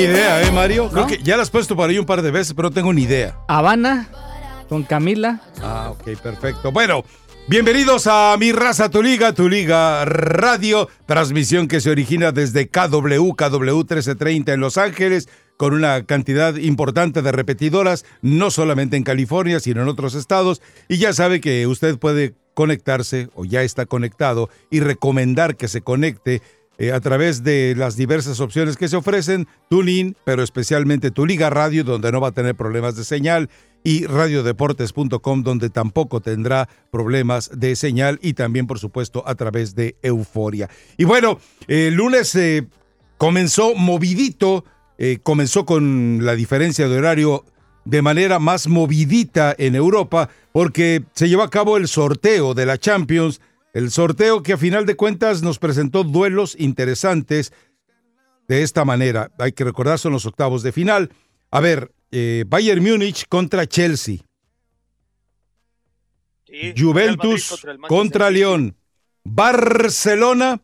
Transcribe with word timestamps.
Ni 0.00 0.06
idea, 0.06 0.42
¿eh, 0.42 0.50
Mario? 0.50 0.88
Creo 0.88 1.06
que 1.06 1.18
ya 1.22 1.36
la 1.36 1.42
has 1.42 1.50
puesto 1.50 1.76
por 1.76 1.90
ahí 1.90 1.98
un 1.98 2.06
par 2.06 2.22
de 2.22 2.30
veces, 2.30 2.54
pero 2.54 2.70
no 2.70 2.74
tengo 2.74 2.90
ni 2.90 3.02
idea. 3.02 3.36
Habana, 3.48 4.08
con 4.66 4.82
Camila. 4.82 5.42
Ah, 5.60 5.90
ok, 5.90 6.18
perfecto. 6.22 6.72
Bueno, 6.72 7.04
bienvenidos 7.48 8.06
a 8.06 8.34
Mi 8.40 8.50
Raza, 8.50 8.88
Tu 8.88 9.02
Liga, 9.02 9.34
Tu 9.34 9.46
Liga 9.50 10.06
Radio, 10.06 10.88
transmisión 11.04 11.68
que 11.68 11.82
se 11.82 11.90
origina 11.90 12.32
desde 12.32 12.70
KW, 12.70 13.34
KW 13.34 13.76
1330 13.76 14.54
en 14.54 14.60
Los 14.60 14.78
Ángeles, 14.78 15.28
con 15.58 15.74
una 15.74 16.06
cantidad 16.06 16.56
importante 16.56 17.20
de 17.20 17.32
repetidoras, 17.32 18.06
no 18.22 18.50
solamente 18.50 18.96
en 18.96 19.02
California, 19.02 19.60
sino 19.60 19.82
en 19.82 19.88
otros 19.88 20.14
estados. 20.14 20.62
Y 20.88 20.96
ya 20.96 21.12
sabe 21.12 21.42
que 21.42 21.66
usted 21.66 21.98
puede 21.98 22.34
conectarse 22.54 23.28
o 23.34 23.44
ya 23.44 23.62
está 23.62 23.84
conectado 23.84 24.48
y 24.70 24.80
recomendar 24.80 25.56
que 25.56 25.68
se 25.68 25.82
conecte 25.82 26.40
eh, 26.80 26.92
a 26.92 27.00
través 27.00 27.44
de 27.44 27.74
las 27.76 27.94
diversas 27.94 28.40
opciones 28.40 28.78
que 28.78 28.88
se 28.88 28.96
ofrecen, 28.96 29.46
TuneIn, 29.68 30.16
pero 30.24 30.42
especialmente 30.42 31.10
Tu 31.10 31.26
Liga 31.26 31.50
Radio, 31.50 31.84
donde 31.84 32.10
no 32.10 32.22
va 32.22 32.28
a 32.28 32.32
tener 32.32 32.54
problemas 32.54 32.96
de 32.96 33.04
señal, 33.04 33.50
y 33.84 34.06
radiodeportes.com, 34.06 35.42
donde 35.42 35.68
tampoco 35.68 36.22
tendrá 36.22 36.70
problemas 36.90 37.50
de 37.54 37.76
señal, 37.76 38.18
y 38.22 38.32
también, 38.32 38.66
por 38.66 38.78
supuesto, 38.78 39.22
a 39.26 39.34
través 39.34 39.74
de 39.74 39.96
Euforia. 40.00 40.70
Y 40.96 41.04
bueno, 41.04 41.38
el 41.68 41.92
lunes 41.92 42.34
eh, 42.34 42.66
comenzó 43.18 43.74
movidito, 43.74 44.64
eh, 44.96 45.18
comenzó 45.22 45.66
con 45.66 46.20
la 46.22 46.34
diferencia 46.34 46.88
de 46.88 46.96
horario 46.96 47.44
de 47.84 48.00
manera 48.00 48.38
más 48.38 48.68
movidita 48.68 49.54
en 49.58 49.74
Europa, 49.74 50.30
porque 50.50 51.04
se 51.12 51.28
llevó 51.28 51.42
a 51.42 51.50
cabo 51.50 51.76
el 51.76 51.88
sorteo 51.88 52.54
de 52.54 52.64
la 52.64 52.78
Champions 52.78 53.42
el 53.72 53.90
sorteo 53.90 54.42
que 54.42 54.54
a 54.54 54.58
final 54.58 54.86
de 54.86 54.96
cuentas 54.96 55.42
nos 55.42 55.58
presentó 55.58 56.04
duelos 56.04 56.56
interesantes 56.58 57.52
de 58.48 58.62
esta 58.62 58.84
manera. 58.84 59.30
Hay 59.38 59.52
que 59.52 59.64
recordar, 59.64 59.98
son 59.98 60.12
los 60.12 60.26
octavos 60.26 60.62
de 60.62 60.72
final. 60.72 61.10
A 61.50 61.60
ver, 61.60 61.92
eh, 62.10 62.44
Bayern 62.46 62.82
Múnich 62.82 63.26
contra 63.28 63.66
Chelsea. 63.66 64.18
Juventus 66.76 67.64
contra, 67.86 68.28
León. 68.28 68.76
Barcelona 69.22 70.60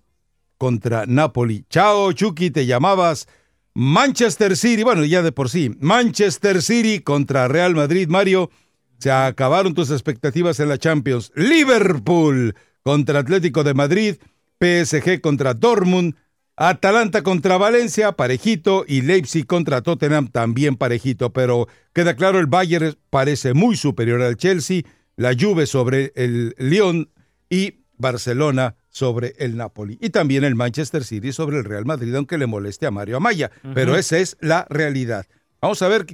contra 0.59 1.07
Napoli. 1.07 1.65
Chao, 1.71 2.13
Chucky, 2.13 2.51
te 2.51 2.67
llamabas. 2.67 3.29
Manchester 3.75 4.57
City, 4.57 4.83
bueno, 4.83 5.05
ya 5.05 5.23
de 5.23 5.31
por 5.33 5.49
sí. 5.49 5.71
Manchester 5.79 6.63
City 6.63 7.01
contra 7.01 7.47
Real 7.47 7.75
Madrid. 7.75 8.09
Mario, 8.09 8.51
se 8.99 9.13
acabaron 9.13 9.75
tus 9.75 9.91
expectativas 9.91 10.59
en 10.59 10.71
la 10.71 10.79
Champions. 10.79 11.31
Liverpool 11.37 12.55
contra 12.87 13.19
Atlético 13.19 13.65
de 13.65 13.75
Madrid, 13.75 14.15
PSG 14.61 15.21
contra 15.21 15.55
Dortmund, 15.55 16.15
Atalanta 16.55 17.25
contra 17.25 17.59
Valencia, 17.59 18.13
parejito, 18.13 18.85
y 18.87 19.03
Leipzig 19.03 19.45
contra 19.45 19.83
Tottenham, 19.83 20.29
también 20.29 20.77
parejito, 20.77 21.33
pero 21.33 21.67
queda 21.93 22.15
claro, 22.15 22.39
el 22.39 22.47
Bayern 22.47 22.95
parece 23.11 23.55
muy 23.55 23.75
superior 23.75 24.23
al 24.23 24.37
Chelsea, 24.37 24.83
la 25.17 25.35
Juve 25.37 25.67
sobre 25.67 26.13
el 26.15 26.55
Lyon 26.59 27.11
y 27.51 27.81
Barcelona 27.97 28.77
sobre 28.89 29.35
el 29.39 29.57
Napoli. 29.57 29.99
Y 30.01 30.11
también 30.11 30.45
el 30.45 30.55
Manchester 30.55 31.03
City 31.03 31.33
sobre 31.33 31.59
el 31.59 31.65
Real 31.65 31.87
Madrid, 31.87 32.15
aunque 32.15 32.39
le 32.39 32.47
moleste 32.47 32.87
a 32.87 32.93
Mario 32.93 33.17
Amaya. 33.17 33.51
Pero 33.75 33.97
esa 33.97 34.19
es 34.19 34.37
la 34.41 34.65
realidad. 34.71 35.27
Vamos 35.61 35.83
a 35.83 35.89
ver, 35.89 36.07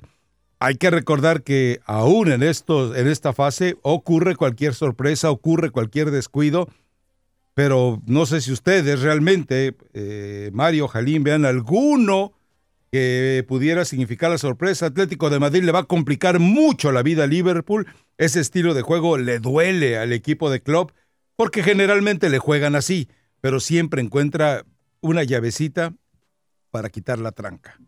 hay 0.65 0.77
que 0.77 0.91
recordar 0.91 1.43
que 1.43 1.81
aún 1.87 2.31
en, 2.31 2.45
estos, 2.45 2.97
en 2.97 3.09
esta 3.09 3.33
fase 3.33 3.79
ocurre 3.83 4.37
cualquier 4.37 4.75
sorpresa, 4.75 5.29
ocurre 5.29 5.71
cualquier 5.71 6.13
descuido, 6.13 6.69
pero 7.53 8.01
no 8.07 8.27
sé 8.27 8.41
si 8.41 8.53
ustedes 8.53 9.03
realmente, 9.03 9.77
eh, 9.93 10.51
Mario, 10.53 10.87
Jalín, 10.87 11.25
vean 11.25 11.45
alguno 11.45 12.33
que 12.93 13.45
pudiera 13.49 13.85
significar 13.85 14.31
la 14.31 14.39
sorpresa. 14.39 14.87
Atlético 14.87 15.31
de 15.31 15.41
Madrid 15.41 15.65
le 15.65 15.73
va 15.73 15.81
a 15.81 15.85
complicar 15.85 16.39
mucho 16.39 16.93
la 16.93 17.03
vida 17.03 17.25
a 17.25 17.27
Liverpool. 17.27 17.89
Ese 18.17 18.39
estilo 18.39 18.73
de 18.73 18.83
juego 18.83 19.19
le 19.19 19.41
duele 19.41 19.99
al 19.99 20.13
equipo 20.13 20.49
de 20.49 20.63
club 20.63 20.93
porque 21.35 21.65
generalmente 21.65 22.31
le 22.31 22.39
juegan 22.39 22.77
así, 22.77 23.09
pero 23.41 23.59
siempre 23.59 24.01
encuentra 24.01 24.65
una 25.01 25.25
llavecita 25.25 25.93
para 26.71 26.89
quitar 26.89 27.19
la 27.19 27.33
tranca. 27.33 27.81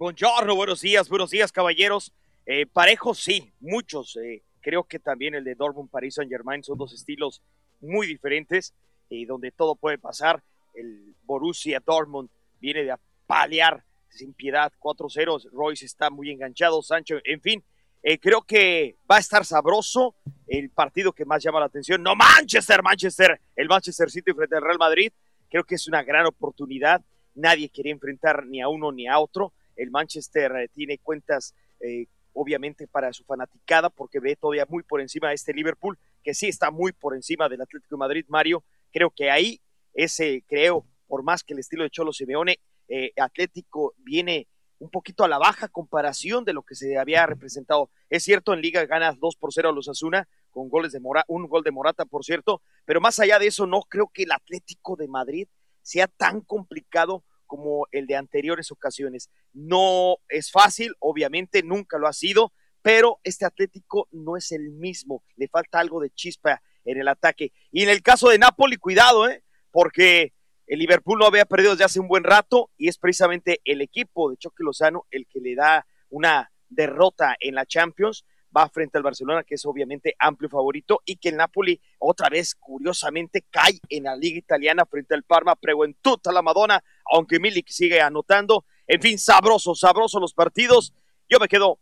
Buenos 0.00 0.80
días, 0.80 1.10
buenos 1.10 1.30
días, 1.30 1.52
caballeros. 1.52 2.14
Eh, 2.46 2.64
parejos, 2.64 3.18
sí, 3.18 3.52
muchos. 3.60 4.16
Eh, 4.16 4.42
creo 4.62 4.84
que 4.84 4.98
también 4.98 5.34
el 5.34 5.44
de 5.44 5.54
Dortmund, 5.54 5.90
Paris 5.90 6.14
Saint 6.14 6.32
Germain 6.32 6.64
son 6.64 6.78
dos 6.78 6.94
estilos 6.94 7.42
muy 7.82 8.06
diferentes 8.06 8.72
y 9.10 9.26
donde 9.26 9.52
todo 9.52 9.76
puede 9.76 9.98
pasar. 9.98 10.42
El 10.72 11.14
Borussia 11.24 11.82
Dortmund 11.84 12.30
viene 12.58 12.82
de 12.82 12.92
apalear 12.92 13.84
sin 14.08 14.32
piedad 14.32 14.72
4-0. 14.78 15.50
Royce 15.52 15.84
está 15.84 16.08
muy 16.08 16.30
enganchado, 16.30 16.80
Sancho, 16.80 17.18
en 17.22 17.42
fin. 17.42 17.62
Eh, 18.02 18.18
creo 18.18 18.40
que 18.40 18.96
va 19.08 19.16
a 19.16 19.20
estar 19.20 19.44
sabroso 19.44 20.16
el 20.46 20.70
partido 20.70 21.12
que 21.12 21.26
más 21.26 21.42
llama 21.42 21.60
la 21.60 21.66
atención. 21.66 22.02
No, 22.02 22.16
Manchester, 22.16 22.82
Manchester, 22.82 23.38
el 23.54 23.68
Manchester 23.68 24.10
City 24.10 24.32
frente 24.32 24.56
al 24.56 24.62
Real 24.62 24.78
Madrid. 24.78 25.12
Creo 25.50 25.64
que 25.64 25.74
es 25.74 25.86
una 25.88 26.02
gran 26.02 26.24
oportunidad. 26.24 27.02
Nadie 27.34 27.68
quiere 27.68 27.90
enfrentar 27.90 28.46
ni 28.46 28.62
a 28.62 28.68
uno 28.68 28.92
ni 28.92 29.06
a 29.06 29.18
otro 29.18 29.52
el 29.80 29.90
Manchester 29.90 30.52
eh, 30.56 30.68
tiene 30.68 30.98
cuentas, 30.98 31.54
eh, 31.80 32.06
obviamente, 32.32 32.86
para 32.86 33.12
su 33.12 33.24
fanaticada, 33.24 33.90
porque 33.90 34.20
ve 34.20 34.36
todavía 34.36 34.66
muy 34.68 34.82
por 34.82 35.00
encima 35.00 35.28
de 35.28 35.34
este 35.34 35.52
Liverpool, 35.52 35.98
que 36.22 36.34
sí 36.34 36.48
está 36.48 36.70
muy 36.70 36.92
por 36.92 37.14
encima 37.14 37.48
del 37.48 37.62
Atlético 37.62 37.96
de 37.96 38.00
Madrid, 38.00 38.24
Mario. 38.28 38.62
Creo 38.92 39.10
que 39.10 39.30
ahí, 39.30 39.60
ese, 39.94 40.44
creo, 40.46 40.84
por 41.06 41.22
más 41.22 41.42
que 41.42 41.54
el 41.54 41.60
estilo 41.60 41.82
de 41.82 41.90
Cholo 41.90 42.12
Simeone, 42.12 42.60
eh, 42.88 43.12
Atlético 43.16 43.94
viene 43.98 44.46
un 44.78 44.90
poquito 44.90 45.24
a 45.24 45.28
la 45.28 45.38
baja 45.38 45.68
comparación 45.68 46.44
de 46.44 46.52
lo 46.52 46.62
que 46.62 46.74
se 46.74 46.98
había 46.98 47.26
representado. 47.26 47.90
Es 48.08 48.24
cierto, 48.24 48.52
en 48.52 48.62
Liga 48.62 48.84
gana 48.86 49.12
2 49.12 49.36
por 49.36 49.52
0 49.52 49.68
a 49.68 49.72
los 49.72 49.88
Asuna, 49.88 50.28
con 50.50 50.68
goles 50.68 50.92
de 50.92 51.00
Mora, 51.00 51.24
un 51.28 51.46
gol 51.46 51.62
de 51.62 51.70
Morata, 51.70 52.04
por 52.04 52.24
cierto, 52.24 52.62
pero 52.84 53.00
más 53.00 53.20
allá 53.20 53.38
de 53.38 53.46
eso, 53.46 53.66
no 53.66 53.82
creo 53.82 54.10
que 54.12 54.24
el 54.24 54.32
Atlético 54.32 54.96
de 54.96 55.06
Madrid 55.06 55.48
sea 55.82 56.06
tan 56.06 56.40
complicado 56.40 57.24
como 57.50 57.88
el 57.90 58.06
de 58.06 58.14
anteriores 58.14 58.70
ocasiones. 58.70 59.28
No 59.52 60.18
es 60.28 60.52
fácil, 60.52 60.94
obviamente, 61.00 61.64
nunca 61.64 61.98
lo 61.98 62.06
ha 62.06 62.12
sido, 62.12 62.52
pero 62.80 63.18
este 63.24 63.44
Atlético 63.44 64.06
no 64.12 64.36
es 64.36 64.52
el 64.52 64.70
mismo, 64.70 65.24
le 65.34 65.48
falta 65.48 65.80
algo 65.80 66.00
de 66.00 66.10
chispa 66.10 66.62
en 66.84 67.00
el 67.00 67.08
ataque. 67.08 67.52
Y 67.72 67.82
en 67.82 67.88
el 67.88 68.02
caso 68.02 68.28
de 68.28 68.38
Napoli, 68.38 68.76
cuidado, 68.76 69.28
¿eh? 69.28 69.42
porque 69.72 70.32
el 70.68 70.78
Liverpool 70.78 71.18
no 71.18 71.26
había 71.26 71.44
perdido 71.44 71.72
desde 71.72 71.86
hace 71.86 71.98
un 71.98 72.06
buen 72.06 72.22
rato 72.22 72.70
y 72.78 72.86
es 72.86 72.98
precisamente 72.98 73.60
el 73.64 73.80
equipo 73.80 74.30
de 74.30 74.36
Choque 74.36 74.62
Lozano 74.62 75.06
el 75.10 75.26
que 75.26 75.40
le 75.40 75.56
da 75.56 75.84
una 76.08 76.52
derrota 76.68 77.34
en 77.40 77.56
la 77.56 77.66
Champions 77.66 78.24
va 78.56 78.68
frente 78.68 78.98
al 78.98 79.04
Barcelona, 79.04 79.44
que 79.44 79.54
es 79.54 79.64
obviamente 79.66 80.14
amplio 80.18 80.48
favorito, 80.48 81.00
y 81.04 81.16
que 81.16 81.30
el 81.30 81.36
Napoli 81.36 81.80
otra 81.98 82.28
vez, 82.28 82.54
curiosamente, 82.54 83.44
cae 83.50 83.78
en 83.88 84.04
la 84.04 84.16
liga 84.16 84.38
italiana 84.38 84.84
frente 84.86 85.14
al 85.14 85.22
Parma, 85.22 85.58
en 85.84 85.94
tuta 86.00 86.32
la 86.32 86.42
Madonna, 86.42 86.82
aunque 87.12 87.38
Milik 87.38 87.68
sigue 87.68 88.00
anotando. 88.00 88.64
En 88.86 89.00
fin, 89.00 89.18
sabroso, 89.18 89.74
sabroso 89.74 90.18
los 90.18 90.34
partidos. 90.34 90.92
Yo 91.28 91.38
me 91.38 91.48
quedo 91.48 91.78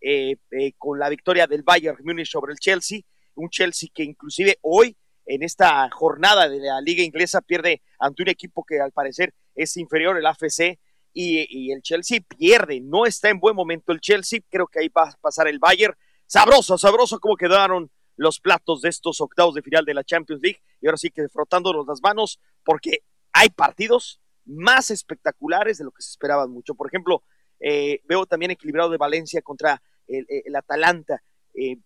eh, 0.00 0.36
eh, 0.50 0.72
con 0.78 0.98
la 0.98 1.08
victoria 1.08 1.46
del 1.46 1.62
Bayern 1.62 1.98
Múnich 2.04 2.28
sobre 2.28 2.52
el 2.52 2.58
Chelsea, 2.58 3.00
un 3.34 3.48
Chelsea 3.50 3.88
que 3.92 4.04
inclusive 4.04 4.58
hoy, 4.62 4.96
en 5.26 5.42
esta 5.42 5.88
jornada 5.90 6.48
de 6.48 6.58
la 6.58 6.80
liga 6.80 7.02
inglesa, 7.02 7.40
pierde 7.40 7.82
ante 7.98 8.22
un 8.22 8.28
equipo 8.28 8.64
que 8.64 8.80
al 8.80 8.92
parecer 8.92 9.34
es 9.54 9.76
inferior, 9.76 10.16
el 10.16 10.26
AFC, 10.26 10.78
y, 11.14 11.72
el 11.72 11.82
Chelsea 11.82 12.20
pierde, 12.20 12.80
no 12.80 13.06
está 13.06 13.28
en 13.28 13.38
buen 13.38 13.54
momento 13.54 13.92
el 13.92 14.00
Chelsea, 14.00 14.40
creo 14.48 14.66
que 14.66 14.80
ahí 14.80 14.88
va 14.88 15.08
a 15.08 15.16
pasar 15.20 15.48
el 15.48 15.58
Bayern, 15.58 15.94
Sabroso, 16.32 16.78
sabroso 16.78 17.20
cómo 17.20 17.36
quedaron 17.36 17.90
los 18.16 18.40
platos 18.40 18.80
de 18.80 18.88
estos 18.88 19.20
octavos 19.20 19.54
de 19.54 19.60
final 19.60 19.84
de 19.84 19.92
la 19.92 20.02
Champions 20.02 20.40
League. 20.42 20.60
Y 20.80 20.86
ahora 20.86 20.96
sí 20.96 21.10
que 21.10 21.28
frotándonos 21.28 21.86
las 21.86 22.00
manos, 22.00 22.40
porque 22.64 23.00
hay 23.34 23.50
partidos 23.50 24.18
más 24.46 24.90
espectaculares 24.90 25.76
de 25.76 25.84
lo 25.84 25.90
que 25.90 26.00
se 26.00 26.08
esperaban 26.08 26.50
mucho. 26.50 26.74
Por 26.74 26.88
ejemplo, 26.88 27.22
eh, 27.60 28.00
veo 28.08 28.24
también 28.24 28.50
equilibrado 28.50 28.88
de 28.88 28.96
Valencia 28.96 29.42
contra 29.42 29.82
el, 30.06 30.56
Atalanta. 30.56 31.22
Eh, 31.52 31.76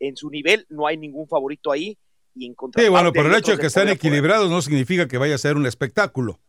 en 0.00 0.16
su 0.16 0.30
nivel 0.30 0.66
no 0.68 0.88
hay 0.88 0.96
ningún 0.96 1.28
favorito 1.28 1.70
ahí. 1.70 1.96
Y 2.34 2.46
en 2.46 2.56
sí, 2.74 2.88
bueno, 2.88 3.12
pero 3.12 3.28
el 3.28 3.36
hecho 3.36 3.52
de 3.52 3.58
que 3.58 3.68
estén 3.68 3.88
equilibrados 3.88 4.50
no 4.50 4.62
significa 4.62 5.06
que 5.06 5.16
vaya 5.16 5.36
a 5.36 5.38
ser 5.38 5.54
un 5.54 5.66
espectáculo. 5.66 6.40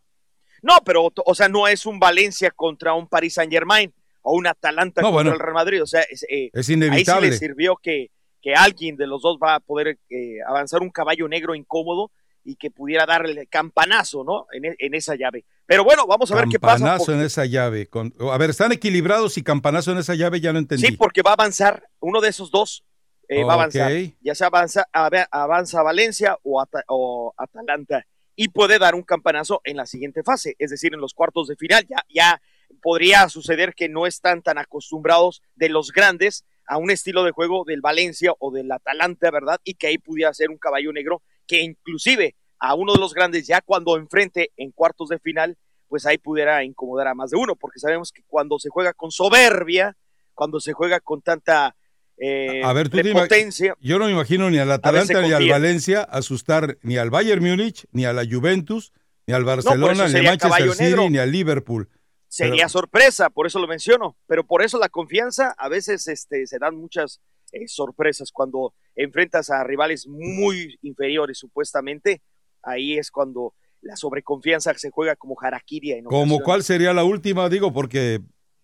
No, 0.60 0.78
pero, 0.84 1.12
o 1.24 1.34
sea, 1.36 1.48
no 1.48 1.68
es 1.68 1.86
un 1.86 2.00
Valencia 2.00 2.50
contra 2.50 2.94
un 2.94 3.06
Paris 3.06 3.34
Saint 3.34 3.52
Germain 3.52 3.94
o 4.24 4.34
un 4.34 4.46
Atalanta 4.46 5.02
contra 5.02 5.32
el 5.32 5.38
Real 5.38 5.54
Madrid. 5.54 5.82
O 5.82 5.86
sea, 5.86 6.00
es, 6.02 6.24
eh, 6.28 6.50
inevitable. 6.68 7.28
Ahí 7.28 7.32
sí 7.32 7.40
le 7.40 7.48
sirvió 7.48 7.76
que, 7.76 8.10
que 8.42 8.54
alguien 8.54 8.96
de 8.96 9.06
los 9.06 9.22
dos 9.22 9.38
va 9.40 9.54
a 9.54 9.60
poder 9.60 9.98
eh, 10.10 10.38
avanzar 10.46 10.82
un 10.82 10.90
caballo 10.90 11.28
negro 11.28 11.54
incómodo 11.54 12.10
y 12.42 12.56
que 12.56 12.70
pudiera 12.70 13.06
darle 13.06 13.40
el 13.40 13.48
campanazo, 13.48 14.24
¿no? 14.24 14.46
En, 14.52 14.64
e, 14.64 14.76
en, 14.78 14.94
esa 14.94 15.14
llave. 15.14 15.44
Pero 15.66 15.84
bueno, 15.84 16.06
vamos 16.06 16.30
a 16.32 16.36
ver 16.36 16.46
qué 16.50 16.58
pasa. 16.58 16.84
Campanazo 16.84 17.12
en 17.12 17.20
esa 17.20 17.44
llave. 17.44 17.86
Con, 17.86 18.12
a 18.30 18.38
ver, 18.38 18.50
¿están 18.50 18.72
equilibrados 18.72 19.38
y 19.38 19.42
campanazo 19.42 19.92
en 19.92 19.98
esa 19.98 20.14
llave? 20.14 20.40
Ya 20.40 20.52
lo 20.52 20.58
entendí. 20.58 20.86
Sí, 20.86 20.96
porque 20.96 21.22
va 21.22 21.30
a 21.30 21.34
avanzar 21.34 21.88
uno 22.00 22.20
de 22.20 22.30
esos 22.30 22.50
dos. 22.50 22.84
Eh, 23.28 23.44
va 23.44 23.52
a 23.52 23.54
avanzar. 23.54 23.92
Ya 24.20 24.34
sea 24.34 24.48
avanza, 24.48 24.86
avanza 24.92 25.82
Valencia 25.82 26.38
o, 26.42 26.62
o 26.88 27.34
Atalanta 27.38 28.04
y 28.36 28.48
puede 28.48 28.78
dar 28.78 28.94
un 28.94 29.02
campanazo 29.02 29.60
en 29.64 29.76
la 29.76 29.86
siguiente 29.86 30.22
fase, 30.22 30.56
es 30.58 30.70
decir, 30.70 30.92
en 30.94 31.00
los 31.00 31.14
cuartos 31.14 31.48
de 31.48 31.56
final. 31.56 31.86
Ya, 31.88 32.04
ya 32.08 32.42
podría 32.82 33.28
suceder 33.28 33.74
que 33.74 33.88
no 33.88 34.06
están 34.06 34.42
tan 34.42 34.58
acostumbrados 34.58 35.42
de 35.54 35.68
los 35.68 35.92
grandes 35.92 36.44
a 36.66 36.78
un 36.78 36.90
estilo 36.90 37.24
de 37.24 37.30
juego 37.30 37.64
del 37.66 37.80
Valencia 37.80 38.32
o 38.38 38.50
del 38.50 38.70
Atalanta, 38.72 39.30
¿verdad? 39.30 39.60
Y 39.64 39.74
que 39.74 39.88
ahí 39.88 39.98
pudiera 39.98 40.32
ser 40.32 40.50
un 40.50 40.58
caballo 40.58 40.92
negro 40.92 41.22
que 41.46 41.62
inclusive 41.62 42.36
a 42.58 42.74
uno 42.74 42.94
de 42.94 43.00
los 43.00 43.12
grandes 43.12 43.46
ya 43.46 43.60
cuando 43.60 43.96
enfrente 43.96 44.50
en 44.56 44.70
cuartos 44.70 45.08
de 45.08 45.18
final, 45.18 45.56
pues 45.88 46.06
ahí 46.06 46.18
pudiera 46.18 46.64
incomodar 46.64 47.08
a 47.08 47.14
más 47.14 47.30
de 47.30 47.36
uno, 47.36 47.56
porque 47.56 47.78
sabemos 47.78 48.10
que 48.12 48.22
cuando 48.26 48.58
se 48.58 48.70
juega 48.70 48.92
con 48.94 49.10
soberbia, 49.10 49.96
cuando 50.32 50.60
se 50.60 50.72
juega 50.72 51.00
con 51.00 51.20
tanta 51.22 51.76
eh, 52.16 52.62
a 52.64 52.72
ver, 52.72 52.88
tú 52.88 52.98
potencia, 53.12 53.76
yo 53.80 53.98
no 53.98 54.06
me 54.06 54.12
imagino 54.12 54.48
ni 54.48 54.58
al 54.58 54.70
Atalanta 54.70 55.20
ni 55.20 55.32
al 55.32 55.48
Valencia 55.48 56.02
asustar 56.02 56.78
ni 56.82 56.96
al 56.96 57.10
Bayern 57.10 57.42
Múnich, 57.42 57.86
ni 57.90 58.04
a 58.04 58.12
la 58.12 58.24
Juventus, 58.24 58.92
ni 59.26 59.34
al 59.34 59.44
Barcelona, 59.44 60.08
ni 60.08 60.18
al 60.18 60.24
Manchester 60.24 60.72
City, 60.74 61.08
ni 61.10 61.18
al 61.18 61.32
Liverpool. 61.32 61.88
Sería 62.34 62.68
sorpresa, 62.68 63.30
por 63.30 63.46
eso 63.46 63.60
lo 63.60 63.68
menciono, 63.68 64.16
pero 64.26 64.44
por 64.44 64.64
eso 64.64 64.76
la 64.76 64.88
confianza, 64.88 65.54
a 65.56 65.68
veces 65.68 66.08
este, 66.08 66.48
se 66.48 66.58
dan 66.58 66.74
muchas 66.76 67.20
eh, 67.52 67.68
sorpresas 67.68 68.32
cuando 68.32 68.74
enfrentas 68.96 69.50
a 69.50 69.62
rivales 69.62 70.08
muy 70.08 70.76
inferiores 70.82 71.38
supuestamente, 71.38 72.22
ahí 72.64 72.98
es 72.98 73.12
cuando 73.12 73.54
la 73.82 73.94
sobreconfianza 73.94 74.74
se 74.74 74.90
juega 74.90 75.14
como 75.14 75.36
jaraquiria. 75.36 76.02
¿Como 76.02 76.40
cuál 76.40 76.64
sería 76.64 76.92
la 76.92 77.04
última? 77.04 77.48
Digo, 77.48 77.72
porque 77.72 78.20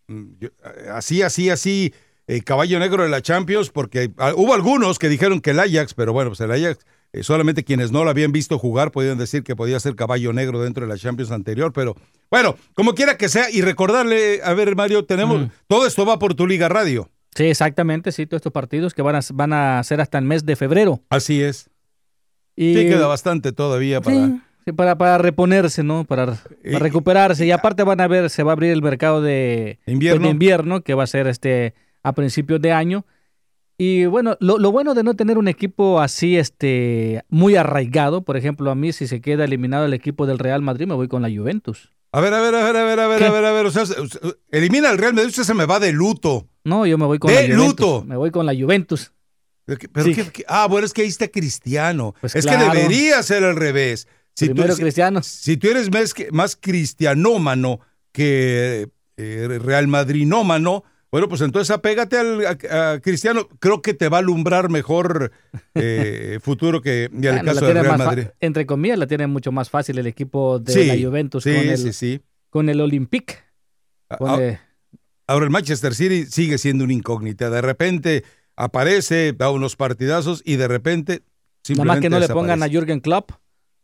mm, 0.09 0.47
así, 0.91 1.23
así, 1.23 1.49
así, 1.49 1.95
eh, 2.27 2.43
caballo 2.43 2.81
negro 2.81 3.05
de 3.05 3.09
la 3.09 3.23
Champions, 3.23 3.71
porque 3.71 4.11
ah, 4.17 4.33
hubo 4.35 4.53
algunos 4.53 4.99
que 4.99 5.09
dijeron 5.09 5.41
que 5.41 5.51
el 5.51 5.61
Ajax, 5.61 5.95
pero 5.95 6.13
bueno, 6.13 6.31
pues 6.31 6.41
el 6.41 6.51
Ajax 6.51 6.85
eh, 7.13 7.23
solamente 7.23 7.65
quienes 7.65 7.91
no 7.91 8.05
lo 8.05 8.11
habían 8.11 8.33
visto 8.33 8.59
jugar 8.59 8.93
podían 8.93 9.19
decir 9.19 9.43
que 9.43 9.57
podía 9.57 9.81
ser 9.81 9.97
caballo 9.97 10.33
negro 10.33 10.63
dentro 10.63 10.87
de 10.87 10.93
la 10.93 10.99
Champions 10.99 11.33
anterior, 11.33 11.73
pero 11.73 11.97
bueno, 12.31 12.57
como 12.75 12.95
quiera 12.95 13.17
que 13.17 13.29
sea, 13.29 13.51
y 13.51 13.63
recordarle, 13.63 14.41
a 14.45 14.55
ver, 14.55 14.77
Mario, 14.77 15.05
tenemos, 15.05 15.51
todo 15.67 15.87
esto 15.87 16.07
va 16.07 16.19
por 16.19 16.35
tu 16.35 16.47
Liga 16.47 16.69
Radio. 16.69 17.11
Sí, 17.35 17.45
exactamente, 17.45 18.13
sí, 18.13 18.27
todos 18.27 18.39
estos 18.39 18.53
partidos 18.53 18.95
que 18.95 19.03
van 19.03 19.17
a, 19.17 19.21
van 19.33 19.53
a 19.53 19.83
ser 19.83 20.01
hasta 20.01 20.19
el 20.19 20.25
mes 20.25 20.47
de 20.47 20.57
febrero. 20.57 21.01
Así 21.11 21.43
es. 21.43 21.71
Y... 22.55 22.75
Sí, 22.75 22.89
queda 22.89 23.07
bastante 23.07 23.53
todavía 23.53 24.01
para... 24.01 24.43
para, 24.77 24.99
para 24.99 25.19
reponerse, 25.19 25.83
¿no? 25.83 26.05
Para, 26.05 26.39
recuperarse. 26.63 27.47
Y 27.47 27.51
aparte 27.51 27.83
van 27.83 28.01
a 28.01 28.09
ver, 28.09 28.31
se 28.31 28.43
va 28.43 28.53
a 28.53 28.55
abrir 28.55 28.73
el 28.73 28.83
mercado 28.83 29.23
de 29.23 29.79
invierno, 29.87 30.27
de 30.27 30.31
invierno 30.31 30.83
que 30.83 30.95
va 30.95 31.05
a 31.05 31.09
ser 31.09 31.27
este 31.27 31.75
a 32.03 32.13
principios 32.13 32.61
de 32.61 32.73
año. 32.73 33.05
Y 33.83 34.05
bueno, 34.05 34.37
lo, 34.41 34.59
bueno 34.73 34.93
de 34.93 35.03
no 35.03 35.17
tener 35.17 35.39
un 35.39 35.49
equipo 35.49 36.03
así, 36.03 36.37
este, 36.37 37.25
muy 37.31 37.57
arraigado, 37.57 38.21
por 38.21 38.37
ejemplo, 38.37 38.71
a 38.71 38.75
mí 38.75 38.93
si 38.93 39.07
se 39.07 39.23
queda 39.23 39.47
eliminado 39.47 39.87
el 39.87 39.95
equipo 39.95 40.27
del 40.27 40.39
Real 40.39 40.61
Madrid, 40.61 40.87
me 40.87 40.93
voy 40.93 41.09
con 41.09 41.23
la 41.23 41.31
Juventus. 41.31 41.91
A 42.13 42.21
ver, 42.21 42.35
a 42.35 42.43
ver, 42.43 42.55
a 42.57 42.63
ver, 42.63 42.77
a 42.77 42.85
ver, 42.85 43.01
a 43.01 43.07
ver, 43.07 43.25
a 43.25 43.31
ver, 43.31 43.45
a 43.47 43.53
ver, 43.53 43.65
o 43.65 43.71
sea, 43.71 43.85
elimina 44.51 44.91
al 44.91 44.99
Real 44.99 45.15
Madrid, 45.15 45.31
usted 45.31 45.45
se 45.45 45.55
me 45.55 45.65
va 45.65 45.81
de 45.81 45.93
luto. 45.93 46.47
No, 46.63 46.85
yo 46.85 46.99
me 46.99 47.07
voy 47.07 47.19
con 47.19 47.33
la 47.33 47.41
Juventus. 47.41 47.57
luto. 47.57 48.05
Me 48.07 48.17
voy 48.19 48.31
con 48.31 48.45
la 48.45 48.55
Juventus. 48.55 49.13
Pero 49.65 50.13
ah, 50.49 50.67
bueno, 50.69 50.85
es 50.85 50.93
que 50.93 51.01
ahí 51.01 51.09
está 51.09 51.29
Cristiano. 51.29 52.15
Pues 52.21 52.37
es 52.37 52.45
que 52.45 52.59
debería 52.59 53.23
ser 53.23 53.45
al 53.45 53.57
revés. 53.57 54.09
Si 54.35 54.45
Primero 54.51 54.75
tú, 54.75 54.83
Cristiano. 54.83 55.23
Si, 55.23 55.57
tú 55.57 55.69
eres 55.69 55.91
más, 55.91 56.15
más 56.33 56.55
cristianómano 56.55 57.81
que 58.13 58.91
eh, 59.17 59.59
Real 59.59 59.89
Madrinómano, 59.89 60.85
bueno, 61.11 61.29
pues 61.29 61.41
entonces 61.41 61.71
apégate 61.71 62.19
al 62.19 62.47
a, 62.47 63.01
Cristiano. 63.01 63.49
Creo 63.59 63.83
que 63.83 63.95
te 63.95 64.09
va 64.09 64.19
a 64.19 64.21
alumbrar 64.21 64.69
mejor 64.69 65.33
eh, 65.75 66.39
futuro 66.43 66.81
que 66.81 67.05
el 67.05 67.45
caso 67.45 67.67
de 67.67 67.83
Real 67.83 67.99
Madrid. 67.99 68.27
Entre 68.41 68.67
comillas, 68.67 68.99
la 68.99 69.07
tiene 69.07 69.27
mucho 69.27 69.53
más 69.53 69.71
fácil 69.71 69.99
el 69.99 70.07
equipo 70.07 70.59
de 70.59 70.87
la 70.87 71.09
Juventus 71.09 71.45
con, 71.45 71.53
el, 71.53 72.23
con 72.49 72.69
el 72.69 72.81
Olympique. 72.81 73.39
Ahora 74.09 75.45
el 75.45 75.51
Manchester 75.51 75.95
City 75.95 76.27
sigue 76.27 76.59
siendo 76.59 76.85
una 76.85 76.93
incógnita. 76.93 77.51
De 77.51 77.61
repente 77.61 78.25
aparece, 78.57 79.33
da 79.33 79.51
unos 79.51 79.77
partidazos 79.77 80.43
y 80.45 80.57
de 80.57 80.69
repente 80.69 81.23
Nada 81.69 81.85
más 81.85 82.01
que 82.01 82.11
no 82.11 82.19
le 82.19 82.29
pongan 82.29 82.63
a 82.63 82.69
Jürgen 82.69 83.01
Klopp 83.01 83.33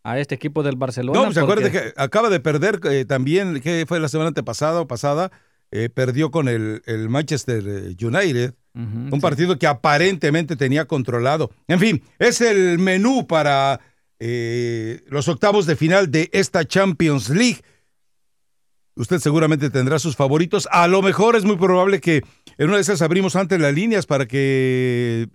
a 0.02 0.18
este 0.18 0.34
equipo 0.34 0.62
del 0.62 0.76
Barcelona. 0.76 1.18
No, 1.18 1.24
pues 1.26 1.36
acuérdate 1.36 1.72
que 1.72 1.92
acaba 1.96 2.30
de 2.30 2.40
perder 2.40 2.80
eh, 2.84 3.04
también, 3.04 3.60
que 3.60 3.84
fue 3.86 4.00
la 4.00 4.08
semana 4.08 4.28
antepasada 4.28 4.80
o 4.80 4.86
pasada, 4.86 5.30
eh, 5.72 5.88
perdió 5.88 6.30
con 6.30 6.48
el, 6.48 6.82
Manchester 7.08 7.64
eh, 7.66 7.96
United, 8.00 8.54
un 8.74 9.20
partido 9.22 9.58
que 9.58 9.66
aparentemente 9.66 10.54
tenía 10.54 10.84
controlado. 10.84 11.50
En 11.66 11.80
fin, 11.80 12.02
es 12.18 12.42
el 12.42 12.78
menú 12.78 13.26
para 13.26 13.80
eh, 14.20 15.02
los 15.08 15.28
octavos 15.28 15.64
de 15.64 15.76
final 15.76 16.10
de 16.10 16.28
esta 16.32 16.64
Champions 16.66 17.30
League. 17.30 17.62
Usted 18.94 19.18
seguramente 19.18 19.70
tendrá 19.70 19.98
sus 19.98 20.14
favoritos. 20.14 20.68
A 20.70 20.88
lo 20.88 21.00
mejor 21.00 21.36
es 21.36 21.44
muy 21.44 21.56
probable 21.56 22.00
que 22.00 22.22
en 22.58 22.68
una 22.68 22.76
de 22.76 22.82
esas 22.82 23.00
abrimos 23.00 23.34
antes 23.34 23.58
las 23.58 23.74
líneas 23.74 24.04
para 24.04 24.26
que 24.26 25.28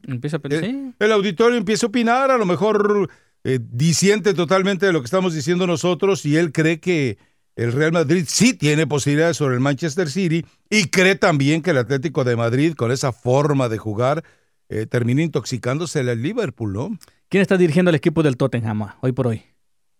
el 0.99 1.11
auditorio 1.11 1.57
empiece 1.57 1.85
a 1.85 1.89
opinar. 1.89 2.29
A 2.29 2.37
lo 2.37 2.45
mejor 2.45 3.09
disiente 3.43 4.35
totalmente 4.35 4.85
de 4.85 4.93
lo 4.93 5.01
que 5.01 5.05
estamos 5.05 5.33
diciendo 5.33 5.65
nosotros 5.65 6.25
y 6.27 6.37
él 6.37 6.51
cree 6.51 6.79
que 6.79 7.17
el 7.55 7.71
Real 7.73 7.91
Madrid 7.91 8.25
sí 8.27 8.53
tiene 8.53 8.87
posibilidades 8.87 9.37
sobre 9.37 9.55
el 9.55 9.61
Manchester 9.61 10.09
City 10.09 10.45
y 10.69 10.89
cree 10.89 11.15
también 11.15 11.61
que 11.61 11.71
el 11.71 11.77
Atlético 11.77 12.23
de 12.23 12.35
Madrid, 12.35 12.73
con 12.75 12.91
esa 12.91 13.11
forma 13.11 13.69
de 13.69 13.77
jugar, 13.77 14.23
eh, 14.69 14.85
termina 14.85 15.21
intoxicándose 15.21 15.99
el 15.99 16.21
Liverpool, 16.21 16.73
¿no? 16.73 16.97
¿Quién 17.27 17.41
está 17.41 17.57
dirigiendo 17.57 17.89
el 17.89 17.95
equipo 17.95 18.23
del 18.23 18.37
Tottenham 18.37 18.87
hoy 19.01 19.11
por 19.11 19.27
hoy? 19.27 19.43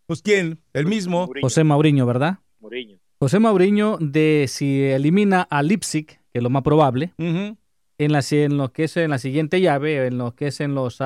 Pues 0.05 0.21
quién, 0.21 0.59
el 0.73 0.85
mismo. 0.85 1.29
José 1.41 1.63
Mauriño, 1.63 2.05
¿verdad? 2.05 2.39
Mourinho. 2.59 2.99
José 3.19 3.39
Mauriño, 3.39 3.97
de 3.99 4.45
si 4.47 4.81
elimina 4.83 5.43
a 5.43 5.61
Leipzig, 5.61 6.07
que 6.07 6.39
es 6.39 6.43
lo 6.43 6.49
más 6.49 6.63
probable, 6.63 7.13
en, 7.17 7.57
la, 7.97 8.23
en 8.31 8.57
lo 8.57 8.73
que 8.73 8.85
es 8.85 8.97
en 8.97 9.11
la 9.11 9.19
siguiente 9.19 9.61
llave, 9.61 10.07
en 10.07 10.17
lo 10.17 10.33
que 10.33 10.47
es 10.47 10.59
en 10.59 10.73
los 10.73 10.97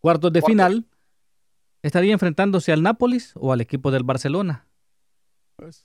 cuartos 0.00 0.32
de 0.32 0.42
final, 0.42 0.86
estaría 1.82 2.12
enfrentándose 2.12 2.72
al 2.72 2.82
Nápoles 2.82 3.32
o 3.36 3.52
al 3.52 3.60
equipo 3.60 3.90
del 3.90 4.02
Barcelona. 4.02 4.66
Pues, 5.62 5.84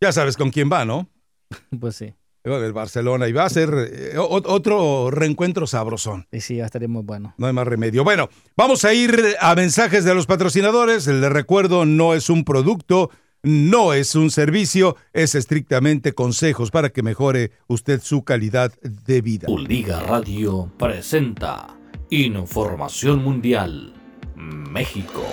ya 0.00 0.10
sabes 0.10 0.36
con 0.36 0.50
quién 0.50 0.70
va, 0.70 0.84
¿no? 0.84 1.08
Pues 1.80 1.96
sí. 1.96 2.12
El 2.42 2.72
Barcelona 2.72 3.26
y 3.26 3.32
va 3.32 3.44
a 3.44 3.50
ser 3.50 3.70
eh, 3.74 4.18
otro 4.18 5.10
reencuentro 5.10 5.66
sabrosón. 5.66 6.28
Y 6.30 6.40
sí, 6.40 6.60
estaría 6.60 6.86
muy 6.86 7.02
bueno. 7.02 7.34
No 7.38 7.48
hay 7.48 7.52
más 7.52 7.66
remedio. 7.66 8.04
Bueno, 8.04 8.28
vamos 8.56 8.84
a 8.84 8.94
ir 8.94 9.34
a 9.40 9.56
mensajes 9.56 10.04
de 10.04 10.14
los 10.14 10.26
patrocinadores. 10.26 11.08
El 11.08 11.20
de 11.20 11.28
recuerdo 11.28 11.84
no 11.84 12.14
es 12.14 12.30
un 12.30 12.44
producto, 12.44 13.10
no 13.42 13.94
es 13.94 14.14
un 14.14 14.30
servicio, 14.30 14.96
es 15.12 15.34
estrictamente 15.34 16.12
consejos 16.12 16.70
para 16.70 16.90
que 16.90 17.02
mejore 17.02 17.50
usted 17.66 18.00
su 18.00 18.22
calidad 18.22 18.72
de 18.80 19.22
vida. 19.22 19.48
Liga 19.48 19.98
Radio 20.00 20.70
presenta 20.78 21.76
Información 22.10 23.24
Mundial 23.24 23.92
México. 24.36 25.24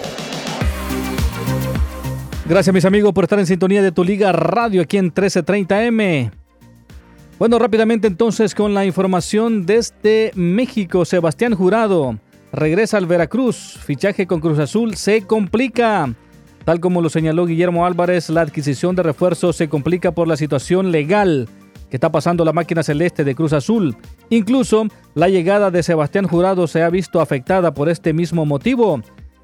Gracias 2.45 2.73
mis 2.73 2.83
amigos 2.83 3.13
por 3.13 3.23
estar 3.23 3.39
en 3.39 3.45
sintonía 3.45 3.81
de 3.81 3.93
tu 3.93 4.03
liga 4.03 4.33
radio 4.33 4.81
aquí 4.81 4.97
en 4.97 5.13
1330M. 5.13 6.29
Bueno, 7.39 7.57
rápidamente 7.57 8.05
entonces 8.05 8.53
con 8.53 8.73
la 8.73 8.85
información 8.85 9.65
desde 9.65 10.31
México. 10.35 11.05
Sebastián 11.05 11.55
Jurado 11.55 12.19
regresa 12.51 12.97
al 12.97 13.05
Veracruz. 13.05 13.79
Fichaje 13.85 14.27
con 14.27 14.41
Cruz 14.41 14.59
Azul 14.59 14.95
se 14.95 15.21
complica. 15.21 16.13
Tal 16.65 16.81
como 16.81 17.01
lo 17.01 17.09
señaló 17.09 17.45
Guillermo 17.45 17.85
Álvarez, 17.85 18.29
la 18.29 18.41
adquisición 18.41 18.93
de 18.97 19.03
refuerzos 19.03 19.55
se 19.55 19.69
complica 19.69 20.11
por 20.11 20.27
la 20.27 20.35
situación 20.35 20.91
legal 20.91 21.47
que 21.89 21.95
está 21.95 22.11
pasando 22.11 22.43
la 22.43 22.51
máquina 22.51 22.83
celeste 22.83 23.23
de 23.23 23.35
Cruz 23.35 23.53
Azul. 23.53 23.95
Incluso 24.29 24.87
la 25.15 25.29
llegada 25.29 25.71
de 25.71 25.81
Sebastián 25.81 26.27
Jurado 26.27 26.67
se 26.67 26.83
ha 26.83 26.89
visto 26.89 27.21
afectada 27.21 27.73
por 27.73 27.87
este 27.87 28.11
mismo 28.11 28.45
motivo 28.45 29.01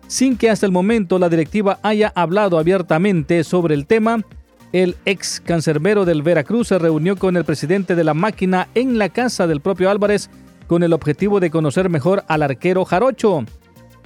sin 0.10 0.38
que 0.38 0.50
hasta 0.50 0.66
el 0.66 0.72
momento 0.72 1.20
la 1.20 1.30
directiva 1.30 1.80
haya 1.84 2.12
hablado 2.16 2.58
abiertamente 2.58 3.44
sobre 3.44 3.76
el 3.76 3.86
tema. 3.86 4.26
El 4.74 4.98
ex 5.06 5.40
cancerbero 5.40 6.04
del 6.04 6.24
Veracruz 6.24 6.68
se 6.70 6.80
reunió 6.80 7.16
con 7.16 7.38
el 7.38 7.46
presidente 7.46 7.96
de 7.96 8.04
la 8.04 8.16
máquina 8.16 8.68
en 8.74 8.98
la 8.98 9.10
casa 9.10 9.46
del 9.46 9.62
propio 9.62 9.90
Álvarez 9.90 10.30
con 10.68 10.84
el 10.84 10.94
objetivo 10.94 11.40
de 11.40 11.52
conocer 11.52 11.90
mejor 11.90 12.24
al 12.28 12.42
arquero 12.42 12.86
Jarocho. 12.86 13.46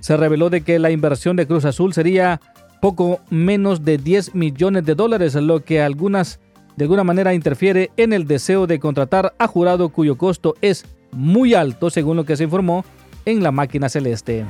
Se 0.02 0.18
reveló 0.18 0.50
de 0.50 0.62
que 0.62 0.78
la 0.78 0.92
inversión 0.92 1.38
de 1.38 1.48
Cruz 1.48 1.64
Azul 1.64 1.94
sería 1.94 2.42
poco 2.82 3.22
menos 3.30 3.86
de 3.86 3.98
10 3.98 4.36
millones 4.36 4.86
de 4.86 4.96
dólares, 4.96 5.36
lo 5.36 5.64
que 5.64 5.82
algunas 5.82 6.42
de 6.76 6.84
alguna 6.84 7.06
manera 7.06 7.34
interfiere 7.34 7.92
en 7.96 8.12
el 8.12 8.28
deseo 8.28 8.68
de 8.68 8.80
contratar 8.80 9.34
a 9.38 9.48
Jurado 9.48 9.90
cuyo 9.90 10.18
costo 10.18 10.56
es 10.60 10.86
muy 11.12 11.54
alto, 11.54 11.90
según 11.90 12.18
lo 12.18 12.26
que 12.26 12.36
se 12.36 12.44
informó 12.44 12.84
en 13.26 13.42
la 13.42 13.52
máquina 13.52 13.88
celeste. 13.88 14.44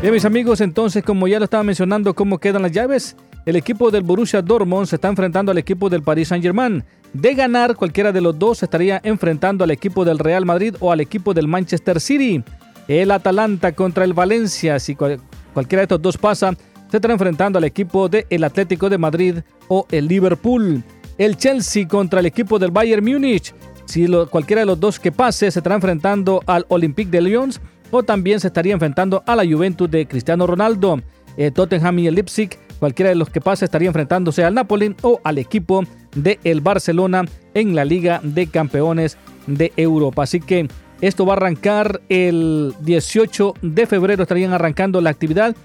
Bien, 0.00 0.14
mis 0.14 0.24
amigos, 0.24 0.62
entonces, 0.62 1.04
como 1.04 1.28
ya 1.28 1.38
lo 1.38 1.44
estaba 1.44 1.62
mencionando, 1.62 2.14
¿cómo 2.14 2.38
quedan 2.38 2.62
las 2.62 2.72
llaves? 2.72 3.16
El 3.44 3.56
equipo 3.56 3.90
del 3.90 4.02
Borussia 4.02 4.40
Dortmund 4.40 4.86
se 4.86 4.96
está 4.96 5.08
enfrentando 5.08 5.52
al 5.52 5.58
equipo 5.58 5.90
del 5.90 6.02
Paris 6.02 6.28
Saint-Germain. 6.28 6.82
De 7.12 7.34
ganar, 7.34 7.76
cualquiera 7.76 8.10
de 8.10 8.22
los 8.22 8.38
dos 8.38 8.62
estaría 8.62 8.98
enfrentando 9.04 9.62
al 9.62 9.70
equipo 9.70 10.06
del 10.06 10.18
Real 10.18 10.46
Madrid 10.46 10.74
o 10.80 10.90
al 10.90 11.00
equipo 11.00 11.34
del 11.34 11.48
Manchester 11.48 12.00
City. 12.00 12.42
El 12.88 13.10
Atalanta 13.10 13.72
contra 13.72 14.04
el 14.04 14.14
Valencia, 14.14 14.78
si 14.78 14.96
cualquiera 14.96 15.80
de 15.80 15.82
estos 15.82 16.00
dos 16.00 16.16
pasa, 16.16 16.54
se 16.90 16.96
estará 16.96 17.12
enfrentando 17.12 17.58
al 17.58 17.64
equipo 17.64 18.08
del 18.08 18.42
Atlético 18.42 18.88
de 18.88 18.96
Madrid 18.96 19.36
o 19.68 19.86
el 19.90 20.06
Liverpool. 20.08 20.82
El 21.18 21.36
Chelsea 21.36 21.86
contra 21.86 22.20
el 22.20 22.26
equipo 22.26 22.58
del 22.58 22.70
Bayern 22.70 23.04
Múnich. 23.04 23.54
Si 23.84 24.06
cualquiera 24.30 24.60
de 24.60 24.66
los 24.66 24.80
dos 24.80 24.98
que 24.98 25.12
pase 25.12 25.50
se 25.50 25.58
estará 25.58 25.74
enfrentando 25.74 26.42
al 26.46 26.64
Olympique 26.68 27.10
de 27.10 27.20
Lyon 27.20 27.50
o 27.90 28.02
también 28.02 28.40
se 28.40 28.48
estaría 28.48 28.72
enfrentando 28.72 29.22
a 29.26 29.36
la 29.36 29.44
Juventus 29.44 29.90
de 29.90 30.06
Cristiano 30.06 30.46
Ronaldo. 30.46 31.00
Eh, 31.36 31.50
Tottenham 31.50 31.98
y 32.00 32.06
el 32.06 32.14
Leipzig, 32.14 32.50
cualquiera 32.78 33.10
de 33.10 33.14
los 33.14 33.30
que 33.30 33.40
pase 33.40 33.64
estaría 33.64 33.88
enfrentándose 33.88 34.44
al 34.44 34.54
Napoli 34.54 34.94
o 35.02 35.20
al 35.24 35.38
equipo 35.38 35.84
de 36.14 36.38
el 36.44 36.60
Barcelona 36.60 37.24
en 37.54 37.74
la 37.74 37.84
Liga 37.84 38.20
de 38.22 38.46
Campeones 38.46 39.16
de 39.46 39.72
Europa. 39.76 40.24
Así 40.24 40.40
que 40.40 40.68
esto 41.00 41.24
va 41.24 41.34
a 41.34 41.36
arrancar 41.36 42.00
el 42.08 42.74
18 42.80 43.54
de 43.62 43.86
febrero, 43.86 44.22
estarían 44.22 44.52
arrancando 44.52 45.00
la 45.00 45.10
actividad. 45.10 45.56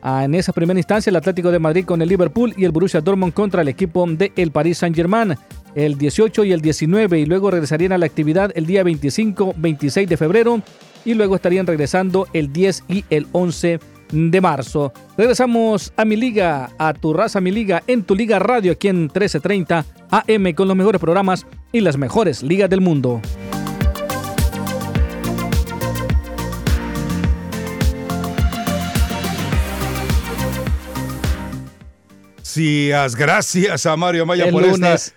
Ah, 0.00 0.24
en 0.24 0.34
esa 0.34 0.52
primera 0.52 0.78
instancia, 0.78 1.10
el 1.10 1.16
Atlético 1.16 1.50
de 1.50 1.58
Madrid 1.58 1.84
con 1.84 2.00
el 2.00 2.08
Liverpool 2.08 2.54
y 2.56 2.64
el 2.64 2.70
Borussia 2.70 3.00
Dortmund 3.00 3.32
contra 3.32 3.62
el 3.62 3.68
equipo 3.68 4.06
de 4.06 4.32
el 4.36 4.52
Paris 4.52 4.78
Saint-Germain 4.78 5.34
el 5.74 5.98
18 5.98 6.44
y 6.44 6.52
el 6.52 6.60
19 6.60 7.20
y 7.20 7.26
luego 7.26 7.50
regresarían 7.50 7.92
a 7.92 7.98
la 7.98 8.06
actividad 8.06 8.50
el 8.54 8.66
día 8.66 8.82
25, 8.82 9.54
26 9.56 10.08
de 10.08 10.16
febrero 10.16 10.62
y 11.04 11.14
luego 11.14 11.36
estarían 11.36 11.66
regresando 11.66 12.26
el 12.32 12.52
10 12.52 12.84
y 12.88 13.04
el 13.10 13.26
11 13.32 13.80
de 14.10 14.40
marzo. 14.40 14.92
Regresamos 15.16 15.92
a 15.96 16.04
mi 16.04 16.16
liga, 16.16 16.70
a 16.78 16.94
tu 16.94 17.12
raza 17.12 17.40
mi 17.40 17.50
liga, 17.50 17.82
en 17.86 18.04
tu 18.04 18.14
liga 18.14 18.38
radio 18.38 18.72
aquí 18.72 18.88
en 18.88 19.02
1330 19.02 19.84
AM 20.10 20.52
con 20.54 20.68
los 20.68 20.76
mejores 20.76 21.00
programas 21.00 21.46
y 21.72 21.80
las 21.80 21.96
mejores 21.96 22.42
ligas 22.42 22.70
del 22.70 22.80
mundo. 22.80 23.20
Gracias, 32.58 33.14
gracias 33.14 33.86
a 33.86 33.96
Mario 33.96 34.26
Maya 34.26 34.50
por 34.50 34.66
lunes, 34.66 35.14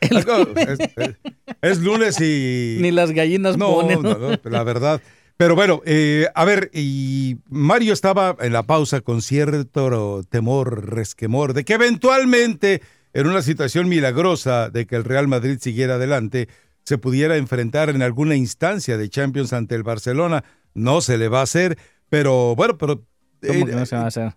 Es, 1.62 1.80
lunes 1.80 2.22
y. 2.22 2.78
Ni 2.82 2.92
las 2.92 3.12
gallinas 3.12 3.58
no, 3.58 3.74
ponen. 3.74 4.04
No, 4.04 4.14
no, 4.14 4.40
la 4.44 4.64
verdad. 4.64 5.02
Pero 5.42 5.56
bueno, 5.56 5.82
eh, 5.86 6.28
a 6.36 6.46
ver, 6.46 6.70
y 6.72 7.38
Mario 7.50 7.94
estaba 7.94 8.38
en 8.42 8.54
la 8.54 8.62
pausa 8.62 9.02
con 9.02 9.24
cierto 9.24 10.22
temor, 10.30 10.88
resquemor, 10.88 11.56
de 11.56 11.66
que 11.66 11.74
eventualmente, 11.74 12.84
en 13.14 13.26
una 13.26 13.42
situación 13.42 13.90
milagrosa 13.90 14.70
de 14.70 14.86
que 14.86 14.96
el 14.96 15.04
Real 15.04 15.28
Madrid 15.28 15.58
siguiera 15.60 15.96
adelante, 15.96 16.48
se 16.84 17.00
pudiera 17.00 17.38
enfrentar 17.38 17.90
en 17.90 18.04
alguna 18.04 18.36
instancia 18.36 18.98
de 19.00 19.10
Champions 19.10 19.52
ante 19.52 19.74
el 19.74 19.82
Barcelona. 19.82 20.44
No 20.76 21.02
se 21.02 21.18
le 21.18 21.28
va 21.28 21.40
a 21.40 21.44
hacer, 21.46 21.76
pero 22.08 22.56
bueno, 22.56 22.78
pero. 22.78 23.04
¿Cómo 23.44 23.66
que 23.66 23.72
no 23.72 23.88
se 23.88 23.96
va 23.96 24.04
a 24.04 24.08
hacer? 24.10 24.36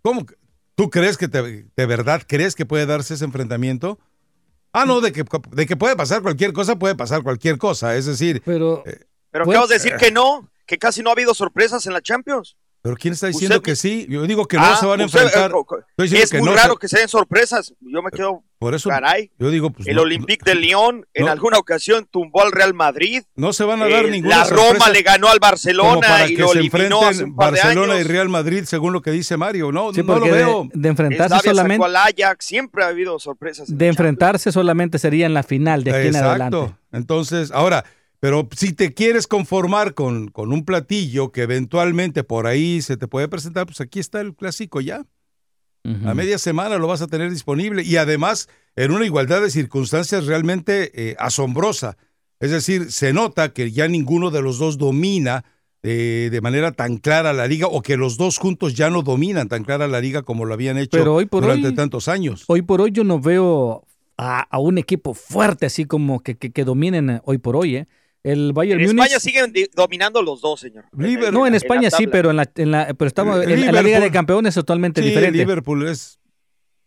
¿Cómo? 0.00 0.24
¿Tú 0.74 0.88
crees 0.88 1.18
que 1.18 1.28
de 1.28 1.86
verdad 1.86 2.22
crees 2.26 2.54
que 2.54 2.64
puede 2.64 2.86
darse 2.86 3.12
ese 3.12 3.26
enfrentamiento? 3.26 3.98
Ah, 4.72 4.86
no, 4.86 5.02
de 5.02 5.12
que, 5.12 5.22
de 5.50 5.66
que 5.66 5.76
puede 5.76 5.96
pasar 5.96 6.22
cualquier 6.22 6.54
cosa, 6.54 6.78
puede 6.78 6.94
pasar 6.94 7.22
cualquier 7.22 7.58
cosa. 7.58 7.94
Es 7.94 8.06
decir. 8.06 8.40
Pero. 8.46 8.82
Eh, 8.86 9.00
pero 9.36 9.50
acabas 9.50 9.68
de 9.68 9.74
decir 9.74 9.96
que 9.96 10.10
no, 10.10 10.50
que 10.66 10.78
casi 10.78 11.02
no 11.02 11.10
ha 11.10 11.12
habido 11.12 11.34
sorpresas 11.34 11.86
en 11.86 11.92
la 11.92 12.00
Champions. 12.00 12.56
¿Pero 12.86 12.96
quién 12.96 13.14
está 13.14 13.26
diciendo 13.26 13.60
que 13.62 13.74
sí? 13.74 14.06
Yo 14.08 14.22
digo 14.28 14.46
que 14.46 14.56
no 14.56 14.62
ah, 14.62 14.76
se 14.78 14.86
van 14.86 15.00
a 15.00 15.02
enfrentar. 15.02 15.50
es 15.98 16.34
muy 16.34 16.48
raro 16.50 16.76
que 16.76 16.86
se 16.86 17.00
den 17.00 17.08
sorpresas. 17.08 17.74
Yo 17.80 18.00
me 18.00 18.12
quedo. 18.12 18.44
Por 18.60 18.76
eso. 18.76 18.88
Caray. 18.88 19.32
Yo 19.40 19.50
digo, 19.50 19.70
pues. 19.70 19.88
El 19.88 19.98
Olympique 19.98 20.48
de 20.48 20.54
Lyon 20.54 21.04
en 21.12 21.28
alguna 21.28 21.58
ocasión 21.58 22.06
tumbó 22.08 22.42
al 22.42 22.52
Real 22.52 22.74
Madrid. 22.74 23.24
No 23.34 23.52
se 23.52 23.64
van 23.64 23.82
a 23.82 23.88
dar 23.88 24.04
eh, 24.04 24.10
ninguna 24.12 24.36
La 24.36 24.44
Roma 24.44 24.88
le 24.90 25.02
ganó 25.02 25.28
al 25.28 25.40
Barcelona 25.40 26.28
y 26.28 26.36
lo 26.36 26.48
se 26.48 26.60
eliminó 26.60 27.02
hace 27.02 27.24
Barcelona 27.26 27.98
y 27.98 28.04
Real 28.04 28.28
Madrid, 28.28 28.62
según 28.64 28.92
lo 28.92 29.02
que 29.02 29.10
dice 29.10 29.36
Mario. 29.36 29.72
No, 29.72 29.90
no 29.90 30.18
lo 30.18 30.24
veo. 30.24 30.68
De, 30.72 30.88
enfrentarse 30.88 31.40
solamente. 31.40 31.84
Al 31.84 31.96
Ajax, 31.96 32.46
siempre 32.46 32.84
ha 32.84 32.86
habido 32.86 33.18
sorpresas. 33.18 33.66
De 33.68 33.88
enfrentarse 33.88 34.52
solamente 34.52 35.00
sería 35.00 35.26
en 35.26 35.34
la 35.34 35.42
final 35.42 35.82
de 35.82 35.90
aquí 35.90 36.08
en 36.08 36.16
adelante. 36.16 36.56
Exacto. 36.56 36.78
Entonces, 36.92 37.50
ahora. 37.50 37.84
Pero 38.20 38.48
si 38.56 38.72
te 38.72 38.94
quieres 38.94 39.26
conformar 39.26 39.94
con, 39.94 40.28
con, 40.28 40.52
un 40.52 40.64
platillo 40.64 41.32
que 41.32 41.42
eventualmente 41.42 42.24
por 42.24 42.46
ahí 42.46 42.80
se 42.82 42.96
te 42.96 43.08
puede 43.08 43.28
presentar, 43.28 43.66
pues 43.66 43.80
aquí 43.80 44.00
está 44.00 44.20
el 44.20 44.34
clásico 44.34 44.80
ya. 44.80 45.04
A 46.04 46.14
media 46.14 46.38
semana 46.38 46.78
lo 46.78 46.88
vas 46.88 47.00
a 47.00 47.06
tener 47.06 47.30
disponible 47.30 47.84
y 47.84 47.96
además 47.96 48.48
en 48.74 48.90
una 48.90 49.04
igualdad 49.06 49.40
de 49.40 49.50
circunstancias 49.50 50.26
realmente 50.26 50.90
eh, 50.94 51.14
asombrosa. 51.20 51.96
Es 52.40 52.50
decir, 52.50 52.90
se 52.90 53.12
nota 53.12 53.52
que 53.52 53.70
ya 53.70 53.86
ninguno 53.86 54.32
de 54.32 54.42
los 54.42 54.58
dos 54.58 54.78
domina 54.78 55.44
eh, 55.84 56.28
de 56.32 56.40
manera 56.40 56.72
tan 56.72 56.96
clara 56.96 57.32
la 57.32 57.46
liga 57.46 57.68
o 57.68 57.82
que 57.82 57.96
los 57.96 58.16
dos 58.16 58.38
juntos 58.38 58.74
ya 58.74 58.90
no 58.90 59.02
dominan 59.02 59.48
tan 59.48 59.62
clara 59.62 59.86
la 59.86 60.00
liga 60.00 60.22
como 60.22 60.44
lo 60.44 60.54
habían 60.54 60.76
hecho 60.76 61.04
durante 61.30 61.70
tantos 61.70 62.08
años. 62.08 62.42
Hoy 62.48 62.62
por 62.62 62.80
hoy 62.80 62.90
yo 62.90 63.04
no 63.04 63.20
veo 63.20 63.86
a, 64.18 64.58
un 64.58 64.78
equipo 64.78 65.14
fuerte 65.14 65.66
así 65.66 65.84
como 65.84 66.18
que, 66.18 66.36
que, 66.36 66.50
que 66.50 66.64
dominen 66.64 67.20
hoy 67.24 67.38
por 67.38 67.54
hoy. 67.54 67.76
¿eh? 67.76 67.86
El 68.26 68.52
Bayern 68.52 68.80
en 68.80 68.88
España 68.88 69.20
siguen 69.20 69.52
dominando 69.76 70.20
los 70.20 70.40
dos, 70.40 70.58
señor. 70.58 70.84
no, 71.32 71.46
en 71.46 71.54
España 71.54 71.92
sí, 71.92 72.08
pero 72.08 72.30
en 72.30 72.36
la, 72.36 72.50
en 72.56 72.72
la 72.72 72.92
pero 72.92 73.06
estamos 73.06 73.40
en, 73.44 73.72
la 73.72 73.82
Liga 73.82 74.00
de 74.00 74.10
Campeones 74.10 74.50
es 74.50 74.54
totalmente 74.56 75.00
sí, 75.00 75.10
diferente. 75.10 75.38
Liverpool 75.38 75.86
es, 75.86 76.18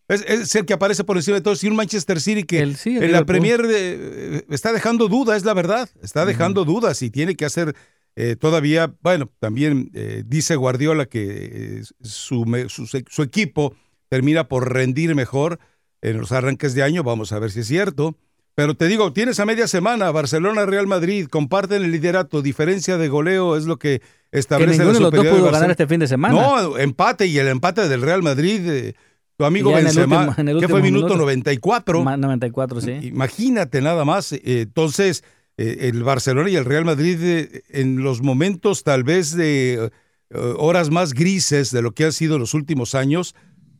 es, 0.08 0.54
el 0.54 0.66
que 0.66 0.74
aparece 0.74 1.02
por 1.02 1.16
encima 1.16 1.36
de 1.36 1.40
todos 1.40 1.64
y 1.64 1.68
un 1.68 1.76
Manchester 1.76 2.20
City 2.20 2.42
que 2.42 2.60
en 2.60 3.12
la 3.12 3.24
Premier 3.24 3.62
eh, 3.70 4.44
está 4.50 4.74
dejando 4.74 5.08
dudas, 5.08 5.38
es 5.38 5.44
la 5.46 5.54
verdad, 5.54 5.88
está 6.02 6.26
dejando 6.26 6.66
dudas 6.66 7.00
y 7.00 7.08
tiene 7.08 7.34
que 7.36 7.46
hacer 7.46 7.74
eh, 8.16 8.36
todavía, 8.36 8.94
bueno, 9.00 9.30
también 9.38 9.90
eh, 9.94 10.22
dice 10.26 10.56
Guardiola 10.56 11.06
que 11.06 11.80
su, 12.02 12.44
su, 12.68 12.86
su 12.86 13.22
equipo 13.22 13.74
termina 14.10 14.46
por 14.46 14.70
rendir 14.70 15.14
mejor 15.14 15.58
en 16.02 16.18
los 16.18 16.32
arranques 16.32 16.74
de 16.74 16.82
año, 16.82 17.02
vamos 17.02 17.32
a 17.32 17.38
ver 17.38 17.50
si 17.50 17.60
es 17.60 17.66
cierto. 17.66 18.14
Pero 18.60 18.74
te 18.74 18.88
digo, 18.88 19.10
tienes 19.14 19.40
a 19.40 19.46
media 19.46 19.66
semana 19.66 20.10
Barcelona, 20.10 20.66
Real 20.66 20.86
Madrid, 20.86 21.28
comparten 21.30 21.82
el 21.82 21.92
liderato, 21.92 22.42
diferencia 22.42 22.98
de 22.98 23.08
goleo 23.08 23.56
es 23.56 23.64
lo 23.64 23.78
que 23.78 24.02
establece 24.32 24.72
que 24.72 24.84
la 24.84 24.92
de 24.92 25.00
los 25.00 25.10
dos 25.10 25.26
pudo 25.26 25.50
ganar 25.50 25.70
este 25.70 25.86
fin 25.86 25.98
de 25.98 26.06
semana. 26.06 26.34
No, 26.34 26.76
empate 26.76 27.24
y 27.24 27.38
el 27.38 27.48
empate 27.48 27.88
del 27.88 28.02
Real 28.02 28.22
Madrid, 28.22 28.60
eh, 28.68 28.94
tu 29.38 29.46
amigo 29.46 29.72
Benzema, 29.72 30.36
que 30.36 30.68
fue 30.68 30.82
minuto, 30.82 31.16
94. 31.16 32.04
94, 32.04 32.82
sí. 32.82 32.90
Imagínate 33.00 33.80
nada 33.80 34.04
más. 34.04 34.34
Eh, 34.34 34.42
entonces, 34.44 35.24
eh, 35.56 35.88
el 35.88 36.02
Barcelona 36.02 36.50
y 36.50 36.56
el 36.56 36.66
Real 36.66 36.84
Madrid 36.84 37.62
en 37.70 38.02
los 38.02 38.20
momentos 38.20 38.84
tal 38.84 39.04
vez 39.04 39.34
de 39.34 39.90
horas 40.34 40.90
más 40.90 41.14
grises 41.14 41.70
de 41.70 41.80
lo 41.80 41.92
que 41.92 42.04
han 42.04 42.12
sido 42.12 42.38
los 42.38 42.52
últimos 42.52 42.94
años, 42.94 43.34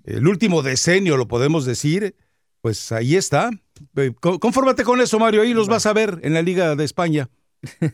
el 0.05 0.27
último 0.27 0.63
decenio 0.63 1.19
lo 1.19 1.29
podemos 1.29 1.67
decir, 1.67 2.17
pues 2.63 2.93
ahí 2.93 3.17
está. 3.17 3.51
Confórmate 4.21 4.85
con 4.85 5.01
eso, 5.01 5.19
Mario. 5.19 5.43
Ahí 5.43 5.55
los 5.55 5.69
vas 5.69 5.87
a 5.87 5.93
ver 5.93 6.21
en 6.23 6.35
la 6.35 6.43
Liga 6.43 6.77
de 6.77 6.85
España. 6.85 7.29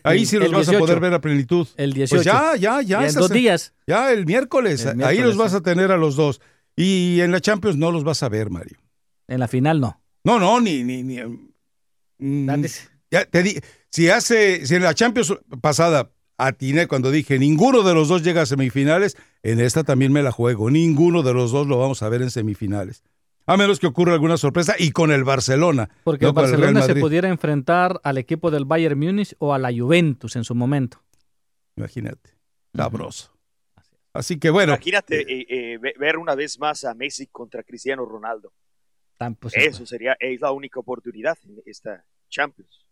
Ahí 0.03 0.25
sí 0.25 0.37
los 0.39 0.51
vas 0.51 0.69
a 0.69 0.77
poder 0.77 0.99
ver 0.99 1.13
a 1.13 1.21
plenitud. 1.21 1.67
El 1.77 1.93
18. 1.93 2.15
Pues 2.15 2.25
ya, 2.25 2.55
ya, 2.55 2.81
ya. 2.81 3.07
en 3.07 3.13
dos 3.13 3.29
días. 3.29 3.73
Ya, 3.85 4.11
el 4.11 4.25
miércoles. 4.25 4.85
Ahí 4.85 5.19
los 5.19 5.37
vas 5.37 5.53
a 5.53 5.61
tener 5.61 5.91
a 5.91 5.97
los 5.97 6.15
dos. 6.15 6.41
Y 6.75 7.21
en 7.21 7.31
la 7.31 7.41
Champions 7.41 7.77
no 7.77 7.91
los 7.91 8.03
vas 8.03 8.23
a 8.23 8.29
ver, 8.29 8.49
Mario. 8.49 8.77
En 9.27 9.39
la 9.39 9.47
final 9.47 9.79
no. 9.79 9.99
No, 10.23 10.39
no, 10.39 10.61
ni. 10.61 10.83
ni, 10.83 11.03
ni 11.03 11.19
mm, 12.19 12.65
ya 13.09 13.25
te 13.25 13.43
di, 13.43 13.59
si 13.89 14.09
hace. 14.09 14.65
Si 14.65 14.75
en 14.75 14.83
la 14.83 14.93
Champions 14.93 15.33
pasada 15.61 16.11
atiné 16.37 16.87
cuando 16.87 17.09
dije 17.09 17.39
ninguno 17.39 17.81
de 17.81 17.93
los 17.93 18.09
dos 18.09 18.23
llega 18.23 18.43
a 18.43 18.45
semifinales, 18.45 19.17
en 19.43 19.59
esta 19.59 19.83
también 19.83 20.11
me 20.11 20.21
la 20.21 20.31
juego. 20.31 20.69
Ninguno 20.69 21.23
de 21.23 21.33
los 21.33 21.51
dos 21.51 21.67
lo 21.67 21.79
vamos 21.79 22.03
a 22.03 22.09
ver 22.09 22.21
en 22.21 22.31
semifinales 22.31 23.03
a 23.47 23.57
menos 23.57 23.79
que 23.79 23.87
ocurra 23.87 24.13
alguna 24.13 24.37
sorpresa, 24.37 24.75
y 24.77 24.91
con 24.91 25.11
el 25.11 25.23
Barcelona. 25.23 25.89
Porque 26.03 26.25
el 26.25 26.33
Barcelona 26.33 26.81
se 26.83 26.95
pudiera 26.95 27.29
enfrentar 27.29 27.99
al 28.03 28.17
equipo 28.17 28.51
del 28.51 28.65
Bayern 28.65 28.99
Múnich 28.99 29.35
o 29.39 29.53
a 29.53 29.57
la 29.57 29.71
Juventus 29.75 30.35
en 30.35 30.43
su 30.43 30.53
momento. 30.53 31.01
Imagínate, 31.75 32.31
sabroso. 32.75 33.33
Así 34.13 34.37
que 34.39 34.49
bueno. 34.49 34.73
Imagínate 34.73 35.21
eh, 35.21 35.45
eh, 35.49 35.79
ver 35.97 36.17
una 36.17 36.35
vez 36.35 36.59
más 36.59 36.83
a 36.83 36.93
Messi 36.93 37.27
contra 37.27 37.63
Cristiano 37.63 38.05
Ronaldo. 38.05 38.51
Eso 39.53 39.85
sería, 39.85 40.15
es 40.19 40.41
la 40.41 40.51
única 40.51 40.79
oportunidad 40.79 41.37
en 41.43 41.61
esta 41.65 42.05
Champions. 42.29 42.85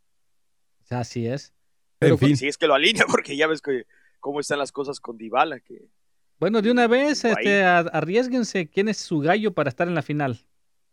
Así 0.90 1.28
es. 1.28 1.54
Pero 2.00 2.18
en 2.22 2.38
Si 2.38 2.48
es 2.48 2.58
que 2.58 2.68
lo 2.68 2.74
alinea, 2.74 3.06
porque 3.12 3.36
ya 3.36 3.48
ves 3.48 3.62
que, 3.62 3.86
cómo 4.20 4.40
están 4.40 4.60
las 4.60 4.72
cosas 4.72 5.00
con 5.00 5.18
Dybala, 5.18 5.60
que 5.60 5.90
bueno, 6.40 6.62
de 6.62 6.72
una 6.72 6.88
vez, 6.88 7.24
este, 7.26 7.64
arriesguense 7.64 8.68
quién 8.68 8.90
es 8.90 8.98
su 8.98 9.20
gallo 9.20 9.54
para 9.54 9.70
estar 9.70 9.88
en 9.88 9.96
la 9.96 10.02
final. 10.02 10.40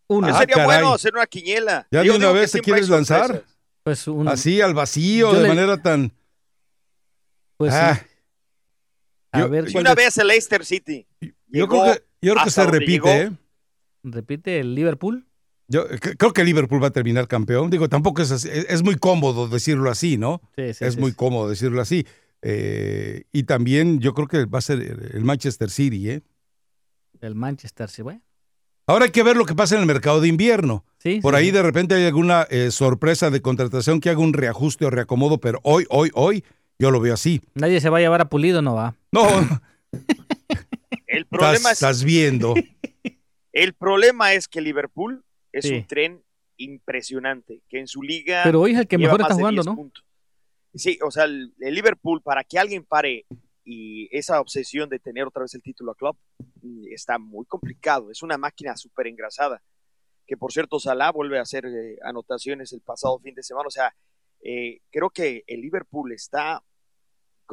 Uno. 0.09 0.29
Ah, 0.29 0.39
sería 0.39 0.65
bueno 0.65 0.95
hacer 0.95 1.15
una 1.15 1.27
quiñela. 1.27 1.87
¿Ya 1.91 2.03
de 2.03 2.11
una 2.11 2.33
vez 2.33 2.53
te 2.53 2.61
quieres 2.61 2.89
lanzar? 2.89 3.45
Pues 3.83 4.07
Así, 4.27 4.61
al 4.61 4.75
vacío, 4.75 5.33
de 5.33 5.49
manera 5.49 5.81
tan... 5.81 6.13
Pues 7.57 7.73
ah. 7.73 8.01
A 9.33 9.47
ver, 9.47 9.71
y 9.71 9.77
una 9.77 9.95
vez 9.95 10.19
el 10.19 10.27
Leicester 10.27 10.65
City. 10.65 11.07
Yo 11.49 11.67
creo 11.69 11.85
que, 11.85 12.05
yo 12.21 12.35
creo 12.35 12.45
que 12.45 12.51
se 12.51 12.67
repite, 12.67 13.23
¿eh? 13.23 13.33
¿Repite 14.03 14.61
el 14.61 14.75
Liverpool? 14.75 15.27
Yo 15.69 15.87
creo 16.19 16.33
que 16.33 16.45
Liverpool 16.45 16.83
va 16.83 16.89
a 16.89 16.93
terminar 16.93 17.29
campeón. 17.29 17.71
Digo, 17.71 17.89
tampoco 17.89 18.21
es 18.21 18.31
así, 18.31 18.51
es 18.53 18.83
muy 18.83 18.97
cómodo 18.97 19.49
decirlo 19.49 19.91
así, 19.91 20.19
¿no? 20.19 20.43
Sí, 20.57 20.75
sí, 20.75 20.85
es 20.85 20.99
muy 20.99 21.13
cómodo 21.13 21.49
decirlo 21.49 21.81
así. 21.81 22.07
Eh, 22.43 23.25
y 23.33 23.45
también 23.45 24.01
yo 24.01 24.15
creo 24.15 24.27
que 24.27 24.45
va 24.47 24.59
a 24.59 24.63
ser 24.63 24.81
el 25.15 25.25
Manchester 25.25 25.71
City, 25.71 26.11
¿eh? 26.11 26.23
El 27.21 27.35
Manchester, 27.37 27.89
sí, 27.89 28.03
bueno. 28.03 28.21
Ahora 28.87 29.05
hay 29.05 29.11
que 29.13 29.23
ver 29.23 29.37
lo 29.37 29.47
que 29.47 29.55
pasa 29.55 29.77
en 29.77 29.81
el 29.83 29.87
mercado 29.87 30.21
de 30.21 30.27
invierno. 30.27 30.85
Sí, 30.99 31.21
Por 31.23 31.35
sí, 31.35 31.39
ahí 31.41 31.51
de 31.53 31.63
repente 31.63 31.95
hay 31.95 32.05
alguna 32.05 32.43
eh, 32.51 32.73
sorpresa 32.73 33.31
de 33.31 33.41
contratación 33.41 34.01
que 34.01 34.11
haga 34.11 34.19
un 34.19 34.33
reajuste 34.33 34.85
o 34.85 34.91
reacomodo, 34.91 35.39
pero 35.39 35.61
hoy, 35.63 35.87
hoy, 35.89 36.11
hoy 36.15 36.45
yo 36.81 36.91
lo 36.91 36.99
veo 37.01 37.15
así. 37.15 37.41
Nadie 37.55 37.81
se 37.81 37.89
va 37.91 37.99
a 37.99 38.01
llevar 38.01 38.21
a 38.21 38.29
Pulido, 38.29 38.61
no 38.61 38.75
va. 38.75 38.97
No, 39.13 39.23
El 41.07 41.27
problema, 41.27 41.57
estás, 41.57 41.73
es, 41.73 41.73
estás 41.83 42.05
viendo. 42.05 42.55
el 43.53 43.75
problema 43.75 44.33
es 44.33 44.49
que 44.49 44.61
Liverpool 44.61 45.23
es 45.53 45.67
Sí. 45.67 45.75
un 45.75 45.87
tren 45.87 46.23
impresionante, 46.57 47.61
que 47.69 47.79
en 47.79 47.87
su 47.87 48.03
liga 48.03 48.43
Pero 48.45 48.61
hoy 48.63 48.73
es 48.73 48.79
el 48.79 48.87
que 48.89 48.99
mejor 48.99 49.21
está 49.21 49.35
jugando, 49.35 49.63
10 49.63 49.67
¿no? 49.67 49.77
puntos. 49.77 50.05
Sí, 50.75 50.99
o 51.05 51.11
sea, 51.11 51.25
el, 51.25 51.55
Liverpool, 51.59 52.23
para 52.23 52.45
que 52.45 52.59
alguien 52.59 52.85
pare 52.85 53.27
y 53.65 54.09
esa 54.17 54.41
obsesión 54.41 54.89
de 54.89 54.99
tener 54.99 55.27
otra 55.27 55.43
vez 55.43 55.55
el 55.55 55.63
título 55.63 55.93
a 55.93 55.95
club, 55.95 56.17
mm, 56.63 56.87
está 56.93 57.19
muy 57.19 57.45
complicado. 57.47 58.11
Es 58.11 58.23
una 58.23 58.39
máquina 58.39 58.77
súper 58.77 59.07
engrasada. 59.07 59.63
Que 60.27 60.37
por 60.37 60.53
cierto, 60.53 60.81
Salah 60.81 61.13
vuelve 61.13 61.39
a 61.39 61.43
hacer 61.43 61.67
eh, 61.67 61.99
anotaciones 62.03 62.73
el 62.73 62.81
pasado 62.81 63.19
fin 63.21 63.35
de 63.35 63.43
semana. 63.43 63.69
O 63.69 63.71
sea, 63.71 63.95
eh, 64.41 64.81
creo 64.91 65.11
que 65.11 65.45
el 65.47 65.61
Liverpool 65.61 66.13
está 66.13 66.63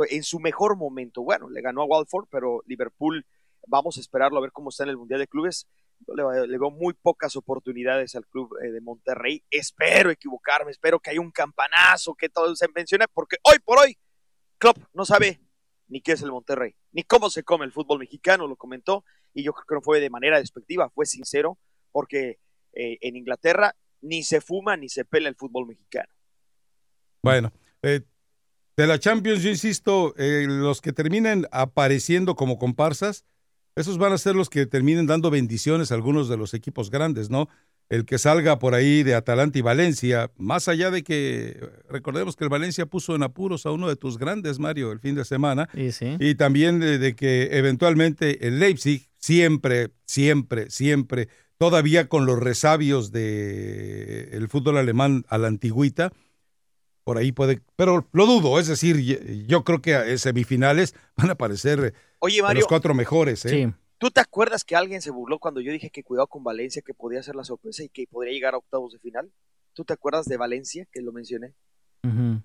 en 0.09 0.23
su 0.23 0.39
mejor 0.39 0.77
momento. 0.77 1.21
Bueno, 1.23 1.49
le 1.49 1.61
ganó 1.61 1.81
a 1.81 1.85
Walford, 1.85 2.27
pero 2.31 2.63
Liverpool, 2.65 3.25
vamos 3.67 3.97
a 3.97 3.99
esperarlo 3.99 4.37
a 4.37 4.41
ver 4.41 4.51
cómo 4.51 4.69
está 4.69 4.83
en 4.83 4.89
el 4.89 4.97
Mundial 4.97 5.19
de 5.19 5.27
Clubes. 5.27 5.67
Le, 6.07 6.47
le 6.47 6.57
muy 6.57 6.93
pocas 6.93 7.35
oportunidades 7.35 8.15
al 8.15 8.25
club 8.27 8.49
eh, 8.63 8.71
de 8.71 8.81
Monterrey. 8.81 9.43
Espero 9.49 10.09
equivocarme, 10.09 10.71
espero 10.71 10.99
que 10.99 11.11
haya 11.11 11.21
un 11.21 11.31
campanazo, 11.31 12.15
que 12.15 12.29
todo 12.29 12.55
se 12.55 12.67
mencione, 12.73 13.05
porque 13.13 13.37
hoy 13.43 13.59
por 13.63 13.79
hoy, 13.79 13.97
Klopp 14.57 14.77
no 14.93 15.05
sabe 15.05 15.41
ni 15.87 16.01
qué 16.01 16.13
es 16.13 16.21
el 16.21 16.31
Monterrey, 16.31 16.75
ni 16.91 17.03
cómo 17.03 17.29
se 17.29 17.43
come 17.43 17.65
el 17.65 17.71
fútbol 17.71 17.99
mexicano, 17.99 18.47
lo 18.47 18.55
comentó, 18.55 19.03
y 19.33 19.43
yo 19.43 19.53
creo 19.53 19.65
que 19.67 19.75
no 19.75 19.81
fue 19.81 19.99
de 19.99 20.09
manera 20.09 20.39
despectiva, 20.39 20.89
fue 20.89 21.05
sincero, 21.05 21.57
porque 21.91 22.39
eh, 22.73 22.97
en 23.01 23.15
Inglaterra 23.15 23.75
ni 24.01 24.23
se 24.23 24.41
fuma 24.41 24.77
ni 24.77 24.89
se 24.89 25.05
pela 25.05 25.29
el 25.29 25.35
fútbol 25.35 25.67
mexicano. 25.67 26.11
Bueno, 27.21 27.51
eh, 27.81 28.01
de 28.77 28.87
la 28.87 28.97
Champions, 28.97 29.43
yo 29.43 29.49
insisto, 29.49 30.13
los 30.17 30.79
que 30.79 30.93
terminen 30.93 31.45
apareciendo 31.51 32.35
como 32.35 32.57
comparsas, 32.57 33.25
esos 33.75 33.97
van 33.97 34.13
a 34.13 34.17
ser 34.17 34.35
los 34.35 34.49
que 34.49 34.65
terminen 34.65 35.07
dando 35.07 35.29
bendiciones 35.29 35.91
a 35.91 35.95
algunos 35.95 36.29
de 36.29 36.37
los 36.37 36.53
equipos 36.53 36.89
grandes, 36.89 37.29
¿no? 37.29 37.47
El 37.89 38.05
que 38.05 38.19
salga 38.19 38.59
por 38.59 38.75
ahí 38.75 39.01
de 39.01 39.15
Atalanta 39.15 39.57
y 39.57 39.61
Valencia, 39.63 40.31
más 40.37 40.67
allá 40.67 40.91
de 40.91 41.03
que 41.03 41.59
recordemos 41.89 42.35
que 42.35 42.43
el 42.43 42.49
Valencia 42.49 42.85
puso 42.85 43.15
en 43.15 43.23
apuros 43.23 43.65
a 43.65 43.71
uno 43.71 43.87
de 43.87 43.95
tus 43.95 44.17
grandes, 44.19 44.59
Mario, 44.59 44.91
el 44.91 44.99
fin 44.99 45.15
de 45.15 45.25
semana, 45.25 45.67
Y 45.73 45.91
sí. 45.91 46.15
y 46.19 46.35
también 46.35 46.79
de, 46.79 46.99
de 46.99 47.15
que 47.15 47.49
eventualmente 47.57 48.47
el 48.47 48.59
Leipzig 48.59 49.09
siempre, 49.17 49.89
siempre, 50.05 50.69
siempre, 50.69 51.29
todavía 51.57 52.07
con 52.07 52.25
los 52.25 52.39
resabios 52.39 53.11
de 53.11 54.29
el 54.33 54.47
fútbol 54.49 54.77
alemán 54.77 55.25
a 55.27 55.37
la 55.37 55.47
antigüita, 55.47 56.11
por 57.09 57.17
ahí 57.17 57.31
puede, 57.31 57.59
pero 57.75 58.07
lo 58.11 58.27
dudo, 58.27 58.59
es 58.59 58.67
decir, 58.67 58.99
yo 59.47 59.63
creo 59.63 59.81
que 59.81 59.95
a 59.95 60.15
semifinales 60.19 60.93
van 61.17 61.29
a 61.29 61.33
aparecer 61.33 61.95
Oye, 62.19 62.39
Mario, 62.43 62.59
los 62.61 62.67
cuatro 62.67 62.93
mejores, 62.93 63.43
¿eh? 63.45 63.49
Sí. 63.49 63.73
¿tú 63.97 64.11
te 64.11 64.19
acuerdas 64.21 64.63
que 64.63 64.75
alguien 64.75 65.01
se 65.01 65.09
burló 65.09 65.39
cuando 65.39 65.59
yo 65.59 65.71
dije 65.71 65.89
que 65.89 66.03
cuidado 66.03 66.27
con 66.27 66.43
Valencia, 66.43 66.83
que 66.85 66.93
podía 66.93 67.23
ser 67.23 67.33
la 67.35 67.43
sorpresa 67.43 67.81
y 67.83 67.89
que 67.89 68.05
podría 68.05 68.31
llegar 68.31 68.53
a 68.53 68.57
octavos 68.57 68.93
de 68.93 68.99
final? 68.99 69.31
¿Tú 69.73 69.83
te 69.85 69.93
acuerdas 69.93 70.27
de 70.27 70.37
Valencia, 70.37 70.85
que 70.91 71.01
lo 71.01 71.11
mencioné? 71.11 71.55
Ujú. 72.03 72.43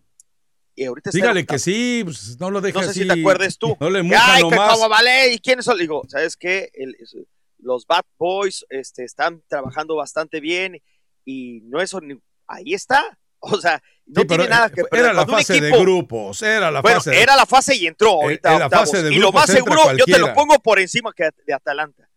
Y 0.76 0.84
ahorita 0.86 1.10
en 1.10 1.14
Dígale 1.14 1.44
que 1.44 1.58
sí, 1.58 2.00
pues, 2.04 2.40
no 2.40 2.50
lo 2.50 2.62
deje 2.62 2.78
No 2.78 2.84
sé 2.84 2.88
así. 2.90 3.00
si 3.02 3.06
te 3.06 3.20
acuerdes 3.20 3.58
tú. 3.58 3.76
No 3.78 3.90
le 3.90 3.98
Ay, 3.98 4.42
que 4.44 4.50
nomás. 4.50 4.72
como 4.78 4.88
vale, 4.88 5.34
¿y 5.34 5.38
quiénes 5.40 5.66
son? 5.66 5.76
Digo, 5.76 6.04
¿sabes 6.08 6.38
qué? 6.38 6.70
El- 6.72 6.96
es- 6.98 7.18
los 7.58 7.86
Bad 7.86 8.04
Boys 8.18 8.64
este, 8.70 9.04
están 9.04 9.42
trabajando 9.46 9.94
bastante 9.94 10.40
bien 10.40 10.80
y 11.26 11.60
no 11.64 11.82
eso, 11.82 12.00
ni- 12.00 12.18
ahí 12.46 12.72
está. 12.72 13.18
O 13.46 13.60
sea, 13.60 13.82
no 14.06 14.20
Sí, 14.22 14.26
tiene 14.26 14.48
nada 14.48 14.68
que 14.70 14.80
era 14.80 14.88
perder. 14.90 15.06
la 15.08 15.14
Cuando 15.24 15.32
un 15.34 15.38
fase 15.38 15.60
de 15.60 15.68
equipo- 15.68 15.80
grupos, 15.82 16.42
era 16.42 16.70
la 16.70 16.80
Bueno, 16.82 16.96
fase 16.98 17.10
de- 17.10 17.22
era 17.22 17.36
la 17.36 17.46
fase 17.46 17.74
y 17.76 17.86
entró 17.86 18.10
ahorita 18.22 18.48
En 18.50 18.56
a 18.56 18.58
la 18.58 18.70
fase 18.70 19.02
de 19.02 19.12
Y 19.14 19.18
lo 19.18 19.32
más 19.32 19.46
seguro, 19.50 19.92
yo 19.96 20.04
te 20.04 20.18
lo 20.18 20.32
pongo 20.34 20.58
por 20.60 20.78
encima 20.78 21.12
que 21.12 21.28
de 21.46 21.54
Atalanta. 21.54 22.08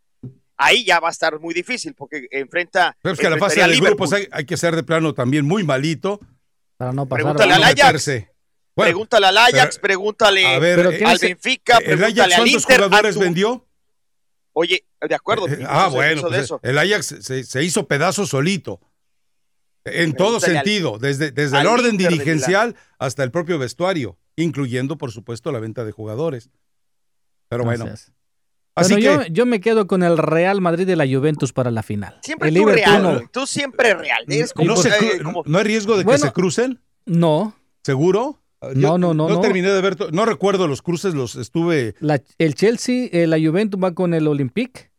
Ahí 0.58 0.84
ya 0.86 1.00
va 1.00 1.10
a 1.10 1.12
estar 1.12 1.40
muy 1.40 1.54
difícil 1.54 1.94
porque 1.94 2.28
enfrenta. 2.32 2.98
Pero 3.02 3.14
es 3.14 3.20
que 3.20 3.30
la 3.30 3.38
fase 3.38 3.60
de 3.62 3.68
Liverpool. 3.68 3.90
grupos 4.08 4.14
hay, 4.14 4.28
hay 4.32 4.46
que 4.46 4.58
ser 4.58 4.76
de 4.76 4.84
plano 4.84 5.14
también 5.14 5.46
muy 5.46 5.64
malito. 5.64 6.20
Para 6.78 6.92
no 6.94 7.06
pasar. 7.08 7.24
Pregúntale 7.24 7.54
al 7.54 7.64
Ajax. 7.64 8.06
Bueno, 8.08 8.90
pregúntale 8.90 9.28
al 9.28 9.38
Ajax, 9.38 9.76
pero- 9.76 9.82
pregúntale 9.82 10.46
a 10.48 10.60
ver, 10.60 10.80
eh, 10.80 10.98
¿quién 10.98 11.08
al 11.10 11.16
es- 11.16 11.22
Benfica, 11.22 11.78
¿el 11.78 11.84
pregúntale 11.84 12.06
Ajax 12.22 12.34
al 12.34 12.40
cuántos 12.44 12.62
Inter. 12.64 12.84
jugadores 12.84 13.16
tu- 13.16 13.22
vendió? 13.22 13.68
Oye, 14.54 14.86
de 15.08 15.16
acuerdo. 15.16 15.48
Eh, 15.48 15.64
ah, 15.68 15.88
bueno, 15.92 16.14
hizo 16.20 16.30
de 16.30 16.38
pues, 16.38 16.44
eso. 16.46 16.60
el 16.64 16.78
Ajax 16.80 17.16
se, 17.22 17.44
se 17.44 17.64
hizo 17.64 17.88
pedazo 17.88 18.26
solito. 18.26 18.80
En 19.94 20.14
todo 20.14 20.36
al- 20.36 20.42
sentido, 20.42 20.98
desde, 21.00 21.32
desde 21.32 21.60
el 21.60 21.68
orden 21.68 21.98
dirigencial 21.98 22.76
hasta 23.00 23.24
el 23.24 23.32
propio 23.32 23.58
vestuario, 23.60 24.18
incluyendo, 24.36 24.98
por 24.98 25.12
supuesto, 25.12 25.52
la 25.52 25.60
venta 25.60 25.84
de 25.86 25.92
jugadores. 25.92 26.50
Pero 27.50 27.64
bueno, 27.64 27.86
Entonces, 27.86 28.12
así 28.76 28.94
bueno, 28.96 29.20
que 29.24 29.28
yo, 29.30 29.34
yo 29.34 29.46
me 29.46 29.60
quedo 29.62 29.88
con 29.88 30.04
el 30.04 30.18
Real 30.18 30.60
Madrid 30.62 30.86
de 30.86 30.96
la 30.96 31.06
Juventus 31.08 31.54
para 31.54 31.72
la 31.72 31.84
final. 31.84 32.20
Siempre 32.22 32.50
el 32.50 32.56
tú 32.56 32.60
Liverpool 32.62 32.86
real, 32.86 33.04
no. 33.04 33.30
tú 33.32 33.48
siempre 33.48 33.94
real. 33.94 34.24
Eres 34.28 34.54
como, 34.54 34.68
no, 34.70 34.76
se 34.76 34.90
eh, 34.90 34.92
cru- 35.00 35.24
como- 35.24 35.44
no 35.46 35.58
hay 35.58 35.64
riesgo 35.64 35.98
de 35.98 36.04
que 36.06 36.18
se 36.18 36.32
crucen, 36.34 36.80
No, 37.06 37.56
seguro. 37.84 38.42
No, 38.74 38.98
no, 38.98 39.14
no, 39.14 39.30
no. 39.30 39.40
terminé 39.40 39.70
de 39.70 39.82
ver, 39.82 40.12
no 40.12 40.26
recuerdo 40.26 40.68
los 40.68 40.82
cruces, 40.82 41.14
los 41.14 41.36
estuve. 41.36 41.94
la- 42.00 42.22
el 42.40 42.56
Chelsea, 42.56 43.08
eh, 43.12 43.28
la 43.28 43.38
Juventus 43.40 43.80
va 43.82 43.94
con 43.94 44.16
el 44.16 44.28
Olympique 44.28 44.90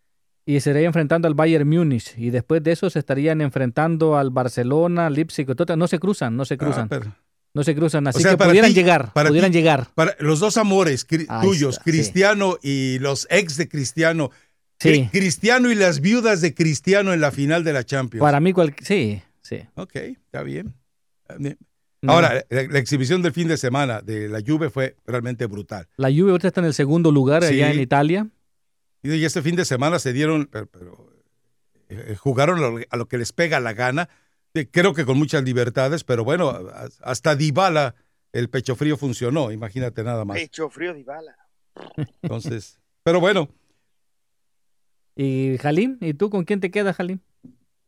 y 0.49 0.61
se 0.61 0.71
estaría 0.71 0.87
enfrentando 0.87 1.29
al 1.29 1.35
Bayern 1.35 1.69
Múnich. 1.69 2.15
Y 2.17 2.31
después 2.31 2.63
de 2.63 2.73
eso 2.73 2.89
se 2.89 2.99
estarían 2.99 3.41
enfrentando 3.43 4.17
al 4.17 4.31
Barcelona, 4.31 5.11
Leipzig, 5.11 5.47
Tottenham. 5.47 5.79
No 5.79 5.89
se 5.89 5.99
cruzan, 5.99 6.37
no 6.37 6.45
se 6.47 6.57
cruzan. 6.57 6.85
Ah, 6.85 6.89
pero- 6.89 7.15
no 7.55 7.65
se 7.65 7.75
cruzan. 7.75 8.07
Así 8.07 8.23
sea, 8.23 8.31
que 8.33 8.37
para 8.39 8.51
pudieran 8.51 8.71
ti- 8.71 8.75
llegar, 8.75 9.13
para 9.13 9.29
pudieran 9.29 9.51
ti- 9.51 9.59
llegar. 9.59 9.89
para 9.95 10.15
los 10.21 10.39
dos 10.41 10.57
amores 10.57 11.07
cri- 11.07 11.27
Ahí 11.29 11.47
tuyos, 11.47 11.75
está, 11.75 11.85
sí. 11.85 11.91
Cristiano 11.91 12.57
y 12.63 12.99
los 13.01 13.27
ex 13.31 13.57
de 13.57 13.69
Cristiano. 13.69 14.31
Sí, 14.81 14.89
Cri- 14.91 15.11
Cristiano 15.11 15.71
y 15.71 15.75
las 15.75 16.01
viudas 16.01 16.41
de 16.41 16.55
Cristiano 16.55 17.13
en 17.13 17.21
la 17.21 17.31
final 17.33 17.65
de 17.65 17.73
la 17.73 17.85
Champions. 17.85 18.23
para 18.23 18.39
mí, 18.41 18.53
cual- 18.53 18.75
sí, 18.83 19.21
sí. 19.43 19.61
Ok, 19.75 19.97
está 19.97 20.43
bien. 20.43 20.73
No. 22.01 22.13
Ahora, 22.13 22.45
la, 22.49 22.63
la 22.65 22.79
exhibición 22.79 23.23
del 23.23 23.33
fin 23.33 23.49
de 23.49 23.57
semana 23.57 24.01
de 24.03 24.29
la 24.29 24.41
Juve 24.47 24.71
fue 24.71 24.95
realmente 25.05 25.47
brutal. 25.47 25.89
La 25.97 26.09
Juve 26.11 26.31
ahorita 26.31 26.49
está 26.49 26.61
en 26.61 26.67
el 26.69 26.75
segundo 26.75 27.11
lugar 27.11 27.43
allá 27.45 27.73
en 27.73 27.81
Italia. 27.81 28.29
Y 29.03 29.25
este 29.25 29.43
fin 29.43 29.57
de 29.57 29.65
semana 29.65 29.99
se 29.99 30.13
dieron, 30.13 30.47
pero, 30.47 30.67
pero, 30.67 31.13
eh, 31.89 32.17
jugaron 32.17 32.59
a 32.59 32.69
lo, 32.69 32.79
a 32.91 32.97
lo 32.97 33.07
que 33.09 33.19
les 33.19 33.33
pega 33.33 33.61
la 33.61 33.73
gana. 33.73 34.09
Eh, 34.55 34.69
Creo 34.71 34.93
que 34.95 35.05
con 35.05 35.19
muchas 35.19 35.45
libertades, 35.45 36.05
pero 36.05 36.25
bueno, 36.25 36.51
a- 36.51 36.89
hasta 37.03 37.37
Dybala 37.37 37.95
el 38.33 38.51
pecho 38.51 38.75
frío 38.77 38.97
funcionó, 38.97 39.53
imagínate 39.53 40.03
nada 40.03 40.25
más. 40.25 40.37
pecho 40.39 40.69
frío 40.69 40.93
de 40.95 41.05
bala. 41.05 41.37
Entonces, 42.23 42.79
pero 43.03 43.21
bueno, 43.21 43.49
¿Y 45.17 45.59
Jalim? 45.59 45.99
¿Y 46.01 46.15
tú 46.15 46.31
con 46.31 46.45
quién 46.45 46.61
te 46.61 46.71
quedas, 46.71 46.97
Jalim? 46.97 47.19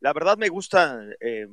La 0.01 0.12
verdad 0.12 0.37
me 0.38 0.49
gusta, 0.49 1.01
eh, 1.20 1.46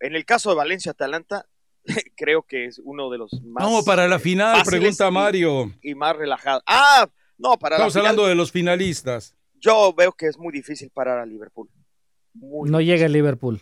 en 0.00 0.16
el 0.16 0.24
caso 0.24 0.50
de 0.50 0.56
Valencia-Atalanta, 0.56 1.46
creo 2.16 2.42
que 2.42 2.66
es 2.66 2.80
uno 2.82 3.10
de 3.10 3.18
los 3.18 3.32
más... 3.42 3.68
no, 3.68 3.82
para 3.84 4.08
la 4.08 4.18
final, 4.18 4.62
pregunta 4.64 5.08
y- 5.08 5.10
Mario. 5.12 5.72
Y, 5.82 5.94
más 5.94 6.16
relajado. 6.16 6.62
Ah, 6.66 7.08
no, 7.38 7.56
para 7.58 7.76
Estamos 7.76 7.94
la 7.94 8.00
final, 8.00 8.10
hablando 8.12 8.28
de 8.28 8.34
los 8.34 8.52
finalistas. 8.52 9.34
yo 9.60 9.92
veo 9.96 10.12
que 10.12 10.26
es 10.26 10.38
muy 10.38 10.52
difícil 10.52 10.90
parar 10.90 11.18
a 11.18 11.26
Liverpool. 11.26 11.68
Muy 12.34 12.70
No 12.70 12.78
difícil. 12.78 12.94
llega 12.94 13.06
el 13.06 13.12
Liverpool. 13.12 13.60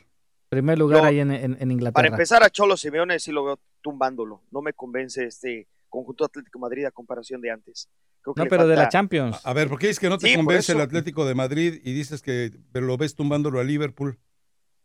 Primer 0.49 0.79
lugar 0.79 1.03
No. 1.03 1.09
ahí 1.09 1.21
en, 1.21 1.31
en- 1.31 1.57
en 1.61 1.71
Inglaterra. 1.71 1.93
Para 1.95 2.09
empezar, 2.09 2.43
a 2.43 2.51
Cholo 2.51 2.77
Simeone 2.77 3.19
sí 3.21 3.31
lo 3.33 3.45
veo 3.45 3.61
tumbándolo. 3.83 4.43
No 4.51 4.63
me 4.63 4.73
convence 4.73 5.25
este 5.25 5.69
conjunto 5.89 6.25
Atlético 6.25 6.59
de 6.59 6.63
Madrid 6.63 6.85
a 6.87 6.91
comparación 6.91 7.41
de 7.41 7.51
antes. 7.51 7.89
Creo 8.23 8.35
que 8.35 8.43
no, 8.43 8.49
pero 8.49 8.67
de 8.67 8.77
la 8.77 8.89
Champions. 8.89 9.41
A 9.45 9.53
ver, 9.55 9.69
¿por 9.69 9.79
qué 9.79 9.89
es 9.91 9.99
que 9.99 10.09
no 10.09 10.19
te 10.19 10.29
Sí, 10.29 10.35
convence 10.37 10.73
el. 10.73 10.81
Atlético 10.81 11.25
de 11.25 11.35
Madrid 11.35 11.81
y 11.85 11.93
dices 11.93 12.21
que 12.21 12.51
pero 12.73 12.87
lo 12.87 12.97
ves 12.97 13.15
tumbándolo 13.15 13.61
a 13.61 13.65
Liverpool? 13.65 14.19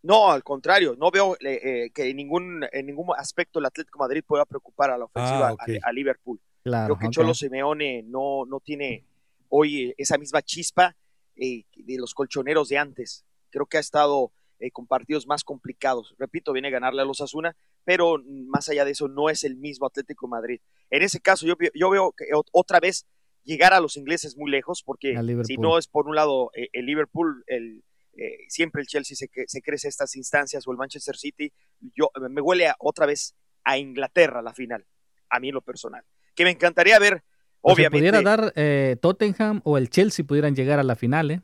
No, 0.04 0.32
al 0.32 0.44
contrario, 0.44 0.96
no 0.98 1.10
veo 1.12 1.36
eh, 1.42 1.60
eh, 1.64 1.92
que 1.94 2.10
en 2.10 2.18
ningún, 2.18 2.64
en 2.72 2.86
ningún 2.86 3.08
aspecto 3.18 3.58
el 3.60 3.66
Atlético 3.66 3.98
de 4.00 4.04
Madrid 4.08 4.24
pueda 4.26 4.46
preocupar 4.46 4.92
a 4.92 4.98
la 5.00 5.06
ofensiva 5.06 5.50
Ah, 5.60 5.66
a 5.84 5.92
Liverpool. 5.92 6.40
Claro, 6.66 6.96
Creo 6.98 7.10
que. 7.10 7.14
Cholo 7.14 7.34
Simeone 7.36 8.02
no, 8.04 8.44
no 8.48 8.60
tiene 8.60 9.06
hoy 9.50 9.94
esa 10.00 10.18
misma 10.18 10.42
chispa 10.42 10.96
eh, 11.36 11.64
de 11.76 11.98
los 12.00 12.16
colchoneros 12.16 12.70
de 12.70 12.80
antes. 12.80 13.24
Creo 13.52 13.68
que 13.68 13.78
ha 13.78 13.82
estado 13.82 14.32
eh, 14.60 14.72
con 14.72 14.88
partidos 14.88 15.28
más 15.28 15.44
complicados. 15.44 16.16
Repito, 16.18 16.54
viene 16.54 16.70
a 16.70 16.72
ganarle 16.72 17.04
a 17.04 17.06
los 17.06 17.22
Asuna, 17.22 17.56
pero 17.84 18.18
más 18.26 18.68
allá 18.68 18.84
de 18.84 18.92
eso 18.92 19.08
no 19.08 19.30
es 19.30 19.44
el 19.44 19.58
mismo 19.58 19.86
Atlético 19.86 20.26
de 20.26 20.32
Madrid. 20.32 20.60
En 20.90 21.04
ese 21.04 21.20
caso 21.20 21.46
yo, 21.46 21.54
yo 21.76 21.90
veo 21.92 22.14
que 22.18 22.26
ot- 22.34 22.50
otra 22.52 22.80
vez 22.80 23.06
llegar 23.44 23.74
a 23.74 23.80
los 23.80 23.96
ingleses 23.96 24.36
muy 24.36 24.50
lejos, 24.50 24.82
porque 24.82 25.14
si 25.46 25.58
no 25.62 25.78
es 25.78 25.86
por 25.88 26.08
un 26.08 26.16
lado 26.16 26.50
eh, 26.56 26.70
el 26.74 26.88
Liverpool, 26.88 27.44
el, 27.46 27.84
eh, 28.18 28.40
siempre 28.48 28.82
el 28.82 28.88
Chelsea 28.88 29.16
se, 29.16 29.30
se 29.46 29.62
crece 29.62 29.88
estas 29.88 30.16
instancias 30.16 30.68
o 30.68 30.72
el 30.72 30.78
Manchester 30.80 31.16
City, 31.16 31.54
yo 31.96 32.10
me 32.28 32.42
huele 32.42 32.70
a- 32.70 32.76
otra 32.80 33.06
vez 33.06 33.36
a 33.64 33.78
Inglaterra 33.78 34.42
la 34.42 34.56
final, 34.56 34.84
a 35.30 35.40
mí 35.40 35.50
en 35.50 35.54
lo 35.54 35.62
personal. 35.62 36.04
Que 36.36 36.44
me 36.44 36.52
encantaría 36.52 37.00
ver 37.00 37.24
Obviamente. 37.62 37.98
pudiera 37.98 38.22
dar 38.22 38.54
eh, 38.56 38.98
Tottenham 39.02 39.62
o 39.64 39.78
el 39.78 39.90
Chelsea 39.90 40.26
pudieran 40.26 40.56
llegar 40.56 40.80
a 40.80 40.84
la 40.84 40.96
final, 40.96 41.32
¿eh? 41.32 41.42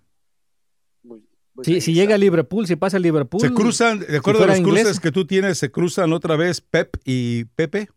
si, 1.64 1.82
si 1.82 1.94
llega 1.94 2.18
Liverpool, 2.18 2.68
si 2.68 2.76
pasa 2.76 3.00
Liverpool. 3.00 3.42
¿Se 3.42 3.52
cruzan, 3.54 4.00
de 4.00 4.18
acuerdo 4.18 4.44
a 4.44 4.48
los 4.48 4.62
cruces 4.62 5.00
que 5.00 5.12
tú 5.12 5.26
tienes, 5.26 5.58
se 5.58 5.72
cruzan 5.72 6.14
otra 6.14 6.36
vez 6.36 6.62
Pep 6.62 6.96
y 7.06 7.46
Pepe? 7.46 7.90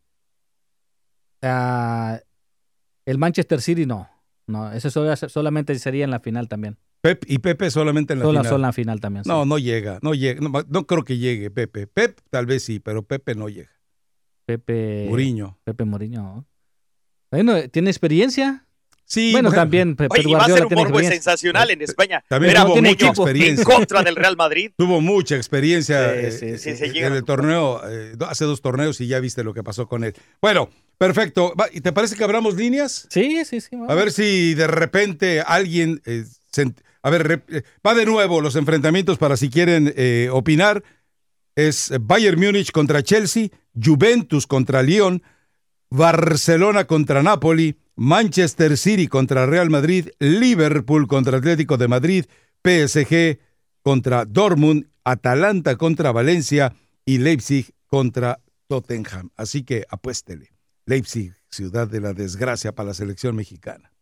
Uh, 1.43 2.19
el 3.05 3.19
Manchester 3.19 3.61
City 3.61 3.87
no. 3.87 4.09
No, 4.47 4.73
eso 4.73 4.91
solamente 5.29 5.75
sería 5.79 6.05
en 6.05 6.11
la 6.11 6.21
final 6.21 6.49
también. 6.49 6.77
Pep 7.01 7.25
y 7.27 7.39
Pepe 7.39 7.71
solamente 7.71 8.13
en 8.15 8.21
la 8.21 8.27
final. 8.27 8.45
Solo 8.45 8.57
en 8.57 8.63
la 8.63 8.73
final 8.73 9.01
también. 9.01 9.25
No, 9.27 9.45
no 9.45 9.59
llega, 9.59 9.99
no 10.03 10.15
llega, 10.15 10.41
no, 10.41 10.87
creo 10.87 11.05
que 11.05 11.19
llegue 11.19 11.51
Pepe. 11.51 11.87
Pep 11.87 12.21
tal 12.31 12.47
vez 12.47 12.63
sí, 12.63 12.81
pero 12.81 13.03
Pepe 13.03 13.35
no 13.35 13.49
llega. 13.49 13.71
Pepe 14.47 15.07
Muriño. 15.09 15.59
Pepe 15.65 15.85
Muriño. 15.85 16.47
Bueno, 17.31 17.69
¿tiene 17.69 17.91
experiencia? 17.91 18.65
Sí, 19.07 19.33
bueno, 19.33 19.53
también 19.53 19.97
Pep 19.97 20.11
Oye, 20.11 20.35
va 20.35 20.45
a 20.45 20.49
ser 20.49 20.65
un 20.65 20.75
morbo 20.75 20.99
sensacional 21.01 21.71
en 21.71 21.83
España. 21.83 22.25
También 22.27 22.55
tuvo 22.55 22.81
mucha 22.81 23.09
experiencia. 23.09 23.63
En 23.63 23.65
contra 23.65 24.03
del 24.03 24.17
Real 24.17 24.37
Madrid. 24.37 24.71
Tuvo 24.79 25.01
mucha 25.01 25.37
experiencia 25.37 26.31
sí, 26.31 26.59
sí, 26.59 26.77
sí, 26.77 26.99
en 26.99 27.13
el 27.13 27.25
torneo, 27.25 27.83
eh, 27.89 28.15
hace 28.27 28.45
dos 28.45 28.63
torneos 28.63 29.01
y 29.01 29.07
ya 29.07 29.21
viste 29.21 29.45
lo 29.45 29.53
que 29.53 29.63
pasó 29.63 29.87
con 29.87 30.05
él. 30.05 30.15
Bueno, 30.41 30.71
perfecto. 30.97 31.55
¿Y 31.73 31.81
te 31.81 31.93
parece 31.93 32.17
que 32.17 32.25
abramos 32.25 32.57
líneas? 32.57 33.07
Sí, 33.11 33.45
sí, 33.45 33.61
sí. 33.61 33.77
A 33.89 33.95
ver 33.95 34.11
si 34.11 34.55
de 34.55 34.67
repente 34.67 35.43
alguien... 35.43 36.01
Eh, 36.07 36.25
a 37.03 37.11
ver, 37.11 37.43
eh, 37.49 37.63
va 37.87 37.95
de 37.95 38.07
nuevo 38.07 38.41
los 38.41 38.57
enfrentamientos 38.57 39.19
para 39.19 39.37
si 39.37 39.51
quieren 39.51 39.95
opinar. 40.31 40.83
Es 41.55 41.93
Bayern 42.01 42.41
Múnich 42.41 42.73
contra 42.73 43.03
Chelsea, 43.03 43.49
Juventus 43.81 44.47
contra 44.47 44.83
Lyon, 44.83 45.23
Barcelona 45.97 46.87
contra 46.87 47.23
Napoli, 47.23 47.79
Manchester 47.95 48.77
City 48.77 49.07
contra 49.07 49.47
Real 49.47 49.71
Madrid, 49.71 50.09
Liverpool 50.19 51.07
contra 51.07 51.39
Atlético 51.39 51.77
de 51.77 51.87
Madrid, 51.87 52.25
PSG 52.65 53.39
contra 53.81 54.25
Dortmund, 54.25 54.89
Atalanta 55.05 55.77
contra 55.77 56.11
Valencia 56.11 56.75
y 57.05 57.19
Leipzig 57.19 57.73
contra 57.87 58.41
Tottenham. 58.67 59.31
Así 59.37 59.63
que 59.63 59.85
apuéstele. 59.89 60.51
Leipzig, 60.85 61.33
ciudad 61.49 61.87
de 61.87 62.01
la 62.01 62.13
desgracia 62.13 62.75
para 62.75 62.89
la 62.89 62.95
selección 62.95 63.37
mexicana. 63.37 63.93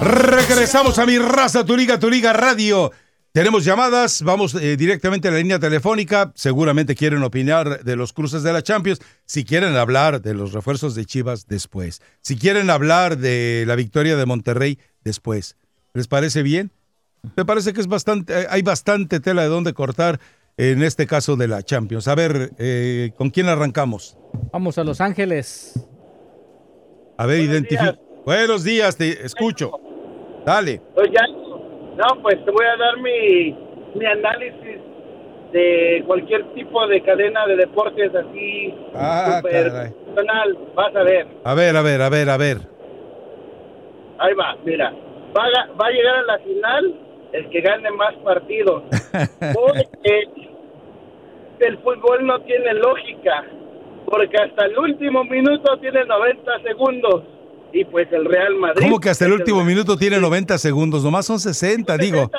Regresamos 0.00 0.98
a 0.98 1.06
mi 1.06 1.18
raza, 1.18 1.64
tu 1.64 1.76
liga, 1.76 1.98
tu 1.98 2.10
liga 2.10 2.32
radio. 2.32 2.92
Tenemos 3.32 3.64
llamadas, 3.64 4.22
vamos 4.22 4.54
eh, 4.54 4.76
directamente 4.76 5.28
a 5.28 5.30
la 5.30 5.38
línea 5.38 5.58
telefónica. 5.58 6.32
Seguramente 6.34 6.94
quieren 6.94 7.22
opinar 7.22 7.82
de 7.82 7.96
los 7.96 8.12
cruces 8.12 8.42
de 8.42 8.52
la 8.52 8.62
Champions. 8.62 9.00
Si 9.24 9.44
quieren 9.44 9.76
hablar 9.76 10.22
de 10.22 10.34
los 10.34 10.52
refuerzos 10.52 10.94
de 10.94 11.04
Chivas, 11.04 11.46
después. 11.46 12.02
Si 12.20 12.36
quieren 12.36 12.70
hablar 12.70 13.18
de 13.18 13.64
la 13.66 13.74
victoria 13.74 14.16
de 14.16 14.26
Monterrey, 14.26 14.78
después. 15.04 15.56
¿Les 15.94 16.08
parece 16.08 16.42
bien? 16.42 16.70
Me 17.36 17.44
parece 17.44 17.72
que 17.72 17.80
es 17.80 17.88
bastante, 17.88 18.42
eh, 18.42 18.46
hay 18.48 18.62
bastante 18.62 19.20
tela 19.20 19.42
de 19.42 19.48
dónde 19.48 19.72
cortar 19.72 20.20
en 20.56 20.82
este 20.82 21.06
caso 21.06 21.36
de 21.36 21.48
la 21.48 21.62
Champions. 21.62 22.08
A 22.08 22.14
ver, 22.14 22.52
eh, 22.58 23.12
¿con 23.16 23.30
quién 23.30 23.48
arrancamos? 23.48 24.16
Vamos 24.52 24.78
a 24.78 24.84
Los 24.84 25.00
Ángeles. 25.00 25.78
A 27.18 27.26
ver, 27.26 27.40
identifica. 27.40 27.98
Buenos 28.24 28.64
días, 28.64 28.96
te 28.96 29.24
escucho. 29.24 29.85
Dale. 30.46 30.80
Oye, 30.94 31.18
no, 31.96 32.22
pues 32.22 32.36
te 32.44 32.50
voy 32.52 32.64
a 32.64 32.76
dar 32.76 32.96
mi, 32.98 33.52
mi 33.96 34.06
análisis 34.06 34.80
de 35.50 36.04
cualquier 36.06 36.44
tipo 36.54 36.86
de 36.86 37.02
cadena 37.02 37.44
de 37.48 37.56
deportes 37.56 38.14
así 38.14 38.72
ah, 38.94 39.40
personal. 39.42 40.56
Vas 40.76 40.94
a 40.94 41.02
ver. 41.02 41.26
A 41.42 41.54
ver, 41.54 41.76
a 41.76 41.82
ver, 41.82 42.00
a 42.00 42.08
ver, 42.08 42.30
a 42.30 42.36
ver. 42.36 42.58
Ahí 44.18 44.34
va, 44.34 44.56
mira. 44.64 44.92
Va 45.36 45.46
a, 45.46 45.72
va 45.72 45.88
a 45.88 45.90
llegar 45.90 46.14
a 46.14 46.22
la 46.22 46.38
final 46.38 46.94
el 47.32 47.50
que 47.50 47.60
gane 47.60 47.90
más 47.90 48.14
partidos. 48.22 48.84
Porque 49.52 50.28
el 51.58 51.78
fútbol 51.78 52.24
no 52.24 52.40
tiene 52.42 52.72
lógica. 52.74 53.44
Porque 54.04 54.36
hasta 54.36 54.66
el 54.66 54.78
último 54.78 55.24
minuto 55.24 55.76
tiene 55.78 56.04
90 56.04 56.62
segundos 56.62 57.35
y 57.76 57.84
pues 57.84 58.10
el 58.10 58.24
Real 58.24 58.56
Madrid. 58.56 58.82
¿Cómo 58.82 58.98
que 59.00 59.10
hasta 59.10 59.26
el 59.26 59.32
último 59.32 59.62
minuto 59.62 59.98
tiene 59.98 60.18
90 60.18 60.56
segundos? 60.56 61.04
Nomás 61.04 61.26
son 61.26 61.38
60, 61.38 61.98
digo. 61.98 62.30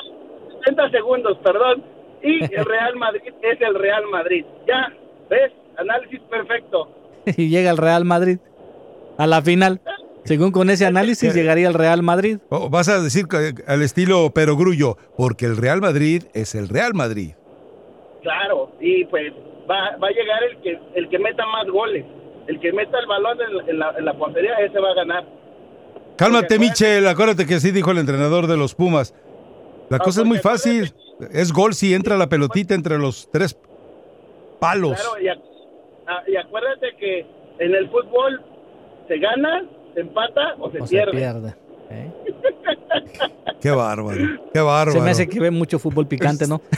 60 0.64 0.90
segundos, 0.90 1.38
perdón. 1.44 1.84
Y 2.22 2.42
el 2.42 2.64
Real 2.64 2.96
Madrid 2.96 3.32
es 3.42 3.60
el 3.60 3.74
Real 3.76 4.02
Madrid. 4.10 4.44
Ya, 4.66 4.92
¿ves? 5.30 5.52
Análisis 5.76 6.20
perfecto. 6.28 6.90
y 7.36 7.48
llega 7.48 7.70
el 7.70 7.76
Real 7.76 8.04
Madrid 8.04 8.38
a 9.16 9.28
la 9.28 9.40
final. 9.42 9.80
Según 10.24 10.50
con 10.50 10.70
ese 10.70 10.86
análisis 10.86 11.32
llegaría 11.36 11.68
el 11.68 11.74
Real 11.74 12.02
Madrid. 12.02 12.38
Oh, 12.48 12.68
vas 12.68 12.88
a 12.88 13.00
decir 13.00 13.26
al 13.66 13.82
estilo 13.82 14.30
Perogrullo, 14.34 14.96
porque 15.16 15.46
el 15.46 15.56
Real 15.56 15.80
Madrid 15.80 16.24
es 16.34 16.56
el 16.56 16.68
Real 16.68 16.94
Madrid. 16.94 17.34
Claro, 18.22 18.72
y 18.80 19.04
pues 19.04 19.32
va, 19.70 19.96
va 20.02 20.08
a 20.08 20.10
llegar 20.10 20.42
el 20.50 20.58
que, 20.62 20.80
el 20.96 21.08
que 21.08 21.18
meta 21.20 21.46
más 21.46 21.68
goles 21.68 22.04
el 22.48 22.58
que 22.60 22.72
meta 22.72 22.98
el 22.98 23.06
balón 23.06 23.38
en, 23.68 23.78
la, 23.78 23.94
en 23.96 24.18
portería, 24.18 24.54
ese 24.56 24.80
va 24.80 24.90
a 24.90 24.94
ganar. 24.94 25.24
Cálmate, 26.16 26.58
Michel, 26.58 27.06
acuérdate 27.06 27.46
que 27.46 27.54
así 27.54 27.70
dijo 27.70 27.90
el 27.90 27.98
entrenador 27.98 28.46
de 28.46 28.56
los 28.56 28.74
Pumas. 28.74 29.14
La 29.90 29.98
cosa 29.98 30.22
es 30.22 30.26
muy 30.26 30.38
fácil. 30.38 30.92
Es 31.32 31.52
gol 31.52 31.74
si 31.74 31.94
entra 31.94 32.16
la 32.16 32.28
pelotita 32.28 32.74
entre 32.74 32.98
los 32.98 33.30
tres 33.30 33.56
palos. 34.58 34.98
Claro, 34.98 35.44
y, 36.26 36.36
acuérdate 36.36 36.96
que 36.98 37.26
en 37.58 37.74
el 37.74 37.88
fútbol 37.90 38.42
se 39.06 39.18
gana, 39.18 39.64
se 39.94 40.00
empata 40.00 40.54
o 40.58 40.70
se 40.70 40.78
pierde. 40.82 41.12
Se 41.12 41.18
pierde. 41.18 41.54
¿eh? 41.90 42.10
qué 43.60 43.70
bárbaro, 43.70 44.18
qué 44.52 44.60
bárbaro. 44.60 44.92
Se 44.92 45.00
me 45.00 45.10
hace 45.10 45.28
que 45.28 45.38
ve 45.38 45.50
mucho 45.50 45.78
fútbol 45.78 46.06
picante, 46.06 46.46
¿no? 46.46 46.62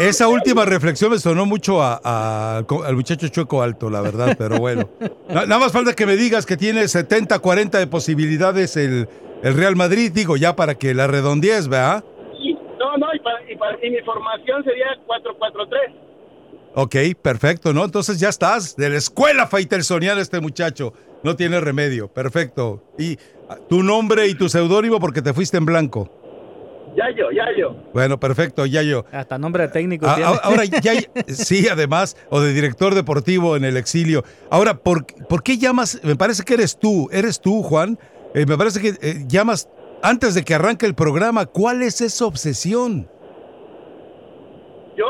Esa 0.00 0.28
última 0.28 0.64
reflexión 0.64 1.10
me 1.10 1.18
sonó 1.18 1.46
mucho 1.46 1.82
al 1.82 2.94
muchacho 2.94 3.28
Chueco 3.28 3.62
Alto, 3.62 3.90
la 3.90 4.00
verdad, 4.00 4.36
pero 4.38 4.58
bueno. 4.58 4.88
Nada 5.28 5.58
más 5.58 5.72
falta 5.72 5.94
que 5.94 6.06
me 6.06 6.16
digas 6.16 6.46
que 6.46 6.56
tiene 6.56 6.86
70, 6.86 7.38
40 7.38 7.78
de 7.78 7.86
posibilidades 7.86 8.76
el, 8.76 9.08
el 9.42 9.54
Real 9.54 9.76
Madrid, 9.76 10.12
digo, 10.12 10.36
ya 10.36 10.54
para 10.54 10.76
que 10.76 10.94
la 10.94 11.06
redondees, 11.06 11.68
¿verdad? 11.68 12.04
no, 12.78 13.06
no, 13.06 13.14
y, 13.14 13.18
para, 13.56 13.86
y, 13.86 13.90
mi 13.90 14.00
formación 14.02 14.64
sería 14.64 14.86
4-4-3. 15.06 15.94
Ok, 16.74 16.96
perfecto, 17.20 17.72
¿no? 17.72 17.84
Entonces 17.84 18.18
ya 18.18 18.28
estás 18.28 18.76
de 18.76 18.88
la 18.88 18.96
escuela 18.96 19.46
Faitelsoniana 19.46 20.20
este 20.20 20.40
muchacho. 20.40 20.94
No 21.22 21.36
tiene 21.36 21.60
remedio, 21.60 22.08
perfecto. 22.08 22.82
Y 22.98 23.18
ah, 23.48 23.58
tu 23.68 23.82
nombre 23.82 24.26
y 24.26 24.34
tu 24.34 24.48
seudónimo 24.48 24.98
porque 24.98 25.22
te 25.22 25.32
fuiste 25.32 25.58
en 25.58 25.66
blanco. 25.66 26.21
Yayo, 26.96 27.30
Yayo. 27.30 27.74
Bueno, 27.94 28.20
perfecto, 28.20 28.66
Yayo. 28.66 29.04
Hasta 29.12 29.38
nombre 29.38 29.66
técnico. 29.68 30.06
Ah, 30.06 30.40
ahora, 30.42 30.64
ya, 30.82 30.92
sí, 31.28 31.66
además, 31.68 32.16
o 32.28 32.40
de 32.40 32.52
director 32.52 32.94
deportivo 32.94 33.56
en 33.56 33.64
el 33.64 33.76
exilio. 33.76 34.24
Ahora, 34.50 34.74
¿por, 34.78 35.06
¿por 35.28 35.42
qué 35.42 35.56
llamas? 35.58 36.00
Me 36.04 36.16
parece 36.16 36.42
que 36.44 36.54
eres 36.54 36.78
tú, 36.78 37.08
eres 37.10 37.40
tú, 37.40 37.62
Juan. 37.62 37.98
Eh, 38.34 38.44
me 38.46 38.56
parece 38.58 38.80
que 38.80 38.88
eh, 39.00 39.24
llamas 39.26 39.68
antes 40.02 40.34
de 40.34 40.44
que 40.44 40.54
arranque 40.54 40.84
el 40.86 40.94
programa. 40.94 41.46
¿Cuál 41.46 41.82
es 41.82 42.00
esa 42.00 42.26
obsesión? 42.26 43.08
¿Yo? 44.96 45.04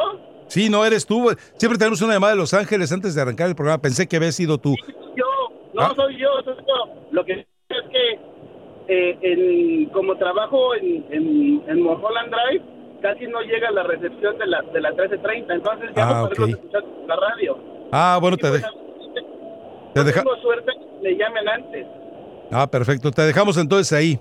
Sí, 0.48 0.68
no 0.68 0.84
eres 0.84 1.06
tú. 1.06 1.34
Siempre 1.56 1.78
tenemos 1.78 2.00
una 2.02 2.12
llamada 2.14 2.34
de 2.34 2.38
Los 2.38 2.54
Ángeles 2.54 2.92
antes 2.92 3.14
de 3.14 3.22
arrancar 3.22 3.48
el 3.48 3.54
programa. 3.56 3.80
Pensé 3.82 4.06
que 4.06 4.16
había 4.16 4.32
sido 4.32 4.58
tú. 4.58 4.74
Yo, 5.16 5.24
no 5.74 5.82
Ah. 5.82 5.92
soy 5.96 6.18
yo, 6.20 6.28
soy 6.44 6.54
yo. 6.56 7.02
Lo 7.10 7.24
que 7.24 7.32
es 7.40 7.46
que 7.68 8.20
eh, 8.88 9.18
en- 9.22 9.86
como 9.90 10.16
trabajo 10.16 10.74
en, 10.74 11.04
en, 11.10 11.62
en 11.68 11.82
Mulholland 11.82 12.30
Drive, 12.32 12.64
casi 13.02 13.26
no 13.26 13.40
llega 13.42 13.70
la 13.70 13.82
recepción 13.84 14.38
de 14.38 14.46
la, 14.46 14.62
de 14.62 14.80
la 14.80 14.90
1330, 14.90 15.54
entonces 15.54 15.90
ya 15.96 16.08
Ah, 16.08 16.22
no 16.22 16.28
podemos 16.28 16.50
ok. 16.54 16.58
escuchar 16.58 16.82
la 17.06 17.16
radio. 17.16 17.58
Ah, 17.92 18.18
bueno, 18.20 18.36
Y 18.38 18.42
te, 18.42 18.48
pues, 18.48 18.62
de- 18.62 18.68
no 18.68 19.92
te 19.94 20.04
deja- 20.04 20.22
tengo 20.22 20.36
suerte, 20.36 20.72
le 21.02 21.16
llamen 21.16 21.48
antes. 21.48 21.86
Ah, 22.50 22.70
perfecto. 22.70 23.10
Te 23.10 23.22
dejamos 23.22 23.56
entonces 23.56 23.92
ahí, 23.92 24.18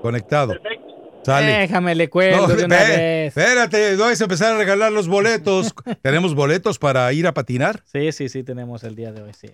conectado. 0.00 0.52
Perfecto. 0.52 0.82
Sale. 1.24 1.46
Déjame, 1.52 1.94
le 1.94 2.10
cuelgo 2.10 2.48
No, 2.48 2.54
de 2.54 2.64
una 2.64 2.76
ve, 2.78 2.88
vez. 2.88 3.36
espérate, 3.36 3.96
no 3.96 4.04
a 4.06 4.12
empezar 4.12 4.54
a 4.54 4.58
regalar 4.58 4.90
los 4.90 5.06
boletos. 5.06 5.72
¿Tenemos 6.02 6.34
boletos 6.34 6.80
para 6.80 7.12
ir 7.12 7.26
a 7.28 7.32
patinar? 7.32 7.80
Sí, 7.84 8.10
sí, 8.10 8.28
sí, 8.28 8.42
tenemos 8.42 8.82
el 8.82 8.96
día 8.96 9.12
de 9.12 9.22
hoy, 9.22 9.32
sí. 9.32 9.48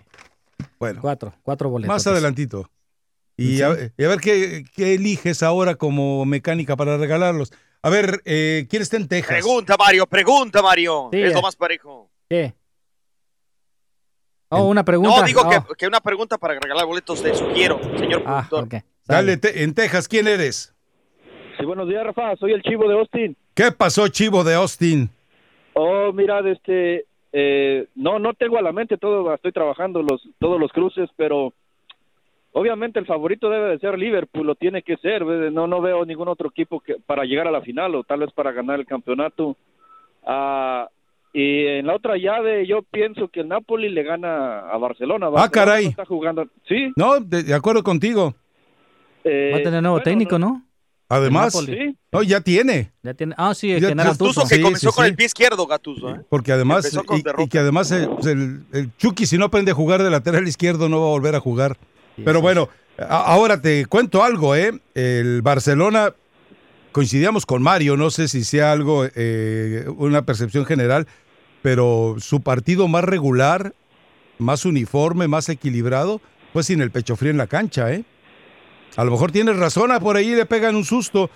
Bueno, 0.79 0.99
Cuatro, 1.01 1.33
cuatro 1.43 1.69
boletos. 1.69 1.93
más 1.93 2.07
adelantito. 2.07 2.69
Y, 3.41 3.57
Sí. 3.57 3.61
a, 3.63 3.69
y 3.97 4.03
a 4.03 4.07
ver 4.09 4.19
qué, 4.19 4.63
qué 4.75 4.95
eliges 4.95 5.43
ahora 5.43 5.75
como 5.75 6.25
mecánica 6.25 6.75
para 6.75 6.97
regalarlos. 6.97 7.53
A 7.81 7.89
ver, 7.89 8.21
eh, 8.25 8.67
¿quién 8.69 8.81
está 8.81 8.97
en 8.97 9.07
Texas? 9.07 9.31
Pregunta, 9.37 9.75
Mario, 9.77 10.05
pregunta, 10.07 10.61
Mario. 10.61 11.09
Sí, 11.13 11.21
es 11.21 11.31
lo 11.33 11.39
eh. 11.39 11.43
más 11.43 11.55
parejo. 11.55 12.09
¿Qué? 12.29 12.53
Oh, 14.49 14.63
una 14.67 14.83
pregunta. 14.83 15.19
No, 15.21 15.25
digo 15.25 15.41
Oh. 15.45 15.49
que, 15.49 15.75
que 15.77 15.87
una 15.87 15.99
pregunta 15.99 16.37
para 16.37 16.59
regalar 16.59 16.85
boletos 16.85 17.21
te 17.21 17.33
sugiero, 17.35 17.79
señor 17.97 18.23
Ah, 18.25 18.45
productor. 18.49 18.79
ok. 18.79 18.83
Dale, 19.05 19.37
te- 19.37 19.63
en 19.63 19.73
Texas, 19.73 20.07
¿quién 20.07 20.27
eres? 20.27 20.73
Sí, 21.57 21.65
buenos 21.65 21.87
días, 21.87 22.03
Rafa. 22.03 22.35
Soy 22.37 22.53
el 22.53 22.61
chivo 22.63 22.87
de 22.89 22.95
Austin. 22.97 23.37
¿Qué 23.53 23.71
pasó, 23.71 24.07
Chivo 24.07 24.43
de 24.43 24.55
Austin? 24.55 25.09
Oh, 25.73 26.11
mira, 26.13 26.39
este, 26.49 27.05
eh, 27.31 27.87
no, 27.95 28.17
no 28.19 28.33
tengo 28.33 28.57
a 28.57 28.61
la 28.61 28.71
mente 28.71 28.97
todo, 28.97 29.33
estoy 29.33 29.51
trabajando 29.51 30.01
los, 30.01 30.21
todos 30.39 30.59
los 30.59 30.71
cruces, 30.71 31.09
pero 31.15 31.53
obviamente 32.59 32.99
el 32.99 33.05
favorito 33.05 33.49
debe 33.49 33.69
de 33.71 33.79
ser 33.79 33.97
Liverpool, 33.97 34.45
lo 34.47 34.55
tiene 34.55 34.81
que 34.83 34.97
ser. 34.97 35.23
No, 35.51 35.67
no 35.67 35.81
veo 35.81 36.05
ningún 36.05 36.27
otro 36.27 36.49
equipo 36.49 36.79
que 36.79 36.95
para 37.05 37.23
llegar 37.23 37.47
a 37.47 37.51
la 37.51 37.61
final 37.61 37.95
o 37.95 38.03
tal 38.03 38.19
vez 38.19 38.31
para 38.33 38.51
ganar 38.51 38.79
el 38.79 38.85
campeonato. 38.85 39.55
Ah, 40.25 40.87
y 41.33 41.65
en 41.65 41.85
la 41.87 41.95
otra 41.95 42.17
llave 42.17 42.65
yo 42.67 42.81
pienso 42.81 43.27
que 43.27 43.41
el 43.41 43.47
Napoli 43.47 43.89
le 43.89 44.03
gana 44.03 44.59
a 44.69 44.77
Barcelona. 44.77 45.29
Barcelona 45.29 45.43
Ah, 45.45 45.49
caray. 45.51 45.83
no 45.85 45.89
está 45.91 46.05
jugando. 46.05 46.45
Sí. 46.67 46.91
No, 46.95 47.19
de, 47.19 47.43
de 47.43 47.53
acuerdo 47.53 47.83
contigo. 47.83 48.33
eh, 49.23 49.51
Va 49.53 49.57
a 49.59 49.63
tener 49.63 49.81
nuevo 49.81 49.95
bueno, 49.97 50.03
técnico, 50.03 50.39
¿no? 50.39 50.65
Además, 51.11 51.55
Napoli. 51.55 51.75
Sí. 51.77 51.97
no, 52.11 52.21
ya 52.23 52.41
tiene. 52.41 52.91
Ya 53.01 53.13
tiene. 53.15 53.33
Ah, 53.37 53.53
sí, 53.55 53.71
el 53.71 53.81
Ya- 53.81 53.93
Gatuso 53.95 54.41
Tuzo. 54.41 54.41
que 54.47 54.55
Sí, 54.55 54.61
comenzó 54.61 54.89
sí, 54.91 54.95
con 54.95 55.05
sí. 55.05 55.09
el 55.11 55.15
pie 55.15 55.25
izquierdo, 55.25 55.65
Gatuso. 55.65 56.09
¿eh? 56.15 56.21
Porque 56.29 56.51
además, 56.51 56.91
y- 57.37 57.47
que 57.49 57.57
además 57.59 57.91
el, 57.91 58.61
el 58.73 58.95
Chucky, 58.97 59.25
si 59.25 59.37
no 59.37 59.45
aprende 59.45 59.71
a 59.71 59.75
jugar 59.75 60.03
de 60.03 60.09
lateral 60.11 60.47
izquierdo, 60.47 60.87
no 60.89 60.99
va 61.01 61.07
a 61.07 61.11
volver 61.11 61.35
a 61.35 61.39
jugar. 61.39 61.77
Pero 62.23 62.41
bueno, 62.41 62.69
ahora 63.07 63.61
te 63.61 63.85
cuento 63.85 64.23
algo, 64.23 64.55
¿eh? 64.55 64.71
El 64.93 65.41
Barcelona, 65.41 66.13
coincidíamos 66.91 67.45
con 67.45 67.61
Mario, 67.61 67.97
no 67.97 68.09
sé 68.09 68.27
si 68.27 68.43
sea 68.43 68.71
algo, 68.71 69.05
eh, 69.15 69.85
una 69.97 70.23
percepción 70.23 70.65
general, 70.65 71.07
pero 71.61 72.15
su 72.19 72.41
partido 72.41 72.87
más 72.87 73.03
regular, 73.03 73.73
más 74.37 74.65
uniforme, 74.65 75.27
más 75.27 75.49
equilibrado, 75.49 76.21
fue 76.53 76.63
sin 76.63 76.81
el 76.81 76.91
pecho 76.91 77.15
frío 77.15 77.31
en 77.31 77.37
la 77.37 77.47
cancha, 77.47 77.91
¿eh? 77.93 78.03
A 78.97 79.03
lo 79.03 79.11
mejor 79.11 79.31
tienes 79.31 79.57
razón, 79.57 79.91
a 79.91 79.99
por 79.99 80.17
ahí 80.17 80.33
le 80.33 80.45
pegan 80.45 80.75
un 80.75 80.83
susto. 80.83 81.29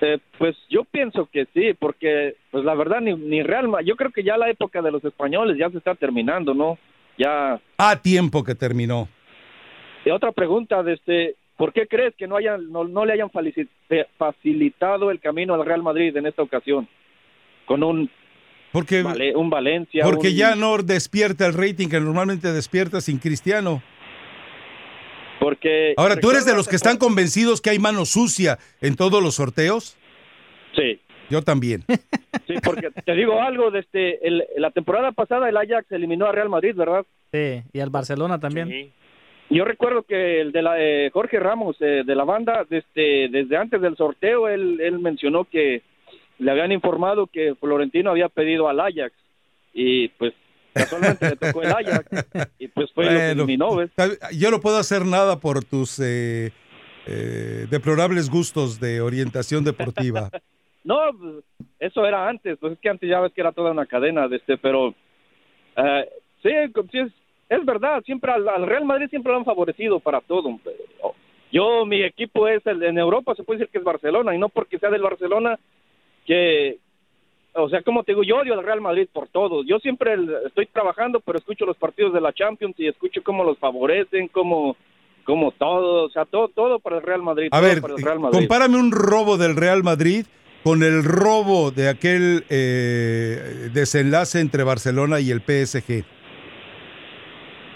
Eh, 0.00 0.18
pues 0.38 0.56
yo 0.70 0.84
pienso 0.84 1.28
que 1.30 1.46
sí, 1.52 1.74
porque 1.78 2.36
pues 2.50 2.64
la 2.64 2.74
verdad 2.74 3.00
ni, 3.00 3.14
ni 3.14 3.42
Real 3.42 3.66
yo 3.84 3.96
creo 3.96 4.12
que 4.12 4.22
ya 4.22 4.36
la 4.36 4.48
época 4.48 4.80
de 4.80 4.92
los 4.92 5.04
españoles 5.04 5.56
ya 5.58 5.70
se 5.70 5.78
está 5.78 5.94
terminando, 5.94 6.54
¿no? 6.54 6.78
Ya. 7.18 7.60
A 7.78 7.96
tiempo 8.00 8.44
que 8.44 8.54
terminó. 8.54 9.08
Y 10.08 10.10
otra 10.10 10.32
pregunta, 10.32 10.82
de 10.82 10.94
este, 10.94 11.34
¿por 11.58 11.74
qué 11.74 11.86
crees 11.86 12.14
que 12.16 12.26
no 12.26 12.36
hayan 12.36 12.72
no, 12.72 12.84
no 12.84 13.04
le 13.04 13.12
hayan 13.12 13.28
fe- 13.30 14.06
facilitado 14.16 15.10
el 15.10 15.20
camino 15.20 15.52
al 15.52 15.66
Real 15.66 15.82
Madrid 15.82 16.16
en 16.16 16.24
esta 16.24 16.40
ocasión? 16.42 16.88
Con 17.66 17.82
un 17.82 18.10
Porque, 18.72 19.02
Vale- 19.02 19.36
un 19.36 19.50
Valencia. 19.50 20.02
porque 20.04 20.28
un- 20.28 20.34
ya 20.34 20.54
no 20.56 20.78
despierta 20.78 21.44
el 21.46 21.52
rating 21.52 21.88
que 21.88 22.00
normalmente 22.00 22.50
despierta 22.52 23.02
sin 23.02 23.18
Cristiano. 23.18 23.82
Porque 25.40 25.92
Ahora, 25.98 26.16
¿tú 26.16 26.30
eres 26.30 26.46
de 26.46 26.54
los 26.54 26.66
que 26.68 26.76
están 26.76 26.96
convencidos 26.96 27.60
que 27.60 27.68
hay 27.70 27.78
mano 27.78 28.06
sucia 28.06 28.58
en 28.80 28.96
todos 28.96 29.22
los 29.22 29.34
sorteos? 29.34 29.98
Sí. 30.74 31.00
Yo 31.28 31.42
también. 31.42 31.84
Sí, 32.46 32.54
porque 32.64 32.88
te 33.04 33.12
digo 33.12 33.42
algo, 33.42 33.70
de 33.70 33.80
este, 33.80 34.26
el- 34.26 34.42
la 34.56 34.70
temporada 34.70 35.12
pasada 35.12 35.50
el 35.50 35.56
Ajax 35.58 35.90
eliminó 35.92 36.24
a 36.26 36.32
Real 36.32 36.48
Madrid, 36.48 36.74
¿verdad? 36.74 37.04
Sí, 37.30 37.62
y 37.74 37.80
al 37.80 37.90
Barcelona 37.90 38.38
también. 38.40 38.68
Sí. 38.70 38.92
Yo 39.50 39.64
recuerdo 39.64 40.02
que 40.02 40.40
el 40.40 40.52
de 40.52 40.62
la 40.62 40.74
eh, 40.78 41.10
Jorge 41.12 41.38
Ramos 41.38 41.76
eh, 41.80 42.02
de 42.04 42.14
la 42.14 42.24
banda 42.24 42.66
desde 42.68 43.28
desde 43.28 43.56
antes 43.56 43.80
del 43.80 43.96
sorteo 43.96 44.48
él 44.48 44.78
él 44.80 44.98
mencionó 44.98 45.44
que 45.44 45.82
le 46.38 46.50
habían 46.50 46.72
informado 46.72 47.26
que 47.26 47.54
Florentino 47.54 48.10
había 48.10 48.28
pedido 48.28 48.68
al 48.68 48.80
Ajax 48.80 49.14
y 49.72 50.08
pues 50.08 50.34
casualmente 50.72 51.30
le 51.30 51.36
tocó 51.36 51.62
el 51.62 51.72
Ajax 51.72 52.06
y 52.58 52.68
pues 52.68 52.90
fue 52.92 53.04
lo 53.04 53.10
que 53.10 53.16
Bueno, 53.16 53.32
eliminó, 53.32 53.76
¿ves? 53.76 53.90
Yo 54.36 54.50
no 54.50 54.60
puedo 54.60 54.78
hacer 54.78 55.04
nada 55.04 55.40
por 55.40 55.64
tus 55.64 55.98
eh, 56.00 56.52
eh, 57.06 57.66
deplorables 57.70 58.30
gustos 58.30 58.80
de 58.80 59.00
orientación 59.00 59.64
deportiva. 59.64 60.30
No, 60.84 61.00
eso 61.80 62.06
era 62.06 62.28
antes, 62.28 62.56
pues 62.58 62.72
es 62.72 62.78
que 62.78 62.88
antes 62.88 63.10
ya 63.10 63.20
ves 63.20 63.32
que 63.34 63.42
era 63.42 63.52
toda 63.52 63.72
una 63.72 63.84
cadena 63.84 64.26
de 64.26 64.36
este, 64.36 64.56
pero 64.56 64.94
eh, 65.76 66.08
sí, 66.42 66.48
sí 66.90 66.98
es, 66.98 67.12
es 67.48 67.64
verdad, 67.64 68.02
siempre 68.04 68.30
al, 68.32 68.48
al 68.48 68.66
Real 68.66 68.84
Madrid 68.84 69.08
siempre 69.10 69.32
lo 69.32 69.38
han 69.38 69.44
favorecido 69.44 70.00
para 70.00 70.20
todo. 70.20 70.58
pero 70.62 71.14
Yo, 71.52 71.86
mi 71.86 72.02
equipo 72.02 72.46
es 72.48 72.66
el 72.66 72.82
en 72.82 72.98
Europa, 72.98 73.34
se 73.34 73.42
puede 73.42 73.60
decir 73.60 73.72
que 73.72 73.78
es 73.78 73.84
Barcelona, 73.84 74.34
y 74.34 74.38
no 74.38 74.48
porque 74.48 74.78
sea 74.78 74.90
del 74.90 75.02
Barcelona, 75.02 75.58
que, 76.26 76.78
o 77.54 77.68
sea, 77.70 77.82
como 77.82 78.02
te 78.04 78.12
digo, 78.12 78.22
yo 78.22 78.36
odio 78.36 78.54
al 78.54 78.62
Real 78.64 78.80
Madrid 78.80 79.08
por 79.12 79.28
todo. 79.28 79.62
Yo 79.64 79.78
siempre 79.78 80.12
el- 80.12 80.34
estoy 80.46 80.66
trabajando, 80.66 81.20
pero 81.20 81.38
escucho 81.38 81.64
los 81.64 81.76
partidos 81.76 82.12
de 82.12 82.20
la 82.20 82.32
Champions 82.32 82.74
y 82.78 82.86
escucho 82.86 83.22
cómo 83.22 83.44
los 83.44 83.58
favorecen, 83.58 84.28
cómo, 84.28 84.76
cómo 85.24 85.52
todo, 85.52 86.04
o 86.04 86.10
sea, 86.10 86.24
todo, 86.26 86.48
todo 86.48 86.78
para 86.80 86.96
el 86.96 87.02
Real 87.02 87.22
Madrid. 87.22 87.48
A 87.50 87.60
ver, 87.60 87.80
para 87.80 87.94
el 87.94 88.02
Real 88.02 88.20
Madrid. 88.20 88.38
compárame 88.40 88.76
un 88.78 88.92
robo 88.92 89.38
del 89.38 89.56
Real 89.56 89.82
Madrid 89.82 90.26
con 90.62 90.82
el 90.82 91.02
robo 91.02 91.70
de 91.70 91.88
aquel 91.88 92.44
eh, 92.50 93.70
desenlace 93.72 94.40
entre 94.40 94.64
Barcelona 94.64 95.20
y 95.20 95.30
el 95.30 95.40
PSG. 95.40 96.04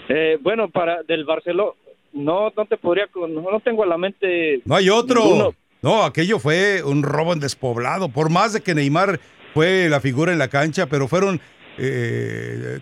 Eh, 0.09 0.37
bueno, 0.41 0.69
para 0.69 1.03
del 1.03 1.23
Barcelona, 1.25 1.71
no, 2.13 2.51
no 2.55 2.65
te 2.65 2.77
podría, 2.77 3.07
no, 3.15 3.27
no 3.51 3.59
tengo 3.61 3.83
a 3.83 3.87
la 3.87 3.97
mente. 3.97 4.61
No 4.65 4.75
hay 4.75 4.89
otro. 4.89 5.21
Ninguno. 5.23 5.53
No, 5.81 6.03
aquello 6.03 6.39
fue 6.39 6.81
un 6.83 7.03
robo 7.03 7.33
en 7.33 7.39
despoblado. 7.39 8.09
Por 8.09 8.29
más 8.29 8.53
de 8.53 8.61
que 8.61 8.73
Neymar 8.75 9.19
fue 9.53 9.89
la 9.89 9.99
figura 9.99 10.31
en 10.31 10.39
la 10.39 10.47
cancha, 10.47 10.87
pero 10.87 11.07
fueron 11.07 11.41
eh, 11.77 12.79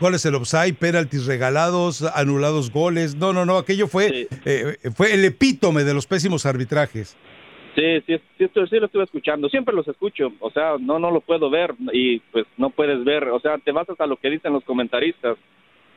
goles 0.00 0.24
el 0.26 0.34
offside, 0.34 0.74
penaltis 0.74 1.26
regalados, 1.26 2.02
anulados 2.02 2.70
goles. 2.72 3.14
No, 3.14 3.32
no, 3.32 3.44
no, 3.46 3.58
aquello 3.58 3.86
fue, 3.86 4.08
Sí. 4.08 4.26
eh, 4.44 4.76
fue 4.96 5.14
el 5.14 5.24
epítome 5.24 5.84
de 5.84 5.94
los 5.94 6.06
pésimos 6.06 6.44
arbitrajes. 6.46 7.16
Sí, 7.76 8.00
sí, 8.06 8.16
sí, 8.36 8.46
sí 8.68 8.76
lo 8.80 8.86
estuve 8.86 9.04
escuchando. 9.04 9.48
Siempre 9.48 9.72
los 9.74 9.86
escucho. 9.86 10.32
O 10.40 10.50
sea, 10.50 10.72
no, 10.80 10.98
no 10.98 11.10
lo 11.12 11.20
puedo 11.20 11.50
ver 11.50 11.72
y 11.92 12.18
pues 12.32 12.46
no 12.56 12.70
puedes 12.70 13.04
ver. 13.04 13.28
O 13.28 13.38
sea, 13.38 13.58
te 13.58 13.70
basas 13.70 14.00
a 14.00 14.06
lo 14.06 14.16
que 14.16 14.28
dicen 14.28 14.52
los 14.52 14.64
comentaristas. 14.64 15.36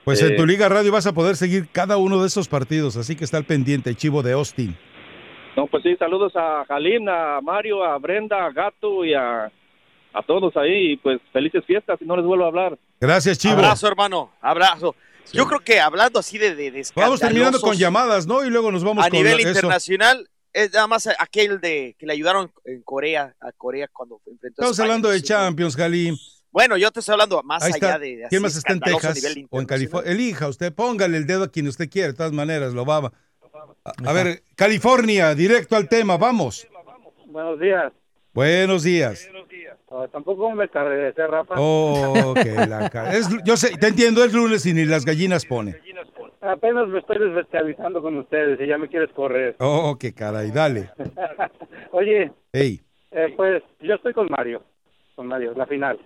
Pues 0.03 0.21
Eh. 0.21 0.27
en 0.27 0.37
tu 0.37 0.45
Liga 0.45 0.67
Radio 0.69 0.91
vas 0.91 1.07
a 1.07 1.13
poder 1.13 1.35
seguir 1.35 1.67
cada 1.71 1.97
uno 1.97 2.21
de 2.21 2.27
esos 2.27 2.47
partidos, 2.47 2.97
así 2.97 3.15
que 3.15 3.23
está 3.23 3.37
al 3.37 3.45
pendiente, 3.45 3.95
Chivo 3.95 4.21
de 4.21 4.33
Austin. 4.33 4.75
No, 5.55 5.67
pues 5.67 5.83
sí, 5.83 5.95
saludos 5.97 6.33
a 6.35 6.65
Jalín, 6.67 7.07
a 7.07 7.39
Mario, 7.41 7.83
a 7.83 7.97
Brenda, 7.99 8.45
a 8.45 8.51
Gato 8.51 9.05
y 9.05 9.13
a, 9.13 9.45
a 9.45 10.21
todos 10.25 10.55
ahí. 10.57 10.93
Y 10.93 10.97
pues 10.97 11.21
felices 11.31 11.63
fiestas 11.65 11.99
y 12.01 12.05
no 12.05 12.17
les 12.17 12.25
vuelvo 12.25 12.45
a 12.45 12.47
hablar. 12.47 12.77
Gracias, 12.99 13.37
Chivo. 13.37 13.53
Abrazo, 13.53 13.87
hermano, 13.87 14.31
abrazo. 14.41 14.95
Yo 15.31 15.45
creo 15.47 15.59
que 15.61 15.79
hablando 15.79 16.19
así 16.19 16.37
de, 16.37 16.53
de, 16.55 16.71
de 16.71 16.85
Vamos 16.95 17.19
terminando 17.21 17.61
con 17.61 17.75
llamadas, 17.77 18.27
¿no? 18.27 18.43
Y 18.43 18.49
luego 18.49 18.71
nos 18.71 18.83
vamos 18.83 19.05
a 19.05 19.09
con 19.09 19.17
nivel 19.19 19.39
eso. 19.39 19.49
internacional, 19.49 20.27
es 20.51 20.73
nada 20.73 20.87
más 20.87 21.07
aquel 21.17 21.61
de 21.61 21.95
que 21.97 22.05
le 22.05 22.13
ayudaron 22.13 22.51
en 22.65 22.81
Corea, 22.81 23.33
a 23.39 23.51
Corea 23.53 23.87
cuando 23.93 24.19
enfrentó 24.25 24.47
a 24.47 24.49
Estamos 24.65 24.71
España. 24.71 24.85
hablando 24.85 25.09
de 25.09 25.19
Sí, 25.19 25.25
Champions, 25.25 25.75
Jalín. 25.77 26.17
Bueno, 26.53 26.77
yo 26.77 26.91
te 26.91 26.99
estoy 26.99 27.13
hablando 27.13 27.41
más 27.41 27.63
Ahí 27.63 27.71
allá 27.73 27.87
está. 27.87 27.99
de, 27.99 28.15
de 28.15 28.27
¿Quién 28.29 28.43
más 28.43 28.55
está 28.55 28.73
en 28.73 28.79
Texas 28.79 29.35
o 29.49 29.59
en 29.59 29.65
California? 29.65 30.11
Elija 30.11 30.47
usted, 30.47 30.71
póngale 30.71 31.17
el 31.17 31.25
dedo 31.25 31.45
a 31.45 31.47
quien 31.51 31.67
usted 31.67 31.89
quiera, 31.89 32.09
de 32.09 32.13
todas 32.13 32.31
maneras, 32.31 32.73
lo 32.73 32.85
va 32.85 32.97
a... 32.97 33.11
A, 33.85 34.09
a 34.09 34.13
ver, 34.13 34.43
California, 34.55 35.33
directo 35.33 35.75
al 35.75 35.89
tema, 35.89 36.15
vamos. 36.15 36.67
Buenos 37.25 37.59
días. 37.59 37.91
Buenos 38.33 38.83
días. 38.83 39.29
Oh, 39.87 40.07
tampoco 40.07 40.51
me 40.51 40.69
cargué, 40.69 41.11
Rafa. 41.11 41.55
Oh, 41.57 42.33
que 42.35 42.51
la 42.67 42.87
es- 43.13 43.29
yo 43.43 43.57
sé, 43.57 43.75
te 43.77 43.87
entiendo, 43.87 44.23
es 44.23 44.31
lunes 44.33 44.65
y 44.65 44.73
ni 44.73 44.85
las 44.85 45.05
gallinas 45.05 45.45
pone. 45.45 45.75
Apenas 46.41 46.87
me 46.87 46.99
estoy 46.99 47.17
desbestializando 47.19 48.01
con 48.01 48.17
ustedes 48.17 48.59
y 48.61 48.67
ya 48.67 48.77
me 48.77 48.89
quieres 48.89 49.09
correr. 49.15 49.55
Oh, 49.59 49.97
qué 49.99 50.13
caray, 50.13 50.51
dale. 50.51 50.89
Oye, 51.91 52.31
Ey, 52.51 52.81
eh, 53.11 53.33
pues 53.35 53.63
yo 53.81 53.95
estoy 53.95 54.13
con 54.13 54.27
Mario. 54.29 54.63
Con 55.15 55.27
Mario, 55.27 55.53
la 55.55 55.65
final. 55.65 55.99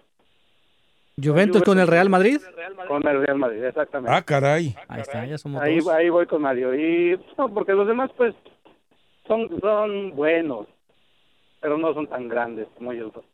¿Juventus 1.21 1.63
con 1.63 1.79
el 1.79 1.87
Real 1.87 2.09
Madrid? 2.09 2.39
Con 2.87 3.05
el 3.07 3.25
Real 3.25 3.37
Madrid, 3.37 3.63
exactamente. 3.63 4.15
Ah, 4.15 4.21
caray. 4.21 4.75
Ahí 4.87 5.01
está, 5.01 5.25
ya 5.25 5.37
somos 5.37 5.61
Ahí, 5.61 5.79
dos. 5.79 5.87
ahí 5.89 6.09
voy 6.09 6.25
con 6.27 6.41
Mario. 6.43 6.75
Y 6.75 7.19
no, 7.37 7.51
porque 7.53 7.73
los 7.73 7.87
demás, 7.87 8.11
pues, 8.15 8.35
son, 9.27 9.49
son 9.59 10.15
buenos, 10.15 10.67
pero 11.59 11.77
no 11.77 11.93
son 11.93 12.07
tan 12.07 12.27
grandes 12.27 12.67
como 12.77 12.91
ellos 12.91 13.11
dos. 13.13 13.25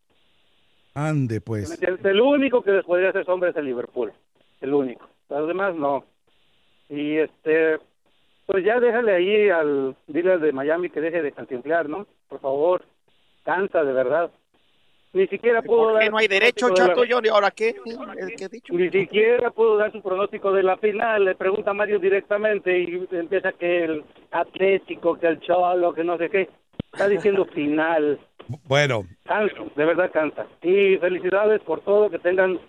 Ande, 0.95 1.41
pues. 1.41 1.81
El, 1.81 1.99
el 2.05 2.21
único 2.21 2.61
que 2.61 2.71
les 2.71 2.85
podría 2.85 3.09
hacer 3.09 3.25
sombra 3.25 3.49
es 3.49 3.55
el 3.57 3.65
Liverpool. 3.65 4.13
El 4.61 4.73
único. 4.73 5.07
Los 5.29 5.47
demás 5.47 5.75
no. 5.75 6.05
Y 6.89 7.17
este, 7.17 7.79
pues 8.45 8.63
ya 8.63 8.79
déjale 8.79 9.13
ahí 9.15 9.49
al 9.49 9.95
dealer 10.07 10.39
de 10.39 10.51
Miami 10.53 10.89
que 10.89 11.01
deje 11.01 11.21
de 11.21 11.31
cantinflar, 11.31 11.89
¿no? 11.89 12.05
Por 12.29 12.39
favor. 12.39 12.83
Cansa, 13.43 13.83
de 13.83 13.91
verdad. 13.91 14.31
Ni 15.13 15.27
siquiera 15.27 15.61
pudo 15.61 15.89
¿Por 15.91 15.99
qué 15.99 16.03
dar 16.05 16.11
no 16.11 16.17
hay 16.17 16.27
derecho, 16.27 16.69
la- 16.69 16.73
chato? 16.75 17.03
Yo, 17.05 17.19
¿y 17.23 17.27
ahora 17.27 17.51
qué? 17.51 17.75
¿Qué 18.35 18.45
he 18.45 18.49
dicho? 18.49 18.73
Ni 18.73 18.89
siquiera 18.89 19.51
pudo 19.51 19.77
dar 19.77 19.91
su 19.91 20.01
pronóstico 20.01 20.51
de 20.51 20.63
la 20.63 20.75
final. 20.77 21.25
Le 21.25 21.35
pregunta 21.35 21.69
a 21.71 21.73
Mario 21.75 21.99
directamente 21.99 22.79
y 22.79 23.07
empieza 23.11 23.51
que 23.51 23.83
el 23.85 24.03
Atlético, 24.31 25.19
que 25.19 25.27
el 25.27 25.39
Cholo, 25.41 25.93
que 25.93 26.03
no 26.03 26.17
sé 26.17 26.29
qué. 26.29 26.49
Está 26.91 27.07
diciendo 27.07 27.45
final. 27.53 28.19
Bueno, 28.65 29.03
Cansa, 29.25 29.55
de 29.75 29.85
verdad 29.85 30.11
cansa. 30.11 30.45
Y 30.63 30.97
felicidades 30.97 31.61
por 31.61 31.81
todo, 31.81 32.09
que 32.09 32.19
tengan 32.19 32.59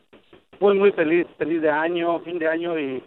muy, 0.61 0.79
muy 0.79 0.93
feliz, 0.93 1.27
feliz 1.39 1.61
de 1.63 1.71
año, 1.71 2.21
fin 2.21 2.39
de 2.39 2.47
año 2.47 2.79
y 2.79 3.03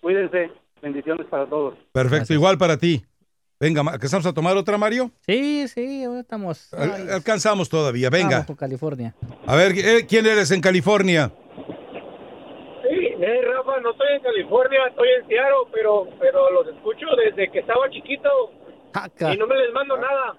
cuídense. 0.00 0.50
Bendiciones 0.82 1.26
para 1.28 1.46
todos. 1.46 1.74
perfecto. 1.92 2.16
Gracias. 2.16 2.30
Igual 2.30 2.58
para 2.58 2.76
ti. 2.76 3.02
Venga, 3.64 3.80
¿alcanzamos 3.80 4.26
a 4.26 4.34
tomar 4.34 4.54
otra, 4.58 4.76
Mario? 4.76 5.10
Sí, 5.26 5.66
sí, 5.68 6.04
ahora 6.04 6.20
estamos. 6.20 6.70
Al- 6.74 7.08
alcanzamos 7.10 7.66
todavía. 7.70 8.10
vamos 8.10 8.24
Venga. 8.28 8.44
con 8.44 8.56
California. 8.56 9.14
A 9.46 9.56
ver, 9.56 9.72
eh, 9.78 10.04
¿quién 10.06 10.26
eres 10.26 10.50
en 10.50 10.60
California? 10.60 11.32
Sí, 12.82 12.94
eh, 13.18 13.40
Rafa, 13.42 13.80
no 13.80 13.92
estoy 13.92 14.08
en 14.16 14.22
California, 14.22 14.80
estoy 14.90 15.08
en 15.18 15.28
Seattle, 15.28 15.70
pero, 15.72 16.06
pero 16.20 16.50
los 16.52 16.66
escucho 16.76 17.06
desde 17.24 17.50
que 17.50 17.60
estaba 17.60 17.88
chiquito 17.88 18.28
y 19.32 19.36
no 19.38 19.46
me 19.46 19.54
les 19.56 19.72
mando 19.72 19.96
nada. 19.96 20.36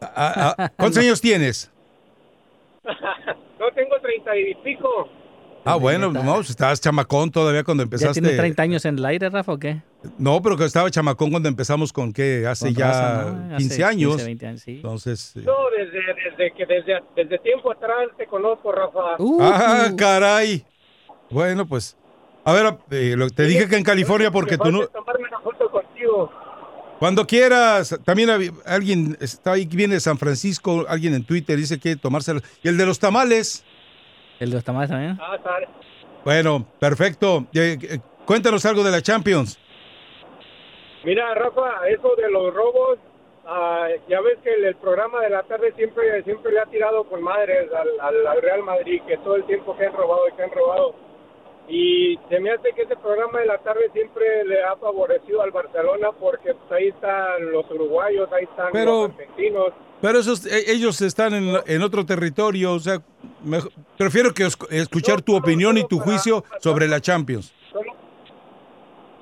Ah, 0.00 0.54
ah, 0.58 0.70
¿Cuántos 0.76 0.98
años 1.02 1.20
tienes? 1.20 1.72
no 2.84 3.72
tengo 3.74 3.96
treinta 4.00 4.36
y 4.36 4.54
pico. 4.62 5.08
Ah, 5.64 5.76
bueno, 5.76 6.12
neta. 6.12 6.24
no, 6.24 6.34
pues 6.36 6.50
estabas 6.50 6.80
chamacón 6.80 7.30
todavía 7.30 7.62
cuando 7.62 7.82
¿Ya 7.82 7.84
empezaste. 7.84 8.20
tiene 8.20 8.36
30 8.36 8.62
años 8.62 8.84
en 8.84 8.98
el 8.98 9.04
aire, 9.04 9.30
Rafa, 9.30 9.52
o 9.52 9.58
qué? 9.58 9.80
No, 10.18 10.42
pero 10.42 10.56
que 10.56 10.64
estaba 10.64 10.90
chamacón 10.90 11.30
cuando 11.30 11.48
empezamos 11.48 11.92
con 11.92 12.12
que 12.12 12.44
hace 12.46 12.66
Con 12.66 12.74
ya 12.74 12.86
raza, 12.88 13.30
¿no? 13.30 13.54
Hace 13.54 13.56
15 13.68 13.84
años. 13.84 14.10
15, 14.14 14.24
20 14.24 14.46
años, 14.46 14.60
sí. 14.62 14.72
Entonces. 14.76 15.36
eh, 15.36 15.42
No, 15.46 15.54
desde, 15.76 15.98
desde 16.00 16.52
que 16.56 16.66
desde, 16.66 17.00
desde 17.14 17.38
tiempo 17.38 17.70
atrás 17.70 18.08
te 18.16 18.26
conozco, 18.26 18.72
Rafa. 18.72 19.16
Uh, 19.18 19.38
Ah, 19.40 19.90
caray. 19.96 20.64
Bueno, 21.30 21.66
pues. 21.66 21.96
A 22.44 22.52
ver, 22.52 22.76
eh, 22.90 23.14
lo- 23.16 23.30
te 23.30 23.44
dije 23.44 23.68
que 23.68 23.76
en 23.76 23.84
California 23.84 24.32
porque 24.32 24.58
tú 24.58 24.72
no. 24.72 24.84
tomarme 24.88 25.28
una 25.28 25.38
foto 25.40 25.70
contigo. 25.70 26.28
Cuando 26.98 27.24
quieras. 27.26 27.98
También 28.04 28.30
alguien 28.66 29.16
está 29.20 29.52
ahí, 29.52 29.66
viene 29.66 29.94
de 29.94 30.00
San 30.00 30.18
Francisco, 30.18 30.84
alguien 30.88 31.14
en 31.14 31.24
Twitter 31.24 31.56
dice 31.56 31.78
que 31.78 31.94
tomárselo. 31.94 32.40
Y 32.64 32.68
el 32.68 32.76
de 32.76 32.86
los 32.86 32.98
tamales. 32.98 33.64
El 34.40 34.50
de 34.50 34.54
los 34.56 34.64
tamales 34.64 34.90
también. 34.90 35.18
Ah, 35.20 35.36
sale. 35.42 35.68
Bueno, 36.24 36.64
perfecto. 36.78 37.46
Eh, 37.54 37.78
eh, 37.82 37.98
cuéntanos 38.26 38.64
algo 38.66 38.82
de 38.84 38.90
la 38.90 39.00
Champions. 39.02 39.58
Mira, 41.04 41.34
Rafa, 41.34 41.88
eso 41.88 42.14
de 42.16 42.30
los 42.30 42.54
robos, 42.54 42.98
ah, 43.44 43.88
ya 44.08 44.20
ves 44.20 44.38
que 44.44 44.54
el, 44.54 44.64
el 44.64 44.76
programa 44.76 45.20
de 45.20 45.30
la 45.30 45.42
tarde 45.42 45.72
siempre 45.76 46.22
siempre 46.22 46.52
le 46.52 46.60
ha 46.60 46.66
tirado 46.66 47.04
con 47.04 47.22
madres 47.22 47.68
al, 47.72 47.88
al- 48.00 48.26
al 48.26 48.40
Real 48.42 48.62
Madrid, 48.62 49.02
que 49.06 49.16
todo 49.18 49.34
el 49.36 49.44
tiempo 49.44 49.76
que 49.76 49.86
han 49.86 49.92
robado 49.92 50.28
y 50.28 50.32
que 50.36 50.42
han 50.44 50.50
robado. 50.52 50.94
Y 51.68 52.18
se 52.28 52.40
me 52.40 52.50
hace 52.52 52.72
que 52.74 52.82
ese 52.82 52.96
programa 52.96 53.40
de 53.40 53.46
la 53.46 53.58
tarde 53.58 53.88
siempre 53.92 54.44
le 54.44 54.62
ha 54.62 54.76
favorecido 54.76 55.42
al 55.42 55.50
Barcelona 55.52 56.10
porque 56.18 56.54
pues, 56.54 56.72
ahí 56.72 56.88
están 56.88 57.50
los 57.52 57.68
uruguayos, 57.70 58.30
ahí 58.32 58.44
están 58.44 58.70
Pero- 58.72 59.02
los 59.08 59.10
argentinos. 59.10 59.72
Pero 60.02 60.18
esos, 60.18 60.44
eh, 60.46 60.64
ellos 60.66 61.00
están 61.00 61.32
en, 61.32 61.54
en 61.64 61.82
otro 61.82 62.04
territorio, 62.04 62.72
o 62.74 62.78
sea, 62.80 62.98
mejor- 63.44 63.70
prefiero 63.96 64.34
que 64.34 64.44
os- 64.44 64.58
escuchar 64.70 65.22
tu 65.22 65.36
opinión 65.36 65.78
y 65.78 65.84
tu 65.86 65.98
juicio 66.00 66.42
sobre 66.58 66.88
la 66.88 67.00
Champions. 67.00 67.54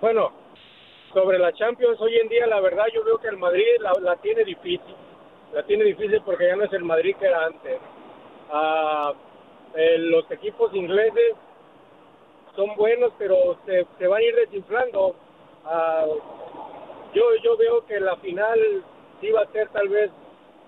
Bueno, 0.01 0.33
sobre 1.13 1.39
la 1.39 1.53
Champions, 1.53 2.01
hoy 2.01 2.17
en 2.17 2.29
día 2.29 2.47
la 2.47 2.61
verdad 2.61 2.85
yo 2.95 3.05
veo 3.05 3.19
que 3.19 3.29
el 3.29 3.37
Madrid 3.37 3.65
la, 3.81 3.93
la 4.01 4.17
tiene 4.17 4.43
difícil. 4.45 4.95
La 5.53 5.63
tiene 5.67 5.85
difícil 5.85 6.23
porque 6.25 6.47
ya 6.47 6.57
no 6.57 6.65
es 6.65 6.73
el 6.73 6.85
Madrid 6.85 7.15
que 7.19 7.27
era 7.27 7.45
antes. 7.45 7.79
Ah, 8.51 9.13
eh, 9.77 9.99
los 9.99 10.31
equipos 10.31 10.75
ingleses 10.75 11.35
son 12.57 12.75
buenos, 12.77 13.13
pero 13.19 13.59
se, 13.67 13.87
se 13.99 14.07
van 14.07 14.21
a 14.21 14.25
ir 14.25 14.35
desinflando. 14.37 15.15
Ah, 15.67 16.07
yo, 17.15 17.23
yo 17.45 17.57
veo 17.59 17.85
que 17.87 18.01
la 18.01 18.17
final 18.17 18.83
sí 19.21 19.31
va 19.31 19.43
a 19.43 19.53
ser 19.53 19.69
tal 19.69 19.89
vez 19.89 20.11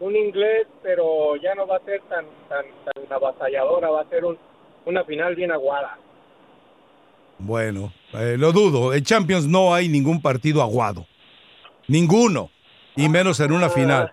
un 0.03 0.17
inglés, 0.17 0.67
pero 0.83 1.37
ya 1.37 1.55
no 1.55 1.67
va 1.67 1.77
a 1.77 1.81
ser 1.85 2.01
tan, 2.09 2.25
tan, 2.49 2.65
tan 2.85 3.12
avasalladora, 3.12 3.88
va 3.91 4.01
a 4.03 4.09
ser 4.09 4.25
un, 4.25 4.37
una 4.87 5.05
final 5.05 5.35
bien 5.37 5.53
aguada. 5.53 5.97
Bueno, 7.38 7.93
eh, 8.15 8.37
lo 8.38 8.53
dudo. 8.53 8.93
En 8.95 9.03
Champions 9.05 9.47
no 9.47 9.75
hay 9.75 9.88
ningún 9.88 10.21
partido 10.21 10.62
aguado. 10.62 11.07
Ninguno. 11.88 12.51
Y 12.95 13.09
menos 13.09 13.41
en 13.41 13.53
una 13.53 13.69
final. 13.71 14.12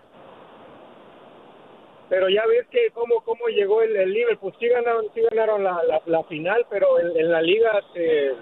pero 2.08 2.28
ya 2.28 2.44
ves 2.46 2.66
que 2.70 2.90
cómo, 2.94 3.20
cómo 3.24 3.46
llegó 3.48 3.82
el, 3.82 3.94
el 3.94 4.12
Liverpool. 4.12 4.52
Sí 4.58 4.66
ganaron, 4.68 5.04
sí 5.14 5.20
ganaron 5.30 5.62
la, 5.62 5.80
la, 5.86 6.02
la 6.06 6.24
final, 6.24 6.66
pero 6.70 6.98
en, 6.98 7.16
en 7.16 7.30
la 7.30 7.42
liga 7.42 7.70
se, 7.94 8.32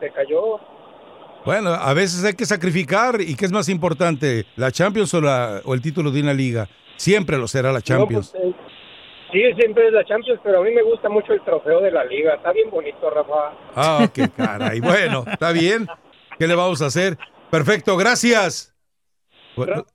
se 0.00 0.10
cayó. 0.12 0.60
Bueno, 1.44 1.70
a 1.70 1.94
veces 1.94 2.24
hay 2.24 2.34
que 2.34 2.44
sacrificar. 2.46 3.20
¿Y 3.20 3.34
qué 3.36 3.46
es 3.46 3.52
más 3.52 3.68
importante? 3.68 4.44
¿La 4.56 4.70
Champions 4.70 5.12
o, 5.14 5.20
la- 5.20 5.60
o 5.64 5.74
el 5.74 5.80
título 5.80 6.10
de 6.10 6.20
una 6.20 6.34
liga? 6.34 6.68
Siempre 6.96 7.38
lo 7.38 7.48
será 7.48 7.72
la 7.72 7.80
Champions. 7.80 8.34
No, 8.34 8.40
pues, 8.40 8.54
eh, 8.54 8.56
sí, 9.32 9.60
siempre 9.60 9.86
es 9.88 9.92
la 9.92 10.04
Champions, 10.04 10.40
pero 10.42 10.60
a 10.60 10.64
mí 10.64 10.70
me 10.72 10.82
gusta 10.82 11.08
mucho 11.08 11.32
el 11.32 11.42
trofeo 11.42 11.80
de 11.80 11.90
la 11.90 12.04
liga. 12.04 12.34
Está 12.34 12.52
bien 12.52 12.70
bonito, 12.70 13.10
Rafa. 13.10 13.52
Ah, 13.74 14.08
qué 14.12 14.28
caray. 14.28 14.80
Bueno, 14.80 15.24
está 15.30 15.52
bien. 15.52 15.86
¿Qué 16.38 16.46
le 16.46 16.54
vamos 16.54 16.82
a 16.82 16.86
hacer? 16.86 17.18
Perfecto, 17.50 17.96
gracias. 17.96 18.74
Bueno, 19.56 19.86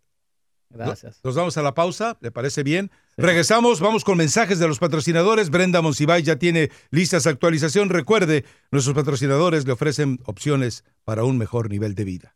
Gracias. 0.73 1.19
Nos 1.23 1.35
vamos 1.35 1.57
a 1.57 1.61
la 1.61 1.73
pausa, 1.73 2.17
¿le 2.21 2.31
parece 2.31 2.63
bien? 2.63 2.91
Regresamos, 3.17 3.81
vamos 3.81 4.03
con 4.03 4.17
mensajes 4.17 4.57
de 4.59 4.67
los 4.67 4.79
patrocinadores. 4.79 5.49
Brenda 5.49 5.81
Monsiváis 5.81 6.25
ya 6.25 6.37
tiene 6.37 6.69
listas 6.91 7.25
de 7.25 7.29
actualización. 7.29 7.89
Recuerde, 7.89 8.45
nuestros 8.71 8.95
patrocinadores 8.95 9.65
le 9.65 9.73
ofrecen 9.73 10.19
opciones 10.25 10.85
para 11.03 11.23
un 11.23 11.37
mejor 11.37 11.69
nivel 11.69 11.93
de 11.93 12.03
vida. 12.05 12.35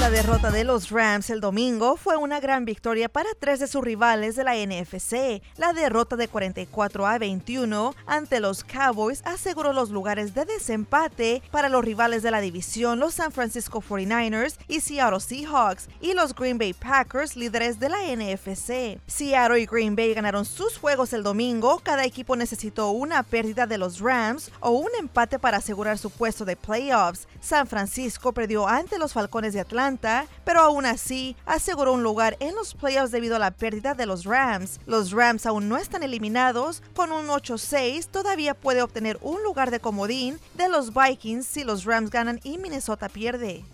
La 0.00 0.08
derrota 0.08 0.50
de 0.50 0.64
los 0.64 0.88
Rams 0.88 1.28
el 1.28 1.42
domingo 1.42 1.98
fue 1.98 2.16
una 2.16 2.40
gran 2.40 2.64
victoria 2.64 3.10
para 3.10 3.28
tres 3.38 3.60
de 3.60 3.66
sus 3.66 3.84
rivales 3.84 4.34
de 4.34 4.44
la 4.44 4.54
NFC. 4.54 5.42
La 5.58 5.74
derrota 5.74 6.16
de 6.16 6.26
44 6.26 7.06
a 7.06 7.18
21 7.18 7.94
ante 8.06 8.40
los 8.40 8.64
Cowboys 8.64 9.20
aseguró 9.26 9.74
los 9.74 9.90
lugares 9.90 10.32
de 10.32 10.46
desempate 10.46 11.42
para 11.50 11.68
los 11.68 11.84
rivales 11.84 12.22
de 12.22 12.30
la 12.30 12.40
división, 12.40 12.98
los 12.98 13.12
San 13.12 13.30
Francisco 13.30 13.84
49ers 13.86 14.56
y 14.68 14.80
Seattle 14.80 15.20
Seahawks, 15.20 15.90
y 16.00 16.14
los 16.14 16.34
Green 16.34 16.56
Bay 16.56 16.72
Packers, 16.72 17.36
líderes 17.36 17.78
de 17.78 17.90
la 17.90 17.98
NFC. 17.98 18.98
Seattle 19.06 19.60
y 19.60 19.66
Green 19.66 19.96
Bay 19.96 20.14
ganaron 20.14 20.46
sus 20.46 20.78
juegos 20.78 21.12
el 21.12 21.22
domingo. 21.22 21.78
Cada 21.84 22.06
equipo 22.06 22.36
necesitó 22.36 22.88
una 22.88 23.22
pérdida 23.22 23.66
de 23.66 23.76
los 23.76 24.00
Rams 24.00 24.50
o 24.60 24.70
un 24.70 24.88
empate 24.98 25.38
para 25.38 25.58
asegurar 25.58 25.98
su 25.98 26.08
puesto 26.08 26.46
de 26.46 26.56
playoffs. 26.56 27.28
San 27.40 27.66
Francisco 27.66 28.32
perdió 28.32 28.68
ante 28.68 28.98
los 28.98 29.12
Falcones 29.12 29.52
de 29.52 29.60
Atlanta, 29.60 30.26
pero 30.44 30.60
aún 30.60 30.86
así 30.86 31.36
aseguró 31.46 31.92
un 31.92 32.02
lugar 32.02 32.36
en 32.40 32.54
los 32.54 32.74
playoffs 32.74 33.10
debido 33.10 33.36
a 33.36 33.40
la 33.40 33.50
pérdida 33.50 33.94
de 33.94 34.06
los 34.06 34.24
Rams. 34.24 34.80
Los 34.86 35.10
Rams 35.12 35.46
aún 35.46 35.68
no 35.68 35.76
están 35.76 36.02
eliminados. 36.02 36.82
Con 36.94 37.12
un 37.12 37.28
8-6 37.28 38.06
todavía 38.06 38.54
puede 38.54 38.82
obtener 38.82 39.18
un 39.22 39.42
lugar 39.42 39.70
de 39.70 39.80
comodín 39.80 40.38
de 40.54 40.68
los 40.68 40.92
Vikings 40.94 41.46
si 41.46 41.64
los 41.64 41.84
Rams 41.84 42.10
ganan 42.10 42.40
y 42.44 42.58
Minnesota 42.58 43.08
pierde. 43.08 43.64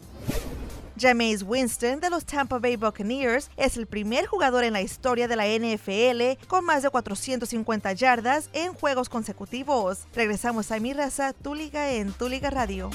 Jameis 0.98 1.42
Winston 1.42 2.00
de 2.00 2.08
los 2.08 2.24
Tampa 2.24 2.58
Bay 2.58 2.76
Buccaneers 2.76 3.50
es 3.56 3.76
el 3.76 3.86
primer 3.86 4.26
jugador 4.26 4.64
en 4.64 4.72
la 4.72 4.80
historia 4.80 5.28
de 5.28 5.36
la 5.36 5.46
NFL 5.46 6.46
con 6.46 6.64
más 6.64 6.82
de 6.82 6.90
450 6.90 7.92
yardas 7.92 8.48
en 8.52 8.72
juegos 8.72 9.08
consecutivos. 9.08 10.06
Regresamos 10.14 10.72
a 10.72 10.80
Mi 10.80 10.94
Raza, 10.94 11.34
Tu 11.34 11.54
Liga 11.54 11.92
en 11.92 12.12
Tu 12.12 12.28
Liga 12.28 12.50
Radio. 12.50 12.90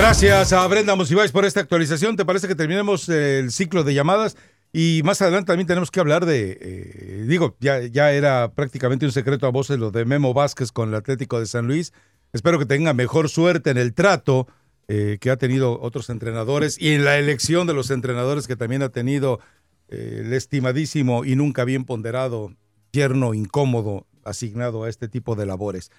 Gracias 0.00 0.52
a 0.52 0.64
Brenda 0.68 0.94
Monsiváis 0.94 1.32
por 1.32 1.44
esta 1.44 1.58
actualización. 1.58 2.14
¿Te 2.14 2.24
parece 2.24 2.46
que 2.46 2.54
terminemos 2.54 3.08
eh, 3.08 3.40
el 3.40 3.50
ciclo 3.50 3.82
de 3.82 3.94
llamadas? 3.94 4.36
Y 4.72 5.00
más 5.02 5.20
adelante 5.20 5.48
también 5.48 5.66
tenemos 5.66 5.90
que 5.90 5.98
hablar 5.98 6.24
de, 6.24 6.56
eh, 6.60 7.24
digo, 7.26 7.56
ya, 7.58 7.80
ya 7.80 8.12
era 8.12 8.52
prácticamente 8.54 9.06
un 9.06 9.10
secreto 9.10 9.48
a 9.48 9.50
voces 9.50 9.76
lo 9.76 9.90
de 9.90 10.04
Memo 10.04 10.32
Vázquez 10.32 10.70
con 10.70 10.90
el 10.90 10.94
Atlético 10.94 11.40
de 11.40 11.46
San 11.46 11.66
Luis. 11.66 11.92
Espero 12.32 12.60
que 12.60 12.64
tenga 12.64 12.94
mejor 12.94 13.28
suerte 13.28 13.70
en 13.70 13.76
el 13.76 13.92
trato 13.92 14.46
eh, 14.86 15.18
que 15.20 15.32
ha 15.32 15.36
tenido 15.36 15.80
otros 15.80 16.10
entrenadores 16.10 16.80
y 16.80 16.94
en 16.94 17.04
la 17.04 17.18
elección 17.18 17.66
de 17.66 17.74
los 17.74 17.90
entrenadores 17.90 18.46
que 18.46 18.54
también 18.54 18.82
ha 18.82 18.90
tenido 18.90 19.40
eh, 19.88 20.22
el 20.24 20.32
estimadísimo 20.32 21.24
y 21.24 21.34
nunca 21.34 21.64
bien 21.64 21.84
ponderado 21.84 22.52
yerno 22.92 23.34
incómodo 23.34 24.06
asignado 24.22 24.84
a 24.84 24.88
este 24.88 25.08
tipo 25.08 25.34
de 25.34 25.46
labores. 25.46 25.90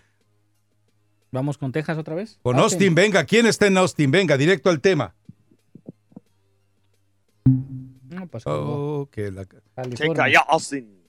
¿Vamos 1.32 1.58
con 1.58 1.72
Texas 1.72 1.98
otra 1.98 2.16
vez? 2.16 2.40
Con 2.42 2.58
Austin, 2.58 2.96
venga. 2.96 3.24
¿Quién 3.26 3.46
está 3.46 3.68
en 3.68 3.78
Austin? 3.78 4.10
Venga, 4.10 4.36
directo 4.38 4.70
al 4.70 4.82
tema. 4.82 5.14
No, 7.46 8.26
pues, 8.28 8.44
Oh, 8.48 9.08
que 9.12 9.30
la- 9.32 9.46
California. 9.76 9.96
Checa 9.96 10.30
ya, 10.30 10.40
Austin. 10.48 11.00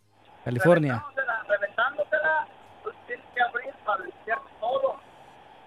California. 0.44 1.02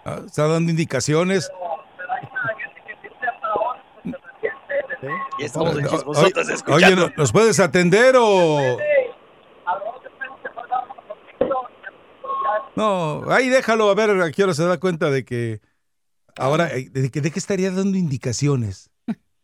ah, 0.06 0.22
está 0.26 0.48
dando 0.48 0.70
indicaciones. 0.72 1.50
Y 5.40 5.44
estamos 5.46 5.78
en 5.78 5.86
O- 5.86 5.90
chismosotas 5.90 6.46
oye, 6.46 6.54
escuchando. 6.56 6.86
oye, 6.86 6.96
¿no- 6.96 7.14
¿nos 7.18 7.32
puedes 7.32 7.60
atender 7.60 8.16
o...? 8.18 8.78
No, 12.76 13.24
ahí 13.32 13.50
déjalo, 13.50 13.90
a 13.90 13.96
ver 13.96 14.10
a 14.22 14.32
qué 14.32 14.44
hora 14.44 14.54
se 14.54 14.64
da 14.66 14.80
cuenta 14.80 15.10
de 15.12 15.24
que 15.26 15.62
ahora, 16.38 16.70
eh, 16.76 16.90
¿de, 16.90 17.12
qué- 17.12 17.22
de 17.22 17.32
qué 17.32 17.40
estaría 17.40 17.70
dando 17.72 17.98
indicaciones? 17.98 18.90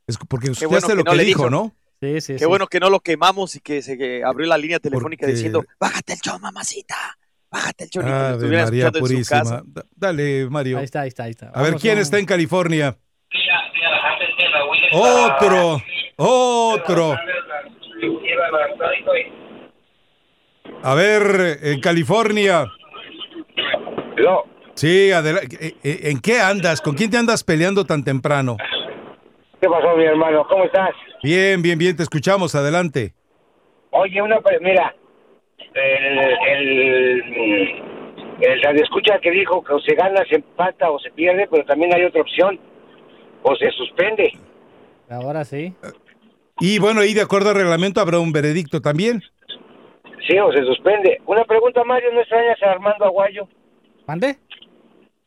Es 0.08 0.18
porque 0.28 0.50
usted 0.50 0.66
bueno 0.68 0.86
hace 0.86 0.96
lo 0.96 1.04
que 1.04 1.10
no 1.10 1.12
que 1.12 1.18
le 1.18 1.24
dijo, 1.26 1.44
dijo. 1.44 1.50
¿no? 1.52 1.76
Sí, 2.02 2.22
sí, 2.22 2.34
Qué 2.34 2.40
sí. 2.40 2.46
bueno 2.46 2.66
que 2.68 2.80
no 2.80 2.90
lo 2.90 3.02
quemamos 3.02 3.56
y 3.56 3.60
que 3.60 3.82
se 3.84 3.98
que 3.98 4.24
abrió 4.24 4.48
la 4.48 4.58
línea 4.58 4.80
telefónica 4.80 5.22
Porque- 5.26 5.34
diciendo, 5.36 5.64
bájate 5.80 6.14
el 6.14 6.20
show, 6.20 6.40
mamacita. 6.40 6.96
Bájate 7.52 7.84
el 7.86 7.90
show. 7.90 8.04
Que 8.04 8.10
Ave 8.10 8.34
estuvieran 8.36 8.66
María 8.66 8.86
escuchando 8.88 9.10
en 9.18 9.24
su 9.26 9.30
casa. 9.30 9.44
Purísima. 9.60 9.74
Da- 9.74 9.86
Dale, 9.96 10.50
Mario. 10.50 10.78
Ahí 10.80 10.86
está, 10.86 11.02
ahí 11.02 11.08
está, 11.10 11.24
ahí 11.26 11.32
está. 11.32 11.50
A 11.50 11.62
ver, 11.62 11.76
¿quién 11.76 11.98
está 11.98 12.18
en 12.18 12.26
California? 12.26 12.98
Otro, 14.92 15.82
otro. 16.16 17.16
A 20.84 20.94
ver, 20.96 21.60
en 21.62 21.82
California. 21.82 22.66
Sí, 24.76 25.12
adelante. 25.12 25.76
¿En 25.84 26.20
qué 26.20 26.40
andas? 26.40 26.82
¿Con 26.82 26.96
quién 26.96 27.10
te 27.10 27.18
andas 27.18 27.44
peleando 27.44 27.86
tan 27.86 28.04
temprano? 28.04 28.58
¿Qué 29.62 29.68
pasó, 29.68 29.96
mi 29.98 30.06
hermano? 30.06 30.46
¿Cómo 30.48 30.64
estás? 30.64 30.92
Bien, 31.22 31.62
bien, 31.62 31.78
bien, 31.78 31.96
te 31.98 32.04
escuchamos, 32.04 32.56
adelante. 32.56 33.14
Oye, 33.92 34.22
una, 34.22 34.40
mira, 34.62 34.96
el, 35.74 36.20
el, 36.48 37.84
el 38.40 38.62
radio 38.62 38.84
escucha 38.84 39.20
que 39.20 39.32
dijo 39.32 39.64
que 39.64 39.74
o 39.74 39.80
se 39.80 39.96
gana, 39.96 40.24
se 40.30 40.36
empata 40.36 40.90
o 40.90 41.00
se 41.00 41.12
pierde, 41.12 41.48
pero 41.52 41.66
también 41.66 41.94
hay 41.94 42.06
otra 42.06 42.22
opción, 42.22 42.60
o 43.44 43.56
se 43.56 43.70
suspende. 43.72 44.32
Ahora 45.10 45.44
sí. 45.44 45.74
Y 46.62 46.80
bueno, 46.80 47.02
ahí 47.02 47.14
de 47.14 47.22
acuerdo 47.22 47.50
al 47.50 47.56
reglamento 47.56 48.00
habrá 48.00 48.20
un 48.20 48.32
veredicto 48.32 48.82
también. 48.82 49.22
Sí, 50.28 50.38
o 50.40 50.52
se 50.54 50.64
suspende. 50.64 51.20
Una 51.26 51.44
pregunta, 51.44 51.84
Mario, 51.84 52.14
¿no 52.14 52.22
extrañas 52.22 52.62
a 52.64 52.72
Armando 52.72 53.06
Aguayo? 53.06 53.48
¿Mande? 54.10 54.38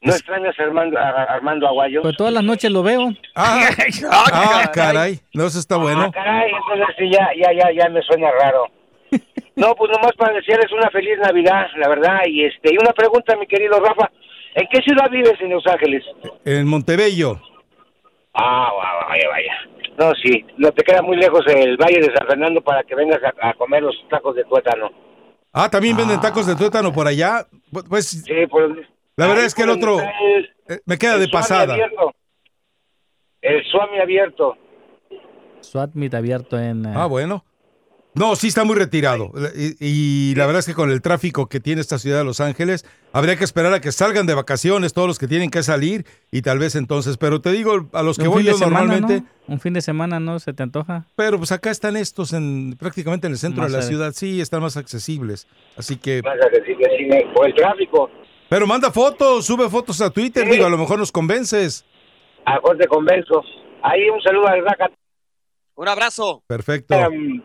¿No 0.01 0.11
extrañas 0.13 0.59
a 0.59 0.63
Armando, 0.65 0.99
a 0.99 1.09
Armando 1.23 1.69
Aguayo? 1.69 2.03
Pues 2.03 2.17
todas 2.17 2.33
las 2.33 2.43
noches 2.43 2.69
lo 2.69 2.83
veo. 2.83 3.11
Ah, 3.37 3.69
ah, 4.11 4.71
caray, 4.75 5.21
no, 5.35 5.47
eso 5.47 5.61
está 5.61 5.77
Ah, 5.77 5.79
bueno. 5.79 6.11
caray, 6.11 6.51
entonces 6.51 6.97
sí, 6.99 7.09
ya, 7.13 7.29
ya, 7.37 7.53
ya, 7.53 7.71
ya 7.85 7.89
me 7.91 8.03
suena 8.03 8.29
raro. 8.33 8.67
No, 9.55 9.75
pues 9.77 9.91
nomás 9.93 10.13
para 10.17 10.33
desearles 10.35 10.73
una 10.73 10.89
feliz 10.91 11.19
Navidad, 11.19 11.67
la 11.77 11.87
verdad. 11.91 12.21
Y 12.27 12.43
este, 12.47 12.73
y 12.75 12.79
una 12.79 12.91
pregunta, 12.93 13.37
mi 13.37 13.47
querido 13.47 13.79
Rafa, 13.79 14.11
¿en 14.55 14.67
qué 14.73 14.81
ciudad 14.83 15.09
vives 15.11 15.39
en 15.41 15.51
Los 15.51 15.65
Ángeles? 15.67 16.03
En 16.47 16.67
Montebello. 16.67 17.39
Ah, 18.35 18.71
va- 18.77 19.07
vaya, 19.09 19.29
vaya. 19.29 19.53
No, 19.99 20.13
sí, 20.15 20.45
no 20.57 20.73
te 20.73 20.83
queda 20.83 21.03
muy 21.03 21.19
lejos 21.19 21.43
el 21.49 21.77
Valle 21.77 22.01
de 22.01 22.17
San 22.17 22.27
Fernando 22.27 22.63
para 22.63 22.83
que 22.83 22.95
vengas 22.95 23.21
a, 23.23 23.51
a 23.51 23.55
comer 23.55 23.83
los 23.83 23.95
tacos 24.09 24.35
de 24.35 24.43
tuétano. 24.45 24.91
Ah, 25.53 25.69
también 25.69 25.97
venden 25.97 26.21
tacos 26.21 26.47
de 26.47 26.57
tuétano 26.57 26.93
por 26.93 27.07
allá. 27.07 27.47
Pu- 27.71 27.87
Pues 27.89 28.09
Sí, 28.09 28.47
por 28.51 28.75
la 29.17 29.27
verdad 29.27 29.45
es 29.45 29.55
que 29.55 29.63
el 29.63 29.71
otro 29.71 30.01
el- 30.01 30.51
eh, 30.69 30.81
me 30.87 30.97
queda 30.99 31.19
de 31.19 31.29
pasada. 31.29 31.75
abierto. 31.75 32.15
El 33.43 33.65
Swami 33.67 33.99
abierto. 33.99 34.57
SWAT 35.61 35.91
meet 35.95 36.15
abierto 36.15 36.59
en... 36.59 36.87
eh, 36.87 36.93
Ah, 36.95 37.07
bueno. 37.07 37.45
No, 38.15 38.37
sí 38.37 38.49
está 38.49 38.65
muy 38.65 38.77
retirado. 38.77 39.33
Y, 39.57 39.77
y 39.81 40.35
la 40.35 40.45
verdad 40.45 40.61
es 40.61 40.67
que 40.67 40.75
con 40.75 40.91
el 40.91 41.01
tráfico 41.01 41.49
que 41.49 41.61
tiene 41.61 41.81
esta 41.81 41.99
ciudad 41.99 42.19
de 42.19 42.25
Los 42.25 42.41
Ángeles, 42.41 42.85
habría 43.13 43.37
que 43.37 43.45
esperar 43.45 43.73
a 43.73 43.81
que 43.81 43.91
salgan 43.91 44.27
de 44.27 44.35
vacaciones 44.35 44.93
todos 44.93 45.09
los 45.09 45.19
que 45.19 45.27
tienen 45.27 45.51
que 45.51 45.63
salir 45.63 46.05
y 46.31 46.43
tal 46.43 46.59
vez 46.59 46.75
entonces. 46.75 47.17
Pero 47.17 47.41
te 47.41 47.53
digo, 47.53 47.89
a 47.93 48.03
los 48.03 48.19
que 48.19 48.29
voy 48.29 48.45
yo 48.45 48.53
semana, 48.55 48.81
normalmente, 48.81 49.23
¿no? 49.49 49.55
Un 49.55 49.61
fin 49.61 49.73
de 49.73 49.81
semana, 49.81 50.21
¿no? 50.21 50.39
¿Se 50.39 50.53
te 50.53 50.63
antoja? 50.63 51.07
pero 51.17 51.39
pues 51.39 51.53
acá 51.53 51.71
están 51.71 51.97
estos 51.97 52.35
en 52.35 52.77
prácticamente 52.79 53.27
en 53.27 53.33
el 53.33 53.39
centro 53.39 53.63
Más 53.63 53.73
de 53.73 53.79
la 53.79 53.83
ciudad. 53.85 54.13
Sí, 54.13 54.41
están 54.43 54.61
más 54.61 54.77
accesibles. 54.77 55.49
Así 55.77 55.97
que... 55.97 56.21
Más 56.23 56.39
accesible, 56.41 56.87
sí, 56.99 57.09
o 57.35 57.45
el 57.45 57.55
tráfico. 57.55 58.11
Pero 58.51 58.67
manda 58.67 58.91
fotos, 58.91 59.47
sube 59.47 59.71
fotos 59.71 60.03
a 60.03 60.11
Twitter, 60.11 60.47
digo, 60.47 60.67
a 60.67 60.71
lo 60.71 60.77
mejor 60.77 60.99
nos 60.99 61.11
convences. 61.11 61.87
A 62.45 62.57
mejor 62.57 62.77
te 62.77 62.87
convenzo. 62.87 63.43
Ahí 63.83 64.11
un 64.11 64.21
saludo 64.21 64.49
al 64.49 64.63
Raca. 64.63 64.91
Un 65.75 65.89
abrazo. 65.89 66.43
Perfecto. 66.47 66.95
Um, 66.95 67.43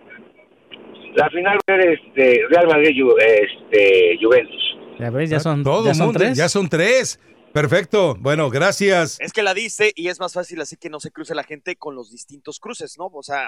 la 1.18 1.30
final 1.30 1.57
va 1.57 1.74
a 1.76 1.78
ser 1.78 1.89
este, 1.89 2.41
Real 2.49 2.68
Madrid 2.68 2.91
Ju- 2.95 3.15
este, 3.20 4.18
Juventus. 4.22 4.63
Ya 4.99 5.09
ves, 5.09 5.30
ya 5.30 5.39
son, 5.39 5.63
Todo 5.63 5.86
ya 5.86 5.93
son 5.93 6.05
mundo, 6.07 6.20
tres. 6.20 6.38
Ya 6.38 6.49
son 6.49 6.70
tres. 6.70 7.20
Perfecto. 7.53 8.15
Bueno, 8.20 8.49
gracias. 8.49 9.18
Es 9.20 9.34
que 9.34 9.41
la 9.41 9.53
dice 9.53 9.91
y 9.95 10.09
es 10.09 10.20
más 10.20 10.34
fácil 10.34 10.61
así 10.61 10.76
que 10.78 10.89
no 10.89 10.99
se 10.99 11.11
cruce 11.11 11.34
la 11.34 11.43
gente 11.43 11.76
con 11.76 11.95
los 11.95 12.11
distintos 12.11 12.59
cruces, 12.59 12.95
¿no? 12.97 13.07
O 13.07 13.24
sea, 13.24 13.47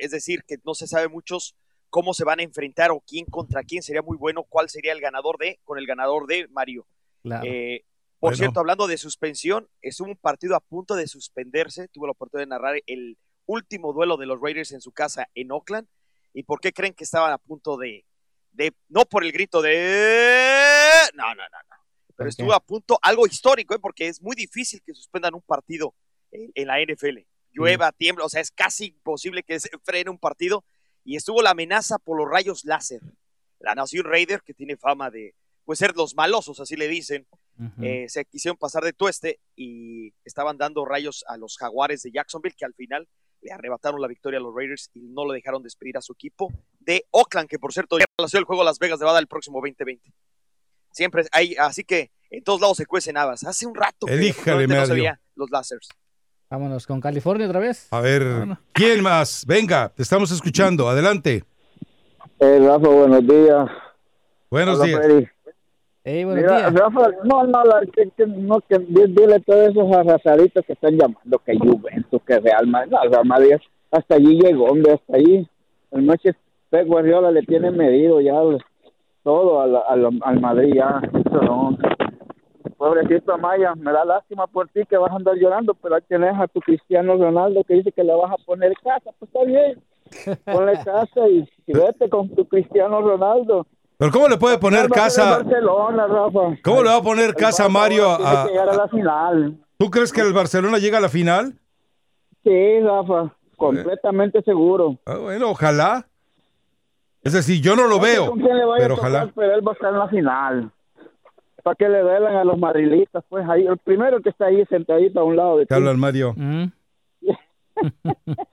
es 0.00 0.10
decir, 0.10 0.42
que 0.46 0.56
no 0.64 0.74
se 0.74 0.86
sabe 0.86 1.08
muchos 1.08 1.54
cómo 1.90 2.14
se 2.14 2.24
van 2.24 2.40
a 2.40 2.42
enfrentar 2.42 2.90
o 2.90 3.00
quién 3.06 3.26
contra 3.26 3.62
quién. 3.62 3.82
Sería 3.82 4.02
muy 4.02 4.16
bueno 4.16 4.44
cuál 4.48 4.68
sería 4.68 4.92
el 4.92 5.00
ganador 5.00 5.38
de, 5.38 5.60
con 5.64 5.78
el 5.78 5.86
ganador 5.86 6.26
de 6.26 6.48
Mario. 6.48 6.86
Claro. 7.22 7.44
Eh, 7.46 7.84
por 8.18 8.30
Bueno. 8.30 8.36
cierto, 8.38 8.60
hablando 8.60 8.86
de 8.88 8.96
suspensión, 8.96 9.68
es 9.82 10.00
un 10.00 10.16
partido 10.16 10.56
a 10.56 10.60
punto 10.60 10.96
de 10.96 11.06
suspenderse. 11.06 11.88
Tuve 11.88 12.06
la 12.08 12.12
oportunidad 12.12 12.46
de 12.46 12.50
narrar 12.50 12.82
el 12.86 13.18
último 13.46 13.92
duelo 13.92 14.16
de 14.16 14.26
los 14.26 14.40
Raiders 14.40 14.72
en 14.72 14.80
su 14.80 14.90
casa 14.92 15.28
en 15.34 15.52
Oakland. 15.52 15.86
¿Y 16.34 16.42
por 16.42 16.60
qué 16.60 16.72
creen 16.72 16.92
que 16.92 17.04
estaban 17.04 17.32
a 17.32 17.38
punto 17.38 17.76
de, 17.78 18.04
de 18.52 18.72
no 18.88 19.04
por 19.06 19.24
el 19.24 19.32
grito 19.32 19.62
de... 19.62 21.08
No, 21.14 21.28
no, 21.28 21.34
no, 21.34 21.42
no. 21.42 21.76
¿Por 22.08 22.16
Pero 22.16 22.28
estuvo 22.28 22.52
a 22.52 22.60
punto, 22.60 22.98
algo 23.00 23.26
histórico, 23.26 23.74
¿eh? 23.74 23.78
porque 23.78 24.08
es 24.08 24.20
muy 24.20 24.36
difícil 24.36 24.82
que 24.84 24.94
suspendan 24.94 25.34
un 25.34 25.42
partido 25.42 25.94
en, 26.30 26.50
en 26.54 26.66
la 26.66 26.80
NFL. 26.80 27.20
Llueva, 27.52 27.92
tiembla, 27.92 28.24
o 28.24 28.28
sea, 28.28 28.40
es 28.40 28.50
casi 28.50 28.86
imposible 28.86 29.44
que 29.44 29.60
se 29.60 29.70
frene 29.84 30.10
un 30.10 30.18
partido. 30.18 30.64
Y 31.04 31.16
estuvo 31.16 31.40
la 31.40 31.50
amenaza 31.50 31.98
por 31.98 32.18
los 32.18 32.28
rayos 32.28 32.64
láser. 32.64 33.00
La 33.60 33.74
nación 33.74 34.04
Raider, 34.04 34.42
que 34.42 34.54
tiene 34.54 34.76
fama 34.76 35.10
de 35.10 35.34
pues, 35.64 35.78
ser 35.78 35.94
los 35.94 36.14
malosos, 36.14 36.60
así 36.60 36.76
le 36.76 36.88
dicen, 36.88 37.26
eh, 37.80 38.06
se 38.08 38.24
quisieron 38.24 38.56
pasar 38.56 38.82
de 38.82 38.92
tueste 38.92 39.38
y 39.54 40.12
estaban 40.24 40.58
dando 40.58 40.84
rayos 40.84 41.24
a 41.28 41.36
los 41.36 41.56
jaguares 41.56 42.02
de 42.02 42.10
Jacksonville, 42.10 42.56
que 42.56 42.64
al 42.64 42.74
final 42.74 43.08
le 43.44 43.52
arrebataron 43.52 44.00
la 44.00 44.08
victoria 44.08 44.38
a 44.38 44.42
los 44.42 44.54
Raiders 44.54 44.90
y 44.94 45.00
no 45.00 45.26
lo 45.26 45.32
dejaron 45.32 45.62
despedir 45.62 45.98
a 45.98 46.00
su 46.00 46.14
equipo 46.14 46.50
de 46.80 47.04
Oakland, 47.10 47.48
que 47.48 47.58
por 47.58 47.72
cierto 47.72 47.98
ya 47.98 48.06
relació 48.18 48.38
el 48.38 48.46
juego 48.46 48.62
a 48.62 48.64
Las 48.64 48.78
Vegas 48.78 48.98
Nevada 48.98 49.18
el 49.18 49.26
próximo 49.26 49.58
2020. 49.58 50.12
Siempre 50.90 51.24
hay, 51.30 51.54
así 51.56 51.84
que 51.84 52.10
en 52.30 52.42
todos 52.42 52.60
lados 52.60 52.78
se 52.78 52.86
cuecen 52.86 53.16
habas. 53.16 53.44
Hace 53.44 53.66
un 53.66 53.74
rato 53.74 54.06
que 54.06 54.14
Elíjale, 54.14 54.66
no 54.66 54.86
veía 54.88 55.20
los 55.34 55.50
lásers. 55.50 55.88
Vámonos 56.48 56.86
con 56.86 57.00
California 57.00 57.46
otra 57.46 57.60
vez. 57.60 57.88
A 57.90 58.00
ver, 58.00 58.22
¿quién 58.72 59.02
más? 59.02 59.44
Venga, 59.46 59.90
te 59.90 60.02
estamos 60.02 60.30
escuchando. 60.30 60.88
Adelante. 60.88 61.44
Eh, 62.38 62.58
Rafa, 62.60 62.88
buenos 62.88 63.26
días. 63.26 63.68
Buenos 64.50 64.78
Hola, 64.78 64.86
días. 64.86 65.00
Freddy. 65.00 65.33
Hey, 66.06 66.24
buenos 66.24 66.42
Mira, 66.44 66.58
días. 66.58 66.74
Rafa, 66.74 67.08
no, 67.24 67.44
no, 67.44 67.64
la, 67.64 67.80
que, 67.90 68.10
que- 68.16 68.26
no, 68.26 68.60
que 68.60 68.78
di- 68.78 69.06
dile 69.14 69.36
a 69.36 69.40
todos 69.40 69.68
esos 69.70 69.90
arrasaditos 69.90 70.64
que 70.66 70.74
están 70.74 70.92
llamando 70.98 71.38
que 71.38 71.56
Juventus, 71.56 72.20
que 72.26 72.38
Real 72.40 72.66
Madrid, 72.66 72.92
no, 72.92 73.02
Real 73.08 73.24
Madrid 73.24 73.52
hasta 73.90 74.16
allí 74.16 74.38
llegó, 74.38 74.66
hombre, 74.66 74.92
hasta 74.92 75.16
allí. 75.16 75.48
El 75.92 76.04
noche 76.06 76.34
Pep 76.68 76.86
Guardiola 76.86 77.30
le 77.30 77.42
tiene 77.42 77.70
medido 77.70 78.20
ya 78.20 78.38
el- 78.42 78.58
todo 79.22 79.60
al, 79.62 79.74
al, 79.76 80.18
al 80.22 80.40
Madrid 80.40 80.74
ya. 80.74 81.00
Eso 81.20 81.40
no. 81.42 81.78
Pobrecito 82.76 83.32
Amaya, 83.32 83.74
me 83.74 83.90
da 83.92 84.04
lástima 84.04 84.46
por 84.46 84.68
ti 84.68 84.84
que 84.84 84.98
vas 84.98 85.10
a 85.10 85.16
andar 85.16 85.36
llorando, 85.36 85.72
pero 85.74 85.94
ahí 85.94 86.02
tienes 86.06 86.34
a 86.38 86.46
tu 86.48 86.60
Cristiano 86.60 87.16
Ronaldo 87.16 87.64
que 87.64 87.74
dice 87.74 87.92
que 87.92 88.04
le 88.04 88.14
vas 88.14 88.32
a 88.32 88.36
poner 88.44 88.74
casa, 88.82 89.10
pues 89.18 89.30
está 89.32 89.44
bien. 89.44 89.80
Ponle 90.44 90.72
casa 90.84 91.26
y, 91.28 91.48
y 91.66 91.72
vete 91.72 92.10
con 92.10 92.28
tu 92.28 92.44
Cristiano 92.46 93.00
Ronaldo. 93.00 93.66
Pero 93.96 94.10
¿cómo 94.10 94.28
le 94.28 94.36
puede 94.36 94.58
poner 94.58 94.88
casa? 94.88 95.38
Barcelona, 95.38 96.06
Rafa. 96.06 96.56
¿Cómo 96.62 96.82
le 96.82 96.88
va 96.90 96.96
a 96.96 97.02
poner 97.02 97.26
El 97.26 97.34
casa 97.34 97.68
Mario 97.68 98.10
a, 98.10 98.46
llegar 98.46 98.68
a 98.68 98.74
la 98.76 98.88
final. 98.88 99.56
¿Tú 99.78 99.90
crees 99.90 100.12
que 100.12 100.20
el 100.20 100.32
Barcelona 100.32 100.78
llega 100.78 100.98
a 100.98 101.00
la 101.00 101.08
final? 101.08 101.54
Sí, 102.42 102.80
Rafa. 102.80 103.32
completamente 103.56 104.42
seguro. 104.42 104.98
Ah, 105.06 105.16
bueno, 105.16 105.50
ojalá. 105.50 106.06
Es 107.22 107.32
decir, 107.32 107.62
yo 107.62 107.74
no 107.74 107.86
lo 107.86 107.98
veo, 108.00 108.30
¿Con 108.30 108.40
quién 108.40 108.58
le 108.58 108.64
vaya 108.66 108.82
pero 108.82 108.94
a 108.94 108.96
tocar? 108.96 109.10
ojalá. 109.12 109.32
Pero 109.34 109.54
él 109.54 109.66
va 109.66 109.70
a 109.70 109.74
estar 109.74 109.92
en 109.92 109.98
la 109.98 110.08
final. 110.08 110.70
Para 111.62 111.74
que 111.76 111.88
le 111.88 112.00
duelan 112.00 112.36
a 112.36 112.44
los 112.44 112.58
madrilistas, 112.58 113.24
pues 113.30 113.48
ahí, 113.48 113.66
el 113.66 113.78
primero 113.78 114.20
que 114.20 114.28
está 114.28 114.46
ahí 114.46 114.62
sentadito 114.66 115.20
a 115.20 115.24
un 115.24 115.36
lado 115.36 115.56
de 115.58 115.64
ti. 115.66 115.72
hablan 115.72 115.98
Mario. 115.98 116.34
Mm. 116.36 116.64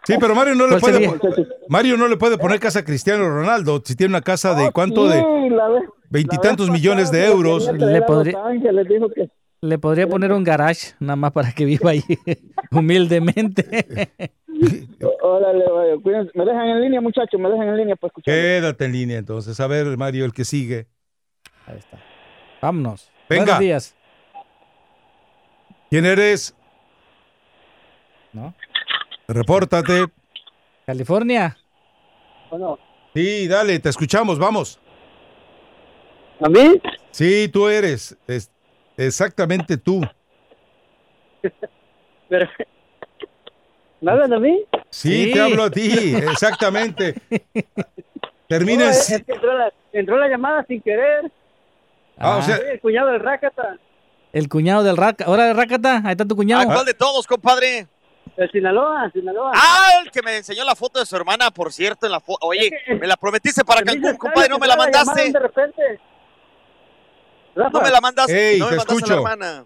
Sí, 0.04 0.16
pero 0.20 0.34
Mario 0.36 0.56
no 0.56 0.66
le 0.66 0.80
¿Cuál 0.80 0.82
puede 0.82 0.94
sería? 0.96 1.12
po- 1.18 1.30
Mario 1.70 1.98
no 1.98 2.08
le 2.08 2.18
puede 2.18 2.38
poner 2.38 2.60
casa 2.60 2.80
a 2.80 2.84
Cristiano 2.84 3.30
Ronaldo. 3.30 3.82
Si 3.86 3.96
tiene 3.96 4.12
una 4.12 4.22
casa 4.22 4.56
de 4.56 4.72
cuánto 4.72 5.08
de 5.08 5.24
veintitantos 6.10 6.70
millones 6.70 7.12
de 7.12 7.26
euros. 7.28 7.72
Le 7.74 8.02
podría- 8.02 8.38
Le 9.62 9.78
poner 10.08 10.32
un 10.32 10.44
garage 10.44 10.94
nada 11.00 11.16
más 11.16 11.32
para 11.32 11.52
que 11.52 11.66
viva 11.66 11.92
ahí 11.92 12.02
humildemente. 12.72 14.12
Órale, 15.22 15.64
cuídense. 16.02 16.32
Me 16.34 16.46
dejan 16.46 16.68
en 16.68 16.82
línea, 16.82 17.00
muchachos, 17.02 17.40
me 17.40 17.50
dejan 17.50 17.68
en 17.70 17.78
línea 17.78 17.96
para 17.96 18.10
escuchar. 18.10 18.34
Quédate 18.34 18.86
en 18.86 18.92
línea 18.92 19.18
entonces. 19.20 19.60
A 19.60 19.68
ver, 19.68 19.98
Mario, 19.98 20.26
el 20.26 20.34
que 20.34 20.46
sigue. 20.46 20.88
Ahí 21.68 21.78
está. 21.78 22.00
Vámonos. 22.62 23.12
Venga. 23.30 23.44
Buenos 23.46 23.60
días. 23.60 23.96
¿Quién 25.90 26.06
eres? 26.06 26.56
¿No? 28.34 28.54
Repórtate. 29.34 30.08
California. 30.86 31.58
Bueno, 32.50 32.78
Sí, 33.14 33.48
dale, 33.48 33.78
te 33.80 33.90
escuchamos, 33.90 34.40
vamos. 34.40 34.80
¿a 36.42 36.48
mí? 36.50 36.82
Sí, 37.12 37.50
tú 37.52 37.68
eres. 37.68 38.18
Es- 38.28 38.50
exactamente 38.98 39.78
tú. 39.78 40.02
Pero, 42.30 42.48
¿Me 44.00 44.12
hablan 44.12 44.34
a 44.34 44.40
mí? 44.40 44.64
Sí, 44.90 45.26
Sí. 45.26 45.32
te 45.34 45.42
hablo 45.42 45.64
a 45.64 45.70
ti, 45.70 46.16
exactamente. 46.16 47.16
Termina 48.48 48.84
en 48.86 48.90
No, 48.90 48.96
es 48.96 49.24
que 49.26 49.32
entró 49.34 49.58
la, 49.58 49.74
entró 49.94 50.18
la 50.18 50.28
llamada 50.28 50.66
sin 50.68 50.82
querer. 50.82 51.32
Ah, 52.18 52.38
o 52.38 52.42
sea, 52.42 52.58
Soy 52.58 52.66
el 52.72 52.80
cuñado 52.80 53.10
del 53.12 53.20
Rácata, 53.22 53.78
El 54.34 54.48
cuñado 54.50 54.84
del 54.84 54.96
Raca. 54.98 55.26
Ahora, 55.26 55.54
Rácata, 55.54 56.02
ahí 56.06 56.12
está 56.12 56.26
tu 56.26 56.34
¿A 56.34 56.38
cuñado. 56.38 56.66
cuál 56.66 56.86
de 56.86 56.94
todos, 56.94 57.28
compadre? 57.28 57.88
El 58.38 58.52
Sinaloa, 58.52 59.10
Sinaloa. 59.12 59.52
Ah, 59.54 59.90
el 60.04 60.12
que 60.12 60.22
me 60.22 60.38
enseñó 60.38 60.64
la 60.64 60.76
foto 60.76 61.00
de 61.00 61.06
su 61.06 61.16
hermana, 61.16 61.52
por 61.52 61.72
cierto, 61.72 62.06
en 62.06 62.12
la 62.12 62.20
foto. 62.20 62.48
Oye, 62.48 62.72
me 63.00 63.06
la 63.08 63.16
prometiste 63.18 63.64
para 63.64 63.82
Cancún, 63.84 64.16
compadre, 64.18 64.50
no 64.50 64.58
me 64.60 64.68
la 64.68 64.76
mandaste. 64.76 65.32
De 65.32 65.40
repente. 65.40 66.00
Rafa, 67.56 67.70
No 67.72 67.82
me 67.82 67.90
la 67.92 68.02
mandaste. 68.02 68.52
Ey, 68.54 68.60
no 68.60 68.66
me 68.66 68.72
te 68.72 68.78
mandaste 68.78 68.94
a 68.94 68.96
escucho. 68.98 69.14
la 69.24 69.32
hermana. 69.34 69.66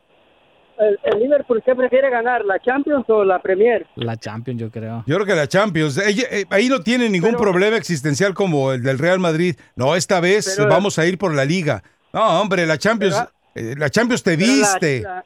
el, 0.79 0.99
el 1.03 1.19
Liverpool, 1.19 1.61
¿qué 1.65 1.73
prefiere 1.75 2.09
ganar, 2.09 2.43
la 2.43 2.59
Champions 2.59 3.05
o 3.07 3.23
la 3.23 3.39
Premier? 3.39 3.85
La 3.95 4.17
Champions, 4.17 4.59
yo 4.59 4.71
creo. 4.71 5.03
yo 5.05 5.15
creo 5.15 5.25
que 5.25 5.35
la 5.35 5.47
Champions, 5.47 5.97
ella- 5.99 6.27
eh, 6.31 6.45
ahí 6.49 6.67
no 6.67 6.81
tiene 6.81 7.07
ningún 7.09 7.31
Pero- 7.31 7.41
problema 7.43 7.77
existencial 7.77 8.33
como 8.33 8.71
el 8.73 8.81
del 8.83 8.97
Real 8.99 9.19
Madrid. 9.19 9.55
No, 9.75 9.95
esta 9.95 10.19
vez 10.19 10.55
Pero- 10.57 10.67
vamos 10.69 10.97
a 10.99 11.05
ir 11.05 11.17
por 11.17 11.33
la 11.33 11.45
liga. 11.45 11.81
No, 12.11 12.41
hombre, 12.41 12.65
la 12.65 12.77
Champions, 12.77 13.23
eh, 13.53 13.75
la 13.77 13.89
Champions 13.89 14.23
te 14.23 14.31
la- 14.31 14.37
viste. 14.37 15.01
La, 15.01 15.23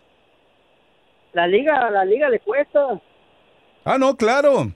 la 1.34 1.48
liga, 1.48 1.90
la 1.90 2.04
liga 2.06 2.30
le 2.30 2.40
cuesta. 2.42 2.80
Ah, 3.92 3.98
no, 3.98 4.16
claro. 4.16 4.72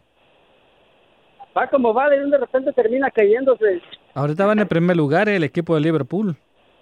Va 1.56 1.68
como 1.70 1.94
va, 1.94 2.10
de 2.10 2.36
repente 2.38 2.74
termina 2.74 3.12
cayéndose. 3.12 3.80
Ahorita 4.16 4.48
va 4.48 4.54
en 4.54 4.60
el 4.60 4.68
primer 4.68 4.98
lugar 4.98 5.30
el 5.30 5.44
equipo 5.44 5.76
de 5.76 5.82
Liverpool. 5.82 6.36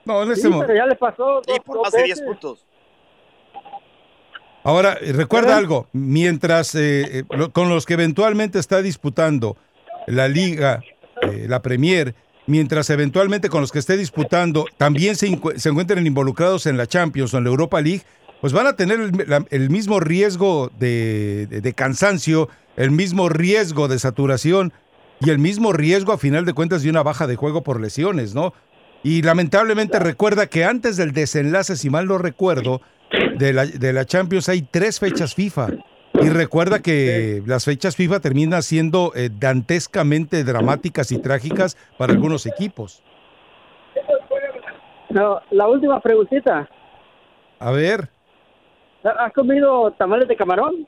No, 0.05 0.21
en 0.23 0.27
Sí, 0.29 0.33
este 0.35 0.49
mo- 0.49 0.61
pero 0.61 0.73
ya 0.73 0.85
le 0.85 0.95
pasó. 0.95 1.41
Y 1.45 1.51
dos- 1.51 1.59
por 1.65 1.75
dos 1.75 1.83
más 1.83 1.91
de 1.91 2.03
10 2.03 2.19
veces. 2.21 2.25
puntos. 2.25 2.65
Ahora, 4.63 4.93
eh, 5.01 5.11
recuerda 5.13 5.47
¿Verdad? 5.47 5.59
algo, 5.59 5.87
mientras 5.91 6.73
eh, 6.75 7.19
eh, 7.19 7.23
lo- 7.31 7.51
con 7.51 7.67
los 7.67 7.85
que 7.85 7.95
eventualmente 7.95 8.59
está 8.59 8.81
disputando 8.81 9.57
la 10.07 10.27
liga, 10.27 10.81
eh, 11.23 11.47
la 11.49 11.61
Premier, 11.61 12.15
mientras 12.47 12.89
eventualmente 12.91 13.49
con 13.49 13.61
los 13.61 13.71
que 13.73 13.79
esté 13.79 13.97
disputando 13.97 14.65
también 14.77 15.15
se, 15.15 15.37
se 15.57 15.69
encuentren 15.69 16.05
involucrados 16.07 16.65
en 16.67 16.77
la 16.77 16.85
Champions 16.87 17.33
o 17.33 17.39
en 17.39 17.43
la 17.43 17.49
Europa 17.49 17.81
League, 17.81 18.03
pues 18.41 18.51
van 18.53 18.67
a 18.67 18.75
tener 18.75 18.99
el, 18.99 19.11
la- 19.27 19.45
el 19.49 19.69
mismo 19.69 19.99
riesgo 19.99 20.71
de, 20.79 21.47
de- 21.47 21.61
de 21.61 21.73
cansancio, 21.73 22.49
el 22.75 22.91
mismo 22.91 23.29
riesgo 23.29 23.87
de 23.87 23.99
saturación 23.99 24.73
y 25.19 25.29
el 25.29 25.39
mismo 25.39 25.71
riesgo 25.73 26.11
a 26.13 26.17
final 26.17 26.45
de 26.45 26.53
cuentas 26.53 26.83
de 26.83 26.89
una 26.89 27.03
baja 27.03 27.27
de 27.27 27.35
juego 27.35 27.63
por 27.63 27.79
lesiones, 27.79 28.33
¿no? 28.35 28.53
Y 29.03 29.21
lamentablemente 29.21 29.99
recuerda 29.99 30.47
que 30.47 30.63
antes 30.65 30.97
del 30.97 31.11
desenlace, 31.11 31.75
si 31.75 31.89
mal 31.89 32.07
no 32.07 32.17
recuerdo, 32.17 32.81
de 33.37 33.51
la, 33.53 33.65
de 33.65 33.93
la 33.93 34.05
Champions 34.05 34.47
hay 34.49 34.61
tres 34.61 34.99
fechas 34.99 35.33
FIFA. 35.35 35.67
Y 36.21 36.29
recuerda 36.29 36.79
que 36.81 37.41
las 37.45 37.65
fechas 37.65 37.95
FIFA 37.95 38.19
terminan 38.19 38.61
siendo 38.61 39.11
eh, 39.15 39.29
dantescamente 39.31 40.43
dramáticas 40.43 41.11
y 41.11 41.17
trágicas 41.19 41.77
para 41.97 42.13
algunos 42.13 42.45
equipos. 42.45 43.01
No, 45.09 45.41
la 45.51 45.67
última 45.67 45.99
preguntita. 45.99 46.69
A 47.59 47.71
ver. 47.71 48.09
¿Has 49.03 49.33
comido 49.33 49.91
tamales 49.91 50.27
de 50.27 50.35
camarón? 50.35 50.87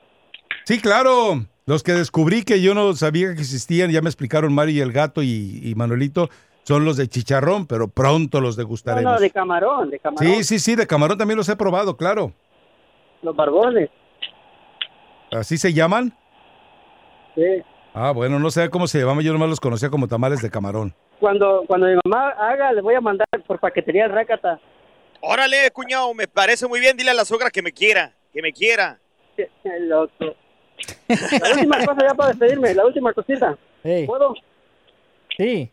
Sí, 0.64 0.80
claro. 0.80 1.44
Los 1.66 1.82
que 1.82 1.92
descubrí 1.92 2.44
que 2.44 2.60
yo 2.60 2.74
no 2.74 2.92
sabía 2.92 3.34
que 3.34 3.40
existían, 3.40 3.90
ya 3.90 4.02
me 4.02 4.08
explicaron 4.08 4.54
Mario 4.54 4.74
y 4.76 4.80
el 4.80 4.92
gato 4.92 5.22
y, 5.22 5.60
y 5.62 5.74
Manuelito, 5.74 6.28
son 6.64 6.84
los 6.84 6.96
de 6.96 7.08
chicharrón, 7.08 7.66
pero 7.66 7.88
pronto 7.88 8.40
los 8.40 8.56
degustaremos. 8.56 9.14
no, 9.14 9.18
de 9.20 9.30
camarón, 9.30 9.90
de 9.90 9.98
camarón. 9.98 10.26
Sí, 10.26 10.44
sí, 10.44 10.58
sí, 10.58 10.76
de 10.76 10.86
camarón 10.86 11.18
también 11.18 11.36
los 11.38 11.48
he 11.48 11.56
probado, 11.56 11.96
claro. 11.96 12.32
Los 13.22 13.34
barbones. 13.34 13.90
¿Así 15.32 15.56
se 15.56 15.72
llaman? 15.72 16.12
Sí. 17.34 17.42
Ah, 17.94 18.12
bueno, 18.12 18.38
no 18.38 18.50
sé 18.50 18.68
cómo 18.70 18.86
se 18.86 18.98
llamaban, 19.00 19.24
yo 19.24 19.32
nomás 19.32 19.48
los 19.48 19.60
conocía 19.60 19.88
como 19.88 20.06
tamales 20.08 20.42
de 20.42 20.50
camarón. 20.50 20.94
Cuando, 21.20 21.62
cuando 21.66 21.86
mi 21.86 21.94
mamá 22.04 22.30
haga, 22.30 22.72
le 22.72 22.82
voy 22.82 22.94
a 22.94 23.00
mandar 23.00 23.26
por 23.46 23.58
paquetería 23.58 24.06
el 24.06 24.12
Rácata. 24.12 24.58
Órale, 25.26 25.70
cuñado, 25.70 26.12
me 26.14 26.26
parece 26.28 26.66
muy 26.66 26.80
bien. 26.80 26.96
Dile 26.96 27.10
a 27.10 27.14
la 27.14 27.24
suegra 27.24 27.50
que 27.50 27.62
me 27.62 27.72
quiera, 27.72 28.12
que 28.32 28.42
me 28.42 28.52
quiera. 28.52 28.98
El 29.64 29.92
otro. 29.92 30.34
La 31.08 31.50
última 31.54 31.84
cosa 31.84 32.00
ya 32.08 32.14
para 32.14 32.28
despedirme, 32.30 32.74
la 32.74 32.84
última 32.84 33.12
cosita. 33.12 33.56
Hey, 33.82 34.06
¿Puedo? 34.06 34.34
sí. 35.36 35.70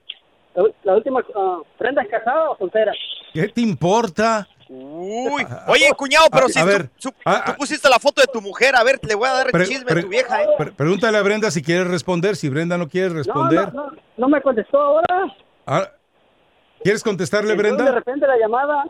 La, 0.54 0.64
la 0.84 0.95
última, 0.97 1.24
ah, 1.36 1.60
¿Brenda 1.80 2.02
es 2.02 2.10
casada 2.10 2.49
o 2.52 2.58
soltera? 2.58 2.91
¿Qué 3.34 3.47
te 3.47 3.62
importa? 3.62 4.47
Uy, 4.68 5.45
oye, 5.68 5.89
cuñado, 5.97 6.28
pero 6.32 6.45
A- 6.45 6.49
si 6.49 6.60
a 6.60 6.64
tú- 6.64 6.68
ver, 6.68 6.89
su- 6.97 7.14
ah, 7.26 7.43
tú 7.45 7.54
pusiste 7.58 7.89
la 7.89 7.99
foto 7.99 8.22
de 8.22 8.28
tu 8.28 8.41
mujer, 8.41 8.76
a 8.76 8.84
ver, 8.84 8.99
le 9.04 9.16
voy 9.16 9.28
a 9.30 9.34
dar 9.34 9.52
Pre- 9.52 9.66
chisme 9.66 9.86
pre- 9.86 9.99
a 9.99 10.04
tu 10.04 10.10
vieja, 10.10 10.43
¿eh? 10.43 10.47
pre- 10.58 10.72
pregúntale 10.72 11.18
a 11.18 11.22
Brenda 11.22 11.49
si 11.52 11.62
quiere 11.62 11.84
responder. 11.86 12.36
Si 12.36 12.49
Brenda 12.49 12.78
no 12.78 12.88
quiere 12.89 13.10
No, 13.10 13.16
responder. 13.16 13.74
no, 13.74 13.91
no, 13.91 13.97
no 14.18 14.28
me 14.30 14.41
contestó 14.41 14.80
ahora. 14.80 15.36
Ah, 15.66 15.89
¿Quieres 16.84 17.04
contestarle, 17.04 17.52
Entró 17.54 17.70
De 17.70 17.76
Brenda? 17.76 17.91
repente 17.93 18.28
la 18.28 18.38
llamada. 18.38 18.86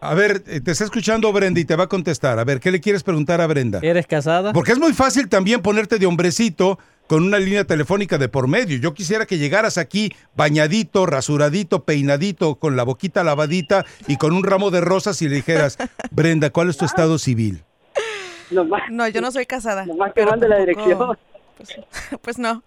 A 0.00 0.14
ver, 0.14 0.42
eh, 0.46 0.60
te 0.60 0.72
está 0.72 0.84
escuchando 0.84 1.32
Brenda 1.32 1.60
y 1.60 1.64
te 1.64 1.76
va 1.76 1.84
a 1.84 1.86
contestar. 1.88 2.38
A 2.38 2.44
ver, 2.44 2.60
¿qué 2.60 2.70
le 2.70 2.80
quieres 2.80 3.02
preguntar 3.02 3.40
a 3.40 3.46
Brenda? 3.46 3.78
¿Eres 3.82 4.06
casada? 4.06 4.52
Porque 4.52 4.72
es 4.72 4.78
muy 4.78 4.92
fácil 4.92 5.28
también 5.28 5.62
ponerte 5.62 5.98
de 5.98 6.06
hombrecito 6.06 6.78
con 7.06 7.22
una 7.22 7.38
línea 7.38 7.64
telefónica 7.64 8.18
de 8.18 8.28
por 8.28 8.46
medio. 8.48 8.78
Yo 8.78 8.92
quisiera 8.94 9.24
que 9.26 9.38
llegaras 9.38 9.78
aquí 9.78 10.12
bañadito, 10.36 11.06
rasuradito, 11.06 11.84
peinadito, 11.84 12.56
con 12.56 12.76
la 12.76 12.82
boquita 12.82 13.24
lavadita 13.24 13.84
y 14.06 14.16
con 14.16 14.32
un 14.32 14.44
ramo 14.44 14.70
de 14.70 14.80
rosas 14.80 15.20
y 15.22 15.28
le 15.28 15.36
dijeras, 15.36 15.78
Brenda, 16.10 16.50
¿cuál 16.50 16.68
es 16.70 16.76
tu 16.76 16.84
estado 16.84 17.18
civil? 17.18 17.62
No, 18.90 19.08
yo 19.08 19.20
no 19.20 19.30
soy 19.32 19.46
casada. 19.46 19.86
nomás 19.86 20.08
que 20.08 20.14
pero 20.16 20.30
mande 20.30 20.48
la 20.48 20.58
dirección. 20.58 21.16
Pues, 21.56 21.68
pues 22.22 22.38
no. 22.38 22.62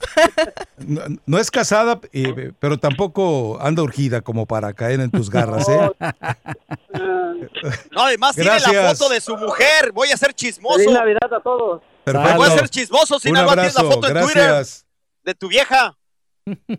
No, 0.78 1.02
no 1.26 1.38
es 1.40 1.52
casada, 1.52 2.00
eh, 2.14 2.52
pero 2.60 2.78
tampoco 2.78 3.60
anda 3.62 3.84
urgida 3.84 4.22
como 4.22 4.46
para 4.46 4.74
caer 4.74 5.02
en 5.02 5.12
tus 5.12 5.30
garras, 5.30 5.68
¿eh? 5.70 5.92
No, 7.92 8.02
además 8.04 8.36
tiene 8.36 8.60
la 8.60 8.96
foto 8.96 9.10
de 9.10 9.22
su 9.22 9.36
mujer. 9.38 9.92
Voy 9.94 10.12
a 10.12 10.18
ser 10.18 10.34
chismoso. 10.34 10.78
feliz 10.78 10.94
Navidad 10.94 11.34
a 11.34 11.40
todos. 11.42 11.82
Perfecto. 12.04 12.38
Voy 12.38 12.48
a 12.48 12.52
ser 12.52 12.70
chismoso 12.70 13.20
si 13.20 13.32
no 13.32 13.46
tienes 13.46 13.76
la 13.76 13.84
foto 13.84 14.08
en 14.08 14.24
Twitter 14.24 14.66
de 15.24 15.36
tu 15.36 15.48
vieja. 15.50 15.98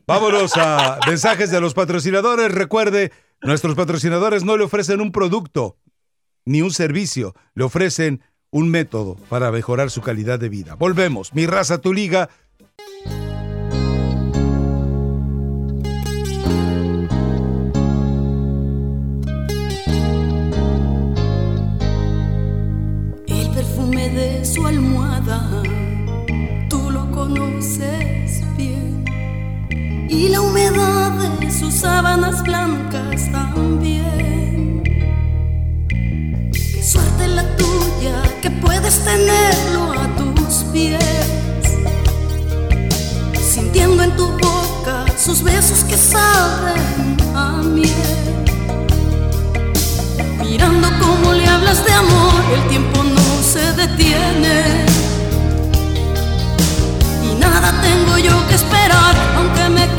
Vámonos 0.07 0.53
a 0.57 0.99
mensajes 1.07 1.51
de 1.51 1.61
los 1.61 1.75
patrocinadores. 1.75 2.51
Recuerde, 2.51 3.13
nuestros 3.43 3.75
patrocinadores 3.75 4.45
no 4.45 4.57
le 4.57 4.65
ofrecen 4.65 5.01
un 5.01 5.13
producto 5.13 5.77
ni 6.47 6.63
un 6.63 6.71
servicio, 6.71 7.35
le 7.55 7.65
ofrecen 7.65 8.23
un 8.51 8.71
método 8.71 9.17
para 9.29 9.51
mejorar 9.51 9.91
su 9.91 10.01
calidad 10.01 10.39
de 10.39 10.49
vida. 10.49 10.75
Volvemos, 10.75 11.35
mi 11.35 11.47
raza, 11.47 11.79
tu 11.79 11.93
liga. 11.93 12.31
El 23.27 23.51
perfume 23.55 24.09
de 24.11 24.45
su 24.45 24.67
almohada, 24.67 25.63
tú 26.71 26.91
lo 26.91 27.11
conoces 27.11 28.43
bien. 28.57 29.05
Y 30.09 30.29
la 30.29 30.41
humedad 30.41 31.39
de 31.39 31.51
sus 31.51 31.75
sábanas 31.75 32.43
blancas 32.43 33.31
también. 33.31 34.83
Qué 36.53 36.83
suerte 36.83 37.29
la 37.29 37.57
tuya 37.57 38.38
puedes 38.61 39.05
tenerlo 39.05 39.93
a 39.93 40.07
tus 40.17 40.65
pies. 40.73 40.99
sintiendo 43.55 44.03
en 44.03 44.17
tu 44.17 44.27
boca 44.39 45.05
sus 45.17 45.43
besos 45.43 45.83
que 45.85 45.97
saben 45.97 47.17
a 47.35 47.63
miel. 47.63 48.19
Mirando 50.41 50.89
cómo 51.01 51.33
le 51.33 51.47
hablas 51.47 51.85
de 51.85 51.93
amor, 51.93 52.43
el 52.55 52.69
tiempo 52.69 53.03
no 53.03 53.43
se 53.43 53.73
detiene. 53.73 54.87
Y 57.29 57.35
nada 57.41 57.73
tengo 57.83 58.19
yo 58.19 58.49
que 58.49 58.55
esperar, 58.55 59.15
aunque 59.37 59.69
me 59.69 59.98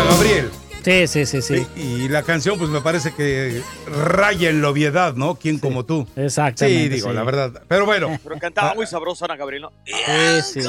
Ana 0.00 0.10
Gabriel. 0.10 0.50
Sí, 0.84 1.06
sí, 1.08 1.26
sí, 1.26 1.42
sí. 1.42 1.66
Y 1.76 2.08
la 2.08 2.22
canción, 2.22 2.56
pues 2.56 2.70
me 2.70 2.80
parece 2.80 3.12
que 3.12 3.62
raya 3.86 4.48
en 4.48 4.62
la 4.62 4.70
obviedad, 4.70 5.14
¿no? 5.14 5.34
¿Quién 5.34 5.58
como 5.58 5.84
tú? 5.84 6.06
Exactamente. 6.16 6.82
Sí, 6.84 6.88
digo, 6.88 7.08
sí. 7.10 7.14
la 7.14 7.24
verdad. 7.24 7.62
Pero 7.68 7.84
bueno, 7.84 8.16
Pero 8.22 8.38
cantaba 8.38 8.74
muy 8.74 8.86
sabroso 8.86 9.24
Ana 9.24 9.36
Gabriel, 9.36 9.62
¿no? 9.62 9.72
Sí, 9.84 10.62
sí. 10.62 10.68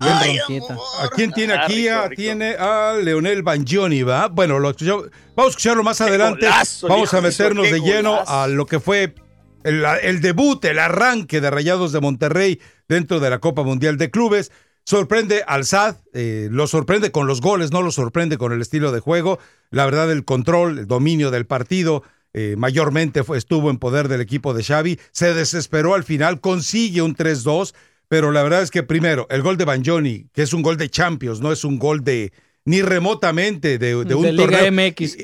Bien 0.00 0.38
ronquita. 0.48 0.74
¿a 1.00 1.08
quién 1.14 1.32
tiene 1.32 1.54
Ah, 1.54 1.64
aquí? 1.64 1.74
rico, 1.84 1.94
Ah, 1.94 2.08
rico. 2.08 2.20
Tiene 2.22 2.54
a 2.58 2.94
Leonel 3.00 3.42
Bangioni, 3.42 4.02
¿va? 4.02 4.28
Bueno, 4.28 4.58
lo 4.58 4.70
escuchamos- 4.70 5.06
vamos 5.36 5.48
a 5.48 5.50
escucharlo 5.50 5.82
más 5.84 6.00
adelante. 6.00 6.46
golazo, 6.46 6.88
vamos 6.88 7.12
a 7.14 7.18
hijo 7.18 7.22
meternos 7.28 7.70
de 7.70 7.80
lleno 7.80 8.10
golazo. 8.12 8.32
a 8.32 8.48
lo 8.48 8.66
que 8.66 8.80
fue 8.80 9.14
el, 9.62 9.84
el 10.02 10.20
debut, 10.20 10.64
el 10.64 10.78
arranque 10.78 11.40
de 11.40 11.50
Rayados 11.50 11.92
de 11.92 12.00
Monterrey 12.00 12.60
dentro 12.88 13.20
de 13.20 13.30
la 13.30 13.38
Copa 13.38 13.62
Mundial 13.62 13.96
de 13.98 14.10
Clubes. 14.10 14.50
Sorprende 14.88 15.42
al 15.48 15.64
SAD, 15.64 15.96
eh, 16.12 16.48
lo 16.50 16.68
sorprende 16.68 17.10
con 17.10 17.26
los 17.26 17.40
goles, 17.40 17.72
no 17.72 17.82
lo 17.82 17.90
sorprende 17.90 18.38
con 18.38 18.52
el 18.52 18.60
estilo 18.60 18.92
de 18.92 19.00
juego. 19.00 19.40
La 19.70 19.84
verdad, 19.84 20.10
el 20.12 20.24
control, 20.24 20.78
el 20.78 20.86
dominio 20.86 21.32
del 21.32 21.44
partido, 21.44 22.04
eh, 22.32 22.54
mayormente 22.56 23.24
fue, 23.24 23.36
estuvo 23.36 23.68
en 23.70 23.78
poder 23.78 24.06
del 24.06 24.20
equipo 24.20 24.54
de 24.54 24.62
Xavi. 24.62 25.00
Se 25.10 25.34
desesperó 25.34 25.94
al 25.94 26.04
final, 26.04 26.40
consigue 26.40 27.02
un 27.02 27.16
3-2, 27.16 27.74
pero 28.06 28.30
la 28.30 28.44
verdad 28.44 28.62
es 28.62 28.70
que 28.70 28.84
primero, 28.84 29.26
el 29.28 29.42
gol 29.42 29.56
de 29.56 29.64
Banjoni, 29.64 30.28
que 30.32 30.42
es 30.42 30.52
un 30.52 30.62
gol 30.62 30.76
de 30.76 30.88
Champions, 30.88 31.40
no 31.40 31.50
es 31.50 31.64
un 31.64 31.80
gol 31.80 32.04
de 32.04 32.32
ni 32.64 32.80
remotamente 32.82 33.78
de, 33.78 34.04
de 34.04 34.14
un 34.14 34.22
De 34.22 34.32
Liga 34.32 34.60
torneo. 34.60 34.90
MX. 34.90 35.16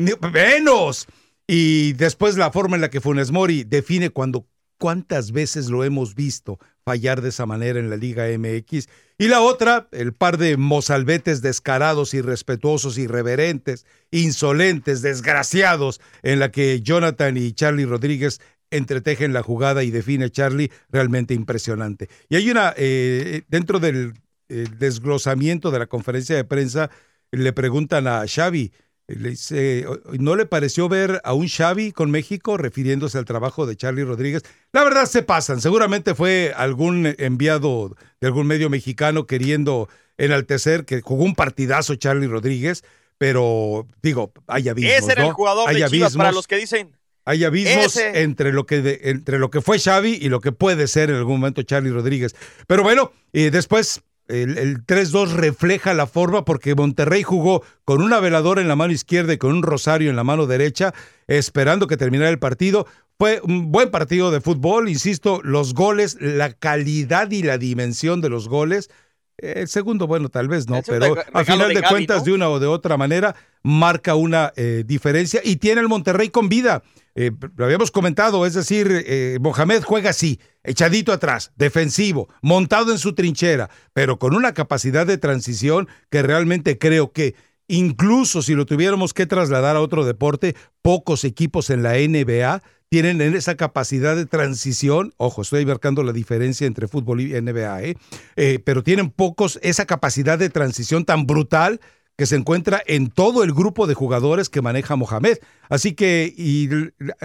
Ni- 0.00 0.28
menos. 0.32 1.06
Y 1.46 1.92
después 1.92 2.36
la 2.36 2.50
forma 2.50 2.74
en 2.76 2.80
la 2.80 2.90
que 2.90 3.00
Funes 3.00 3.30
Mori 3.30 3.62
define 3.62 4.10
cuando 4.10 4.46
cuántas 4.78 5.30
veces 5.30 5.68
lo 5.68 5.84
hemos 5.84 6.14
visto 6.14 6.58
fallar 6.90 7.20
de 7.20 7.28
esa 7.28 7.46
manera 7.46 7.78
en 7.78 7.88
la 7.88 7.96
Liga 7.96 8.26
MX. 8.36 8.88
Y 9.16 9.28
la 9.28 9.42
otra, 9.42 9.86
el 9.92 10.12
par 10.12 10.38
de 10.38 10.56
mozalbetes 10.56 11.40
descarados, 11.40 12.14
irrespetuosos, 12.14 12.98
irreverentes, 12.98 13.86
insolentes, 14.10 15.02
desgraciados, 15.02 16.00
en 16.24 16.40
la 16.40 16.50
que 16.50 16.80
Jonathan 16.80 17.36
y 17.36 17.52
Charlie 17.52 17.84
Rodríguez 17.84 18.40
entretejen 18.72 19.32
la 19.32 19.44
jugada 19.44 19.84
y 19.84 19.92
define 19.92 20.30
Charlie 20.30 20.72
realmente 20.90 21.32
impresionante. 21.32 22.08
Y 22.28 22.34
hay 22.34 22.50
una, 22.50 22.74
eh, 22.76 23.42
dentro 23.46 23.78
del 23.78 24.14
eh, 24.48 24.66
desglosamiento 24.76 25.70
de 25.70 25.78
la 25.78 25.86
conferencia 25.86 26.34
de 26.34 26.42
prensa, 26.44 26.90
le 27.30 27.52
preguntan 27.52 28.08
a 28.08 28.24
Xavi, 28.26 28.72
le 29.18 29.30
dice, 29.30 29.84
¿no 30.18 30.36
le 30.36 30.46
pareció 30.46 30.88
ver 30.88 31.20
a 31.24 31.32
un 31.32 31.48
Xavi 31.48 31.92
con 31.92 32.10
México 32.10 32.56
refiriéndose 32.56 33.18
al 33.18 33.24
trabajo 33.24 33.66
de 33.66 33.76
Charlie 33.76 34.04
Rodríguez? 34.04 34.42
La 34.72 34.84
verdad 34.84 35.06
se 35.06 35.22
pasan, 35.22 35.60
seguramente 35.60 36.14
fue 36.14 36.52
algún 36.56 37.14
enviado 37.18 37.96
de 38.20 38.26
algún 38.26 38.46
medio 38.46 38.70
mexicano 38.70 39.26
queriendo 39.26 39.88
enaltecer 40.18 40.84
que 40.84 41.00
jugó 41.00 41.24
un 41.24 41.34
partidazo 41.34 41.94
Charlie 41.96 42.26
Rodríguez, 42.26 42.84
pero 43.18 43.86
digo, 44.02 44.32
hay 44.46 44.68
abismos, 44.68 44.94
Ese 44.98 45.12
era 45.12 45.26
el 45.26 45.32
jugador 45.32 45.68
hay 45.68 45.80
de 45.82 45.88
Chivas 45.88 46.16
para 46.16 46.32
los 46.32 46.46
que 46.46 46.56
dicen. 46.56 46.96
Hay 47.26 47.44
abismos 47.44 47.96
Ese. 47.96 48.22
entre 48.22 48.52
lo, 48.52 48.64
que 48.66 48.80
de- 48.80 49.00
entre 49.04 49.38
lo 49.38 49.50
que 49.50 49.60
fue 49.60 49.78
Xavi 49.78 50.18
y 50.20 50.28
lo 50.30 50.40
que 50.40 50.52
puede 50.52 50.86
ser 50.88 51.10
en 51.10 51.16
algún 51.16 51.38
momento 51.40 51.62
Charlie 51.62 51.90
Rodríguez. 51.90 52.34
Pero 52.66 52.82
bueno, 52.82 53.12
eh, 53.32 53.50
después 53.50 54.00
el, 54.30 54.58
el 54.58 54.86
3-2 54.86 55.32
refleja 55.32 55.94
la 55.94 56.06
forma 56.06 56.44
porque 56.44 56.74
Monterrey 56.74 57.22
jugó 57.22 57.62
con 57.84 58.02
una 58.02 58.20
veladora 58.20 58.60
en 58.60 58.68
la 58.68 58.76
mano 58.76 58.92
izquierda 58.92 59.32
y 59.32 59.38
con 59.38 59.52
un 59.52 59.62
rosario 59.62 60.10
en 60.10 60.16
la 60.16 60.24
mano 60.24 60.46
derecha, 60.46 60.94
esperando 61.26 61.86
que 61.86 61.96
terminara 61.96 62.30
el 62.30 62.38
partido. 62.38 62.86
Fue 63.18 63.40
un 63.42 63.70
buen 63.70 63.90
partido 63.90 64.30
de 64.30 64.40
fútbol, 64.40 64.88
insisto, 64.88 65.40
los 65.42 65.74
goles, 65.74 66.16
la 66.20 66.52
calidad 66.54 67.30
y 67.30 67.42
la 67.42 67.58
dimensión 67.58 68.22
de 68.22 68.30
los 68.30 68.48
goles. 68.48 68.90
El 69.36 69.68
segundo, 69.68 70.06
bueno, 70.06 70.28
tal 70.28 70.48
vez 70.48 70.68
no, 70.68 70.80
pero 70.86 71.16
a 71.32 71.44
final 71.44 71.68
de 71.68 71.74
de, 71.74 71.80
Gaby, 71.80 71.92
cuentas, 71.92 72.18
¿no? 72.18 72.24
de 72.24 72.32
una 72.32 72.48
o 72.48 72.58
de 72.58 72.66
otra 72.66 72.96
manera, 72.96 73.34
marca 73.62 74.14
una 74.14 74.52
eh, 74.56 74.84
diferencia 74.86 75.40
y 75.44 75.56
tiene 75.56 75.80
el 75.80 75.88
Monterrey 75.88 76.30
con 76.30 76.48
vida. 76.48 76.82
Eh, 77.14 77.32
lo 77.56 77.64
habíamos 77.64 77.90
comentado, 77.90 78.46
es 78.46 78.54
decir, 78.54 79.04
eh, 79.06 79.38
Mohamed 79.40 79.82
juega 79.82 80.10
así, 80.10 80.38
echadito 80.62 81.12
atrás, 81.12 81.52
defensivo, 81.56 82.28
montado 82.40 82.92
en 82.92 82.98
su 82.98 83.14
trinchera, 83.14 83.68
pero 83.92 84.18
con 84.18 84.34
una 84.34 84.54
capacidad 84.54 85.06
de 85.06 85.18
transición 85.18 85.88
que 86.10 86.22
realmente 86.22 86.78
creo 86.78 87.12
que 87.12 87.34
incluso 87.66 88.42
si 88.42 88.54
lo 88.54 88.66
tuviéramos 88.66 89.14
que 89.14 89.26
trasladar 89.26 89.76
a 89.76 89.80
otro 89.80 90.04
deporte, 90.04 90.54
pocos 90.82 91.24
equipos 91.24 91.70
en 91.70 91.82
la 91.82 91.94
NBA 91.94 92.62
tienen 92.90 93.20
en 93.20 93.36
esa 93.36 93.56
capacidad 93.56 94.16
de 94.16 94.26
transición, 94.26 95.14
ojo, 95.16 95.42
estoy 95.42 95.64
marcando 95.64 96.02
la 96.02 96.12
diferencia 96.12 96.66
entre 96.66 96.88
fútbol 96.88 97.20
y 97.20 97.40
NBA, 97.40 97.82
¿eh? 97.84 97.96
Eh, 98.34 98.58
pero 98.64 98.82
tienen 98.82 99.10
pocos 99.10 99.60
esa 99.62 99.86
capacidad 99.86 100.38
de 100.38 100.50
transición 100.50 101.04
tan 101.04 101.24
brutal 101.24 101.80
que 102.20 102.26
se 102.26 102.36
encuentra 102.36 102.82
en 102.86 103.08
todo 103.08 103.42
el 103.44 103.54
grupo 103.54 103.86
de 103.86 103.94
jugadores 103.94 104.50
que 104.50 104.60
maneja 104.60 104.94
Mohamed. 104.94 105.38
Así 105.70 105.94
que 105.94 106.30
y 106.36 106.68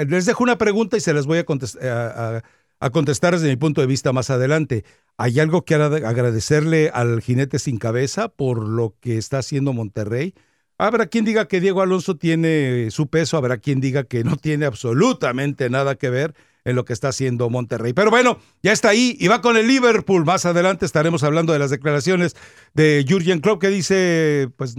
les 0.07 0.25
dejo 0.25 0.41
una 0.41 0.57
pregunta 0.57 0.95
y 0.95 1.01
se 1.01 1.13
las 1.13 1.25
voy 1.25 1.37
a, 1.39 1.45
contest- 1.45 1.83
a- 1.83 2.37
a- 2.37 2.43
a 2.79 2.89
contestar 2.91 3.33
desde 3.33 3.49
mi 3.49 3.57
punto 3.57 3.81
de 3.81 3.87
vista 3.87 4.13
más 4.13 4.29
adelante. 4.29 4.85
¿Hay 5.17 5.37
algo 5.41 5.65
que 5.65 5.75
agradecerle 5.75 6.91
al 6.93 7.21
jinete 7.21 7.59
sin 7.59 7.77
cabeza 7.77 8.29
por 8.29 8.65
lo 8.65 8.95
que 9.01 9.17
está 9.17 9.39
haciendo 9.39 9.73
Monterrey? 9.73 10.33
Habrá 10.77 11.07
quien 11.07 11.25
diga 11.25 11.49
que 11.49 11.59
Diego 11.59 11.81
Alonso 11.81 12.15
tiene 12.15 12.87
su 12.89 13.07
peso, 13.07 13.35
habrá 13.35 13.57
quien 13.57 13.81
diga 13.81 14.05
que 14.05 14.23
no 14.23 14.37
tiene 14.37 14.65
absolutamente 14.65 15.69
nada 15.69 15.95
que 15.95 16.09
ver 16.09 16.35
en 16.65 16.75
lo 16.75 16.83
que 16.83 16.93
está 16.93 17.09
haciendo 17.09 17.49
Monterrey. 17.49 17.93
Pero 17.93 18.09
bueno, 18.09 18.39
ya 18.61 18.73
está 18.73 18.89
ahí 18.89 19.15
y 19.19 19.27
va 19.27 19.41
con 19.41 19.55
el 19.55 19.67
Liverpool. 19.67 20.25
Más 20.25 20.45
adelante 20.45 20.85
estaremos 20.85 21.23
hablando 21.23 21.53
de 21.53 21.59
las 21.59 21.69
declaraciones 21.69 22.35
de 22.73 23.05
Jurgen 23.07 23.39
Klopp 23.39 23.61
que 23.61 23.69
dice, 23.69 24.49
pues 24.57 24.75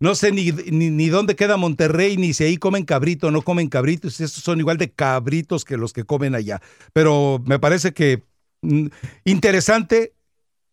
no 0.00 0.14
sé 0.16 0.32
ni, 0.32 0.50
ni, 0.50 1.08
dónde 1.08 1.36
queda 1.36 1.56
Monterrey, 1.56 2.16
ni 2.16 2.34
si 2.34 2.44
ahí 2.44 2.56
comen 2.56 2.84
cabrito 2.84 3.30
no 3.30 3.42
comen 3.42 3.68
cabritos. 3.68 4.20
Estos 4.20 4.42
son 4.42 4.58
igual 4.58 4.76
de 4.76 4.90
cabritos 4.90 5.64
que 5.64 5.76
los 5.76 5.92
que 5.92 6.04
comen 6.04 6.34
allá. 6.34 6.60
Pero 6.92 7.40
me 7.46 7.60
parece 7.60 7.94
que 7.94 8.24
mm, 8.62 8.88
interesante 9.24 10.12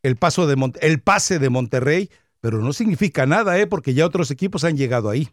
el 0.04 0.16
paso 0.16 0.48
de 0.48 0.72
el 0.82 1.02
pase 1.02 1.38
de 1.38 1.50
Monterrey, 1.50 2.10
pero 2.40 2.60
no 2.60 2.74
significa 2.74 3.28
nada, 3.28 3.60
¿eh? 3.60 3.68
porque 3.68 3.94
ya 3.94 4.08
otros 4.08 4.32
equipos 4.32 4.64
han 4.64 4.76
llegado 4.76 5.10
ahí. 5.12 5.30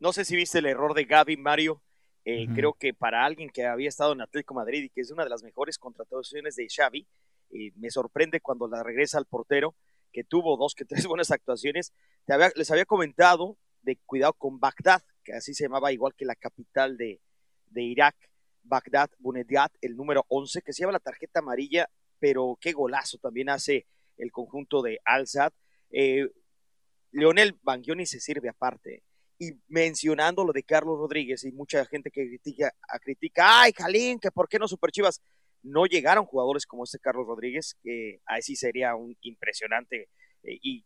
No 0.00 0.12
sé 0.12 0.24
si 0.24 0.34
viste 0.34 0.58
el 0.58 0.66
error 0.66 0.94
de 0.94 1.04
Gaby, 1.04 1.36
Mario. 1.36 1.80
Eh. 2.24 2.46
Creo 2.54 2.72
que 2.74 2.94
para 2.94 3.24
alguien 3.24 3.50
que 3.50 3.66
había 3.66 3.88
estado 3.88 4.12
en 4.12 4.20
Atlético 4.20 4.54
Madrid 4.54 4.84
y 4.84 4.90
que 4.90 5.00
es 5.00 5.10
una 5.10 5.24
de 5.24 5.30
las 5.30 5.42
mejores 5.42 5.78
contrataciones 5.78 6.54
de 6.56 6.66
Xavi, 6.68 7.06
eh, 7.50 7.72
me 7.76 7.90
sorprende 7.90 8.40
cuando 8.40 8.68
la 8.68 8.82
regresa 8.82 9.18
al 9.18 9.26
portero, 9.26 9.74
que 10.12 10.24
tuvo 10.24 10.56
dos 10.56 10.74
que 10.74 10.84
tres 10.84 11.06
buenas 11.08 11.30
actuaciones. 11.30 11.92
Te 12.24 12.32
había- 12.34 12.52
les 12.54 12.70
había 12.70 12.84
comentado 12.84 13.58
de 13.82 13.96
cuidado 14.06 14.34
con 14.34 14.60
Bagdad, 14.60 15.02
que 15.24 15.32
así 15.32 15.54
se 15.54 15.64
llamaba 15.64 15.92
igual 15.92 16.14
que 16.14 16.24
la 16.24 16.36
capital 16.36 16.96
de, 16.96 17.20
de 17.66 17.82
Irak, 17.82 18.14
Bagdad 18.62 19.10
Bunediat, 19.18 19.72
el 19.80 19.96
número 19.96 20.24
11, 20.28 20.62
que 20.62 20.72
se 20.72 20.82
lleva 20.82 20.92
la 20.92 21.00
tarjeta 21.00 21.40
amarilla, 21.40 21.90
pero 22.20 22.56
qué 22.60 22.72
golazo 22.72 23.18
también 23.18 23.48
hace 23.50 23.86
el 24.16 24.30
conjunto 24.30 24.82
de 24.82 25.00
Al-Sad. 25.04 25.52
Eh, 25.90 26.28
Leonel 27.10 27.58
Bangioni 27.62 28.06
se 28.06 28.20
sirve 28.20 28.48
aparte. 28.48 29.02
Y 29.42 29.58
mencionando 29.66 30.44
lo 30.44 30.52
de 30.52 30.62
Carlos 30.62 31.00
Rodríguez 31.00 31.42
y 31.42 31.50
mucha 31.50 31.84
gente 31.86 32.12
que 32.12 32.28
critica, 32.28 32.72
a 32.88 33.00
critica, 33.00 33.62
ay, 33.62 33.72
Jalín, 33.76 34.20
que 34.20 34.30
por 34.30 34.48
qué 34.48 34.56
no 34.60 34.68
Super 34.68 34.92
Chivas. 34.92 35.20
No 35.64 35.86
llegaron 35.86 36.26
jugadores 36.26 36.64
como 36.64 36.84
este 36.84 37.00
Carlos 37.00 37.26
Rodríguez, 37.26 37.76
que 37.82 38.20
ahí 38.24 38.40
sí 38.40 38.54
sería 38.54 38.94
un 38.94 39.16
impresionante 39.22 40.08
eh, 40.44 40.58
y 40.62 40.84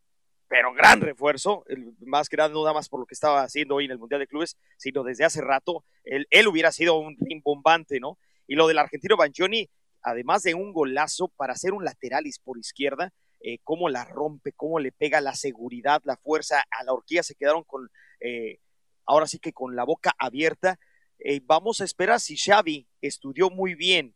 pero 0.49 0.73
gran 0.73 1.03
refuerzo, 1.03 1.65
más 2.01 2.31
grande 2.31 2.55
no 2.55 2.63
nada 2.63 2.73
más 2.73 2.89
por 2.89 3.01
lo 3.01 3.07
que 3.07 3.15
estaba 3.15 3.43
haciendo 3.43 3.75
hoy 3.75 3.85
en 3.85 3.91
el 3.91 3.99
Mundial 3.99 4.21
de 4.21 4.27
Clubes, 4.27 4.57
sino 4.79 5.03
desde 5.03 5.25
hace 5.25 5.43
rato, 5.43 5.85
él, 6.05 6.27
él 6.31 6.49
hubiera 6.49 6.73
sido 6.73 6.99
un 6.99 7.17
rimbombante, 7.19 8.01
¿no? 8.01 8.17
Y 8.47 8.55
lo 8.55 8.69
del 8.69 8.79
argentino 8.79 9.19
Banchoni, 9.19 9.69
además 10.01 10.45
de 10.45 10.55
un 10.55 10.73
golazo 10.73 11.29
para 11.29 11.53
hacer 11.53 11.75
un 11.75 11.85
lateral 11.85 12.27
y 12.27 12.31
por 12.43 12.59
izquierda, 12.59 13.13
eh, 13.41 13.59
cómo 13.65 13.89
la 13.89 14.05
rompe, 14.05 14.53
cómo 14.53 14.79
le 14.79 14.93
pega 14.93 15.21
la 15.21 15.35
seguridad, 15.35 16.01
la 16.05 16.17
fuerza, 16.17 16.65
a 16.71 16.85
la 16.85 16.93
horquilla 16.93 17.23
se 17.23 17.35
quedaron 17.35 17.65
con 17.65 17.89
eh, 18.21 18.61
ahora 19.05 19.27
sí 19.27 19.39
que 19.39 19.53
con 19.53 19.77
la 19.77 19.85
boca 19.85 20.15
abierta. 20.19 20.79
Eh, 21.19 21.41
vamos 21.45 21.81
a 21.81 21.85
esperar 21.85 22.21
si 22.21 22.37
Xavi 22.37 22.87
estudió 23.01 23.51
muy 23.51 23.75
bien 23.75 24.15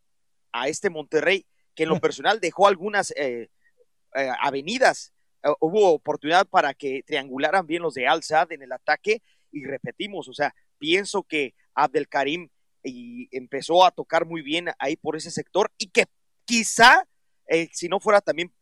a 0.53 0.69
este 0.69 0.91
Monterrey, 0.91 1.47
que 1.75 1.85
en 1.85 1.89
lo 1.91 2.01
personal 2.01 2.41
dejó 2.41 2.67
algunas 2.67 3.13
eh, 3.17 3.49
avenidas. 4.41 5.13
hubo 5.61 5.93
oportunidad 5.93 6.47
para 6.47 6.75
que 6.75 7.03
triangularan 7.05 7.67
bien 7.67 7.83
los 7.83 7.95
de 7.95 8.07
Al 8.07 8.23
Sadd 8.23 8.53
en 8.53 8.63
el 8.63 8.73
ataque 8.73 9.23
y 9.53 9.65
repetimos, 9.65 10.29
o 10.29 10.35
sea, 10.35 10.55
pienso 10.79 11.23
que 11.23 11.55
Abdelkarim 11.75 12.49
y 12.83 13.29
empezó 13.37 13.85
a 13.85 13.91
tocar 13.91 14.27
muy 14.27 14.43
bien 14.43 14.69
ahí 14.79 14.97
por 14.97 15.17
ese 15.17 15.31
sector 15.31 15.71
y 15.79 15.91
que 15.91 16.07
quizá 16.45 17.07
si 17.73 17.89
no 17.89 17.99
fuera 17.99 18.21
también, 18.21 18.53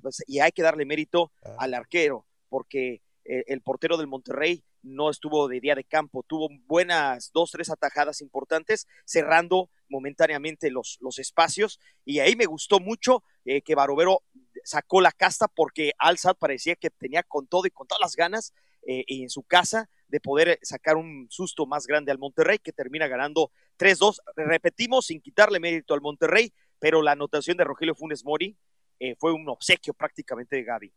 pues, 0.00 0.22
y 0.26 0.40
hay 0.40 0.50
que 0.50 0.62
darle 0.62 0.86
mérito 0.86 1.30
ah. 1.44 1.56
al 1.58 1.74
arquero, 1.74 2.26
porque 2.48 3.02
el 3.24 3.60
portero 3.60 3.98
del 3.98 4.06
Monterrey 4.06 4.64
no 4.82 5.10
estuvo 5.10 5.48
de 5.48 5.60
día 5.60 5.74
de 5.74 5.84
campo, 5.84 6.22
tuvo 6.22 6.48
buenas 6.66 7.30
dos, 7.32 7.50
tres 7.50 7.70
atajadas 7.70 8.20
importantes, 8.20 8.86
cerrando 9.04 9.70
momentáneamente 9.88 10.70
los, 10.70 10.98
los 11.00 11.18
espacios, 11.18 11.80
y 12.04 12.20
ahí 12.20 12.36
me 12.36 12.46
gustó 12.46 12.80
mucho 12.80 13.22
eh, 13.44 13.62
que 13.62 13.74
Barovero 13.74 14.22
sacó 14.64 15.00
la 15.00 15.12
casta 15.12 15.48
porque 15.48 15.92
Alzad 15.98 16.36
parecía 16.36 16.76
que 16.76 16.90
tenía 16.90 17.22
con 17.22 17.46
todo 17.46 17.66
y 17.66 17.70
con 17.70 17.86
todas 17.86 18.00
las 18.00 18.16
ganas 18.16 18.52
eh, 18.86 19.04
en 19.08 19.28
su 19.28 19.42
casa 19.42 19.90
de 20.08 20.20
poder 20.20 20.58
sacar 20.62 20.96
un 20.96 21.26
susto 21.30 21.66
más 21.66 21.86
grande 21.86 22.10
al 22.10 22.18
Monterrey, 22.18 22.58
que 22.58 22.72
termina 22.72 23.06
ganando 23.06 23.52
3-2. 23.78 24.20
Repetimos, 24.36 25.06
sin 25.06 25.20
quitarle 25.20 25.60
mérito 25.60 25.94
al 25.94 26.00
Monterrey, 26.00 26.52
pero 26.78 27.02
la 27.02 27.12
anotación 27.12 27.56
de 27.56 27.64
Rogelio 27.64 27.94
Funes 27.94 28.24
Mori 28.24 28.56
eh, 28.98 29.14
fue 29.18 29.32
un 29.32 29.48
obsequio 29.48 29.94
prácticamente 29.94 30.56
de 30.56 30.64
Gaby. 30.64 30.92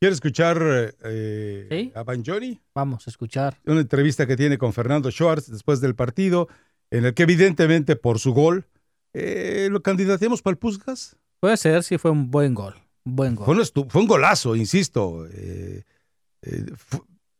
¿Quiere 0.00 0.14
escuchar 0.14 0.94
eh, 1.02 1.90
a 1.92 2.04
Banjoni? 2.04 2.60
Vamos 2.72 3.08
a 3.08 3.10
escuchar. 3.10 3.58
Una 3.66 3.80
entrevista 3.80 4.28
que 4.28 4.36
tiene 4.36 4.56
con 4.56 4.72
Fernando 4.72 5.10
Schwartz 5.10 5.50
después 5.50 5.80
del 5.80 5.96
partido, 5.96 6.46
en 6.92 7.04
el 7.04 7.14
que 7.14 7.24
evidentemente 7.24 7.96
por 7.96 8.20
su 8.20 8.32
gol, 8.32 8.64
eh, 9.12 9.66
¿lo 9.72 9.82
candidateamos 9.82 10.40
para 10.40 10.52
el 10.52 10.58
Puskas? 10.58 11.16
Puede 11.40 11.56
ser, 11.56 11.82
sí, 11.82 11.98
fue 11.98 12.12
un 12.12 12.30
buen 12.30 12.54
gol. 12.54 12.76
Buen 13.04 13.34
gol. 13.34 13.44
Fue, 13.88 14.00
un, 14.00 14.06
golazo, 14.06 14.54
insisto. 14.54 15.26
Eh, 15.32 15.82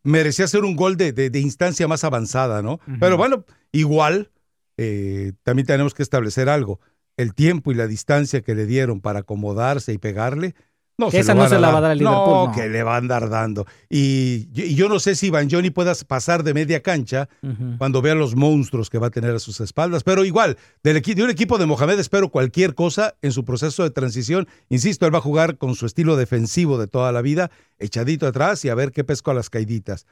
merecía 0.03 0.49
ser 0.49 0.65
un 0.65 0.75
gol 0.75 0.97
de, 0.97 1.31
instancia 1.35 1.87
más 1.87 2.03
avanzada, 2.03 2.61
¿no? 2.61 2.81
Pero 2.99 3.17
bueno, 3.17 3.45
igual, 3.71 4.33
también 5.45 5.67
tenemos 5.67 5.95
que 5.95 6.03
establecer 6.03 6.49
algo. 6.49 6.81
El 7.17 7.35
tiempo 7.35 7.71
y 7.71 7.77
la 7.77 7.87
distancia 7.87 8.41
que 8.41 8.57
le 8.57 8.67
dieron 8.67 9.01
para 9.01 9.21
acomodarse 9.21 9.93
y 9.93 9.99
pegarle, 9.99 10.55
no, 11.01 11.11
esa 11.13 11.33
no 11.33 11.49
se 11.49 11.61
la 11.61 11.71
va 11.71 11.79
a 11.79 11.81
dar 11.81 11.91
al 11.93 11.99
Liverpool. 11.99 12.49
No, 12.49 12.53
que 12.53 12.69
le 12.69 12.83
va 12.83 12.95
a 12.95 12.97
andar 12.97 13.31
dando. 13.31 13.67
Y, 13.89 14.51
yo 14.75 14.89
no 14.89 14.99
sé 14.99 15.15
si 15.15 15.31
Van 15.31 15.49
Johnny 15.49 15.71
pueda 15.71 15.95
pasar 16.09 16.43
de 16.43 16.55
media 16.55 16.83
cancha 16.83 17.29
cuando 17.79 18.03
vea 18.03 18.17
los 18.17 18.35
monstruos 18.35 18.91
que 18.91 18.99
va 18.99 19.07
a 19.07 19.11
tener 19.11 19.33
a 19.33 19.39
sus 19.39 19.61
espaldas. 19.61 20.03
Pero 20.03 20.25
igual, 20.25 20.59
del 20.83 21.01
de 21.01 21.23
un 21.23 21.31
equipo 21.31 21.57
de 21.57 21.67
Mohamed 21.67 22.01
espero 22.01 22.31
cualquier 22.31 22.75
cosa 22.75 23.15
en 23.23 23.31
su 23.31 23.45
proceso 23.45 23.85
de 23.85 23.91
transición. 23.91 24.49
Insisto, 24.71 25.07
él 25.07 25.15
va 25.15 25.19
a 25.19 25.23
jugar 25.23 25.57
con 25.57 25.77
su 25.77 25.87
estilo 25.87 26.17
defensivo 26.17 26.79
de 26.79 26.89
toda 26.89 27.13
la 27.13 27.23
vida, 27.23 27.53
echadito 27.79 28.27
atrás 28.27 28.65
y 28.65 28.69
a 28.69 28.75
ver 28.75 28.91
qué 28.91 29.05
pesco 29.05 29.31
a 29.31 29.35
las 29.35 29.51
caiditas. 29.51 30.05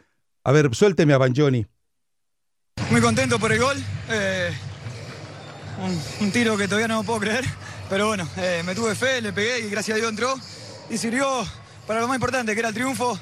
A 0.45 0.53
ver, 0.53 0.73
suélteme 0.73 1.15
a 1.15 1.19
Van 1.19 1.35
Johnny. 1.35 1.67
Muy 2.93 3.01
contento 3.01 3.41
por 3.41 3.51
el 3.51 3.59
gol. 3.59 3.77
Eh, 4.09 4.53
un, 6.21 6.31
tiro 6.31 6.57
que 6.57 6.69
todavía 6.69 6.87
no 6.87 7.03
puedo 7.03 7.19
creer. 7.19 7.45
Pero 7.91 8.07
bueno, 8.07 8.29
eh, 8.37 8.63
me 8.65 8.77
tuve 8.77 8.95
fe, 8.95 9.21
le 9.21 9.33
pegué 9.33 9.67
y 9.67 9.69
gracias 9.71 9.97
a 9.97 9.99
Dios 9.99 10.11
entró 10.11 10.37
y 10.91 10.99
sirvió 10.99 11.27
para 11.87 12.01
lo 12.01 12.09
más 12.09 12.17
importante, 12.17 12.53
que 12.55 12.61
era 12.61 12.69
el 12.69 12.75
triunfo 12.75 13.19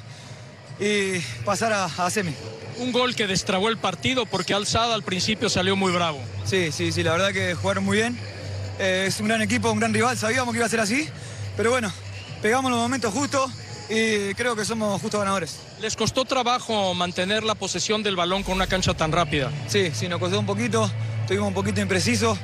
y 0.79 1.19
pasar 1.45 1.73
a, 1.73 2.09
semi. 2.09 2.33
Un 2.77 2.91
gol 2.91 3.15
que 3.15 3.27
destrabó 3.27 3.69
el 3.69 3.77
partido 3.77 4.25
porque 4.25 4.53
Alzada 4.53 4.95
al 4.95 5.03
principio 5.03 5.49
salió 5.49 5.75
muy 5.75 5.91
bravo. 5.91 6.19
Sí, 6.45 6.71
sí, 6.71 6.91
sí, 6.91 7.03
la 7.03 7.13
verdad 7.13 7.31
que 7.31 7.55
jugaron 7.55 7.85
muy 7.85 7.97
bien. 7.97 8.19
Eh, 8.79 9.05
es 9.07 9.19
un 9.19 9.27
gran 9.27 9.41
equipo, 9.41 9.71
un 9.71 9.79
gran 9.79 9.93
rival, 9.93 10.17
sabíamos 10.17 10.51
que 10.53 10.57
iba 10.57 10.65
a 10.65 10.69
ser 10.69 10.81
así, 10.81 11.07
pero 11.55 11.71
bueno, 11.71 11.91
pegamos 12.41 12.69
los 12.69 12.79
momentos 12.79 13.13
justos 13.13 13.49
y 13.89 14.33
creo 14.33 14.55
que 14.55 14.65
somos 14.65 15.01
justos 15.01 15.21
ganadores. 15.21 15.59
¿Les 15.79 15.95
costó 15.95 16.25
trabajo 16.25 16.93
mantener 16.93 17.43
la 17.43 17.55
posesión 17.55 18.03
del 18.03 18.17
balón 18.17 18.43
con 18.43 18.55
una 18.55 18.67
cancha 18.67 18.93
tan 18.93 19.13
rápida? 19.13 19.49
Sí, 19.67 19.91
sí, 19.93 20.09
nos 20.09 20.19
costó 20.19 20.39
un 20.39 20.45
poquito, 20.45 20.91
estuvimos 21.21 21.47
un 21.47 21.53
poquito 21.53 21.79
imprecisos, 21.79 22.37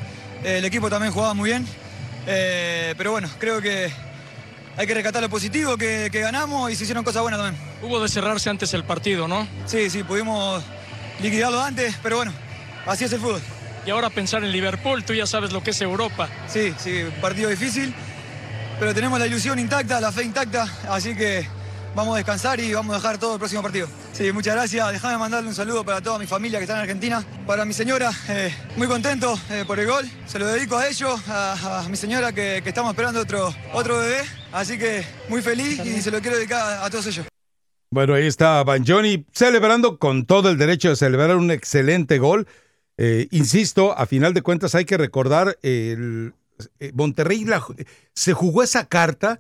eh, 0.44 0.60
el 0.60 0.66
equipo 0.66 0.90
también 0.90 1.12
jugaba 1.12 1.34
muy 1.34 1.50
bien, 1.50 1.68
eh, 2.28 2.94
pero 2.98 3.12
bueno, 3.12 3.30
creo 3.38 3.62
que 3.62 3.92
hay 4.78 4.88
que 4.88 4.94
rescatar 4.94 5.22
lo 5.22 5.30
positivo 5.30 5.78
que, 5.78 6.10
ganamos 6.10 6.72
y 6.72 6.76
se 6.76 6.84
hicieron 6.84 7.04
cosas 7.04 7.22
buenas 7.22 7.40
también. 7.40 7.62
Hubo 7.82 8.02
de 8.02 8.10
cerrarse 8.10 8.50
antes 8.50 8.74
el 8.74 8.84
partido, 8.84 9.28
¿no? 9.28 9.48
Sí, 9.66 9.90
sí, 9.90 10.04
pudimos 10.04 10.64
liquidarlo 11.22 11.62
antes, 11.62 11.96
pero 12.02 12.18
bueno, 12.18 12.34
así 12.86 13.06
es 13.06 13.14
el 13.14 13.20
fútbol. 13.20 13.42
Y 13.86 13.90
ahora 13.90 14.10
pensar 14.10 14.44
en 14.44 14.52
Liverpool, 14.52 15.04
tú 15.04 15.14
ya 15.14 15.26
sabes 15.26 15.52
lo 15.52 15.64
que 15.64 15.72
es 15.72 15.82
Europa. 15.82 16.30
Sí, 16.48 16.74
sí, 16.78 17.04
un 17.04 17.22
partido 17.22 17.50
difícil, 17.50 17.94
pero 18.80 18.94
tenemos 18.94 19.20
la 19.20 19.28
ilusión 19.28 19.60
intacta, 19.60 20.00
la 20.00 20.12
fe 20.12 20.24
intacta, 20.24 20.68
así 20.90 21.16
que 21.16 21.48
vamos 21.96 22.14
a 22.14 22.18
descansar 22.18 22.60
y 22.60 22.74
vamos 22.74 22.94
a 22.94 22.98
dejar 22.98 23.18
todo 23.18 23.34
el 23.34 23.40
próximo 23.40 23.62
partido. 23.62 23.88
Sí, 24.14 24.32
muchas 24.32 24.56
gracias. 24.56 24.92
Déjame 24.92 25.18
mandarle 25.18 25.50
un 25.50 25.56
saludo 25.56 25.84
para 25.84 26.02
toda 26.02 26.20
mi 26.20 26.28
familia 26.28 26.60
que 26.60 26.64
está 26.64 26.76
en 26.76 26.82
Argentina. 26.82 27.24
Para 27.46 27.66
mi 27.66 27.74
señora, 27.74 28.12
eh, 28.30 28.54
muy 28.78 28.88
contento 28.88 29.38
eh, 29.50 29.64
por 29.66 29.80
el 29.80 29.88
gol. 29.88 30.10
Se 30.26 30.40
lo 30.40 30.48
dedico 30.48 30.78
a 30.78 30.88
ellos, 30.88 31.22
a, 31.28 31.86
mi 31.90 31.98
señora 31.98 32.32
que, 32.32 32.58
estamos 32.58 32.92
esperando 32.92 33.20
otro, 33.20 33.54
otro 33.74 33.98
bebé. 33.98 34.22
Así 34.52 34.78
que 34.78 35.06
muy 35.30 35.42
feliz 35.42 35.80
y 35.86 36.02
se 36.02 36.12
lo 36.12 36.20
quiero 36.22 36.38
dedicar 36.38 36.84
a, 36.84 36.90
todos 36.90 37.08
ellos. 37.08 37.26
Bueno, 37.90 38.14
ahí 38.14 38.26
está 38.26 38.64
Banjoni 38.64 39.26
celebrando 39.34 39.98
con 39.98 40.26
todo 40.26 40.50
el 40.50 40.58
derecho 40.58 40.90
de 40.90 40.96
celebrar 40.96 41.36
un 41.36 41.52
excelente 41.52 42.20
gol. 42.20 42.48
Eh, 42.98 43.28
insisto, 43.32 43.98
a 43.98 44.06
final 44.06 44.34
de 44.34 44.42
cuentas 44.42 44.76
hay 44.76 44.86
que 44.86 44.98
recordar, 44.98 45.58
el, 45.62 46.34
Monterrey 46.94 47.46
se 48.14 48.34
jugó 48.34 48.64
esa 48.64 48.86
carta 48.86 49.40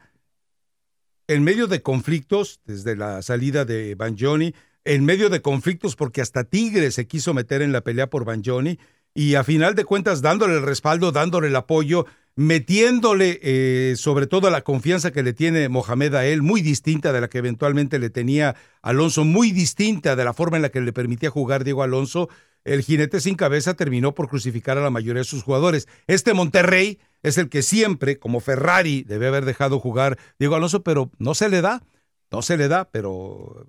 en 1.27 1.43
medio 1.43 1.67
de 1.67 1.81
conflictos, 1.81 2.59
desde 2.65 2.95
la 2.95 3.21
salida 3.21 3.65
de 3.65 3.95
Banjoni, 3.95 4.53
en 4.83 5.05
medio 5.05 5.29
de 5.29 5.41
conflictos 5.41 5.95
porque 5.95 6.21
hasta 6.21 6.43
Tigre 6.43 6.91
se 6.91 7.07
quiso 7.07 7.33
meter 7.33 7.61
en 7.61 7.71
la 7.71 7.81
pelea 7.81 8.09
por 8.09 8.25
Banjoni 8.25 8.79
y 9.13 9.35
a 9.35 9.43
final 9.43 9.75
de 9.75 9.85
cuentas 9.85 10.21
dándole 10.21 10.55
el 10.55 10.63
respaldo, 10.63 11.11
dándole 11.11 11.47
el 11.47 11.55
apoyo, 11.55 12.05
metiéndole 12.35 13.39
eh, 13.43 13.95
sobre 13.97 14.25
todo 14.25 14.49
la 14.49 14.61
confianza 14.61 15.11
que 15.11 15.23
le 15.23 15.33
tiene 15.33 15.69
Mohamed 15.69 16.15
a 16.15 16.25
él, 16.25 16.41
muy 16.41 16.61
distinta 16.61 17.11
de 17.11 17.21
la 17.21 17.29
que 17.29 17.39
eventualmente 17.39 17.99
le 17.99 18.09
tenía 18.09 18.55
Alonso, 18.81 19.25
muy 19.25 19.51
distinta 19.51 20.15
de 20.15 20.25
la 20.25 20.33
forma 20.33 20.57
en 20.57 20.63
la 20.63 20.69
que 20.69 20.81
le 20.81 20.93
permitía 20.93 21.29
jugar 21.29 21.63
Diego 21.63 21.83
Alonso, 21.83 22.29
el 22.63 22.83
jinete 22.83 23.19
sin 23.19 23.35
cabeza 23.35 23.73
terminó 23.73 24.13
por 24.13 24.29
crucificar 24.29 24.77
a 24.77 24.81
la 24.81 24.91
mayoría 24.91 25.21
de 25.21 25.25
sus 25.25 25.43
jugadores. 25.43 25.87
Este 26.07 26.33
Monterrey 26.33 26.99
es 27.23 27.37
el 27.37 27.49
que 27.49 27.61
siempre, 27.61 28.19
como 28.19 28.39
Ferrari, 28.39 29.03
debe 29.03 29.27
haber 29.27 29.45
dejado 29.45 29.79
jugar 29.79 30.17
Diego 30.39 30.55
Alonso, 30.55 30.83
pero 30.83 31.11
no 31.19 31.33
se 31.35 31.49
le 31.49 31.61
da, 31.61 31.83
no 32.31 32.41
se 32.41 32.57
le 32.57 32.67
da, 32.67 32.89
pero 32.89 33.67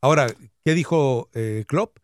ahora, 0.00 0.26
¿qué 0.64 0.74
dijo 0.74 1.30
eh, 1.34 1.64
Klopp? 1.66 1.98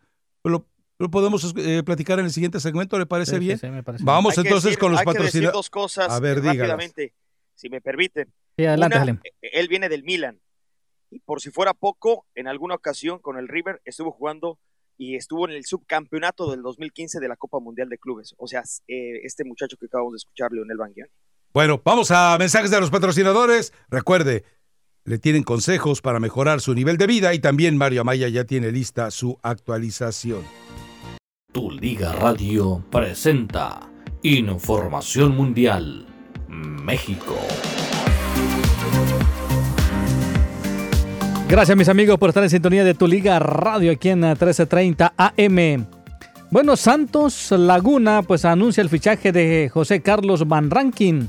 Lo, 0.45 0.66
podemos 1.11 1.55
eh, 1.57 1.83
platicar 1.83 2.18
en 2.18 2.26
el 2.26 2.31
siguiente 2.31 2.61
segmento, 2.61 2.99
¿le 2.99 3.07
parece 3.07 3.39
bien? 3.39 3.59
Vamos 4.01 4.37
entonces 4.37 4.76
con 4.76 4.93
los 4.93 5.03
patrocinadores. 5.03 5.55
dos 5.55 5.70
cosas 5.70 6.11
a 6.11 6.20
ver, 6.20 6.43
rápidamente, 6.43 7.14
si 7.55 7.70
me 7.70 7.81
permiten. 7.81 8.31
Sí, 8.57 8.66
adelante, 8.66 9.18
él 9.41 9.68
viene 9.68 9.89
del 9.89 10.05
Milan 10.05 10.39
y 11.11 11.18
por 11.20 11.41
si 11.41 11.51
fuera 11.51 11.74
poco, 11.74 12.26
en 12.35 12.47
alguna 12.47 12.76
ocasión 12.76 13.18
con 13.18 13.37
el 13.37 13.49
River 13.49 13.83
estuvo 13.85 14.12
jugando 14.12 14.59
y 15.01 15.16
estuvo 15.16 15.48
en 15.48 15.57
el 15.57 15.64
subcampeonato 15.64 16.51
del 16.51 16.61
2015 16.61 17.20
de 17.20 17.28
la 17.28 17.36
Copa 17.36 17.59
Mundial 17.59 17.88
de 17.88 17.96
Clubes. 17.96 18.34
O 18.36 18.46
sea, 18.46 18.62
eh, 18.86 19.20
este 19.24 19.44
muchacho 19.44 19.78
que 19.78 19.86
acabamos 19.86 20.12
de 20.12 20.18
escuchar, 20.18 20.53
Leonel 20.53 20.76
Banguiani. 20.76 21.11
Bueno, 21.55 21.80
vamos 21.82 22.11
a 22.11 22.36
mensajes 22.38 22.70
de 22.70 22.78
los 22.80 22.90
patrocinadores. 22.90 23.72
Recuerde, 23.88 24.44
le 25.05 25.18
tienen 25.18 25.42
consejos 25.42 26.03
para 26.03 26.20
mejorar 26.20 26.61
su 26.61 26.74
nivel 26.74 26.98
de 26.98 27.07
vida 27.07 27.32
y 27.32 27.38
también 27.38 27.78
Mario 27.78 28.03
Amaya 28.03 28.28
ya 28.28 28.44
tiene 28.44 28.70
lista 28.72 29.11
su 29.11 29.38
actualización. 29.42 30.44
Tu 31.51 31.70
Liga 31.70 32.12
Radio 32.12 32.84
presenta 32.90 33.90
Información 34.22 35.34
Mundial 35.34 36.07
México. 36.46 37.38
Gracias 41.51 41.76
mis 41.76 41.88
amigos 41.88 42.16
por 42.16 42.28
estar 42.28 42.44
en 42.44 42.48
sintonía 42.48 42.84
de 42.84 42.94
tu 42.94 43.09
liga 43.09 43.40
radio 43.40 43.90
aquí 43.90 44.11
en 44.11 44.20
1330 44.20 45.14
AM. 45.16 45.84
Bueno, 46.48 46.76
Santos 46.76 47.51
Laguna 47.51 48.22
pues 48.22 48.44
anuncia 48.44 48.82
el 48.82 48.88
fichaje 48.88 49.32
de 49.32 49.68
José 49.68 50.01
Carlos 50.01 50.46
Van 50.46 50.70
Rankin. 50.70 51.28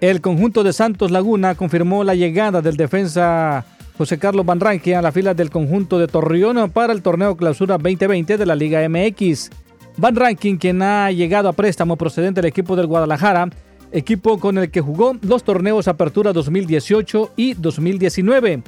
El 0.00 0.22
conjunto 0.22 0.64
de 0.64 0.72
Santos 0.72 1.10
Laguna 1.10 1.54
confirmó 1.54 2.02
la 2.02 2.14
llegada 2.14 2.62
del 2.62 2.78
defensa 2.78 3.66
José 3.98 4.18
Carlos 4.18 4.46
Van 4.46 4.58
Rankin 4.58 4.94
a 4.94 5.02
la 5.02 5.12
fila 5.12 5.34
del 5.34 5.50
conjunto 5.50 5.98
de 5.98 6.06
Torreón 6.08 6.70
para 6.70 6.94
el 6.94 7.02
torneo 7.02 7.36
Clausura 7.36 7.76
2020 7.76 8.38
de 8.38 8.46
la 8.46 8.54
Liga 8.54 8.80
MX. 8.88 9.50
Van 9.98 10.16
Rankin, 10.16 10.56
quien 10.56 10.80
ha 10.80 11.10
llegado 11.10 11.50
a 11.50 11.52
préstamo 11.52 11.96
procedente 11.96 12.40
del 12.40 12.48
equipo 12.48 12.74
del 12.74 12.86
Guadalajara, 12.86 13.50
equipo 13.90 14.40
con 14.40 14.56
el 14.56 14.70
que 14.70 14.80
jugó 14.80 15.14
los 15.20 15.44
torneos 15.44 15.88
Apertura 15.88 16.32
2018 16.32 17.32
y 17.36 17.52
2019 17.52 18.62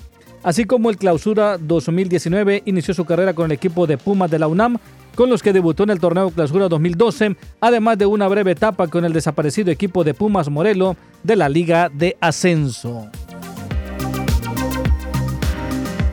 así 0.44 0.66
como 0.66 0.90
el 0.90 0.96
Clausura 0.96 1.58
2019. 1.58 2.62
Inició 2.66 2.94
su 2.94 3.04
carrera 3.04 3.34
con 3.34 3.46
el 3.46 3.52
equipo 3.52 3.86
de 3.88 3.98
Pumas 3.98 4.30
de 4.30 4.38
la 4.38 4.46
UNAM, 4.46 4.78
con 5.16 5.28
los 5.30 5.42
que 5.42 5.52
debutó 5.52 5.82
en 5.82 5.90
el 5.90 5.98
torneo 5.98 6.30
Clausura 6.30 6.68
2012, 6.68 7.36
además 7.60 7.98
de 7.98 8.06
una 8.06 8.28
breve 8.28 8.52
etapa 8.52 8.86
con 8.86 9.04
el 9.04 9.12
desaparecido 9.12 9.72
equipo 9.72 10.04
de 10.04 10.14
Pumas 10.14 10.48
Morelo 10.48 10.96
de 11.22 11.36
la 11.36 11.48
Liga 11.48 11.90
de 11.92 12.16
Ascenso. 12.20 13.08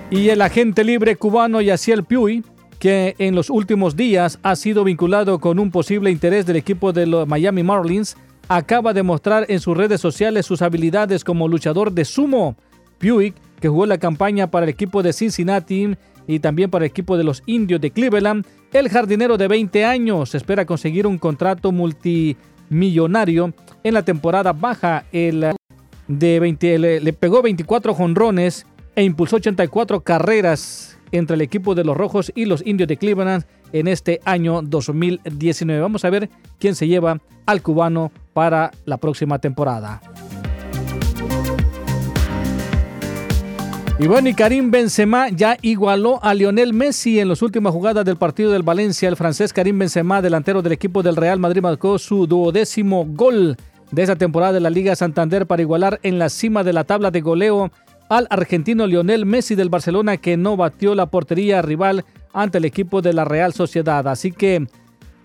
Y 0.09 0.29
el 0.29 0.41
agente 0.41 0.83
libre 0.83 1.15
cubano 1.15 1.61
Yaciel 1.61 2.03
Piuy, 2.03 2.43
que 2.79 3.15
en 3.17 3.35
los 3.35 3.49
últimos 3.49 3.95
días 3.95 4.39
ha 4.43 4.55
sido 4.55 4.83
vinculado 4.83 5.39
con 5.39 5.59
un 5.59 5.71
posible 5.71 6.11
interés 6.11 6.45
del 6.45 6.55
equipo 6.57 6.91
de 6.91 7.05
los 7.05 7.27
Miami 7.27 7.63
Marlins, 7.63 8.17
acaba 8.49 8.91
de 8.91 9.03
mostrar 9.03 9.45
en 9.47 9.59
sus 9.59 9.77
redes 9.77 10.01
sociales 10.01 10.45
sus 10.45 10.61
habilidades 10.61 11.23
como 11.23 11.47
luchador 11.47 11.93
de 11.93 12.03
sumo. 12.03 12.57
Puig, 12.97 13.33
que 13.61 13.69
jugó 13.69 13.85
la 13.85 13.99
campaña 13.99 14.49
para 14.49 14.65
el 14.65 14.71
equipo 14.71 15.03
de 15.03 15.13
Cincinnati 15.13 15.95
y 16.27 16.39
también 16.39 16.69
para 16.69 16.83
el 16.83 16.91
equipo 16.91 17.15
de 17.15 17.23
los 17.23 17.43
Indios 17.45 17.79
de 17.79 17.91
Cleveland, 17.91 18.45
el 18.73 18.89
jardinero 18.89 19.37
de 19.37 19.47
20 19.47 19.85
años 19.85 20.35
espera 20.35 20.65
conseguir 20.65 21.07
un 21.07 21.17
contrato 21.17 21.71
multimillonario 21.71 23.53
en 23.83 23.93
la 23.93 24.03
temporada 24.03 24.51
baja. 24.51 25.05
El 25.11 25.55
de 26.07 26.39
20, 26.39 26.79
le, 26.79 26.99
le 26.99 27.13
pegó 27.13 27.41
24 27.41 27.93
jonrones 27.93 28.65
e 28.95 29.03
impulsó 29.03 29.37
84 29.37 30.01
carreras 30.01 30.97
entre 31.11 31.35
el 31.35 31.41
equipo 31.41 31.75
de 31.75 31.83
los 31.83 31.95
Rojos 31.95 32.31
y 32.33 32.45
los 32.45 32.65
Indios 32.65 32.87
de 32.87 32.97
Cleveland 32.97 33.45
en 33.73 33.87
este 33.87 34.21
año 34.25 34.61
2019. 34.61 35.81
Vamos 35.81 36.03
a 36.03 36.09
ver 36.09 36.29
quién 36.59 36.75
se 36.75 36.87
lleva 36.87 37.21
al 37.45 37.61
cubano 37.61 38.11
para 38.33 38.71
la 38.85 38.97
próxima 38.97 39.39
temporada. 39.39 40.01
Y 44.01 44.07
bueno, 44.07 44.29
y 44.29 44.33
Karim 44.33 44.71
Benzema 44.71 45.29
ya 45.29 45.59
igualó 45.61 46.19
a 46.23 46.33
Lionel 46.33 46.73
Messi 46.73 47.19
en 47.19 47.29
las 47.29 47.43
últimas 47.43 47.71
jugadas 47.71 48.03
del 48.03 48.15
partido 48.15 48.51
del 48.51 48.63
Valencia. 48.63 49.07
El 49.07 49.15
francés 49.15 49.53
Karim 49.53 49.77
Benzema, 49.77 50.23
delantero 50.23 50.63
del 50.63 50.71
equipo 50.71 51.03
del 51.03 51.15
Real 51.15 51.37
Madrid, 51.37 51.61
marcó 51.61 51.99
su 51.99 52.25
duodécimo 52.25 53.05
gol 53.05 53.57
de 53.91 54.01
esa 54.01 54.15
temporada 54.15 54.53
de 54.53 54.59
la 54.59 54.71
Liga 54.71 54.95
Santander 54.95 55.45
para 55.45 55.61
igualar 55.61 55.99
en 56.01 56.17
la 56.17 56.29
cima 56.29 56.63
de 56.63 56.73
la 56.73 56.83
tabla 56.83 57.11
de 57.11 57.21
goleo 57.21 57.71
al 58.09 58.25
argentino 58.31 58.87
Lionel 58.87 59.27
Messi 59.27 59.53
del 59.53 59.69
Barcelona 59.69 60.17
que 60.17 60.35
no 60.35 60.57
batió 60.57 60.95
la 60.95 61.05
portería 61.05 61.61
rival 61.61 62.03
ante 62.33 62.57
el 62.57 62.65
equipo 62.65 63.03
de 63.03 63.13
la 63.13 63.23
Real 63.23 63.53
Sociedad. 63.53 64.07
Así 64.07 64.31
que 64.31 64.65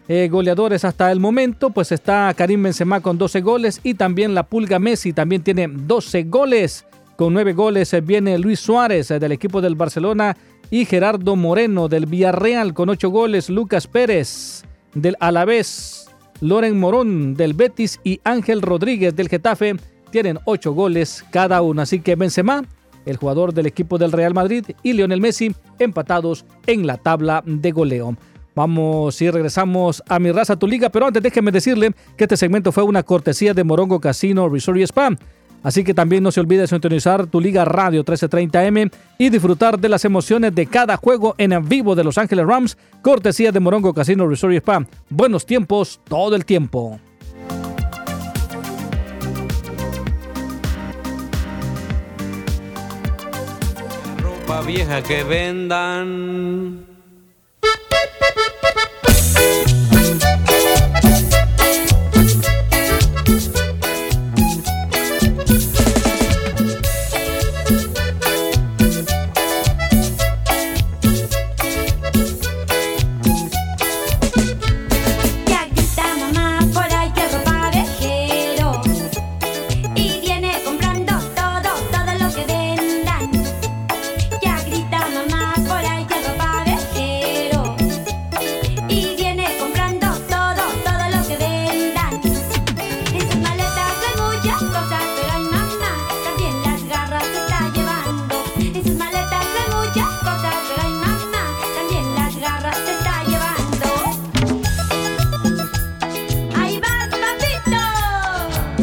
eh, 0.07 0.29
goleadores 0.31 0.85
hasta 0.85 1.11
el 1.11 1.19
momento, 1.19 1.71
pues 1.71 1.93
está 1.93 2.31
Karim 2.37 2.63
Benzema 2.65 3.01
con 3.01 3.17
12 3.17 3.41
goles 3.41 3.81
y 3.83 3.95
también 3.95 4.35
la 4.35 4.43
Pulga 4.43 4.79
Messi 4.79 5.15
también 5.15 5.43
tiene 5.43 5.67
12 5.67 6.25
goles. 6.25 6.85
Con 7.17 7.33
9 7.33 7.53
goles 7.55 7.93
eh, 7.95 8.01
viene 8.01 8.39
Luis 8.39 8.61
Suárez 8.61 9.11
eh, 9.11 9.19
del 9.19 9.33
equipo 9.33 9.61
del 9.61 9.75
Barcelona 9.75 10.37
y 10.71 10.85
Gerardo 10.85 11.37
Moreno 11.37 11.89
del 11.89 12.07
Villarreal 12.07 12.75
con 12.75 12.89
8 12.89 13.09
goles, 13.11 13.49
Lucas 13.49 13.87
Pérez 13.87 14.65
del 14.95 15.17
Alavés, 15.21 16.09
Loren 16.41 16.79
Morón 16.79 17.35
del 17.35 17.55
Betis 17.55 18.01
y 18.05 18.21
Ángel 18.25 18.63
Rodríguez 18.63 19.17
del 19.17 19.29
Getafe 19.29 19.77
tienen 20.11 20.39
8 20.45 20.73
goles 20.73 21.25
cada 21.31 21.63
uno. 21.63 21.83
Así 21.83 22.01
que 22.01 22.17
Benzema 22.17 22.65
el 23.07 23.17
jugador 23.17 23.55
del 23.55 23.67
equipo 23.67 23.97
del 23.97 24.13
Real 24.13 24.35
Madrid, 24.35 24.67
y 24.83 24.93
Lionel 24.93 25.21
Messi, 25.21 25.55
empatados 25.79 26.45
en 26.67 26.87
la 26.87 26.99
tabla 26.99 27.43
de 27.47 27.71
goleo. 27.71 28.17
Vamos 28.55 29.21
y 29.23 29.31
regresamos 29.31 30.03
a 30.09 30.19
mi 30.19 30.33
raza, 30.33 30.57
tu 30.57 30.67
liga, 30.67 30.89
pero 30.91 31.07
antes 31.07 31.23
déjeme 31.23 31.53
decirle 31.53 31.93
que 32.17 32.25
este 32.25 32.37
segmento 32.37 32.73
fue 32.73 32.83
una 32.83 33.03
cortesía 33.03 33.55
de 33.55 33.65
Morongo 33.65 34.01
Casino 34.01 34.49
Resort 34.49 34.79
y 34.79 34.83
Spa. 34.83 35.11
Así 35.67 35.83
que 35.83 35.95
también 35.95 36.23
no 36.23 36.31
se 36.31 36.39
olvide 36.39 36.65
sintonizar 36.69 37.27
tu 37.27 37.41
Liga 37.41 37.65
Radio 37.65 38.05
1330M 38.05 38.89
y 39.19 39.31
disfrutar 39.31 39.81
de 39.81 39.89
las 39.89 40.05
emociones 40.05 40.55
de 40.55 40.65
cada 40.67 40.97
juego 40.97 41.35
en 41.39 41.69
vivo 41.69 41.97
de 41.97 42.05
Los 42.05 42.19
Ángeles 42.19 42.47
Rams, 42.47 42.79
cortesía 43.03 43.51
de 43.51 43.59
Morongo 43.59 43.93
Casino 43.93 44.29
Resort 44.29 44.53
y 44.53 44.59
Spa. 44.59 44.87
Buenos 45.11 45.45
tiempos 45.45 46.01
todo 46.09 46.37
el 46.37 46.45
tiempo. 46.45 47.01
vieja 54.65 55.03
que 55.03 55.25
vendan. 55.25 56.87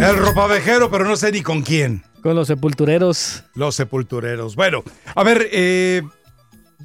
El 0.03 0.17
ropavejero, 0.17 0.91
pero 0.91 1.05
no 1.05 1.15
sé 1.15 1.31
ni 1.31 1.41
con 1.41 1.61
quién. 1.61 2.03
Con 2.21 2.35
los 2.35 2.47
sepultureros. 2.47 3.45
Los 3.55 3.73
sepultureros. 3.75 4.57
Bueno, 4.57 4.83
a 5.15 5.23
ver, 5.23 5.47
eh, 5.49 6.01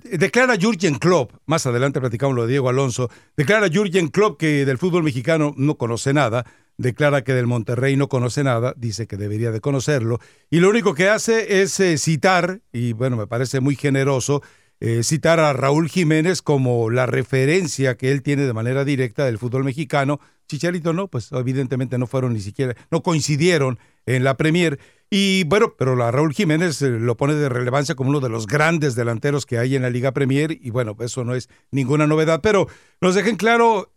declara 0.04 0.54
Jurgen 0.60 0.94
Klopp, 1.00 1.32
más 1.44 1.66
adelante 1.66 1.98
platicamos 1.98 2.36
lo 2.36 2.42
de 2.42 2.52
Diego 2.52 2.68
Alonso, 2.68 3.10
declara 3.36 3.66
Jurgen 3.72 4.06
Klopp 4.06 4.38
que 4.38 4.64
del 4.64 4.78
fútbol 4.78 5.02
mexicano 5.02 5.52
no 5.56 5.74
conoce 5.74 6.12
nada, 6.14 6.46
declara 6.76 7.24
que 7.24 7.34
del 7.34 7.48
Monterrey 7.48 7.96
no 7.96 8.08
conoce 8.08 8.44
nada, 8.44 8.72
dice 8.76 9.08
que 9.08 9.16
debería 9.16 9.50
de 9.50 9.60
conocerlo, 9.60 10.20
y 10.48 10.60
lo 10.60 10.70
único 10.70 10.94
que 10.94 11.08
hace 11.08 11.62
es 11.62 11.80
eh, 11.80 11.98
citar, 11.98 12.60
y 12.72 12.92
bueno, 12.92 13.16
me 13.16 13.26
parece 13.26 13.58
muy 13.58 13.74
generoso, 13.74 14.42
eh, 14.80 15.02
citar 15.02 15.40
a 15.40 15.52
Raúl 15.52 15.88
Jiménez 15.88 16.40
como 16.42 16.90
la 16.90 17.06
referencia 17.06 17.96
que 17.96 18.12
él 18.12 18.22
tiene 18.22 18.42
de 18.42 18.52
manera 18.52 18.84
directa 18.84 19.24
del 19.24 19.38
fútbol 19.38 19.64
mexicano. 19.64 20.20
Chicharito 20.46 20.92
no, 20.92 21.08
pues 21.08 21.30
evidentemente 21.32 21.98
no 21.98 22.06
fueron 22.06 22.32
ni 22.32 22.40
siquiera, 22.40 22.74
no 22.90 23.02
coincidieron 23.02 23.78
en 24.06 24.24
la 24.24 24.36
Premier. 24.36 24.78
Y 25.10 25.44
bueno, 25.44 25.74
pero 25.76 26.02
a 26.02 26.10
Raúl 26.10 26.32
Jiménez 26.32 26.80
eh, 26.82 26.90
lo 26.90 27.16
pone 27.16 27.34
de 27.34 27.48
relevancia 27.48 27.94
como 27.94 28.10
uno 28.10 28.20
de 28.20 28.28
los 28.28 28.46
grandes 28.46 28.94
delanteros 28.94 29.46
que 29.46 29.58
hay 29.58 29.74
en 29.74 29.82
la 29.82 29.90
Liga 29.90 30.12
Premier. 30.12 30.52
Y 30.52 30.70
bueno, 30.70 30.96
eso 31.00 31.24
no 31.24 31.34
es 31.34 31.48
ninguna 31.70 32.06
novedad. 32.06 32.40
Pero 32.42 32.68
nos 33.00 33.14
dejen 33.14 33.36
claro 33.36 33.92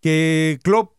que 0.00 0.58
Klopp 0.62 0.94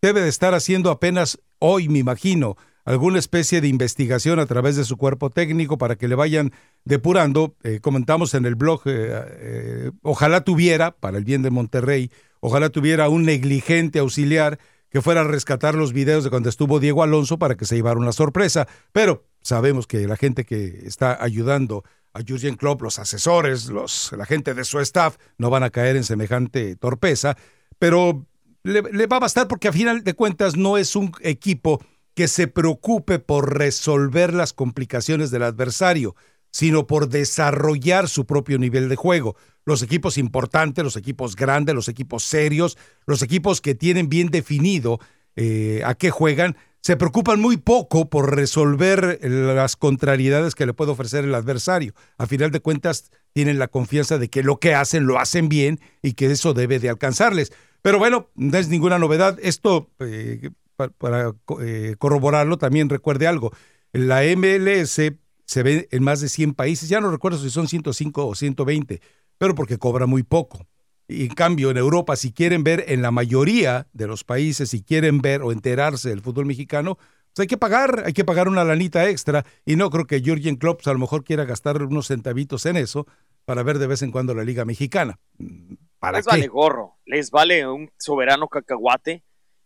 debe 0.00 0.20
de 0.20 0.28
estar 0.28 0.54
haciendo 0.54 0.90
apenas 0.90 1.38
hoy, 1.58 1.88
me 1.88 1.98
imagino, 1.98 2.56
alguna 2.84 3.18
especie 3.18 3.60
de 3.60 3.68
investigación 3.68 4.38
a 4.38 4.46
través 4.46 4.76
de 4.76 4.84
su 4.84 4.96
cuerpo 4.96 5.30
técnico 5.30 5.78
para 5.78 5.96
que 5.96 6.08
le 6.08 6.14
vayan 6.14 6.52
depurando. 6.84 7.54
Eh, 7.62 7.80
comentamos 7.80 8.34
en 8.34 8.44
el 8.44 8.54
blog, 8.54 8.82
eh, 8.86 9.10
eh, 9.10 9.90
ojalá 10.02 10.42
tuviera, 10.42 10.92
para 10.92 11.18
el 11.18 11.24
bien 11.24 11.42
de 11.42 11.50
Monterrey, 11.50 12.10
ojalá 12.40 12.70
tuviera 12.70 13.08
un 13.08 13.24
negligente 13.24 14.00
auxiliar 14.00 14.58
que 14.90 15.00
fuera 15.00 15.22
a 15.22 15.24
rescatar 15.24 15.74
los 15.74 15.92
videos 15.92 16.24
de 16.24 16.30
cuando 16.30 16.48
estuvo 16.48 16.80
Diego 16.80 17.02
Alonso 17.02 17.38
para 17.38 17.56
que 17.56 17.64
se 17.64 17.76
llevara 17.76 17.98
una 17.98 18.12
sorpresa. 18.12 18.68
Pero 18.92 19.24
sabemos 19.40 19.86
que 19.86 20.06
la 20.06 20.16
gente 20.16 20.44
que 20.44 20.82
está 20.84 21.22
ayudando 21.22 21.82
a 22.12 22.20
Jurgen 22.20 22.56
Klopp, 22.56 22.82
los 22.82 22.98
asesores, 22.98 23.68
los, 23.68 24.12
la 24.12 24.26
gente 24.26 24.52
de 24.52 24.64
su 24.64 24.80
staff, 24.80 25.16
no 25.38 25.48
van 25.48 25.62
a 25.62 25.70
caer 25.70 25.96
en 25.96 26.04
semejante 26.04 26.76
torpeza. 26.76 27.38
Pero 27.78 28.26
le, 28.64 28.82
le 28.82 29.06
va 29.06 29.16
a 29.16 29.20
bastar 29.20 29.48
porque 29.48 29.68
a 29.68 29.72
final 29.72 30.04
de 30.04 30.12
cuentas 30.12 30.56
no 30.56 30.76
es 30.76 30.94
un 30.94 31.10
equipo 31.22 31.80
que 32.14 32.28
se 32.28 32.46
preocupe 32.46 33.18
por 33.18 33.56
resolver 33.58 34.34
las 34.34 34.52
complicaciones 34.52 35.30
del 35.30 35.42
adversario, 35.42 36.14
sino 36.50 36.86
por 36.86 37.08
desarrollar 37.08 38.08
su 38.08 38.26
propio 38.26 38.58
nivel 38.58 38.88
de 38.88 38.96
juego. 38.96 39.36
Los 39.64 39.82
equipos 39.82 40.18
importantes, 40.18 40.84
los 40.84 40.96
equipos 40.96 41.36
grandes, 41.36 41.74
los 41.74 41.88
equipos 41.88 42.24
serios, 42.24 42.76
los 43.06 43.22
equipos 43.22 43.60
que 43.60 43.74
tienen 43.74 44.08
bien 44.08 44.28
definido 44.28 45.00
eh, 45.36 45.82
a 45.84 45.94
qué 45.94 46.10
juegan, 46.10 46.56
se 46.82 46.96
preocupan 46.96 47.40
muy 47.40 47.56
poco 47.58 48.10
por 48.10 48.34
resolver 48.34 49.20
las 49.22 49.76
contrariedades 49.76 50.56
que 50.56 50.66
le 50.66 50.74
puede 50.74 50.90
ofrecer 50.90 51.24
el 51.24 51.34
adversario. 51.34 51.94
A 52.18 52.26
final 52.26 52.50
de 52.50 52.60
cuentas, 52.60 53.10
tienen 53.32 53.60
la 53.60 53.68
confianza 53.68 54.18
de 54.18 54.28
que 54.28 54.42
lo 54.42 54.58
que 54.58 54.74
hacen 54.74 55.06
lo 55.06 55.20
hacen 55.20 55.48
bien 55.48 55.78
y 56.02 56.14
que 56.14 56.26
eso 56.26 56.54
debe 56.54 56.80
de 56.80 56.88
alcanzarles. 56.88 57.52
Pero 57.82 57.98
bueno, 57.98 58.30
no 58.34 58.58
es 58.58 58.68
ninguna 58.68 58.98
novedad. 58.98 59.38
Esto 59.42 59.90
eh, 60.00 60.50
para, 60.76 61.32
eh, 61.60 61.96
corroborarlo, 61.98 62.58
también 62.58 62.88
recuerde 62.88 63.26
algo. 63.26 63.52
La 63.92 64.22
MLS 64.22 65.12
se 65.44 65.62
ve 65.62 65.88
en 65.90 66.02
más 66.02 66.20
de 66.20 66.28
100 66.28 66.54
países, 66.54 66.88
ya 66.88 67.00
no 67.00 67.10
recuerdo 67.10 67.38
si 67.38 67.50
son 67.50 67.68
105 67.68 68.26
o 68.26 68.34
120, 68.34 69.00
pero 69.38 69.54
porque 69.54 69.78
cobra 69.78 70.06
muy 70.06 70.22
poco. 70.22 70.66
Y 71.08 71.24
en 71.24 71.34
cambio, 71.34 71.70
en 71.70 71.76
Europa, 71.76 72.16
si 72.16 72.32
quieren 72.32 72.64
ver 72.64 72.84
en 72.88 73.02
la 73.02 73.10
mayoría 73.10 73.86
de 73.92 74.06
los 74.06 74.24
países, 74.24 74.70
si 74.70 74.82
quieren 74.82 75.20
ver 75.20 75.42
o 75.42 75.52
enterarse 75.52 76.08
del 76.08 76.22
fútbol 76.22 76.46
mexicano, 76.46 76.96
pues 77.34 77.44
hay 77.44 77.46
que 77.46 77.56
pagar, 77.56 78.04
hay 78.06 78.12
que 78.12 78.24
pagar 78.24 78.48
una 78.48 78.64
lanita 78.64 79.08
extra. 79.08 79.44
Y 79.64 79.76
no 79.76 79.90
creo 79.90 80.06
que 80.06 80.20
Jürgen 80.20 80.56
Klopp 80.56 80.78
pues, 80.78 80.88
a 80.88 80.92
lo 80.92 80.98
mejor 80.98 81.24
quiera 81.24 81.44
gastar 81.44 81.82
unos 81.82 82.06
centavitos 82.06 82.66
en 82.66 82.76
eso 82.76 83.06
para 83.44 83.62
ver 83.62 83.78
de 83.78 83.86
vez 83.86 84.02
en 84.02 84.12
cuando 84.12 84.34
la 84.34 84.44
Liga 84.44 84.64
Mexicana. 84.64 85.18
¿Para 85.98 86.18
les 86.18 86.26
qué? 86.26 86.30
vale 86.30 86.48
gorro, 86.48 86.98
les 87.06 87.30
vale 87.30 87.66
un 87.66 87.90
soberano 87.98 88.48
cacahuate, 88.48 89.22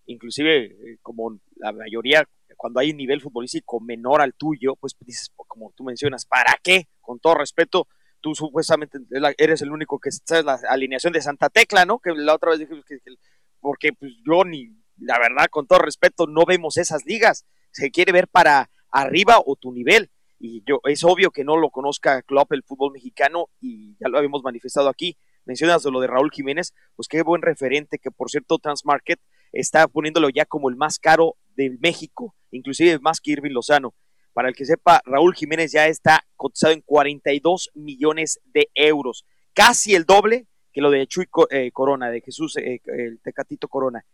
inclusive 0.06 0.64
eh, 0.66 0.98
como 1.02 1.38
la 1.56 1.72
mayoría, 1.72 2.28
cuando 2.56 2.80
hay 2.80 2.90
un 2.90 2.96
nivel 2.96 3.20
futbolístico 3.20 3.80
menor 3.80 4.20
al 4.20 4.34
tuyo, 4.34 4.76
pues 4.76 4.96
dices, 5.00 5.30
como 5.36 5.72
tú 5.76 5.84
mencionas, 5.84 6.26
¿para 6.26 6.58
qué? 6.62 6.88
Con 7.00 7.18
todo 7.18 7.34
respeto, 7.34 7.86
tú 8.20 8.34
supuestamente 8.34 8.98
eres 9.38 9.62
el 9.62 9.70
único 9.70 9.98
que 9.98 10.10
sabes 10.10 10.44
la 10.44 10.58
alineación 10.68 11.12
de 11.12 11.20
Santa 11.20 11.48
Tecla, 11.48 11.84
¿no? 11.84 11.98
Que 11.98 12.12
la 12.14 12.34
otra 12.34 12.50
vez 12.50 12.60
dije 12.60 12.74
que, 12.86 12.98
que 12.98 13.14
porque 13.60 13.92
pues 13.92 14.12
yo 14.26 14.44
ni, 14.44 14.70
la 14.98 15.18
verdad, 15.18 15.46
con 15.50 15.66
todo 15.66 15.80
respeto, 15.80 16.26
no 16.26 16.44
vemos 16.44 16.76
esas 16.76 17.04
ligas. 17.04 17.44
Se 17.70 17.90
quiere 17.90 18.12
ver 18.12 18.28
para 18.28 18.70
arriba 18.90 19.40
o 19.44 19.56
tu 19.56 19.72
nivel. 19.72 20.10
Y 20.38 20.62
yo, 20.66 20.80
es 20.84 21.02
obvio 21.04 21.30
que 21.30 21.44
no 21.44 21.56
lo 21.56 21.70
conozca 21.70 22.22
Klopp 22.22 22.52
el 22.52 22.62
fútbol 22.62 22.92
mexicano 22.92 23.48
y 23.60 23.96
ya 23.98 24.08
lo 24.08 24.18
habíamos 24.18 24.42
manifestado 24.42 24.88
aquí. 24.88 25.16
Mencionas 25.44 25.84
lo 25.84 26.00
de 26.00 26.08
Raúl 26.08 26.30
Jiménez, 26.30 26.74
pues 26.96 27.08
qué 27.08 27.22
buen 27.22 27.40
referente 27.40 27.98
que 27.98 28.10
por 28.10 28.30
cierto 28.30 28.58
Transmarket 28.58 29.20
está 29.52 29.88
poniéndolo 29.88 30.28
ya 30.28 30.44
como 30.44 30.68
el 30.68 30.76
más 30.76 30.98
caro 30.98 31.36
de 31.56 31.76
México, 31.80 32.34
inclusive 32.50 32.98
más 32.98 33.20
que 33.20 33.32
Irving 33.32 33.52
Lozano. 33.52 33.94
Para 34.32 34.48
el 34.48 34.54
que 34.54 34.66
sepa, 34.66 35.00
Raúl 35.06 35.34
Jiménez 35.34 35.72
ya 35.72 35.86
está 35.86 36.26
cotizado 36.36 36.74
en 36.74 36.82
42 36.82 37.70
millones 37.74 38.38
de 38.52 38.68
euros, 38.74 39.24
casi 39.54 39.94
el 39.94 40.04
doble 40.04 40.46
que 40.72 40.82
lo 40.82 40.90
de 40.90 41.06
Chuy 41.06 41.26
eh, 41.50 41.70
Corona, 41.72 42.10
de 42.10 42.20
Jesús, 42.20 42.56
eh, 42.58 42.80
el 42.84 43.18
Tecatito 43.22 43.66
Corona. 43.66 44.04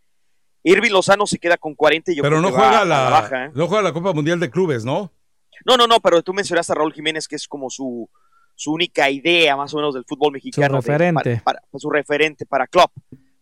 Irving 0.62 0.92
Lozano 0.92 1.26
se 1.26 1.38
queda 1.40 1.56
con 1.56 1.74
40 1.74 2.12
y 2.12 2.16
yo 2.16 2.22
Pero 2.22 2.36
creo 2.36 2.42
no 2.42 2.48
que 2.50 2.54
juega, 2.54 2.70
va 2.70 2.80
a 2.82 2.84
la, 2.84 3.10
baja, 3.10 3.46
¿eh? 3.46 3.50
no 3.52 3.66
juega 3.66 3.82
la 3.82 3.92
Copa 3.92 4.12
Mundial 4.12 4.38
de 4.38 4.48
Clubes, 4.48 4.84
¿no? 4.84 5.10
No, 5.66 5.76
no, 5.76 5.88
no, 5.88 5.98
pero 5.98 6.22
tú 6.22 6.32
mencionaste 6.32 6.72
a 6.72 6.76
Raúl 6.76 6.92
Jiménez, 6.92 7.26
que 7.26 7.34
es 7.34 7.48
como 7.48 7.68
su, 7.68 8.08
su 8.54 8.72
única 8.72 9.10
idea 9.10 9.56
más 9.56 9.74
o 9.74 9.78
menos 9.78 9.92
del 9.94 10.04
fútbol 10.04 10.32
mexicano. 10.34 10.74
de- 10.80 10.80
referente. 10.80 11.42
para, 11.44 11.60
para- 11.62 11.78
su 11.80 11.90
referente 11.90 12.46
para 12.46 12.68
Klopp. 12.68 12.92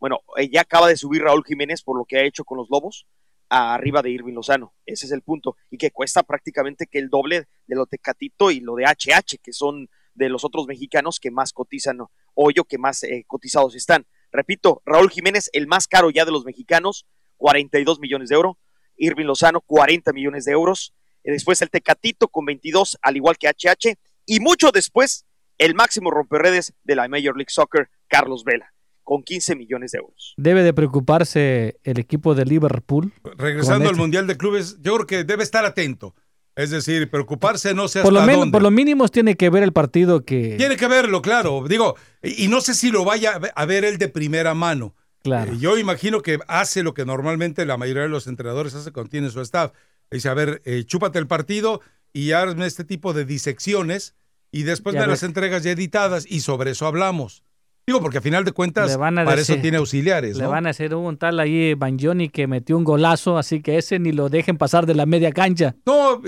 Bueno, 0.01 0.21
eh, 0.37 0.49
ya 0.51 0.63
acaba 0.63 0.89
de 0.89 0.97
subir 0.97 1.23
Raúl 1.23 1.45
Jiménez 1.45 1.83
por 1.83 1.97
lo 1.97 2.05
que 2.05 2.19
ha 2.19 2.25
hecho 2.25 2.45
con 2.45 2.59
los 2.59 2.69
Lobos 2.71 3.07
arriba 3.51 4.01
de 4.01 4.11
Irving 4.11 4.35
Lozano. 4.35 4.75
Ese 4.87 5.07
es 5.07 5.13
el 5.13 5.23
punto. 5.23 5.57
Y 5.71 5.77
que 5.77 5.91
cuesta 5.91 6.23
prácticamente 6.23 6.87
que 6.87 6.99
el 6.99 7.11
doble 7.11 7.47
de 7.67 7.77
lo 7.77 7.87
de 7.87 7.99
Catito 7.99 8.51
y 8.51 8.61
lo 8.61 8.77
de 8.77 8.85
HH, 8.85 9.39
que 9.43 9.53
son 9.53 9.89
de 10.15 10.29
los 10.29 10.45
otros 10.45 10.67
mexicanos 10.67 11.19
que 11.21 11.31
más 11.31 11.53
cotizan, 11.53 11.99
¿no? 11.99 12.11
o 12.35 12.51
yo 12.51 12.65
que 12.65 12.79
más 12.79 13.03
eh, 13.03 13.25
cotizados 13.27 13.75
están. 13.75 14.07
Repito, 14.33 14.83
Raúl 14.87 15.11
Jiménez, 15.11 15.51
el 15.53 15.67
más 15.67 15.89
caro 15.89 16.11
ya 16.11 16.25
de 16.25 16.31
los 16.31 16.45
mexicanos, 16.45 17.07
42 17.37 18.01
millones 18.01 18.29
de 18.29 18.37
euros. 18.37 18.57
Irving 18.97 19.27
Lozano, 19.27 19.61
40 19.63 20.13
millones 20.13 20.45
de 20.45 20.53
euros. 20.53 20.95
Después 21.25 21.61
el 21.63 21.71
Tecatito 21.71 22.29
con 22.29 22.45
22, 22.45 22.99
al 23.03 23.17
igual 23.17 23.37
que 23.39 23.49
HH. 23.49 23.97
Y 24.27 24.41
mucho 24.41 24.71
después, 24.73 25.27
el 25.59 25.75
máximo 25.75 26.11
romperredes 26.11 26.75
de 26.85 26.97
la 26.97 27.09
Major 27.09 27.37
League 27.37 27.51
Soccer, 27.51 27.91
Carlos 28.09 28.45
Vela, 28.45 28.73
con 29.11 29.25
15 29.25 29.57
millones 29.57 29.91
de 29.91 29.99
euros. 29.99 30.35
Debe 30.37 30.63
de 30.63 30.73
preocuparse 30.73 31.81
el 31.83 31.99
equipo 31.99 32.37
de 32.37 32.45
Liverpool. 32.45 33.13
Regresando 33.37 33.87
al 33.87 33.91
este- 33.95 34.01
Mundial 34.01 34.29
de 34.29 34.37
Clubes, 34.37 34.77
yo 34.83 34.95
creo 34.95 35.07
que 35.09 35.25
debe 35.25 35.43
estar 35.43 35.65
atento. 35.65 36.15
Es 36.55 36.71
decir, 36.71 37.11
preocuparse 37.11 37.75
no 37.75 37.89
sé 37.89 38.03
Por 38.03 38.13
lo, 38.13 38.21
hasta 38.21 38.27
menos, 38.29 38.43
dónde. 38.43 38.53
por 38.53 38.63
lo 38.63 38.71
mínimo 38.71 39.09
tiene 39.09 39.35
que 39.37 39.51
ver 39.51 39.65
el 39.65 39.73
partido 39.73 40.25
que... 40.25 40.55
Tiene 40.59 40.77
que 40.77 40.87
verlo, 40.87 41.23
claro. 41.23 41.65
Digo, 41.69 41.97
y 42.23 42.45
y 42.45 42.49
no 42.49 42.61
sé 42.61 42.73
si 42.75 42.93
lo 42.93 43.05
vaya 43.05 43.33
a 43.33 43.39
ve- 43.41 43.51
a 43.55 43.65
ver 43.67 43.85
él 43.85 43.99
de 43.99 44.09
primera 44.09 44.55
mano. 44.55 44.95
Claro. 45.25 45.55
Eh, 45.55 45.57
Yo 45.59 45.77
imagino 45.77 46.21
que 46.23 46.39
hace 46.47 46.85
lo 46.85 46.95
que 46.95 47.05
normalmente 47.05 47.67
la 47.67 47.77
mayoría 47.77 48.03
de 48.05 48.09
los 48.11 48.29
entrenadores 48.29 48.75
hace 48.77 48.93
cuando 48.93 49.11
tiene 49.11 49.31
su 49.31 49.41
staff. 49.41 49.73
Dice, 50.11 50.29
a 50.29 50.35
ver, 50.35 50.63
eh, 50.65 50.85
chúpate 50.87 51.19
el 51.19 51.27
partido 51.27 51.81
y 52.13 52.31
hazme 52.31 52.67
este 52.67 52.85
tipo 52.85 53.13
de 53.13 53.25
disecciones 53.25 54.15
y 54.53 54.63
después 54.63 54.95
Ya 54.95 55.01
me 55.01 55.07
ves. 55.09 55.15
las 55.15 55.23
entregas 55.25 55.65
ya 55.65 55.73
editadas 55.73 56.27
y 56.29 56.41
sobre 56.41 56.71
eso 56.71 56.87
hablamos. 56.87 57.43
Digo, 57.91 58.01
porque 58.03 58.19
a 58.19 58.21
final 58.21 58.45
de 58.45 58.53
cuentas, 58.53 58.95
a 58.95 58.99
para 58.99 59.25
decir- 59.37 59.55
eso 59.55 59.63
tiene 59.63 59.79
auxiliares, 59.79 60.37
Le 60.37 60.45
¿no? 60.45 60.51
van 60.51 60.67
a 60.67 60.71
hacer 60.71 60.95
un 60.95 61.17
tal 61.17 61.41
ahí 61.41 61.75
Banjoni 61.75 62.29
que 62.29 62.47
metió 62.47 62.77
un 62.77 62.85
golazo, 62.85 63.37
así 63.37 63.61
que 63.63 63.79
ese 63.79 63.99
ni 63.99 64.13
lo 64.13 64.29
dejen 64.29 64.57
pasar 64.59 64.87
de 64.87 64.95
la 64.95 65.07
media 65.07 65.33
cancha. 65.33 65.75
No, 65.85 66.23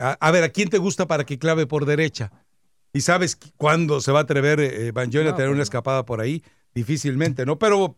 a, 0.00 0.12
a 0.20 0.30
ver, 0.30 0.42
¿a 0.44 0.48
quién 0.48 0.68
te 0.70 0.78
gusta 0.78 1.06
para 1.06 1.24
que 1.24 1.38
clave 1.38 1.66
por 1.66 1.86
derecha? 1.86 2.32
¿Y 2.92 3.00
sabes 3.00 3.36
cuándo 3.56 4.00
se 4.00 4.10
va 4.12 4.20
a 4.20 4.22
atrever 4.22 4.60
eh, 4.60 4.90
Banjoni 4.92 5.28
a 5.28 5.30
No, 5.30 5.36
tener 5.36 5.48
pues 5.50 5.54
una 5.54 5.62
escapada 5.62 6.04
por 6.04 6.20
ahí? 6.20 6.42
Difícilmente, 6.74 7.46
¿no? 7.46 7.58
Pero... 7.58 7.96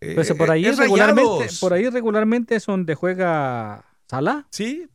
eh, 0.00 0.12
Pues 0.16 0.32
por 0.34 0.50
ahí 0.50 0.66
eh, 0.66 0.70
es 0.70 0.78
regularmente, 0.78 1.30
Rayados. 1.30 1.58
por 1.60 1.72
ahí 1.72 1.88
regularmente 1.88 2.56
es 2.56 2.66
donde 2.66 2.94
juega 2.94 3.84
Salah. 4.08 4.46
Sí. 4.50 4.86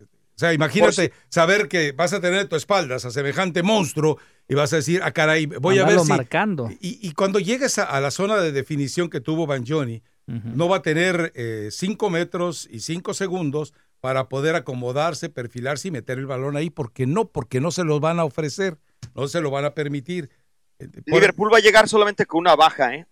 O 0.00 0.38
sea, 0.38 0.52
imagínate 0.52 1.12
saber 1.28 1.68
que 1.68 1.92
vas 1.92 2.12
a 2.12 2.20
tener 2.20 2.40
a 2.40 2.48
tu 2.48 2.56
espaldas 2.56 3.04
a 3.04 3.10
semejante 3.10 3.62
monstruo 3.62 4.18
y 4.48 4.54
vas 4.54 4.72
a 4.72 4.76
decir, 4.76 5.00
ah, 5.02 5.12
caray, 5.12 5.46
voy 5.46 5.78
a 5.78 5.86
ver 5.86 6.00
si... 6.00 6.08
marcando. 6.08 6.70
Y, 6.80 7.06
y 7.06 7.12
cuando 7.12 7.38
llegues 7.38 7.78
a, 7.78 7.84
a 7.84 8.00
la 8.00 8.10
zona 8.10 8.36
de 8.36 8.52
definición 8.52 9.08
que 9.08 9.20
tuvo 9.20 9.46
Banjoni, 9.46 10.02
no 10.26 10.68
va 10.68 10.78
a 10.78 10.82
tener 10.82 11.32
eh, 11.34 11.68
cinco 11.70 12.08
metros 12.08 12.66
y 12.70 12.80
cinco 12.80 13.12
segundos 13.12 13.74
para 14.00 14.28
poder 14.28 14.54
acomodarse, 14.54 15.28
perfilarse 15.28 15.88
y 15.88 15.90
meter 15.90 16.18
el 16.18 16.26
balón 16.26 16.56
ahí, 16.56 16.70
porque 16.70 17.06
no, 17.06 17.26
porque 17.26 17.60
no 17.60 17.70
se 17.70 17.84
los 17.84 18.00
van 18.00 18.18
a 18.18 18.24
ofrecer, 18.24 18.78
no 19.14 19.28
se 19.28 19.42
lo 19.42 19.50
van 19.50 19.66
a 19.66 19.74
permitir. 19.74 20.30
Eh, 20.78 20.88
Liverpool 21.06 21.52
va 21.52 21.58
a 21.58 21.60
llegar 21.60 21.88
solamente 21.88 22.24
con 22.24 22.40
una 22.40 22.56
baja, 22.56 22.94
¿eh? 22.94 23.06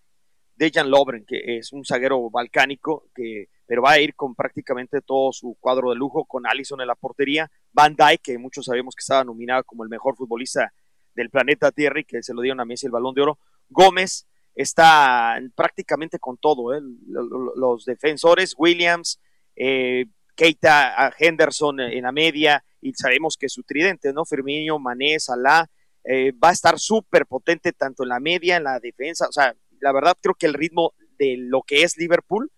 Dejan 0.57 0.91
Lovren, 0.91 1.25
que 1.27 1.59
es 1.59 1.73
un 1.73 1.85
zaguero 1.85 2.31
balcánico, 2.31 3.09
que, 3.15 3.49
pero 3.67 3.83
va 3.83 3.93
a 3.93 4.01
ir 4.01 4.15
con 4.15 4.35
prácticamente 4.35 5.01
todo 5.01 5.33
su 5.33 5.57
cuadro 5.61 5.91
de 5.91 5.97
lujo, 5.97 6.25
con 6.25 6.47
Allison 6.47 6.81
en 6.81 6.87
la 6.87 6.95
portería, 6.95 7.51
Van 7.73 7.95
Dijk, 7.95 8.23
que 8.23 8.39
muchos 8.39 8.67
sabemos 8.67 8.95
que 8.95 9.01
estaba 9.01 9.25
nominado 9.25 9.65
como 9.65 9.83
el 9.83 9.91
mejor 9.91 10.17
futbolista 10.17 10.73
del 11.15 11.31
planeta 11.31 11.73
Tierra 11.73 12.01
y 12.01 12.05
que 12.05 12.23
se 12.23 12.35
lo 12.35 12.41
dieron 12.43 12.61
a 12.61 12.65
Messi 12.65 12.87
el 12.87 12.93
balón 12.93 13.15
de 13.15 13.23
oro, 13.23 13.39
Gómez 13.69 14.27
está 14.55 15.39
prácticamente 15.55 16.19
con 16.19 16.37
todo, 16.37 16.75
¿eh? 16.75 16.81
Lo- 17.09 17.23
lo- 17.25 17.55
los 17.57 17.85
defensores, 17.85 18.55
Williams, 18.57 19.21
eh, 19.57 20.07
Keita, 20.35 21.07
a 21.07 21.13
Henderson 21.19 21.81
en 21.81 22.03
la 22.03 22.13
media, 22.13 22.65
y 22.81 22.93
sabemos 22.95 23.37
que 23.37 23.49
su 23.49 23.63
tridente, 23.63 24.13
¿no? 24.13 24.25
Firmino, 24.25 24.79
Mané, 24.79 25.21
Salah, 25.21 25.67
eh, 26.05 26.33
va 26.33 26.49
a 26.49 26.53
estar 26.53 26.79
súper 26.79 27.27
potente 27.27 27.73
tanto 27.73 28.03
en 28.03 28.09
la 28.09 28.19
media, 28.21 28.57
en 28.57 28.65
la 28.65 28.81
defensa. 28.81 29.29
O 29.29 29.33
sea, 29.33 29.55
la 29.81 29.93
verdad 29.93 30.17
creo 30.21 30.35
que 30.35 30.47
el 30.47 30.55
ritmo 30.55 30.95
de 31.19 31.37
lo 31.39 31.63
que 31.63 31.83
es 31.83 31.97
Liverpool 31.97 32.51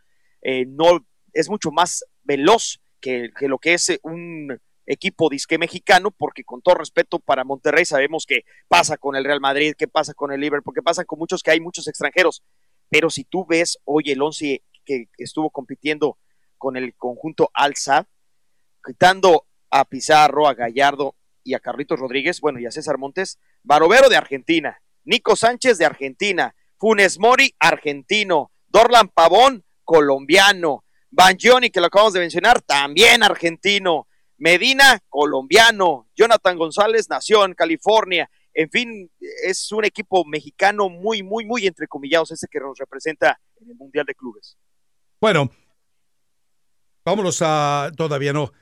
eh, 0.42 0.64
no 0.66 1.06
es 1.32 1.48
mucho 1.48 1.70
más 1.70 2.04
veloz 2.22 2.80
que, 3.00 3.30
lo 3.42 3.58
que 3.58 3.74
es 3.74 3.98
un 4.02 4.58
equipo 4.86 5.28
disque 5.28 5.58
mexicano, 5.58 6.10
porque 6.10 6.44
con 6.44 6.62
todo 6.62 6.76
respeto 6.76 7.18
para 7.18 7.44
Monterrey 7.44 7.84
sabemos 7.84 8.26
que 8.26 8.44
pasa 8.68 8.96
con 8.96 9.16
el 9.16 9.24
Real 9.24 9.40
Madrid, 9.40 9.74
que 9.76 9.88
pasa 9.88 10.14
con 10.14 10.32
el 10.32 10.40
Liverpool, 10.40 10.74
que 10.74 10.82
pasa 10.82 11.04
con 11.04 11.18
muchos 11.18 11.42
que 11.42 11.50
hay 11.50 11.60
muchos 11.60 11.88
extranjeros. 11.88 12.42
Pero 12.90 13.10
si 13.10 13.24
tú 13.24 13.46
ves 13.46 13.78
hoy 13.84 14.10
el 14.10 14.22
11 14.22 14.62
que 14.84 15.08
estuvo 15.18 15.50
compitiendo 15.50 16.18
con 16.58 16.76
el 16.76 16.94
conjunto 16.94 17.50
Al-Sad, 17.54 18.06
quitando 18.84 19.46
a 19.70 19.84
Pizarro, 19.84 20.46
a 20.46 20.54
Gallardo 20.54 21.16
y 21.42 21.54
a 21.54 21.60
Carlitos 21.60 21.98
Rodríguez, 21.98 22.40
bueno, 22.40 22.60
y 22.60 22.66
a 22.66 22.70
César 22.70 22.98
Montes, 22.98 23.38
Barovero 23.62 24.08
de 24.08 24.16
Argentina, 24.16 24.80
Nico 25.04 25.36
Sánchez 25.36 25.78
de 25.78 25.84
Argentina, 25.84 26.54
Funes 26.78 27.18
Mori, 27.18 27.54
argentino, 27.58 28.50
Dorlan 28.68 29.08
Pavón, 29.08 29.64
colombiano, 29.84 30.84
Bangioni, 31.10 31.70
que 31.70 31.80
lo 31.80 31.86
acabamos 31.86 32.12
de 32.12 32.20
mencionar, 32.20 32.62
también 32.62 33.22
argentino, 33.22 34.08
Medina, 34.44 35.00
colombiano, 35.08 36.06
Jonathan 36.14 36.58
González 36.58 37.08
nació 37.08 37.46
en 37.46 37.54
California, 37.54 38.28
en 38.52 38.68
fin, 38.68 39.10
es 39.42 39.72
un 39.72 39.86
equipo 39.86 40.22
mexicano 40.26 40.90
muy, 40.90 41.22
muy, 41.22 41.46
muy 41.46 41.66
entrecomillados, 41.66 42.30
ese 42.30 42.46
que 42.50 42.60
nos 42.60 42.76
representa 42.76 43.40
en 43.58 43.70
el 43.70 43.74
Mundial 43.74 44.04
de 44.04 44.14
Clubes. 44.14 44.58
Bueno, 45.18 45.50
vámonos 47.06 47.38
a... 47.40 47.90
Todavía 47.96 48.34
no. 48.34 48.52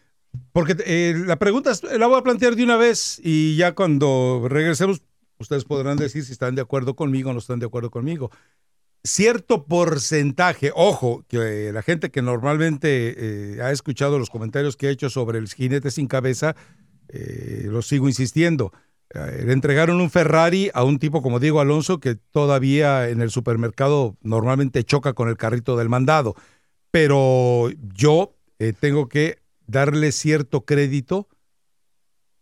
Porque 0.52 0.76
eh, 0.86 1.14
la 1.26 1.40
pregunta 1.40 1.72
la 1.98 2.06
voy 2.06 2.20
a 2.20 2.22
plantear 2.22 2.54
de 2.54 2.62
una 2.62 2.76
vez 2.76 3.20
y 3.20 3.56
ya 3.56 3.74
cuando 3.74 4.46
regresemos, 4.48 5.02
ustedes 5.38 5.64
podrán 5.64 5.96
decir 5.96 6.24
si 6.24 6.30
están 6.30 6.54
de 6.54 6.62
acuerdo 6.62 6.94
conmigo 6.94 7.30
o 7.30 7.32
no 7.32 7.40
están 7.40 7.58
de 7.58 7.66
acuerdo 7.66 7.90
conmigo. 7.90 8.30
Cierto 9.04 9.64
porcentaje, 9.64 10.70
ojo, 10.76 11.24
que 11.26 11.72
la 11.72 11.82
gente 11.82 12.12
que 12.12 12.22
normalmente 12.22 13.14
eh, 13.56 13.60
ha 13.60 13.72
escuchado 13.72 14.16
los 14.16 14.30
comentarios 14.30 14.76
que 14.76 14.86
he 14.86 14.90
hecho 14.90 15.10
sobre 15.10 15.40
el 15.40 15.48
jinete 15.48 15.90
sin 15.90 16.06
cabeza, 16.06 16.54
eh, 17.08 17.64
lo 17.66 17.82
sigo 17.82 18.08
insistiendo. 18.08 18.72
Eh, 19.10 19.42
le 19.44 19.52
entregaron 19.54 20.00
un 20.00 20.08
Ferrari 20.08 20.70
a 20.72 20.84
un 20.84 21.00
tipo 21.00 21.20
como 21.20 21.40
Diego 21.40 21.60
Alonso 21.60 21.98
que 21.98 22.14
todavía 22.14 23.08
en 23.08 23.22
el 23.22 23.30
supermercado 23.30 24.16
normalmente 24.22 24.84
choca 24.84 25.14
con 25.14 25.28
el 25.28 25.36
carrito 25.36 25.76
del 25.76 25.88
mandado. 25.88 26.36
Pero 26.92 27.70
yo 27.94 28.36
tengo 28.78 29.08
que 29.08 29.38
darle 29.66 30.12
cierto 30.12 30.64
crédito 30.64 31.26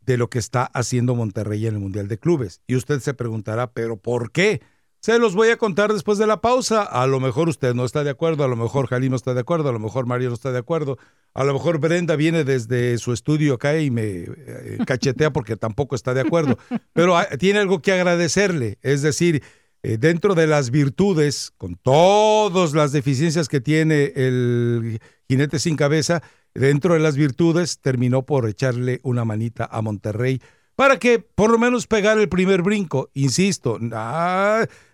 de 0.05 0.19
lo 0.19 0.29
que 0.29 0.39
está 0.39 0.65
haciendo 0.65 1.15
Monterrey 1.15 1.67
en 1.67 1.75
el 1.75 1.81
Mundial 1.81 2.09
de 2.09 2.19
Clubes. 2.19 2.61
Y 2.67 2.77
usted 2.77 3.01
se 3.01 3.15
preguntará, 3.15 3.73
¿pero 3.73 3.97
por 3.97 4.31
qué? 4.31 4.61
Se 5.01 5.19
los 5.19 5.35
voy 5.35 5.49
a 5.49 5.57
contar 5.57 5.95
después 5.95 6.19
de 6.19 6.27
la 6.27 6.43
pausa. 6.43 6.83
A 6.83 7.07
lo 7.07 7.21
mejor 7.21 7.49
usted 7.49 7.75
no 7.75 7.87
está 7.87 8.05
de 8.05 8.11
acuerdo, 8.11 8.45
a 8.45 8.49
lo 8.49 8.57
mejor 8.57 8.87
Jalí 8.87 9.09
no 9.09 9.17
está 9.17 9.33
de 9.33 9.41
acuerdo, 9.41 9.71
a 9.71 9.73
lo 9.73 9.79
mejor 9.79 10.05
Mario 10.05 10.29
no 10.29 10.35
está 10.35 10.53
de 10.53 10.59
acuerdo, 10.59 10.99
a 11.33 11.43
lo 11.43 11.55
mejor 11.55 11.79
Brenda 11.79 12.17
viene 12.17 12.45
desde 12.45 12.99
su 12.99 13.15
estudio 13.15 13.55
acá 13.55 13.81
y 13.81 13.91
me 13.91 14.03
eh, 14.05 14.79
cachetea 14.87 15.33
porque 15.33 15.57
tampoco 15.57 15.95
está 15.95 16.13
de 16.13 16.21
acuerdo. 16.21 16.59
Pero 16.93 17.17
ah, 17.17 17.27
tiene 17.39 17.61
algo 17.61 17.81
que 17.81 17.93
agradecerle, 17.93 18.79
es 18.83 19.01
decir, 19.01 19.43
eh, 19.83 19.97
dentro 19.97 20.35
de 20.35 20.47
las 20.47 20.71
virtudes, 20.71 21.51
con 21.57 21.77
todas 21.77 22.75
las 22.75 22.93
deficiencias 22.93 23.49
que 23.49 23.63
tiene 23.63 24.13
el 24.15 25.01
jinete 25.27 25.59
sin 25.59 25.77
cabeza, 25.77 26.23
dentro 26.53 26.93
de 26.93 27.01
las 27.01 27.17
virtudes 27.17 27.79
terminó 27.81 28.27
por 28.27 28.47
echarle 28.47 29.01
una 29.03 29.25
manita 29.25 29.67
a 29.73 29.81
Monterrey 29.81 30.43
para 30.77 30.99
que 30.99 31.19
por 31.19 31.51
lo 31.51 31.59
menos 31.59 31.87
pegar 31.87 32.19
el 32.19 32.29
primer 32.29 32.63
brinco. 32.63 33.11
Insisto, 33.15 33.79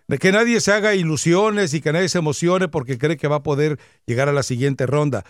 de 0.07 0.17
que 0.17 0.31
nadie 0.31 0.61
se 0.61 0.71
haga 0.71 0.95
ilusiones 0.95 1.73
y 1.73 1.81
que 1.81 1.91
nadie 1.91 2.09
se 2.09 2.19
emocione 2.19 2.67
porque 2.67 2.97
cree 2.97 3.17
que 3.17 3.27
va 3.27 3.37
a 3.37 3.43
poder 3.43 3.79
llegar 4.05 4.29
a 4.29 4.33
la 4.33 4.43
siguiente 4.43 4.85
ronda. 4.85 5.23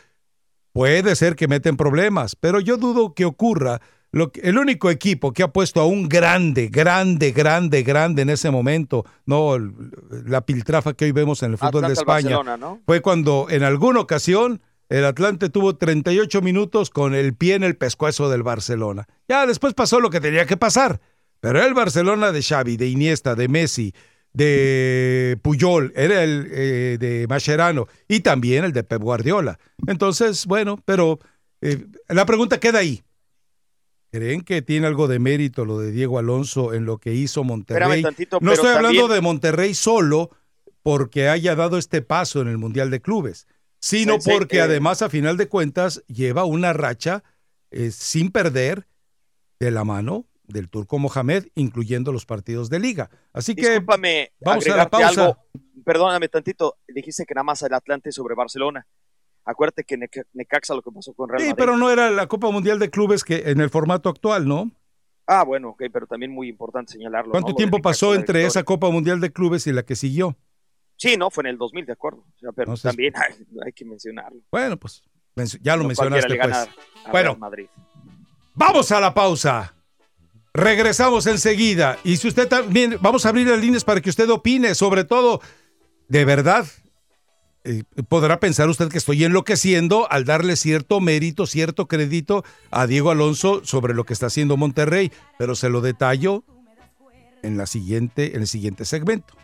Puede 0.72 1.16
ser 1.16 1.36
que 1.36 1.48
meten 1.48 1.78
problemas, 1.78 2.36
pero 2.36 2.60
yo 2.60 2.78
dudo 2.78 3.14
que 3.14 3.26
ocurra. 3.26 3.82
Lo 4.12 4.32
el 4.42 4.58
único 4.58 4.90
equipo 4.90 5.34
que 5.34 5.44
ha 5.44 5.50
puesto 5.50 5.82
a 5.82 5.88
un 5.88 6.08
grande, 6.08 6.68
grande, 6.68 7.32
grande, 7.32 7.84
grande 7.84 8.22
en 8.22 8.30
ese 8.30 8.52
momento, 8.52 9.04
no 9.26 9.58
la 10.26 10.46
piltrafa 10.46 10.94
que 10.94 11.06
hoy 11.06 11.12
vemos 11.12 11.44
en 11.44 11.52
el 11.52 11.58
fútbol 11.58 11.88
de 11.88 11.94
España, 11.94 12.40
fue 12.86 13.02
cuando 13.02 13.48
en 13.50 13.64
alguna 13.64 14.00
ocasión 14.00 14.62
el 14.90 15.04
Atlante 15.04 15.50
tuvo 15.50 15.76
38 15.76 16.42
minutos 16.42 16.90
con 16.90 17.16
el 17.16 17.36
pie 17.36 17.56
en 17.56 17.64
el 17.64 17.76
pescuezo 17.76 18.30
del 18.30 18.44
Barcelona. 18.44 19.08
Ya 19.28 19.46
después 19.46 19.74
pasó 19.74 20.00
lo 20.00 20.10
que 20.10 20.22
tenía 20.22 20.46
que 20.46 20.56
pasar. 20.56 21.02
Pero 21.40 21.64
el 21.64 21.74
Barcelona 21.74 22.32
de 22.32 22.42
Xavi, 22.42 22.78
de 22.78 22.88
Iniesta, 22.88 23.36
de 23.36 23.48
Messi, 23.48 23.94
de 24.38 25.40
Puyol, 25.42 25.92
era 25.96 26.24
el 26.24 26.48
eh, 26.52 26.98
de 27.00 27.26
Mascherano 27.28 27.88
y 28.08 28.20
también 28.20 28.64
el 28.64 28.72
de 28.72 28.84
Pep 28.84 29.02
Guardiola. 29.02 29.60
Entonces, 29.88 30.46
bueno, 30.46 30.82
pero 30.86 31.20
eh, 31.62 31.86
la 32.08 32.26
pregunta 32.26 32.60
queda 32.60 32.80
ahí. 32.80 33.04
¿Creen 34.12 34.42
que 34.42 34.62
tiene 34.62 34.88
algo 34.88 35.08
de 35.08 35.20
mérito 35.20 35.66
lo 35.66 35.80
de 35.80 35.92
Diego 35.92 36.18
Alonso 36.18 36.74
en 36.74 36.86
lo 36.86 36.98
que 36.98 37.14
hizo 37.14 37.44
Monterrey? 37.44 38.04
no 38.42 38.54
estoy 38.54 38.70
hablando 38.70 39.08
de 39.08 39.22
Monterrey 39.22 39.74
solo 39.74 40.32
porque 40.82 41.28
haya 41.28 41.56
dado 41.56 41.78
este 41.78 42.02
paso 42.02 42.42
en 42.42 42.48
el 42.48 42.58
Mundial 42.58 42.90
de 42.90 43.02
Clubes 43.02 43.48
sino 43.80 44.18
porque 44.20 44.62
además 44.62 45.02
a 45.02 45.10
final 45.10 45.38
de 45.38 45.48
cuentas 45.48 46.04
lleva 46.08 46.46
una 46.46 46.74
racha 46.74 47.24
eh, 47.72 47.92
sin 47.92 48.32
perder 48.32 48.88
de 49.60 49.72
la 49.72 49.84
mano 49.84 50.26
del 50.48 50.70
turco 50.70 50.98
Mohamed, 50.98 51.48
incluyendo 51.56 52.12
los 52.12 52.26
partidos 52.26 52.70
de 52.70 52.80
liga. 52.80 53.10
Así 53.34 53.56
que 53.56 53.80
vamos 53.80 54.68
a 54.68 54.76
la 54.76 54.90
pausa. 54.90 55.38
Perdóname 55.86 56.28
tantito, 56.28 56.78
dijiste 56.88 57.26
que 57.26 57.34
nada 57.34 57.44
más 57.44 57.62
el 57.64 57.74
Atlante 57.74 58.12
sobre 58.12 58.36
Barcelona. 58.36 58.86
Acuérdate 59.46 59.86
que 59.86 59.98
Necaxa 60.34 60.76
lo 60.76 60.82
que 60.82 60.92
pasó 60.92 61.14
con 61.14 61.30
Real 61.30 61.42
Sí, 61.42 61.54
pero 61.56 61.78
no 61.78 61.90
era 61.90 62.10
la 62.10 62.28
Copa 62.28 62.52
Mundial 62.52 62.80
de 62.80 62.90
Clubes 62.90 63.24
que 63.24 63.44
en 63.46 63.62
el 63.62 63.70
formato 63.70 64.10
actual, 64.10 64.46
¿no? 64.46 64.72
Ah, 65.26 65.44
bueno, 65.44 65.70
ok, 65.70 65.84
pero 65.92 66.08
también 66.08 66.32
muy 66.32 66.50
importante 66.50 66.94
señalarlo. 66.94 67.32
¿Cuánto 67.32 67.54
tiempo 67.54 67.80
pasó 67.80 68.14
entre 68.14 68.46
esa 68.46 68.64
Copa 68.64 68.90
Mundial 68.90 69.22
de 69.22 69.32
Clubes 69.32 69.66
y 69.68 69.72
la 69.72 69.84
que 69.84 69.96
siguió? 69.96 70.36
Sí, 70.98 71.16
no, 71.16 71.30
fue 71.30 71.44
en 71.44 71.48
el 71.48 71.58
2000, 71.58 71.86
de 71.86 71.94
acuerdo. 71.94 72.26
pero 72.56 72.76
también 72.76 73.14
hay, 73.66 73.72
que 73.72 73.86
mencionarlo. 73.86 74.42
Bueno, 74.52 74.78
pues 74.78 75.04
ya 75.62 75.76
lo 75.78 75.86
mencionaste. 75.86 76.38
Pues. 76.38 76.70
bueno, 77.12 77.36
Madrid. 77.38 77.68
vamos 78.54 78.92
a 78.92 79.00
la 79.00 79.14
pausa. 79.14 79.77
Regresamos 80.58 81.28
enseguida. 81.28 82.00
Y 82.04 82.18
si 82.18 82.28
usted 82.28 82.48
también, 82.48 82.98
vamos 83.00 83.26
a 83.26 83.30
abrir 83.30 83.48
las 83.48 83.60
líneas 83.60 83.84
para 83.84 84.02
que 84.02 84.10
usted 84.10 84.28
opine, 84.32 84.74
sobre 84.74 85.04
todo, 85.04 85.40
de 86.08 86.26
verdad, 86.26 86.66
eh, 87.64 87.84
podrá 88.10 88.40
pensar 88.40 88.68
usted 88.68 88.90
que 88.90 88.98
estoy 88.98 89.24
enloqueciendo 89.24 90.12
al 90.12 90.26
darle 90.26 90.56
cierto 90.56 91.00
mérito, 91.00 91.46
cierto 91.46 91.88
crédito 91.88 92.44
a 92.72 92.88
Diego 92.88 93.12
Alonso 93.12 93.62
sobre 93.66 93.94
lo 93.94 94.04
que 94.04 94.14
está 94.14 94.26
haciendo 94.26 94.58
Monterrey, 94.58 95.12
pero 95.38 95.54
se 95.54 95.70
lo 95.70 95.82
detallo 95.82 96.44
en 97.44 97.56
la 97.56 97.68
siguiente, 97.68 98.36
en 98.36 98.42
el 98.42 98.48
siguiente 98.48 98.84
segmento. 98.84 99.36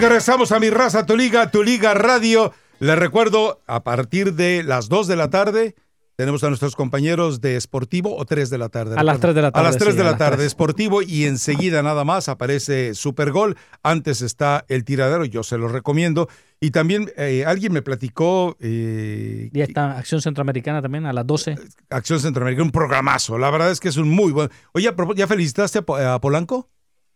Regresamos 0.00 0.52
a 0.52 0.60
mi 0.60 0.70
raza, 0.70 1.06
tu 1.06 1.16
liga, 1.16 1.50
tu 1.50 1.64
liga 1.64 1.92
radio. 1.92 2.52
Les 2.78 2.96
recuerdo, 2.96 3.60
a 3.66 3.82
partir 3.82 4.34
de 4.34 4.62
las 4.62 4.88
2 4.88 5.08
de 5.08 5.16
la 5.16 5.28
tarde, 5.28 5.74
tenemos 6.14 6.44
a 6.44 6.48
nuestros 6.48 6.76
compañeros 6.76 7.40
de 7.40 7.60
Sportivo 7.60 8.16
o 8.16 8.24
3 8.24 8.48
de 8.48 8.58
la 8.58 8.68
tarde. 8.68 8.94
A 8.96 9.02
las 9.02 9.18
3 9.18 9.34
de 9.34 9.42
la 9.42 9.50
tarde. 9.50 9.66
A 9.66 9.68
las 9.68 9.76
3 9.76 9.96
de 9.96 10.04
la 10.04 10.16
tarde, 10.16 10.48
Sportivo 10.48 11.02
y 11.02 11.24
enseguida 11.24 11.82
nada 11.82 12.04
más 12.04 12.28
aparece 12.28 12.94
Supergol. 12.94 13.56
Antes 13.82 14.22
está 14.22 14.64
el 14.68 14.84
tiradero, 14.84 15.24
yo 15.24 15.42
se 15.42 15.58
lo 15.58 15.66
recomiendo. 15.66 16.28
Y 16.60 16.70
también 16.70 17.10
eh, 17.16 17.44
alguien 17.44 17.72
me 17.72 17.82
platicó. 17.82 18.56
Eh, 18.60 19.50
y 19.52 19.60
está 19.60 19.98
Acción 19.98 20.22
Centroamericana 20.22 20.80
también 20.80 21.06
a 21.06 21.12
las 21.12 21.26
12. 21.26 21.56
Acción 21.90 22.20
Centroamericana, 22.20 22.66
un 22.66 22.70
programazo. 22.70 23.36
La 23.36 23.50
verdad 23.50 23.72
es 23.72 23.80
que 23.80 23.88
es 23.88 23.96
un 23.96 24.08
muy 24.08 24.30
buen. 24.30 24.48
Oye, 24.74 24.94
¿ya 25.16 25.26
felicitaste 25.26 25.80
a, 25.80 26.20
Polanco? 26.20 26.70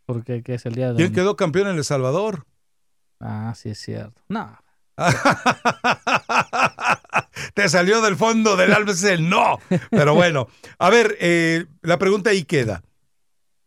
Porque 0.05 0.43
¿qué 0.43 0.55
es 0.55 0.67
el 0.67 0.75
día 0.75 0.93
de. 0.93 0.97
¿Quién 0.97 1.13
quedó 1.13 1.37
campeón 1.37 1.69
en 1.69 1.77
El 1.77 1.85
Salvador? 1.85 2.45
Ah, 3.23 3.55
sí 3.57 3.71
es 3.71 3.79
cierto. 3.79 4.21
No. 4.29 4.59
Te 7.55 7.69
salió 7.69 8.03
del 8.03 8.17
fondo 8.17 8.57
del 8.57 8.73
alma 8.73 8.93
el 9.09 9.29
no. 9.29 9.59
Pero 9.91 10.15
bueno, 10.15 10.49
a 10.79 10.91
ver, 10.91 11.17
eh, 11.21 11.67
la 11.83 11.99
pregunta 11.99 12.31
ahí 12.31 12.45
queda. 12.45 12.83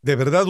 De 0.02 0.16
verdad, 0.16 0.46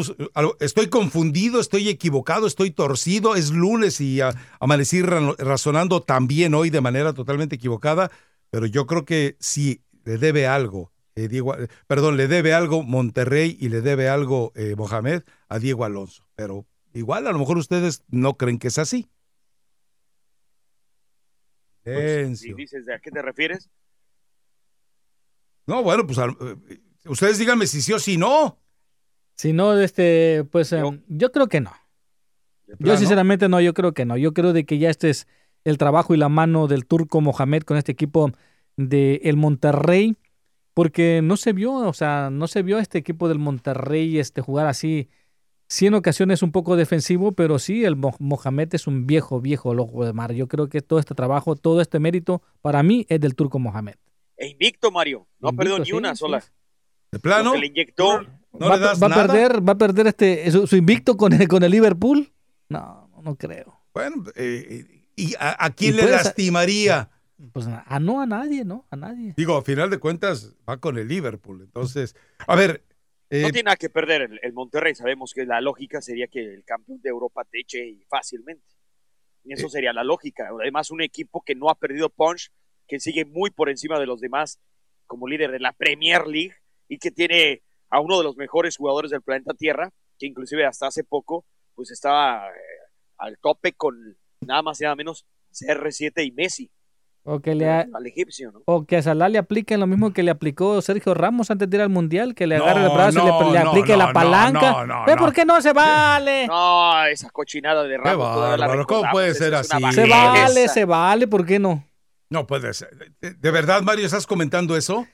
estoy 0.60 0.88
confundido, 0.88 1.62
estoy 1.62 1.88
equivocado, 1.88 2.46
estoy 2.46 2.72
torcido, 2.72 3.36
es 3.36 3.52
lunes 3.52 4.02
y 4.02 4.20
amanecí 4.60 5.02
razonando 5.02 6.02
también 6.02 6.54
hoy 6.54 6.70
de 6.70 6.82
manera 6.82 7.14
totalmente 7.14 7.56
equivocada, 7.56 8.12
pero 8.50 8.66
yo 8.66 8.86
creo 8.86 9.06
que 9.06 9.38
sí 9.40 9.82
le 10.04 10.18
debe 10.18 10.46
algo, 10.46 10.92
eh, 11.16 11.30
Diego, 11.30 11.56
perdón, 11.88 12.18
le 12.18 12.28
debe 12.28 12.54
algo 12.54 12.84
Monterrey 12.84 13.56
y 13.58 13.70
le 13.70 13.80
debe 13.80 14.10
algo 14.10 14.52
eh, 14.56 14.76
Mohamed 14.78 15.24
a 15.48 15.60
Diego 15.60 15.86
Alonso, 15.86 16.28
pero 16.36 16.66
igual 16.96 17.28
a 17.28 17.32
lo 17.32 17.40
mejor 17.40 17.58
ustedes 17.58 18.04
no 18.10 18.36
creen 18.38 18.58
que 18.58 18.70
es 18.70 18.80
así. 18.80 19.08
Pues, 21.84 22.44
¿Y 22.44 22.54
dices 22.54 22.88
de 22.88 22.96
a 22.96 23.00
qué 23.00 23.12
te 23.12 23.22
refieres? 23.22 23.70
No, 25.68 25.84
bueno, 25.84 26.08
pues 26.08 26.18
eh, 26.18 26.80
ustedes 27.06 27.38
díganme 27.38 27.68
si 27.68 27.82
sí 27.82 27.94
o 27.94 28.00
si 28.00 28.18
no. 28.18 28.60
Si 29.36 29.54
no, 29.54 29.78
este, 29.80 30.46
pues 30.52 30.72
em, 30.72 31.04
yo, 31.08 31.32
creo 31.32 31.48
que 31.48 31.62
no. 31.62 31.72
Yo 32.80 32.98
sinceramente 32.98 33.50
no, 33.50 33.62
yo 33.62 33.74
creo 33.74 33.94
que 33.94 34.06
no. 34.06 34.18
Yo 34.18 34.34
creo 34.34 34.54
de 34.54 34.66
que 34.66 34.80
ya 34.80 34.90
este 34.90 35.10
es 35.10 35.28
el 35.64 35.78
trabajo 35.78 36.14
y 36.14 36.18
la 36.18 36.30
mano 36.30 36.68
del 36.68 36.86
turco 36.86 37.22
Mohamed 37.22 37.64
con 37.64 37.78
este 37.78 37.92
equipo 37.92 38.32
de 38.78 39.22
el 39.24 39.38
Monterrey, 39.38 40.16
porque 40.74 41.22
no 41.22 41.38
se 41.38 41.54
vio, 41.54 41.74
o 41.74 41.94
sea, 41.94 42.30
no 42.32 42.48
se 42.48 42.64
vio 42.64 42.80
este 42.80 42.98
equipo 42.98 43.28
del 43.28 43.40
Monterrey 43.40 44.18
este 44.18 44.42
jugar 44.42 44.68
así 44.68 45.10
Sí, 45.68 45.88
en 45.88 45.96
ocasiones 45.96 46.44
un 46.44 46.52
poco 46.52 46.76
defensivo, 46.76 47.32
pero 47.32 47.58
sí, 47.58 47.86
el 47.86 47.96
Mohamed 47.96 48.76
es 48.76 48.86
un 48.86 49.08
viejo, 49.08 49.42
viejo 49.42 49.74
loco 49.74 50.06
de 50.06 50.14
mar. 50.14 50.32
Yo 50.34 50.48
creo 50.48 50.70
que 50.70 50.82
todo 50.82 51.00
este 51.00 51.16
trabajo, 51.16 51.56
todo 51.56 51.82
este 51.82 52.00
mérito, 52.00 52.44
para 52.62 52.84
mí 52.84 53.06
es 53.10 53.20
del 53.20 53.36
turco 53.36 53.58
Mohamed. 53.58 53.96
E 54.38 54.48
invicto, 54.48 54.92
Mario. 54.92 55.28
No 55.40 55.50
ha 55.50 55.54
perdido 55.54 55.80
ni 55.80 55.92
una 55.92 56.16
sola. 56.16 56.44
¿De 57.12 57.20
plano? 57.20 57.56
le 57.56 57.68
inyectó. 57.68 58.22
¿No 58.54 58.70
va, 58.70 58.78
le 58.78 58.82
das 58.84 59.02
va 59.02 59.08
a 59.08 59.28
perder, 59.28 59.68
va 59.68 59.74
a 59.74 59.78
perder 59.78 60.08
este, 60.08 60.50
su, 60.52 60.76
invicto 60.76 61.18
con 61.18 61.34
el, 61.34 61.48
con 61.48 61.64
el 61.64 61.72
Liverpool? 61.72 62.32
No, 62.70 63.10
no 63.22 63.36
creo. 63.36 63.82
Bueno, 63.94 64.24
eh, 64.36 65.10
¿y 65.16 65.34
a, 65.40 65.70
quién 65.72 65.96
le 65.96 66.10
lastimaría? 66.10 67.10
Pues 67.52 67.68
a 67.68 68.00
no 68.00 68.22
a 68.22 68.26
nadie, 68.26 68.64
¿no? 68.64 68.86
A 68.92 68.96
nadie. 68.96 69.34
Digo, 69.36 69.58
a 69.58 69.62
final 69.62 69.90
de 69.90 69.98
cuentas 69.98 70.54
va 70.68 70.78
con 70.78 70.98
el 70.98 71.08
Liverpool. 71.08 71.62
Entonces, 71.62 72.16
a 72.48 72.56
ver, 72.56 72.84
no 73.30 73.38
eh, 73.48 73.52
tiene 73.52 73.64
nada 73.64 73.76
que 73.76 73.90
perder 73.90 74.40
el, 74.42 74.54
Monterrey. 74.54 74.94
Sabemos 74.96 75.34
que 75.34 75.46
la 75.46 75.62
lógica 75.62 76.02
sería 76.02 76.28
que 76.28 76.40
el 76.40 76.64
campeón 76.64 77.02
de 77.02 77.10
Europa 77.10 77.44
te 77.44 77.60
eche 77.62 77.98
fácilmente. 78.08 78.66
Y 79.44 79.54
eso 79.54 79.68
eh. 79.68 79.70
sería 79.70 79.94
la 79.94 80.04
lógica. 80.04 80.50
Además, 80.62 80.92
un 80.92 81.02
equipo 81.02 81.42
que 81.46 81.56
no 81.56 81.70
ha 81.70 81.76
perdido 81.76 82.10
punch, 82.10 82.52
que 82.88 83.00
sigue 83.00 83.26
muy 83.26 83.50
por 83.50 83.70
encima 83.70 84.00
de 84.00 84.06
los 84.06 84.22
demás 84.22 84.60
como 85.08 85.28
líder 85.28 85.52
de 85.52 85.60
la 85.60 85.74
Premier 85.74 86.28
League 86.28 86.56
y 86.88 86.98
que 86.98 87.12
tiene 87.12 87.64
a 87.90 88.00
uno 88.00 88.18
de 88.18 88.24
los 88.24 88.38
mejores 88.38 88.78
jugadores 88.78 89.12
del 89.12 89.22
planeta 89.22 89.54
Tierra, 89.54 89.92
que 90.18 90.28
inclusive 90.28 90.66
hasta 90.66 90.88
hace 90.88 91.04
poco 91.04 91.46
pues 91.76 91.92
estaba 91.92 92.48
eh, 92.50 92.54
al 93.18 93.38
tope 93.40 93.74
con 93.74 94.18
nada 94.42 94.62
más 94.62 94.80
y 94.80 94.84
nada 94.84 94.96
menos 94.96 95.26
CR7 95.52 96.26
y 96.26 96.32
Messi. 96.32 96.72
O 97.28 97.40
que, 97.40 97.56
le 97.56 97.68
a, 97.68 97.88
al 97.92 98.06
egipcio, 98.06 98.52
¿no? 98.52 98.62
o 98.66 98.86
que 98.86 98.98
a 98.98 99.02
Salah 99.02 99.30
le 99.30 99.40
apliquen 99.40 99.80
lo 99.80 99.88
mismo 99.88 100.14
que 100.14 100.22
le 100.22 100.30
aplicó 100.30 100.80
Sergio 100.84 101.16
Ramos 101.16 101.50
antes 101.50 101.68
de 101.68 101.78
ir 101.78 101.82
al 101.82 101.90
Mundial, 101.90 102.36
que 102.36 102.46
le 102.46 102.58
agarre 102.58 102.82
No, 102.82 102.88
el 102.88 102.94
brazo 102.94 103.20
y 103.50 103.52
le, 103.52 103.58
aplique 103.58 103.94
no, 103.94 103.98
la 103.98 104.14
palanca. 104.14 104.72
no, 104.72 104.86
no, 104.86 105.06
¿Ve 105.08 105.16
no. 105.16 105.22
por 105.22 105.34
qué 105.34 105.44
no 105.44 105.60
se 105.60 105.74
vale? 105.74 106.46
No, 106.46 107.04
esa 107.08 107.32
cochinada 107.32 107.84
de 107.84 107.98
Ramos. 107.98 108.60
la 108.60 108.86
¿cómo 108.86 109.10
puede 109.12 109.34
ser 109.34 109.56
así? 109.56 109.70
Se 109.92 110.08
vale, 110.08 110.68
se 110.68 110.86
vale, 110.86 111.28
¿por 111.28 111.46
qué 111.48 111.58
no? 111.58 111.84
No 112.30 112.48
puede 112.48 112.74
ser. 112.74 112.90
¿De, 113.22 113.34
de 113.34 113.52
verdad, 113.52 113.82
Mario, 113.82 114.06
estás 114.06 114.26
comentando 114.28 114.76
eso? 114.78 115.08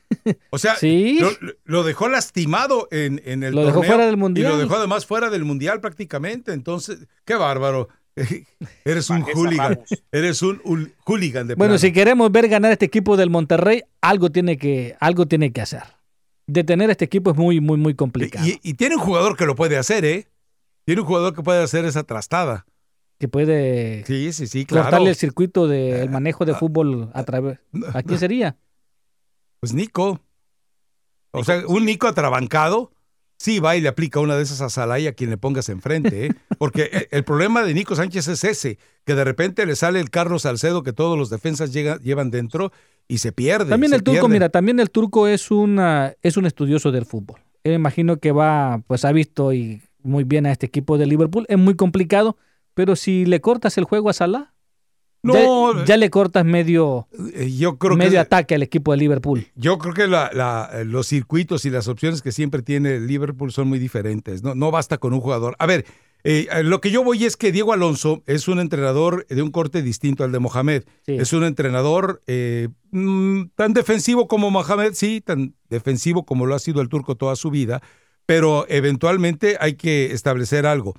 O 0.50 0.58
sea, 0.58 0.76
Sí. 0.80 1.18
lo, 1.20 1.30
lo 1.64 1.82
dejó 1.82 2.08
lastimado 2.08 2.88
en, 2.90 3.20
en 3.24 3.42
el 3.42 3.54
Lo 3.54 3.60
dejó 3.66 3.76
torneo 3.80 3.90
fuera 3.90 4.06
del 4.06 4.14
Y 4.14 4.18
Mundial. 4.18 4.52
lo 4.52 4.58
dejó 4.58 4.76
además 4.76 5.06
fuera 5.06 5.30
del 5.30 5.44
mundial 5.44 5.80
prácticamente. 5.80 6.52
Entonces, 6.52 7.06
qué 7.24 7.34
bárbaro. 7.36 7.88
Eres 8.84 9.08
un 9.10 9.22
hooligan. 9.22 9.80
Eres 10.10 10.42
un 10.42 10.60
hooligan 11.06 11.46
de 11.46 11.54
Bueno, 11.54 11.70
plano. 11.72 11.78
si 11.78 11.92
queremos 11.92 12.30
ver 12.30 12.48
ganar 12.48 12.72
este 12.72 12.84
equipo 12.86 13.16
del 13.16 13.30
Monterrey, 13.30 13.82
algo 14.00 14.30
tiene 14.30 14.56
que, 14.58 14.96
algo 15.00 15.26
tiene 15.26 15.52
que 15.52 15.60
hacer. 15.62 15.82
Detener 16.46 16.88
a 16.90 16.92
este 16.92 17.04
equipo 17.06 17.30
es 17.30 17.36
muy, 17.36 17.60
muy, 17.60 17.78
muy 17.78 17.94
complicado. 17.94 18.46
Y, 18.46 18.58
y 18.62 18.74
tiene 18.74 18.96
un 18.96 19.00
jugador 19.02 19.36
que 19.36 19.46
lo 19.46 19.54
puede 19.54 19.76
hacer, 19.78 20.04
¿eh? 20.04 20.28
Tiene 20.84 21.00
un 21.00 21.06
jugador 21.06 21.34
que 21.34 21.42
puede 21.42 21.62
hacer 21.62 21.84
esa 21.84 22.02
trastada. 22.02 22.66
que 23.18 23.28
puede 23.28 24.04
Sí, 24.06 24.32
sí, 24.32 24.46
sí, 24.46 24.66
claro. 24.66 24.84
cortarle 24.84 25.10
el 25.10 25.16
circuito 25.16 25.68
del 25.68 26.10
manejo 26.10 26.44
de 26.44 26.54
fútbol 26.54 27.10
a 27.14 27.22
través. 27.22 27.58
¿A 27.94 28.02
quién 28.02 28.18
sería? 28.18 28.56
Pues 29.60 29.72
Nico. 29.72 30.20
O 31.30 31.44
sea, 31.44 31.62
un 31.66 31.86
Nico 31.86 32.08
atrabancado, 32.08 32.92
sí 33.42 33.58
va 33.58 33.74
y 33.74 33.80
le 33.80 33.88
aplica 33.88 34.20
una 34.20 34.36
de 34.36 34.44
esas 34.44 34.60
a 34.60 34.70
Salah 34.70 35.00
y 35.00 35.08
a 35.08 35.14
quien 35.14 35.28
le 35.28 35.36
pongas 35.36 35.68
enfrente, 35.68 36.26
¿eh? 36.26 36.34
Porque 36.58 36.88
eh, 36.92 37.08
el 37.10 37.24
problema 37.24 37.64
de 37.64 37.74
Nico 37.74 37.96
Sánchez 37.96 38.28
es 38.28 38.44
ese, 38.44 38.78
que 39.04 39.16
de 39.16 39.24
repente 39.24 39.66
le 39.66 39.74
sale 39.74 39.98
el 39.98 40.10
Carlos 40.10 40.42
Salcedo 40.42 40.84
que 40.84 40.92
todos 40.92 41.18
los 41.18 41.28
defensas 41.28 41.72
llevan 41.72 42.30
dentro 42.30 42.70
y 43.08 43.18
se 43.18 43.32
pierde. 43.32 43.68
También 43.68 43.94
el 43.94 44.04
turco, 44.04 44.20
pierde. 44.20 44.32
mira, 44.32 44.48
también 44.48 44.78
el 44.78 44.90
turco 44.90 45.26
es 45.26 45.50
una 45.50 46.14
es 46.22 46.36
un 46.36 46.46
estudioso 46.46 46.92
del 46.92 47.04
fútbol. 47.04 47.40
Él 47.64 47.72
me 47.72 47.76
imagino 47.76 48.18
que 48.18 48.30
va, 48.30 48.80
pues 48.86 49.04
ha 49.04 49.10
visto 49.10 49.52
y 49.52 49.82
muy 50.04 50.22
bien 50.22 50.46
a 50.46 50.52
este 50.52 50.66
equipo 50.66 50.96
de 50.96 51.06
Liverpool. 51.06 51.44
Es 51.48 51.58
muy 51.58 51.74
complicado, 51.74 52.36
pero 52.74 52.94
si 52.94 53.26
le 53.26 53.40
cortas 53.40 53.76
el 53.76 53.84
juego 53.84 54.08
a 54.08 54.12
Salah, 54.12 54.52
No, 55.22 55.78
ya, 55.78 55.84
ya 55.84 55.96
le 55.96 56.10
cortas 56.10 56.44
medio, 56.44 57.06
eh, 57.34 57.52
yo 57.56 57.78
creo 57.78 57.96
medio 57.96 58.10
que 58.12 58.18
ataque 58.18 58.54
al 58.56 58.62
equipo 58.62 58.90
de 58.92 58.98
Liverpool. 58.98 59.46
yo 59.54 59.78
creo 59.78 59.94
que 59.94 60.06
la- 60.08 60.30
la- 60.32 60.68
eh, 60.72 60.84
los 60.84 61.06
circuitos 61.06 61.64
y 61.64 61.70
las 61.70 61.86
opciones 61.88 62.22
que 62.22 62.32
siempre 62.32 62.62
tiene 62.62 62.98
Liverpool 63.00 63.52
son 63.52 63.68
muy 63.68 63.78
diferentes. 63.78 64.42
No, 64.42 64.54
no 64.56 64.70
basta 64.72 64.98
con 64.98 65.12
un 65.14 65.20
jugador. 65.20 65.54
A 65.60 65.66
ver, 65.66 65.84
eh, 66.24 66.48
eh, 66.52 66.62
lo 66.64 66.80
que 66.80 66.90
yo 66.90 67.04
voy 67.04 67.24
es 67.24 67.36
que 67.36 67.52
Diego 67.52 67.72
Alonso 67.72 68.22
es 68.26 68.48
un 68.48 68.58
entrenador 68.58 69.26
de 69.28 69.42
un 69.42 69.50
corte 69.52 69.82
distinto 69.82 70.24
al 70.24 70.32
de 70.32 70.38
Mohamed. 70.40 70.84
Sí. 71.06 71.16
Es 71.16 71.32
un 71.32 71.44
entrenador 71.44 72.20
eh, 72.26 72.68
mm, 72.90 73.42
tan 73.54 73.72
defensivo 73.74 74.26
como 74.28 74.50
Mohamed, 74.50 74.92
sí, 74.94 75.20
tan 75.20 75.54
defensivo 75.70 76.24
como 76.24 76.46
lo 76.46 76.54
ha 76.54 76.58
sido 76.58 76.80
el 76.80 76.88
turco 76.88 77.16
toda 77.16 77.36
su 77.36 77.50
vida, 77.50 77.80
pero 78.26 78.66
eventualmente 78.68 79.56
hay 79.60 79.74
que 79.74 80.12
establecer 80.12 80.66
algo. 80.66 80.94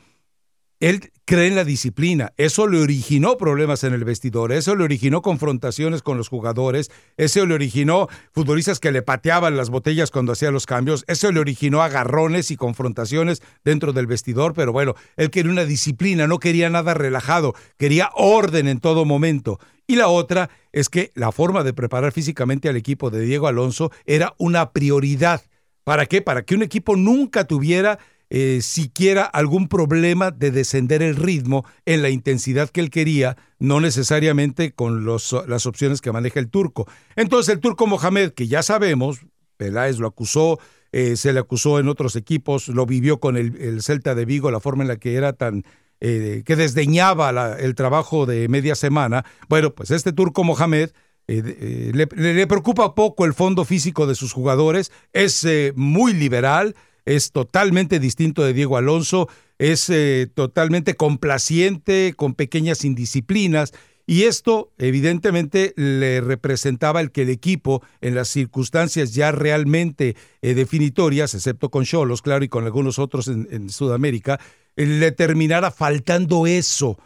Él 0.84 1.14
cree 1.24 1.48
en 1.48 1.56
la 1.56 1.64
disciplina. 1.64 2.34
Eso 2.36 2.68
le 2.68 2.82
originó 2.82 3.38
problemas 3.38 3.86
en 3.86 3.94
el 3.94 4.04
vestidor. 4.04 4.52
Eso 4.52 4.76
le 4.76 4.84
originó 4.84 5.22
confrontaciones 5.22 6.02
con 6.02 6.18
los 6.18 6.28
jugadores. 6.28 6.92
Eso 7.16 7.46
le 7.46 7.54
originó 7.54 8.10
futbolistas 8.34 8.82
que 8.82 8.92
le 8.92 9.02
pateaban 9.02 9.56
las 9.56 9.70
botellas 9.70 10.12
cuando 10.12 10.34
hacía 10.34 10.52
los 10.52 10.66
cambios. 10.66 11.06
Eso 11.08 11.32
le 11.32 11.40
originó 11.40 11.84
agarrones 11.84 12.52
y 12.52 12.58
confrontaciones 12.58 13.42
dentro 13.64 13.94
del 13.94 14.08
vestidor. 14.08 14.56
Pero 14.56 14.74
bueno, 14.74 14.94
él 15.16 15.30
quería 15.30 15.54
una 15.54 15.64
disciplina, 15.64 16.28
no 16.28 16.40
quería 16.40 16.70
nada 16.70 16.94
relajado. 16.94 17.56
Quería 17.78 18.10
orden 18.14 18.68
en 18.68 18.82
todo 18.82 19.06
momento. 19.06 19.62
Y 19.88 19.96
la 19.96 20.10
otra 20.10 20.50
es 20.74 20.90
que 20.90 21.14
la 21.16 21.32
forma 21.32 21.64
de 21.64 21.72
preparar 21.72 22.12
físicamente 22.12 22.68
al 22.68 22.76
equipo 22.76 23.10
de 23.10 23.22
Diego 23.22 23.48
Alonso 23.48 23.90
era 24.06 24.36
una 24.38 24.74
prioridad. 24.74 25.44
¿Para 25.86 26.08
qué? 26.08 26.22
Para 26.22 26.44
que 26.44 26.56
un 26.56 26.64
equipo 26.64 26.98
nunca 26.98 27.46
tuviera 27.46 28.00
eh, 28.36 28.62
siquiera 28.64 29.26
algún 29.26 29.68
problema 29.68 30.32
de 30.32 30.50
descender 30.50 31.04
el 31.04 31.16
ritmo 31.16 31.68
en 31.86 32.02
la 32.02 32.10
intensidad 32.10 32.72
que 32.72 32.82
él 32.82 32.90
quería, 32.90 33.38
no 33.60 33.80
necesariamente 33.80 34.72
con 34.74 35.06
los, 35.06 35.36
las 35.48 35.68
opciones 35.68 36.02
que 36.02 36.12
maneja 36.12 36.40
el 36.40 36.50
turco. 36.50 36.88
Entonces 37.16 37.54
el 37.54 37.60
turco 37.60 37.86
Mohamed, 37.86 38.32
que 38.32 38.48
ya 38.48 38.64
sabemos, 38.64 39.20
Peláez 39.58 40.00
lo 40.00 40.08
acusó, 40.08 40.58
eh, 40.92 41.16
se 41.16 41.32
le 41.32 41.42
acusó 41.42 41.78
en 41.78 41.88
otros 41.88 42.16
equipos, 42.16 42.70
lo 42.70 42.88
vivió 42.88 43.20
con 43.20 43.38
el, 43.38 43.56
el 43.58 43.84
Celta 43.84 44.16
de 44.16 44.26
Vigo, 44.26 44.50
la 44.50 44.60
forma 44.60 44.84
en 44.84 44.88
la 44.88 44.98
que 44.98 45.14
era 45.14 45.34
tan... 45.34 45.64
eh, 46.02 46.42
que 46.44 46.56
desdeñaba 46.56 47.56
el 47.60 47.76
trabajo 47.76 48.26
de 48.26 48.48
media 48.48 48.74
semana. 48.74 49.26
Bueno, 49.48 49.76
pues 49.76 49.92
este 49.92 50.12
turco 50.12 50.44
Mohamed 50.44 50.90
le, 51.28 52.48
preocupa 52.48 52.96
poco 52.96 53.26
el 53.26 53.36
fondo 53.36 53.64
físico 53.64 54.08
de 54.08 54.16
sus 54.16 54.34
jugadores, 54.34 54.92
es 55.14 55.46
muy 55.76 56.14
liberal, 56.14 56.74
es 57.06 57.32
totalmente 57.32 58.00
distinto 58.00 58.44
de 58.44 58.54
Diego 58.54 58.78
Alonso, 58.78 59.28
es 59.58 59.90
eh, 59.90 60.30
totalmente 60.34 60.96
complaciente, 60.96 62.14
con 62.16 62.34
pequeñas 62.34 62.86
indisciplinas. 62.86 63.74
Y 64.06 64.24
esto, 64.24 64.74
evidentemente, 64.78 65.74
le 65.78 66.20
representaba 66.20 67.00
el 67.00 67.12
que 67.12 67.22
el 67.22 67.30
equipo, 67.30 67.82
en 68.02 68.16
las 68.16 68.28
circunstancias 68.28 69.14
ya 69.14 69.32
realmente 69.32 70.18
eh, 70.42 70.54
definitorias, 70.54 71.34
excepto 71.34 71.70
con 71.70 71.86
Cholos, 71.86 72.22
claro, 72.22 72.44
y 72.44 72.50
con 72.50 72.66
algunos 72.66 73.00
otros 73.00 73.30
en, 73.30 73.70
Sudamérica, 73.70 74.40
eh, 74.76 74.86
le 74.86 75.12
terminara 75.12 75.72
faltando 75.72 76.48
eso. 76.48 76.98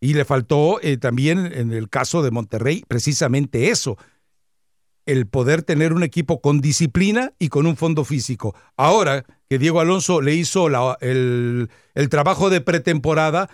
Y 0.00 0.12
le 0.12 0.26
faltó 0.26 0.80
también 1.00 1.50
en 1.54 1.72
el 1.72 1.88
caso 1.88 2.22
de 2.22 2.30
Monterrey 2.30 2.84
precisamente 2.86 3.70
eso, 3.70 3.96
el 5.06 5.26
poder 5.26 5.62
tener 5.62 5.92
un 5.92 6.02
equipo 6.02 6.40
con 6.40 6.60
disciplina 6.60 7.32
y 7.38 7.48
con 7.48 7.66
un 7.66 7.76
fondo 7.76 8.04
físico. 8.04 8.54
Ahora 8.76 9.24
que 9.48 9.58
Diego 9.58 9.80
Alonso 9.80 10.20
le 10.20 10.34
hizo 10.34 10.68
el, 11.00 11.70
el 11.94 12.08
trabajo 12.08 12.50
de 12.50 12.60
pretemporada, 12.60 13.50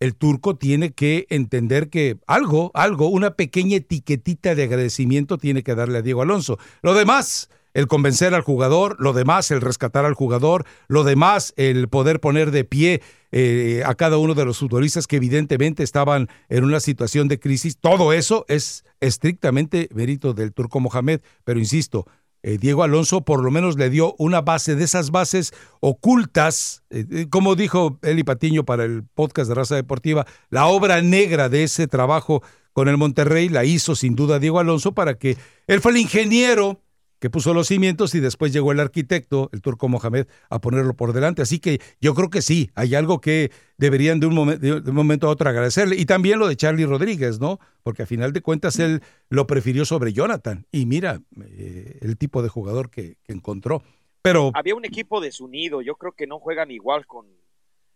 el 0.00 0.16
turco 0.16 0.56
tiene 0.56 0.92
que 0.92 1.26
entender 1.30 1.88
que 1.88 2.18
algo, 2.26 2.72
algo, 2.74 3.06
una 3.06 3.36
pequeña 3.36 3.76
etiquetita 3.76 4.54
de 4.54 4.64
agradecimiento 4.64 5.38
tiene 5.38 5.62
que 5.62 5.74
darle 5.74 5.98
a 5.98 6.02
Diego 6.02 6.22
Alonso. 6.22 6.58
Lo 6.82 6.92
demás, 6.92 7.48
el 7.74 7.86
convencer 7.86 8.34
al 8.34 8.42
jugador, 8.42 8.96
lo 8.98 9.12
demás, 9.12 9.50
el 9.50 9.60
rescatar 9.60 10.04
al 10.04 10.14
jugador, 10.14 10.64
lo 10.88 11.04
demás, 11.04 11.54
el 11.56 11.88
poder 11.88 12.20
poner 12.20 12.50
de 12.50 12.64
pie 12.64 13.02
eh, 13.30 13.82
a 13.86 13.94
cada 13.94 14.18
uno 14.18 14.34
de 14.34 14.44
los 14.44 14.58
futbolistas 14.58 15.06
que 15.06 15.16
evidentemente 15.16 15.82
estaban 15.82 16.28
en 16.48 16.64
una 16.64 16.80
situación 16.80 17.28
de 17.28 17.40
crisis, 17.40 17.78
todo 17.78 18.12
eso 18.12 18.44
es 18.48 18.84
estrictamente 19.00 19.88
mérito 19.94 20.34
del 20.34 20.52
turco 20.52 20.80
Mohamed, 20.80 21.20
pero 21.44 21.58
insisto, 21.58 22.06
eh, 22.44 22.58
Diego 22.58 22.82
Alonso 22.82 23.24
por 23.24 23.42
lo 23.42 23.50
menos 23.52 23.76
le 23.76 23.88
dio 23.88 24.16
una 24.18 24.40
base 24.40 24.74
de 24.74 24.84
esas 24.84 25.12
bases 25.12 25.52
ocultas, 25.80 26.82
eh, 26.90 27.26
como 27.30 27.54
dijo 27.54 27.98
Eli 28.02 28.24
Patiño 28.24 28.64
para 28.64 28.84
el 28.84 29.04
podcast 29.14 29.48
de 29.48 29.54
Raza 29.54 29.76
Deportiva, 29.76 30.26
la 30.50 30.66
obra 30.66 31.00
negra 31.02 31.48
de 31.48 31.62
ese 31.62 31.86
trabajo 31.86 32.42
con 32.72 32.88
el 32.88 32.96
Monterrey 32.96 33.48
la 33.48 33.64
hizo 33.64 33.94
sin 33.94 34.16
duda 34.16 34.40
Diego 34.40 34.58
Alonso 34.58 34.92
para 34.92 35.14
que 35.14 35.36
él 35.68 35.80
fue 35.80 35.92
el 35.92 35.98
ingeniero 35.98 36.80
que 37.22 37.30
puso 37.30 37.54
los 37.54 37.68
cimientos 37.68 38.16
y 38.16 38.20
después 38.20 38.52
llegó 38.52 38.72
el 38.72 38.80
arquitecto, 38.80 39.48
el 39.52 39.62
turco 39.62 39.88
Mohamed, 39.88 40.26
a 40.50 40.60
ponerlo 40.60 40.94
por 40.94 41.12
delante. 41.12 41.40
Así 41.40 41.60
que 41.60 41.80
yo 42.00 42.14
creo 42.16 42.30
que 42.30 42.42
sí, 42.42 42.72
hay 42.74 42.96
algo 42.96 43.20
que 43.20 43.52
deberían 43.78 44.18
de 44.18 44.26
un, 44.26 44.58
de 44.58 44.72
un 44.72 44.94
momento 44.94 45.28
a 45.28 45.30
otro 45.30 45.48
agradecerle. 45.48 45.94
Y 45.94 46.04
también 46.04 46.40
lo 46.40 46.48
de 46.48 46.56
Charlie 46.56 46.84
Rodríguez, 46.84 47.38
¿no? 47.38 47.60
Porque 47.84 48.02
a 48.02 48.06
final 48.06 48.32
de 48.32 48.42
cuentas 48.42 48.80
él 48.80 49.02
lo 49.28 49.46
prefirió 49.46 49.84
sobre 49.84 50.12
Jonathan. 50.12 50.66
Y 50.72 50.84
mira 50.84 51.20
eh, 51.46 51.98
el 52.00 52.18
tipo 52.18 52.42
de 52.42 52.48
jugador 52.48 52.90
que, 52.90 53.18
que 53.22 53.32
encontró. 53.32 53.84
Pero 54.20 54.50
Había 54.54 54.74
un 54.74 54.84
equipo 54.84 55.20
desunido. 55.20 55.80
Yo 55.80 55.94
creo 55.94 56.10
que 56.10 56.26
no 56.26 56.40
juegan 56.40 56.72
igual 56.72 57.06
con 57.06 57.26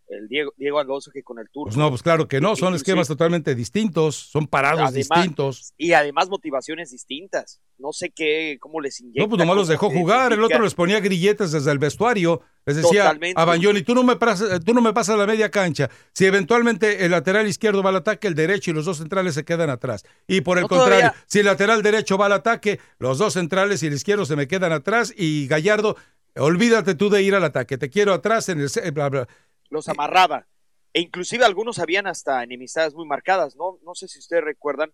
el 0.09 0.29
Diego, 0.29 0.53
Diego 0.57 0.79
Alonso 0.79 1.11
que 1.13 1.23
con 1.23 1.39
el 1.39 1.47
Turco. 1.51 1.65
pues 1.67 1.77
no, 1.77 1.89
pues 1.91 2.03
claro 2.03 2.29
que 2.29 2.41
no, 2.41 2.51
son 2.57 2.69
Inclusive- 2.69 2.77
esquemas 2.77 3.09
totalmente 3.09 3.55
distintos, 3.55 4.15
son 4.17 4.47
parados 4.47 4.83
Además- 4.89 4.95
distintos. 4.95 5.73
Y 5.77 5.93
además 5.95 6.29
motivaciones 6.29 6.91
distintas. 6.93 7.61
No 7.79 7.93
sé 7.93 8.11
qué, 8.11 8.57
cómo 8.61 8.81
les 8.81 9.01
inyecta. 9.01 9.23
No, 9.23 9.29
pues 9.29 9.39
nomás 9.39 9.57
los 9.57 9.69
dejó 9.69 9.91
jugar, 9.91 10.33
el 10.33 10.43
otro 10.43 10.61
les 10.63 10.75
ponía 10.75 11.01
grilletes 11.01 11.53
desde 11.53 11.71
el 11.73 11.79
vestuario, 11.79 12.41
les 12.65 12.77
decía 12.77 13.03
Totalmente. 13.03 13.41
a 13.41 13.45
Bagnoni, 13.45 13.83
tú 13.83 13.95
no 13.95 14.03
me 14.03 14.17
pasas, 14.17 14.61
tú 14.65 14.73
no 14.73 14.81
me 14.81 14.93
pasas 14.95 15.19
la 15.19 15.27
media 15.27 15.51
cancha. 15.51 15.91
Si 16.15 16.25
eventualmente 16.25 17.05
el 17.05 17.11
lateral 17.11 17.47
izquierdo 17.47 17.83
va 17.83 17.91
al 17.91 17.97
ataque, 17.97 18.29
el 18.29 18.35
derecho 18.35 18.71
y 18.71 18.75
los 18.75 18.85
dos 18.87 18.97
centrales 18.99 19.35
se 19.35 19.45
quedan 19.45 19.69
atrás. 19.71 20.05
Y 20.27 20.41
por 20.41 20.57
el 20.59 20.63
No, 20.63 20.69
contrario, 20.69 20.99
todavía- 21.11 21.25
si 21.27 21.41
el 21.41 21.47
lateral 21.47 21.83
derecho 21.83 22.17
va 22.17 22.27
al 22.27 22.33
ataque, 22.33 22.81
los 22.99 23.19
dos 23.19 23.35
centrales 23.35 23.83
y 23.83 23.89
el 23.89 23.95
izquierdo 23.95 24.25
se 24.25 24.37
me 24.37 24.47
quedan 24.49 24.73
atrás 24.73 25.13
y 25.17 25.47
Gallardo, 25.47 25.97
olvídate 26.37 26.95
tú 26.95 27.11
de 27.11 27.23
ir 27.23 27.35
al 27.35 27.45
ataque, 27.45 27.77
te 27.79 27.91
quiero 27.91 28.13
atrás 28.15 28.49
en 28.49 28.61
el 28.61 28.71
bla, 28.93 29.09
bla. 29.09 29.29
Los 29.71 29.89
amarraba. 29.89 30.47
E 30.93 31.01
inclusive 31.01 31.45
algunos 31.45 31.79
habían 31.79 32.07
hasta 32.07 32.43
enemistades 32.43 32.95
muy 32.95 33.07
marcadas, 33.07 33.57
¿no? 33.57 33.79
No 33.85 33.95
sé 33.95 34.09
si 34.09 34.19
ustedes 34.19 34.45
recuerdan. 34.45 34.93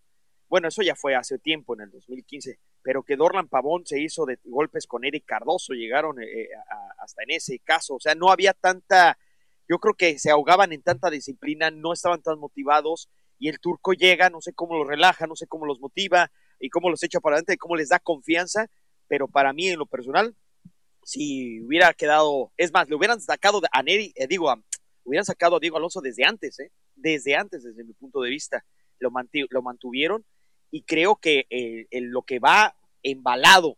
Bueno, 0.48 0.68
eso 0.68 0.82
ya 0.82 0.94
fue 0.96 1.14
hace 1.14 1.38
tiempo, 1.38 1.74
en 1.74 1.82
el 1.82 1.90
2015, 1.90 2.58
pero 2.82 3.02
que 3.04 3.16
Dorlan 3.16 3.48
Pavón 3.48 3.86
se 3.86 4.00
hizo 4.00 4.26
de 4.26 4.38
golpes 4.44 4.86
con 4.86 5.04
Eric 5.04 5.24
Cardoso, 5.24 5.72
llegaron 5.72 6.20
eh, 6.22 6.48
a- 6.70 7.02
hasta 7.02 7.22
en 7.22 7.30
ese 7.30 7.58
caso. 7.60 7.94
O 7.94 8.00
sea, 8.00 8.14
no 8.14 8.30
había 8.30 8.52
tanta, 8.52 9.16
yo 9.68 9.78
creo 9.78 9.94
que 9.94 10.18
se 10.18 10.30
ahogaban 10.30 10.72
en 10.72 10.82
tanta 10.82 11.08
disciplina, 11.10 11.70
no 11.70 11.92
estaban 11.92 12.22
tan 12.22 12.38
motivados 12.38 13.08
y 13.38 13.48
el 13.48 13.60
turco 13.60 13.92
llega, 13.94 14.28
no 14.30 14.40
sé 14.40 14.52
cómo 14.52 14.76
los 14.76 14.86
relaja, 14.86 15.26
no 15.26 15.36
sé 15.36 15.46
cómo 15.46 15.66
los 15.66 15.80
motiva. 15.80 16.30
y 16.64 16.68
cómo 16.70 16.90
los 16.90 17.02
echa 17.02 17.18
para 17.20 17.34
adelante, 17.36 17.56
cómo 17.58 17.74
les 17.76 17.88
da 17.88 17.98
confianza, 17.98 18.68
pero 19.08 19.26
para 19.28 19.52
mí 19.52 19.68
en 19.68 19.78
lo 19.80 19.86
personal, 19.86 20.36
si 21.04 21.60
hubiera 21.60 21.92
quedado, 21.94 22.52
es 22.56 22.72
más, 22.72 22.88
le 22.88 22.96
hubieran 22.96 23.20
sacado 23.20 23.60
a 23.70 23.82
Neri, 23.82 24.12
eh, 24.16 24.26
digo, 24.26 24.52
hubieran 25.04 25.24
sacado 25.24 25.56
a 25.56 25.60
Diego 25.60 25.76
Alonso 25.76 26.00
desde 26.00 26.24
antes, 26.24 26.58
¿eh? 26.60 26.70
desde 26.94 27.34
antes, 27.36 27.64
desde 27.64 27.84
mi 27.84 27.92
punto 27.92 28.20
de 28.20 28.30
vista, 28.30 28.64
lo, 28.98 29.10
lo 29.50 29.62
mantuvieron 29.62 30.24
y 30.70 30.82
creo 30.82 31.16
que 31.16 31.46
eh, 31.50 31.86
lo 32.00 32.22
que 32.22 32.38
va 32.38 32.76
embalado, 33.02 33.76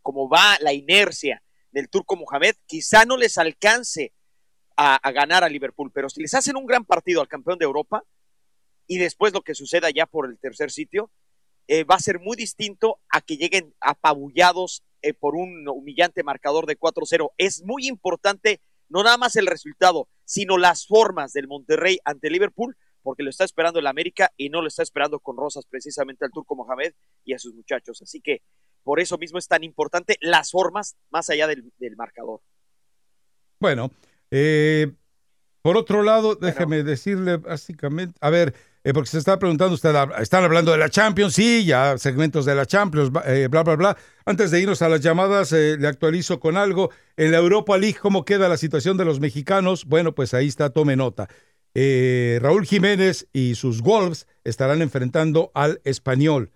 como 0.00 0.28
va 0.28 0.58
la 0.60 0.72
inercia 0.72 1.42
del 1.70 1.88
Turco 1.88 2.16
Mohamed, 2.16 2.54
quizá 2.66 3.04
no 3.04 3.16
les 3.16 3.38
alcance 3.38 4.12
a, 4.76 5.10
ganar 5.12 5.44
a 5.44 5.48
Liverpool, 5.48 5.90
pero 5.92 6.08
si 6.08 6.20
les 6.20 6.34
hacen 6.34 6.56
un 6.56 6.66
gran 6.66 6.84
partido 6.84 7.20
al 7.20 7.28
campeón 7.28 7.58
de 7.58 7.64
Europa 7.64 8.02
y 8.86 8.98
después 8.98 9.32
lo 9.32 9.42
que 9.42 9.54
suceda 9.54 9.90
ya 9.90 10.06
por 10.06 10.28
el 10.28 10.38
tercer 10.38 10.70
sitio, 10.70 11.10
eh, 11.72 11.84
va 11.84 11.94
a 11.94 12.00
ser 12.00 12.20
muy 12.20 12.36
distinto 12.36 13.00
a 13.08 13.22
que 13.22 13.38
lleguen 13.38 13.74
apabullados 13.80 14.84
eh, 15.00 15.14
por 15.14 15.34
un 15.34 15.66
humillante 15.66 16.22
marcador 16.22 16.66
de 16.66 16.78
4-0. 16.78 17.30
Es 17.38 17.62
muy 17.62 17.88
importante 17.88 18.60
no 18.90 19.02
nada 19.02 19.16
más 19.16 19.36
el 19.36 19.46
resultado, 19.46 20.06
sino 20.26 20.58
las 20.58 20.86
formas 20.86 21.32
del 21.32 21.48
Monterrey 21.48 21.98
ante 22.04 22.28
Liverpool, 22.28 22.76
porque 23.02 23.22
lo 23.22 23.30
está 23.30 23.44
esperando 23.44 23.78
el 23.78 23.86
América 23.86 24.30
y 24.36 24.50
no 24.50 24.60
lo 24.60 24.68
está 24.68 24.82
esperando 24.82 25.18
con 25.18 25.38
rosas 25.38 25.64
precisamente 25.64 26.26
al 26.26 26.30
Turco 26.30 26.54
Mohamed 26.56 26.92
y 27.24 27.32
a 27.32 27.38
sus 27.38 27.54
muchachos. 27.54 28.02
Así 28.02 28.20
que 28.20 28.42
por 28.82 29.00
eso 29.00 29.16
mismo 29.16 29.38
es 29.38 29.48
tan 29.48 29.64
importante 29.64 30.18
las 30.20 30.50
formas 30.50 30.98
más 31.08 31.30
allá 31.30 31.46
del, 31.46 31.72
marcador. 31.96 32.42
Bueno, 33.58 33.90
eh, 34.30 34.92
por 35.62 35.76
otro 35.76 36.02
lado, 36.02 36.34
déjeme 36.34 36.82
decirle 36.82 37.36
básicamente, 37.36 38.16
a 38.20 38.30
ver, 38.30 38.52
eh, 38.84 38.92
porque 38.92 39.10
se 39.10 39.18
está 39.18 39.38
preguntando, 39.38 39.74
usted, 39.74 39.94
están 40.20 40.42
hablando 40.42 40.72
de 40.72 40.78
la 40.78 40.90
Champions, 40.90 41.34
sí, 41.34 41.64
ya 41.64 41.96
segmentos 41.98 42.44
de 42.44 42.56
la 42.56 42.66
Champions, 42.66 43.12
eh, 43.26 43.46
bla, 43.48 43.62
bla, 43.62 43.76
bla. 43.76 43.96
Antes 44.24 44.50
de 44.50 44.60
irnos 44.60 44.82
a 44.82 44.88
las 44.88 45.00
llamadas, 45.00 45.52
le 45.52 45.86
actualizo 45.86 46.40
con 46.40 46.56
algo. 46.56 46.90
En 47.16 47.30
la 47.30 47.38
Europa 47.38 47.78
League, 47.78 47.98
¿cómo 48.00 48.24
queda 48.24 48.48
la 48.48 48.56
situación 48.56 48.96
de 48.96 49.04
los 49.04 49.20
mexicanos? 49.20 49.84
Bueno, 49.84 50.14
pues 50.14 50.34
ahí 50.34 50.48
está, 50.48 50.70
tome 50.70 50.96
nota. 50.96 51.28
Raúl 51.74 52.66
Jiménez 52.66 53.28
y 53.32 53.54
sus 53.54 53.82
Wolves 53.82 54.26
estarán 54.44 54.82
enfrentando 54.82 55.52
al 55.54 55.80
español. 55.84 56.50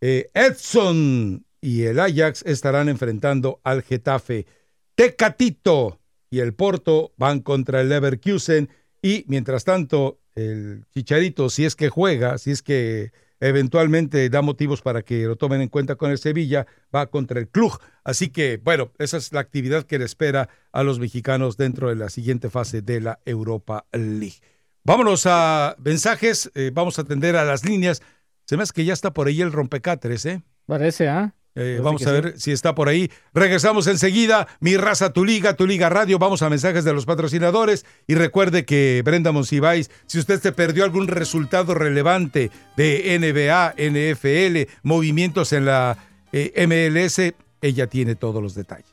Edson 0.00 1.44
y 1.60 1.82
el 1.82 2.00
Ajax 2.00 2.42
estarán 2.44 2.88
enfrentando 2.88 3.60
al 3.64 3.82
Getafe. 3.82 4.46
Tecatito 4.94 6.01
y 6.32 6.40
el 6.40 6.54
Porto 6.54 7.12
van 7.18 7.40
contra 7.40 7.82
el 7.82 7.90
Leverkusen 7.90 8.70
y 9.02 9.24
mientras 9.28 9.64
tanto 9.64 10.18
el 10.34 10.86
Chicharito, 10.94 11.50
si 11.50 11.66
es 11.66 11.76
que 11.76 11.90
juega, 11.90 12.38
si 12.38 12.52
es 12.52 12.62
que 12.62 13.12
eventualmente 13.38 14.30
da 14.30 14.40
motivos 14.40 14.80
para 14.80 15.02
que 15.02 15.24
lo 15.24 15.36
tomen 15.36 15.60
en 15.60 15.68
cuenta 15.68 15.96
con 15.96 16.10
el 16.10 16.16
Sevilla, 16.16 16.66
va 16.94 17.08
contra 17.08 17.38
el 17.38 17.48
Cluj. 17.48 17.76
Así 18.02 18.30
que, 18.30 18.58
bueno, 18.64 18.92
esa 18.98 19.18
es 19.18 19.30
la 19.34 19.40
actividad 19.40 19.84
que 19.84 19.98
le 19.98 20.06
espera 20.06 20.48
a 20.72 20.82
los 20.82 20.98
mexicanos 20.98 21.58
dentro 21.58 21.90
de 21.90 21.96
la 21.96 22.08
siguiente 22.08 22.48
fase 22.48 22.80
de 22.80 23.02
la 23.02 23.18
Europa 23.26 23.84
League. 23.92 24.40
Vámonos 24.84 25.26
a 25.26 25.76
mensajes, 25.84 26.50
eh, 26.54 26.70
vamos 26.72 26.98
a 26.98 27.02
atender 27.02 27.36
a 27.36 27.44
las 27.44 27.62
líneas. 27.66 28.00
Se 28.46 28.56
me 28.56 28.62
hace 28.62 28.72
que 28.72 28.86
ya 28.86 28.94
está 28.94 29.12
por 29.12 29.26
ahí 29.26 29.42
el 29.42 29.52
rompecatres, 29.52 30.24
¿eh? 30.24 30.42
Parece, 30.64 31.08
¿ah? 31.08 31.34
Eh, 31.34 31.41
vamos 31.82 32.06
a 32.06 32.12
ver 32.12 32.34
si 32.38 32.52
está 32.52 32.74
por 32.74 32.88
ahí. 32.88 33.10
Regresamos 33.34 33.86
enseguida. 33.86 34.48
Mi 34.60 34.76
raza, 34.76 35.12
tu 35.12 35.24
liga, 35.24 35.54
tu 35.54 35.66
liga 35.66 35.88
radio. 35.88 36.18
Vamos 36.18 36.42
a 36.42 36.50
mensajes 36.50 36.84
de 36.84 36.92
los 36.92 37.06
patrocinadores. 37.06 37.84
Y 38.06 38.14
recuerde 38.14 38.64
que 38.64 39.02
Brenda 39.04 39.32
Monsiváis, 39.32 39.90
si 40.06 40.18
usted 40.18 40.40
se 40.40 40.52
perdió 40.52 40.84
algún 40.84 41.08
resultado 41.08 41.74
relevante 41.74 42.50
de 42.76 43.18
NBA, 43.18 43.74
NFL, 43.76 44.72
movimientos 44.82 45.52
en 45.52 45.66
la 45.66 45.98
eh, 46.32 46.66
MLS, 46.66 47.34
ella 47.60 47.86
tiene 47.86 48.14
todos 48.14 48.42
los 48.42 48.54
detalles. 48.54 48.91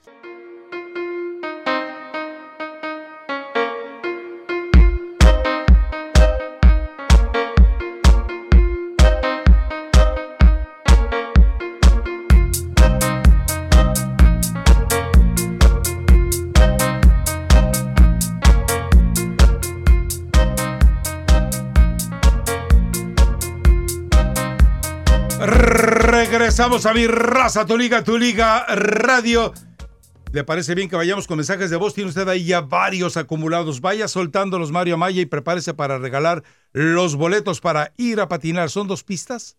Regresamos 26.59 26.85
a 26.87 26.93
mi 26.93 27.07
raza, 27.07 27.65
tu 27.65 27.77
liga, 27.77 28.03
tu 28.03 28.17
liga 28.17 28.65
radio. 28.67 29.53
¿Le 30.33 30.43
parece 30.43 30.75
bien 30.75 30.89
que 30.89 30.97
vayamos 30.97 31.25
con 31.25 31.37
mensajes 31.37 31.69
de 31.69 31.77
voz? 31.77 31.93
Tiene 31.93 32.09
usted 32.09 32.27
ahí 32.27 32.45
ya 32.45 32.59
varios 32.59 33.15
acumulados. 33.15 33.79
Vaya 33.79 34.09
soltándolos, 34.09 34.69
Mario 34.69 34.95
Amaya, 34.95 35.21
y 35.21 35.25
prepárese 35.25 35.73
para 35.73 35.99
regalar 35.99 36.43
los 36.73 37.15
boletos 37.15 37.61
para 37.61 37.93
ir 37.95 38.19
a 38.19 38.27
patinar. 38.27 38.69
¿Son 38.69 38.89
dos 38.89 39.05
pistas? 39.05 39.55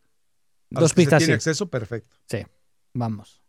Dos 0.68 0.92
pistas, 0.92 1.20
¿Tiene 1.20 1.32
acceso? 1.32 1.70
Perfecto. 1.70 2.14
Sí, 2.26 2.46
vamos. 2.92 3.40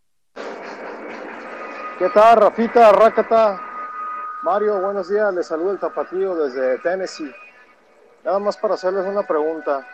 ¿Qué 1.99 2.07
tal, 2.13 2.37
Rafita, 2.37 2.93
Rácata? 2.93 3.61
Mario, 4.43 4.79
buenos 4.79 5.09
días. 5.09 5.33
Les 5.33 5.45
saludo 5.45 5.71
el 5.73 5.77
Tapatío 5.79 6.37
desde 6.37 6.77
Tennessee. 6.77 7.35
Nada 8.23 8.39
más 8.39 8.55
para 8.55 8.75
hacerles 8.75 9.05
una 9.05 9.27
pregunta. 9.27 9.85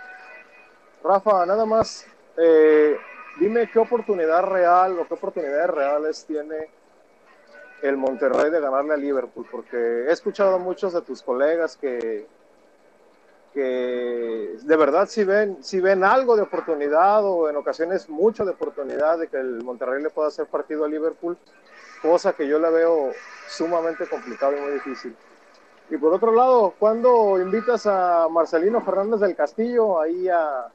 Rafa, 1.04 1.44
nada 1.48 1.66
más 1.66 2.06
eh, 2.38 2.96
dime 3.40 3.70
qué 3.72 3.80
oportunidad 3.80 4.44
real 4.44 5.00
o 5.00 5.08
qué 5.08 5.14
oportunidades 5.14 5.70
reales 5.70 6.26
tiene 6.26 6.70
el 7.82 7.98
Monterrey 7.98 8.50
de 8.50 8.60
ganarle 8.60 8.94
a 8.94 8.98
Liverpool, 8.98 9.46
porque 9.52 9.78
he 9.78 10.12
escuchado 10.12 10.56
a 10.56 10.58
muchos 10.58 10.94
de 10.94 11.02
tus 11.02 11.22
colegas 11.22 11.78
que, 11.78 12.26
que 13.54 14.56
de 14.62 14.76
verdad 14.76 15.08
si 15.08 15.24
ven, 15.24 15.64
si 15.64 15.80
ven 15.80 16.04
algo 16.04 16.36
de 16.36 16.42
oportunidad 16.42 17.24
o 17.24 17.50
en 17.50 17.56
ocasiones 17.56 18.10
mucho 18.10 18.46
de 18.46 18.52
oportunidad 18.52 19.20
de 19.20 19.28
que 19.28 19.38
el 19.38 19.64
Monterrey 19.64 20.02
le 20.02 20.10
pueda 20.10 20.30
hacer 20.30 20.48
partido 20.48 20.86
a 20.86 20.88
Liverpool, 20.88 21.38
cosa 22.02 22.34
que 22.34 22.48
yo 22.48 22.60
la 22.60 22.70
veo 22.70 23.12
sumamente 23.48 24.08
complicado 24.08 24.58
y 24.58 24.62
muy 24.62 24.72
difícil. 24.72 25.16
Y 25.90 25.98
por 25.98 26.14
otro 26.14 26.34
lado, 26.34 26.74
¿cuándo 26.78 27.40
invitas 27.40 27.86
a 27.86 28.28
Marcelino 28.30 28.82
Fernández 28.82 29.22
del 29.22 29.36
Castillo 29.36 30.02
ahí 30.02 30.28
a, 30.28 30.68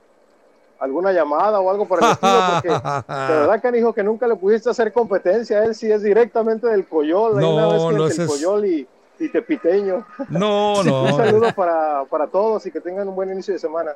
alguna 0.82 1.12
llamada 1.12 1.60
o 1.60 1.70
algo 1.70 1.86
por 1.86 2.02
el 2.02 2.10
estilo, 2.10 2.32
porque 2.54 2.68
de 2.68 3.38
verdad, 3.38 3.62
canijo, 3.62 3.92
que 3.92 4.02
nunca 4.02 4.26
le 4.26 4.34
pudiste 4.34 4.68
hacer 4.68 4.92
competencia. 4.92 5.64
Él 5.64 5.74
sí 5.76 5.90
es 5.90 6.02
directamente 6.02 6.66
del 6.66 6.86
Coyol. 6.86 7.40
No, 7.40 7.92
no 7.92 8.06
es 8.06 8.18
el 8.18 8.26
Coyol 8.26 8.66
y, 8.66 8.88
y, 9.20 9.28
Tepiteño. 9.28 10.04
No, 10.28 10.82
no. 10.84 11.04
Un 11.04 11.16
saludo 11.16 11.54
para, 11.54 12.04
para 12.06 12.26
todos 12.26 12.66
y 12.66 12.72
que 12.72 12.80
tengan 12.80 13.08
un 13.08 13.14
buen 13.14 13.30
inicio 13.30 13.54
de 13.54 13.60
semana. 13.60 13.92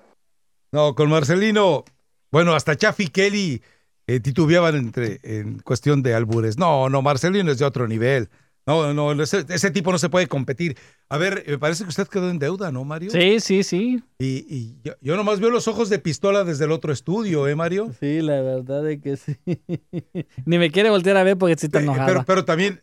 No, 0.71 0.95
con 0.95 1.11
Marcelino, 1.11 1.85
bueno, 2.31 2.55
hasta 2.55 2.77
Chaffy 2.77 3.09
Kelly 3.09 3.63
eh, 4.07 4.21
titubeaban 4.21 4.77
entre, 4.77 5.19
en 5.25 5.59
cuestión 5.59 6.03
de 6.03 6.15
albures. 6.15 6.57
No, 6.57 6.89
no, 6.89 7.03
Marcelino 7.03 7.51
es 7.51 7.59
de 7.59 7.65
otro 7.65 7.89
nivel. 7.89 8.29
No, 8.65 8.93
no, 8.93 9.13
ese, 9.23 9.71
tipo 9.71 9.93
no 9.93 9.99
se 9.99 10.09
puede 10.09 10.27
competir. 10.27 10.77
A 11.09 11.19
ver, 11.19 11.45
me 11.47 11.59
parece 11.59 11.85
que 11.85 11.91
usted 11.91 12.09
quedó 12.09 12.31
en 12.31 12.39
deuda, 12.39 12.73
¿no, 12.73 12.85
Mario? 12.85 13.11
Sí, 13.11 13.39
sí, 13.41 13.63
sí. 13.63 14.03
Y, 14.19 14.77
yo, 15.01 15.17
nomás 15.17 15.39
veo 15.39 15.51
los 15.51 15.69
ojos 15.69 15.89
de 15.89 15.99
pistola 15.99 16.43
desde 16.43 16.65
el 16.65 16.73
otro 16.73 16.93
estudio, 16.93 17.47
¿eh, 17.47 17.55
Mario? 17.55 17.93
Sí, 18.01 18.21
la 18.21 18.41
verdad 18.41 18.91
es 18.91 19.01
que 19.01 19.17
sí. 19.17 19.37
Ni 20.45 20.59
me 20.59 20.71
quiere 20.71 20.91
voltear 20.91 21.17
a 21.17 21.23
ver 21.23 21.39
porque 21.39 21.53
está 21.53 21.81
enojado. 21.81 22.07
Pero, 22.07 22.25
pero 22.25 22.45
también, 22.45 22.81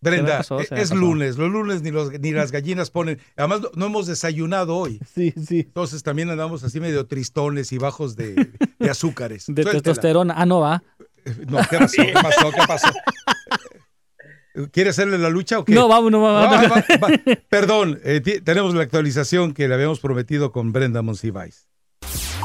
Brenda, 0.00 0.44
es 0.70 0.94
lunes. 0.94 1.36
Los 1.36 1.50
lunes 1.50 1.82
ni, 1.82 1.90
los, 1.90 2.12
ni 2.20 2.32
las 2.32 2.52
gallinas 2.52 2.90
ponen. 2.90 3.18
Además, 3.36 3.62
no 3.74 3.86
hemos 3.86 4.06
desayunado 4.06 4.76
hoy. 4.76 5.00
Sí, 5.16 5.32
sí. 5.42 5.60
Entonces 5.60 6.02
también 6.02 6.28
andamos 6.28 6.62
así 6.62 6.78
medio 6.78 7.06
tristones 7.06 7.72
y 7.72 7.78
bajos 7.78 8.16
de, 8.16 8.50
azúcares. 8.88 9.46
De 9.48 9.64
testosterona. 9.64 10.34
Ah, 10.36 10.44
no 10.44 10.60
va. 10.60 10.82
No, 11.48 11.58
¿qué 11.70 11.78
pasó? 11.78 12.02
¿Qué 12.02 12.12
pasó? 12.12 12.50
¿Qué 12.50 12.62
pasó? 12.68 12.88
¿Quiere 14.72 14.90
hacerle 14.90 15.18
la 15.18 15.30
lucha 15.30 15.58
o 15.58 15.64
qué? 15.64 15.74
No, 15.74 15.88
vamos, 15.88 16.10
no 16.10 16.22
vamos. 16.22 16.84
Perdón, 17.48 18.00
eh, 18.04 18.20
tenemos 18.44 18.74
la 18.74 18.82
actualización 18.82 19.52
que 19.52 19.68
le 19.68 19.74
habíamos 19.74 20.00
prometido 20.00 20.52
con 20.52 20.72
Brenda 20.72 21.02
Monsiváis. 21.02 21.66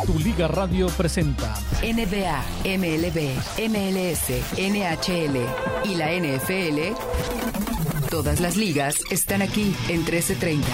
Tu 0.06 0.18
Liga 0.20 0.48
Radio 0.48 0.88
presenta 0.98 1.54
NBA, 1.84 2.44
MLB, 2.66 3.36
MLS, 3.70 4.30
NHL 4.58 5.38
y 5.86 5.96
la 5.96 6.12
NFL. 6.12 6.96
Todas 8.10 8.40
las 8.42 8.58
ligas 8.58 8.96
están 9.12 9.42
aquí 9.42 9.76
en 9.88 10.00
1330. 10.00 10.68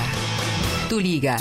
Tu 0.89 0.99
Liga. 0.99 1.37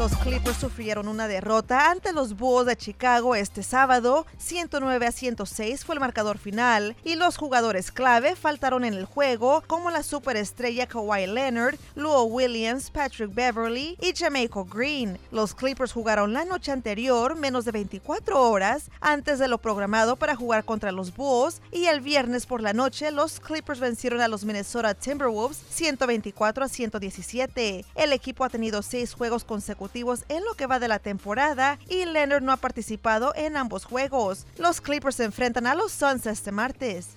Los 0.00 0.16
Clippers 0.16 0.56
sufrieron 0.56 1.08
una 1.08 1.28
derrota 1.28 1.90
ante 1.90 2.14
los 2.14 2.34
Bulls 2.34 2.64
de 2.64 2.74
Chicago 2.74 3.34
este 3.34 3.62
sábado, 3.62 4.24
109 4.38 5.06
a 5.06 5.12
106 5.12 5.84
fue 5.84 5.94
el 5.94 6.00
marcador 6.00 6.38
final, 6.38 6.96
y 7.04 7.16
los 7.16 7.36
jugadores 7.36 7.92
clave 7.92 8.34
faltaron 8.34 8.86
en 8.86 8.94
el 8.94 9.04
juego, 9.04 9.62
como 9.66 9.90
la 9.90 10.02
superestrella 10.02 10.86
Kawhi 10.86 11.26
Leonard, 11.26 11.76
Luo 11.96 12.24
Williams, 12.24 12.90
Patrick 12.90 13.34
Beverly 13.34 13.98
y 14.00 14.14
Jamaica 14.16 14.64
Green. 14.72 15.18
Los 15.32 15.54
Clippers 15.54 15.92
jugaron 15.92 16.32
la 16.32 16.46
noche 16.46 16.72
anterior, 16.72 17.36
menos 17.36 17.66
de 17.66 17.72
24 17.72 18.40
horas 18.40 18.90
antes 19.02 19.38
de 19.38 19.48
lo 19.48 19.58
programado 19.58 20.16
para 20.16 20.34
jugar 20.34 20.64
contra 20.64 20.92
los 20.92 21.14
Bulls, 21.14 21.60
y 21.72 21.84
el 21.88 22.00
viernes 22.00 22.46
por 22.46 22.62
la 22.62 22.72
noche 22.72 23.10
los 23.10 23.38
Clippers 23.38 23.80
vencieron 23.80 24.22
a 24.22 24.28
los 24.28 24.46
Minnesota 24.46 24.94
Timberwolves 24.94 25.58
124 25.68 26.64
a 26.64 26.68
117. 26.68 27.84
El 27.94 28.14
equipo 28.14 28.44
ha 28.44 28.48
tenido 28.48 28.80
seis 28.80 29.12
juegos 29.12 29.44
consecutivos 29.44 29.89
en 30.28 30.44
lo 30.44 30.54
que 30.54 30.66
va 30.66 30.78
de 30.78 30.88
la 30.88 30.98
temporada 30.98 31.78
y 31.88 32.04
Leonard 32.04 32.42
no 32.42 32.52
ha 32.52 32.56
participado 32.56 33.32
en 33.34 33.56
ambos 33.56 33.84
juegos. 33.84 34.46
Los 34.56 34.80
Clippers 34.80 35.16
se 35.16 35.24
enfrentan 35.24 35.66
a 35.66 35.74
los 35.74 35.92
Suns 35.92 36.26
este 36.26 36.52
martes. 36.52 37.08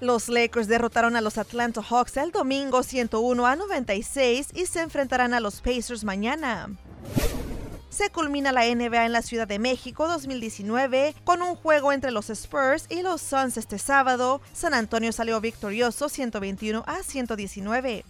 Los 0.00 0.28
Lakers 0.28 0.66
derrotaron 0.66 1.16
a 1.16 1.20
los 1.20 1.38
Atlanta 1.38 1.80
Hawks 1.82 2.16
el 2.16 2.32
domingo 2.32 2.82
101 2.82 3.46
a 3.46 3.56
96 3.56 4.48
y 4.54 4.66
se 4.66 4.80
enfrentarán 4.80 5.32
a 5.32 5.40
los 5.40 5.60
Pacers 5.60 6.02
mañana. 6.02 6.68
Se 7.88 8.10
culmina 8.10 8.50
la 8.50 8.66
NBA 8.66 9.06
en 9.06 9.12
la 9.12 9.22
Ciudad 9.22 9.46
de 9.46 9.60
México 9.60 10.08
2019 10.08 11.14
con 11.22 11.40
un 11.40 11.54
juego 11.54 11.92
entre 11.92 12.10
los 12.10 12.28
Spurs 12.30 12.86
y 12.90 13.02
los 13.02 13.22
Suns 13.22 13.56
este 13.56 13.78
sábado. 13.78 14.40
San 14.52 14.74
Antonio 14.74 15.12
salió 15.12 15.40
victorioso 15.40 16.08
121 16.08 16.82
a 16.86 17.02
119. 17.04 18.04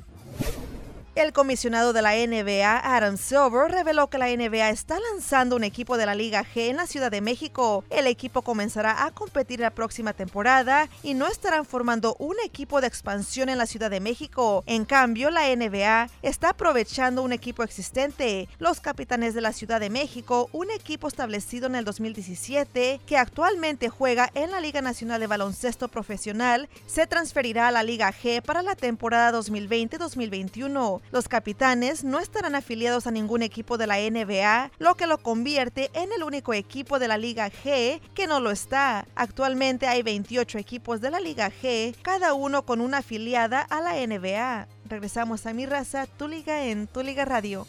El 1.14 1.32
comisionado 1.32 1.92
de 1.92 2.02
la 2.02 2.16
NBA, 2.16 2.96
Adam 2.96 3.16
Silver, 3.16 3.70
reveló 3.70 4.10
que 4.10 4.18
la 4.18 4.34
NBA 4.34 4.70
está 4.70 4.98
lanzando 5.12 5.54
un 5.54 5.62
equipo 5.62 5.96
de 5.96 6.06
la 6.06 6.16
Liga 6.16 6.42
G 6.42 6.70
en 6.70 6.76
la 6.76 6.88
Ciudad 6.88 7.12
de 7.12 7.20
México. 7.20 7.84
El 7.88 8.08
equipo 8.08 8.42
comenzará 8.42 9.04
a 9.04 9.12
competir 9.12 9.60
la 9.60 9.70
próxima 9.70 10.12
temporada 10.12 10.88
y 11.04 11.14
no 11.14 11.28
estarán 11.28 11.66
formando 11.66 12.16
un 12.18 12.34
equipo 12.44 12.80
de 12.80 12.88
expansión 12.88 13.48
en 13.48 13.58
la 13.58 13.66
Ciudad 13.66 13.92
de 13.92 14.00
México. 14.00 14.64
En 14.66 14.84
cambio, 14.84 15.30
la 15.30 15.54
NBA 15.54 16.08
está 16.22 16.48
aprovechando 16.48 17.22
un 17.22 17.32
equipo 17.32 17.62
existente. 17.62 18.48
Los 18.58 18.80
Capitanes 18.80 19.34
de 19.34 19.40
la 19.40 19.52
Ciudad 19.52 19.78
de 19.78 19.90
México, 19.90 20.48
un 20.50 20.72
equipo 20.72 21.06
establecido 21.06 21.68
en 21.68 21.76
el 21.76 21.84
2017 21.84 23.00
que 23.06 23.16
actualmente 23.16 23.88
juega 23.88 24.32
en 24.34 24.50
la 24.50 24.58
Liga 24.58 24.82
Nacional 24.82 25.20
de 25.20 25.28
Baloncesto 25.28 25.86
Profesional, 25.86 26.68
se 26.88 27.06
transferirá 27.06 27.68
a 27.68 27.70
la 27.70 27.84
Liga 27.84 28.12
G 28.12 28.42
para 28.42 28.62
la 28.62 28.74
temporada 28.74 29.38
2020-2021. 29.38 31.03
Los 31.12 31.28
capitanes 31.28 32.02
no 32.04 32.18
estarán 32.18 32.54
afiliados 32.54 33.06
a 33.06 33.10
ningún 33.10 33.42
equipo 33.42 33.78
de 33.78 33.86
la 33.86 33.98
NBA, 33.98 34.72
lo 34.78 34.94
que 34.96 35.06
lo 35.06 35.18
convierte 35.18 35.90
en 35.94 36.12
el 36.12 36.24
único 36.24 36.54
equipo 36.54 36.98
de 36.98 37.08
la 37.08 37.18
Liga 37.18 37.50
G 37.50 38.00
que 38.14 38.26
no 38.26 38.40
lo 38.40 38.50
está. 38.50 39.06
Actualmente 39.14 39.86
hay 39.86 40.02
28 40.02 40.58
equipos 40.58 41.00
de 41.00 41.10
la 41.10 41.20
Liga 41.20 41.50
G, 41.50 41.94
cada 42.02 42.34
uno 42.34 42.64
con 42.64 42.80
una 42.80 42.98
afiliada 42.98 43.60
a 43.60 43.80
la 43.80 43.94
NBA. 44.04 44.66
Regresamos 44.88 45.46
a 45.46 45.52
mi 45.54 45.66
raza, 45.66 46.06
tu 46.06 46.28
liga 46.28 46.64
en 46.66 46.86
tu 46.86 47.02
liga 47.02 47.24
radio. 47.24 47.66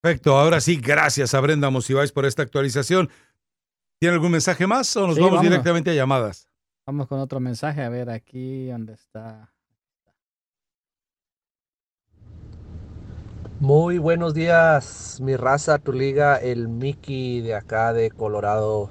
Perfecto, 0.00 0.36
ahora 0.38 0.60
sí, 0.60 0.76
gracias 0.76 1.34
a 1.34 1.40
Brenda 1.40 1.70
Monsiváis 1.70 2.12
por 2.12 2.24
esta 2.24 2.42
actualización. 2.42 3.10
¿Tiene 3.98 4.14
algún 4.14 4.30
mensaje 4.30 4.66
más 4.66 4.96
o 4.96 5.06
nos 5.06 5.16
Sí, 5.16 5.20
vamos 5.20 5.36
vámonos. 5.38 5.50
directamente 5.50 5.90
a 5.90 5.94
llamadas? 5.94 6.48
Vamos 6.86 7.08
con 7.08 7.18
otro 7.18 7.40
mensaje, 7.40 7.82
a 7.82 7.88
ver 7.88 8.08
aquí 8.10 8.66
dónde 8.68 8.92
está. 8.94 9.52
Muy 13.60 13.98
buenos 13.98 14.34
días, 14.34 15.18
mi 15.20 15.34
raza, 15.34 15.78
tu 15.78 15.92
liga, 15.92 16.36
el 16.36 16.68
Mickey 16.68 17.40
de 17.40 17.56
acá 17.56 17.92
de 17.92 18.12
Colorado. 18.12 18.88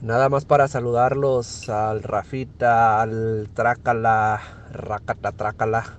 Nada 0.00 0.28
más 0.28 0.44
para 0.44 0.66
saludarlos 0.66 1.68
al 1.68 2.02
Rafita, 2.02 3.00
al 3.00 3.48
Trácala, 3.54 4.40
Racata 4.72 5.30
Trácala, 5.30 5.96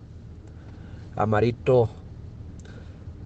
a 1.16 1.26
Marito, 1.26 1.90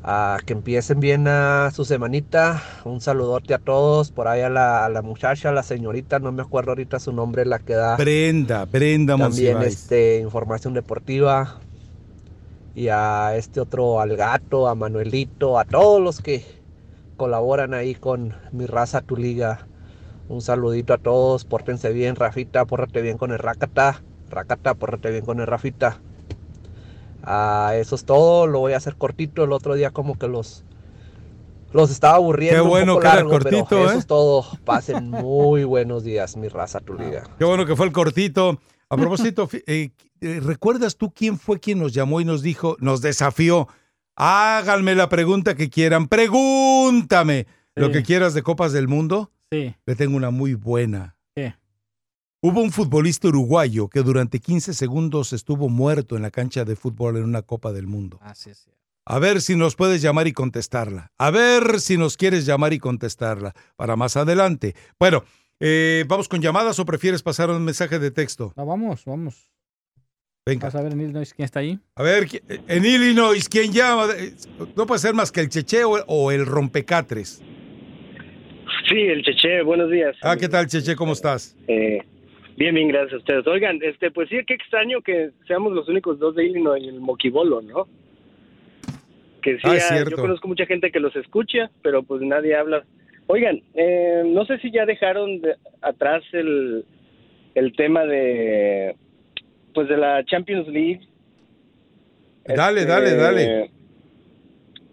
a 0.03 0.37
que 0.45 0.53
empiecen 0.53 0.99
bien 0.99 1.27
a 1.27 1.71
su 1.71 1.83
semanita. 1.83 2.61
Un 2.85 3.01
saludote 3.01 3.55
a 3.55 3.57
todos, 3.57 4.11
por 4.11 4.27
ahí 4.27 4.41
a 4.41 4.51
la, 4.51 4.85
a 4.85 4.89
la 4.89 5.01
muchacha, 5.01 5.49
a 5.49 5.51
la 5.51 5.63
señorita, 5.63 6.19
no 6.19 6.31
me 6.31 6.43
acuerdo 6.43 6.71
ahorita 6.71 6.99
su 6.99 7.11
nombre, 7.11 7.43
la 7.43 7.57
que 7.57 7.73
da 7.73 7.97
Brenda, 7.97 8.65
Brenda 8.65 9.17
también 9.17 9.55
Monsiváis. 9.55 9.73
este, 9.73 10.19
información 10.19 10.75
deportiva 10.75 11.59
y 12.77 12.89
a 12.89 13.35
este 13.35 13.59
otro 13.59 14.01
al 14.01 14.15
gato, 14.15 14.67
a 14.67 14.75
Manuelito, 14.75 15.57
a 15.57 15.65
todos 15.65 15.99
los 15.99 16.21
que 16.21 16.45
colaboran 17.17 17.73
ahí 17.73 17.95
con 17.95 18.35
mi 18.51 18.67
raza 18.67 19.01
tu 19.01 19.17
liga. 19.17 19.67
Un 20.29 20.41
saludito 20.41 20.93
a 20.93 20.99
todos, 20.99 21.43
pórtense 21.43 21.91
bien, 21.91 22.15
Rafita, 22.15 22.65
pórtate 22.65 23.01
bien 23.01 23.17
con 23.17 23.31
el 23.31 23.39
Rakata, 23.39 24.03
Rakata, 24.29 24.75
pórtate 24.75 25.09
bien 25.09 25.25
con 25.25 25.39
el 25.39 25.47
Rafita. 25.47 26.01
Ah, 27.23 27.71
eso 27.73 27.95
es 27.95 28.05
todo, 28.05 28.45
lo 28.45 28.59
voy 28.59 28.73
a 28.73 28.77
hacer 28.77 28.95
cortito, 28.95 29.43
el 29.43 29.53
otro 29.53 29.73
día 29.73 29.89
como 29.89 30.15
que 30.19 30.27
los 30.27 30.63
los 31.71 31.89
estaba 31.89 32.17
aburriendo. 32.17 32.57
Qué 32.57 32.61
un 32.61 32.69
bueno 32.69 32.93
poco 32.93 33.01
que 33.01 33.07
era 33.07 33.15
largo, 33.15 33.31
pero 33.31 33.43
cortito, 33.43 33.85
Eso 33.85 33.93
¿eh? 33.93 33.97
es 33.97 34.05
todo, 34.05 34.45
pasen 34.65 35.09
muy 35.09 35.63
buenos 35.63 36.03
días, 36.03 36.37
mi 36.37 36.47
raza 36.47 36.79
tu 36.79 36.93
liga. 36.93 37.23
Qué 37.39 37.43
bueno 37.43 37.65
que 37.65 37.75
fue 37.75 37.87
el 37.87 37.91
cortito. 37.91 38.59
A 38.89 38.95
propósito, 38.97 39.49
eh, 39.67 39.89
eh, 40.21 40.39
¿recuerdas 40.41 40.95
tú 40.97 41.11
quién 41.13 41.37
fue 41.37 41.59
quien 41.59 41.79
nos 41.79 41.93
llamó 41.93 42.21
y 42.21 42.25
nos 42.25 42.41
dijo, 42.41 42.77
nos 42.79 43.01
desafió? 43.01 43.67
Háganme 44.15 44.95
la 44.95 45.09
pregunta 45.09 45.55
que 45.55 45.69
quieran. 45.69 46.07
Pregúntame 46.07 47.47
lo 47.75 47.87
Sí. 47.87 47.91
que 47.93 48.03
quieras 48.03 48.33
de 48.33 48.43
Copas 48.43 48.71
del 48.71 48.87
Mundo. 48.87 49.31
Sí. 49.51 49.75
Le 49.85 49.95
tengo 49.95 50.15
una 50.17 50.31
muy 50.31 50.53
buena. 50.53 51.17
¿Qué? 51.35 51.55
Hubo 52.41 52.61
un 52.61 52.71
futbolista 52.71 53.27
uruguayo 53.27 53.89
que 53.89 54.01
durante 54.03 54.39
15 54.39 54.73
segundos 54.73 55.33
estuvo 55.33 55.69
muerto 55.69 56.15
en 56.15 56.21
la 56.21 56.31
cancha 56.31 56.65
de 56.65 56.75
fútbol 56.75 57.17
en 57.17 57.23
una 57.23 57.41
Copa 57.41 57.71
del 57.73 57.87
Mundo. 57.87 58.19
Así 58.21 58.49
es. 58.49 58.67
A 59.05 59.19
ver 59.19 59.41
si 59.41 59.55
nos 59.55 59.75
puedes 59.75 60.01
llamar 60.01 60.27
y 60.27 60.33
contestarla. 60.33 61.11
A 61.17 61.31
ver 61.31 61.79
si 61.79 61.97
nos 61.97 62.17
quieres 62.17 62.45
llamar 62.45 62.73
y 62.73 62.79
contestarla 62.79 63.53
para 63.75 63.95
más 63.95 64.17
adelante. 64.17 64.75
Bueno, 64.99 65.23
eh, 65.59 66.03
¿vamos 66.07 66.27
con 66.27 66.41
llamadas 66.41 66.79
o 66.79 66.85
prefieres 66.85 67.23
pasar 67.23 67.49
un 67.49 67.63
mensaje 67.63 67.99
de 67.99 68.11
texto? 68.11 68.53
No, 68.55 68.65
vamos, 68.65 69.03
vamos. 69.05 69.51
Venga. 70.45 70.67
Vas 70.67 70.75
a 70.75 70.81
ver 70.81 70.93
en 70.93 71.01
Illinois 71.01 71.33
quién 71.33 71.43
está 71.45 71.59
ahí. 71.59 71.77
A 71.95 72.03
ver, 72.03 72.23
¿qui- 72.25 72.41
en 72.67 72.85
Illinois, 72.85 73.49
¿quién 73.49 73.71
llama? 73.73 74.05
Eh, 74.17 74.31
No 74.77 74.85
puede 74.85 74.99
ser 74.99 75.13
más 75.13 75.31
que 75.31 75.41
el 75.41 75.49
Cheche 75.49 75.81
o, 75.83 76.31
el 76.31 76.45
Rompecatres. 76.45 77.41
Sí, 78.87 78.95
el 78.97 79.23
Cheche, 79.23 79.61
buenos 79.63 79.91
días. 79.91 80.15
Ah, 80.21 80.37
¿qué 80.37 80.47
tal, 80.47 80.67
Cheche? 80.67 80.95
¿Cómo 80.95 81.11
estás? 81.13 81.53
Eh, 81.67 81.99
bien, 82.55 82.73
bien, 82.75 82.87
gracias 82.87 83.15
a 83.15 83.17
ustedes. 83.17 83.45
Oigan, 83.47 83.79
este, 83.83 84.09
pues 84.11 84.29
sí, 84.29 84.37
qué 84.47 84.53
extraño 84.53 85.01
que 85.01 85.31
seamos 85.47 85.73
los 85.73 85.89
únicos 85.89 86.17
dos 86.17 86.33
de 86.35 86.45
Illinois 86.45 86.81
en 86.81 86.89
el 86.95 86.99
Moquibolo, 87.01 87.61
¿no? 87.61 87.87
Que 89.41 89.55
sí, 89.55 89.61
Ah, 89.65 89.75
es 89.75 89.83
ah, 89.91 89.95
cierto. 89.95 90.11
yo 90.11 90.17
conozco 90.17 90.47
mucha 90.47 90.65
gente 90.65 90.91
que 90.91 91.01
los 91.01 91.13
escucha, 91.17 91.69
pero 91.81 92.03
pues 92.03 92.21
nadie 92.21 92.55
habla. 92.55 92.85
Oigan, 93.27 93.61
eh, 93.73 94.23
no 94.25 94.45
sé 94.45 94.57
si 94.59 94.71
ya 94.71 94.85
dejaron 94.85 95.41
de- 95.41 95.55
atrás 95.81 96.23
el, 96.31 96.85
el 97.55 97.73
tema 97.75 98.05
de, 98.05 98.95
pues 99.73 99.89
de 99.89 99.97
la 99.97 100.23
Champions 100.25 100.67
League. 100.67 101.01
Dale, 102.45 102.81
Este, 102.81 102.91
dale, 102.91 103.15
dale. 103.15 103.71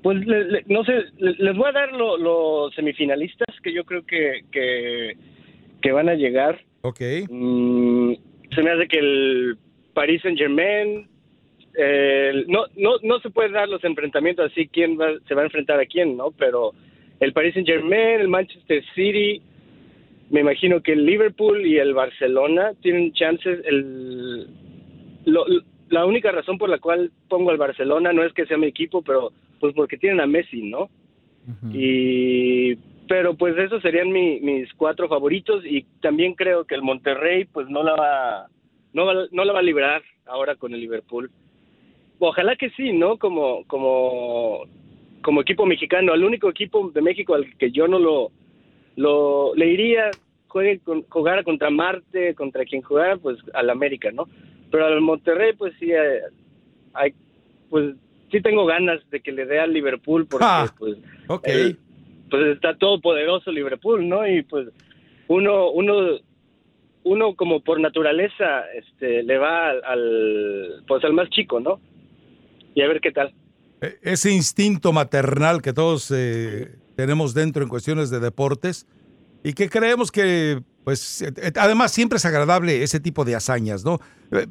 Pues 0.03 0.19
le- 0.27 0.45
le- 0.45 0.65
no 0.67 0.85
sé, 0.85 0.93
le- 1.19 1.35
les 1.39 1.57
voy 1.57 1.69
a 1.69 1.73
dar 1.73 1.93
lo- 1.93 2.17
los 2.19 2.75
semifinalistas 2.75 3.55
que 3.63 3.73
yo 3.73 3.85
creo 3.85 4.05
que, 4.05 4.43
que, 4.51 5.17
que 5.81 5.93
van 5.93 6.09
a 6.09 6.15
llegar. 6.15 6.61
Ok. 6.83 7.01
Mm, 7.31 8.15
se 8.55 8.63
me 8.63 8.71
hace 8.73 8.89
que 8.89 8.99
el 8.99 9.57
Paris 9.95 10.21
Saint 10.23 10.37
Germain, 10.39 11.09
no, 12.49 12.65
no, 12.77 12.91
no 13.03 13.19
se 13.21 13.31
pueden 13.31 13.53
dar 13.53 13.69
los 13.69 13.83
enfrentamientos 13.85 14.51
así, 14.51 14.67
quién 14.69 14.99
va- 14.99 15.19
se 15.27 15.35
va 15.35 15.43
a 15.43 15.45
enfrentar 15.47 15.79
a 15.81 15.87
quién, 15.87 16.17
¿no? 16.17 16.31
Pero 16.33 16.73
el 17.25 17.33
Paris 17.33 17.55
Saint 17.55 17.67
Germain, 17.69 18.21
el 18.21 18.29
Manchester 18.29 18.85
City, 18.95 19.43
me 20.31 20.41
imagino 20.41 20.83
que 20.83 20.93
el 20.93 21.05
Liverpool 21.05 21.65
y 21.67 21.77
el 21.79 21.95
Barcelona 21.95 22.73
tienen 22.83 23.13
chances. 23.13 23.61
El, 23.65 24.47
lo- 25.27 25.47
la 25.91 26.07
única 26.07 26.33
razón 26.33 26.57
por 26.59 26.69
la 26.71 26.79
cual 26.79 27.11
pongo 27.29 27.51
al 27.51 27.59
Barcelona 27.59 28.13
no 28.13 28.25
es 28.25 28.33
que 28.33 28.47
sea 28.47 28.57
mi 28.57 28.67
equipo, 28.67 29.03
pero 29.03 29.33
pues 29.61 29.75
porque 29.75 29.97
tienen 29.99 30.21
a 30.21 30.27
Messi, 30.27 30.63
¿no? 30.63 30.89
Y 31.75 32.77
pero 33.07 33.35
pues 33.35 33.57
esos 33.59 33.83
serían 33.83 34.11
mi- 34.11 34.41
mis 34.41 34.73
cuatro 34.75 35.09
favoritos 35.09 35.63
y 35.67 35.85
también 36.01 36.33
creo 36.35 36.65
que 36.65 36.75
el 36.75 36.81
Monterrey 36.83 37.45
pues 37.45 37.69
no 37.69 37.83
la 37.83 37.95
va 37.95 38.47
no 38.95 39.05
va, 39.05 39.15
no 39.31 39.45
la 39.45 39.53
va 39.53 39.59
a 39.59 39.63
librar 39.63 40.03
ahora 40.25 40.55
con 40.57 40.73
el 40.73 40.81
Liverpool. 40.81 41.31
Ojalá 42.19 42.57
que 42.57 42.71
sí, 42.71 42.93
¿no? 42.93 43.19
Como 43.19 43.65
como 43.67 44.65
como 45.25 45.41
equipo 45.41 45.65
mexicano, 45.67 46.13
al 46.13 46.23
único 46.23 46.51
equipo 46.51 46.91
de 46.91 47.01
México 47.01 47.35
al 47.35 47.57
que 47.57 47.71
yo 47.73 47.89
no 47.89 47.99
lo 47.99 48.31
lo 48.97 49.55
le 49.57 49.67
iría 49.73 50.11
juegue 50.49 50.79
con, 50.81 51.03
jugara 51.09 51.43
contra 51.43 51.71
Marte, 51.71 52.35
contra 52.37 52.65
quien 52.65 52.83
jugara, 52.83 53.17
pues 53.17 53.39
al 53.55 53.71
América, 53.71 54.13
¿no? 54.13 54.29
Pero 54.71 54.87
al 54.87 55.01
Monterrey 55.01 55.53
pues 55.59 55.73
sí 55.81 55.91
eh, 55.91 56.21
hay 56.93 57.13
pues 57.71 57.97
sí 58.31 58.41
tengo 58.41 58.67
ganas 58.67 59.01
de 59.11 59.21
que 59.21 59.33
le 59.33 59.47
dé 59.47 59.59
al 59.59 59.73
Liverpool 59.73 60.27
porque 60.29 60.45
Ah, 60.49 60.73
pues 60.79 60.97
el- 61.43 61.79
pues 62.31 62.47
está 62.55 62.77
todo 62.77 63.01
poderoso 63.01 63.51
Liverpool, 63.51 64.09
¿no? 64.09 64.29
Y 64.29 64.43
pues 64.43 64.69
uno 65.29 65.71
uno 65.71 66.19
uno 67.03 67.35
como 67.35 67.61
por 67.61 67.81
naturaleza 67.81 68.65
este 68.75 69.23
le 69.23 69.39
va 69.39 69.71
al, 69.71 69.85
al 69.85 70.85
pues 70.87 71.03
al 71.05 71.13
más 71.15 71.31
chico, 71.31 71.61
¿no? 71.61 71.81
Y 72.75 72.83
a 72.83 72.89
ver 72.89 73.01
qué 73.01 73.11
tal. 73.13 73.33
E- 73.85 73.99
Ese 74.03 74.31
instinto 74.31 74.93
maternal 74.93 75.61
que 75.63 75.73
todos 75.73 76.11
eh, 76.15 76.75
tenemos 76.97 77.35
dentro 77.35 77.63
en 77.63 77.69
cuestiones 77.69 78.11
de 78.11 78.21
deportes 78.21 78.87
y 79.43 79.53
que 79.53 79.69
creemos 79.69 80.11
que, 80.11 80.63
pues, 80.85 81.23
eh, 81.23 81.33
eh, 81.37 81.53
además 81.57 81.93
siempre 81.93 82.17
es 82.19 82.25
agradable 82.25 82.83
ese 82.83 83.01
tipo 83.01 83.25
de 83.25 83.35
hazañas, 83.35 83.85
¿no? 83.85 84.01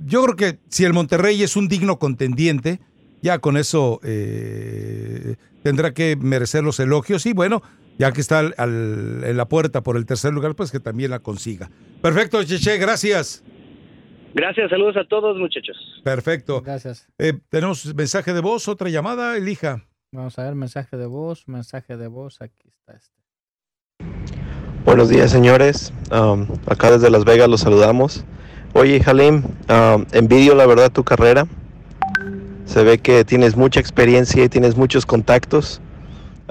Yo 0.05 0.23
creo 0.23 0.35
que 0.35 0.59
si 0.69 0.85
el 0.85 0.93
Monterrey 0.93 1.41
es 1.43 1.55
un 1.55 1.67
digno 1.67 1.97
contendiente, 1.99 2.79
ya 3.21 3.39
con 3.39 3.57
eso 3.57 3.99
tendrá 5.63 5.93
que 5.93 6.15
merecer 6.15 6.63
los 6.63 6.79
elogios 6.79 7.25
y 7.25 7.33
bueno, 7.33 7.61
ya 7.97 8.11
que 8.11 8.21
está 8.21 8.41
en 8.41 9.37
la 9.37 9.47
puerta 9.47 9.81
por 9.81 9.97
el 9.97 10.05
tercer 10.05 10.33
lugar, 10.33 10.55
pues 10.55 10.71
que 10.71 10.79
también 10.79 11.11
la 11.11 11.19
consiga. 11.19 11.69
Perfecto, 12.01 12.43
Cheche, 12.43 12.77
gracias. 12.77 13.43
Gracias, 14.33 14.69
saludos 14.69 14.97
a 14.97 15.07
todos, 15.07 15.37
muchachos. 15.37 15.77
Perfecto. 16.03 16.61
Gracias. 16.61 17.07
Eh, 17.19 17.33
tenemos 17.49 17.93
mensaje 17.93 18.33
de 18.33 18.41
voz, 18.41 18.67
otra 18.67 18.89
llamada, 18.89 19.37
elija. 19.37 19.85
Vamos 20.11 20.37
a 20.39 20.43
ver, 20.43 20.55
mensaje 20.55 20.97
de 20.97 21.05
voz, 21.05 21.47
mensaje 21.47 21.97
de 21.97 22.07
voz, 22.07 22.41
aquí 22.41 22.69
está 22.69 22.93
este. 22.93 23.23
Buenos 24.85 25.09
días, 25.09 25.31
señores. 25.31 25.93
Um, 26.11 26.47
acá 26.65 26.91
desde 26.91 27.09
Las 27.09 27.25
Vegas 27.25 27.47
los 27.47 27.61
saludamos. 27.61 28.25
Oye, 28.73 29.01
Halim, 29.05 29.43
um, 29.69 30.05
envidio 30.11 30.55
la 30.55 30.65
verdad 30.65 30.91
tu 30.91 31.03
carrera. 31.03 31.47
Se 32.65 32.83
ve 32.83 32.97
que 32.97 33.23
tienes 33.23 33.55
mucha 33.55 33.79
experiencia 33.79 34.43
y 34.43 34.49
tienes 34.49 34.75
muchos 34.75 35.05
contactos. 35.05 35.79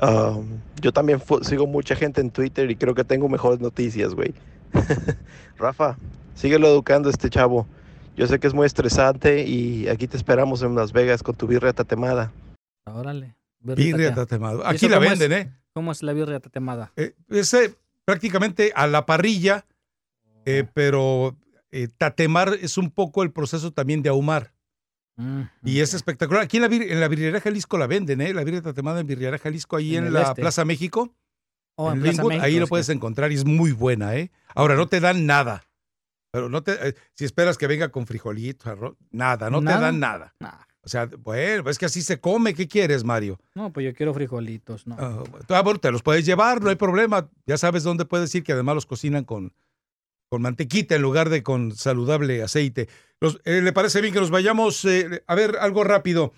Um, 0.00 0.60
yo 0.80 0.92
también 0.92 1.20
sigo 1.42 1.66
mucha 1.66 1.96
gente 1.96 2.20
en 2.20 2.30
Twitter 2.30 2.70
y 2.70 2.76
creo 2.76 2.94
que 2.94 3.04
tengo 3.04 3.28
mejores 3.28 3.60
noticias, 3.60 4.14
güey. 4.14 4.34
Rafa, 5.59 5.96
síguelo 6.34 6.68
educando 6.68 7.09
este 7.10 7.30
chavo. 7.30 7.66
Yo 8.16 8.26
sé 8.26 8.38
que 8.38 8.46
es 8.46 8.54
muy 8.54 8.66
estresante 8.66 9.44
y 9.46 9.88
aquí 9.88 10.06
te 10.06 10.16
esperamos 10.16 10.62
en 10.62 10.74
Las 10.74 10.92
Vegas 10.92 11.22
con 11.22 11.34
tu 11.34 11.46
birria 11.46 11.72
tatemada. 11.72 12.30
Órale. 12.84 13.34
Birria 13.60 14.14
tatemada. 14.14 14.56
tatemada. 14.59 14.72
¿Y 14.72 14.76
Aquí 14.76 14.88
la 14.88 14.98
venden, 14.98 15.32
es? 15.32 15.46
¿eh? 15.46 15.52
¿Cómo 15.72 15.92
es 15.92 16.02
la 16.02 16.12
birria 16.12 16.40
tatemada? 16.40 16.92
Eh, 16.96 17.14
es 17.30 17.54
eh, 17.54 17.74
prácticamente 18.04 18.72
a 18.74 18.86
la 18.86 19.06
parrilla, 19.06 19.64
eh, 20.44 20.64
pero 20.74 21.36
eh, 21.70 21.88
tatemar 21.96 22.50
es 22.60 22.76
un 22.76 22.90
poco 22.90 23.22
el 23.22 23.30
proceso 23.30 23.70
también 23.72 24.02
de 24.02 24.10
ahumar. 24.10 24.52
Mm, 25.16 25.42
Y 25.64 25.80
es 25.80 25.94
espectacular. 25.94 26.42
Aquí 26.42 26.59
en 26.59 26.62
la, 26.62 26.68
en 26.74 27.00
la 27.00 27.09
birrería 27.09 27.40
Jalisco 27.40 27.78
la 27.78 27.86
venden, 27.86 28.20
¿eh? 28.20 28.34
La 28.34 28.44
birria 28.44 28.60
tatemada 28.62 29.00
en 29.00 29.06
birrería 29.06 29.38
Jalisco, 29.38 29.76
ahí 29.76 29.96
En 29.96 30.06
en, 30.09 30.12
la 30.12 30.22
este. 30.22 30.42
Plaza 30.42 30.64
México. 30.64 31.14
Oh, 31.76 31.88
en 31.90 31.96
en 31.98 32.02
Plaza 32.02 32.12
Linwood, 32.16 32.28
México, 32.30 32.44
ahí 32.46 32.56
lo 32.59 32.64
es 32.64 32.68
puedes 32.68 32.86
que- 32.88 32.92
encontrar 32.92 33.32
y 33.32 33.36
es 33.36 33.44
muy 33.46 33.72
buena, 33.72 34.16
¿eh? 34.16 34.30
Ahora, 34.54 34.74
no 34.74 34.86
te 34.88 35.00
dan 35.00 35.24
nada. 35.24 35.62
Pero 36.32 36.48
no 36.48 36.62
te, 36.62 36.88
eh, 36.88 36.94
si 37.14 37.26
esperas 37.26 37.59
que 37.59 37.66
venga 37.66 37.90
con 37.90 38.06
frijolitos, 38.06 38.66
arroz, 38.66 38.96
nada, 39.10 39.50
no 39.50 39.60
¿Nada? 39.60 39.76
te 39.76 39.82
dan 39.84 40.00
nada. 40.00 40.34
O 40.80 40.88
sea, 40.88 41.06
bueno, 41.18 41.68
es 41.68 41.78
que 41.78 41.84
así 41.84 42.00
se 42.02 42.18
come. 42.20 42.54
¿Qué 42.54 42.66
quieres, 42.66 43.04
Mario? 43.04 43.38
No, 43.54 43.70
pues 43.72 43.84
yo 43.84 43.94
quiero 43.94 44.14
frijolitos, 44.14 44.86
no. 44.86 44.96
Ah, 44.98 45.22
ah, 45.50 45.60
bueno, 45.62 45.78
te 45.78 45.92
los 45.92 46.02
puedes 46.02 46.24
llevar, 46.24 46.62
no 46.62 46.70
hay 46.70 46.76
problema. 46.76 47.30
Ya 47.46 47.59
sabes 47.59 47.82
dónde 47.84 48.06
puedes 48.06 48.34
ir, 48.34 48.42
que 48.42 48.52
además 48.52 48.74
los 48.76 48.86
cocinan 48.86 49.24
con, 49.24 49.52
con 50.30 50.40
mantequita 50.42 50.96
en 50.96 51.02
lugar 51.02 51.28
de 51.28 51.42
con 51.42 51.76
saludable 51.76 52.42
aceite. 52.42 52.88
Los- 53.20 53.38
eh, 53.44 53.60
¿Le 53.60 53.72
parece 53.74 54.00
bien 54.00 54.14
que 54.14 54.20
nos 54.20 54.30
vayamos? 54.30 54.84
eh, 54.86 55.22
a 55.26 55.34
ver, 55.34 55.56
algo 55.60 55.84
rápido. 55.84 56.32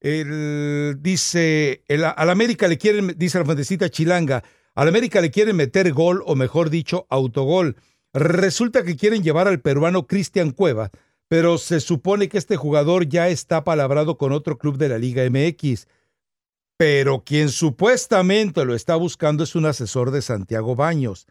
El- 0.00 0.96
dice, 1.00 1.82
el, 1.88 2.04
al 2.04 2.30
América 2.30 2.68
le 2.68 2.78
quieren, 2.78 3.14
dice 3.18 3.38
la 3.40 3.44
fuentecita 3.44 3.90
chilanga, 3.90 4.44
al 4.76 4.86
América 4.88 5.20
le 5.20 5.30
quieren 5.32 5.56
meter 5.56 5.92
gol, 5.92 6.22
o 6.24 6.36
mejor 6.36 6.70
dicho, 6.70 7.06
autogol. 7.10 7.76
Resulta 8.12 8.82
que 8.82 8.96
quieren 8.96 9.22
llevar 9.22 9.46
al 9.48 9.60
peruano 9.60 10.06
Cristian 10.06 10.50
Cueva, 10.50 10.90
pero 11.28 11.58
se 11.58 11.80
supone 11.80 12.28
que 12.28 12.38
este 12.38 12.56
jugador 12.56 13.06
ya 13.08 13.28
está 13.28 13.62
palabrado 13.62 14.18
con 14.18 14.32
otro 14.32 14.58
club 14.58 14.78
de 14.78 14.88
la 14.88 14.98
Liga 14.98 15.22
MX. 15.30 15.86
Pero 16.76 17.24
quien 17.24 17.50
supuestamente 17.50 18.64
lo 18.64 18.74
está 18.74 18.96
buscando 18.96 19.44
es 19.44 19.54
un 19.54 19.66
asesor 19.66 20.10
de 20.10 20.22
Santiago 20.22 20.74
Baños. 20.74 21.26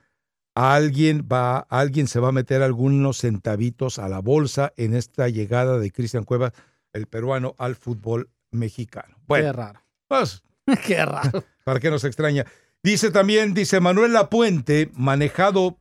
Alguien 0.55 1.27
va, 1.31 1.59
alguien 1.69 2.07
se 2.07 2.19
va 2.19 2.29
a 2.29 2.33
meter 2.33 2.61
algunos 2.61 3.17
centavitos 3.17 3.97
a 3.97 4.07
la 4.09 4.19
bolsa 4.19 4.73
en 4.77 4.93
esta 4.93 5.27
llegada 5.27 5.79
de 5.79 5.91
Cristian 5.91 6.23
Cueva, 6.23 6.53
el 6.93 7.07
peruano, 7.07 7.55
al 7.57 7.75
fútbol 7.75 8.29
mexicano. 8.51 9.17
Bueno, 9.27 9.47
Qué 9.47 9.53
raro. 9.53 9.81
pues, 10.07 10.43
Qué 10.85 11.03
raro. 11.03 11.43
¿Para 11.63 11.79
qué 11.79 11.89
nos 11.89 12.03
extraña? 12.03 12.45
Dice 12.83 13.11
también, 13.11 13.53
dice 13.53 13.79
Manuel 13.79 14.13
Lapuente, 14.13 14.91
manejado, 14.93 15.78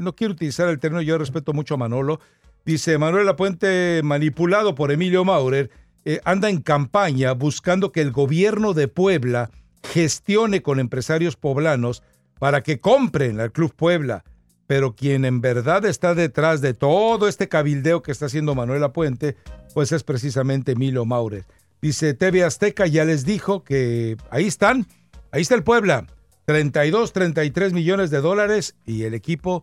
no 0.00 0.14
quiero 0.14 0.32
utilizar 0.32 0.68
el 0.68 0.78
término, 0.78 1.02
yo 1.02 1.18
respeto 1.18 1.52
mucho 1.52 1.74
a 1.74 1.78
Manolo, 1.78 2.20
dice 2.64 2.98
Manuel 2.98 3.26
Lapuente, 3.26 4.00
manipulado 4.04 4.74
por 4.74 4.92
Emilio 4.92 5.24
Maurer, 5.24 5.70
eh, 6.04 6.20
anda 6.24 6.48
en 6.48 6.60
campaña 6.60 7.32
buscando 7.32 7.92
que 7.92 8.00
el 8.00 8.10
gobierno 8.10 8.72
de 8.72 8.88
Puebla 8.88 9.50
gestione 9.82 10.62
con 10.62 10.80
empresarios 10.80 11.36
poblanos 11.36 12.02
para 12.38 12.62
que 12.62 12.80
compren 12.80 13.40
al 13.40 13.52
Club 13.52 13.74
Puebla. 13.74 14.24
Pero 14.66 14.94
quien 14.94 15.24
en 15.24 15.40
verdad 15.40 15.84
está 15.84 16.14
detrás 16.14 16.60
de 16.60 16.74
todo 16.74 17.28
este 17.28 17.48
cabildeo 17.48 18.02
que 18.02 18.12
está 18.12 18.26
haciendo 18.26 18.54
Manuel 18.54 18.80
Lapuente, 18.80 19.36
pues 19.74 19.92
es 19.92 20.04
precisamente 20.04 20.72
Emilio 20.72 21.04
Maurer. 21.04 21.44
Dice 21.82 22.14
TV 22.14 22.44
Azteca 22.44 22.86
ya 22.86 23.04
les 23.04 23.24
dijo 23.24 23.64
que 23.64 24.16
ahí 24.30 24.46
están, 24.46 24.86
ahí 25.32 25.42
está 25.42 25.54
el 25.54 25.64
Puebla, 25.64 26.06
32, 26.50 27.12
33 27.12 27.72
millones 27.72 28.10
de 28.10 28.20
dólares 28.20 28.74
y 28.84 29.04
el 29.04 29.14
equipo 29.14 29.62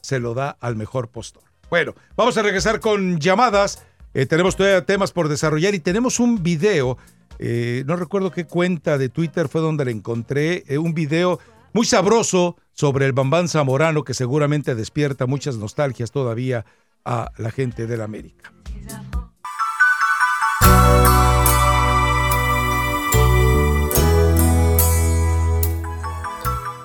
se 0.00 0.20
lo 0.20 0.34
da 0.34 0.56
al 0.60 0.76
mejor 0.76 1.08
postor. 1.08 1.42
Bueno, 1.68 1.96
vamos 2.14 2.36
a 2.38 2.42
regresar 2.42 2.78
con 2.78 3.18
llamadas. 3.18 3.84
Eh, 4.14 4.24
tenemos 4.24 4.54
todavía 4.54 4.86
temas 4.86 5.10
por 5.10 5.28
desarrollar 5.28 5.74
y 5.74 5.80
tenemos 5.80 6.20
un 6.20 6.40
video. 6.40 6.96
eh, 7.40 7.82
no 7.88 7.96
recuerdo 7.96 8.30
qué 8.30 8.46
cuenta 8.46 8.98
de 8.98 9.08
Twitter 9.08 9.48
fue 9.48 9.60
donde 9.60 9.84
le 9.84 9.90
encontré. 9.90 10.62
eh, 10.68 10.78
un 10.78 10.94
video 10.94 11.40
muy 11.72 11.84
sabroso 11.84 12.56
sobre 12.72 13.06
el 13.06 13.12
Bambán 13.12 13.48
Zamorano 13.48 14.04
que 14.04 14.14
seguramente 14.14 14.76
despierta 14.76 15.26
muchas 15.26 15.56
nostalgias 15.56 16.12
todavía 16.12 16.64
a 17.04 17.32
la 17.36 17.50
gente 17.50 17.88
del 17.88 18.00
América. 18.00 18.52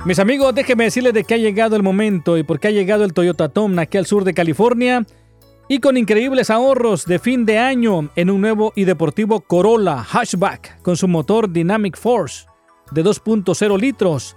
Mis 0.05 0.19
amigos, 0.19 0.53
déjenme 0.53 0.83
decirles 0.83 1.13
de 1.13 1.23
que 1.23 1.33
ha 1.33 1.37
llegado 1.37 1.77
el 1.77 1.81
momento 1.81 2.37
y 2.37 2.43
porque 2.43 2.67
ha 2.67 2.71
llegado 2.71 3.05
el 3.05 3.13
Toyota 3.13 3.47
Tom 3.47 3.79
aquí 3.79 3.97
al 3.97 4.05
sur 4.05 4.25
de 4.25 4.33
California 4.33 5.05
y 5.69 5.79
con 5.79 5.95
increíbles 5.95 6.49
ahorros 6.49 7.05
de 7.05 7.19
fin 7.19 7.45
de 7.45 7.57
año 7.57 8.09
en 8.17 8.29
un 8.29 8.41
nuevo 8.41 8.73
y 8.75 8.83
deportivo 8.83 9.39
Corolla 9.39 10.03
Hatchback 10.03 10.81
con 10.81 10.97
su 10.97 11.07
motor 11.07 11.49
Dynamic 11.49 11.95
Force 11.97 12.47
de 12.91 13.01
2.0 13.01 13.79
litros. 13.79 14.35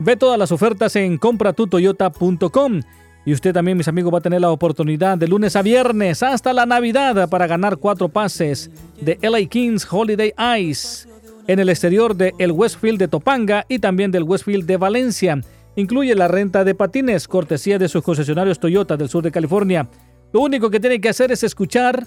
Ve 0.00 0.16
todas 0.16 0.36
las 0.36 0.50
ofertas 0.50 0.96
en 0.96 1.16
compratutoyota.com 1.16 2.80
y 3.24 3.32
usted 3.32 3.54
también, 3.54 3.78
mis 3.78 3.86
amigos, 3.86 4.12
va 4.12 4.18
a 4.18 4.22
tener 4.22 4.40
la 4.40 4.50
oportunidad 4.50 5.16
de 5.16 5.28
lunes 5.28 5.54
a 5.54 5.62
viernes 5.62 6.24
hasta 6.24 6.52
la 6.52 6.66
Navidad 6.66 7.28
para 7.28 7.46
ganar 7.46 7.76
cuatro 7.76 8.08
pases 8.08 8.68
de 9.00 9.16
LA 9.22 9.46
Kings 9.48 9.86
Holiday 9.88 10.34
Ice 10.58 11.13
en 11.46 11.58
el 11.58 11.68
exterior 11.68 12.16
de 12.16 12.34
el 12.38 12.52
Westfield 12.52 12.98
de 12.98 13.08
Topanga 13.08 13.66
y 13.68 13.78
también 13.78 14.10
del 14.10 14.24
Westfield 14.24 14.66
de 14.66 14.76
Valencia. 14.76 15.40
Incluye 15.76 16.14
la 16.14 16.28
renta 16.28 16.64
de 16.64 16.74
patines, 16.74 17.28
cortesía 17.28 17.78
de 17.78 17.88
sus 17.88 18.02
concesionarios 18.02 18.60
Toyota 18.60 18.96
del 18.96 19.08
sur 19.08 19.22
de 19.22 19.32
California. 19.32 19.88
Lo 20.32 20.40
único 20.40 20.70
que 20.70 20.80
tiene 20.80 21.00
que 21.00 21.08
hacer 21.08 21.32
es 21.32 21.42
escuchar 21.42 22.06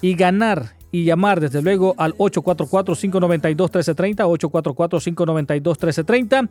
y 0.00 0.14
ganar 0.14 0.76
y 0.90 1.04
llamar 1.04 1.40
desde 1.40 1.62
luego 1.62 1.94
al 1.96 2.14
844-592-1330, 2.14 4.16
844-592-1330. 5.62 6.48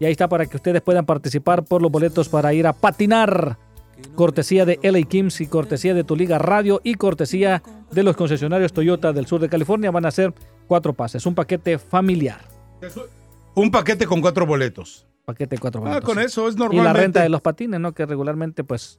Y 0.00 0.06
ahí 0.06 0.12
está 0.12 0.28
para 0.28 0.46
que 0.46 0.56
ustedes 0.56 0.80
puedan 0.82 1.04
participar 1.04 1.64
por 1.64 1.82
los 1.82 1.92
boletos 1.92 2.28
para 2.28 2.54
ir 2.54 2.66
a 2.66 2.72
patinar. 2.72 3.58
Cortesía 4.16 4.64
de 4.64 4.80
LA 4.82 5.02
Kims 5.02 5.40
y 5.40 5.46
cortesía 5.46 5.94
de 5.94 6.04
Tu 6.04 6.16
Liga 6.16 6.38
Radio 6.38 6.80
y 6.82 6.94
cortesía 6.94 7.62
de 7.92 8.02
los 8.02 8.16
concesionarios 8.16 8.72
Toyota 8.72 9.12
del 9.12 9.26
sur 9.26 9.40
de 9.40 9.48
California. 9.48 9.90
Van 9.90 10.06
a 10.06 10.10
ser 10.10 10.34
cuatro 10.66 10.92
pases, 10.92 11.24
un 11.26 11.34
paquete 11.34 11.78
familiar. 11.78 12.40
Un 13.54 13.70
paquete 13.70 14.06
con 14.06 14.20
cuatro 14.20 14.46
boletos. 14.46 15.06
Paquete 15.24 15.56
de 15.56 15.60
cuatro 15.60 15.80
Ah, 15.84 15.88
boletos. 15.88 16.04
con 16.04 16.18
eso 16.18 16.48
es 16.48 16.54
Y 16.54 16.58
normalmente. 16.58 16.84
la 16.84 16.92
renta 16.92 17.22
de 17.22 17.28
los 17.28 17.40
patines, 17.40 17.78
¿no? 17.80 17.92
Que 17.92 18.06
regularmente 18.06 18.64
pues 18.64 18.98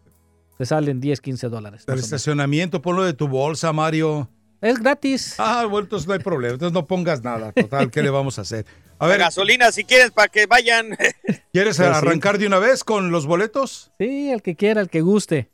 te 0.57 0.65
salen 0.65 0.99
10, 1.01 1.19
15 1.21 1.49
dólares. 1.49 1.83
El 1.87 1.99
estacionamiento, 1.99 2.81
ponlo 2.81 3.03
de 3.03 3.13
tu 3.13 3.27
bolsa, 3.27 3.73
Mario. 3.73 4.29
Es 4.61 4.79
gratis. 4.79 5.35
Ah, 5.39 5.65
bueno, 5.69 5.85
entonces 5.85 6.07
no 6.07 6.13
hay 6.13 6.19
problema. 6.19 6.53
Entonces 6.53 6.73
no 6.73 6.87
pongas 6.87 7.21
nada. 7.23 7.51
Total, 7.51 7.91
¿qué 7.91 8.01
le 8.01 8.09
vamos 8.09 8.37
a 8.39 8.43
hacer? 8.43 8.65
A 8.99 9.07
ver, 9.07 9.19
gasolina 9.19 9.71
si 9.73 9.83
quieres 9.83 10.11
para 10.11 10.29
que 10.29 10.45
vayan. 10.45 10.91
¿quieres 11.51 11.75
Pues 11.75 11.89
sí. 11.89 11.93
arrancar 11.93 12.37
de 12.37 12.47
una 12.47 12.59
vez 12.59 12.85
con 12.85 13.11
los 13.11 13.25
boletos? 13.25 13.91
Sí, 13.97 14.31
el 14.31 14.41
que 14.41 14.55
quiera, 14.55 14.79
el 14.79 14.89
que 14.89 15.01
guste. 15.01 15.49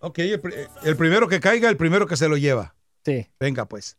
Ok, 0.00 0.18
el 0.18 0.96
primero 0.98 1.26
que 1.28 1.40
caiga, 1.40 1.70
el 1.70 1.76
primero 1.78 2.06
que 2.06 2.16
se 2.16 2.28
lo 2.28 2.36
lleva. 2.36 2.74
Sí. 3.06 3.26
Venga, 3.40 3.64
pues. 3.64 3.96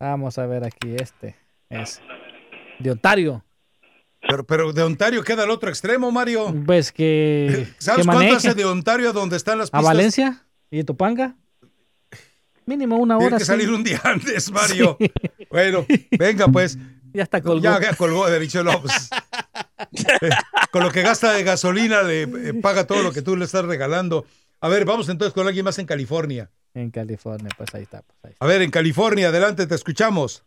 Vamos 0.00 0.38
a 0.38 0.46
ver 0.46 0.64
aquí 0.64 0.94
este. 0.94 1.36
Es 1.68 2.00
de 2.78 2.90
Ontario. 2.90 3.44
Pero, 4.20 4.44
pero 4.44 4.72
de 4.72 4.82
Ontario 4.82 5.22
queda 5.22 5.44
al 5.44 5.50
otro 5.50 5.68
extremo, 5.68 6.10
Mario. 6.10 6.54
Pues 6.66 6.92
que. 6.92 7.68
¿Sabes 7.78 8.06
que 8.06 8.12
cuánto 8.12 8.36
hace 8.36 8.54
de 8.54 8.64
Ontario 8.64 9.10
a 9.10 9.12
donde 9.12 9.36
están 9.36 9.58
las 9.58 9.68
¿A 9.68 9.78
pistas? 9.78 9.84
Valencia? 9.84 10.46
¿Y 10.70 10.84
Topanga? 10.84 11.36
Mínimo 12.66 12.96
una 12.96 13.16
Tiene 13.16 13.26
hora. 13.28 13.38
que 13.38 13.44
sí. 13.44 13.48
salir 13.48 13.70
un 13.70 13.82
día 13.82 14.00
antes, 14.04 14.50
Mario. 14.52 14.98
Bueno, 15.50 15.86
venga 16.18 16.48
pues. 16.48 16.78
Ya 17.14 17.22
está 17.22 17.40
colgó. 17.40 17.62
Ya, 17.62 17.80
ya 17.80 17.94
colgó, 17.94 18.28
de 18.28 18.38
dicho 18.38 18.62
no, 18.62 18.82
eh, 20.20 20.30
Con 20.70 20.82
lo 20.84 20.90
que 20.92 21.00
gasta 21.00 21.32
de 21.32 21.42
gasolina, 21.42 22.02
le 22.02 22.24
eh, 22.24 22.54
paga 22.60 22.86
todo 22.86 23.02
lo 23.02 23.12
que 23.12 23.22
tú 23.22 23.34
le 23.34 23.46
estás 23.46 23.64
regalando. 23.64 24.26
A 24.60 24.68
ver, 24.68 24.84
vamos 24.84 25.08
entonces 25.08 25.32
con 25.32 25.46
alguien 25.46 25.64
más 25.64 25.78
en 25.78 25.86
California. 25.86 26.50
En 26.78 26.90
California, 26.92 27.48
pues 27.56 27.74
ahí 27.74 27.82
está. 27.82 28.02
Pues 28.02 28.18
ahí 28.24 28.32
A 28.38 28.46
ver, 28.46 28.62
en 28.62 28.70
California, 28.70 29.28
adelante, 29.28 29.66
te 29.66 29.74
escuchamos. 29.74 30.44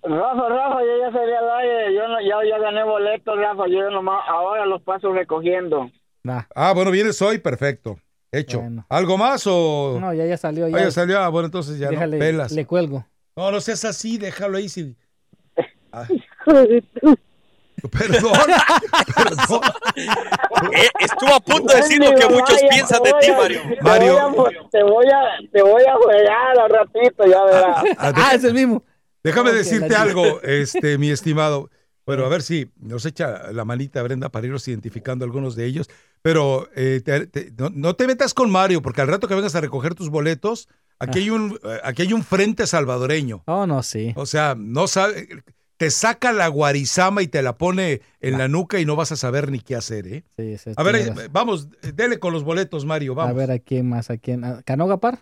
Rafa, 0.00 0.48
Rafa, 0.48 0.80
yo 0.80 0.98
ya 1.00 1.12
salí 1.12 1.32
al 1.32 1.50
aire, 1.58 1.94
yo 1.94 2.06
no- 2.06 2.20
ya, 2.20 2.36
ya 2.48 2.58
gané 2.58 2.84
boletos, 2.84 3.36
Rafa, 3.36 3.66
yo 3.66 3.90
nomás 3.90 4.20
ahora 4.28 4.64
los 4.64 4.80
paso 4.82 5.12
recogiendo. 5.12 5.90
Ah, 6.54 6.72
bueno, 6.72 6.92
vienes 6.92 7.20
hoy, 7.20 7.38
perfecto. 7.38 7.98
Hecho. 8.30 8.62
¿Algo 8.90 9.16
más 9.18 9.44
o...? 9.46 9.98
No, 10.00 10.12
ya, 10.14 10.24
ya 10.26 10.36
salió. 10.36 10.66
Ah, 10.66 10.70
Ya, 10.70 10.78
ya 10.84 10.90
salió. 10.92 11.18
Ah, 11.18 11.28
bueno, 11.30 11.46
entonces 11.46 11.78
ya 11.78 11.88
Déjale, 11.88 12.16
no 12.16 12.20
pelas. 12.20 12.52
Le 12.52 12.64
cuelgo. 12.66 13.04
No, 13.34 13.50
no 13.50 13.60
seas 13.60 13.84
así, 13.84 14.18
déjalo 14.18 14.58
ahí. 14.58 14.68
Si... 14.68 14.94
Ah, 15.92 16.06
Eh, 20.72 20.88
estuvo 21.00 21.34
a 21.34 21.40
punto 21.40 21.72
de 21.72 21.80
decir 21.80 21.98
lo 21.98 22.14
que 22.14 22.28
muchos 22.28 22.60
piensan 22.70 23.02
de 23.02 23.12
ti, 23.20 23.30
Mario. 23.32 23.60
Mario. 23.82 24.44
Te 24.70 24.82
voy 24.82 25.06
a, 25.06 25.48
te 25.52 25.62
voy 25.62 25.82
a 25.84 25.94
jugar 25.96 26.58
al 26.58 26.70
ratito, 26.70 27.24
ya 27.26 27.44
verás. 27.44 27.84
Ah, 27.98 28.32
es 28.34 28.44
el 28.44 28.54
mismo. 28.54 28.82
Déjame 29.22 29.52
decirte 29.52 29.94
algo, 29.94 30.40
este, 30.42 30.98
mi 30.98 31.10
estimado. 31.10 31.70
Bueno, 32.06 32.24
a 32.24 32.28
ver 32.28 32.42
si 32.42 32.70
nos 32.78 33.04
echa 33.04 33.52
la 33.52 33.64
manita 33.66 34.02
Brenda 34.02 34.30
para 34.30 34.46
irnos 34.46 34.66
identificando 34.66 35.24
algunos 35.24 35.56
de 35.56 35.66
ellos. 35.66 35.90
Pero 36.22 36.68
eh, 36.74 37.00
te- 37.04 37.26
te- 37.26 37.52
no, 37.56 37.70
no 37.72 37.94
te 37.94 38.06
metas 38.06 38.34
con 38.34 38.50
Mario, 38.50 38.80
porque 38.82 39.00
al 39.02 39.08
rato 39.08 39.28
que 39.28 39.34
vengas 39.34 39.54
a 39.54 39.60
recoger 39.60 39.94
tus 39.94 40.08
boletos, 40.08 40.68
aquí 40.98 41.20
hay 41.20 41.30
un, 41.30 41.58
eh, 41.62 41.80
aquí 41.84 42.02
hay 42.02 42.12
un 42.12 42.24
frente 42.24 42.66
salvadoreño. 42.66 43.42
Oh, 43.46 43.66
no, 43.66 43.82
sí. 43.82 44.12
O 44.16 44.24
sea, 44.26 44.54
no 44.58 44.88
sabe, 44.88 45.28
te 45.78 45.90
saca 45.90 46.32
la 46.32 46.48
guarizama 46.48 47.22
y 47.22 47.28
te 47.28 47.40
la 47.40 47.56
pone 47.56 48.02
en 48.20 48.36
la 48.36 48.48
nuca 48.48 48.80
y 48.80 48.84
no 48.84 48.96
vas 48.96 49.12
a 49.12 49.16
saber 49.16 49.50
ni 49.50 49.60
qué 49.60 49.76
hacer, 49.76 50.06
¿eh? 50.08 50.24
Sí, 50.36 50.58
sí, 50.58 50.72
A 50.76 50.82
ver, 50.82 51.12
vamos, 51.30 51.70
dele 51.94 52.18
con 52.18 52.32
los 52.32 52.42
boletos, 52.42 52.84
Mario, 52.84 53.14
vamos. 53.14 53.30
A 53.30 53.38
ver 53.38 53.50
a 53.52 53.58
quién 53.60 53.88
más, 53.88 54.10
a 54.10 54.18
quién. 54.18 54.44
¿A 54.44 54.60
¿Canoga 54.62 54.98
Par? 54.98 55.20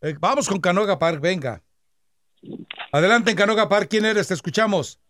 Eh, 0.00 0.14
vamos 0.20 0.48
con 0.48 0.60
Canoga 0.60 0.98
Park, 0.98 1.20
venga. 1.20 1.62
Adelante 2.92 3.32
en 3.32 3.36
Canoga 3.36 3.68
Park, 3.68 3.88
¿quién 3.90 4.04
eres? 4.04 4.28
Te 4.28 4.34
escuchamos. 4.34 5.00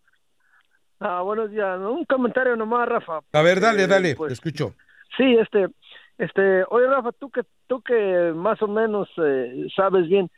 Ah, 0.99 1.21
buenos 1.21 1.51
días. 1.51 1.79
Un 1.79 2.03
comentario 2.05 2.55
nomás, 2.55 2.89
Rafa. 2.89 3.19
A 3.31 3.41
ver, 3.43 3.59
dale, 3.59 3.83
Eh, 3.83 3.87
dale, 3.87 4.15
pues, 4.15 4.29
te 4.29 4.33
escucho. 4.33 4.73
Sí, 5.15 5.35
este, 5.39 5.67
este, 6.17 6.63
oye, 6.69 6.87
Rafa, 6.87 7.11
tú 7.11 7.29
que, 7.29 7.43
tú 7.67 7.81
que 7.83 8.33
más 8.35 8.59
o 8.63 8.67
menos 8.67 9.07
eh, 9.23 9.67
sabes 9.75 10.09
bien, 10.09 10.31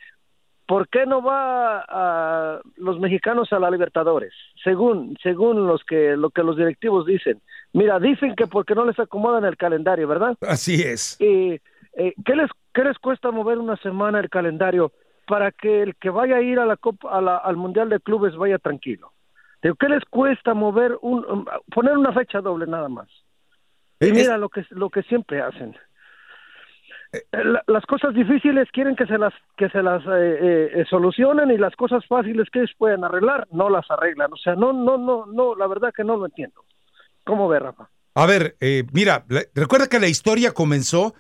¿por 0.72 0.88
qué 0.88 1.06
no 1.06 1.22
va 1.22 1.84
a 1.86 2.62
los 2.78 2.98
mexicanos 2.98 3.52
a 3.52 3.60
la 3.60 3.70
Libertadores? 3.70 4.32
Según, 4.64 5.18
según 5.22 5.68
los 5.68 5.84
que, 5.84 6.16
lo 6.16 6.30
que 6.30 6.44
los 6.44 6.56
directivos 6.56 7.06
dicen. 7.06 7.42
Mira, 7.74 8.00
dicen 8.00 8.36
que 8.38 8.48
porque 8.48 8.74
no 8.74 8.86
les 8.86 8.98
acomodan 8.98 9.44
el 9.44 9.58
calendario, 9.58 10.08
¿verdad? 10.08 10.38
Así 10.48 10.82
es. 10.82 11.20
Y, 11.20 11.60
eh, 11.98 12.14
¿qué 12.24 12.36
les, 12.38 12.50
qué 12.74 12.86
les 12.86 12.98
cuesta 13.00 13.32
mover 13.32 13.58
una 13.58 13.76
semana 13.78 14.22
el 14.22 14.30
calendario 14.30 14.94
para 15.28 15.52
que 15.52 15.82
el 15.84 15.96
que 15.98 16.10
vaya 16.10 16.38
a 16.38 16.42
ir 16.42 16.58
a 16.58 16.66
la 16.66 16.78
Copa, 16.78 17.10
a 17.18 17.20
la- 17.20 17.36
al 17.50 17.58
Mundial 17.58 17.90
de 17.90 18.00
Clubes 18.00 18.38
vaya 18.38 18.58
tranquilo? 18.58 19.12
Digo, 19.62 19.76
¿Qué 19.76 19.90
les 19.90 20.06
cuesta 20.06 20.54
mover 20.54 20.98
un, 21.02 21.26
um, 21.26 21.46
poner 21.76 21.98
una 21.98 22.14
fecha 22.14 22.40
doble 22.40 22.66
nada 22.66 22.88
más? 22.88 23.10
Y 24.00 24.06
mira 24.14 24.38
lo 24.38 24.48
que 24.48 24.66
lo 24.70 24.90
que 24.90 25.04
siempre 25.04 25.42
hacen. 25.42 25.76
Eh, 27.14 27.24
la- 27.34 27.64
las 27.68 27.86
cosas 27.86 28.14
difíciles 28.14 28.70
quieren 28.72 28.96
que 28.96 29.06
se 29.06 29.18
las 29.18 29.34
que 29.58 29.70
se 29.70 29.84
las 29.84 30.02
eh, 30.06 30.72
eh, 30.76 30.86
solucionen 30.90 31.52
y 31.52 31.58
las 31.58 31.76
cosas 31.76 32.06
fáciles 32.08 32.50
que 32.52 32.60
ellos 32.60 32.72
pueden 32.78 33.04
arreglar 33.04 33.48
no 33.52 33.70
las 33.70 33.90
arreglan. 33.92 34.32
O 34.32 34.38
sea, 34.38 34.56
no 34.56 34.72
no 34.72 34.98
no 34.98 35.26
no, 35.26 35.56
la 35.56 35.68
verdad 35.68 35.94
que 35.96 36.04
no 36.04 36.16
lo 36.16 36.26
entiendo. 36.26 36.64
¿Cómo 37.26 37.48
ve, 37.50 37.60
Rafa? 37.60 37.90
A 38.16 38.26
ver, 38.26 38.56
mira, 38.92 39.26
recuerda 39.56 39.88
que 39.88 40.00
la 40.00 40.08
historia 40.08 40.54
comenzó 40.54 41.14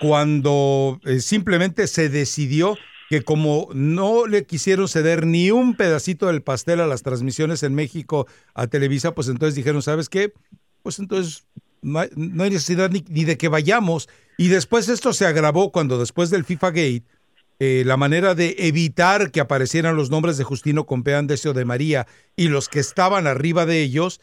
cuando 0.00 0.98
simplemente 1.18 1.86
se 1.86 2.08
decidió 2.08 2.76
que 3.10 3.22
como 3.22 3.68
no 3.74 4.26
le 4.26 4.44
quisieron 4.44 4.86
ceder 4.88 5.26
ni 5.26 5.50
un 5.50 5.74
pedacito 5.74 6.26
del 6.26 6.42
pastel 6.42 6.80
a 6.80 6.86
las 6.86 7.02
transmisiones 7.02 7.62
en 7.62 7.74
México 7.74 8.26
a 8.54 8.66
Televisa, 8.66 9.14
pues 9.14 9.28
entonces 9.28 9.56
dijeron, 9.56 9.82
¿sabes 9.82 10.08
qué? 10.08 10.32
Pues 10.82 10.98
entonces 10.98 11.46
no 11.82 12.00
hay, 12.00 12.08
necesidad 12.14 12.90
ni 12.90 13.24
de 13.24 13.36
que 13.36 13.48
vayamos. 13.48 14.08
Y 14.40 14.48
después 14.48 14.88
esto 14.88 15.12
se 15.12 15.26
agravó 15.26 15.72
cuando 15.72 15.98
después 15.98 16.30
del 16.30 16.44
FIFA 16.44 16.70
Gate, 16.70 17.02
eh, 17.58 17.82
la 17.84 17.96
manera 17.96 18.36
de 18.36 18.54
evitar 18.58 19.32
que 19.32 19.40
aparecieran 19.40 19.96
los 19.96 20.10
nombres 20.10 20.38
de 20.38 20.44
Justino 20.44 20.86
Compeán, 20.86 21.26
Decio 21.26 21.54
de 21.54 21.64
María 21.64 22.06
y 22.36 22.46
los 22.46 22.68
que 22.68 22.78
estaban 22.78 23.26
arriba 23.26 23.66
de 23.66 23.82
ellos, 23.82 24.20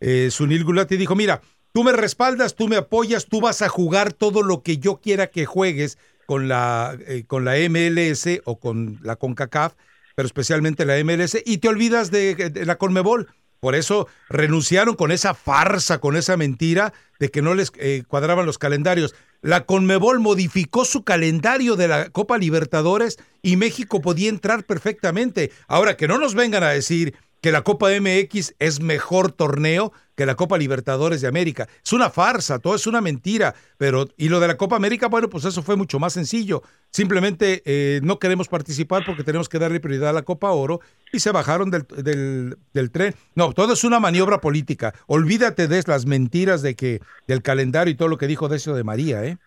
eh, 0.00 0.30
Sunil 0.30 0.64
Gulati 0.64 0.96
dijo, 0.96 1.14
mira, 1.14 1.42
tú 1.72 1.84
me 1.84 1.92
respaldas, 1.92 2.54
tú 2.54 2.66
me 2.66 2.76
apoyas, 2.76 3.26
tú 3.26 3.42
vas 3.42 3.60
a 3.60 3.68
jugar 3.68 4.14
todo 4.14 4.42
lo 4.42 4.62
que 4.62 4.78
yo 4.78 5.02
quiera 5.02 5.26
que 5.26 5.44
juegues 5.44 5.98
con 6.24 6.48
la, 6.48 6.96
eh, 7.06 7.24
con 7.26 7.44
la 7.44 7.56
MLS 7.68 8.40
o 8.46 8.58
con 8.58 8.98
la 9.02 9.16
CONCACAF, 9.16 9.74
pero 10.16 10.24
especialmente 10.24 10.86
la 10.86 10.96
MLS, 11.04 11.36
y 11.44 11.58
te 11.58 11.68
olvidas 11.68 12.10
de, 12.10 12.34
de 12.34 12.64
la 12.64 12.78
CONMEBOL. 12.78 13.28
Por 13.60 13.74
eso 13.74 14.08
renunciaron 14.28 14.94
con 14.94 15.10
esa 15.10 15.34
farsa, 15.34 15.98
con 15.98 16.16
esa 16.16 16.36
mentira 16.36 16.92
de 17.18 17.30
que 17.30 17.42
no 17.42 17.54
les 17.54 17.72
eh, 17.78 18.04
cuadraban 18.06 18.46
los 18.46 18.58
calendarios. 18.58 19.14
La 19.40 19.66
Conmebol 19.66 20.20
modificó 20.20 20.84
su 20.84 21.04
calendario 21.04 21.76
de 21.76 21.88
la 21.88 22.10
Copa 22.10 22.38
Libertadores 22.38 23.18
y 23.42 23.56
México 23.56 24.00
podía 24.00 24.28
entrar 24.28 24.64
perfectamente. 24.64 25.50
Ahora 25.66 25.96
que 25.96 26.08
no 26.08 26.18
nos 26.18 26.34
vengan 26.34 26.62
a 26.62 26.70
decir 26.70 27.14
que 27.40 27.52
la 27.52 27.62
Copa 27.62 27.88
MX 27.90 28.54
es 28.58 28.80
mejor 28.80 29.32
torneo 29.32 29.92
que 30.18 30.26
la 30.26 30.34
Copa 30.34 30.58
Libertadores 30.58 31.20
de 31.20 31.28
América. 31.28 31.68
Es 31.84 31.92
una 31.92 32.10
farsa, 32.10 32.58
todo 32.58 32.74
es 32.74 32.88
una 32.88 33.00
mentira. 33.00 33.54
Pero, 33.76 34.08
y 34.16 34.28
lo 34.28 34.40
de 34.40 34.48
la 34.48 34.56
Copa 34.56 34.74
América, 34.74 35.06
bueno, 35.06 35.28
pues 35.30 35.44
eso 35.44 35.62
fue 35.62 35.76
mucho 35.76 36.00
más 36.00 36.12
sencillo. 36.12 36.62
Simplemente 36.90 37.62
eh, 37.64 38.00
no 38.02 38.18
queremos 38.18 38.48
participar 38.48 39.04
porque 39.06 39.22
tenemos 39.22 39.48
que 39.48 39.60
darle 39.60 39.78
prioridad 39.78 40.10
a 40.10 40.14
la 40.14 40.22
Copa 40.22 40.50
Oro 40.50 40.80
y 41.12 41.20
se 41.20 41.30
bajaron 41.30 41.70
del, 41.70 42.56
del, 42.72 42.90
tren. 42.90 43.14
No, 43.36 43.52
todo 43.52 43.74
es 43.74 43.84
una 43.84 44.00
maniobra 44.00 44.38
política. 44.40 44.92
Olvídate 45.06 45.68
de 45.68 45.84
las 45.86 46.04
mentiras 46.04 46.62
de 46.62 46.74
que 46.74 46.98
del 47.28 47.40
calendario 47.40 47.92
y 47.92 47.96
todo 47.96 48.08
lo 48.08 48.18
que 48.18 48.26
dijo 48.26 48.48
Decio 48.48 48.74
de 48.74 48.82
María, 48.82 49.24
¿eh? 49.24 49.38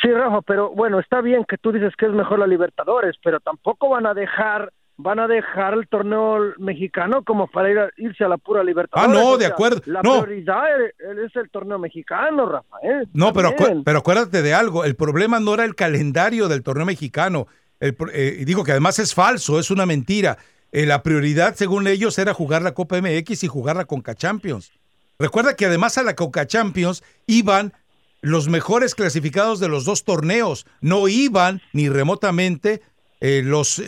Sí, 0.00 0.10
Rafa, 0.10 0.42
pero 0.42 0.70
bueno, 0.70 0.98
está 0.98 1.20
bien 1.20 1.44
que 1.48 1.58
tú 1.58 1.70
dices 1.70 1.94
que 1.96 2.06
es 2.06 2.12
mejor 2.12 2.40
la 2.40 2.48
Libertadores, 2.48 3.14
pero 3.22 3.38
tampoco 3.38 3.88
van 3.88 4.06
a 4.06 4.14
dejar 4.14 4.72
van 5.02 5.18
a 5.18 5.26
dejar 5.28 5.74
el 5.74 5.88
torneo 5.88 6.38
mexicano 6.58 7.22
como 7.24 7.46
para 7.48 7.70
ir 7.70 7.78
a- 7.78 7.90
irse 7.96 8.24
a 8.24 8.28
la 8.28 8.38
pura 8.38 8.62
Libertadores. 8.64 9.16
Ah, 9.16 9.20
no, 9.20 9.30
O 9.30 9.36
de 9.38 9.46
sea, 9.46 9.54
acuerdo. 9.54 9.82
La 9.86 10.00
No. 10.02 10.22
prioridad 10.22 10.64
es, 10.84 10.94
es 11.30 11.36
el 11.36 11.50
torneo 11.50 11.78
mexicano, 11.78 12.46
Rafa. 12.46 12.76
¿eh? 12.82 13.04
No, 13.12 13.32
pero, 13.32 13.52
También. 13.54 13.84
pero 13.84 13.98
acuérdate 13.98 14.42
de 14.42 14.54
algo, 14.54 14.84
el 14.84 14.96
problema 14.96 15.40
no 15.40 15.54
era 15.54 15.64
el 15.64 15.74
calendario 15.74 16.48
del 16.48 16.62
torneo 16.62 16.86
mexicano. 16.86 17.46
El 17.80 17.96
eh, 18.12 18.42
digo 18.46 18.64
que 18.64 18.70
además 18.72 18.98
es 18.98 19.12
falso, 19.14 19.58
es 19.58 19.70
una 19.70 19.86
mentira. 19.86 20.38
Eh, 20.70 20.86
la 20.86 21.02
prioridad, 21.02 21.54
según 21.56 21.86
ellos, 21.86 22.18
era 22.18 22.32
jugar 22.32 22.62
la 22.62 22.72
Copa 22.72 22.96
MX 23.00 23.44
y 23.44 23.48
jugar 23.48 23.76
la 23.76 23.84
Conca 23.84 24.14
Champions. 24.14 24.72
Recuerda 25.18 25.54
que 25.56 25.66
además 25.66 25.98
a 25.98 26.02
la 26.02 26.14
Conca 26.14 26.46
Champions 26.46 27.02
iban 27.26 27.72
los 28.22 28.48
mejores 28.48 28.94
clasificados 28.94 29.58
de 29.60 29.68
los 29.68 29.84
dos 29.84 30.04
torneos. 30.04 30.64
No 30.80 31.08
iban 31.08 31.60
ni 31.72 31.88
remotamente 31.88 32.80
eh, 33.20 33.42
los, 33.44 33.80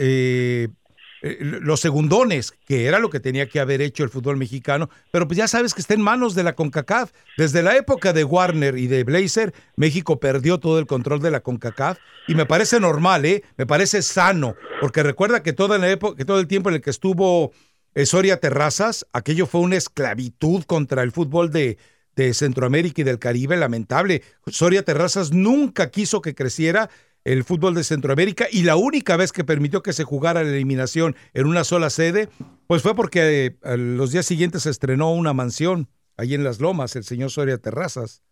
eh, 1.27 1.39
los 1.41 1.81
segundones, 1.81 2.53
que 2.67 2.85
era 2.85 2.99
lo 2.99 3.09
que 3.09 3.19
tenía 3.19 3.49
que 3.49 3.59
haber 3.59 3.81
hecho 3.81 4.05
el 4.05 4.11
fútbol 4.11 4.37
mexicano, 4.37 4.91
pero 5.11 5.27
pues 5.27 5.39
ya 5.39 5.49
sabes 5.49 5.73
que 5.73 5.81
está 5.81 5.95
en 5.95 6.03
manos 6.03 6.35
de 6.35 6.43
la 6.43 6.53
CONCACAF. 6.53 7.13
Desde 7.39 7.63
la 7.63 7.75
época 7.79 8.13
de 8.13 8.25
Warner 8.25 8.77
y 8.77 8.89
de 8.89 9.05
Blazer, 9.05 9.55
México 9.75 10.21
perdió 10.21 10.61
todo 10.61 10.79
el 10.79 10.87
control 10.87 11.21
de 11.21 11.31
la 11.31 11.41
CONCACAF 11.41 11.97
y 12.29 12.35
me 12.35 12.45
parece 12.45 12.79
normal, 12.79 13.25
¿eh? 13.25 13.43
Me 13.57 13.65
parece 13.65 14.03
sano, 14.03 14.55
porque 14.83 15.03
recuerda 15.03 15.43
que 15.43 15.55
toda 15.55 15.79
la 15.79 15.91
época, 15.91 16.15
que 16.15 16.27
todo 16.27 16.41
el 16.41 16.47
tiempo 16.47 16.69
en 16.69 16.75
el 16.75 16.83
que 16.83 16.91
estuvo 16.91 17.53
eh, 17.95 18.05
Soria 18.05 18.39
Terrazas, 18.39 19.07
aquello 19.15 19.47
fue 19.47 19.63
una 19.63 19.77
esclavitud 19.77 20.65
contra 20.65 21.03
el 21.03 21.11
fútbol 21.11 21.51
de, 21.51 21.79
de 22.17 22.35
Centroamérica 22.35 23.01
y 23.01 23.05
del 23.05 23.19
Caribe, 23.19 23.57
lamentable. 23.57 24.23
Soria 24.47 24.85
Terrazas 24.85 25.33
nunca 25.33 25.91
quiso 25.91 26.21
que 26.21 26.35
creciera 26.35 26.91
el 27.25 27.43
fútbol 27.45 27.75
de 27.75 27.85
Centroamérica 27.85 28.47
y 28.51 28.63
la 28.65 28.77
única 28.77 29.17
vez 29.17 29.33
que 29.33 29.45
permitió 29.45 29.83
que 29.83 29.93
se 29.93 30.05
jugara 30.05 30.43
la 30.45 30.51
eliminación 30.51 31.17
en 31.33 31.47
una 31.47 31.65
sola 31.65 31.89
sede, 31.91 32.29
pues 32.67 32.83
fue 32.83 32.95
porque 32.95 33.57
eh, 33.63 33.77
los 33.77 34.13
días 34.13 34.27
siguientes 34.27 34.63
se 34.65 34.71
estrenó 34.71 35.13
una 35.13 35.33
mansión 35.33 35.89
ahí 36.17 36.35
en 36.35 36.45
Las 36.45 36.61
Lomas, 36.61 36.97
el 36.97 37.05
señor 37.05 37.31
Soria 37.31 37.59
Terrazas. 37.59 38.23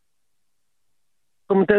como 1.47 1.67
te, 1.67 1.75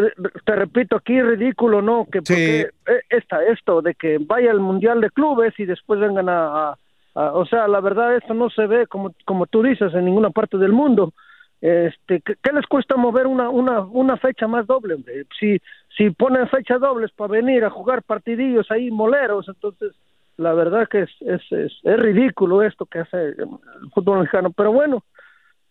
te 0.46 0.56
repito 0.56 0.96
aquí, 0.98 1.20
ridículo, 1.22 1.82
¿no? 1.82 2.06
Que 2.12 2.20
porque 2.22 2.62
eh, 2.62 3.02
esta, 3.10 3.44
esto 3.46 3.82
de 3.82 3.96
que 3.96 4.18
vaya 4.20 4.52
al 4.52 4.60
Mundial 4.60 5.02
de 5.02 5.10
Clubes 5.10 5.54
y 5.58 5.66
después 5.66 6.00
vengan 6.00 6.30
a, 6.30 6.70
a- 6.72 6.78
a- 7.16 7.34
o 7.34 7.46
sea, 7.46 7.68
la 7.68 7.80
verdad 7.80 8.16
esto 8.16 8.34
no 8.34 8.50
se 8.50 8.68
ve 8.68 8.86
como, 8.88 9.16
como 9.26 9.46
tú 9.48 9.64
dices 9.64 9.94
en 9.94 10.06
ninguna 10.06 10.30
parte 10.30 10.58
del 10.58 10.74
mundo. 10.74 11.14
Este, 11.62 12.22
¿qué, 12.22 12.36
qué 12.44 12.52
les 12.52 12.66
cuesta 12.68 12.98
mover 12.98 13.26
una, 13.26 13.50
una, 13.50 13.80
una 13.82 14.18
fecha 14.18 14.48
más 14.48 14.68
doble? 14.68 14.96
hombre? 14.96 15.26
Si, 15.40 15.58
si 15.98 16.10
ponen 16.12 16.48
fechas 16.50 16.80
dobles 16.82 17.12
para 17.12 17.32
venir 17.32 17.64
a 17.66 17.70
jugar 17.70 18.04
partidillos 18.04 18.70
ahí 18.72 18.90
moleros, 18.92 19.48
entonces 19.48 19.94
la 20.38 20.54
verdad 20.54 20.88
que 20.90 21.02
es, 21.04 21.10
es, 21.22 21.42
es, 21.52 21.72
es 21.84 22.00
ridículo 22.00 22.64
esto 22.64 22.86
que 22.86 23.00
hace 23.00 23.18
el 23.18 23.48
fútbol 23.94 24.20
mexicano. 24.20 24.52
Pero 24.52 24.72
bueno, 24.74 25.04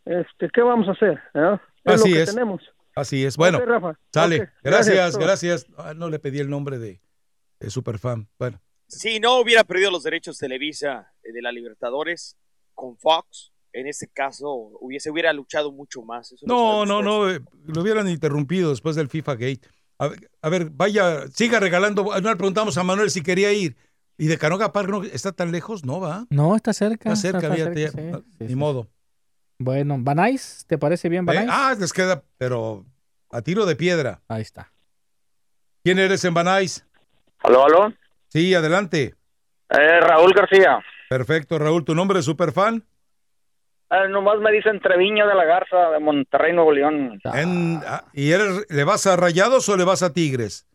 este, 0.05 0.49
¿qué 0.53 0.63
vamos 0.63 0.89
a 0.89 0.93
hacer? 0.93 1.21
eh? 1.35 1.57
Es 1.85 1.95
Así 1.95 2.11
lo 2.11 2.17
que 2.17 2.23
es. 2.23 2.35
tenemos. 2.35 2.63
Así 2.95 3.25
es. 3.25 3.37
Bueno, 3.37 3.59
Ok, 3.59 3.65
Rafa. 3.65 3.99
sale. 4.13 4.43
Ok, 4.43 4.49
Gracias, 4.63 4.95
gracias. 5.17 5.19
gracias. 5.19 5.67
Ah, 5.79 5.95
no 5.95 6.09
le 6.11 6.19
pedí 6.19 6.39
el 6.39 6.51
nombre 6.51 6.79
de, 6.79 7.01
de 7.59 7.71
Superfan. 7.71 8.29
Bueno, 8.39 8.61
Si 8.87 9.19
no 9.19 9.41
hubiera 9.41 9.65
perdido 9.65 9.91
los 9.91 10.03
derechos 10.05 10.39
Televisa 10.39 11.11
eh, 11.25 11.33
de 11.33 11.43
la 11.43 11.51
Libertadores 11.53 12.37
con 12.75 12.97
Fox, 12.99 13.53
en 13.73 13.87
ese 13.87 14.09
caso 14.13 14.49
hubiese 14.81 15.11
hubiera 15.11 15.33
luchado 15.33 15.73
mucho 15.73 16.03
más. 16.03 16.31
Eso 16.33 16.47
no, 16.47 16.85
no, 16.85 17.01
todos. 17.01 17.05
no. 17.05 17.31
eh, 17.31 17.41
Lo 17.67 17.81
hubieran 17.83 18.09
interrumpido 18.09 18.71
después 18.71 18.95
del 18.95 19.09
FIFA 19.09 19.33
Gate. 19.35 19.69
A 20.03 20.09
ver, 20.09 20.31
a 20.43 20.49
ver, 20.49 20.69
vaya, 20.71 21.29
siga 21.29 21.61
regalando. 21.61 22.03
No 22.21 22.31
le 22.31 22.35
preguntamos 22.37 22.77
a 22.77 22.83
Manuel 22.83 23.09
si 23.11 23.23
quería 23.23 23.53
ir. 23.53 23.77
¿Y 24.19 24.27
de 24.27 24.37
Canoga 24.37 24.73
Park 24.73 24.89
no 24.89 25.05
está 25.05 25.31
tan 25.31 25.53
lejos? 25.53 25.85
No, 25.85 26.01
va. 26.01 26.27
No, 26.29 26.57
está 26.57 26.73
cerca. 26.73 27.13
Está 27.13 27.17
cerca, 27.21 27.39
está 27.39 27.55
fíjate, 27.55 27.89
cerca, 27.89 28.01
ya, 28.11 28.19
sí, 28.19 28.25
ni 28.41 28.49
sí, 28.49 28.57
modo. 28.57 28.89
Bueno, 29.59 29.97
¿Banais? 30.01 30.65
¿Te 30.67 30.77
parece 30.77 31.09
bien, 31.09 31.23
Eh, 31.23 31.27
Banais? 31.27 31.49
ah, 31.53 31.77
les 31.79 31.93
queda, 31.93 32.25
pero 32.37 32.85
a 33.31 33.43
tiro 33.43 33.65
de 33.65 33.77
piedra. 33.77 34.21
Ahí 34.27 34.43
está. 34.43 34.73
¿Quién 35.85 36.01
eres 36.01 36.25
en 36.25 36.35
Banais? 36.35 36.85
¿Aló, 37.39 37.65
aló? 37.65 37.95
Sí, 38.27 38.53
adelante. 38.55 39.15
Eh, 39.71 40.01
Raúl 40.01 40.33
García. 40.35 40.81
Perfecto, 41.11 41.61
Raúl. 41.61 41.85
¿Tu 41.85 41.95
nombre 41.95 42.19
es 42.19 42.25
Superfan? 42.25 42.85
Eh, 43.93 44.09
nomás 44.09 44.39
me 44.41 44.51
dicen 44.53 44.81
Treviño 44.81 45.27
de 45.29 45.35
la 45.35 45.45
Garza, 45.45 45.91
de 45.91 46.01
Monterrey, 46.01 46.53
Nuevo 46.55 46.73
León. 46.73 47.21
En- 47.35 47.81
ah, 47.87 48.05
¿Y 48.15 48.33
eres, 48.33 48.67
le 48.71 48.85
vas 48.85 49.07
a 49.07 49.17
Rayados 49.17 49.69
o 49.69 49.77
le 49.77 49.85
vas 49.85 50.03
a 50.03 50.13
Tigres? 50.13 50.67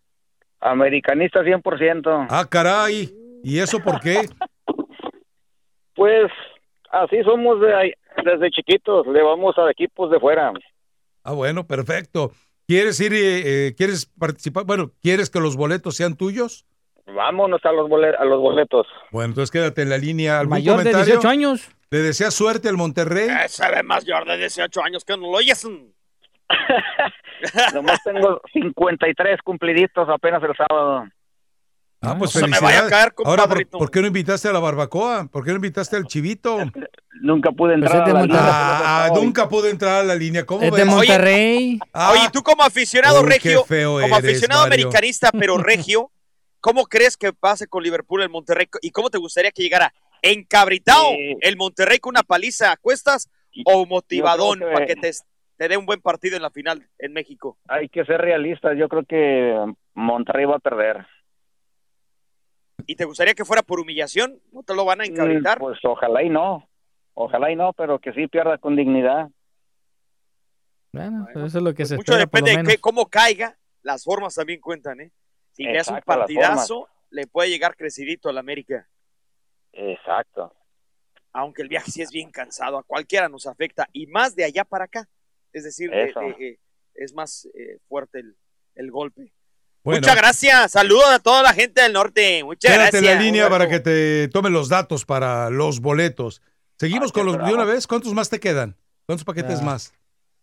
Americanista 0.60 1.42
100%. 1.44 2.28
Ah, 2.30 2.46
caray. 2.50 3.10
¿Y 3.44 3.60
eso 3.60 3.80
por 3.80 4.00
qué? 4.00 4.22
Pues 5.96 6.32
así 6.92 7.24
somos 7.24 7.60
de 7.62 7.74
ahí- 7.76 7.94
desde 8.24 8.52
chiquitos, 8.52 9.08
le 9.08 9.22
vamos 9.24 9.58
a 9.58 9.70
equipos 9.72 10.12
de 10.12 10.20
fuera. 10.20 10.52
Ah, 11.24 11.34
bueno, 11.34 11.66
perfecto. 11.66 12.32
¿Quieres 12.68 13.00
ir, 13.00 13.14
eh, 13.14 13.68
eh, 13.68 13.76
quieres 13.76 14.06
participar? 14.06 14.66
Bueno, 14.66 14.92
¿quieres 15.02 15.30
que 15.30 15.40
los 15.40 15.56
boletos 15.56 15.96
sean 15.96 16.16
tuyos? 16.18 16.66
Vámonos 17.06 17.62
a 17.64 17.72
los, 17.72 17.88
bole- 17.90 18.16
a 18.18 18.26
los 18.26 18.40
boletos. 18.42 18.86
Bueno, 19.12 19.30
entonces 19.30 19.50
quédate 19.52 19.82
en 19.84 19.90
la 19.90 19.98
línea. 19.98 20.40
¿Algún 20.40 20.52
Mayor 20.58 20.78
de 20.78 20.84
comentario? 20.84 21.06
18 21.16 21.30
años. 21.30 21.70
¿Le 21.90 22.00
deseas 22.00 22.34
suerte 22.34 22.68
al 22.70 22.76
Monterrey? 22.78 23.30
Eh, 23.30 23.48
se 23.48 23.66
ve 23.70 23.82
más 23.84 24.04
mayor 24.04 24.26
de 24.28 24.38
18 24.38 24.84
años 24.84 25.06
que 25.06 25.14
no 25.16 25.24
lo 25.32 25.38
oyes. 25.38 25.66
Nomás 27.74 28.04
tengo 28.04 28.42
53 28.54 29.40
cumpliditos 29.44 30.08
apenas 30.10 30.42
el 30.44 30.56
sábado. 30.56 31.06
Ah, 32.02 32.16
pues 32.18 32.36
No 32.36 32.42
se 32.42 32.48
me 32.48 32.56
felicidades. 32.58 32.62
vaya 32.62 32.86
a 32.86 32.90
caer, 32.90 33.14
Ahora, 33.26 33.48
¿por, 33.48 33.68
por 33.70 33.90
qué 33.92 34.02
no 34.02 34.08
invitaste 34.08 34.48
a 34.48 34.54
la 34.54 34.60
barbacoa? 34.60 35.28
¿Por 35.32 35.44
qué 35.44 35.50
no 35.52 35.56
invitaste 35.56 35.96
al 35.96 36.06
chivito? 36.06 36.58
Nunca 37.22 37.52
pude 37.52 37.76
Pues 37.80 37.92
entrar 37.92 38.10
a 38.10 38.14
la 38.14 38.22
línea. 38.22 38.40
Ah, 38.42 39.10
nunca 39.16 39.50
pude 39.50 39.70
entrar 39.72 40.02
a 40.02 40.04
la 40.04 40.14
línea. 40.16 40.46
¿Cómo 40.46 40.62
Es 40.64 40.72
ves? 40.72 40.80
de 40.80 40.86
Monterrey. 40.86 41.80
Ah, 41.94 42.12
Oye, 42.12 42.30
tú 42.32 42.44
como 42.44 42.64
aficionado 42.64 43.24
regio, 43.24 43.64
feo 43.66 43.94
como 43.94 44.06
eres, 44.06 44.18
aficionado 44.18 44.68
Mario. 44.68 44.88
americanista, 44.88 45.32
pero 45.32 45.58
regio, 45.64 46.12
¿cómo 46.60 46.86
crees 46.86 47.18
que 47.18 47.34
pase 47.34 47.66
con 47.68 47.82
Liverpool 47.82 48.22
el 48.22 48.30
Monterrey? 48.30 48.68
¿Y 48.82 48.92
cómo 48.92 49.10
te 49.10 49.18
gustaría 49.18 49.52
que 49.52 49.64
llegara 49.64 49.92
encabritado 50.22 51.10
el 51.42 51.58
Monterrey 51.58 52.00
con 52.00 52.12
una 52.12 52.24
paliza 52.24 52.72
a 52.72 52.78
cuestas 52.78 53.30
o 53.66 53.86
motivadón 53.86 54.60
para 54.60 54.86
que 54.86 54.96
te, 54.96 55.12
te 55.58 55.68
dé 55.68 55.78
un 55.78 55.86
buen 55.86 56.02
partido 56.02 56.36
en 56.36 56.42
la 56.42 56.52
final 56.52 56.88
en 57.00 57.14
México? 57.14 57.58
Hay 57.68 57.90
que 57.90 58.06
ser 58.06 58.22
realistas. 58.22 58.78
Yo 58.78 58.88
creo 58.90 59.04
que 59.04 59.74
Monterrey 59.94 60.46
va 60.46 60.56
a 60.56 60.60
perder. 60.60 61.06
¿Y 62.86 62.96
te 62.96 63.06
gustaría 63.06 63.34
que 63.34 63.46
fuera 63.46 63.64
por 63.64 63.80
humillación? 63.80 64.40
¿No 64.52 64.64
te 64.64 64.76
lo 64.76 64.86
van 64.86 65.02
a 65.02 65.06
encabritar? 65.06 65.58
Mm, 65.58 65.62
Pues 65.62 65.80
ojalá 65.84 66.24
y 66.24 66.30
no. 66.30 66.70
Ojalá 67.16 67.52
y 67.52 67.56
no, 67.56 67.74
pero 67.74 68.00
que 68.00 68.14
sí 68.14 68.28
pierda 68.28 68.58
con 68.60 68.76
dignidad. 68.76 69.28
Bueno, 70.92 71.28
pues 71.34 71.46
eso 71.48 71.58
es 71.58 71.64
lo 71.64 71.74
que 71.74 71.86
se 71.86 71.96
Mucho 71.96 72.14
espera, 72.14 72.28
por 72.28 72.40
lo 72.40 72.46
depende 72.46 72.70
de 72.70 72.76
que, 72.76 72.82
cómo 72.82 73.08
caiga. 73.08 73.58
Las 73.82 74.04
formas 74.04 74.36
también 74.36 74.60
cuentan, 74.60 75.02
¿eh? 75.02 75.12
Si 75.54 75.64
le 75.64 75.80
hace 75.80 75.92
un 75.92 75.98
Exacto, 75.98 76.20
partidazo, 76.20 76.88
le 77.10 77.26
puede 77.28 77.50
llegar 77.50 77.76
crecidito 77.76 78.30
al 78.30 78.38
América. 78.38 78.88
Exacto. 79.78 80.54
Aunque 81.34 81.62
el 81.62 81.70
viaje 81.70 81.92
sí 81.92 82.02
es 82.02 82.10
bien 82.12 82.32
cansado, 82.32 82.78
a 82.78 82.84
cualquiera 82.84 83.30
nos 83.30 83.46
afecta. 83.46 83.88
Y 83.94 84.08
más 84.08 84.36
de 84.36 84.44
allá 84.46 84.64
para 84.66 84.86
acá. 84.86 85.08
Es 85.54 85.64
decir, 85.64 85.90
de- 85.92 86.06
Eso. 86.06 86.20
de- 86.20 86.30
eh, 86.48 86.60
es 86.96 87.14
más 87.14 87.48
eh, 87.54 87.78
fuerte 87.88 88.20
el, 88.20 88.36
el 88.76 88.92
golpe. 88.92 89.32
Bueno. 89.84 90.02
Muchas 90.02 90.16
gracias. 90.18 90.72
Saludos 90.72 91.08
a 91.10 91.20
toda 91.20 91.44
la 91.44 91.54
gente 91.54 91.82
del 91.82 91.94
norte. 91.94 92.44
Muchas 92.44 92.72
Quédate 92.72 92.92
gracias. 92.98 93.04
en 93.14 93.18
la 93.18 93.22
línea 93.24 93.50
para 93.50 93.70
que 93.70 93.80
te 93.80 94.28
tomen 94.30 94.52
los 94.52 94.68
datos 94.68 95.06
para 95.06 95.50
los 95.50 95.80
boletos. 95.80 96.42
Seguimos 96.80 97.12
con 97.12 97.26
los 97.26 97.38
de 97.38 97.54
una 97.54 97.64
vez. 97.66 97.88
¿Cuántos 97.88 98.14
más 98.14 98.30
te 98.30 98.40
quedan? 98.40 98.76
¿Cuántos 99.06 99.24
paquetes 99.24 99.60
Ya. 99.60 99.66
más? 99.66 99.94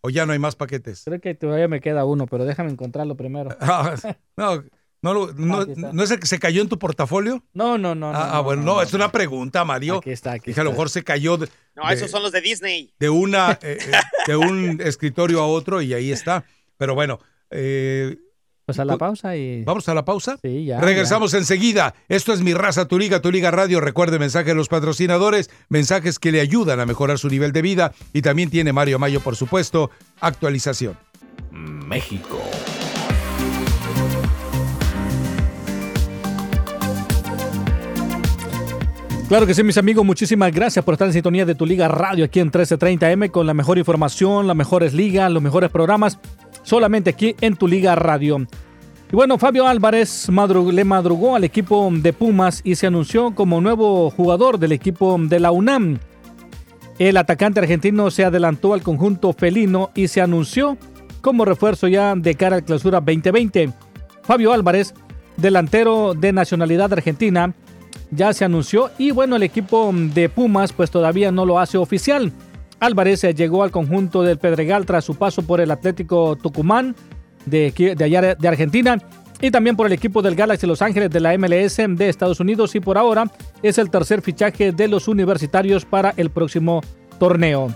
¿O 0.00 0.10
ya 0.10 0.26
no 0.26 0.32
hay 0.32 0.38
más 0.38 0.54
paquetes? 0.56 1.02
Creo 1.04 1.20
que 1.20 1.34
todavía 1.34 1.66
me 1.68 1.80
queda 1.80 2.04
uno, 2.04 2.26
pero 2.26 2.44
déjame 2.44 2.70
encontrarlo 2.70 3.16
primero. 3.16 3.50
Ah, 3.60 3.94
no, 4.36 4.64
no, 5.12 5.14
lo- 5.14 5.32
no. 5.34 5.66
¿no 5.92 6.02
es 6.02 6.10
el 6.10 6.18
que 6.18 6.26
se 6.26 6.38
cayó 6.38 6.62
en 6.62 6.68
tu 6.68 6.78
portafolio? 6.78 7.42
No, 7.52 7.78
no, 7.78 7.94
no. 7.94 8.08
Ah, 8.10 8.30
ah, 8.38 8.40
bueno, 8.40 8.62
no, 8.62 8.82
es 8.82 8.92
una 8.94 9.12
pregunta, 9.12 9.64
Mario. 9.64 9.98
Aquí 9.98 10.10
está, 10.10 10.32
aquí 10.32 10.50
Dije, 10.50 10.60
a 10.60 10.64
lo 10.64 10.70
mejor 10.70 10.90
se 10.90 11.04
cayó 11.04 11.36
de, 11.36 11.48
No, 11.76 11.86
de- 11.88 11.94
esos 11.94 12.10
son 12.10 12.22
los 12.22 12.32
de 12.32 12.40
Disney. 12.40 12.92
de 12.98 13.10
una, 13.10 13.52
eh, 13.62 13.78
eh, 13.80 13.92
de 14.26 14.36
un 14.36 14.80
escritorio 14.82 15.40
a 15.40 15.46
otro 15.46 15.80
y 15.82 15.94
ahí 15.94 16.10
está. 16.10 16.44
Pero 16.76 16.94
bueno, 16.94 17.20
eh, 17.50 18.16
Pues 18.66 18.78
a 18.78 18.84
la 18.84 18.96
pausa 18.96 19.36
y. 19.36 19.62
¿Vamos 19.64 19.88
a 19.88 19.94
la 19.94 20.04
pausa? 20.04 20.38
Sí, 20.42 20.64
ya. 20.64 20.80
Regresamos 20.80 21.34
enseguida. 21.34 21.94
Esto 22.08 22.32
es 22.32 22.40
Mi 22.40 22.54
Raza, 22.54 22.88
Tu 22.88 22.98
Liga, 22.98 23.20
Tu 23.20 23.30
Liga 23.30 23.50
Radio. 23.50 23.80
Recuerde 23.80 24.18
mensaje 24.18 24.46
de 24.50 24.54
los 24.54 24.68
patrocinadores, 24.68 25.50
mensajes 25.68 26.18
que 26.18 26.32
le 26.32 26.40
ayudan 26.40 26.80
a 26.80 26.86
mejorar 26.86 27.18
su 27.18 27.28
nivel 27.28 27.52
de 27.52 27.60
vida. 27.62 27.92
Y 28.14 28.22
también 28.22 28.48
tiene 28.50 28.72
Mario 28.72 28.98
Mayo, 28.98 29.20
por 29.20 29.36
supuesto, 29.36 29.90
actualización. 30.20 30.96
México. 31.52 32.40
Claro 39.28 39.46
que 39.46 39.54
sí, 39.54 39.62
mis 39.62 39.78
amigos, 39.78 40.04
muchísimas 40.04 40.52
gracias 40.52 40.84
por 40.84 40.94
estar 40.94 41.06
en 41.08 41.14
sintonía 41.14 41.46
de 41.46 41.54
tu 41.54 41.64
Liga 41.64 41.88
Radio 41.88 42.26
aquí 42.26 42.40
en 42.40 42.52
1330M 42.52 43.30
con 43.30 43.46
la 43.46 43.54
mejor 43.54 43.78
información, 43.78 44.46
las 44.46 44.54
mejores 44.54 44.92
ligas, 44.92 45.32
los 45.32 45.42
mejores 45.42 45.70
programas, 45.70 46.18
solamente 46.62 47.08
aquí 47.08 47.34
en 47.40 47.56
tu 47.56 47.66
Liga 47.66 47.94
Radio. 47.94 48.46
Y 49.10 49.16
bueno, 49.16 49.38
Fabio 49.38 49.66
Álvarez 49.66 50.28
le 50.28 50.84
madrugó 50.84 51.36
al 51.36 51.44
equipo 51.44 51.90
de 51.90 52.12
Pumas 52.12 52.60
y 52.64 52.74
se 52.74 52.86
anunció 52.86 53.34
como 53.34 53.62
nuevo 53.62 54.10
jugador 54.10 54.58
del 54.58 54.72
equipo 54.72 55.16
de 55.18 55.40
la 55.40 55.52
UNAM. 55.52 56.00
El 56.98 57.16
atacante 57.16 57.60
argentino 57.60 58.10
se 58.10 58.24
adelantó 58.24 58.74
al 58.74 58.82
conjunto 58.82 59.32
felino 59.32 59.90
y 59.94 60.08
se 60.08 60.20
anunció 60.20 60.76
como 61.22 61.46
refuerzo 61.46 61.88
ya 61.88 62.14
de 62.14 62.34
cara 62.34 62.56
al 62.56 62.64
clausura 62.64 63.00
2020. 63.00 63.72
Fabio 64.22 64.52
Álvarez, 64.52 64.92
delantero 65.38 66.12
de 66.12 66.32
nacionalidad 66.34 66.92
argentina, 66.92 67.54
ya 68.14 68.32
se 68.32 68.44
anunció 68.44 68.90
y 68.98 69.10
bueno, 69.10 69.36
el 69.36 69.42
equipo 69.42 69.90
de 69.92 70.28
Pumas 70.28 70.72
pues 70.72 70.90
todavía 70.90 71.30
no 71.30 71.44
lo 71.44 71.58
hace 71.58 71.78
oficial. 71.78 72.32
Álvarez 72.80 73.24
eh, 73.24 73.34
llegó 73.34 73.62
al 73.62 73.70
conjunto 73.70 74.22
del 74.22 74.38
Pedregal 74.38 74.86
tras 74.86 75.04
su 75.04 75.14
paso 75.14 75.42
por 75.42 75.60
el 75.60 75.70
Atlético 75.70 76.36
Tucumán 76.36 76.94
de, 77.46 77.94
de 77.96 78.04
allá 78.04 78.34
de 78.34 78.48
Argentina 78.48 78.98
y 79.40 79.50
también 79.50 79.76
por 79.76 79.86
el 79.86 79.92
equipo 79.92 80.22
del 80.22 80.34
Galaxy 80.34 80.66
Los 80.66 80.82
Ángeles 80.82 81.10
de 81.10 81.20
la 81.20 81.36
MLS 81.36 81.76
de 81.76 82.08
Estados 82.08 82.40
Unidos 82.40 82.74
y 82.74 82.80
por 82.80 82.98
ahora 82.98 83.30
es 83.62 83.78
el 83.78 83.90
tercer 83.90 84.22
fichaje 84.22 84.72
de 84.72 84.88
los 84.88 85.08
universitarios 85.08 85.84
para 85.84 86.14
el 86.16 86.30
próximo 86.30 86.80
torneo. 87.18 87.68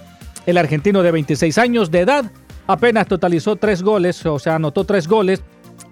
El 0.47 0.57
argentino 0.57 1.03
de 1.03 1.11
26 1.11 1.59
años 1.59 1.91
de 1.91 2.01
edad 2.01 2.31
apenas 2.67 3.07
totalizó 3.07 3.57
tres 3.57 3.83
goles, 3.83 4.25
o 4.25 4.39
sea, 4.39 4.55
anotó 4.55 4.85
tres 4.85 5.07
goles 5.09 5.43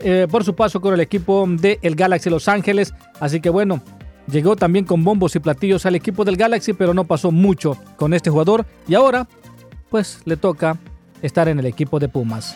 eh, 0.00 0.26
por 0.30 0.44
su 0.44 0.54
paso 0.54 0.80
con 0.80 0.94
el 0.94 1.00
equipo 1.00 1.46
del 1.46 1.78
el 1.82 1.94
Galaxy 1.94 2.30
Los 2.30 2.48
Ángeles. 2.48 2.94
Así 3.20 3.40
que 3.40 3.50
bueno, 3.50 3.82
llegó 4.30 4.56
también 4.56 4.84
con 4.84 5.04
bombos 5.04 5.36
y 5.36 5.40
platillos 5.40 5.86
al 5.86 5.94
equipo 5.94 6.24
del 6.24 6.36
Galaxy, 6.36 6.72
pero 6.72 6.94
no 6.94 7.04
pasó 7.04 7.30
mucho 7.30 7.76
con 7.96 8.14
este 8.14 8.30
jugador 8.30 8.66
y 8.88 8.94
ahora 8.94 9.26
pues 9.90 10.20
le 10.24 10.36
toca 10.36 10.78
estar 11.22 11.48
en 11.48 11.58
el 11.58 11.66
equipo 11.66 11.98
de 11.98 12.08
Pumas. 12.08 12.54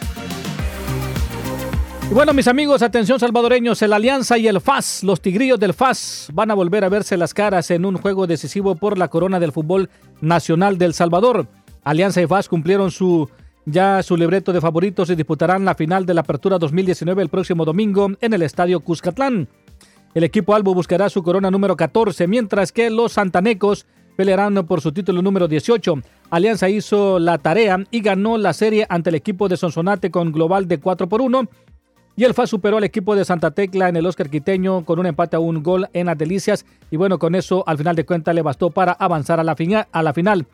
Y 2.10 2.14
bueno, 2.14 2.32
mis 2.32 2.48
amigos, 2.48 2.82
atención 2.82 3.20
salvadoreños, 3.20 3.80
el 3.82 3.92
Alianza 3.92 4.36
y 4.36 4.48
el 4.48 4.60
FAS, 4.60 5.04
los 5.04 5.20
tigrillos 5.20 5.60
del 5.60 5.74
FAS, 5.74 6.28
van 6.32 6.50
a 6.50 6.54
volver 6.54 6.84
a 6.84 6.88
verse 6.88 7.16
las 7.16 7.32
caras 7.32 7.70
en 7.70 7.84
un 7.84 7.98
juego 7.98 8.26
decisivo 8.26 8.74
por 8.74 8.98
la 8.98 9.06
corona 9.06 9.38
del 9.38 9.52
fútbol 9.52 9.88
nacional 10.20 10.76
del 10.76 10.92
Salvador. 10.92 11.46
Alianza 11.84 12.20
y 12.20 12.26
FAS 12.26 12.48
cumplieron 12.48 12.90
su 12.90 13.30
ya 13.64 14.02
su 14.02 14.16
libreto 14.16 14.52
de 14.52 14.60
favoritos 14.60 15.10
y 15.10 15.14
disputarán 15.14 15.64
la 15.64 15.74
final 15.74 16.06
de 16.06 16.14
la 16.14 16.22
Apertura 16.22 16.58
2019 16.58 17.22
el 17.22 17.28
próximo 17.28 17.64
domingo 17.64 18.10
en 18.20 18.32
el 18.32 18.42
Estadio 18.42 18.80
Cuscatlán. 18.80 19.48
El 20.12 20.24
equipo 20.24 20.54
Albo 20.54 20.74
buscará 20.74 21.08
su 21.08 21.22
corona 21.22 21.50
número 21.52 21.76
14, 21.76 22.26
mientras 22.26 22.72
que 22.72 22.90
los 22.90 23.12
santanecos 23.12 23.86
pelearán 24.16 24.66
por 24.66 24.80
su 24.80 24.90
título 24.90 25.22
número 25.22 25.46
18. 25.46 25.94
Alianza 26.30 26.68
hizo 26.68 27.20
la 27.20 27.38
tarea 27.38 27.84
y 27.92 28.00
ganó 28.00 28.36
la 28.36 28.52
serie 28.52 28.86
ante 28.88 29.10
el 29.10 29.14
equipo 29.14 29.48
de 29.48 29.56
Sonsonate 29.56 30.10
con 30.10 30.32
global 30.32 30.66
de 30.66 30.78
4 30.78 31.08
por 31.08 31.22
1. 31.22 31.48
Y 32.16 32.24
el 32.24 32.34
FAS 32.34 32.50
superó 32.50 32.78
al 32.78 32.84
equipo 32.84 33.14
de 33.14 33.24
Santa 33.24 33.52
Tecla 33.52 33.88
en 33.88 33.96
el 33.96 34.04
Oscar 34.04 34.28
Quiteño 34.28 34.84
con 34.84 34.98
un 34.98 35.06
empate 35.06 35.36
a 35.36 35.38
un 35.38 35.62
gol 35.62 35.88
en 35.92 36.06
las 36.06 36.18
delicias. 36.18 36.66
Y 36.90 36.96
bueno, 36.96 37.18
con 37.20 37.36
eso 37.36 37.62
al 37.66 37.78
final 37.78 37.94
de 37.94 38.04
cuentas 38.04 38.34
le 38.34 38.42
bastó 38.42 38.70
para 38.70 38.92
avanzar 38.92 39.38
a 39.38 39.44
la, 39.44 39.56
a 39.92 40.02
la 40.02 40.12
final. 40.12 40.46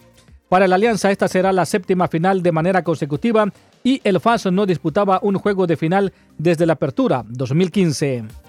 Para 0.50 0.68
la 0.68 0.76
Alianza 0.76 1.10
esta 1.10 1.28
será 1.28 1.52
la 1.52 1.64
séptima 1.64 2.08
final 2.08 2.42
de 2.42 2.52
manera 2.52 2.84
consecutiva 2.84 3.46
y 3.82 4.00
el 4.04 4.20
FAS 4.20 4.46
no 4.52 4.66
disputaba 4.66 5.18
un 5.22 5.38
juego 5.38 5.66
de 5.66 5.76
final 5.76 6.12
desde 6.38 6.66
la 6.66 6.74
apertura 6.74 7.24
2015. 7.26 8.45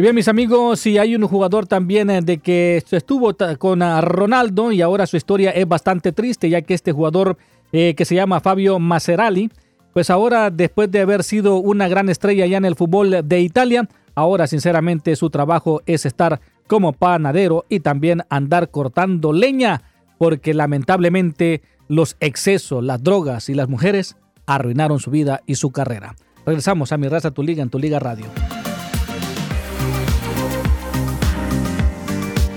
Y 0.00 0.02
bien, 0.02 0.14
mis 0.14 0.28
amigos, 0.28 0.80
si 0.80 0.96
hay 0.96 1.14
un 1.14 1.28
jugador 1.28 1.66
también 1.66 2.08
eh, 2.08 2.22
de 2.22 2.38
que 2.38 2.82
estuvo 2.90 3.36
con 3.58 3.82
ah, 3.82 4.00
Ronaldo 4.00 4.72
y 4.72 4.80
ahora 4.80 5.06
su 5.06 5.18
historia 5.18 5.50
es 5.50 5.68
bastante 5.68 6.12
triste, 6.12 6.48
ya 6.48 6.62
que 6.62 6.72
este 6.72 6.92
jugador 6.92 7.36
eh, 7.70 7.94
que 7.94 8.06
se 8.06 8.14
llama 8.14 8.40
Fabio 8.40 8.78
Maserali, 8.78 9.50
pues 9.92 10.08
ahora 10.08 10.48
después 10.48 10.90
de 10.90 11.00
haber 11.00 11.22
sido 11.22 11.58
una 11.58 11.86
gran 11.86 12.08
estrella 12.08 12.46
ya 12.46 12.56
en 12.56 12.64
el 12.64 12.76
fútbol 12.76 13.28
de 13.28 13.40
Italia, 13.42 13.90
ahora 14.14 14.46
sinceramente 14.46 15.14
su 15.16 15.28
trabajo 15.28 15.82
es 15.84 16.06
estar 16.06 16.40
como 16.66 16.94
panadero 16.94 17.66
y 17.68 17.80
también 17.80 18.22
andar 18.30 18.70
cortando 18.70 19.34
leña, 19.34 19.82
porque 20.16 20.54
lamentablemente 20.54 21.60
los 21.88 22.16
excesos, 22.20 22.82
las 22.82 23.02
drogas 23.02 23.50
y 23.50 23.54
las 23.54 23.68
mujeres 23.68 24.16
arruinaron 24.46 24.98
su 24.98 25.10
vida 25.10 25.42
y 25.44 25.56
su 25.56 25.72
carrera. 25.72 26.16
Regresamos 26.46 26.90
a 26.90 26.96
Mi 26.96 27.06
Raza, 27.06 27.32
Tu 27.32 27.42
Liga 27.42 27.62
en 27.62 27.68
Tu 27.68 27.78
Liga 27.78 27.98
Radio. 27.98 28.24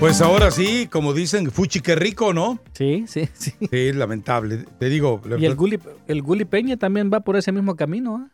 Pues 0.04 0.20
ahora 0.20 0.50
sí, 0.50 0.86
como 0.92 1.14
dicen, 1.14 1.50
fuchi 1.50 1.80
que 1.80 1.94
rico, 1.94 2.34
¿no? 2.34 2.60
Sí, 2.74 3.06
sí, 3.08 3.26
sí. 3.32 3.54
Sí, 3.70 3.92
lamentable. 3.94 4.66
Te 4.78 4.90
digo. 4.90 5.22
Y 5.38 5.46
el 5.46 5.54
Gulli, 5.54 5.80
el 6.06 6.20
Gulli 6.20 6.44
Peña 6.44 6.76
también 6.76 7.10
va 7.10 7.20
por 7.20 7.36
ese 7.36 7.52
mismo 7.52 7.74
camino. 7.74 8.22
¿eh? 8.22 8.30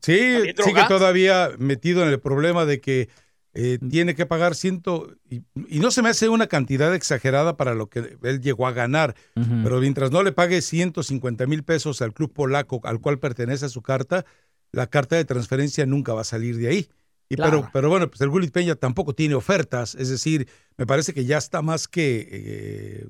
Sí, 0.00 0.62
sigue 0.62 0.84
todavía 0.86 1.50
metido 1.58 2.04
en 2.04 2.10
el 2.10 2.20
problema 2.20 2.66
de 2.66 2.80
que 2.80 3.08
eh, 3.52 3.80
tiene 3.90 4.14
que 4.14 4.26
pagar 4.26 4.54
ciento. 4.54 5.12
Y, 5.28 5.42
no 5.80 5.90
se 5.90 6.02
me 6.02 6.10
hace 6.10 6.28
una 6.28 6.46
cantidad 6.46 6.94
exagerada 6.94 7.56
para 7.56 7.74
lo 7.74 7.88
que 7.88 8.16
él 8.22 8.40
llegó 8.40 8.68
a 8.68 8.72
ganar. 8.72 9.16
Pero 9.34 9.80
mientras 9.80 10.12
no 10.12 10.22
le 10.22 10.30
pague 10.30 10.62
150 10.62 11.48
mil 11.48 11.64
pesos 11.64 12.00
al 12.00 12.12
club 12.12 12.32
polaco 12.32 12.80
al 12.84 13.00
cual 13.00 13.18
pertenece 13.18 13.68
su 13.68 13.82
carta, 13.82 14.24
la 14.70 14.86
carta 14.86 15.16
de 15.16 15.24
transferencia 15.24 15.84
nunca 15.84 16.14
va 16.14 16.20
a 16.20 16.24
salir 16.24 16.58
de 16.58 16.68
ahí 16.68 16.88
pero, 17.36 17.68
pero 17.72 17.88
bueno, 17.88 18.08
pues 18.08 18.20
el 18.20 18.30
Gullit 18.30 18.52
Peña 18.52 18.74
tampoco 18.74 19.14
tiene 19.14 19.34
ofertas, 19.34 19.94
es 19.94 20.08
decir, 20.08 20.48
me 20.76 20.86
parece 20.86 21.12
que 21.12 21.24
ya 21.24 21.36
está 21.38 21.60
más 21.60 21.86
que 21.86 22.28
eh, 22.30 23.06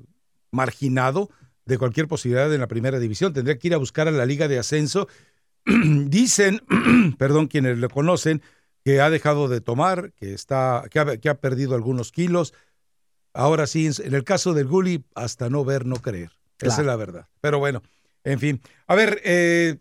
marginado 0.51 1.29
de 1.65 1.77
cualquier 1.77 2.07
posibilidad 2.07 2.53
en 2.53 2.59
la 2.59 2.67
primera 2.67 2.99
división. 2.99 3.31
Tendría 3.31 3.57
que 3.57 3.67
ir 3.67 3.73
a 3.73 3.77
buscar 3.77 4.07
a 4.07 4.11
la 4.11 4.25
liga 4.25 4.47
de 4.47 4.59
ascenso. 4.59 5.07
Dicen, 5.65 6.61
perdón, 7.17 7.47
quienes 7.47 7.77
lo 7.77 7.89
conocen, 7.89 8.41
que 8.83 9.01
ha 9.01 9.09
dejado 9.09 9.47
de 9.47 9.61
tomar, 9.61 10.11
que 10.13 10.33
está, 10.33 10.83
que 10.89 10.99
ha, 10.99 11.17
que 11.17 11.29
ha 11.29 11.35
perdido 11.35 11.75
algunos 11.75 12.11
kilos. 12.11 12.53
Ahora 13.33 13.67
sí, 13.67 13.87
en 13.99 14.15
el 14.15 14.23
caso 14.23 14.53
del 14.53 14.67
Gulli, 14.67 15.05
hasta 15.15 15.49
no 15.49 15.63
ver, 15.63 15.85
no 15.85 15.97
creer. 15.97 16.31
Esa 16.59 16.81
es 16.81 16.87
la 16.87 16.95
verdad. 16.95 17.27
Pero 17.39 17.59
bueno, 17.59 17.83
en 18.23 18.39
fin. 18.39 18.61
A 18.87 18.95
ver, 18.95 19.21
eh, 19.23 19.77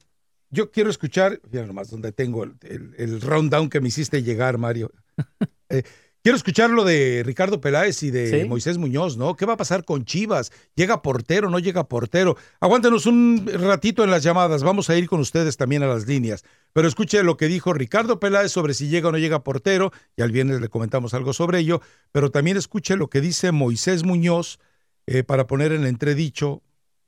yo 0.50 0.70
quiero 0.70 0.90
escuchar, 0.90 1.40
mira 1.50 1.66
nomás 1.66 1.90
donde 1.90 2.12
tengo 2.12 2.44
el, 2.44 2.94
el, 2.96 3.20
rundown 3.20 3.68
que 3.68 3.80
me 3.80 3.88
hiciste 3.88 4.22
llegar, 4.22 4.58
Mario. 4.58 4.90
Eh, 5.70 5.82
quiero 6.22 6.34
escuchar 6.34 6.70
lo 6.70 6.82
de 6.82 7.22
Ricardo 7.26 7.60
Peláez 7.60 8.02
y 8.02 8.10
de 8.10 8.46
Moisés 8.46 8.78
Muñoz, 8.78 9.18
¿no? 9.18 9.36
¿Qué 9.36 9.44
va 9.44 9.52
a 9.52 9.58
pasar 9.58 9.84
con 9.84 10.06
Chivas? 10.06 10.50
¿Llega 10.74 11.02
portero, 11.02 11.50
no 11.50 11.58
llega 11.58 11.90
portero? 11.90 12.38
Aguántenos 12.58 13.04
un 13.04 13.46
ratito 13.46 14.02
en 14.02 14.10
las 14.10 14.22
llamadas, 14.22 14.62
vamos 14.62 14.88
a 14.88 14.96
ir 14.96 15.10
con 15.10 15.20
ustedes 15.20 15.58
también 15.58 15.82
a 15.82 15.86
las 15.86 16.06
líneas. 16.06 16.42
Pero 16.72 16.88
escuche 16.88 17.22
lo 17.22 17.36
que 17.36 17.48
dijo 17.48 17.74
Ricardo 17.74 18.18
Peláez 18.18 18.50
sobre 18.50 18.72
si 18.72 18.88
llega 18.88 19.10
o 19.10 19.12
no 19.12 19.18
llega 19.18 19.44
portero, 19.44 19.92
y 20.16 20.22
al 20.22 20.32
viernes 20.32 20.62
le 20.62 20.70
comentamos 20.70 21.12
algo 21.12 21.34
sobre 21.34 21.58
ello, 21.58 21.82
pero 22.12 22.30
también 22.30 22.56
escuche 22.56 22.96
lo 22.96 23.10
que 23.10 23.20
dice 23.20 23.52
Moisés 23.52 24.04
Muñoz 24.04 24.58
eh, 25.06 25.22
para 25.22 25.46
poner 25.46 25.72
en 25.72 25.84
entredicho 25.84 26.62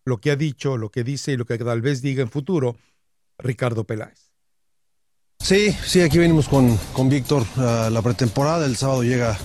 lo 0.04 0.18
que 0.18 0.32
ha 0.32 0.36
dicho, 0.36 0.76
lo 0.76 0.90
que 0.90 1.02
dice 1.02 1.32
y 1.32 1.38
lo 1.38 1.46
que 1.46 1.56
tal 1.56 1.80
vez 1.80 2.02
diga 2.02 2.20
en 2.20 2.28
futuro 2.28 2.76
Ricardo 3.42 3.84
Peláez. 3.84 4.30
Sí, 5.38 5.74
sí, 5.84 6.02
aquí 6.02 6.18
venimos 6.18 6.48
con, 6.48 6.76
con 6.92 7.08
Víctor 7.08 7.44
a 7.56 7.90
la 7.90 8.02
pretemporada. 8.02 8.66
El 8.66 8.76
sábado 8.76 9.02
llega 9.02 9.38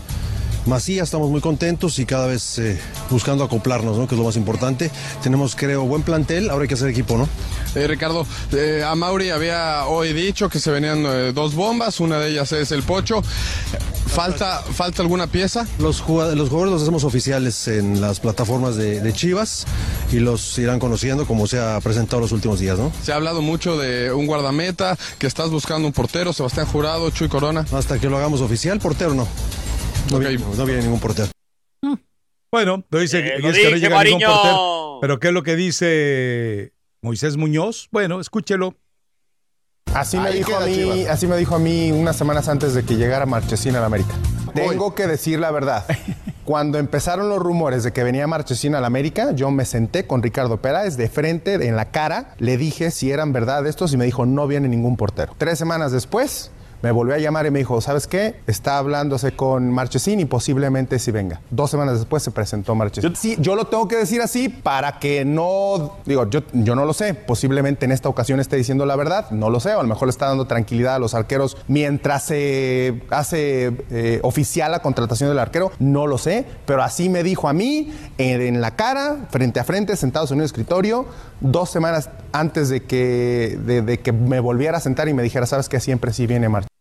Macías, 0.66 1.04
estamos 1.06 1.30
muy 1.30 1.42
contentos 1.42 2.00
y 2.00 2.06
cada 2.06 2.28
vez 2.28 2.58
eh, 2.58 2.80
buscando 3.10 3.44
acoplarnos, 3.44 3.98
¿no? 3.98 4.08
que 4.08 4.16
es 4.16 4.20
lo 4.20 4.26
más 4.26 4.36
importante. 4.36 4.90
Tenemos, 5.22 5.56
creo, 5.56 5.84
buen 5.84 6.02
plantel, 6.02 6.50
ahora 6.50 6.64
hay 6.64 6.68
que 6.68 6.74
hacer 6.74 6.90
equipo, 6.90 7.18
¿no? 7.18 7.30
Eh, 7.76 7.88
Ricardo, 7.88 8.26
eh, 8.52 8.84
a 8.86 8.96
Mauri 8.96 9.30
había 9.30 9.86
hoy 9.86 10.14
dicho 10.14 10.50
que 10.50 10.60
se 10.60 10.72
venían 10.72 11.34
dos 11.36 11.54
bombas, 11.54 12.00
una 12.00 12.18
de 12.18 12.30
ellas 12.30 12.52
es 12.52 12.72
el 12.72 12.84
Pocho. 12.84 13.22
¿Falta, 14.08 14.62
¿Falta 14.62 15.02
alguna 15.02 15.28
pieza? 15.28 15.68
Los, 15.78 16.00
jugadores, 16.00 16.38
los 16.38 16.48
jugadores 16.48 16.72
los 16.72 16.82
hacemos 16.84 17.04
oficiales 17.04 17.68
en 17.68 18.00
las 18.00 18.20
plataformas 18.22 18.78
de, 18.78 19.14
Chivas 19.14 19.66
y 20.12 20.20
los 20.20 20.58
irán 20.58 20.80
conociendo 20.80 21.26
como 21.26 21.48
se 21.48 21.60
ha 21.60 21.80
presentado 21.82 22.22
los 22.22 22.32
últimos 22.32 22.60
días, 22.60 22.78
¿no? 22.78 22.92
Se 23.04 23.12
ha 23.12 23.16
hablado 23.16 23.42
mucho 23.42 23.78
de 23.78 24.14
un 24.14 24.26
guardameta, 24.26 24.98
que 25.20 25.28
estás 25.28 25.50
buscando 25.50 25.88
un 25.88 25.94
portero, 25.94 26.32
Sebastián 26.34 26.66
Jurado, 26.66 27.10
Chuy 27.10 27.28
Corona. 27.28 27.66
Hasta 27.74 28.00
que 28.00 28.10
lo 28.10 28.18
hagamos 28.18 28.42
oficial, 28.42 28.80
portero 28.80 29.14
no. 29.14 29.28
No, 30.12 30.20
viene, 30.20 30.82
ningún 30.82 31.00
portero. 31.00 31.30
Bueno, 32.52 32.84
no 32.90 33.00
dice, 33.00 33.24
que 33.24 33.42
no 33.42 33.52
llega 33.52 34.04
ningún 34.04 34.22
portero. 34.22 35.00
Pero 35.02 35.20
¿qué 35.20 35.28
es 35.28 35.34
lo 35.34 35.44
que 35.44 35.56
dice 35.56 36.74
Moisés 37.02 37.38
Muñoz? 37.38 37.90
Bueno, 37.92 38.20
escúchelo. 38.20 38.76
Así 39.94 40.18
me, 40.18 40.32
dijo 40.32 40.56
a 40.56 40.66
mí, 40.66 41.06
así 41.06 41.26
me 41.26 41.38
dijo 41.38 41.56
a 41.56 41.60
mí 41.60 41.92
unas 41.92 42.18
semanas 42.18 42.50
antes 42.50 42.74
de 42.74 42.84
que 42.84 42.96
llegara 42.96 43.26
Marchesín 43.26 43.76
a 43.76 43.80
la 43.80 43.86
América. 43.86 44.14
Tengo 44.54 44.96
que 44.96 45.08
decir 45.08 45.40
la 45.40 45.52
verdad. 45.52 45.86
Cuando 46.46 46.78
empezaron 46.78 47.30
los 47.30 47.40
rumores 47.40 47.84
de 47.84 47.92
que 47.92 48.04
venía 48.04 48.28
Marchesín 48.28 48.76
a 48.76 48.82
la 48.82 48.88
América, 48.88 49.32
yo 49.32 49.50
me 49.52 49.66
senté 49.66 50.06
con 50.06 50.22
Ricardo 50.22 50.62
Pérez 50.62 50.96
de 50.96 51.10
frente, 51.10 51.56
en 51.68 51.76
la 51.76 51.92
cara, 51.92 52.36
le 52.38 52.58
dije 52.58 52.92
si 52.92 53.10
eran 53.10 53.34
verdad 53.34 53.66
estos 53.66 53.94
y 53.94 53.98
me 53.98 54.06
dijo 54.06 54.26
no 54.26 54.48
viene 54.48 54.68
ningún 54.68 54.96
portero. 54.96 55.34
Tres 55.38 55.58
semanas 55.58 55.92
después, 55.92 56.52
me 56.82 56.92
volvió 56.92 57.16
a 57.16 57.18
llamar 57.18 57.46
y 57.46 57.52
me 57.52 57.60
dijo, 57.60 57.82
¿sabes 57.82 58.08
qué? 58.08 58.36
Está 58.48 58.78
hablándose 58.78 59.36
con 59.36 59.72
Marchesín 59.72 60.20
y 60.20 60.26
posiblemente 60.26 61.00
si 61.00 61.12
venga. 61.12 61.42
Dos 61.50 61.72
semanas 61.72 62.00
después 62.00 62.24
se 62.24 62.32
presentó 62.32 62.76
Marchesín. 62.76 63.16
Sí, 63.16 63.38
yo 63.40 63.56
lo 63.56 63.66
tengo 63.66 63.88
que 63.88 63.96
decir 63.96 64.22
así 64.22 64.50
para 64.50 65.00
que 65.00 65.26
no, 65.26 65.98
digo, 66.06 66.30
yo, 66.30 66.42
yo 66.54 66.76
no 66.76 66.86
lo 66.86 66.94
sé, 66.94 67.14
posiblemente 67.14 67.86
en 67.86 67.92
esta 67.92 68.10
ocasión 68.10 68.40
esté 68.40 68.56
diciendo 68.56 68.86
la 68.86 68.96
verdad, 68.96 69.32
no 69.32 69.50
lo 69.50 69.60
sé, 69.60 69.74
o 69.74 69.80
a 69.80 69.84
lo 69.84 69.90
mejor 69.90 70.08
le 70.08 70.12
está 70.12 70.28
dando 70.28 70.46
tranquilidad 70.46 70.96
a 70.96 71.00
los 71.00 71.14
arqueros 71.14 71.58
mientras 71.68 72.24
se 72.24 73.02
hace 73.10 73.76
eh, 73.90 74.20
oficial 74.24 74.72
la 74.72 74.80
contratación 74.80 75.30
del 75.30 75.40
arquero, 75.40 75.72
no 75.80 76.08
lo 76.08 76.18
sé, 76.18 76.46
pero 76.66 76.84
así 76.84 77.10
me 77.10 77.24
dijo 77.24 77.48
a 77.48 77.54
mí 77.54 77.94
en, 78.18 78.62
la 78.62 78.76
cara, 78.76 79.28
frente 79.30 79.60
a 79.60 79.64
frente, 79.64 79.96
sentados 79.96 80.32
en 80.32 80.38
un 80.40 80.44
escritorio, 80.44 81.06
dos 81.42 81.70
semanas 81.70 82.10
antes 82.32 82.70
de 82.70 82.84
que, 82.84 83.58
de, 83.66 84.00
que 84.00 84.12
me 84.12 84.40
volviera 84.40 84.78
a 84.78 84.82
sentar 84.82 85.08
y 85.08 85.14
me 85.14 85.24
dijera, 85.24 85.46
¿sabes 85.46 85.70
qué? 85.70 85.80
Siempre 85.80 86.14
sí 86.14 86.28
viene 86.28 86.50
Marchesín. 86.50 86.75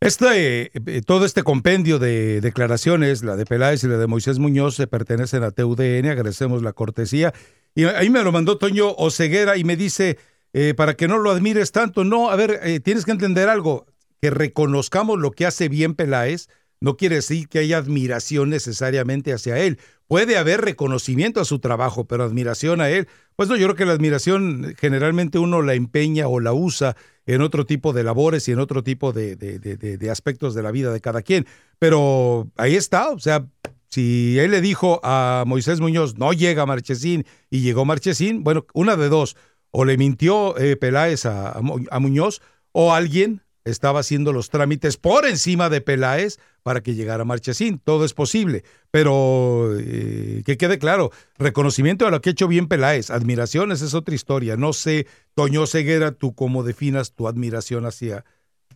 Este, 0.00 0.70
eh, 0.74 1.02
todo 1.04 1.24
este 1.24 1.42
compendio 1.42 1.98
de 1.98 2.40
declaraciones, 2.40 3.24
la 3.24 3.34
de 3.34 3.44
Peláez 3.44 3.82
y 3.82 3.88
la 3.88 3.98
de 3.98 4.06
Moisés 4.06 4.38
Muñoz, 4.38 4.76
se 4.76 4.86
pertenecen 4.86 5.42
a 5.42 5.50
TUDN, 5.50 6.06
agradecemos 6.06 6.62
la 6.62 6.72
cortesía. 6.72 7.34
Y 7.74 7.84
ahí 7.84 8.08
me 8.08 8.22
lo 8.22 8.30
mandó 8.30 8.58
Toño 8.58 8.92
Oceguera 8.92 9.56
y 9.56 9.64
me 9.64 9.76
dice, 9.76 10.18
eh, 10.52 10.74
para 10.74 10.94
que 10.94 11.08
no 11.08 11.18
lo 11.18 11.32
admires 11.32 11.72
tanto, 11.72 12.04
no, 12.04 12.30
a 12.30 12.36
ver, 12.36 12.60
eh, 12.62 12.78
tienes 12.78 13.04
que 13.04 13.10
entender 13.10 13.48
algo, 13.48 13.86
que 14.20 14.30
reconozcamos 14.30 15.18
lo 15.18 15.32
que 15.32 15.46
hace 15.46 15.68
bien 15.68 15.94
Peláez, 15.94 16.48
no 16.80 16.96
quiere 16.96 17.16
decir 17.16 17.48
que 17.48 17.58
haya 17.58 17.78
admiración 17.78 18.50
necesariamente 18.50 19.32
hacia 19.32 19.58
él. 19.58 19.80
Puede 20.06 20.38
haber 20.38 20.60
reconocimiento 20.60 21.40
a 21.40 21.44
su 21.44 21.58
trabajo, 21.58 22.06
pero 22.06 22.22
admiración 22.22 22.80
a 22.80 22.88
él, 22.88 23.08
pues 23.34 23.48
no, 23.48 23.56
yo 23.56 23.66
creo 23.66 23.76
que 23.76 23.84
la 23.84 23.94
admiración 23.94 24.76
generalmente 24.78 25.40
uno 25.40 25.60
la 25.60 25.74
empeña 25.74 26.28
o 26.28 26.38
la 26.38 26.52
usa 26.52 26.96
en 27.28 27.42
otro 27.42 27.66
tipo 27.66 27.92
de 27.92 28.02
labores 28.02 28.48
y 28.48 28.52
en 28.52 28.58
otro 28.58 28.82
tipo 28.82 29.12
de, 29.12 29.36
de, 29.36 30.10
aspectos 30.10 30.54
de 30.54 30.62
la 30.62 30.70
vida 30.70 30.92
de 30.92 31.00
cada 31.02 31.20
quien. 31.20 31.46
Pero 31.78 32.48
ahí 32.56 32.74
está, 32.74 33.10
o 33.10 33.18
sea, 33.18 33.46
si 33.88 34.38
él 34.38 34.50
le 34.50 34.62
dijo 34.62 34.98
a 35.04 35.44
Moisés 35.46 35.78
Muñoz, 35.78 36.16
no 36.16 36.32
llega 36.32 36.64
Marchesín 36.64 37.26
y 37.50 37.60
llegó 37.60 37.84
Marchesín, 37.84 38.44
bueno, 38.44 38.66
una 38.72 38.96
de 38.96 39.10
dos, 39.10 39.36
o 39.70 39.84
le 39.84 39.98
mintió 39.98 40.56
eh, 40.56 40.76
Peláez 40.76 41.26
a, 41.26 41.52
a, 41.52 41.98
Muñoz 42.00 42.40
o 42.72 42.94
alguien 42.94 43.42
estaba 43.68 44.00
haciendo 44.00 44.32
los 44.32 44.50
trámites 44.50 44.96
por 44.96 45.26
encima 45.26 45.68
de 45.68 45.80
Peláez 45.80 46.38
para 46.62 46.82
que 46.82 46.94
llegara 46.94 47.24
Marchesín. 47.24 47.78
Todo 47.78 48.04
es 48.04 48.14
posible, 48.14 48.64
pero 48.90 49.78
eh, 49.78 50.42
que 50.44 50.56
quede 50.56 50.78
claro, 50.78 51.10
reconocimiento 51.38 52.06
a 52.06 52.10
lo 52.10 52.20
que 52.20 52.30
ha 52.30 52.32
hecho 52.32 52.48
bien 52.48 52.68
Peláez, 52.68 53.10
admiración, 53.10 53.72
esa 53.72 53.84
es 53.84 53.94
otra 53.94 54.14
historia. 54.14 54.56
No 54.56 54.72
sé, 54.72 55.06
Toño 55.34 55.66
Ceguera, 55.66 56.12
tú 56.12 56.34
cómo 56.34 56.62
definas 56.62 57.14
tu 57.14 57.28
admiración 57.28 57.86
hacia 57.86 58.24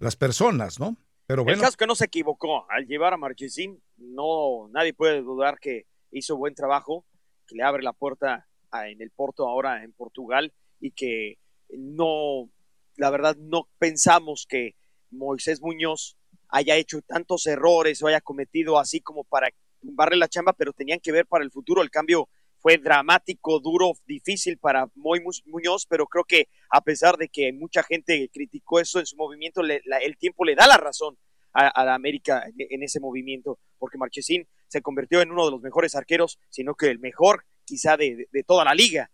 las 0.01 0.17
personas, 0.17 0.81
¿no? 0.81 0.97
Pero 1.27 1.45
bueno. 1.45 1.57
El 1.57 1.65
caso 1.65 1.77
que 1.77 1.87
no 1.87 1.95
se 1.95 2.07
equivocó 2.07 2.71
al 2.71 2.87
llevar 2.87 3.15
a 3.15 3.17
Marchesín, 3.17 3.83
no, 3.97 4.69
nadie 4.73 4.93
puede 4.95 5.23
dudar 5.23 5.59
que 5.59 5.87
hizo 6.11 6.37
buen 6.37 6.55
trabajo, 6.55 7.05
que 7.47 7.55
le 7.55 7.63
abre 7.63 7.83
la 7.83 7.93
puerta 7.93 8.47
a, 8.71 8.89
en 8.89 9.01
el 9.01 9.11
Porto 9.11 9.49
ahora 9.49 9.85
en 9.85 9.93
Portugal 9.93 10.53
y 10.81 10.91
que 10.91 11.39
no, 11.71 12.51
la 12.97 13.11
verdad, 13.11 13.37
no 13.37 13.69
pensamos 13.79 14.47
que 14.49 14.75
Moisés 15.13 15.61
Muñoz 15.61 16.17
haya 16.49 16.77
hecho 16.77 17.01
tantos 17.03 17.47
errores 17.47 18.03
o 18.03 18.09
haya 18.09 18.21
cometido 18.21 18.79
así 18.79 19.01
como 19.01 19.25
para 19.25 19.49
tumbarle 19.81 20.17
la 20.17 20.29
chamba, 20.29 20.53
pero 20.53 20.73
tenían 20.73 21.01
que 21.01 21.13
ver 21.13 21.27
para 21.27 21.45
el 21.45 21.51
futuro. 21.51 21.83
El 21.83 21.91
cambio 21.91 22.29
fue 22.59 22.79
dramático, 22.79 23.59
duro, 23.61 23.93
difícil 24.07 24.59
para 24.59 24.89
Moy 24.95 25.21
Muñoz, 25.47 25.87
pero 25.87 26.07
creo 26.07 26.25
que 26.25 26.49
a 26.71 26.81
pesar 26.81 27.17
de 27.17 27.29
que 27.29 27.53
mucha 27.53 27.83
gente 27.83 28.31
criticó 28.33 28.81
eso 28.81 29.01
en 29.01 29.07
su 29.07 29.17
movimiento, 29.17 29.63
el 29.63 30.17
tiempo 30.19 30.45
le 30.45 30.55
da 30.55 30.67
la 30.67 30.77
razón 30.77 31.19
a, 31.53 31.85
la 31.85 31.95
América 31.95 32.45
en, 32.57 32.83
ese 32.83 33.01
movimiento, 33.01 33.59
porque 33.79 33.99
Marchesín 33.99 34.47
se 34.69 34.81
convirtió 34.81 35.21
en 35.21 35.33
uno 35.33 35.45
de 35.45 35.51
los 35.51 35.61
mejores 35.61 35.95
arqueros, 35.95 36.39
sino 36.49 36.75
que 36.75 36.89
el 36.89 36.99
mejor 36.99 37.45
quizá 37.65 37.97
de 37.97 38.45
toda 38.47 38.65
la 38.65 38.75
liga. 38.75 39.11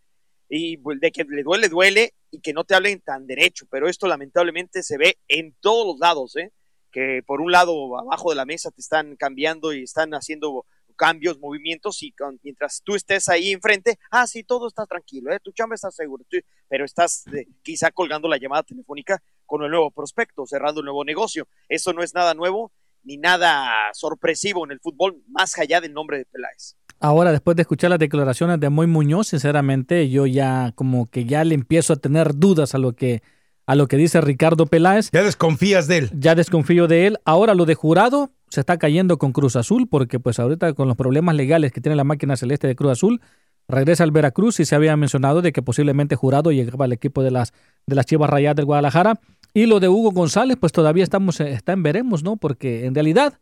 Y 0.49 0.77
de 0.77 1.11
que 1.11 1.25
le 1.25 1.43
duele, 1.43 1.69
duele, 1.69 2.15
y 2.31 2.41
que 2.41 2.53
no 2.53 2.65
te 2.65 2.75
hablen 2.75 3.01
tan 3.01 3.27
derecho, 3.27 3.66
pero 3.70 3.89
esto 3.89 4.07
lamentablemente 4.07 4.83
se 4.83 4.99
ve 4.99 5.19
en 5.29 5.55
todos 5.61 5.87
los 5.87 5.99
lados, 5.99 6.37
¿eh? 6.37 6.53
que 6.91 7.23
por 7.27 7.41
un 7.41 7.53
lado 7.53 7.99
abajo 7.99 8.31
de 8.31 8.37
la 8.37 8.47
mesa 8.47 8.70
te 8.70 8.81
están 8.81 9.16
cambiando 9.16 9.73
y 9.73 9.83
están 9.83 10.12
haciendo 10.12 10.66
cambios, 10.97 11.39
movimientos 11.39 12.03
y 12.03 12.12
mientras 12.43 12.83
tú 12.85 12.97
estés 12.97 13.29
ahí 13.29 13.53
enfrente, 13.53 13.99
ah, 14.11 14.27
sí, 14.27 14.43
todo 14.43 14.66
está 14.66 14.85
tranquilo, 14.85 15.33
¿eh? 15.33 15.39
tu 15.41 15.53
chamba 15.53 15.77
está 15.77 15.91
seguro, 15.91 16.25
pero 16.69 16.85
estás 16.85 17.27
eh, 17.29 17.47
quizá 17.62 17.91
colgando 17.93 18.29
la 18.29 18.37
llamada 18.37 18.65
telefónica 18.65 19.23
con 19.47 19.62
el 19.62 19.70
nuevo 19.70 19.91
prospecto, 19.91 20.45
cerrando 20.47 20.81
un 20.81 20.87
nuevo 20.87 21.05
negocio. 21.05 21.49
Eso 21.69 21.93
no 21.93 22.03
es 22.03 22.15
nada 22.15 22.35
nuevo 22.35 22.73
ni 23.05 23.16
nada 23.16 23.70
sorpresivo 23.95 24.65
en 24.65 24.73
el 24.73 24.81
fútbol, 24.81 25.23
más 25.29 25.57
allá 25.59 25.81
del 25.81 25.95
nombre 25.95 26.19
de 26.19 26.27
Peláez. 26.27 26.77
Ahora, 27.01 27.31
después 27.31 27.57
de 27.57 27.62
escuchar 27.62 27.91
las 27.91 27.99
declaraciones 27.99 28.59
de 28.59 28.70
Moy 28.70 28.87
Muñoz, 28.87 29.29
sinceramente, 29.29 30.09
yo 30.11 30.27
ya 30.27 30.73
como 30.75 31.09
que 31.11 31.25
ya 31.25 31.45
le 31.45 31.55
empiezo 31.55 31.93
a 31.93 31.97
tener 31.97 32.35
dudas 32.35 32.75
a 32.75 32.79
lo 32.79 32.95
que 32.95 33.23
a 33.66 33.75
lo 33.75 33.87
que 33.87 33.99
dice 33.99 34.23
Ricardo 34.23 34.65
Peláez. 34.65 35.11
Ya 35.12 35.23
desconfías 35.23 35.87
de 35.89 35.99
él. 35.99 36.11
Ya 36.19 36.35
desconfío 36.35 36.89
de 36.89 37.07
él. 37.07 37.19
Ahora 37.27 37.55
lo 37.55 37.66
de 37.66 37.75
jurado 37.75 38.31
se 38.49 38.61
está 38.61 38.79
cayendo 38.79 39.19
con 39.19 39.33
Cruz 39.33 39.57
Azul, 39.57 39.87
porque 39.91 40.19
pues 40.19 40.39
ahorita 40.39 40.73
con 40.73 40.89
los 40.89 40.97
problemas 40.97 41.35
legales 41.35 41.70
que 41.70 41.83
tiene 41.83 41.95
la 41.95 42.05
máquina 42.05 42.39
celeste 42.39 42.66
de 42.66 42.75
Cruz 42.75 42.93
Azul, 42.93 43.20
regresa 43.69 44.05
al 44.05 44.11
Veracruz 44.11 44.59
y 44.61 44.65
se 44.65 44.75
había 44.75 44.97
mencionado 44.97 45.43
de 45.43 45.53
que 45.53 45.61
posiblemente 45.61 46.16
jurado 46.16 46.51
llegaba 46.51 46.87
al 46.87 46.93
equipo 46.93 47.23
de 47.23 47.31
las, 47.31 47.53
de 47.87 47.95
las 47.95 48.07
Chivas 48.07 48.31
Rayadas 48.31 48.57
del 48.57 48.65
Guadalajara. 48.65 49.20
Y 49.53 49.66
lo 49.66 49.81
de 49.81 49.89
Hugo 49.89 50.12
González, 50.12 50.57
pues 50.59 50.73
todavía 50.73 51.05
estamos, 51.05 51.39
está 51.41 51.73
en 51.73 51.83
veremos, 51.83 52.23
¿no? 52.23 52.37
Porque 52.37 52.87
en 52.87 52.95
realidad 52.95 53.39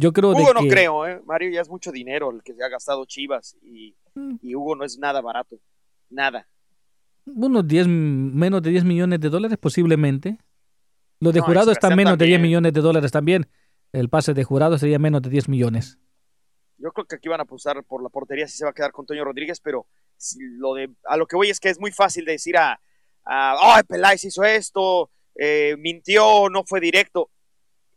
yo 0.00 0.14
creo 0.14 0.30
Hugo 0.30 0.54
no 0.54 0.60
creo, 0.60 1.06
¿eh? 1.06 1.20
Mario 1.26 1.50
ya 1.50 1.60
es 1.60 1.68
mucho 1.68 1.92
dinero 1.92 2.30
el 2.30 2.42
que 2.42 2.54
se 2.54 2.64
ha 2.64 2.68
gastado 2.70 3.04
Chivas 3.04 3.58
y, 3.62 3.94
mm. 4.14 4.36
y 4.40 4.54
Hugo 4.54 4.74
no 4.74 4.84
es 4.84 4.98
nada 4.98 5.20
barato, 5.20 5.60
nada. 6.08 6.48
Unos 7.26 7.68
10, 7.68 7.86
menos 7.86 8.62
de 8.62 8.70
10 8.70 8.84
millones 8.84 9.20
de 9.20 9.28
dólares 9.28 9.58
posiblemente. 9.58 10.38
Lo 11.20 11.32
de 11.32 11.40
jurado 11.40 11.70
está 11.70 11.94
menos 11.94 12.16
de 12.16 12.24
10 12.24 12.40
millones 12.40 12.72
de 12.72 12.80
dólares 12.80 13.12
también. 13.12 13.46
El 13.92 14.08
pase 14.08 14.32
de 14.32 14.42
jurado 14.42 14.78
sería 14.78 14.98
menos 14.98 15.20
de 15.20 15.28
10 15.28 15.50
millones. 15.50 15.98
Yo 16.78 16.92
creo 16.92 17.04
que 17.04 17.16
aquí 17.16 17.28
van 17.28 17.40
a 17.40 17.42
apostar 17.42 17.84
por 17.84 18.02
la 18.02 18.08
portería 18.08 18.48
si 18.48 18.56
se 18.56 18.64
va 18.64 18.70
a 18.70 18.74
quedar 18.74 18.92
con 18.92 19.04
Toño 19.04 19.22
Rodríguez, 19.22 19.60
pero 19.60 19.86
lo 20.52 20.74
de, 20.74 20.88
a 21.04 21.18
lo 21.18 21.26
que 21.26 21.36
voy 21.36 21.50
es 21.50 21.60
que 21.60 21.68
es 21.68 21.78
muy 21.78 21.92
fácil 21.92 22.24
de 22.24 22.32
decir 22.32 22.56
a, 22.56 22.80
a 23.24 23.82
Peláez 23.86 24.24
hizo 24.24 24.44
esto, 24.44 25.10
eh, 25.34 25.76
mintió, 25.78 26.48
no 26.48 26.64
fue 26.64 26.80
directo. 26.80 27.30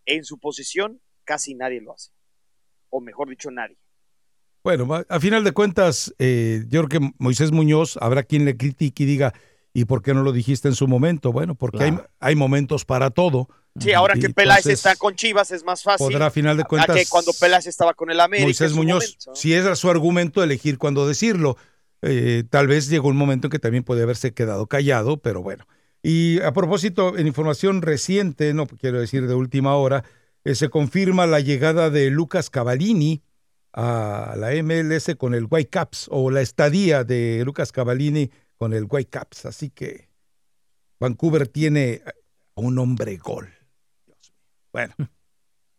En 0.05 0.25
su 0.25 0.37
posición, 0.37 0.99
casi 1.23 1.55
nadie 1.55 1.81
lo 1.81 1.93
hace. 1.93 2.11
O 2.89 3.01
mejor 3.01 3.29
dicho, 3.29 3.49
nadie. 3.51 3.77
Bueno, 4.63 4.87
a 5.09 5.19
final 5.19 5.43
de 5.43 5.51
cuentas, 5.51 6.13
eh, 6.19 6.63
yo 6.69 6.85
creo 6.85 7.01
que 7.01 7.13
Moisés 7.17 7.51
Muñoz 7.51 7.97
habrá 7.99 8.23
quien 8.23 8.45
le 8.45 8.55
critique 8.55 9.03
y 9.03 9.05
diga, 9.05 9.33
¿y 9.73 9.85
por 9.85 10.01
qué 10.01 10.13
no 10.13 10.23
lo 10.23 10.31
dijiste 10.31 10.69
en 10.69 10.75
su 10.75 10.87
momento? 10.87 11.33
Bueno, 11.33 11.55
porque 11.55 11.83
hay, 11.83 11.97
hay, 12.19 12.35
momentos 12.35 12.85
para 12.85 13.09
todo. 13.09 13.49
Sí, 13.77 13.91
ahora 13.91 14.13
que 14.13 14.29
Peláez 14.29 14.67
está 14.67 14.95
con 14.95 15.15
Chivas 15.15 15.51
es 15.51 15.65
más 15.65 15.83
fácil. 15.83 16.07
Podrá 16.07 16.27
a 16.27 16.31
final 16.31 16.55
de 16.55 16.63
cuentas. 16.63 16.95
que 16.95 17.05
cuando 17.07 17.33
Peláez 17.33 17.67
estaba 17.67 17.93
con 17.93 18.09
el 18.09 18.19
América. 18.21 18.45
Moisés 18.45 18.73
Muñoz, 18.73 19.17
si 19.33 19.53
es 19.53 19.77
su 19.77 19.89
argumento, 19.89 20.41
elegir 20.43 20.77
cuándo 20.77 21.07
decirlo. 21.07 21.57
Eh, 22.01 22.43
tal 22.49 22.67
vez 22.67 22.87
llegó 22.89 23.09
un 23.09 23.17
momento 23.17 23.47
en 23.47 23.51
que 23.51 23.59
también 23.59 23.83
puede 23.83 24.03
haberse 24.03 24.33
quedado 24.33 24.67
callado, 24.67 25.17
pero 25.17 25.41
bueno. 25.41 25.65
Y 26.03 26.41
a 26.41 26.51
propósito, 26.51 27.17
en 27.17 27.27
información 27.27 27.81
reciente, 27.81 28.53
no 28.53 28.67
quiero 28.67 28.99
decir 28.99 29.25
de 29.25 29.33
última 29.33 29.75
hora, 29.75 30.03
eh, 30.43 30.55
se 30.55 30.69
confirma 30.69 31.25
la 31.25 31.39
llegada 31.39 31.89
de 31.89 32.09
Lucas 32.09 32.49
Cavallini 32.49 33.23
a 33.73 34.35
la 34.37 34.51
MLS 34.63 35.15
con 35.17 35.33
el 35.33 35.47
Whitecaps 35.49 36.07
o 36.11 36.29
la 36.29 36.41
estadía 36.41 37.03
de 37.03 37.43
Lucas 37.45 37.71
Cavallini 37.71 38.29
con 38.57 38.73
el 38.73 38.85
Whitecaps. 38.89 39.45
Así 39.45 39.69
que 39.69 40.09
Vancouver 40.99 41.47
tiene 41.47 42.01
un 42.55 42.77
hombre 42.79 43.17
gol. 43.17 43.49
Bueno. 44.73 44.95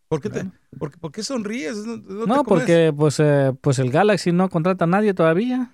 ¿Por 0.06 0.20
qué, 0.20 0.30
por, 0.78 1.10
qué 1.10 1.24
sonríes? 1.24 1.76
No, 1.78 2.44
porque 2.44 2.94
pues, 2.96 3.18
eh, 3.18 3.52
pues 3.60 3.80
el 3.80 3.90
Galaxy 3.90 4.30
no 4.30 4.48
contrata 4.48 4.84
a 4.84 4.86
nadie 4.86 5.14
todavía. 5.14 5.72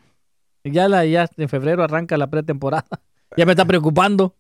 Ya, 0.65 0.89
la, 0.89 1.05
ya 1.05 1.29
en 1.37 1.49
febrero 1.51 1.83
arranca 1.83 2.17
la 2.17 2.31
pretemporada. 2.31 2.87
Ya 3.37 3.47
me 3.47 3.53
está 3.53 3.65
preocupando. 3.65 4.35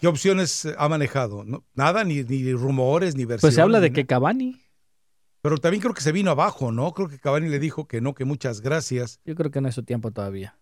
¿Qué 0.00 0.06
opciones 0.06 0.66
ha 0.78 0.88
manejado? 0.88 1.44
Nada, 1.74 2.04
ni, 2.04 2.22
ni 2.22 2.52
rumores, 2.52 3.14
ni 3.14 3.24
versiones. 3.24 3.40
Pues 3.42 3.54
se 3.54 3.60
habla 3.60 3.80
de 3.80 3.92
que 3.92 4.06
Cavani. 4.06 4.60
Pero 5.42 5.58
también 5.58 5.80
creo 5.80 5.92
que 5.92 6.00
se 6.00 6.12
vino 6.12 6.30
abajo, 6.30 6.72
¿no? 6.72 6.92
Creo 6.94 7.08
que 7.08 7.18
Cavani 7.18 7.48
le 7.48 7.58
dijo 7.58 7.88
que 7.88 8.00
no, 8.00 8.14
que 8.14 8.24
muchas 8.24 8.60
gracias. 8.60 9.20
Yo 9.24 9.34
creo 9.34 9.50
que 9.50 9.60
no 9.60 9.68
es 9.68 9.74
su 9.74 9.82
tiempo 9.82 10.10
todavía. 10.12 10.56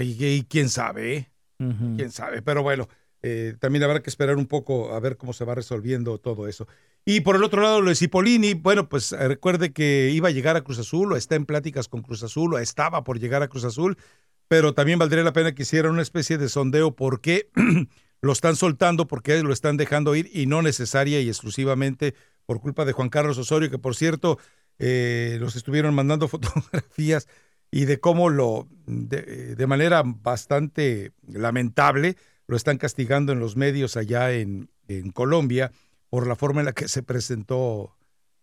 Y, 0.00 0.44
quién 0.44 0.68
sabe, 0.68 1.32
quién 1.58 2.10
sabe. 2.12 2.40
Pero 2.40 2.62
bueno, 2.62 2.88
eh, 3.22 3.54
también 3.58 3.82
habrá 3.82 4.00
que 4.00 4.10
esperar 4.10 4.36
un 4.36 4.46
poco 4.46 4.94
a 4.94 5.00
ver 5.00 5.16
cómo 5.16 5.32
se 5.32 5.44
va 5.44 5.56
resolviendo 5.56 6.18
todo 6.18 6.46
eso. 6.46 6.68
Y 7.04 7.22
por 7.22 7.34
el 7.34 7.42
otro 7.42 7.62
lado, 7.62 7.80
lo 7.80 7.90
de 7.90 7.96
Cipollini, 7.96 8.54
bueno, 8.54 8.88
pues 8.88 9.12
eh, 9.12 9.26
recuerde 9.26 9.72
que 9.72 10.10
iba 10.14 10.28
a 10.28 10.32
llegar 10.32 10.56
a 10.56 10.62
Cruz 10.62 10.78
Azul, 10.78 11.12
o 11.12 11.16
está 11.16 11.34
en 11.34 11.46
pláticas 11.46 11.88
con 11.88 12.02
Cruz 12.02 12.22
Azul, 12.22 12.54
o 12.54 12.58
estaba 12.58 13.02
por 13.02 13.18
llegar 13.18 13.42
a 13.42 13.48
Cruz 13.48 13.64
Azul, 13.64 13.98
pero 14.46 14.72
también 14.72 15.00
valdría 15.00 15.24
la 15.24 15.32
pena 15.32 15.52
que 15.52 15.62
hiciera 15.62 15.90
una 15.90 16.02
especie 16.02 16.38
de 16.38 16.48
sondeo 16.48 16.94
por 16.94 17.20
qué 17.20 17.50
lo 18.22 18.32
están 18.32 18.56
soltando, 18.56 19.06
porque 19.06 19.42
lo 19.42 19.52
están 19.52 19.76
dejando 19.76 20.14
ir 20.14 20.30
y 20.32 20.46
no 20.46 20.62
necesaria 20.62 21.20
y 21.20 21.28
exclusivamente 21.28 22.14
por 22.46 22.60
culpa 22.60 22.84
de 22.84 22.92
Juan 22.92 23.08
Carlos 23.08 23.36
Osorio, 23.36 23.68
que 23.68 23.78
por 23.78 23.96
cierto 23.96 24.38
eh, 24.78 25.36
los 25.40 25.56
estuvieron 25.56 25.94
mandando 25.94 26.28
fotografías 26.28 27.28
y 27.70 27.84
de 27.84 27.98
cómo 27.98 28.30
lo, 28.30 28.68
de, 28.86 29.66
manera 29.66 30.02
bastante 30.04 31.12
lamentable, 31.26 32.16
lo 32.46 32.56
están 32.56 32.78
castigando 32.78 33.32
en 33.32 33.40
los 33.40 33.56
medios 33.56 33.96
allá 33.96 34.32
en, 34.32 34.70
en 34.88 35.10
Colombia 35.10 35.72
por 36.08 36.26
la 36.26 36.36
forma 36.36 36.60
en 36.60 36.66
la 36.66 36.72
que 36.72 36.86
se 36.86 37.02
presentó 37.02 37.96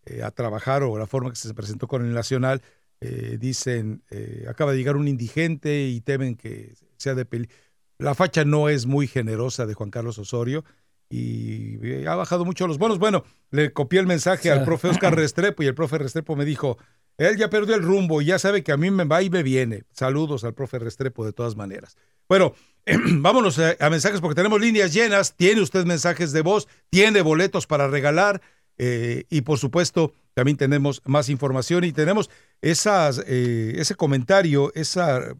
eh, 0.05 0.23
a 0.23 0.31
trabajar 0.31 0.83
o 0.83 0.97
la 0.97 1.05
forma 1.07 1.29
que 1.29 1.35
se 1.35 1.53
presentó 1.53 1.87
con 1.87 2.05
el 2.05 2.13
Nacional. 2.13 2.61
Eh, 3.01 3.37
dicen, 3.39 4.03
acaba 4.49 4.73
de 4.73 4.77
llegar 4.77 4.97
un 4.97 5.07
indigente 5.07 5.87
y 5.87 6.01
temen 6.01 6.35
que 6.35 6.73
sea 6.97 7.15
de 7.15 7.23
peligro 7.23 7.55
la 7.99 8.15
facha 8.15 8.45
no 8.45 8.69
es 8.69 8.85
muy 8.85 9.07
generosa 9.07 9.65
de 9.65 9.73
Juan 9.73 9.91
Carlos 9.91 10.17
Osorio 10.17 10.63
y 11.09 11.85
eh, 11.85 12.05
ha 12.07 12.15
bajado 12.15 12.45
mucho 12.45 12.65
los 12.65 12.77
bonos. 12.77 12.97
Bueno, 12.97 13.23
le 13.51 13.73
copié 13.73 13.99
el 13.99 14.07
mensaje 14.07 14.51
al 14.51 14.63
profe 14.63 14.87
Oscar 14.87 15.15
Restrepo 15.15 15.63
y 15.63 15.67
el 15.67 15.75
profe 15.75 15.97
Restrepo 15.97 16.35
me 16.35 16.45
dijo, 16.45 16.77
él 17.17 17.35
ya 17.37 17.49
perdió 17.49 17.75
el 17.75 17.83
rumbo 17.83 18.21
y 18.21 18.25
ya 18.25 18.39
sabe 18.39 18.63
que 18.63 18.71
a 18.71 18.77
mí 18.77 18.89
me 18.89 19.03
va 19.03 19.21
y 19.21 19.29
me 19.29 19.43
viene. 19.43 19.83
Saludos 19.91 20.43
al 20.45 20.53
profe 20.53 20.79
Restrepo 20.79 21.25
de 21.25 21.33
todas 21.33 21.57
maneras. 21.57 21.97
Bueno, 22.29 22.53
vámonos 22.85 23.59
a, 23.59 23.89
mensajes 23.89 24.21
porque 24.21 24.35
tenemos 24.35 24.61
líneas 24.61 24.93
llenas. 24.93 25.35
Tiene 25.35 25.61
usted 25.61 25.85
mensajes 25.85 26.31
de 26.31 26.41
voz, 26.41 26.69
tiene 26.89 27.21
boletos 27.21 27.67
para 27.67 27.87
regalar 27.89 28.41
eh, 28.77 29.25
y 29.29 29.41
por 29.41 29.57
supuesto 29.57 30.13
también 30.33 30.55
tenemos 30.55 31.01
más 31.03 31.27
información 31.27 31.83
y 31.83 31.91
tenemos 31.91 32.29
esas, 32.61 33.21
eh, 33.27 33.73
ese 33.75 33.95
comentario, 33.95 34.71
esa, 34.73 35.35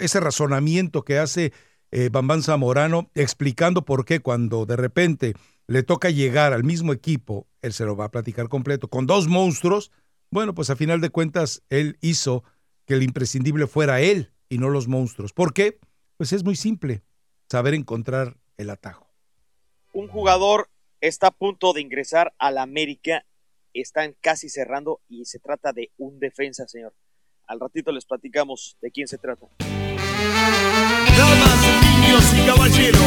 ese 0.00 0.20
razonamiento 0.20 1.02
que 1.02 1.18
hace 1.18 1.54
eh, 1.96 2.10
Bambán 2.10 2.42
Zamorano 2.42 3.10
explicando 3.14 3.86
por 3.86 4.04
qué 4.04 4.20
cuando 4.20 4.66
de 4.66 4.76
repente 4.76 5.32
le 5.66 5.82
toca 5.82 6.10
llegar 6.10 6.52
al 6.52 6.62
mismo 6.62 6.92
equipo, 6.92 7.46
él 7.62 7.72
se 7.72 7.86
lo 7.86 7.96
va 7.96 8.04
a 8.04 8.10
platicar 8.10 8.50
completo, 8.50 8.88
con 8.88 9.06
dos 9.06 9.28
monstruos, 9.28 9.90
bueno, 10.30 10.54
pues 10.54 10.68
a 10.68 10.76
final 10.76 11.00
de 11.00 11.08
cuentas 11.08 11.62
él 11.70 11.96
hizo 12.02 12.44
que 12.84 12.92
el 12.92 13.02
imprescindible 13.02 13.66
fuera 13.66 14.02
él 14.02 14.30
y 14.50 14.58
no 14.58 14.68
los 14.68 14.88
monstruos. 14.88 15.32
¿Por 15.32 15.54
qué? 15.54 15.78
Pues 16.18 16.34
es 16.34 16.44
muy 16.44 16.54
simple, 16.54 17.02
saber 17.48 17.72
encontrar 17.72 18.36
el 18.58 18.68
atajo. 18.68 19.08
un 19.94 20.08
jugador 20.08 20.68
está 21.00 21.28
a 21.28 21.30
punto 21.30 21.72
de 21.72 21.80
ingresar 21.80 22.34
a 22.36 22.50
la 22.50 22.60
América, 22.60 23.24
están 23.72 24.14
casi 24.20 24.50
cerrando 24.50 25.00
y 25.08 25.24
se 25.24 25.38
trata 25.38 25.72
de 25.72 25.92
un 25.96 26.18
defensa, 26.18 26.68
señor. 26.68 26.94
Al 27.46 27.58
ratito 27.58 27.90
les 27.90 28.04
platicamos 28.04 28.76
de 28.82 28.90
quién 28.90 29.08
se 29.08 29.16
trata. 29.16 29.46
Y 32.46 32.48
caballeros, 32.48 33.00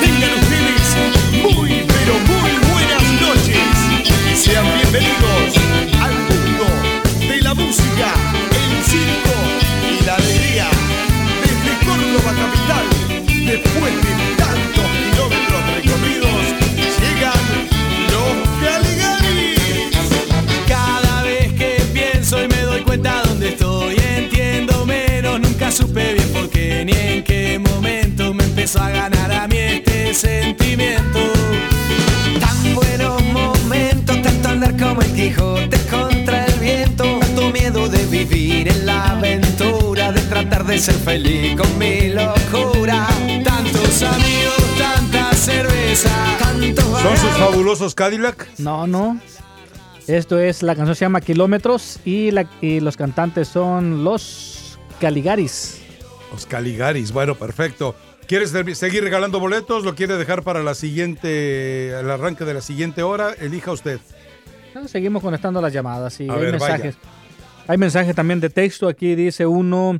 tengan 0.00 0.32
ustedes 0.40 0.96
muy, 1.42 1.84
pero 1.86 2.14
muy 2.30 2.50
buenas 2.72 3.02
noches. 3.20 4.40
Sean 4.40 4.64
bienvenidos 4.74 5.54
al 6.00 6.14
mundo 6.14 6.64
de 7.28 7.42
la 7.42 7.52
música, 7.52 8.14
el 8.50 8.84
circo 8.84 9.34
y 9.90 10.04
la 10.06 10.14
alegría. 10.14 10.68
Desde 11.42 11.72
Córdoba 11.84 12.32
capital, 12.42 12.86
después 13.44 13.92
de 14.02 14.12
tantos 14.38 14.88
kilómetros 14.96 15.62
recorridos, 15.74 16.42
llegan 17.02 17.44
los 18.12 18.32
Caligaris. 18.62 19.60
Cada 20.66 21.22
vez 21.22 21.52
que 21.52 21.82
pienso 21.92 22.42
y 22.42 22.48
me 22.48 22.62
doy 22.62 22.80
cuenta 22.80 23.22
dónde 23.24 23.50
estoy, 23.50 23.96
entiendo 24.16 24.86
menos, 24.86 25.38
nunca 25.38 25.70
supe 25.70 26.14
bien 26.14 26.28
por 26.30 26.48
qué 26.48 26.84
ni 26.86 26.92
en 26.92 27.24
qué 27.24 27.37
empezó 28.68 28.84
a 28.84 28.90
ganar 28.90 29.32
a 29.32 29.48
mí 29.48 29.56
este 29.56 30.12
sentimiento. 30.12 31.18
Tan 32.38 32.74
buenos 32.74 33.22
momentos, 33.32 34.20
tanto 34.20 34.48
andar 34.48 34.76
como 34.76 35.00
el 35.00 35.14
Quijote 35.14 35.78
contra 35.90 36.44
el 36.44 36.60
viento, 36.60 37.18
tanto 37.18 37.50
miedo 37.50 37.88
de 37.88 38.04
vivir 38.04 38.68
en 38.68 38.84
la 38.84 39.12
aventura, 39.12 40.12
de 40.12 40.20
tratar 40.22 40.66
de 40.66 40.78
ser 40.78 40.96
feliz 40.96 41.56
con 41.56 41.78
mi 41.78 42.10
locura. 42.10 43.08
Tantos 43.42 44.02
amigos, 44.02 44.76
tanta 44.76 45.32
cerveza, 45.32 46.10
tantos 46.38 46.84
¿Son 46.84 47.16
sus 47.16 47.30
fabulosos 47.38 47.94
Cadillac? 47.94 48.48
No, 48.58 48.86
no. 48.86 49.18
Esto 50.06 50.38
es, 50.38 50.62
la 50.62 50.74
canción 50.76 50.94
se 50.94 51.06
llama 51.06 51.22
Kilómetros 51.22 52.00
y, 52.04 52.32
la, 52.32 52.46
y 52.60 52.80
los 52.80 52.98
cantantes 52.98 53.48
son 53.48 54.04
los 54.04 54.78
Caligaris. 55.00 55.80
Los 56.30 56.44
Caligaris, 56.44 57.12
bueno, 57.12 57.34
perfecto. 57.34 57.94
¿Quieres 58.28 58.52
seguir 58.78 59.02
regalando 59.02 59.40
boletos? 59.40 59.84
¿Lo 59.84 59.94
quiere 59.94 60.18
dejar 60.18 60.42
para 60.42 60.62
la 60.62 60.74
siguiente, 60.74 61.98
el 61.98 62.10
arranque 62.10 62.44
de 62.44 62.52
la 62.52 62.60
siguiente 62.60 63.02
hora? 63.02 63.32
Elija 63.32 63.72
usted. 63.72 63.98
Seguimos 64.86 65.22
conectando 65.22 65.62
las 65.62 65.72
llamadas 65.72 66.20
y 66.20 66.28
A 66.28 66.34
hay 66.34 66.40
ver, 66.40 66.58
vaya. 66.58 66.74
mensajes. 66.74 66.98
Hay 67.66 67.78
mensajes 67.78 68.14
también 68.14 68.38
de 68.38 68.50
texto. 68.50 68.86
Aquí 68.86 69.14
dice 69.14 69.46
uno, 69.46 69.98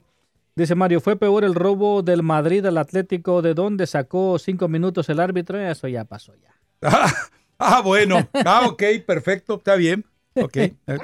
dice 0.55 0.75
Mario, 0.75 1.01
fue 1.01 1.17
peor 1.17 1.43
el 1.43 1.55
robo 1.55 2.03
del 2.03 2.23
Madrid 2.23 2.65
al 2.67 2.77
Atlético 2.79 3.41
de 3.41 3.55
donde 3.55 3.87
sacó 3.87 4.39
cinco 4.39 4.69
minutos 4.69 5.09
el 5.09 5.21
árbitro. 5.21 5.59
Eso 5.59 5.89
ya 5.89 6.05
pasó 6.05 6.35
ya. 6.35 6.55
Ah, 7.59 7.81
bueno. 7.85 8.29
Ah, 8.45 8.67
ok, 8.69 8.83
perfecto. 9.07 9.55
Está 9.57 9.75
bien. 9.75 10.05
Ok. 10.35 10.57
Eh, 10.87 10.99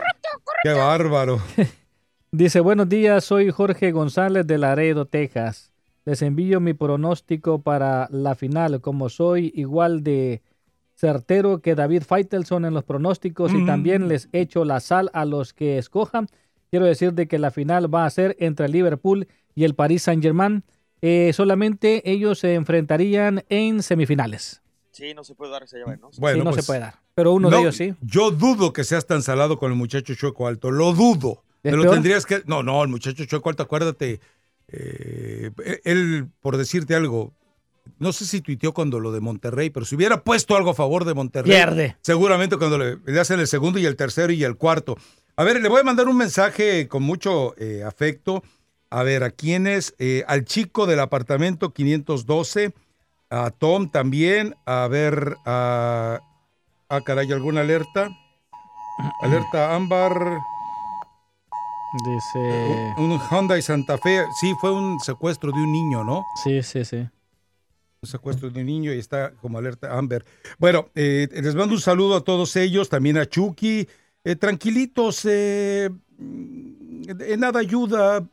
Qué 0.62 0.72
bárbaro. 0.72 1.42
Dice, 2.32 2.60
buenos 2.60 2.88
días, 2.88 3.24
soy 3.24 3.50
Jorge 3.50 3.92
González 3.92 4.46
de 4.46 4.58
Laredo, 4.58 5.06
Texas. 5.06 5.72
Les 6.04 6.20
envío 6.22 6.60
mi 6.60 6.74
pronóstico 6.74 7.62
para 7.62 8.08
la 8.10 8.34
final, 8.34 8.80
como 8.80 9.08
soy 9.08 9.52
igual 9.54 10.02
de 10.02 10.42
certero 10.94 11.60
que 11.60 11.74
David 11.74 12.02
Faitelson 12.06 12.64
en 12.64 12.74
los 12.74 12.84
pronósticos 12.84 13.52
y 13.52 13.56
Mm. 13.58 13.66
también 13.66 14.08
les 14.08 14.28
echo 14.32 14.64
la 14.64 14.80
sal 14.80 15.10
a 15.12 15.24
los 15.24 15.52
que 15.52 15.78
escojan. 15.78 16.28
Quiero 16.70 16.86
decir 16.86 17.14
de 17.14 17.26
que 17.26 17.38
la 17.38 17.50
final 17.50 17.92
va 17.92 18.04
a 18.04 18.10
ser 18.10 18.36
entre 18.38 18.68
Liverpool 18.68 19.26
y 19.54 19.64
el 19.64 19.74
Paris 19.74 20.02
Saint 20.02 20.22
Germain. 20.22 20.62
solamente 21.32 22.10
ellos 22.10 22.38
se 22.38 22.54
enfrentarían 22.54 23.44
en 23.50 23.82
semifinales. 23.82 24.62
Sí, 24.90 25.12
no 25.12 25.22
se 25.24 25.34
puede 25.34 25.52
dar 25.52 25.62
esa 25.64 25.76
llave, 25.76 25.98
¿no? 25.98 26.08
Bueno, 26.18 26.44
no 26.44 26.50
pues, 26.52 26.64
se 26.64 26.66
puede 26.70 26.80
dar. 26.80 26.94
Pero 27.14 27.32
uno 27.34 27.50
de 27.50 27.58
ellos 27.60 27.76
sí. 27.76 27.94
Yo 28.00 28.30
dudo 28.30 28.72
que 28.72 28.84
seas 28.84 29.06
tan 29.06 29.20
salado 29.22 29.58
con 29.58 29.70
el 29.70 29.76
muchacho 29.76 30.14
Chueco 30.14 30.46
Alto. 30.46 30.70
Lo 30.70 30.92
dudo. 30.94 31.42
¿Es 31.62 31.72
Me 31.72 31.76
lo 31.76 31.82
peor? 31.82 31.94
tendrías 31.94 32.24
que. 32.24 32.42
No, 32.46 32.62
no, 32.62 32.82
el 32.82 32.88
muchacho 32.88 33.24
Chueco 33.26 33.48
Alto, 33.50 33.62
acuérdate. 33.64 34.20
Eh, 34.76 35.80
él, 35.84 36.28
por 36.40 36.56
decirte 36.56 36.94
algo, 36.94 37.32
no 37.98 38.12
sé 38.12 38.26
si 38.26 38.40
tuiteó 38.40 38.72
cuando 38.72 39.00
lo 39.00 39.12
de 39.12 39.20
Monterrey, 39.20 39.70
pero 39.70 39.86
si 39.86 39.94
hubiera 39.94 40.22
puesto 40.22 40.56
algo 40.56 40.70
a 40.70 40.74
favor 40.74 41.04
de 41.04 41.14
Monterrey. 41.14 41.50
Pierde. 41.52 41.96
Seguramente 42.00 42.56
cuando 42.56 42.78
le, 42.78 42.98
le 43.04 43.20
hacen 43.20 43.40
el 43.40 43.46
segundo 43.46 43.78
y 43.78 43.86
el 43.86 43.96
tercero 43.96 44.32
y 44.32 44.44
el 44.44 44.56
cuarto. 44.56 44.96
A 45.36 45.42
ver, 45.42 45.60
le 45.60 45.68
voy 45.68 45.80
a 45.80 45.84
mandar 45.84 46.06
un 46.06 46.16
mensaje 46.16 46.86
con 46.86 47.02
mucho 47.02 47.54
eh, 47.58 47.82
afecto. 47.84 48.42
A 48.88 49.02
ver, 49.02 49.24
¿a 49.24 49.30
quién 49.30 49.66
es? 49.66 49.94
Eh, 49.98 50.22
al 50.28 50.44
chico 50.44 50.86
del 50.86 51.00
apartamento 51.00 51.72
512, 51.72 52.72
a 53.30 53.50
Tom 53.50 53.90
también, 53.90 54.54
a 54.64 54.86
ver, 54.86 55.34
a... 55.44 56.20
Ah, 56.88 57.00
caray, 57.00 57.32
¿alguna 57.32 57.62
alerta? 57.62 58.08
Alerta 59.22 59.74
ámbar. 59.74 60.38
Dice... 62.02 62.94
Un, 62.96 63.12
un 63.12 63.20
Honda 63.30 63.56
y 63.56 63.62
Santa 63.62 63.96
Fe. 63.98 64.24
Sí, 64.40 64.52
fue 64.60 64.72
un 64.72 64.98
secuestro 64.98 65.52
de 65.52 65.58
un 65.58 65.70
niño, 65.70 66.02
¿no? 66.02 66.24
Sí, 66.42 66.62
sí, 66.62 66.84
sí. 66.84 66.96
Un 66.96 68.08
secuestro 68.08 68.50
de 68.50 68.60
un 68.60 68.66
niño 68.66 68.92
y 68.92 68.98
está 68.98 69.32
como 69.40 69.58
alerta 69.58 69.96
Amber. 69.96 70.24
Bueno, 70.58 70.88
eh, 70.94 71.28
les 71.32 71.54
mando 71.54 71.74
un 71.74 71.80
saludo 71.80 72.16
a 72.16 72.24
todos 72.24 72.56
ellos, 72.56 72.88
también 72.88 73.16
a 73.16 73.26
Chucky. 73.26 73.88
Eh, 74.24 74.36
tranquilitos, 74.36 75.24
eh, 75.24 75.88
nada 77.38 77.60
ayuda. 77.60 78.26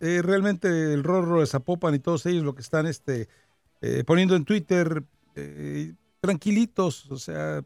eh, 0.00 0.20
realmente 0.22 0.68
el 0.68 1.02
Rorro 1.04 1.40
de 1.40 1.46
Zapopan 1.46 1.94
y 1.94 1.98
todos 1.98 2.26
ellos 2.26 2.44
lo 2.44 2.54
que 2.54 2.62
están 2.62 2.86
este, 2.86 3.28
eh, 3.80 4.04
poniendo 4.06 4.36
en 4.36 4.44
Twitter, 4.44 5.02
eh, 5.34 5.94
tranquilitos, 6.20 7.10
o 7.10 7.18
sea, 7.18 7.62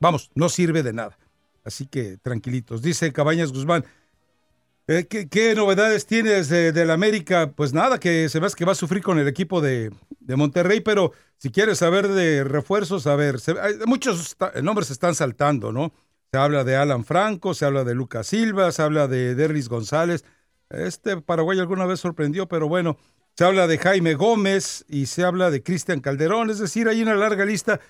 vamos, 0.00 0.30
no 0.34 0.48
sirve 0.48 0.82
de 0.82 0.92
nada. 0.92 1.16
Así 1.64 1.86
que 1.86 2.16
tranquilitos. 2.16 2.82
Dice 2.82 3.12
Cabañas 3.12 3.52
Guzmán, 3.52 3.84
eh, 4.88 5.06
¿qué, 5.06 5.54
novedades 5.54 6.06
tienes 6.06 6.48
de, 6.48 6.72
del 6.72 6.90
América? 6.90 7.52
Pues 7.54 7.72
nada, 7.72 7.98
que 8.00 8.28
se 8.28 8.40
ve 8.40 8.48
que 8.56 8.64
va 8.64 8.72
a 8.72 8.76
sufrir 8.76 9.02
con 9.02 9.18
el 9.18 9.28
equipo 9.28 9.60
de, 9.60 9.92
Monterrey, 10.20 10.80
pero 10.80 11.12
si 11.36 11.50
quieres 11.50 11.78
saber 11.78 12.08
de 12.08 12.42
refuerzos, 12.44 13.06
a 13.06 13.16
ver, 13.16 13.36
hay- 13.60 13.74
muchos 13.86 14.36
nombres 14.62 14.86
se 14.88 14.94
están 14.94 15.14
saltando, 15.14 15.72
¿no? 15.72 15.92
Se 16.32 16.38
habla 16.38 16.64
de 16.64 16.76
Alan 16.76 17.04
Franco, 17.04 17.52
se 17.54 17.64
habla 17.66 17.84
de 17.84 17.94
Lucas 17.94 18.26
Silva, 18.28 18.72
se 18.72 18.82
habla 18.82 19.06
de 19.08 19.34
Derlis 19.34 19.68
González. 19.68 20.24
Este 20.70 21.20
Paraguay 21.20 21.58
alguna 21.58 21.84
vez 21.84 22.00
sorprendió, 22.00 22.48
pero 22.48 22.66
bueno, 22.68 22.96
se 23.36 23.44
habla 23.44 23.66
de 23.66 23.78
Jaime 23.78 24.14
Gómez 24.14 24.84
y 24.88 25.06
se 25.06 25.24
habla 25.24 25.50
de 25.50 25.62
Cristian 25.62 26.00
Calderón, 26.00 26.50
es 26.50 26.58
decir, 26.58 26.88
hay 26.88 27.02
una 27.02 27.14
larga 27.14 27.44
lista. 27.44 27.80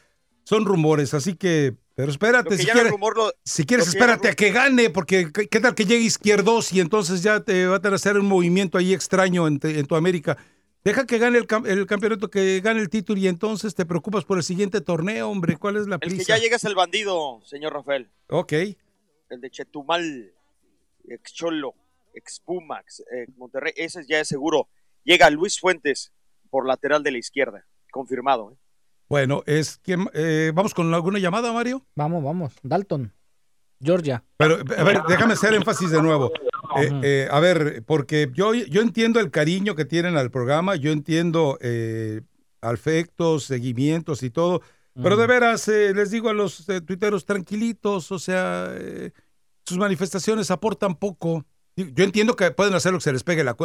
Son 0.45 0.65
rumores, 0.65 1.15
así 1.15 1.37
que, 1.37 1.75
pero 1.95 2.11
espérate, 2.11 2.59
si 2.59 2.69
rumor, 2.71 3.17
lo- 3.17 3.33
si 3.45 3.65
quieres 3.65 3.87
espérate 3.89 4.29
a 4.29 4.35
que 4.35 4.51
gane, 4.51 4.91
porque 4.91 5.31
qué 5.33 5.61
tal 5.61 5.75
que 5.75 5.85
llegue 5.85 6.05
izquierdos 6.05 6.73
y 6.73 6.81
entonces 6.81 7.23
ya 7.23 7.41
te 7.41 7.67
va 7.67 7.77
a 7.83 7.95
hacer 7.95 8.17
un 8.19 8.27
movimiento 8.27 8.77
ahí 8.79 8.93
extraño 8.93 9.47
en, 9.47 9.59
te- 9.61 9.79
en 9.79 9.87
tu 9.87 9.95
América. 9.95 10.37
Deja 10.85 11.07
que 11.07 11.19
gane 11.19 11.39
el, 11.39 11.47
cam- 11.47 11.65
el 11.69 11.87
campeonato, 11.87 12.29
que 12.29 12.61
gane 12.61 12.81
el 12.81 12.89
título 12.89 13.21
y 13.21 13.29
entonces 13.29 13.75
te 13.77 13.87
preocupas 13.87 14.25
por 14.25 14.37
el 14.37 14.43
siguiente 14.43 14.81
torneo, 14.81 15.31
hombre. 15.31 15.57
¿Cuál 15.57 15.77
es 15.77 15.87
la 15.87 15.95
El 15.97 16.01
que 16.01 16.17
prisa? 16.17 16.35
ya 16.35 16.39
llega 16.43 16.57
es 16.57 16.65
el 16.65 16.75
bandido, 16.75 17.41
señor 17.45 17.73
Rafael. 17.73 18.11
Ok. 18.29 18.53
El 19.31 19.41
de 19.41 19.49
Chetumal, 19.51 20.33
ex 21.09 21.33
Cholo, 21.33 21.75
ex 22.15 22.41
Pumax, 22.41 23.05
Monterrey. 23.37 23.73
Ese 23.77 24.05
ya 24.09 24.19
es 24.19 24.27
seguro. 24.27 24.69
Llega 25.05 25.31
Luis 25.31 25.61
Fuentes 25.61 26.13
por 26.51 26.67
lateral 26.67 27.05
de 27.05 27.13
la 27.13 27.19
izquierda. 27.19 27.65
Confirmado. 27.93 28.53
¿eh? 28.53 28.57
Bueno, 29.13 29.43
es 29.45 29.77
que 29.77 29.99
eh, 30.15 30.53
vamos 30.55 30.73
con 30.73 30.95
alguna 30.95 31.19
llamada, 31.19 31.53
Mario. 31.53 31.85
Vamos, 31.97 32.25
vamos. 32.25 32.55
Dalton, 32.63 33.13
Georgia. 33.79 34.25
Pero, 34.39 34.55
a 34.55 34.85
ver, 34.85 35.03
déjame 35.07 35.35
hacer 35.35 35.53
énfasis 35.53 35.91
de 35.91 36.01
nuevo. 36.01 36.33
Eh, 36.79 37.01
eh, 37.03 37.29
a 37.31 37.39
ver, 37.39 37.85
porque 37.85 38.31
yo, 38.33 38.55
yo 38.55 38.81
entiendo 38.81 39.21
el 39.21 39.31
cariño 39.31 39.75
que 39.75 39.85
tienen 39.85 40.17
al 40.17 40.31
programa, 40.31 40.77
yo 40.77 40.93
entiendo 40.93 41.59
eh, 41.61 42.23
afectos, 42.63 43.45
seguimientos 43.45 44.23
y 44.23 44.31
todo, 44.31 44.63
pero 44.95 45.19
de 45.19 45.27
veras, 45.27 45.69
eh, 45.69 45.93
les 45.95 46.11
digo 46.11 46.31
a 46.31 46.33
los 46.33 46.67
eh, 46.71 46.81
tuiteros, 46.81 47.27
tranquilitos, 47.27 48.11
o 48.13 48.19
sea, 48.19 48.75
sus 49.67 49.77
manifestaciones 49.77 50.51
aportan 50.51 50.95
poco. 50.95 51.45
Yo 51.77 52.03
entiendo 52.03 52.35
que 52.35 52.51
pueden 52.51 52.73
hacer 52.73 52.93
lo 52.93 52.99
que 52.99 53.05
se 53.05 53.13
les 53.13 53.25
pegue 53.25 53.45
la, 53.45 53.59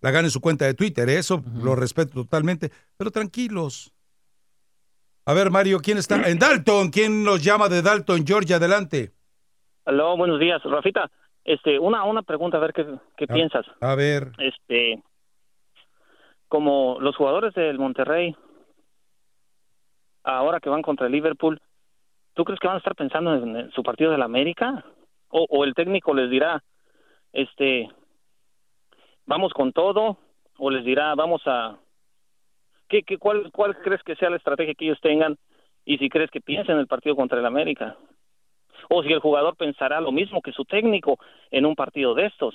la 0.00 0.10
gana 0.10 0.28
en 0.28 0.30
su 0.30 0.40
cuenta 0.40 0.64
de 0.64 0.72
Twitter, 0.72 1.10
eso 1.10 1.44
lo 1.62 1.76
respeto 1.76 2.14
totalmente, 2.14 2.72
pero 2.96 3.10
tranquilos. 3.10 3.93
A 5.26 5.32
ver, 5.32 5.50
Mario, 5.50 5.78
¿quién 5.82 5.96
está? 5.96 6.28
En 6.28 6.38
Dalton, 6.38 6.90
¿quién 6.90 7.24
nos 7.24 7.42
llama 7.42 7.70
de 7.70 7.80
Dalton, 7.80 8.26
Georgia? 8.26 8.56
Adelante. 8.56 9.12
Aló, 9.86 10.16
buenos 10.18 10.38
días, 10.38 10.62
Rafita. 10.64 11.10
Este, 11.44 11.78
una 11.78 12.04
una 12.04 12.22
pregunta 12.22 12.58
a 12.58 12.60
ver 12.60 12.74
qué, 12.74 12.86
qué 13.16 13.26
piensas. 13.26 13.64
A 13.80 13.94
ver. 13.94 14.32
Este, 14.36 15.02
como 16.48 16.98
los 17.00 17.16
jugadores 17.16 17.54
del 17.54 17.78
Monterrey 17.78 18.36
ahora 20.24 20.60
que 20.60 20.68
van 20.68 20.82
contra 20.82 21.06
el 21.06 21.12
Liverpool, 21.12 21.60
¿tú 22.34 22.44
crees 22.44 22.60
que 22.60 22.66
van 22.66 22.76
a 22.76 22.78
estar 22.78 22.94
pensando 22.94 23.34
en, 23.34 23.56
en 23.56 23.70
su 23.72 23.82
partido 23.82 24.10
del 24.10 24.22
América? 24.22 24.84
O, 25.28 25.46
o 25.48 25.64
el 25.64 25.74
técnico 25.74 26.12
les 26.12 26.30
dirá, 26.30 26.62
este, 27.32 27.88
vamos 29.24 29.52
con 29.54 29.72
todo, 29.72 30.18
o 30.58 30.70
les 30.70 30.84
dirá, 30.84 31.14
vamos 31.14 31.42
a 31.46 31.78
¿qué, 32.88 33.02
qué, 33.02 33.18
cuál, 33.18 33.50
¿cuál 33.52 33.76
crees 33.82 34.02
que 34.02 34.16
sea 34.16 34.30
la 34.30 34.36
estrategia 34.36 34.74
que 34.74 34.86
ellos 34.86 35.00
tengan 35.00 35.36
y 35.84 35.98
si 35.98 36.08
crees 36.08 36.30
que 36.30 36.40
piensen 36.40 36.74
en 36.74 36.80
el 36.80 36.86
partido 36.86 37.16
contra 37.16 37.38
el 37.38 37.46
América? 37.46 37.96
O 38.90 39.02
si 39.02 39.12
el 39.12 39.20
jugador 39.20 39.56
pensará 39.56 40.00
lo 40.00 40.12
mismo 40.12 40.42
que 40.42 40.52
su 40.52 40.64
técnico 40.64 41.18
en 41.50 41.66
un 41.66 41.74
partido 41.74 42.14
de 42.14 42.26
estos. 42.26 42.54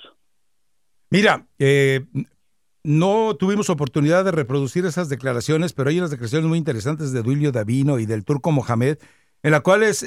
Mira, 1.09 1.47
eh, 1.57 2.01
no 2.83 3.35
tuvimos 3.35 3.69
oportunidad 3.69 4.23
de 4.23 4.31
reproducir 4.31 4.85
esas 4.85 5.09
declaraciones, 5.09 5.73
pero 5.73 5.89
hay 5.89 5.97
unas 5.97 6.11
declaraciones 6.11 6.47
muy 6.47 6.57
interesantes 6.57 7.11
de 7.11 7.23
Duilio 7.23 7.51
Davino 7.51 7.99
y 7.99 8.05
del 8.05 8.23
turco 8.23 8.51
Mohamed, 8.51 8.97
en 9.43 9.51
las 9.51 9.61
cuales 9.61 10.03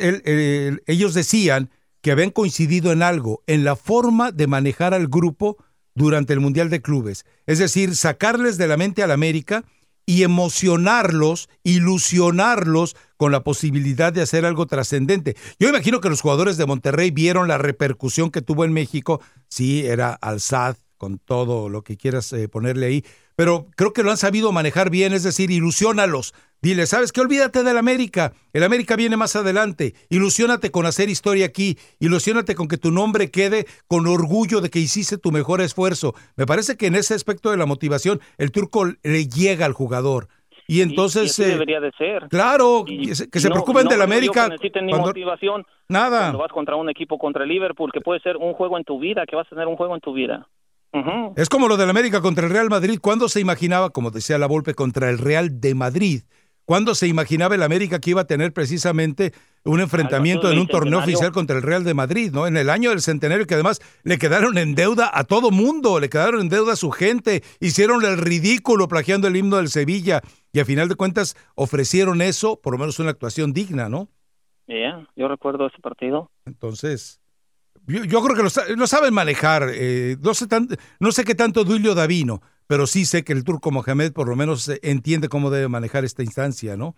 ellos 0.87 1.15
decían 1.15 1.71
que 2.03 2.13
habían 2.13 2.31
coincidido 2.31 2.93
en 2.93 3.03
algo, 3.03 3.43
en 3.47 3.65
la 3.65 3.77
forma 3.77 4.33
de 4.33 4.47
manejar 4.47 4.95
al 4.95 5.09
grupo 5.09 5.57
durante 5.95 6.33
el 6.33 6.41
Mundial 6.41 6.71
de 6.71 6.83
Clubes. 6.83 7.25
Es 7.47 7.59
decir, 7.59 7.95
sacarles 7.95 8.59
de 8.59 8.67
la 8.67 8.77
mente 8.77 9.03
al 9.03 9.11
América 9.11 9.65
y 10.07 10.23
emocionarlos, 10.23 11.49
ilusionarlos 11.63 12.97
con 13.17 13.33
la 13.33 13.45
posibilidad 13.45 14.13
de 14.13 14.23
hacer 14.23 14.45
algo 14.45 14.67
trascendente. 14.67 15.37
Yo 15.59 15.69
imagino 15.69 16.01
que 16.01 16.09
los 16.09 16.21
jugadores 16.21 16.57
de 16.57 16.67
Monterrey 16.67 17.11
vieron 17.11 17.49
la 17.49 17.59
repercusión 17.59 18.31
que 18.31 18.43
tuvo 18.43 18.65
en 18.65 18.73
México. 18.73 19.21
Sí, 19.49 19.87
era 19.87 20.13
Alzad, 20.15 20.77
con 20.99 21.19
todo 21.19 21.69
lo 21.69 21.83
que 21.83 21.97
quieras 21.97 22.33
eh, 22.33 22.49
ponerle 22.49 22.87
ahí, 22.87 23.05
pero 23.35 23.67
creo 23.75 23.93
que 23.93 24.05
lo 24.05 24.13
han 24.13 24.17
sabido 24.17 24.53
manejar 24.53 24.89
bien, 24.89 25.13
es 25.13 25.25
decir, 25.25 25.51
ilusiónalos. 25.51 26.33
Dile, 26.63 26.87
¿sabes 26.87 27.11
qué? 27.11 27.21
Olvídate 27.21 27.65
del 27.65 27.77
América. 27.77 28.35
El 28.53 28.63
América 28.63 28.95
viene 28.95 29.17
más 29.17 29.35
adelante. 29.35 29.95
Ilusiónate 30.11 30.71
con 30.71 30.87
hacer 30.87 31.09
historia 31.09 31.45
aquí. 31.47 31.77
Ilusiónate 31.99 32.55
con 32.55 32.69
que 32.69 32.79
tu 32.79 32.93
nombre 32.93 33.33
quede 33.33 33.67
con 33.89 34.07
orgullo 34.07 34.61
de 34.61 34.71
que 34.71 34.79
hiciste 34.79 35.19
tu 35.19 35.33
mejor 35.33 35.61
esfuerzo. 35.61 36.15
Me 36.37 36.47
parece 36.47 36.77
que 36.77 36.87
en 36.87 36.95
ese 36.95 37.15
aspecto 37.15 37.51
de 37.51 37.57
la 37.57 37.67
motivación, 37.67 38.21
el 38.39 38.53
turco 38.53 38.85
le 38.85 39.27
llega 39.27 39.67
al 39.67 39.73
jugador. 39.73 40.29
Y 40.69 40.83
entonces. 40.83 41.37
Y, 41.37 41.47
debería 41.47 41.81
de 41.81 41.91
ser. 41.99 42.29
Claro, 42.29 42.85
que 42.87 43.13
se, 43.17 43.27
preocupen 43.51 43.89
del 43.89 44.01
América. 44.01 44.43
No 44.43 44.51
necesiten 44.51 44.87
ni 44.87 44.95
motivación. 44.95 45.67
Nada. 45.89 46.21
Cuando 46.21 46.39
vas 46.39 46.53
contra 46.53 46.77
un 46.77 46.89
equipo 46.89 47.19
contra 47.19 47.43
el 47.43 47.49
Liverpool, 47.49 47.91
que 47.93 48.01
puede 48.01 48.21
ser 48.21 48.37
un 48.37 48.53
juego 48.53 48.79
en 48.79 48.85
tu 48.85 49.01
vida, 49.01 49.25
que 49.27 49.35
vas 49.35 49.49
a 49.49 49.51
tener 49.51 49.67
un 49.67 49.75
juego 49.75 49.97
en 49.97 50.01
tu 50.01 50.13
vida. 50.13 50.47
Es 51.37 51.49
como 51.49 51.69
lo 51.69 51.77
del 51.77 51.89
América 51.89 52.21
contra 52.21 52.47
el 52.47 52.53
Real 52.53 52.69
Madrid. 52.69 52.99
¿Cuándo 53.01 53.29
se 53.29 53.41
imaginaba, 53.41 53.91
como 53.91 54.11
decía 54.11 54.39
la 54.39 54.47
Volpe, 54.47 54.75
contra 54.75 55.09
el 55.11 55.19
Real 55.19 55.61
de 55.61 55.75
Madrid? 55.75 56.21
¿Cuándo 56.65 56.95
se 56.95 57.09
imaginaba 57.09 57.55
el 57.55 57.63
América 57.63 57.99
que 57.99 58.11
iba 58.11 58.21
a 58.23 58.27
tener 58.27 58.53
precisamente 58.53 59.33
un 59.65 59.81
enfrentamiento 59.81 60.51
en 60.51 60.59
un 60.59 60.67
torneo 60.67 61.01
oficial 61.01 61.33
contra 61.33 61.57
el 61.57 61.63
Real 61.63 61.85
de 61.85 61.95
Madrid, 61.95 62.31
¿no? 62.33 62.47
En 62.47 62.57
el 62.57 62.71
año 62.71 62.91
del 62.91 63.01
centenario, 63.01 63.47
que 63.47 63.55
además 63.55 63.81
le 64.05 64.19
quedaron 64.19 64.59
en 64.59 64.75
deuda 64.75 65.11
a 65.13 65.25
todo 65.25 65.51
mundo, 65.51 66.01
le 66.01 66.09
quedaron 66.09 66.41
en 66.43 66.49
deuda 66.49 66.75
a 66.75 66.77
su 66.77 66.91
gente, 66.91 67.43
hicieron 67.61 68.05
el 68.05 68.19
ridículo 68.19 68.89
plagiando 68.89 69.29
el 69.29 69.37
himno 69.37 69.57
del 69.57 69.69
Sevilla 69.69 70.21
y 70.53 70.61
a 70.61 70.65
final 70.65 70.89
de 70.89 70.95
cuentas 70.95 71.37
ofrecieron 71.55 72.23
eso, 72.23 72.61
por 72.61 72.75
lo 72.75 72.79
menos 72.79 72.99
una 72.99 73.11
actuación 73.11 73.53
digna, 73.53 73.89
¿no? 73.89 74.09
Yeah, 74.67 75.09
yo 75.17 75.29
recuerdo 75.29 75.67
ese 75.67 75.81
partido. 75.81 76.31
Entonces, 76.47 77.21
yo, 77.87 78.23
creo 78.23 78.37
que 78.37 78.77
lo, 78.77 78.87
saben 78.87 79.13
manejar. 79.13 79.69
Eh, 79.73 80.17
no, 80.21 80.35
sé 80.35 80.47
no 81.01 81.13
sé 81.13 81.25
qué 81.25 81.35
tanto 81.35 81.65
Duilio 81.65 81.95
Davino, 81.95 82.41
pero 82.67 82.87
sí 82.87 83.05
sé 83.05 83.25
que 83.25 83.33
el 83.33 83.45
turco 83.45 83.71
Mohamed 83.71 84.13
por 84.13 84.29
lo 84.29 84.37
menos 84.37 84.69
eh, 84.69 84.81
entiende 84.83 85.29
cómo 85.29 85.51
debe 85.51 85.69
manejar 85.69 86.05
esta 86.05 86.23
instancia, 86.23 86.77
¿no? 86.77 86.95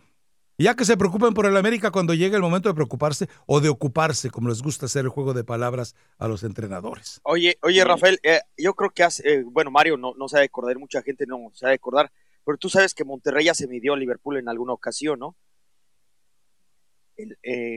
ya 0.59 0.77
que 0.77 0.85
se 0.85 0.97
preocupen 0.97 1.35
por 1.35 1.47
el 1.47 1.57
América 1.57 1.91
cuando 1.91 2.15
llegue 2.15 2.37
el 2.37 2.43
momento 2.43 2.69
de 2.69 2.75
preocuparse 2.75 3.29
o 3.47 3.61
de 3.61 3.69
ocuparse, 3.69 4.31
como 4.31 4.49
les 4.49 4.63
gusta 4.63 4.87
hacer 4.87 5.05
el 5.05 5.09
juego 5.09 5.35
de 5.35 5.43
palabras 5.43 5.97
a 6.19 6.29
los 6.29 6.45
entrenadores. 6.45 7.21
Oye, 7.25 7.59
oye 7.63 7.85
Rafael, 7.85 8.21
eh, 8.23 8.41
yo 8.57 8.75
creo 8.75 8.91
que 8.91 9.03
hace, 9.03 9.43
bueno, 9.43 9.71
Mario 9.71 9.97
no, 9.97 10.15
no 10.17 10.29
sabe 10.29 10.45
acordar, 10.45 10.79
mucha 10.79 11.03
gente 11.03 11.27
no 11.27 11.51
sabe 11.55 11.75
acordar, 11.75 12.13
pero 12.45 12.57
tú 12.57 12.69
sabes 12.69 12.95
que 12.95 13.05
Monterrey 13.05 13.47
ya 13.47 13.55
se 13.55 13.67
midió 13.67 13.95
a 13.95 13.97
Liverpool 13.97 14.37
en 14.37 14.49
alguna 14.49 14.73
ocasión, 14.73 15.19
¿no? 15.19 15.37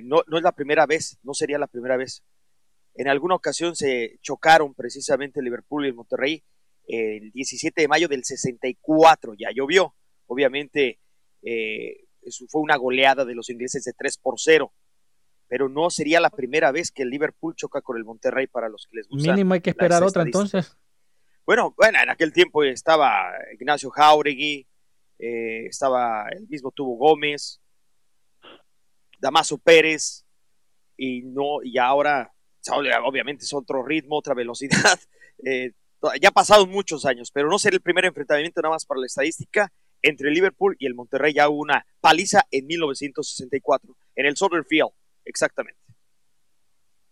no, 0.04 0.24
no 0.28 0.38
es 0.38 0.44
la 0.44 0.52
primera 0.52 0.86
vez, 0.86 1.18
no 1.24 1.34
sería 1.34 1.60
la 1.60 1.68
primera 1.68 1.98
vez. 1.98 2.24
En 2.96 3.08
alguna 3.08 3.36
ocasión 3.36 3.76
se 3.76 4.18
chocaron 4.22 4.74
precisamente 4.74 5.42
Liverpool 5.42 5.86
y 5.86 5.90
el 5.90 5.94
Monterrey 5.94 6.44
el 6.88 7.32
17 7.32 7.82
de 7.82 7.88
mayo 7.88 8.08
del 8.08 8.24
64, 8.24 9.34
ya 9.38 9.50
llovió. 9.54 9.94
Obviamente 10.26 11.00
eh, 11.44 12.06
fue 12.50 12.62
una 12.62 12.78
goleada 12.78 13.26
de 13.26 13.36
los 13.36 13.50
ingleses 13.50 13.84
de 13.84 13.94
3 13.94 14.18
por 14.18 14.36
0, 14.38 14.74
pero 15.48 15.70
no 15.70 15.90
sería 15.90 16.20
la 16.20 16.30
primera 16.30 16.72
vez 16.72 16.92
que 16.92 17.04
el 17.04 17.10
Liverpool 17.10 17.56
choca 17.56 17.82
con 17.82 17.98
el 17.98 18.06
Monterrey 18.06 18.48
para 18.48 18.70
los 18.70 18.88
que 18.90 18.98
les 18.98 19.08
gusta. 19.08 19.32
Mínimo 19.32 19.54
hay 19.54 19.62
que 19.62 19.72
esperar 19.72 20.04
otra 20.04 20.24
entonces. 20.24 20.76
Bueno, 21.46 21.74
bueno, 21.78 22.00
en 22.02 22.10
aquel 22.10 22.34
tiempo 22.34 22.64
estaba 22.64 23.32
Ignacio 23.54 23.90
Jauregui, 23.90 24.68
eh, 25.20 25.66
estaba 25.68 26.28
el 26.32 26.48
mismo 26.48 26.72
Tubo 26.72 26.98
Gómez, 26.98 27.62
Damaso 29.20 29.58
Pérez, 29.58 30.26
y 30.98 31.22
no, 31.22 31.64
y 31.64 31.78
ahora 31.78 32.34
obviamente 33.06 33.46
es 33.46 33.54
otro 33.54 33.84
ritmo, 33.86 34.18
otra 34.18 34.34
velocidad. 34.34 35.00
Eh, 35.46 35.74
ya 36.22 36.30
ha 36.30 36.32
pasado 36.32 36.66
muchos 36.68 37.06
años, 37.06 37.32
pero 37.32 37.50
no 37.50 37.58
será 37.60 37.76
el 37.76 37.82
primer 37.82 38.06
enfrentamiento 38.06 38.62
nada 38.62 38.74
más 38.76 38.86
para 38.86 39.00
la 39.02 39.06
estadística. 39.08 39.72
Entre 40.04 40.30
Liverpool 40.30 40.76
y 40.78 40.86
el 40.86 40.94
Monterrey 40.94 41.34
ya 41.34 41.50
hubo 41.50 41.60
una 41.60 41.84
paliza 42.00 42.44
en 42.52 42.68
1964, 42.68 43.96
en 44.16 44.26
el 44.28 44.38
Soldier 44.38 44.64
Field, 44.64 44.92
exactamente, 45.26 45.80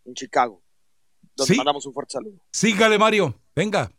en 0.05 0.13
Chicago, 0.13 0.61
donde 1.35 1.55
mandamos 1.55 1.85
un 1.87 1.93
fuerte 1.93 2.13
saludo. 2.13 2.37
Sígale, 2.51 2.99
Mario, 2.99 3.33
venga. 3.55 3.91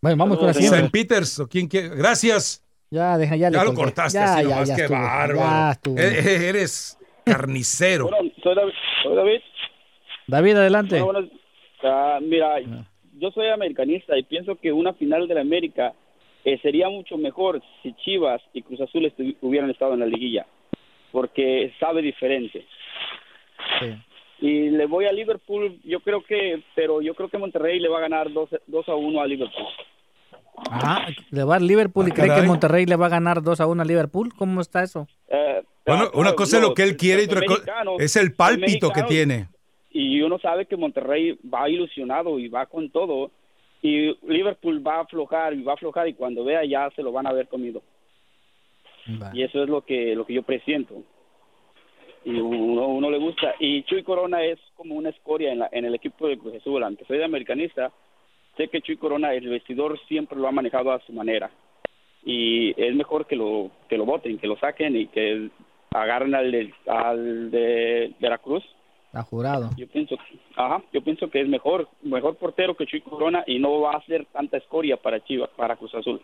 Bueno, 0.00 0.16
vamos 0.16 0.36
con 0.38 0.48
la 0.48 0.54
siguiente. 0.54 0.90
Peter's, 0.90 1.38
o 1.38 1.48
quien 1.48 1.68
quiera. 1.68 1.94
Gracias. 1.94 2.64
Ya, 2.90 3.16
deja, 3.16 3.36
ya, 3.36 3.50
ya 3.50 3.62
lo 3.64 3.72
cortaste 3.72 4.18
ya, 4.18 4.34
así 4.34 4.42
ya, 4.42 4.48
nomás, 4.50 4.68
ya 4.68 4.76
qué 4.76 4.82
estuvo, 4.82 4.98
bárbaro. 5.00 5.38
ya 5.38 5.70
estuvo. 5.70 5.98
E- 5.98 6.18
e- 6.18 6.48
Eres 6.48 6.98
carnicero. 7.24 8.08
soy 8.42 8.54
David. 8.56 8.72
Soy 9.04 9.16
David. 9.16 9.40
David, 10.26 10.56
adelante. 10.56 11.00
Bueno, 11.00 11.20
bueno, 11.20 11.32
ah, 11.84 12.18
mira, 12.20 12.56
yo 13.22 13.30
soy 13.30 13.48
americanista 13.48 14.18
y 14.18 14.24
pienso 14.24 14.56
que 14.56 14.72
una 14.72 14.92
final 14.94 15.26
de 15.28 15.34
la 15.34 15.40
América 15.42 15.94
eh, 16.44 16.58
sería 16.60 16.88
mucho 16.90 17.16
mejor 17.16 17.62
si 17.82 17.94
Chivas 18.04 18.42
y 18.52 18.62
Cruz 18.62 18.80
Azul 18.80 19.04
estu- 19.06 19.36
hubieran 19.40 19.70
estado 19.70 19.94
en 19.94 20.00
la 20.00 20.06
liguilla, 20.06 20.44
porque 21.12 21.72
sabe 21.80 22.02
diferente. 22.02 22.66
Y 24.40 24.70
le 24.70 24.86
voy 24.86 25.04
a 25.06 25.12
Liverpool, 25.12 25.78
yo 25.84 26.00
creo 26.00 26.24
que, 26.24 26.62
pero 26.74 27.00
yo 27.00 27.14
creo 27.14 27.28
que 27.28 27.38
Monterrey 27.38 27.78
le 27.78 27.88
va 27.88 27.98
a 27.98 28.02
ganar 28.02 28.28
2, 28.32 28.50
a 28.88 28.94
1 28.96 29.20
a 29.20 29.26
Liverpool. 29.26 29.66
Ah, 30.68 31.06
le 31.30 31.44
va 31.44 31.56
al 31.56 31.66
Liverpool 31.66 32.08
y 32.08 32.12
cree 32.12 32.34
que. 32.34 32.42
Monterrey 32.42 32.84
le 32.86 32.96
va 32.96 33.06
a 33.06 33.10
ganar 33.10 33.40
2 33.42 33.60
a 33.60 33.66
1 33.66 33.82
a 33.82 33.84
Liverpool. 33.84 34.32
¿Cómo 34.36 34.60
está 34.60 34.82
eso? 34.82 35.06
Eh, 35.28 35.62
Bueno, 35.86 36.04
ah, 36.06 36.10
una 36.14 36.30
no, 36.30 36.36
cosa 36.36 36.56
es 36.56 36.62
lo 36.62 36.74
que 36.74 36.82
él 36.82 36.96
quiere 36.96 37.22
y 37.22 37.26
otra 37.26 37.42
cosa 37.46 37.64
es 37.98 38.16
el 38.16 38.34
pálpito 38.34 38.90
que 38.90 39.02
tiene. 39.04 39.46
Y 39.92 40.20
uno 40.22 40.38
sabe 40.38 40.66
que 40.66 40.76
Monterrey 40.76 41.38
va 41.52 41.68
ilusionado 41.68 42.38
y 42.38 42.48
va 42.48 42.66
con 42.66 42.90
todo 42.90 43.30
y 43.82 44.14
Liverpool 44.26 44.86
va 44.86 44.96
a 44.96 45.00
aflojar 45.00 45.54
y 45.54 45.62
va 45.62 45.72
a 45.72 45.74
aflojar 45.74 46.08
y 46.08 46.14
cuando 46.14 46.44
vea 46.44 46.64
ya 46.64 46.90
se 46.90 47.02
lo 47.02 47.12
van 47.12 47.26
a 47.26 47.30
haber 47.30 47.48
comido. 47.48 47.82
Y 49.32 49.42
eso 49.42 49.62
es 49.62 49.68
lo 49.68 49.82
que 49.82 50.14
lo 50.14 50.24
que 50.24 50.34
yo 50.34 50.42
presiento. 50.42 51.02
Y 52.24 52.38
uno, 52.38 52.86
uno 52.86 53.10
le 53.10 53.18
gusta. 53.18 53.54
Y 53.58 53.82
Chuy 53.82 54.04
Corona 54.04 54.44
es 54.44 54.60
como 54.76 54.94
una 54.94 55.08
escoria 55.08 55.50
en, 55.50 55.58
la, 55.58 55.68
en 55.72 55.84
el 55.84 55.94
equipo 55.96 56.28
de 56.28 56.38
Cruz 56.38 56.54
Azul. 56.54 56.84
Aunque 56.84 57.04
soy 57.04 57.18
de 57.18 57.24
americanista 57.24 57.92
sé 58.56 58.68
que 58.68 58.80
Chuy 58.80 58.96
Corona 58.96 59.34
el 59.34 59.48
vestidor 59.48 59.98
siempre 60.06 60.38
lo 60.38 60.46
ha 60.46 60.52
manejado 60.52 60.92
a 60.92 61.00
su 61.00 61.12
manera. 61.12 61.50
Y 62.24 62.80
es 62.80 62.94
mejor 62.94 63.26
que 63.26 63.34
lo 63.34 63.70
que 63.88 63.98
lo 63.98 64.04
voten 64.04 64.38
que 64.38 64.46
lo 64.46 64.56
saquen 64.56 64.96
y 64.96 65.06
que 65.08 65.50
agarren 65.90 66.36
al 66.36 66.72
al 66.86 67.50
de 67.50 68.12
Veracruz 68.20 68.64
Ha 69.14 69.22
jurado. 69.22 69.70
yo 69.76 69.86
pienso, 69.88 70.16
ajá, 70.56 70.82
yo 70.92 71.02
pienso 71.02 71.28
que 71.28 71.42
es 71.42 71.48
mejor, 71.48 71.88
mejor 72.02 72.36
portero 72.36 72.74
que 72.74 72.86
Chuy 72.86 73.02
Corona 73.02 73.44
y 73.46 73.58
no 73.58 73.80
va 73.80 73.92
a 73.92 74.06
ser 74.06 74.26
tanta 74.32 74.56
escoria 74.56 74.96
para 74.96 75.22
Chivas, 75.24 75.50
para 75.56 75.76
Cruz 75.76 75.94
Azul. 75.94 76.22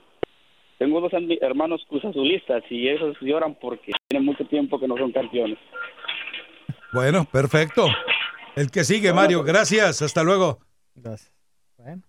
Tengo 0.78 1.00
dos 1.00 1.12
hermanos 1.40 1.84
Cruz 1.88 2.04
Azulistas 2.04 2.62
y 2.70 2.88
esos 2.88 3.16
lloran 3.20 3.56
porque 3.60 3.92
tienen 4.08 4.24
mucho 4.24 4.44
tiempo 4.46 4.78
que 4.78 4.88
no 4.88 4.96
son 4.96 5.12
campeones. 5.12 5.58
Bueno, 6.92 7.26
perfecto. 7.30 7.88
El 8.56 8.70
que 8.70 8.84
sigue, 8.84 9.12
Mario. 9.12 9.42
Gracias. 9.42 10.02
Hasta 10.02 10.22
luego. 10.22 10.60
Gracias. 10.94 11.32
Bueno. 11.76 12.02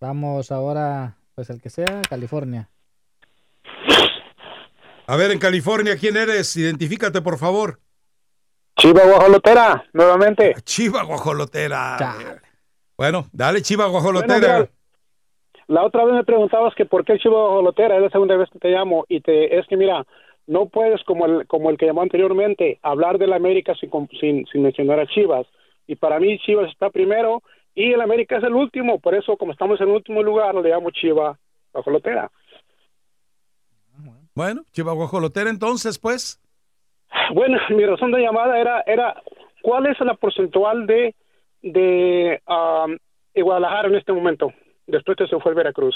Vamos 0.00 0.52
ahora, 0.52 1.16
pues 1.34 1.50
el 1.50 1.60
que 1.60 1.68
sea, 1.68 2.00
California. 2.08 2.70
A 5.06 5.16
ver, 5.16 5.32
en 5.32 5.38
California, 5.38 5.96
¿quién 5.98 6.16
eres? 6.16 6.56
Identifícate, 6.56 7.20
por 7.20 7.36
favor. 7.36 7.80
Chiva 8.76 9.04
Guajolotera, 9.04 9.84
nuevamente. 9.92 10.54
Chiva 10.64 11.02
Guajolotera. 11.02 11.96
Bueno, 12.96 13.26
dale, 13.32 13.62
Chiva 13.62 13.86
Guajolotera. 13.86 14.38
Bueno, 14.38 14.58
mira, 14.58 14.70
la 15.66 15.84
otra 15.84 16.04
vez 16.04 16.14
me 16.14 16.24
preguntabas 16.24 16.74
que 16.74 16.86
por 16.86 17.04
qué 17.04 17.18
Chiva 17.18 17.38
Guajolotera, 17.38 17.96
es 17.96 18.02
la 18.02 18.10
segunda 18.10 18.36
vez 18.36 18.48
que 18.50 18.58
te 18.58 18.70
llamo, 18.70 19.04
y 19.08 19.20
te, 19.20 19.58
es 19.58 19.66
que 19.66 19.76
mira, 19.76 20.04
no 20.46 20.66
puedes, 20.66 21.02
como 21.04 21.26
el, 21.26 21.46
como 21.46 21.70
el 21.70 21.78
que 21.78 21.86
llamó 21.86 22.02
anteriormente, 22.02 22.78
hablar 22.82 23.18
de 23.18 23.26
la 23.26 23.36
América 23.36 23.74
sin, 23.74 23.90
sin, 24.18 24.46
sin 24.46 24.62
mencionar 24.62 24.98
a 24.98 25.06
Chivas. 25.06 25.46
Y 25.86 25.96
para 25.96 26.18
mí 26.18 26.38
Chivas 26.38 26.70
está 26.70 26.90
primero 26.90 27.42
y 27.74 27.92
el 27.92 28.00
América 28.00 28.38
es 28.38 28.44
el 28.44 28.54
último, 28.54 28.98
por 28.98 29.14
eso 29.14 29.36
como 29.36 29.52
estamos 29.52 29.80
en 29.80 29.88
el 29.88 29.94
último 29.94 30.22
lugar, 30.22 30.54
le 30.56 30.70
llamo 30.70 30.90
Chiva 30.90 31.38
Guajolotera. 31.72 32.30
Bueno, 34.34 34.62
Chivas 34.72 34.94
Guajolotera, 34.94 35.50
entonces, 35.50 35.98
pues. 35.98 36.40
Bueno, 37.34 37.58
mi 37.70 37.84
razón 37.84 38.12
de 38.12 38.20
llamada 38.20 38.58
era, 38.58 38.82
era 38.86 39.22
¿cuál 39.62 39.86
es 39.86 39.98
la 40.00 40.14
porcentual 40.14 40.86
de, 40.86 41.14
de 41.62 42.40
um, 42.46 42.96
Guadalajara 43.34 43.88
en 43.88 43.94
este 43.96 44.12
momento, 44.12 44.52
después 44.86 45.16
que 45.16 45.26
se 45.26 45.38
fue 45.40 45.52
el 45.52 45.56
Veracruz? 45.56 45.94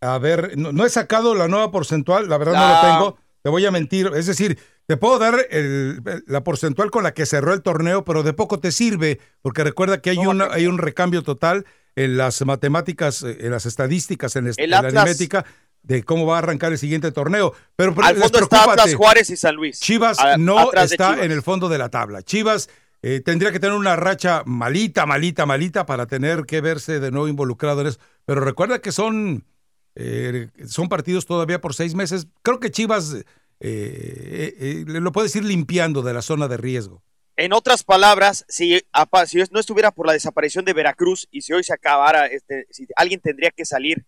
A 0.00 0.18
ver, 0.18 0.56
no, 0.56 0.84
he 0.84 0.88
sacado 0.88 1.34
la 1.34 1.48
nueva 1.48 1.70
porcentual, 1.72 2.28
la 2.28 2.38
verdad 2.38 2.54
no, 2.54 2.68
lo 2.68 2.94
tengo, 2.94 3.18
te 3.42 3.50
voy 3.50 3.66
a 3.66 3.72
mentir, 3.72 4.10
es 4.14 4.26
decir, 4.26 4.56
te 4.86 4.96
puedo 4.96 5.18
dar 5.18 5.34
el, 5.50 6.00
la 6.26 6.44
porcentual 6.44 6.92
con 6.92 7.02
la 7.02 7.12
que 7.14 7.26
cerró 7.26 7.52
el 7.52 7.62
torneo, 7.62 8.04
pero 8.04 8.22
de 8.22 8.32
poco 8.32 8.60
te 8.60 8.70
sirve, 8.70 9.18
porque 9.42 9.64
recuerda 9.64 10.00
que 10.00 10.10
hay, 10.10 10.18
una, 10.18 10.46
hay 10.52 10.68
un 10.68 10.78
recambio 10.78 11.22
total 11.22 11.64
en 11.96 12.16
las 12.16 12.44
matemáticas, 12.46 13.24
en 13.24 13.50
las 13.50 13.66
estadísticas, 13.66 14.36
en, 14.36 14.52
la 14.70 14.78
aritmética 14.78 15.44
de 15.88 16.04
cómo 16.04 16.26
va 16.26 16.36
a 16.36 16.38
arrancar 16.38 16.70
el 16.70 16.78
siguiente 16.78 17.10
torneo. 17.10 17.54
Pero, 17.74 17.94
Al 18.02 18.16
fondo 18.16 18.38
está 18.40 18.64
Atlas, 18.64 18.94
Juárez 18.94 19.30
y 19.30 19.36
San 19.36 19.56
Luis. 19.56 19.80
Chivas 19.80 20.18
no 20.38 20.70
está 20.72 21.24
en 21.24 21.32
el 21.32 21.42
fondo 21.42 21.68
de 21.68 21.78
la 21.78 21.88
tabla. 21.88 22.22
Chivas 22.22 22.68
eh, 23.02 23.20
tendría 23.24 23.50
que 23.52 23.58
tener 23.58 23.74
una 23.74 23.96
racha 23.96 24.42
malita, 24.44 25.06
malita, 25.06 25.46
malita 25.46 25.86
para 25.86 26.06
tener 26.06 26.44
que 26.44 26.60
verse 26.60 27.00
de 27.00 27.10
nuevo 27.10 27.26
involucrado 27.26 27.80
en 27.80 27.88
eso. 27.88 27.98
Pero 28.26 28.42
recuerda 28.42 28.80
que 28.80 28.92
son, 28.92 29.46
eh, 29.94 30.50
son 30.66 30.90
partidos 30.90 31.24
todavía 31.24 31.60
por 31.60 31.74
seis 31.74 31.94
meses. 31.94 32.28
Creo 32.42 32.60
que 32.60 32.70
Chivas 32.70 33.24
eh, 33.60 34.84
lo 34.86 35.10
puede 35.10 35.30
ir 35.34 35.44
limpiando 35.44 36.02
de 36.02 36.12
la 36.12 36.20
zona 36.20 36.48
de 36.48 36.58
riesgo. 36.58 37.02
En 37.36 37.54
otras 37.54 37.82
palabras, 37.82 38.44
si, 38.48 38.78
si 39.26 39.42
no 39.52 39.60
estuviera 39.60 39.90
por 39.92 40.06
la 40.06 40.12
desaparición 40.12 40.66
de 40.66 40.74
Veracruz 40.74 41.28
y 41.30 41.40
si 41.42 41.54
hoy 41.54 41.64
se 41.64 41.72
acabara, 41.72 42.26
este, 42.26 42.66
si 42.68 42.86
alguien 42.96 43.20
tendría 43.20 43.52
que 43.52 43.64
salir 43.64 44.04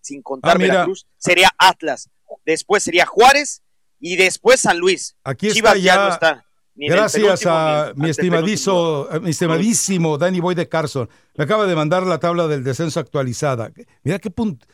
sin 0.00 0.22
contar 0.22 0.56
ah, 0.56 0.58
Veracruz, 0.58 1.06
sería 1.18 1.50
Atlas, 1.58 2.10
después 2.44 2.82
sería 2.82 3.06
Juárez 3.06 3.62
y 4.00 4.16
después 4.16 4.60
San 4.60 4.78
Luis. 4.78 5.16
Aquí 5.24 5.48
está 5.48 5.76
ya, 5.76 6.08
está. 6.08 6.44
Gracias 6.74 7.46
a 7.46 7.92
mi 7.96 8.10
estimadísimo, 8.10 9.06
mi 9.20 9.30
estimadísimo 9.30 10.18
Danny 10.18 10.40
Boy 10.40 10.54
de 10.54 10.68
Carson. 10.68 11.08
Me 11.36 11.44
acaba 11.44 11.66
de 11.66 11.74
mandar 11.74 12.04
la 12.04 12.18
tabla 12.18 12.48
del 12.48 12.64
descenso 12.64 12.98
actualizada. 12.98 13.72
Mira 14.02 14.18
qué 14.18 14.30
punto. 14.30 14.66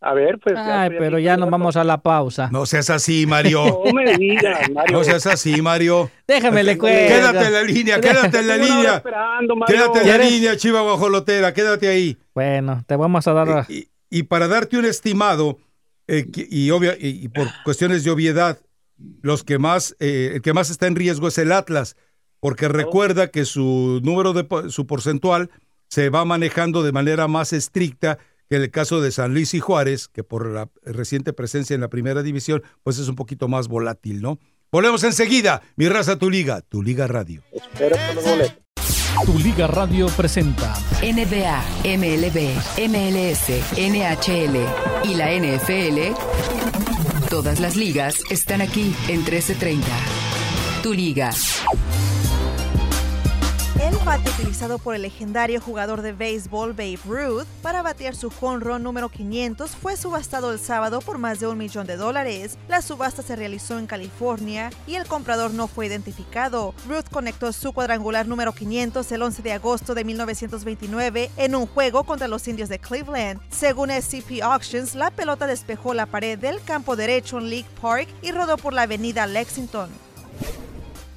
A 0.00 0.14
ver, 0.14 0.38
pues. 0.38 0.54
Ay, 0.56 0.90
pero 0.96 1.18
ya 1.18 1.36
nos 1.36 1.50
vamos 1.50 1.76
a 1.76 1.82
la 1.82 1.98
pausa. 1.98 2.48
No 2.52 2.66
seas 2.66 2.88
así, 2.90 3.26
Mario. 3.26 3.82
No 3.84 3.92
me 3.92 4.16
digas, 4.16 4.70
Mario. 4.70 4.98
No 4.98 5.02
seas 5.02 5.26
así, 5.26 5.60
Mario. 5.60 6.08
Déjame 6.26 6.62
le 6.62 6.78
cuento. 6.78 7.14
Quédate 7.14 7.46
en 7.46 7.52
la 7.52 7.62
línea, 7.62 8.00
quédate 8.00 8.38
en 8.38 8.48
la 8.48 8.56
línea. 8.58 9.02
Quédate 9.66 10.00
en 10.02 10.08
la 10.08 10.18
línea, 10.18 10.56
Chiva 10.56 10.82
Guajolotera, 10.82 11.52
quédate 11.52 11.88
ahí. 11.88 12.16
Bueno, 12.32 12.84
te 12.86 12.94
vamos 12.94 13.26
a 13.26 13.32
dar. 13.32 13.66
Y, 14.10 14.22
para 14.22 14.46
darte 14.46 14.78
un 14.78 14.84
estimado, 14.84 15.58
eh, 16.06 16.26
y, 16.32 16.70
obvia, 16.70 16.94
y, 16.98 17.28
por 17.28 17.48
cuestiones 17.64 18.04
de 18.04 18.10
obviedad, 18.10 18.58
los 19.22 19.44
que 19.44 19.58
más, 19.58 19.96
eh, 20.00 20.32
el 20.34 20.42
que 20.42 20.52
más 20.52 20.70
está 20.70 20.86
en 20.86 20.96
riesgo 20.96 21.28
es 21.28 21.38
el 21.38 21.52
Atlas, 21.52 21.96
porque 22.40 22.68
recuerda 22.68 23.28
que 23.28 23.44
su 23.44 24.00
número 24.02 24.32
de 24.32 24.70
su 24.70 24.86
porcentual 24.86 25.50
se 25.88 26.10
va 26.10 26.24
manejando 26.24 26.82
de 26.82 26.92
manera 26.92 27.28
más 27.28 27.52
estricta 27.52 28.18
que 28.48 28.56
en 28.56 28.62
el 28.62 28.70
caso 28.70 29.00
de 29.00 29.10
San 29.10 29.34
Luis 29.34 29.54
y 29.54 29.60
Juárez, 29.60 30.08
que 30.08 30.24
por 30.24 30.46
la 30.46 30.70
reciente 30.82 31.32
presencia 31.32 31.74
en 31.74 31.80
la 31.80 31.88
primera 31.88 32.22
división, 32.22 32.62
pues 32.82 32.98
es 32.98 33.08
un 33.08 33.16
poquito 33.16 33.48
más 33.48 33.68
volátil, 33.68 34.22
¿no? 34.22 34.38
Volvemos 34.70 35.02
enseguida. 35.04 35.62
Mi 35.76 35.88
raza, 35.88 36.16
tu 36.16 36.30
liga, 36.30 36.62
tu 36.62 36.82
liga 36.82 37.06
radio. 37.06 37.42
Tu 39.24 39.38
Liga 39.38 39.66
Radio 39.66 40.06
presenta 40.16 40.74
NBA, 41.02 41.62
MLB, 41.84 42.54
MLS, 42.88 43.48
NHL 43.76 44.56
y 45.04 45.14
la 45.14 45.32
NFL. 45.32 46.87
Todas 47.28 47.60
las 47.60 47.76
ligas 47.76 48.22
están 48.30 48.62
aquí 48.62 48.94
en 49.08 49.18
1330. 49.18 49.86
Tu 50.82 50.94
Liga. 50.94 51.30
El 53.88 53.96
bate 54.04 54.28
utilizado 54.28 54.78
por 54.78 54.94
el 54.94 55.00
legendario 55.00 55.62
jugador 55.62 56.02
de 56.02 56.12
béisbol 56.12 56.74
Babe 56.74 56.98
Ruth 57.06 57.46
para 57.62 57.80
batear 57.80 58.14
su 58.14 58.28
run 58.28 58.82
número 58.82 59.08
500 59.08 59.70
fue 59.70 59.96
subastado 59.96 60.52
el 60.52 60.58
sábado 60.58 61.00
por 61.00 61.16
más 61.16 61.40
de 61.40 61.46
un 61.46 61.56
millón 61.56 61.86
de 61.86 61.96
dólares. 61.96 62.58
La 62.68 62.82
subasta 62.82 63.22
se 63.22 63.34
realizó 63.34 63.78
en 63.78 63.86
California 63.86 64.68
y 64.86 64.96
el 64.96 65.06
comprador 65.06 65.54
no 65.54 65.68
fue 65.68 65.86
identificado. 65.86 66.74
Ruth 66.86 67.08
conectó 67.10 67.50
su 67.54 67.72
cuadrangular 67.72 68.28
número 68.28 68.52
500 68.52 69.10
el 69.10 69.22
11 69.22 69.40
de 69.40 69.52
agosto 69.54 69.94
de 69.94 70.04
1929 70.04 71.30
en 71.38 71.54
un 71.54 71.66
juego 71.66 72.04
contra 72.04 72.28
los 72.28 72.46
indios 72.46 72.68
de 72.68 72.80
Cleveland. 72.80 73.40
Según 73.48 73.88
SCP 73.88 74.42
Auctions, 74.42 74.96
la 74.96 75.10
pelota 75.10 75.46
despejó 75.46 75.94
la 75.94 76.04
pared 76.04 76.38
del 76.38 76.62
campo 76.62 76.94
derecho 76.94 77.38
en 77.38 77.48
League 77.48 77.68
Park 77.80 78.08
y 78.20 78.32
rodó 78.32 78.58
por 78.58 78.74
la 78.74 78.82
avenida 78.82 79.26
Lexington. 79.26 79.88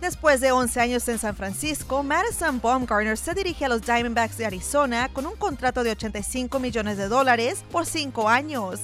Después 0.02 0.42
de 0.42 0.52
11 0.52 0.80
años 0.80 1.08
en 1.10 1.20
San 1.20 1.36
Francisco, 1.36 2.02
Madison 2.02 2.60
Baumgartner 2.60 3.20
se 3.20 3.36
dirige 3.36 3.66
a 3.66 3.70
los 3.70 3.84
Diamondbacks 3.84 4.36
de 4.36 4.48
Arizona 4.48 5.10
con 5.14 5.28
un 5.28 5.36
contrato 5.36 5.84
de 5.84 5.92
85 5.92 6.60
millones 6.60 6.98
de 6.98 7.08
dólares 7.08 7.64
por 7.72 7.86
5 7.86 8.28
años. 8.28 8.80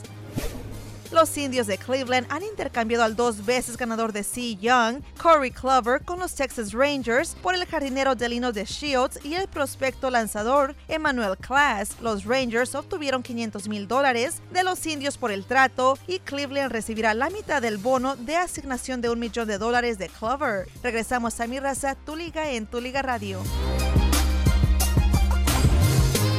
Los 1.11 1.37
indios 1.37 1.67
de 1.67 1.77
Cleveland 1.77 2.27
han 2.29 2.43
intercambiado 2.43 3.03
al 3.03 3.15
dos 3.15 3.45
veces 3.45 3.77
ganador 3.77 4.11
de 4.11 4.23
Cy 4.23 4.57
Young, 4.57 5.01
Corey 5.21 5.51
Clover, 5.51 6.03
con 6.03 6.19
los 6.19 6.35
Texas 6.35 6.73
Rangers 6.73 7.35
por 7.41 7.55
el 7.55 7.65
jardinero 7.65 8.15
Delino 8.15 8.51
de 8.51 8.65
Shields 8.65 9.23
y 9.23 9.35
el 9.35 9.47
prospecto 9.47 10.09
lanzador 10.09 10.75
Emmanuel 10.87 11.37
Class. 11.37 11.95
Los 12.01 12.25
Rangers 12.25 12.75
obtuvieron 12.75 13.23
500 13.23 13.67
mil 13.69 13.87
dólares 13.87 14.41
de 14.51 14.63
los 14.63 14.85
indios 14.85 15.17
por 15.17 15.31
el 15.31 15.45
trato 15.45 15.97
y 16.07 16.19
Cleveland 16.19 16.71
recibirá 16.71 17.13
la 17.13 17.29
mitad 17.29 17.61
del 17.61 17.77
bono 17.77 18.15
de 18.15 18.35
asignación 18.35 19.01
de 19.01 19.09
un 19.09 19.19
millón 19.19 19.47
de 19.47 19.57
dólares 19.57 19.97
de 19.97 20.09
Clover. 20.09 20.67
Regresamos 20.83 21.39
a 21.39 21.47
mi 21.47 21.59
raza, 21.59 21.95
tu 21.95 22.15
liga 22.15 22.51
en 22.51 22.65
tu 22.65 22.81
liga 22.81 23.01
radio. 23.01 23.41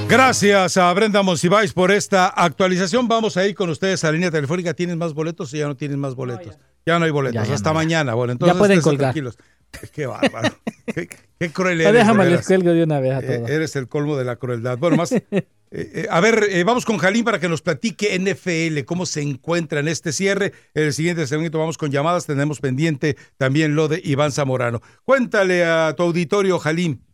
Gracias 0.08 0.78
a 0.78 0.90
Brenda 0.94 1.22
Monsiváis 1.22 1.74
por 1.74 1.90
esta 1.90 2.28
actualización. 2.28 3.08
Vamos 3.08 3.36
a 3.36 3.46
ir 3.46 3.54
con 3.54 3.68
ustedes 3.68 4.02
a 4.04 4.06
la 4.06 4.12
línea 4.14 4.30
telefónica. 4.30 4.72
¿Tienes 4.72 4.96
más 4.96 5.12
boletos 5.12 5.52
o 5.52 5.56
ya 5.56 5.66
no 5.66 5.76
tienes 5.76 5.98
más 5.98 6.14
boletos? 6.14 6.58
ya. 6.86 6.98
no 6.98 7.04
hay 7.04 7.10
boletos. 7.10 7.46
Hasta 7.50 7.74
mañana. 7.74 8.14
Bueno, 8.14 8.32
entonces 8.32 8.54
ya 8.54 8.58
pueden 8.58 8.80
colgar. 8.80 9.12
Tranquilos. 9.12 9.36
Qué 9.92 10.06
bárbaro. 10.06 10.56
qué, 10.86 11.50
cruel 11.52 11.82
eres. 11.82 11.92
Déjame 11.92 12.24
les 12.24 12.46
cuelgo 12.46 12.70
de 12.70 12.84
una 12.84 13.00
vez 13.00 13.12
a 13.12 13.20
eh, 13.20 13.44
eres 13.48 13.76
el 13.76 13.86
colmo 13.86 14.16
de 14.16 14.24
la 14.24 14.36
crueldad. 14.36 14.78
Bueno, 14.78 14.96
más. 14.96 15.12
Eh, 15.70 15.90
eh, 15.94 16.06
a 16.08 16.18
ver, 16.20 16.64
vamos 16.64 16.86
con 16.86 16.96
Jalín 16.96 17.24
para 17.26 17.38
que 17.38 17.46
nos 17.46 17.60
platique 17.60 18.18
NFL, 18.18 18.86
cómo 18.86 19.04
se 19.04 19.20
encuentra 19.20 19.80
en 19.80 19.88
este 19.88 20.12
cierre. 20.12 20.54
En 20.72 20.84
el 20.84 20.94
siguiente 20.94 21.26
segmento 21.26 21.58
vamos 21.58 21.76
con 21.76 21.90
llamadas. 21.90 22.24
Tenemos 22.24 22.58
pendiente 22.60 23.18
también 23.36 23.74
lo 23.74 23.86
de 23.86 24.00
Iván 24.02 24.32
Zamorano. 24.32 24.80
Cuéntale 25.04 25.66
a 25.66 25.92
tu 25.94 26.04
auditorio, 26.04 26.58
Jalín. 26.58 27.04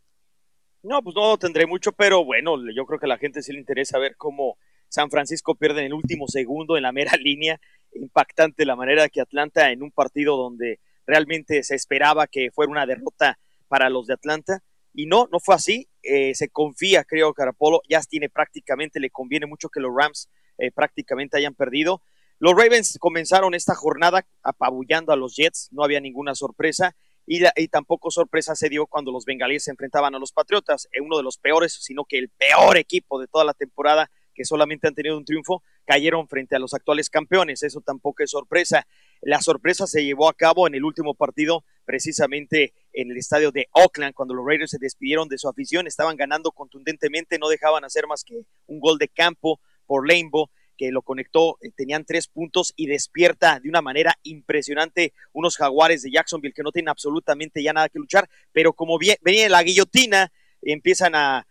No, 0.84 1.02
pues 1.02 1.16
no 1.16 1.38
tendré 1.38 1.66
mucho, 1.66 1.92
pero 1.92 2.26
bueno, 2.26 2.58
yo 2.76 2.84
creo 2.84 2.98
que 2.98 3.06
a 3.06 3.08
la 3.08 3.16
gente 3.16 3.42
sí 3.42 3.54
le 3.54 3.58
interesa 3.58 3.98
ver 3.98 4.16
cómo 4.18 4.58
San 4.90 5.08
Francisco 5.08 5.54
pierde 5.54 5.80
en 5.80 5.86
el 5.86 5.94
último 5.94 6.28
segundo 6.28 6.76
en 6.76 6.82
la 6.82 6.92
mera 6.92 7.12
línea. 7.18 7.58
Impactante 7.94 8.66
la 8.66 8.76
manera 8.76 9.08
que 9.08 9.22
Atlanta 9.22 9.70
en 9.70 9.82
un 9.82 9.90
partido 9.90 10.36
donde 10.36 10.80
realmente 11.06 11.62
se 11.62 11.74
esperaba 11.74 12.26
que 12.26 12.50
fuera 12.50 12.70
una 12.70 12.84
derrota 12.84 13.38
para 13.66 13.88
los 13.88 14.06
de 14.06 14.12
Atlanta. 14.12 14.62
Y 14.92 15.06
no, 15.06 15.26
no 15.32 15.40
fue 15.40 15.54
así. 15.54 15.88
Eh, 16.02 16.34
se 16.34 16.50
confía, 16.50 17.02
creo, 17.04 17.32
Carapolo. 17.32 17.80
Ya 17.88 18.02
tiene 18.02 18.28
prácticamente, 18.28 19.00
le 19.00 19.08
conviene 19.08 19.46
mucho 19.46 19.70
que 19.70 19.80
los 19.80 19.90
Rams 19.96 20.28
eh, 20.58 20.70
prácticamente 20.70 21.38
hayan 21.38 21.54
perdido. 21.54 22.02
Los 22.38 22.52
Ravens 22.52 22.98
comenzaron 23.00 23.54
esta 23.54 23.74
jornada 23.74 24.26
apabullando 24.42 25.14
a 25.14 25.16
los 25.16 25.34
Jets, 25.34 25.70
no 25.72 25.82
había 25.82 26.00
ninguna 26.00 26.34
sorpresa 26.34 26.94
y, 27.26 27.68
tampoco 27.68 28.10
sorpresa 28.10 28.54
se 28.54 28.68
dio 28.68 28.86
cuando 28.86 29.10
los 29.10 29.24
bengalíes 29.24 29.64
se 29.64 29.70
enfrentaban 29.70 30.14
a 30.14 30.18
los 30.18 30.32
Patriotas, 30.32 30.88
en 30.92 31.04
uno 31.04 31.16
de 31.16 31.22
los 31.22 31.38
peores, 31.38 31.72
sino 31.80 32.04
que 32.04 32.18
el 32.18 32.28
peor 32.28 32.76
equipo 32.76 33.20
de 33.20 33.26
toda 33.26 33.44
la 33.44 33.54
temporada, 33.54 34.10
que 34.34 34.44
solamente 34.44 34.88
han 34.88 34.94
tenido 34.94 35.16
un 35.16 35.24
triunfo, 35.24 35.62
cayeron 35.86 36.28
frente 36.28 36.56
a 36.56 36.58
los 36.58 36.74
actuales 36.74 37.08
campeones. 37.08 37.62
Eso 37.62 37.80
tampoco 37.80 38.22
es 38.22 38.30
sorpresa. 38.30 38.86
La 39.20 39.40
sorpresa 39.40 39.86
se 39.86 40.04
llevó 40.04 40.28
a 40.28 40.34
cabo 40.34 40.66
en 40.66 40.74
el 40.74 40.84
último 40.84 41.14
partido, 41.14 41.64
precisamente 41.84 42.74
en 42.92 43.10
el 43.10 43.16
estadio 43.16 43.52
de 43.52 43.68
Oakland, 43.72 44.12
cuando 44.12 44.34
los 44.34 44.44
Raiders 44.44 44.72
se 44.72 44.78
despidieron 44.78 45.28
de 45.28 45.38
su 45.38 45.48
afición, 45.48 45.86
estaban 45.86 46.16
ganando 46.16 46.50
contundentemente, 46.50 47.38
no 47.38 47.48
dejaban 47.48 47.84
hacer 47.84 48.06
más 48.06 48.24
que 48.24 48.42
un 48.66 48.80
gol 48.80 48.98
de 48.98 49.08
campo 49.08 49.60
por 49.86 50.10
Lambo 50.10 50.50
que 50.76 50.90
lo 50.90 51.02
conectó, 51.02 51.58
eh, 51.60 51.70
tenían 51.74 52.04
tres 52.04 52.28
puntos 52.28 52.72
y 52.76 52.86
despierta 52.86 53.60
de 53.60 53.68
una 53.68 53.82
manera 53.82 54.18
impresionante 54.22 55.12
unos 55.32 55.56
jaguares 55.56 56.02
de 56.02 56.10
Jacksonville 56.10 56.54
que 56.54 56.62
no 56.62 56.72
tienen 56.72 56.88
absolutamente 56.88 57.62
ya 57.62 57.72
nada 57.72 57.88
que 57.88 57.98
luchar, 57.98 58.28
pero 58.52 58.72
como 58.72 58.98
venía 58.98 59.48
la 59.48 59.62
guillotina, 59.62 60.32
empiezan 60.62 61.14
a, 61.14 61.46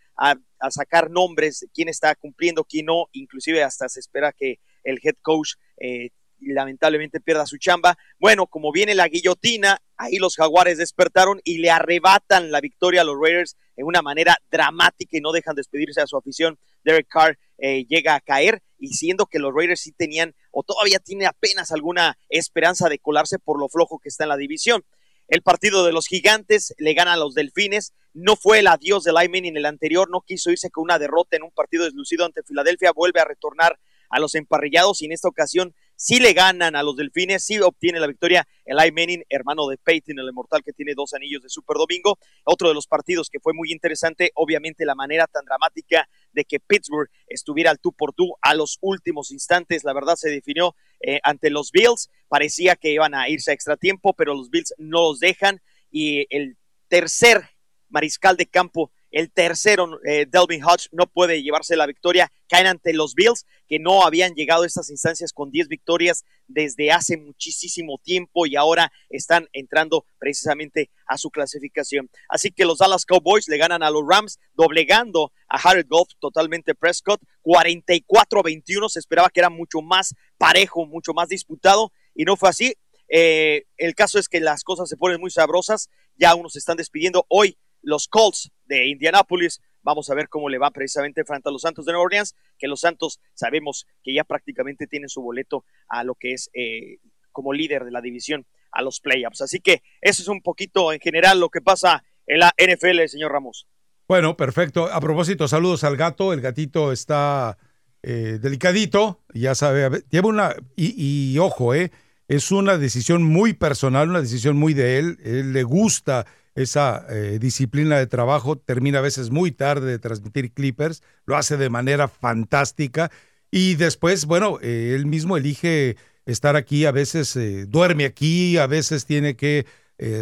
sacar 0.70 1.10
nombres 1.10 1.60
de 1.60 1.68
quién 1.74 1.90
está 1.90 2.16
cumpliendo, 2.16 2.64
quién 2.64 2.86
no, 2.86 3.08
inclusive 3.12 3.62
hasta 3.64 3.90
se 3.90 4.00
espera 4.00 4.32
que 4.32 4.60
el 4.86 5.00
head 5.04 5.16
coach 5.22 5.56
eh, 5.78 6.12
lamentablemente 6.40 7.20
pierda 7.20 7.45
su 7.45 7.58
chamba. 7.58 7.98
Bueno, 8.20 8.48
como 8.48 8.72
viene 8.72 8.95
la 8.95 9.08
guillotina, 9.08 9.82
ahí 10.03 10.17
los 10.17 10.35
jaguares 10.35 10.77
despertaron 10.77 11.41
y 11.43 11.59
le 11.59 11.71
arrebatan 11.71 12.51
la 12.51 12.61
victoria 12.61 13.01
a 13.01 13.03
los 13.03 13.15
Raiders 13.19 13.57
en 13.75 13.85
una 13.85 14.01
manera 14.01 14.38
dramática 14.51 15.17
y 15.17 15.21
no 15.21 15.31
dejan 15.31 15.55
despedirse 15.55 16.01
a 16.01 16.07
su 16.07 16.17
afición. 16.17 16.59
Derek 16.84 17.07
Carr 17.07 17.38
eh, 17.57 17.85
llega 17.88 18.15
a 18.15 18.21
caer 18.21 18.61
y 18.77 18.89
siendo 18.93 19.25
que 19.25 19.39
los 19.39 19.53
Raiders 19.53 19.81
sí 19.81 19.91
tenían 19.91 20.35
o 20.51 20.63
todavía 20.63 20.99
tiene 20.99 21.25
apenas 21.25 21.71
alguna 21.71 22.17
esperanza 22.30 22.89
de 22.89 22.99
colarse 22.99 23.39
por 23.39 23.59
lo 23.59 23.69
flojo 23.69 23.99
que 23.99 24.09
está 24.09 24.25
en 24.25 24.30
la 24.30 24.38
división. 24.38 24.84
El 25.30 25.41
partido 25.41 25.85
de 25.85 25.93
los 25.93 26.07
gigantes 26.07 26.75
le 26.77 26.93
gana 26.93 27.13
a 27.13 27.17
los 27.17 27.34
delfines. 27.34 27.93
No 28.13 28.35
fue 28.35 28.59
el 28.59 28.67
adiós 28.67 29.03
de 29.03 29.13
Lyman 29.13 29.45
en 29.45 29.57
el 29.57 29.65
anterior, 29.65 30.09
no 30.09 30.21
quiso 30.21 30.51
irse 30.51 30.69
con 30.69 30.84
una 30.84 30.99
derrota 30.99 31.38
en 31.38 31.43
un 31.43 31.51
partido 31.51 31.85
deslucido 31.85 32.25
ante 32.25 32.43
Filadelfia, 32.43 32.91
vuelve 32.91 33.21
a 33.21 33.25
retornar 33.25 33.80
a 34.09 34.19
los 34.19 34.35
emparrillados 34.35 35.01
y 35.01 35.05
en 35.05 35.13
esta 35.13 35.27
ocasión 35.27 35.73
sí 35.95 36.20
le 36.20 36.34
ganan 36.34 36.76
a 36.76 36.84
los 36.84 36.95
Delfines, 36.95 37.44
sí 37.44 37.60
obtiene 37.60 37.99
la 37.99 38.07
victoria 38.07 38.48
Eli 38.65 38.91
Manning, 38.91 39.24
hermano 39.30 39.68
de 39.68 39.78
Peyton, 39.78 40.20
el 40.20 40.30
inmortal 40.30 40.64
que 40.64 40.74
tiene 40.74 40.94
dos 40.95 41.14
anillos 41.14 41.41
de 41.41 41.49
Super 41.49 41.78
Domingo. 41.78 42.18
Otro 42.44 42.68
de 42.68 42.74
los 42.74 42.88
partidos 42.88 43.30
que 43.30 43.40
fue 43.40 43.53
muy 43.53 43.72
interesante, 43.72 44.32
obviamente 44.36 44.86
la 44.86 44.95
manera 44.95 45.28
tan 45.28 45.45
dramática 45.45 46.07
de 46.32 46.45
que 46.45 46.60
Pittsburgh 46.60 47.10
estuviera 47.28 47.72
al 47.72 47.80
tú 47.80 47.94
por 47.94 48.14
tú 48.14 48.36
a 48.41 48.56
los 48.56 48.78
últimos 48.82 49.32
instantes, 49.32 49.84
la 49.84 49.94
verdad 49.94 50.15
se 50.15 50.30
definió 50.30 50.76
eh, 50.99 51.20
ante 51.24 51.49
los 51.49 51.72
Bills, 51.72 52.10
parecía 52.28 52.76
que 52.76 52.91
iban 52.91 53.14
a 53.14 53.30
irse 53.30 53.52
a 53.52 53.53
extra 53.53 53.78
tiempo, 53.78 54.14
pero 54.14 54.34
los 54.34 54.49
Bills 54.49 54.74
no 54.78 55.02
los 55.02 55.20
dejan 55.20 55.61
y 55.91 56.26
el 56.36 56.57
tercer 56.88 57.49
mariscal 57.90 58.36
de 58.38 58.48
campo 58.48 58.91
el 59.14 59.31
tercero, 59.31 59.99
eh, 60.06 60.26
Delvin 60.27 60.64
Hodge, 60.64 60.88
no 60.91 61.06
puede 61.06 61.44
llevarse 61.44 61.76
la 61.76 61.85
victoria. 61.85 62.31
Caen 62.49 62.65
ante 62.65 62.94
los 62.94 63.14
Bills, 63.14 63.45
que 63.68 63.77
no 63.77 64.03
habían 64.03 64.34
llegado 64.34 64.64
a 64.64 64.65
estas 64.65 64.90
instancias 64.90 65.31
con 65.31 65.52
10 65.52 65.68
victorias 65.68 66.26
desde 66.48 66.91
hace 66.91 67.18
muchísimo 67.18 67.99
tiempo 68.03 68.48
y 68.48 68.56
ahora 68.56 68.91
están 69.10 69.48
entrando 69.53 70.07
precisamente 70.18 70.90
a 71.06 71.19
su 71.19 71.30
clasificación. 71.30 72.10
Así 72.27 72.49
que 72.49 72.65
los 72.65 72.80
Dallas 72.80 73.06
Cowboys 73.06 73.48
le 73.48 73.57
ganan 73.57 73.84
a 73.84 73.91
los 73.91 74.02
Rams, 74.03 74.40
doblegando 74.56 75.31
a 75.48 75.57
Harry 75.60 75.84
Goff 75.88 76.10
totalmente 76.19 76.73
Prescott. 76.73 77.22
44-21, 77.44 78.90
se 78.90 78.98
esperaba 78.98 79.30
que 79.30 79.41
era 79.41 79.52
mucho 79.52 79.81
más 79.84 80.15
parejo, 80.40 80.88
mucho 80.88 81.14
más 81.14 81.30
disputado 81.30 81.91
y 82.15 82.26
no 82.26 82.35
fue 82.35 82.49
así. 82.49 82.73
Eh, 83.10 83.65
el 83.77 83.94
caso 83.94 84.18
es 84.18 84.27
que 84.27 84.40
las 84.40 84.64
cosas 84.64 84.90
se 84.90 84.98
ponen 84.98 85.22
muy 85.22 85.30
sabrosas, 85.30 85.90
ya 86.15 86.34
unos 86.34 86.53
se 86.53 86.60
están 86.60 86.77
despidiendo. 86.77 87.27
Hoy 87.30 87.60
los 87.84 88.07
Colts 88.07 88.49
de 88.65 88.88
Indianapolis. 88.88 89.61
Vamos 89.81 90.10
a 90.10 90.15
ver 90.15 90.30
cómo 90.30 90.49
le 90.49 90.57
va 90.57 90.72
precisamente 90.72 91.26
frente 91.26 91.49
a 91.49 91.52
los 91.52 91.61
Santos 91.61 91.85
de 91.85 91.91
Nueva 91.91 92.06
Orleans, 92.06 92.35
que 92.57 92.68
los 92.68 92.80
Santos 92.80 93.19
sabemos 93.34 93.85
que 94.03 94.14
ya 94.14 94.23
prácticamente 94.23 94.88
tienen 94.88 95.10
su 95.10 95.22
boleto 95.22 95.65
a 95.88 96.03
lo 96.03 96.15
que 96.15 96.34
es 96.34 96.49
eh, 96.53 96.98
como 97.31 97.53
líder 97.53 97.84
de 97.84 97.91
la 97.91 98.02
división 98.02 98.45
a 98.72 98.81
los 98.81 98.99
playoffs. 98.99 99.41
Así 99.41 99.60
que 99.60 99.81
eso 100.02 100.22
es 100.22 100.27
un 100.27 100.41
poquito 100.41 100.94
en 100.94 100.99
general 100.99 101.40
lo 101.40 101.49
que 101.49 101.61
pasa 101.61 102.03
en 102.27 102.40
la 102.40 102.53
NFL, 102.57 103.06
señor 103.07 103.31
Ramos. 103.31 103.68
Bueno, 104.07 104.38
perfecto. 104.38 104.85
A 104.91 104.99
propósito, 104.99 105.48
saludos 105.48 105.84
al 105.84 105.98
gato. 105.98 106.34
El 106.34 106.41
gatito 106.41 106.91
está 106.91 107.57
eh, 108.02 108.38
delicadito, 108.41 109.22
ya 109.34 109.56
sabe, 109.56 110.03
lleva 110.10 110.27
una, 110.27 110.56
y, 110.76 110.94
y, 110.98 111.40
ojo, 111.40 111.73
eh, 111.73 111.90
es 112.27 112.52
una 112.52 112.77
decisión 112.77 113.23
muy 113.23 113.53
personal, 113.53 114.10
una 114.10 114.22
decisión 114.22 114.57
muy 114.57 114.73
de 114.73 114.99
él. 114.99 115.18
Él 115.23 115.53
le 115.53 115.64
gusta 115.64 116.26
esa 116.55 117.05
eh, 117.09 117.39
disciplina 117.39 117.97
de 117.97 118.07
trabajo, 118.07 118.57
termina 118.57 118.99
a 118.99 119.01
veces 119.01 119.31
muy 119.31 119.51
tarde 119.51 119.89
de 119.89 119.99
transmitir 119.99 120.53
Clippers, 120.53 121.01
lo 121.25 121.35
hace 121.35 121.57
de 121.57 121.69
manera 121.69 122.07
fantástica 122.07 123.11
y 123.49 123.75
después, 123.75 124.25
bueno, 124.25 124.59
eh, 124.61 124.93
él 124.95 125.05
mismo 125.05 125.38
elige 125.38 125.97
estar 126.25 126.55
aquí, 126.55 126.85
a 126.85 126.91
veces 126.91 127.35
eh, 127.35 127.65
duerme 127.65 128.05
aquí, 128.05 128.57
a 128.57 128.67
veces 128.67 129.05
tiene 129.05 129.35
que 129.35 129.65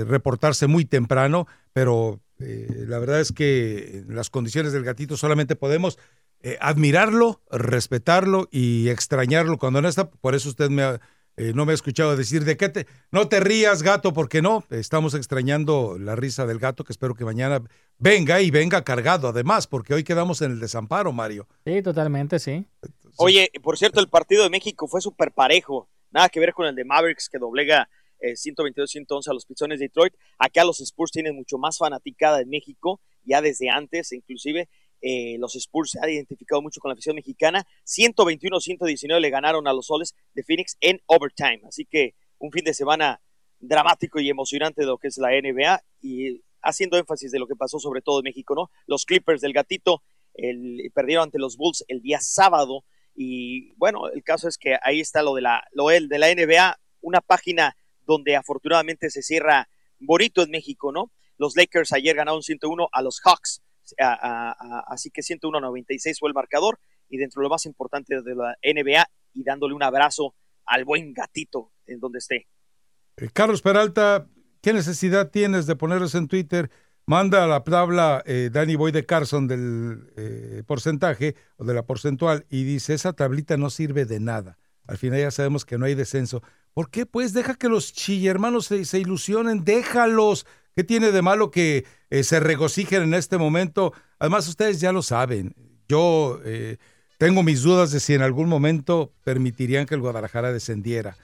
reportarse 0.06 0.68
muy 0.68 0.86
temprano, 0.86 1.48
pero 1.74 2.20
la 2.38 3.00
verdad 3.00 3.20
es 3.20 3.32
que 3.32 4.04
en 4.06 4.16
las 4.16 4.30
condiciones 4.30 4.74
del 4.74 4.84
gatito 4.84 5.18
solamente 5.18 5.56
podemos 5.56 5.98
admirarlo, 6.60 7.42
respetarlo 7.50 8.48
y 8.52 8.90
extrañarlo 8.90 9.58
cuando 9.58 9.82
no 9.82 9.88
está, 9.88 10.12
por 10.12 10.36
eso 10.36 10.50
usted 10.50 10.70
me 10.70 10.84
ha 10.84 11.02
eh, 11.38 11.54
no 11.56 11.66
me 11.66 11.72
ha 11.72 11.76
escuchado 11.76 12.16
decir 12.16 12.44
de 12.44 12.58
qué 12.58 12.70
te... 12.70 12.88
No 13.12 13.28
te 13.28 13.40
rías, 13.40 13.84
gato, 13.84 14.14
porque 14.14 14.42
no. 14.42 14.64
Estamos 14.70 15.14
extrañando 15.14 15.98
la 16.00 16.16
risa 16.16 16.46
del 16.46 16.60
gato, 16.60 16.84
que 16.84 16.92
espero 16.92 17.16
que 17.16 17.26
mañana 17.26 17.62
venga 17.98 18.42
y 18.42 18.52
venga 18.52 18.84
cargado, 18.84 19.30
además, 19.30 19.68
porque 19.68 19.94
hoy 19.94 20.04
quedamos 20.04 20.42
en 20.42 20.52
el 20.52 20.60
desamparo, 20.60 21.12
Mario. 21.12 21.48
Sí, 21.66 21.82
totalmente, 21.82 22.40
sí. 22.40 22.66
Oye, 23.18 23.50
por 23.62 23.78
cierto, 23.78 24.00
el 24.00 24.10
partido 24.10 24.44
de 24.44 24.50
México 24.50 24.88
fue 24.88 25.02
súper 25.02 25.32
parejo. 25.32 25.90
Nada 26.12 26.30
que 26.30 26.40
ver 26.40 26.54
con 26.54 26.66
el 26.66 26.76
de 26.76 26.86
Mavericks, 26.86 27.30
que 27.30 27.40
doblega 27.40 27.90
122-111 28.22 29.28
eh, 29.28 29.30
a 29.30 29.34
los 29.34 29.46
Pistones 29.46 29.80
de 29.80 29.86
Detroit. 29.86 30.14
Acá 30.38 30.64
los 30.64 30.80
Spurs 30.82 31.12
tienen 31.12 31.36
mucho 31.36 31.58
más 31.58 31.78
fanaticada 31.78 32.42
en 32.42 32.50
México, 32.50 33.00
ya 33.24 33.42
desde 33.42 33.70
antes, 33.70 34.12
inclusive. 34.12 34.70
Eh, 35.02 35.38
los 35.40 35.56
Spurs 35.56 35.92
se 35.92 36.00
han 36.00 36.10
identificado 36.10 36.62
mucho 36.62 36.80
con 36.80 36.90
la 36.90 36.94
afición 36.94 37.16
mexicana. 37.16 37.66
121-119 37.86 39.20
le 39.20 39.30
ganaron 39.30 39.68
a 39.68 39.74
los 39.74 39.88
Soles 39.88 40.16
de 40.34 40.44
Phoenix 40.44 40.78
en 40.80 41.02
overtime. 41.08 41.62
Así 41.68 41.86
que 41.86 42.16
un 42.38 42.52
fin 42.52 42.64
de 42.64 42.74
semana 42.74 43.22
dramático 43.60 44.20
y 44.20 44.30
emocionante 44.30 44.82
de 44.82 44.88
lo 44.88 44.98
que 44.98 45.08
es 45.08 45.18
la 45.18 45.30
NBA 45.30 45.84
y 46.02 46.42
haciendo 46.64 46.98
énfasis 46.98 47.32
de 47.32 47.40
lo 47.40 47.48
que 47.48 47.56
pasó 47.56 47.80
sobre 47.80 48.02
todo 48.02 48.20
en 48.20 48.26
México, 48.26 48.56
¿no? 48.56 48.70
Los 48.86 49.06
Clippers 49.06 49.42
del 49.42 49.54
gatito 49.54 50.04
perdieron 50.94 51.26
ante 51.26 51.38
los 51.38 51.58
Bulls 51.58 51.84
el 51.88 52.02
día 52.02 52.20
sábado 52.22 52.84
y 53.16 53.74
bueno, 53.74 54.08
el 54.10 54.24
caso 54.24 54.48
es 54.48 54.58
que 54.58 54.78
ahí 54.82 55.00
está 55.00 55.22
lo 55.22 55.36
de 55.36 55.42
la, 55.42 55.64
lo 55.74 55.88
de 55.88 56.20
la 56.20 56.34
NBA, 56.34 56.80
una 57.02 57.22
página 57.22 57.76
donde 58.06 58.36
afortunadamente 58.36 59.10
se 59.10 59.22
cierra 59.22 59.70
bonito 60.00 60.42
en 60.42 60.52
México, 60.52 60.92
¿no? 60.92 61.12
Los 61.38 61.56
Lakers 61.56 61.92
ayer 61.94 62.16
ganaron 62.16 62.42
101 62.42 62.90
a 62.92 63.02
los 63.02 63.20
Hawks 63.22 63.62
así 63.98 65.12
que 65.12 65.22
101-96 65.22 66.20
fue 66.20 66.30
el 66.30 66.34
marcador 66.34 66.80
y 67.10 67.18
dentro 67.18 67.42
de 67.42 67.44
lo 67.44 67.50
más 67.50 67.66
importante 67.66 68.22
de 68.22 68.36
la 68.36 68.56
NBA 68.64 69.06
y 69.34 69.44
dándole 69.44 69.74
un 69.74 69.84
abrazo 69.84 70.36
al 70.66 70.86
buen 70.86 71.14
gatito 71.14 71.72
en 71.86 72.00
donde 72.00 72.20
esté. 72.20 72.48
Eh, 73.18 73.30
Carlos 73.34 73.62
Peralta, 73.62 74.28
¿qué 74.62 74.74
necesidad 74.74 75.30
tienes 75.30 75.68
de 75.68 75.76
ponerlos 75.76 76.16
en 76.16 76.28
Twitter? 76.28 76.70
Manda 77.06 77.44
a 77.44 77.48
la 77.48 77.64
tabla 77.64 78.24
eh, 78.26 78.50
Danny 78.52 78.76
Boy 78.76 78.92
de 78.92 79.06
Carson 79.06 79.48
del 79.48 80.12
eh, 80.16 80.64
porcentaje 80.66 81.36
o 81.58 81.66
de 81.66 81.74
la 81.74 81.84
porcentual 81.84 82.46
y 82.50 82.64
dice, 82.64 82.94
esa 82.94 83.14
tablita 83.14 83.58
no 83.58 83.70
sirve 83.70 84.06
de 84.06 84.20
nada. 84.20 84.58
Al 84.88 84.98
final 84.98 85.20
ya 85.20 85.32
sabemos 85.32 85.66
que 85.66 85.78
no 85.78 85.86
hay 85.86 85.96
descenso. 85.96 86.42
¿Por 86.74 86.90
qué? 86.90 87.06
Pues 87.06 87.34
deja 87.34 87.56
que 87.56 87.70
los 87.70 87.92
chillermanos 87.92 88.68
se, 88.68 88.86
se 88.86 89.00
ilusionen, 89.00 89.64
déjalos. 89.64 90.46
¿Qué 90.76 90.84
tiene 90.84 91.12
de 91.12 91.22
malo 91.22 91.52
que 91.52 91.86
eh, 92.10 92.24
se 92.24 92.40
regocijen 92.40 93.04
en 93.04 93.14
este 93.14 93.38
momento? 93.38 93.94
Además, 94.20 94.48
ustedes 94.48 94.80
ya 94.80 94.92
lo 94.92 95.02
saben. 95.02 95.54
Yo 95.90 96.40
eh, 96.46 96.78
tengo 97.18 97.44
mis 97.44 97.62
dudas 97.62 97.92
de 97.92 98.00
si 98.00 98.14
en 98.14 98.22
algún 98.22 98.48
momento 98.48 99.12
permitirían 99.24 99.86
que 99.86 99.96
el 99.96 100.02
Guadalajara 100.02 100.54
descendiera. 100.54 101.18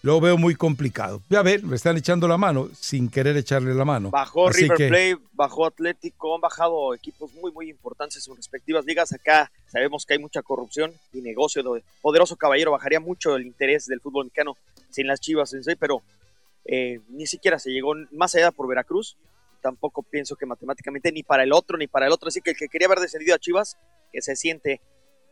Lo 0.00 0.20
veo 0.20 0.38
muy 0.38 0.54
complicado. 0.54 1.22
Ya 1.28 1.42
ver, 1.42 1.64
me 1.64 1.74
están 1.74 1.96
echando 1.96 2.28
la 2.28 2.38
mano 2.38 2.70
sin 2.72 3.10
querer 3.10 3.36
echarle 3.36 3.74
la 3.74 3.84
mano. 3.84 4.10
Bajó 4.10 4.48
River 4.48 4.76
Plate, 4.76 5.18
bajó 5.32 5.66
Atlético, 5.66 6.36
han 6.36 6.40
bajado 6.40 6.94
equipos 6.94 7.32
muy, 7.34 7.50
muy 7.50 7.68
importantes 7.68 8.16
en 8.16 8.22
sus 8.22 8.36
respectivas 8.36 8.84
ligas. 8.84 9.12
Acá 9.12 9.50
sabemos 9.66 10.06
que 10.06 10.14
hay 10.14 10.20
mucha 10.20 10.40
corrupción 10.40 10.92
y 11.12 11.20
negocio. 11.20 11.62
Poderoso 12.00 12.36
Caballero 12.36 12.70
bajaría 12.70 13.00
mucho 13.00 13.34
el 13.34 13.44
interés 13.44 13.86
del 13.86 14.00
fútbol 14.00 14.26
mexicano 14.26 14.56
sin 14.88 15.08
las 15.08 15.20
chivas 15.20 15.52
en 15.52 15.64
sí, 15.64 15.74
pero 15.74 16.02
eh, 16.70 17.00
ni 17.08 17.26
siquiera 17.26 17.58
se 17.58 17.70
llegó 17.70 17.94
más 18.12 18.34
allá 18.34 18.52
por 18.52 18.68
Veracruz. 18.68 19.16
Tampoco 19.62 20.02
pienso 20.02 20.36
que 20.36 20.46
matemáticamente 20.46 21.10
ni 21.10 21.22
para 21.22 21.42
el 21.42 21.52
otro 21.52 21.78
ni 21.78 21.88
para 21.88 22.06
el 22.06 22.12
otro. 22.12 22.28
Así 22.28 22.42
que 22.42 22.50
el 22.50 22.56
que 22.56 22.68
quería 22.68 22.86
haber 22.86 23.00
descendido 23.00 23.34
a 23.34 23.38
Chivas, 23.38 23.78
que 24.12 24.20
se 24.20 24.36
siente, 24.36 24.82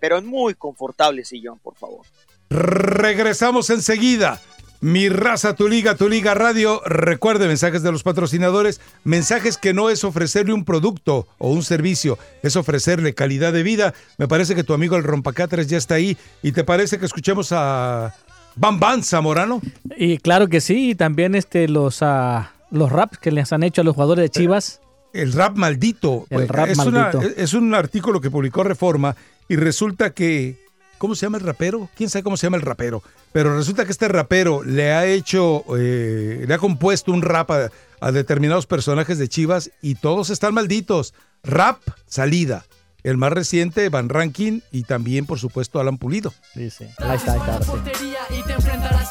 pero 0.00 0.18
en 0.18 0.26
muy 0.26 0.54
confortable 0.54 1.24
sillón, 1.24 1.58
por 1.58 1.76
favor. 1.76 2.06
Regresamos 2.48 3.70
enseguida. 3.70 4.40
Mi 4.80 5.08
raza, 5.08 5.56
tu 5.56 5.68
liga, 5.68 5.94
tu 5.94 6.08
liga 6.08 6.34
radio. 6.34 6.82
Recuerde 6.84 7.48
mensajes 7.48 7.82
de 7.82 7.92
los 7.92 8.02
patrocinadores, 8.02 8.80
mensajes 9.04 9.56
que 9.56 9.72
no 9.72 9.88
es 9.90 10.04
ofrecerle 10.04 10.52
un 10.52 10.64
producto 10.64 11.26
o 11.38 11.50
un 11.50 11.62
servicio, 11.62 12.18
es 12.42 12.56
ofrecerle 12.56 13.14
calidad 13.14 13.52
de 13.54 13.62
vida. 13.62 13.94
Me 14.18 14.28
parece 14.28 14.54
que 14.54 14.64
tu 14.64 14.74
amigo 14.74 14.96
el 14.96 15.02
Rompacatres 15.02 15.66
ya 15.66 15.78
está 15.78 15.94
ahí. 15.94 16.16
¿Y 16.42 16.52
te 16.52 16.62
parece 16.62 16.98
que 16.98 17.06
escuchemos 17.06 17.52
a 17.52 18.14
Bam 18.56 18.80
Bam 18.80 19.02
Zamorano? 19.02 19.60
Y 19.96 20.18
claro 20.18 20.48
que 20.48 20.60
sí, 20.60 20.90
y 20.90 20.94
también 20.94 21.34
este, 21.34 21.68
los, 21.68 22.02
uh, 22.02 22.42
los 22.70 22.90
raps 22.90 23.18
que 23.18 23.30
les 23.30 23.52
han 23.52 23.62
hecho 23.62 23.82
a 23.82 23.84
los 23.84 23.94
jugadores 23.94 24.22
de 24.22 24.30
Chivas. 24.30 24.80
El 25.12 25.32
rap 25.32 25.56
maldito. 25.56 26.26
El 26.30 26.48
rap 26.48 26.68
es 26.68 26.76
maldito. 26.78 27.18
Una, 27.18 27.28
es 27.36 27.54
un 27.54 27.74
artículo 27.74 28.20
que 28.20 28.30
publicó 28.30 28.64
Reforma 28.64 29.14
y 29.48 29.56
resulta 29.56 30.10
que 30.10 30.56
¿Cómo 30.98 31.14
se 31.14 31.26
llama 31.26 31.38
el 31.38 31.44
rapero? 31.44 31.90
¿Quién 31.94 32.08
sabe 32.08 32.22
cómo 32.22 32.36
se 32.36 32.46
llama 32.46 32.56
el 32.56 32.62
rapero? 32.62 33.02
Pero 33.32 33.54
resulta 33.54 33.84
que 33.84 33.92
este 33.92 34.08
rapero 34.08 34.62
le 34.62 34.92
ha 34.92 35.04
hecho, 35.04 35.62
eh, 35.76 36.44
le 36.46 36.54
ha 36.54 36.58
compuesto 36.58 37.12
un 37.12 37.20
rap 37.20 37.50
a, 37.50 37.70
a, 38.00 38.12
determinados 38.12 38.66
personajes 38.66 39.18
de 39.18 39.28
Chivas 39.28 39.70
y 39.82 39.96
todos 39.96 40.30
están 40.30 40.54
malditos. 40.54 41.12
Rap, 41.42 41.80
salida. 42.06 42.64
El 43.06 43.18
más 43.18 43.32
reciente, 43.32 43.88
Van 43.88 44.08
Rankin 44.08 44.64
y 44.72 44.82
también, 44.82 45.26
por 45.26 45.38
supuesto, 45.38 45.78
Alan 45.78 45.96
Pulido. 45.96 46.34
Sí, 46.54 46.70
sí. 46.70 46.86
Ahí 46.98 47.16
está, 47.16 47.34
ahí 47.34 47.38
está. 47.38 47.62
Sí. 47.62 47.70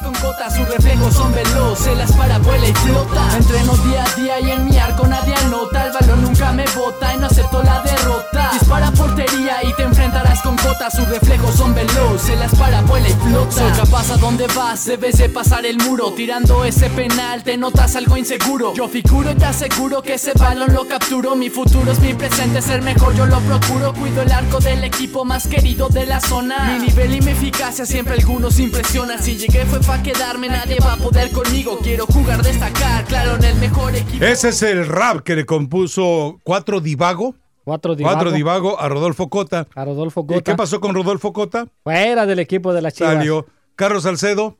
Con 0.02 0.12
cotas, 0.14 0.54
sus 0.54 0.68
reflejos 0.68 1.14
son 1.14 1.32
veloces, 1.32 1.96
las 1.96 2.12
para 2.12 2.38
vuela 2.38 2.66
y 2.68 2.72
flota. 2.72 3.36
Entreno 3.36 3.72
día 3.78 4.04
a 4.04 4.20
día 4.20 4.40
y 4.40 4.50
en 4.50 4.66
mi 4.66 4.76
arco 4.78 5.06
nadie 5.06 5.34
anota. 5.34 5.86
El 5.86 5.92
balón 5.92 6.22
nunca 6.22 6.52
me 6.52 6.64
bota 6.76 7.14
y 7.14 7.18
no 7.18 7.26
acepto 7.26 7.62
la 7.62 7.80
derrota. 7.82 8.50
Dispara 8.52 8.90
portería 8.92 9.62
y 9.62 9.72
te 9.74 9.82
enfrentarás 9.82 10.42
con 10.42 10.56
cotas, 10.56 10.94
sus 10.94 11.08
reflejos 11.08 11.54
son 11.54 11.74
veloces, 11.74 12.38
las 12.38 12.54
para 12.54 12.82
vuela 12.82 13.08
y 13.08 13.12
flota. 13.12 13.52
Soy 13.52 13.72
capaz 13.72 14.10
a 14.10 14.16
donde 14.16 14.46
vas, 14.48 14.84
debes 14.84 15.18
de 15.18 15.28
pasar 15.28 15.64
el 15.64 15.78
muro. 15.78 16.12
Tirando 16.12 16.64
ese 16.64 16.90
penal, 16.90 17.42
te 17.42 17.56
notas 17.56 17.96
algo 17.96 18.16
inseguro. 18.16 18.74
Yo 18.74 18.88
figuro 18.88 19.30
y 19.30 19.34
te 19.34 19.46
aseguro 19.46 20.02
que 20.02 20.14
ese 20.14 20.32
balón 20.34 20.74
lo 20.74 20.86
capturo. 20.86 21.36
Mi 21.36 21.48
futuro 21.48 21.90
es 21.92 22.00
mi 22.00 22.12
presente, 22.12 22.60
ser 22.60 22.82
mejor 22.82 23.14
yo 23.14 23.26
lo 23.26 23.38
procuro. 23.40 23.94
Cuido 23.94 24.22
el 24.22 24.32
arco 24.32 24.60
del 24.60 24.84
equipo 24.84 25.24
más 25.24 25.46
querido 25.46 25.88
de 25.88 26.06
la 26.06 26.20
zona. 26.20 26.72
Mi 26.72 26.86
nivel 26.86 27.14
y 27.14 27.20
mi 27.20 27.32
eficacia 27.32 27.86
siempre 27.86 28.14
algunos 28.14 28.58
impresionan. 28.58 29.22
Si 29.22 29.36
llegué 29.36 29.64
fue 29.64 29.80
pa' 29.86 30.02
quedarme, 30.02 30.48
nadie 30.48 30.78
va 30.80 30.94
a 30.94 30.96
poder 30.96 31.30
conmigo. 31.30 31.78
Quiero 31.82 32.06
jugar, 32.06 32.42
destacar, 32.42 33.04
claro, 33.04 33.36
en 33.36 33.44
el 33.44 33.56
mejor 33.56 33.94
equipo. 33.94 34.24
Ese 34.24 34.48
es 34.48 34.62
el 34.62 34.86
rap 34.86 35.20
que 35.20 35.36
le 35.36 35.46
compuso 35.46 36.38
Cuatro 36.42 36.80
Divago. 36.80 37.34
Cuatro 37.64 37.94
Divago. 37.94 38.14
Cuatro 38.14 38.32
Divago 38.32 38.80
a 38.80 38.88
Rodolfo 38.88 39.28
Cota. 39.28 39.66
A 39.74 39.84
Rodolfo 39.84 40.26
Cota. 40.26 40.38
¿Y 40.38 40.42
qué 40.42 40.54
pasó 40.54 40.80
con 40.80 40.94
Rodolfo 40.94 41.32
Cota? 41.32 41.66
Fuera 41.84 42.26
del 42.26 42.38
equipo 42.38 42.72
de 42.72 42.82
las 42.82 42.94
Chivas. 42.94 43.14
Salió. 43.14 43.46
Carlos 43.74 44.02
Salcedo. 44.02 44.56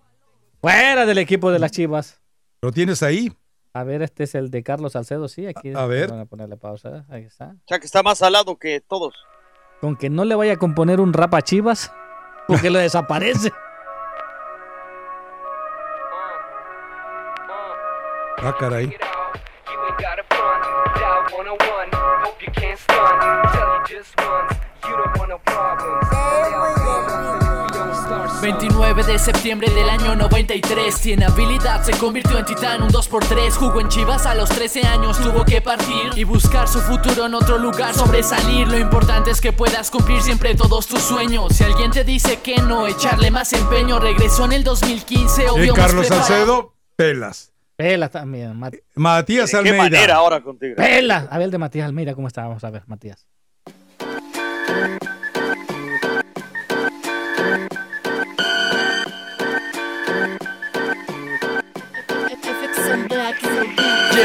Fuera 0.61 1.07
del 1.07 1.19
equipo 1.19 1.51
de 1.51 1.59
las 1.59 1.70
Chivas. 1.73 2.20
¿Lo 2.62 2.73
tienes 2.73 3.03
ahí? 3.03 3.32
A 3.73 3.85
ver, 3.85 4.03
este 4.03 4.24
es 4.24 4.35
el 4.35 4.51
de 4.51 4.62
Carlos 4.62 4.93
Salcedo, 4.93 5.28
sí, 5.28 5.47
aquí. 5.47 5.73
A 5.74 5.86
ver. 5.86 6.11
Van 6.11 6.20
a 6.20 6.24
ponerle 6.24 6.57
pausa, 6.57 7.05
ahí 7.11 7.24
está. 7.24 7.55
O 7.57 7.69
sea, 7.69 7.78
que 7.78 7.86
está 7.86 8.03
más 8.03 8.19
salado 8.19 8.57
que 8.57 8.81
todos. 8.81 9.15
Con 9.81 9.97
que 9.97 10.09
no 10.09 10.24
le 10.24 10.35
vaya 10.35 10.55
a 10.55 10.57
componer 10.57 11.01
un 11.01 11.12
rap 11.12 11.35
a 11.35 11.43
Chivas, 11.43 11.93
porque 12.48 12.70
lo 12.70 12.78
desaparece. 12.81 13.53
Ah, 18.38 18.54
caray. 18.58 18.96
29 28.40 29.02
de 29.02 29.18
septiembre 29.18 29.68
del 29.70 29.88
año 29.88 30.14
93 30.14 31.00
Tiene 31.00 31.24
habilidad, 31.24 31.82
se 31.82 31.92
convirtió 31.92 32.38
en 32.38 32.44
titán, 32.44 32.82
un 32.82 32.90
2x3 32.90 33.50
Jugó 33.52 33.80
en 33.80 33.88
Chivas 33.88 34.26
a 34.26 34.34
los 34.34 34.48
13 34.50 34.86
años, 34.86 35.18
tuvo 35.18 35.44
que 35.44 35.60
partir 35.60 36.12
Y 36.14 36.24
buscar 36.24 36.68
su 36.68 36.80
futuro 36.80 37.26
en 37.26 37.34
otro 37.34 37.58
lugar, 37.58 37.94
sobresalir. 37.94 38.68
Lo 38.68 38.78
importante 38.78 39.30
es 39.30 39.40
que 39.40 39.52
puedas 39.52 39.90
cumplir 39.90 40.22
siempre 40.22 40.54
todos 40.54 40.86
tus 40.86 41.00
sueños. 41.00 41.56
Si 41.56 41.64
alguien 41.64 41.90
te 41.90 42.04
dice 42.04 42.40
que 42.40 42.56
no, 42.58 42.86
echarle 42.86 43.30
más 43.30 43.52
empeño. 43.52 43.98
Regresó 43.98 44.44
en 44.44 44.52
el 44.52 44.64
2015, 44.64 45.48
obvio 45.50 45.72
Y 45.72 45.76
Carlos 45.76 46.06
Salcedo, 46.06 46.74
pelas. 46.94 47.55
Pelas 47.77 48.11
también. 48.11 48.57
Mat 48.57 48.74
Matías 48.94 49.51
¿De 49.53 49.59
Almeida. 49.59 49.77
qué 49.77 49.82
manera 49.90 50.15
ahora 50.16 50.40
contigo? 50.43 50.77
Pelas. 50.77 51.27
A 51.31 51.39
ver, 51.39 51.51
de 51.51 51.59
Matías 51.59 51.86
Almeida, 51.86 52.15
¿cómo 52.15 52.27
está? 52.27 52.43
Vamos 52.43 52.65
a 52.65 52.70
ver, 52.70 52.82
Matías. 52.86 53.27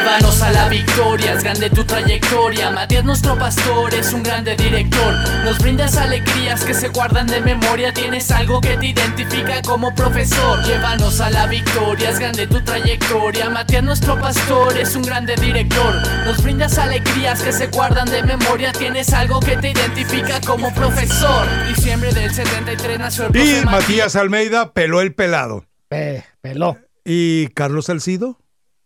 Llévanos 0.01 0.41
a 0.41 0.51
la 0.51 0.67
victoria, 0.67 1.33
es 1.33 1.43
grande 1.43 1.69
tu 1.69 1.83
trayectoria. 1.83 2.71
Matías, 2.71 3.03
nuestro 3.03 3.37
pastor, 3.37 3.93
es 3.93 4.11
un 4.13 4.23
grande 4.23 4.55
director. 4.55 5.13
Nos 5.45 5.59
brindas 5.59 5.95
alegrías 5.95 6.65
que 6.65 6.73
se 6.73 6.87
guardan 6.87 7.27
de 7.27 7.39
memoria. 7.39 7.93
Tienes 7.93 8.31
algo 8.31 8.59
que 8.61 8.77
te 8.77 8.87
identifica 8.87 9.61
como 9.61 9.93
profesor. 9.93 10.63
Llévanos 10.63 11.21
a 11.21 11.29
la 11.29 11.45
victoria, 11.45 12.09
es 12.09 12.17
grande 12.17 12.47
tu 12.47 12.59
trayectoria. 12.61 13.51
Matías, 13.51 13.83
nuestro 13.83 14.19
pastor, 14.19 14.75
es 14.75 14.95
un 14.95 15.03
grande 15.03 15.35
director. 15.35 15.93
Nos 16.25 16.41
brindas 16.41 16.79
alegrías 16.79 17.43
que 17.43 17.51
se 17.51 17.67
guardan 17.67 18.09
de 18.09 18.23
memoria. 18.23 18.71
Tienes 18.73 19.13
algo 19.13 19.39
que 19.39 19.55
te 19.57 19.69
identifica 19.69 20.41
como 20.41 20.73
profesor. 20.73 21.45
Diciembre 21.67 22.11
del 22.11 22.33
73 22.33 22.97
nació 22.97 23.27
el 23.27 23.35
Y 23.35 23.65
Matías 23.65 24.15
Almeida 24.15 24.73
peló 24.73 24.99
el 24.99 25.13
pelado. 25.13 25.63
Pe 25.89 26.25
peló. 26.41 26.79
¿Y 27.05 27.49
Carlos 27.49 27.85
Salcido? 27.85 28.40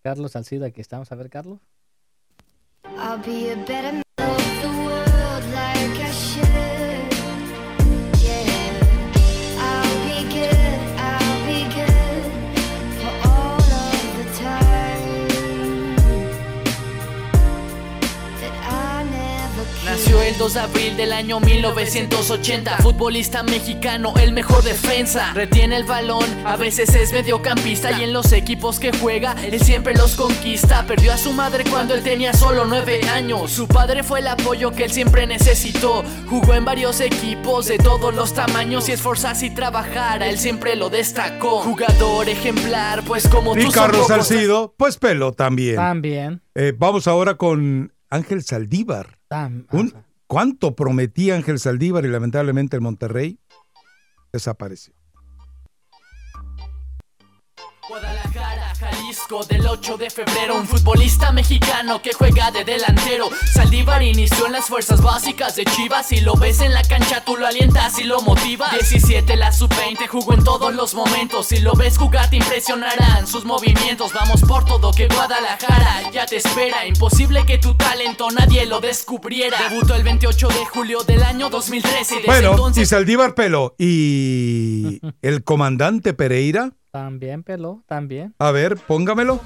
Carlos 0.05 0.33
Salcido, 0.33 0.67
aquí 0.67 0.81
estamos. 0.81 1.11
A 1.11 1.15
ver, 1.15 1.31
Carlos. 1.31 1.59
I'll 2.95 3.17
be 3.25 3.51
a 3.51 3.55
better 3.55 4.04
el 20.35 20.39
2 20.39 20.53
de 20.53 20.59
abril 20.59 20.97
del 20.97 21.13
año 21.13 21.39
1980 21.39 22.77
Futbolista 22.79 23.41
mexicano, 23.43 24.13
el 24.19 24.33
mejor 24.33 24.63
defensa. 24.63 25.31
Retiene 25.33 25.77
el 25.77 25.85
balón, 25.85 26.25
a 26.45 26.57
veces 26.57 26.93
es 26.93 27.13
mediocampista. 27.13 27.91
Y 27.97 28.03
en 28.03 28.11
los 28.11 28.33
equipos 28.33 28.79
que 28.79 28.91
juega, 28.97 29.33
él 29.43 29.59
siempre 29.61 29.93
los 29.93 30.15
conquista. 30.15 30.85
Perdió 30.87 31.13
a 31.13 31.17
su 31.17 31.31
madre 31.31 31.63
cuando 31.69 31.93
él 31.93 32.03
tenía 32.03 32.33
solo 32.33 32.65
9 32.65 33.01
años. 33.09 33.49
Su 33.51 33.65
padre 33.67 34.03
fue 34.03 34.19
el 34.19 34.27
apoyo 34.27 34.71
que 34.71 34.83
él 34.85 34.91
siempre 34.91 35.25
necesitó. 35.25 36.03
Jugó 36.27 36.53
en 36.53 36.65
varios 36.65 36.99
equipos 36.99 37.67
de 37.67 37.77
todos 37.77 38.13
los 38.13 38.33
tamaños 38.33 38.89
Y 38.89 38.91
esforzarse 38.91 39.45
y 39.45 39.49
trabajara, 39.51 40.27
él 40.27 40.37
siempre 40.37 40.75
lo 40.75 40.89
destacó. 40.89 41.61
Jugador 41.61 42.27
ejemplar, 42.27 43.03
pues 43.03 43.27
como 43.29 43.55
Y 43.57 43.63
tú 43.63 43.71
Carlos 43.71 44.07
Salcido, 44.07 44.73
pues 44.77 44.97
peló 44.97 45.31
también. 45.31 45.77
También. 45.77 46.41
Eh, 46.55 46.73
vamos 46.77 47.07
ahora 47.07 47.35
con 47.35 47.93
Ángel 48.09 48.43
Saldívar. 48.43 49.17
Tam- 49.29 49.65
Un- 49.71 49.93
¿Cuánto 50.35 50.75
prometía 50.75 51.33
Ángel 51.35 51.59
Saldívar 51.59 52.03
y 52.03 52.09
lamentablemente 52.09 52.75
el 52.75 52.81
Monterrey 52.81 53.39
desapareció? 54.33 54.93
Guadalajara, 57.87 58.64
Jalisco, 58.79 59.43
del 59.45 59.65
8 59.65 59.97
de 59.97 60.09
febrero. 60.09 60.55
Un 60.55 60.67
futbolista 60.67 61.31
mexicano 61.31 62.01
que 62.01 62.13
juega 62.13 62.51
de 62.51 62.63
delantero. 62.63 63.29
Saldívar 63.53 64.03
inició 64.03 64.45
en 64.47 64.53
las 64.53 64.65
fuerzas 64.65 65.01
básicas 65.01 65.55
de 65.55 65.65
Chivas. 65.65 66.07
Si 66.07 66.21
lo 66.21 66.35
ves 66.35 66.61
en 66.61 66.73
la 66.73 66.83
cancha 66.83 67.23
tú 67.23 67.37
lo 67.37 67.47
alientas 67.47 67.97
y 67.99 68.03
lo 68.03 68.21
motivas. 68.21 68.71
17 68.71 69.35
la 69.37 69.51
sub-20 69.51 70.07
jugó 70.07 70.33
en 70.33 70.43
todos 70.43 70.73
los 70.73 70.93
momentos. 70.93 71.47
Si 71.47 71.59
lo 71.59 71.73
ves 71.73 71.97
jugar 71.97 72.29
te 72.29 72.37
impresionarán 72.37 73.27
sus 73.27 73.45
movimientos. 73.45 74.13
Vamos 74.13 74.41
por 74.41 74.65
todo 74.65 74.91
que 74.91 75.07
Guadalajara 75.07 76.11
ya 76.11 76.25
te 76.25 76.37
espera. 76.37 76.85
Imposible 76.85 77.45
que 77.45 77.57
tu 77.57 77.75
talento 77.75 78.29
nadie 78.31 78.65
lo 78.65 78.79
descubriera. 78.81 79.57
Debutó 79.69 79.95
el 79.95 80.03
28 80.03 80.47
de 80.49 80.65
julio 80.65 81.03
del 81.03 81.23
año 81.23 81.49
2013 81.49 82.15
y 82.15 82.17
desde 82.17 82.27
Bueno, 82.27 82.51
entonces 82.51 82.83
y 82.83 82.85
Saldívar 82.85 83.35
peló. 83.35 83.75
¿Y 83.77 84.99
el 85.21 85.43
comandante 85.43 86.13
Pereira? 86.13 86.71
También 86.95 87.43
peló, 87.43 87.83
también. 87.87 88.33
A 88.39 88.51
ver, 88.51 88.77
póngamelo. 88.77 89.41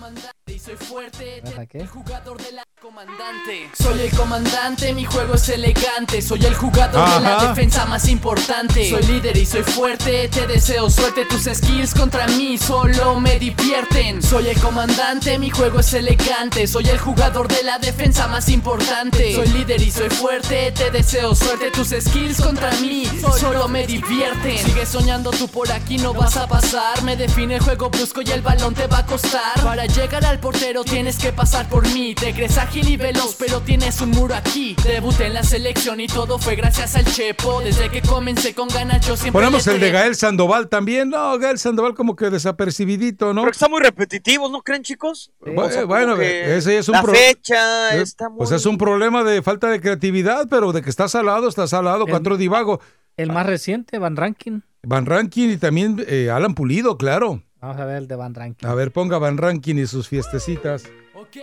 Soy 0.57 0.75
fuerte, 0.75 1.43
¿Para 1.43 1.65
qué? 1.67 1.85
jugador 1.85 2.41
de 2.41 2.51
la 2.53 2.63
comandante. 2.81 3.69
Soy 3.77 3.99
el 4.01 4.11
comandante, 4.11 4.93
mi 4.93 5.05
juego 5.05 5.35
es 5.35 5.47
elegante. 5.49 6.21
Soy 6.21 6.43
el 6.45 6.55
jugador 6.55 7.07
de 7.07 7.21
la 7.21 7.47
defensa 7.47 7.85
más 7.85 8.07
importante. 8.07 8.89
Soy 8.89 9.03
líder 9.03 9.37
y 9.37 9.45
soy 9.45 9.63
fuerte. 9.63 10.27
Te 10.29 10.47
deseo 10.47 10.89
suerte. 10.89 11.25
Tus 11.25 11.43
skills 11.43 11.93
contra 11.93 12.25
mí 12.29 12.57
solo 12.57 13.19
me 13.19 13.37
divierten. 13.37 14.23
Soy 14.23 14.47
el 14.47 14.59
comandante, 14.59 15.37
mi 15.37 15.49
juego 15.49 15.81
es 15.81 15.93
elegante. 15.93 16.65
Soy 16.67 16.89
el 16.89 16.97
jugador 16.97 17.47
de 17.47 17.63
la 17.63 17.77
defensa 17.77 18.27
más 18.27 18.49
importante. 18.49 19.35
Soy 19.35 19.47
líder 19.49 19.81
y 19.81 19.91
soy 19.91 20.09
fuerte. 20.09 20.71
Te 20.71 20.89
deseo 20.89 21.35
suerte. 21.35 21.69
Tus 21.71 21.89
skills 21.89 22.41
contra 22.41 22.71
mí 22.81 23.05
solo 23.39 23.67
me 23.67 23.85
divierten. 23.85 24.57
Sigue 24.57 24.85
soñando 24.85 25.31
tú 25.31 25.47
por 25.47 25.71
aquí, 25.71 25.97
no 25.97 26.13
vas 26.13 26.37
a 26.37 26.47
pasar. 26.47 27.03
Me 27.03 27.15
define 27.15 27.55
el 27.55 27.61
juego 27.61 27.89
brusco 27.89 28.21
y 28.21 28.31
el 28.31 28.41
balón 28.41 28.73
te 28.73 28.87
va 28.87 28.99
a 28.99 29.05
costar. 29.05 29.61
Para 29.63 29.85
llegar 29.85 30.25
al 30.25 30.38
portero 30.39 30.83
tienes 30.83 31.17
que 31.17 31.31
pasar 31.31 31.67
por 31.69 31.87
mí. 31.93 32.15
Te 32.15 32.33
crees 32.33 32.57
ágil 32.57 32.87
y 32.89 32.97
veloz, 32.97 33.35
pero 33.37 33.61
tienes 33.61 33.99
un 34.01 34.11
muro 34.11 34.35
aquí. 34.35 34.75
Debuté 34.83 35.27
en 35.27 35.33
la 35.33 35.43
selección 35.43 35.99
y 35.99 36.07
todo 36.07 36.39
fue 36.39 36.55
gracias 36.55 36.95
al 36.95 37.05
Chepo. 37.05 37.61
Desde 37.61 37.89
que 37.89 38.01
comencé 38.01 38.53
con 38.53 38.67
ganas 38.69 39.05
yo 39.05 39.15
siempre. 39.15 39.31
Ponemos 39.31 39.65
el 39.67 39.79
de 39.79 39.91
Gael 39.91 40.15
Sandoval 40.15 40.67
también. 40.69 41.09
No, 41.09 41.37
Gael 41.37 41.59
Sandoval 41.59 41.93
como 41.93 42.15
que 42.15 42.29
desapercibidito, 42.29 43.33
¿no? 43.33 43.41
Pero 43.41 43.51
está 43.51 43.67
muy 43.69 43.81
repetitivo, 43.81 44.49
¿no 44.49 44.61
creen, 44.61 44.83
chicos? 44.83 45.31
Bu- 45.41 45.65
O 45.65 45.69
sea, 45.71 45.85
bueno, 45.85 46.19
ese 46.19 46.77
es 46.77 46.87
un 46.89 46.93
La 46.93 47.01
pro- 47.01 47.13
fecha 47.13 47.95
Eh, 47.97 48.01
está 48.01 48.29
muy... 48.29 48.39
Pues 48.39 48.51
es 48.51 48.65
un 48.65 48.77
problema 48.77 49.23
de 49.23 49.41
falta 49.41 49.67
de 49.69 49.79
creatividad, 49.81 50.47
pero 50.49 50.71
de 50.71 50.81
que 50.81 50.89
está 50.89 51.07
salado, 51.07 51.47
está 51.49 51.67
salado. 51.67 52.05
Cuatro 52.07 52.37
divago. 52.37 52.79
El 53.17 53.31
más 53.31 53.45
reciente, 53.45 53.97
Van 53.99 54.15
Rankin. 54.15 54.63
Van 54.83 55.05
Rankin 55.05 55.51
y 55.51 55.57
también 55.57 56.03
eh, 56.07 56.29
Alan 56.31 56.53
Pulido, 56.55 56.97
claro. 56.97 57.43
Vamos 57.61 57.77
a 57.77 57.85
ver 57.85 57.97
el 57.97 58.07
de 58.07 58.15
Van 58.15 58.33
Rankin. 58.33 58.67
A 58.67 58.73
ver, 58.73 58.91
ponga 58.91 59.17
Van 59.17 59.37
Rankin 59.37 59.79
y 59.79 59.87
sus 59.87 60.07
fiestecitas. 60.07 60.83
Ok, 61.13 61.37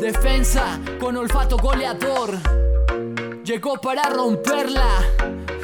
defensa 0.00 0.80
con 0.98 1.16
olfato 1.16 1.56
goleador. 1.56 2.38
Llegó 3.44 3.80
para 3.80 4.08
romperla. 4.10 4.88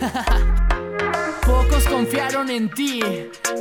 Pocos 1.47 1.86
confiaron 1.88 2.51
en 2.51 2.70
ti. 2.70 3.01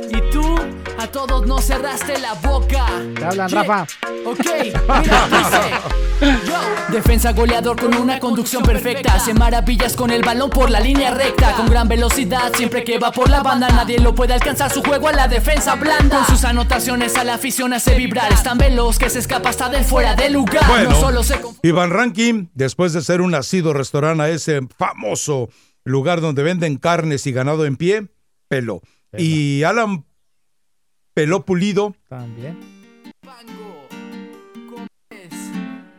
Y 0.08 0.30
tú 0.30 0.56
a 0.98 1.06
todos 1.08 1.46
no 1.46 1.58
cerraste 1.58 2.18
la 2.18 2.34
boca. 2.34 2.86
Te 3.14 3.24
hablan, 3.24 3.48
Yeah. 3.48 3.62
Rafa. 3.62 3.86
Ok, 4.24 4.38
mira, 4.40 5.28
dice. 5.28 6.40
Yo, 6.46 6.92
defensa 6.92 7.32
goleador 7.32 7.78
con 7.78 7.94
una 7.94 8.18
conducción 8.18 8.62
perfecta. 8.62 9.14
Hace 9.14 9.34
maravillas 9.34 9.94
con 9.94 10.10
el 10.10 10.22
balón 10.22 10.50
por 10.50 10.70
la 10.70 10.80
línea 10.80 11.12
recta. 11.12 11.52
Con 11.52 11.68
gran 11.68 11.86
velocidad, 11.88 12.52
siempre 12.56 12.82
que 12.82 12.98
va 12.98 13.12
por 13.12 13.28
la 13.30 13.42
banda, 13.42 13.68
nadie 13.68 13.98
lo 14.00 14.14
puede 14.14 14.34
alcanzar. 14.34 14.72
Su 14.72 14.82
juego 14.82 15.08
a 15.08 15.12
la 15.12 15.28
defensa 15.28 15.74
blanda. 15.76 16.24
Con 16.24 16.26
sus 16.36 16.44
anotaciones 16.44 17.16
a 17.16 17.24
la 17.24 17.34
afición 17.34 17.72
hace 17.72 17.94
vibrar. 17.94 18.32
Es 18.32 18.42
tan 18.42 18.58
veloz 18.58 18.98
que 18.98 19.10
se 19.10 19.18
escapa 19.20 19.50
hasta 19.50 19.68
del 19.68 19.84
fuera 19.84 20.14
de 20.14 20.30
lugar. 20.30 20.66
Bueno, 20.66 20.90
No 20.90 21.00
solo 21.00 21.22
se 21.22 21.36
Van 21.72 21.90
Rankin, 21.90 22.50
después 22.54 22.92
de 22.94 23.02
ser 23.02 23.20
un 23.20 23.32
nacido 23.32 23.72
restaurante 23.74 24.22
a 24.22 24.28
ese 24.30 24.60
famoso 24.78 25.50
lugar 25.84 26.20
donde 26.20 26.42
venden 26.42 26.78
carnes 26.78 27.26
y 27.26 27.32
ganado 27.32 27.66
en 27.66 27.76
pie, 27.76 28.08
peló. 28.48 28.80
Y 29.16 29.62
Alan 29.62 30.04
peló 31.16 31.46
pulido. 31.46 31.94
También. 32.10 32.58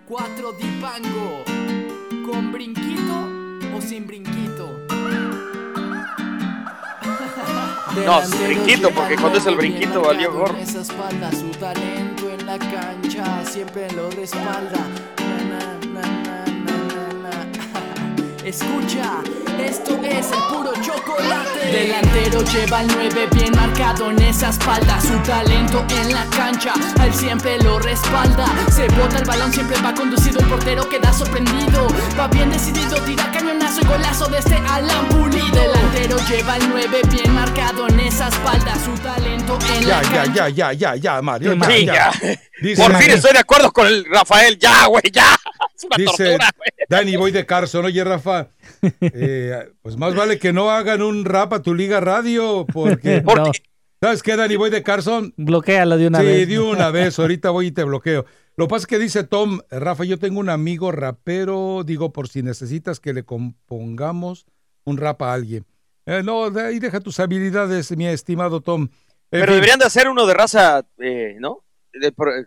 Cuatro 0.08 0.54
dipango. 0.54 1.44
¿Con 2.32 2.52
brinquito 2.52 3.28
o 3.76 3.82
sin 3.82 4.06
brinquito? 4.06 4.86
No, 8.06 8.24
sin 8.24 8.46
brinquito, 8.46 8.92
porque 8.92 9.16
cuando 9.16 9.40
es 9.40 9.46
el 9.48 9.56
brinquito 9.56 10.02
valió 10.02 10.32
gorro. 10.32 10.56
En 10.56 10.62
esa 10.62 10.82
espalda, 10.82 11.32
su 11.32 11.50
talento 11.50 12.30
en 12.30 12.46
la 12.46 12.60
cancha 12.60 13.44
siempre 13.44 13.92
lo 13.94 14.12
respalda. 14.12 14.86
Escucha, 18.48 19.22
esto 19.60 20.00
es 20.06 20.28
el 20.32 20.40
puro 20.50 20.72
chocolate. 20.82 21.66
Delantero 21.70 22.42
lleva 22.46 22.82
el 22.82 22.88
9 22.88 23.28
bien 23.34 23.52
marcado 23.54 24.10
en 24.10 24.22
esa 24.22 24.52
espalda. 24.52 25.02
Su 25.02 25.18
talento 25.30 25.86
en 25.90 26.14
la 26.14 26.24
cancha, 26.28 26.74
a 26.98 27.06
él 27.08 27.14
siempre 27.14 27.62
lo 27.62 27.78
respalda. 27.78 28.46
Se 28.72 28.88
bota 28.88 29.18
el 29.18 29.26
balón, 29.26 29.52
siempre 29.52 29.76
va 29.82 29.94
conducido. 29.94 30.40
El 30.40 30.46
portero 30.46 30.88
queda 30.88 31.12
sorprendido. 31.12 31.88
Va 32.18 32.30
bien 32.30 32.50
decidido, 32.50 32.96
tira 33.02 33.30
cañonazo 33.34 33.82
y 33.82 33.86
golazo 33.86 34.28
de 34.30 34.38
este 34.40 34.56
Alan 34.56 35.10
Pulido. 35.10 35.46
Delantero 35.52 36.18
lleva 36.30 36.56
el 36.56 36.70
9 36.70 37.02
bien 37.12 37.34
marcado 37.34 37.90
en 37.90 38.00
esa 38.00 38.30
espalda. 38.30 38.74
Su 38.86 38.94
talento 39.04 39.60
en 39.76 39.82
Ya, 39.82 40.02
la 40.02 40.04
ya, 40.04 40.10
cancha. 40.24 40.34
ya, 40.50 40.50
ya, 40.50 40.74
ya, 40.74 40.96
ya, 40.96 41.22
Mario. 41.22 41.52
Sí, 41.68 41.86
Ya, 41.86 41.94
ya. 41.94 42.12
ya. 42.22 42.40
Dice- 42.62 42.82
Por 42.82 42.96
fin 42.96 43.12
estoy 43.12 43.34
de 43.34 43.40
acuerdo 43.40 43.74
con 43.74 43.86
el 43.88 44.06
Rafael. 44.06 44.58
Ya, 44.58 44.86
güey, 44.86 45.04
ya. 45.12 45.38
Es 45.78 45.84
una 45.84 45.96
Dice 45.98 46.26
tortura, 46.30 46.52
güey. 46.58 46.70
Danny 46.90 47.16
Boy 47.18 47.32
de 47.32 47.46
Carson, 47.46 47.86
oye 47.86 48.04
Rafa, 48.44 48.50
eh, 49.02 49.70
pues 49.82 49.98
más 49.98 50.16
vale 50.16 50.40
que 50.40 50.54
no 50.54 50.70
hagan 50.70 51.02
un 51.02 51.26
rap 51.26 51.54
a 51.54 51.62
tu 51.62 51.74
liga 51.74 52.00
radio, 52.00 52.66
porque... 52.72 53.22
No. 53.36 53.52
¿Sabes 54.00 54.22
qué, 54.22 54.36
Danny 54.36 54.58
Boy 54.58 54.70
de 54.70 54.84
Carson? 54.84 55.34
Bloquéalo 55.38 55.98
de 55.98 56.06
una 56.06 56.20
sí, 56.20 56.26
vez. 56.26 56.48
de 56.48 56.60
una 56.60 56.92
vez, 56.92 57.18
ahorita 57.18 57.50
voy 57.50 57.68
y 57.68 57.72
te 57.72 57.84
bloqueo. 57.84 58.26
Lo 58.56 58.68
que 58.68 58.70
pasa 58.70 58.82
es 58.84 58.88
que 58.88 59.00
dice 59.00 59.24
Tom, 59.24 59.60
Rafa, 59.72 60.04
yo 60.04 60.20
tengo 60.20 60.40
un 60.40 60.50
amigo 60.50 60.92
rapero, 60.92 61.84
digo, 61.84 62.14
por 62.14 62.28
si 62.28 62.44
necesitas 62.44 63.00
que 63.00 63.12
le 63.14 63.24
compongamos 63.24 64.46
un 64.84 64.98
rap 64.98 65.24
a 65.24 65.34
alguien. 65.34 65.66
Eh, 66.06 66.22
no, 66.24 66.52
de 66.52 66.62
ahí 66.62 66.80
deja 66.80 67.00
tus 67.00 67.20
habilidades, 67.20 67.96
mi 67.98 68.06
estimado 68.06 68.62
Tom. 68.62 68.84
En 68.84 68.90
Pero 69.32 69.46
fin. 69.48 69.56
deberían 69.56 69.80
de 69.80 69.86
hacer 69.86 70.08
uno 70.08 70.28
de 70.28 70.34
raza, 70.36 70.86
eh, 71.00 71.36
¿no? 71.40 71.64
De- 71.92 72.12
por- 72.12 72.30
eh, 72.30 72.46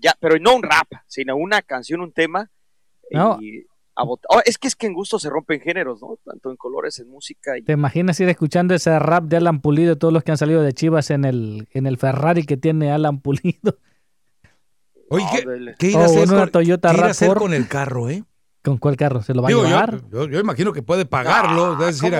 ya, 0.00 0.16
pero 0.18 0.36
no 0.40 0.56
un 0.56 0.62
rap, 0.62 0.88
sino 1.06 1.36
una 1.36 1.60
canción, 1.60 2.00
un 2.00 2.12
tema. 2.12 2.50
No. 3.10 3.38
Y 3.42 3.66
a 3.98 4.04
Oh, 4.04 4.40
es 4.44 4.58
que 4.58 4.68
es 4.68 4.76
que 4.76 4.86
en 4.86 4.94
gusto 4.94 5.18
se 5.18 5.28
rompen 5.28 5.60
géneros, 5.60 6.00
¿no? 6.00 6.18
Tanto 6.24 6.50
en 6.50 6.56
colores, 6.56 6.98
en 7.00 7.08
música. 7.08 7.58
Y... 7.58 7.62
¿Te 7.62 7.72
imaginas 7.72 8.18
ir 8.20 8.28
escuchando 8.28 8.74
ese 8.74 8.98
rap 8.98 9.24
de 9.24 9.38
Alan 9.38 9.60
Pulido, 9.60 9.98
todos 9.98 10.14
los 10.14 10.22
que 10.22 10.30
han 10.30 10.38
salido 10.38 10.62
de 10.62 10.72
Chivas 10.72 11.10
en 11.10 11.24
el, 11.24 11.68
en 11.72 11.86
el 11.86 11.98
Ferrari 11.98 12.44
que 12.44 12.56
tiene 12.56 12.92
Alan 12.92 13.20
Pulido? 13.20 13.78
Oye, 15.10 15.24
¿qué, 15.32 15.74
qué 15.78 15.86
ir 15.88 15.96
a 15.96 16.04
hacer, 16.04 16.28
una 16.28 16.40
con, 16.40 16.50
Toyota 16.50 16.90
qué 16.90 16.98
ir 16.98 17.04
a 17.04 17.06
hacer 17.08 17.30
RAV4. 17.30 17.38
con 17.38 17.54
el 17.54 17.66
carro, 17.66 18.10
eh? 18.10 18.24
¿Con 18.62 18.76
cuál 18.76 18.96
carro? 18.96 19.22
¿Se 19.22 19.32
lo 19.32 19.42
va 19.42 19.48
Digo, 19.48 19.62
a 19.62 19.66
llevar? 19.66 20.02
yo, 20.10 20.26
yo 20.26 20.38
imagino 20.38 20.72
que 20.72 20.82
puede 20.82 21.06
pagarlo, 21.06 21.76
Ah, 21.78 21.88
es 21.88 22.00
decir. 22.00 22.12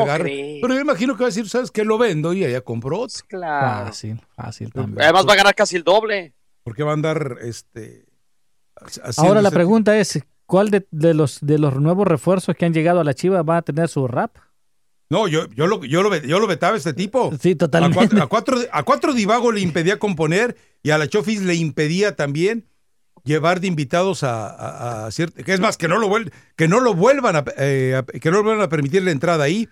Pero 0.62 0.74
yo 0.74 0.80
imagino 0.80 1.14
que 1.14 1.20
va 1.20 1.26
a 1.26 1.28
decir, 1.28 1.48
¿sabes 1.48 1.70
qué? 1.70 1.84
Lo 1.84 1.98
vendo 1.98 2.32
y 2.32 2.44
ella 2.44 2.62
compró 2.62 3.00
otro. 3.00 3.24
Claro. 3.28 3.86
Fácil, 3.86 4.20
fácil 4.34 4.72
también. 4.72 5.02
Además 5.02 5.26
va 5.28 5.34
a 5.34 5.36
ganar 5.36 5.54
casi 5.54 5.76
el 5.76 5.84
doble. 5.84 6.34
Porque 6.64 6.82
va 6.82 6.92
a 6.92 6.94
andar, 6.94 7.36
este... 7.42 8.06
Ahora 9.16 9.42
la 9.42 9.50
pregunta 9.50 9.98
es, 9.98 10.20
¿cuál 10.48 10.70
de, 10.70 10.88
de 10.90 11.14
los, 11.14 11.38
de 11.40 11.58
los 11.58 11.76
nuevos 11.76 12.08
refuerzos 12.08 12.56
que 12.56 12.64
han 12.66 12.74
llegado 12.74 12.98
a 12.98 13.04
la 13.04 13.14
Chivas 13.14 13.44
va 13.48 13.58
a 13.58 13.62
tener 13.62 13.88
su 13.88 14.08
rap? 14.08 14.36
No, 15.10 15.28
yo, 15.28 15.46
yo, 15.50 15.66
lo, 15.68 15.84
yo, 15.84 16.02
lo, 16.02 16.10
ve- 16.10 16.26
yo 16.26 16.40
lo 16.40 16.46
vetaba 16.48 16.74
a 16.74 16.78
este 16.78 16.92
tipo. 16.94 17.30
Sí, 17.40 17.52
A 17.52 17.56
totalmente. 17.58 17.96
cuatro, 17.96 18.22
a, 18.22 18.26
cuatro, 18.26 18.56
a 18.72 18.82
cuatro 18.82 19.12
Divago 19.14 19.52
le 19.52 19.60
impedía 19.60 19.98
componer 19.98 20.56
y 20.82 20.90
a 20.90 20.98
la 20.98 21.06
Chofis 21.06 21.42
le 21.42 21.54
impedía 21.54 22.16
también 22.16 22.66
llevar 23.24 23.60
de 23.60 23.66
invitados 23.68 24.22
a, 24.22 24.48
a, 24.48 25.06
a 25.06 25.08
ciert- 25.10 25.32
que 25.44 25.52
es 25.52 25.60
más 25.60 25.76
que 25.76 25.86
no 25.88 25.98
lo 25.98 26.08
vuel- 26.08 26.32
que 26.56 26.66
no 26.68 26.80
lo 26.80 26.94
vuelvan 26.94 27.36
a, 27.36 27.44
eh, 27.58 28.02
que 28.20 28.30
no 28.30 28.38
lo 28.38 28.42
vuelvan 28.44 28.64
a 28.64 28.68
permitir 28.68 29.02
la 29.04 29.10
entrada 29.12 29.44
ahí. 29.44 29.68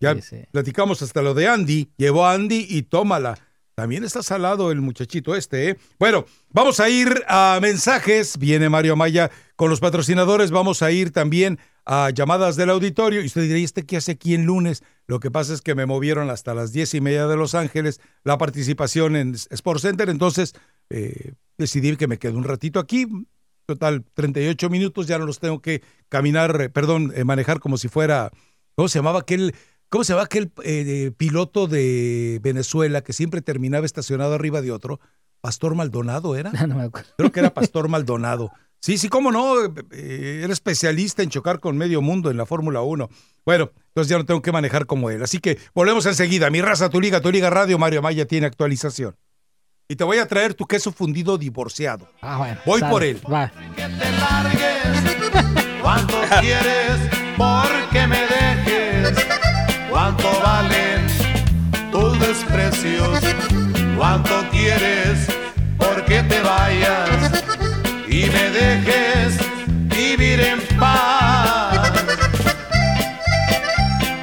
Ya 0.00 0.14
Sí, 0.16 0.22
sí. 0.22 0.36
platicamos 0.52 1.00
hasta 1.02 1.22
lo 1.22 1.32
de 1.34 1.48
Andy, 1.48 1.88
llevó 1.96 2.26
a 2.26 2.34
Andy 2.34 2.66
y 2.68 2.82
tómala. 2.82 3.38
También 3.74 4.04
está 4.04 4.22
salado 4.22 4.70
el 4.70 4.80
muchachito 4.80 5.34
este, 5.36 5.70
¿eh? 5.70 5.76
Bueno, 5.98 6.24
vamos 6.50 6.80
a 6.80 6.88
ir 6.88 7.24
a 7.28 7.58
mensajes. 7.60 8.38
Viene 8.38 8.68
Mario 8.70 8.96
Maya 8.96 9.30
con 9.56 9.70
los 9.70 9.80
patrocinadores. 9.80 10.50
Vamos 10.50 10.82
a 10.82 10.90
ir 10.92 11.10
también 11.10 11.58
a 11.84 12.10
llamadas 12.10 12.56
del 12.56 12.70
auditorio. 12.70 13.22
Y 13.22 13.26
usted 13.26 13.42
dirá, 13.42 13.58
¿y 13.58 13.64
este 13.64 13.84
qué 13.84 13.96
hace 13.96 14.12
aquí 14.12 14.34
en 14.34 14.44
lunes? 14.44 14.84
Lo 15.06 15.18
que 15.18 15.30
pasa 15.30 15.54
es 15.54 15.62
que 15.62 15.74
me 15.74 15.86
movieron 15.86 16.30
hasta 16.30 16.54
las 16.54 16.72
diez 16.72 16.94
y 16.94 17.00
media 17.00 17.26
de 17.26 17.36
Los 17.36 17.54
Ángeles 17.54 18.00
la 18.22 18.38
participación 18.38 19.16
en 19.16 19.34
Sports 19.34 19.82
Center. 19.82 20.08
Entonces 20.08 20.54
eh, 20.90 21.32
decidí 21.58 21.96
que 21.96 22.06
me 22.06 22.18
quedo 22.18 22.36
un 22.36 22.44
ratito 22.44 22.78
aquí. 22.78 23.06
Total, 23.66 24.04
38 24.14 24.70
minutos. 24.70 25.06
Ya 25.08 25.18
no 25.18 25.26
los 25.26 25.40
tengo 25.40 25.60
que 25.60 25.82
caminar, 26.08 26.60
eh, 26.60 26.68
perdón, 26.68 27.12
eh, 27.16 27.24
manejar 27.24 27.58
como 27.58 27.78
si 27.78 27.88
fuera. 27.88 28.30
¿Cómo 28.76 28.88
se 28.88 28.98
llamaba 28.98 29.20
aquel? 29.20 29.54
¿Cómo 29.88 30.04
se 30.04 30.12
llama 30.12 30.24
aquel 30.24 30.52
eh, 30.62 31.12
piloto 31.16 31.66
de 31.66 32.40
Venezuela 32.42 33.02
que 33.02 33.12
siempre 33.12 33.40
terminaba 33.40 33.86
estacionado 33.86 34.34
arriba 34.34 34.60
de 34.60 34.70
otro? 34.70 35.00
Pastor 35.40 35.74
Maldonado 35.74 36.36
era. 36.36 36.52
no 36.66 36.76
me 36.76 36.82
acuerdo. 36.84 37.10
Creo 37.16 37.32
que 37.32 37.40
era 37.40 37.54
Pastor 37.54 37.88
Maldonado. 37.88 38.52
Sí, 38.86 38.98
sí, 38.98 39.08
cómo 39.08 39.32
no. 39.32 39.64
eh, 39.64 39.70
eh, 39.90 40.40
Era 40.44 40.52
especialista 40.52 41.24
en 41.24 41.28
chocar 41.28 41.58
con 41.58 41.76
medio 41.76 42.00
mundo 42.02 42.30
en 42.30 42.36
la 42.36 42.46
Fórmula 42.46 42.82
1. 42.82 43.10
Bueno, 43.44 43.72
entonces 43.88 44.08
ya 44.08 44.16
no 44.16 44.24
tengo 44.24 44.40
que 44.42 44.52
manejar 44.52 44.86
como 44.86 45.10
él. 45.10 45.24
Así 45.24 45.40
que 45.40 45.58
volvemos 45.74 46.06
enseguida. 46.06 46.50
Mi 46.50 46.62
raza, 46.62 46.88
tu 46.88 47.00
liga, 47.00 47.20
tu 47.20 47.32
liga 47.32 47.50
radio. 47.50 47.80
Mario 47.80 48.00
Maya 48.00 48.26
tiene 48.26 48.46
actualización. 48.46 49.16
Y 49.88 49.96
te 49.96 50.04
voy 50.04 50.18
a 50.18 50.28
traer 50.28 50.54
tu 50.54 50.66
queso 50.66 50.92
fundido 50.92 51.36
divorciado. 51.36 52.08
Ah, 52.20 52.38
bueno. 52.38 52.60
Voy 52.64 52.78
sale, 52.78 52.92
por 52.92 53.02
él. 53.02 53.20
Va. 53.28 53.50
¿Cuánto 55.82 56.14
quieres 56.40 57.10
porque 57.36 58.06
me 58.06 58.20
dejes? 58.20 59.18
¿Cuánto 59.90 60.30
valen 60.44 61.08
tus 61.90 62.20
desprecios? 62.20 63.18
¿Cuánto 63.96 64.44
quieres 64.52 65.26
porque 65.76 66.22
te 66.22 66.40
vayas? 66.40 67.35
Y 68.16 68.30
me 68.30 68.50
dejes 68.50 69.38
vivir 69.94 70.40
en 70.40 70.78
paz. 70.78 71.92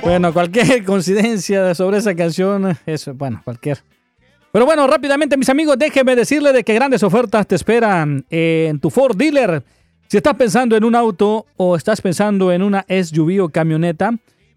Bueno, 0.01 0.33
cualquier 0.33 0.83
coincidencia 0.85 1.75
sobre 1.75 1.99
esa 1.99 2.15
canción, 2.15 2.75
eso, 2.87 3.13
bueno, 3.13 3.41
cualquier. 3.43 3.83
Pero 4.51 4.65
bueno, 4.65 4.87
rápidamente, 4.87 5.37
mis 5.37 5.49
amigos, 5.49 5.77
déjenme 5.77 6.15
decirle 6.15 6.53
de 6.53 6.63
que 6.63 6.73
grandes 6.73 7.03
ofertas 7.03 7.45
te 7.45 7.53
esperan 7.53 8.25
en 8.31 8.79
tu 8.79 8.89
Ford 8.89 9.15
Dealer. 9.15 9.63
Si 10.07 10.17
estás 10.17 10.33
pensando 10.35 10.75
en 10.75 10.83
un 10.83 10.95
auto 10.95 11.45
o 11.55 11.75
estás 11.75 12.01
pensando 12.01 12.51
en 12.51 12.63
una 12.63 12.85
SUV 12.89 13.43
o 13.43 13.49
camioneta, 13.49 14.11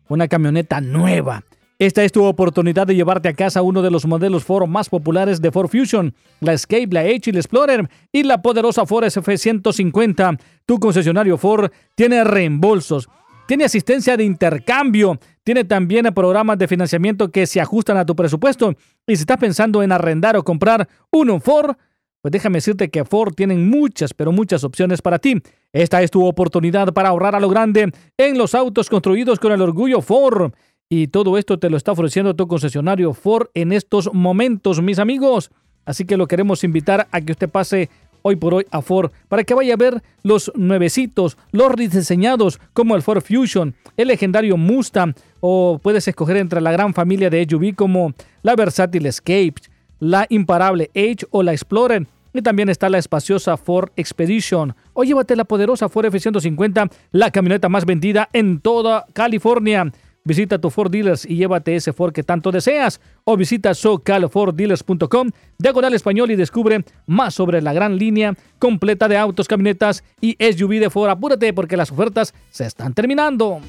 una 0.08 0.28
camioneta 0.28 0.80
nueva. 0.80 1.44
Esta 1.78 2.04
es 2.04 2.12
tu 2.12 2.24
oportunidad 2.24 2.86
de 2.86 2.94
llevarte 2.94 3.28
a 3.28 3.34
casa 3.34 3.60
uno 3.60 3.82
de 3.82 3.90
los 3.90 4.06
modelos 4.06 4.44
Ford 4.44 4.66
más 4.66 4.88
populares 4.88 5.42
de 5.42 5.52
Ford 5.52 5.68
Fusion, 5.68 6.14
la 6.40 6.54
Escape, 6.54 6.88
la 6.90 7.04
Edge 7.04 7.28
y 7.28 7.32
la 7.32 7.40
Explorer 7.40 7.90
y 8.10 8.22
la 8.22 8.40
poderosa 8.40 8.86
Ford 8.86 9.04
SF150. 9.04 10.40
Tu 10.64 10.78
concesionario 10.78 11.36
Ford 11.36 11.70
tiene 11.94 12.24
reembolsos, 12.24 13.10
tiene 13.46 13.64
asistencia 13.64 14.16
de 14.16 14.24
intercambio, 14.24 15.18
tiene 15.44 15.64
también 15.64 16.06
programas 16.14 16.56
de 16.56 16.66
financiamiento 16.66 17.30
que 17.30 17.46
se 17.46 17.60
ajustan 17.60 17.98
a 17.98 18.06
tu 18.06 18.16
presupuesto. 18.16 18.70
Y 19.06 19.16
si 19.16 19.24
estás 19.24 19.36
pensando 19.36 19.82
en 19.82 19.92
arrendar 19.92 20.34
o 20.38 20.44
comprar 20.44 20.88
uno 21.10 21.40
Ford, 21.40 21.76
pues 22.22 22.32
déjame 22.32 22.56
decirte 22.56 22.88
que 22.88 23.04
Ford 23.04 23.34
tienen 23.34 23.68
muchas, 23.68 24.14
pero 24.14 24.32
muchas 24.32 24.64
opciones 24.64 25.02
para 25.02 25.18
ti. 25.18 25.42
Esta 25.74 26.02
es 26.02 26.10
tu 26.10 26.24
oportunidad 26.24 26.94
para 26.94 27.10
ahorrar 27.10 27.34
a 27.34 27.40
lo 27.40 27.50
grande 27.50 27.92
en 28.16 28.38
los 28.38 28.54
autos 28.54 28.88
construidos 28.88 29.38
con 29.38 29.52
el 29.52 29.60
orgullo 29.60 30.00
Ford. 30.00 30.52
Y 30.88 31.08
todo 31.08 31.36
esto 31.36 31.58
te 31.58 31.68
lo 31.68 31.76
está 31.76 31.92
ofreciendo 31.92 32.36
tu 32.36 32.46
concesionario 32.46 33.12
Ford 33.12 33.48
en 33.54 33.72
estos 33.72 34.12
momentos, 34.12 34.80
mis 34.80 35.00
amigos. 35.00 35.50
Así 35.84 36.04
que 36.04 36.16
lo 36.16 36.28
queremos 36.28 36.62
invitar 36.62 37.08
a 37.10 37.20
que 37.20 37.32
usted 37.32 37.48
pase 37.48 37.90
hoy 38.22 38.36
por 38.36 38.54
hoy 38.54 38.66
a 38.70 38.82
Ford 38.82 39.10
para 39.28 39.42
que 39.42 39.54
vaya 39.54 39.74
a 39.74 39.76
ver 39.76 40.00
los 40.22 40.52
nuevecitos, 40.54 41.38
los 41.50 41.72
rediseñados 41.72 42.60
como 42.72 42.94
el 42.94 43.02
Ford 43.02 43.20
Fusion, 43.20 43.74
el 43.96 44.08
legendario 44.08 44.56
Mustang 44.56 45.14
o 45.40 45.80
puedes 45.82 46.06
escoger 46.06 46.36
entre 46.36 46.60
la 46.60 46.70
gran 46.70 46.94
familia 46.94 47.30
de 47.30 47.44
SUV 47.48 47.74
como 47.74 48.14
la 48.42 48.54
versátil 48.54 49.06
Escape, 49.06 49.54
la 49.98 50.26
imparable 50.28 50.90
Edge 50.94 51.26
o 51.30 51.42
la 51.42 51.52
Explorer. 51.52 52.06
Y 52.32 52.42
también 52.42 52.68
está 52.68 52.90
la 52.90 52.98
espaciosa 52.98 53.56
Ford 53.56 53.90
Expedition. 53.96 54.74
O 54.92 55.04
llévate 55.04 55.34
la 55.34 55.44
poderosa 55.44 55.88
Ford 55.88 56.04
F-150, 56.06 56.90
la 57.12 57.30
camioneta 57.30 57.70
más 57.70 57.86
vendida 57.86 58.28
en 58.32 58.60
toda 58.60 59.06
California. 59.14 59.90
Visita 60.26 60.58
tu 60.58 60.70
Ford 60.70 60.90
Dealers 60.90 61.24
y 61.24 61.36
llévate 61.36 61.76
ese 61.76 61.92
Ford 61.92 62.12
que 62.12 62.24
tanto 62.24 62.50
deseas. 62.50 63.00
O 63.22 63.36
visita 63.36 63.74
socalforddealers.com, 63.74 65.30
diagonal 65.56 65.94
español 65.94 66.32
y 66.32 66.36
descubre 66.36 66.84
más 67.06 67.32
sobre 67.32 67.62
la 67.62 67.72
gran 67.72 67.96
línea 67.96 68.34
completa 68.58 69.06
de 69.06 69.16
autos, 69.16 69.46
camionetas 69.46 70.02
y 70.20 70.36
SUV 70.40 70.80
de 70.80 70.90
Ford. 70.90 71.10
Apúrate 71.10 71.52
porque 71.52 71.76
las 71.76 71.92
ofertas 71.92 72.34
se 72.50 72.66
están 72.66 72.92
terminando. 72.92 73.60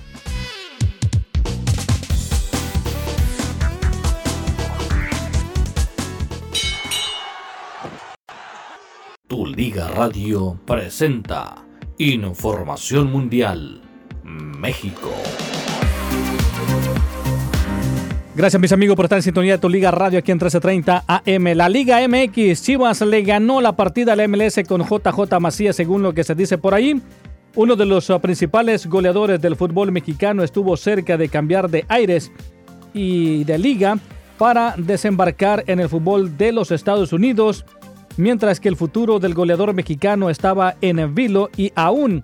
Tu 9.27 9.45
Liga 9.45 9.90
Radio 9.90 10.60
presenta 10.66 11.64
Información 12.00 13.11
Mundial 13.11 13.82
México. 14.24 15.11
Gracias 18.38 18.61
mis 18.61 18.72
amigos 18.72 18.95
por 18.95 19.06
estar 19.06 19.17
en 19.17 19.24
sintonía 19.24 19.53
de 19.53 19.57
tu 19.57 19.67
Liga 19.67 19.90
Radio 19.90 20.19
aquí 20.19 20.32
en 20.32 20.35
1330 20.35 21.06
AM. 21.07 21.43
La 21.56 21.69
Liga 21.69 22.07
MX, 22.07 22.61
Chivas 22.61 23.01
le 23.01 23.24
ganó 23.24 23.61
la 23.61 23.75
partida 23.75 24.14
a 24.14 24.16
la 24.16 24.27
MLS 24.27 24.59
con 24.67 24.83
JJ 24.83 25.40
Macías 25.40 25.75
según 25.75 26.03
lo 26.03 26.14
que 26.14 26.24
se 26.24 26.35
dice 26.35 26.59
por 26.59 26.75
ahí. 26.75 27.01
Uno 27.56 27.75
de 27.75 27.88
los 27.88 28.11
uh, 28.11 28.19
principales 28.19 28.85
goleadores 28.85 29.41
del 29.41 29.56
fútbol 29.56 29.91
mexicano 29.91 30.43
estuvo 30.43 30.77
cerca 30.77 31.17
de 31.17 31.30
cambiar 31.30 31.67
de 31.67 31.83
aires 31.88 32.32
y 32.93 33.43
de 33.43 33.57
liga 33.57 33.98
para 34.38 34.75
desembarcar 34.77 35.64
en 35.66 35.80
el 35.80 35.90
fútbol 35.90 36.38
de 36.38 36.51
los 36.51 36.69
Estados 36.69 37.14
Unidos, 37.14 37.66
mientras 38.17 38.59
que 38.59 38.69
el 38.69 38.75
futuro 38.75 39.17
del 39.17 39.33
goleador 39.33 39.74
mexicano 39.74 40.30
estaba 40.30 40.75
en 40.82 40.99
el 40.99 41.09
vilo 41.09 41.49
y 41.57 41.72
aún 41.74 42.24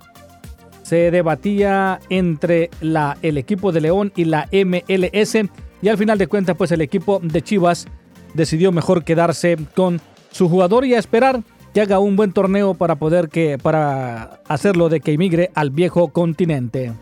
se 0.84 1.10
debatía 1.10 2.00
entre 2.10 2.70
el 3.24 3.38
equipo 3.40 3.72
de 3.72 3.82
León 3.82 4.14
y 4.16 4.26
la 4.26 4.48
MLS 4.52 5.50
y 5.84 5.90
al 5.90 5.98
final 5.98 6.18
de 6.18 6.28
cuentas 6.28 6.56
pues 6.58 6.72
el 6.72 6.82
equipo 6.82 7.20
de 7.22 7.42
Chivas 7.42 7.88
decidió 8.34 8.72
mejor 8.72 9.04
quedarse 9.04 9.58
con 9.76 10.00
su 10.32 10.50
jugador 10.50 10.86
y 10.86 10.94
esperar 10.96 11.44
que 11.74 11.82
haga 11.82 12.00
un 12.00 12.16
buen 12.16 12.32
torneo 12.32 12.74
para 12.74 12.96
poder 12.96 13.28
que 13.28 13.58
para 13.62 14.40
hacerlo 14.48 14.88
de 14.88 15.02
que 15.02 15.12
emigre 15.12 15.52
al 15.54 15.72
viejo 15.72 16.08
continente. 16.08 16.94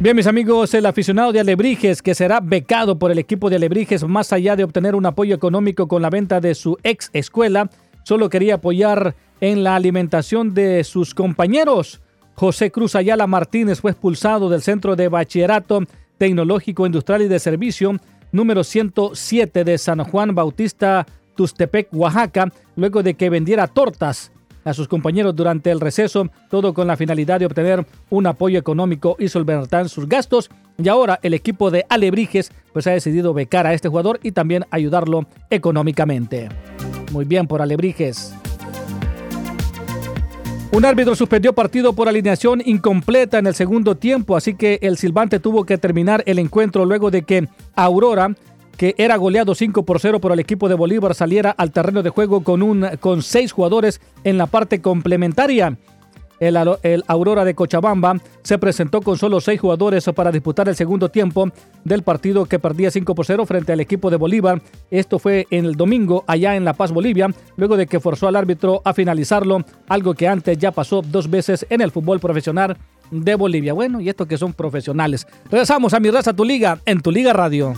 Bien, 0.00 0.14
mis 0.14 0.26
amigos, 0.26 0.74
el 0.74 0.86
aficionado 0.86 1.32
de 1.32 1.40
Alebrijes, 1.40 2.02
que 2.02 2.14
será 2.14 2.38
becado 2.40 2.98
por 2.98 3.10
el 3.10 3.18
equipo 3.18 3.50
de 3.50 3.56
Alebrijes, 3.56 4.06
más 4.06 4.32
allá 4.32 4.54
de 4.54 4.62
obtener 4.62 4.94
un 4.94 5.06
apoyo 5.06 5.34
económico 5.34 5.88
con 5.88 6.02
la 6.02 6.10
venta 6.10 6.40
de 6.40 6.54
su 6.54 6.76
ex 6.84 7.10
escuela, 7.14 7.68
solo 8.04 8.28
quería 8.28 8.56
apoyar 8.56 9.16
en 9.40 9.64
la 9.64 9.74
alimentación 9.74 10.54
de 10.54 10.84
sus 10.84 11.14
compañeros. 11.14 12.00
José 12.38 12.70
Cruz 12.70 12.94
Ayala 12.94 13.26
Martínez 13.26 13.80
fue 13.80 13.90
expulsado 13.90 14.48
del 14.48 14.62
Centro 14.62 14.94
de 14.94 15.08
Bachillerato 15.08 15.80
Tecnológico 16.18 16.86
Industrial 16.86 17.22
y 17.22 17.26
de 17.26 17.40
Servicio 17.40 17.96
número 18.30 18.62
107 18.62 19.64
de 19.64 19.76
San 19.76 20.04
Juan 20.04 20.36
Bautista, 20.36 21.04
Tustepec, 21.34 21.88
Oaxaca, 21.90 22.52
luego 22.76 23.02
de 23.02 23.14
que 23.14 23.28
vendiera 23.28 23.66
tortas 23.66 24.30
a 24.64 24.72
sus 24.72 24.86
compañeros 24.86 25.34
durante 25.34 25.72
el 25.72 25.80
receso, 25.80 26.30
todo 26.48 26.74
con 26.74 26.86
la 26.86 26.96
finalidad 26.96 27.40
de 27.40 27.46
obtener 27.46 27.84
un 28.08 28.28
apoyo 28.28 28.56
económico 28.56 29.16
y 29.18 29.26
solventar 29.26 29.88
sus 29.88 30.08
gastos. 30.08 30.48
Y 30.80 30.86
ahora 30.86 31.18
el 31.24 31.34
equipo 31.34 31.72
de 31.72 31.86
Alebrijes 31.88 32.52
pues 32.72 32.86
ha 32.86 32.92
decidido 32.92 33.34
becar 33.34 33.66
a 33.66 33.74
este 33.74 33.88
jugador 33.88 34.20
y 34.22 34.30
también 34.30 34.64
ayudarlo 34.70 35.26
económicamente. 35.50 36.48
Muy 37.10 37.24
bien 37.24 37.48
por 37.48 37.62
Alebrijes. 37.62 38.37
Un 40.70 40.84
árbitro 40.84 41.16
suspendió 41.16 41.54
partido 41.54 41.94
por 41.94 42.08
alineación 42.08 42.62
incompleta 42.64 43.38
en 43.38 43.46
el 43.46 43.54
segundo 43.54 43.96
tiempo, 43.96 44.36
así 44.36 44.54
que 44.54 44.78
el 44.82 44.98
silbante 44.98 45.40
tuvo 45.40 45.64
que 45.64 45.78
terminar 45.78 46.22
el 46.26 46.38
encuentro 46.38 46.84
luego 46.84 47.10
de 47.10 47.22
que 47.22 47.48
Aurora, 47.74 48.34
que 48.76 48.94
era 48.98 49.16
goleado 49.16 49.54
5 49.54 49.84
por 49.84 49.98
0 49.98 50.20
por 50.20 50.30
el 50.30 50.40
equipo 50.40 50.68
de 50.68 50.74
Bolívar, 50.74 51.14
saliera 51.14 51.50
al 51.50 51.72
terreno 51.72 52.02
de 52.02 52.10
juego 52.10 52.44
con, 52.44 52.62
un, 52.62 52.86
con 53.00 53.22
seis 53.22 53.50
jugadores 53.52 54.02
en 54.24 54.36
la 54.36 54.46
parte 54.46 54.82
complementaria. 54.82 55.78
El, 56.40 57.04
Aurora 57.06 57.44
de 57.44 57.54
Cochabamba 57.54 58.16
se 58.42 58.58
presentó 58.58 59.00
con 59.00 59.18
solo 59.18 59.40
seis 59.40 59.60
jugadores 59.60 60.04
para 60.14 60.30
disputar 60.30 60.68
el 60.68 60.76
segundo 60.76 61.08
tiempo 61.08 61.50
del 61.84 62.02
partido 62.02 62.46
que 62.46 62.58
perdía 62.58 62.90
5 62.90 63.14
por 63.14 63.26
0 63.26 63.46
frente 63.46 63.72
al 63.72 63.80
equipo 63.80 64.10
de 64.10 64.16
Bolívar. 64.16 64.62
Esto 64.90 65.18
fue 65.18 65.46
en 65.50 65.64
el 65.64 65.74
domingo 65.74 66.24
allá 66.26 66.56
en 66.56 66.64
La 66.64 66.74
Paz, 66.74 66.92
Bolivia, 66.92 67.28
luego 67.56 67.76
de 67.76 67.86
que 67.86 68.00
forzó 68.00 68.28
al 68.28 68.36
árbitro 68.36 68.82
a 68.84 68.94
finalizarlo, 68.94 69.64
algo 69.88 70.14
que 70.14 70.28
antes 70.28 70.58
ya 70.58 70.70
pasó 70.70 71.02
dos 71.02 71.28
veces 71.28 71.66
en 71.70 71.80
el 71.80 71.90
fútbol 71.90 72.20
profesional 72.20 72.76
de 73.10 73.34
Bolivia. 73.34 73.72
Bueno, 73.72 74.00
y 74.00 74.08
estos 74.08 74.26
que 74.26 74.38
son 74.38 74.52
profesionales. 74.52 75.26
Regresamos 75.50 75.94
a 75.94 76.00
Mi 76.00 76.10
Raza, 76.10 76.32
tu 76.32 76.44
liga, 76.44 76.78
en 76.84 77.00
tu 77.00 77.10
Liga 77.10 77.32
Radio. 77.32 77.74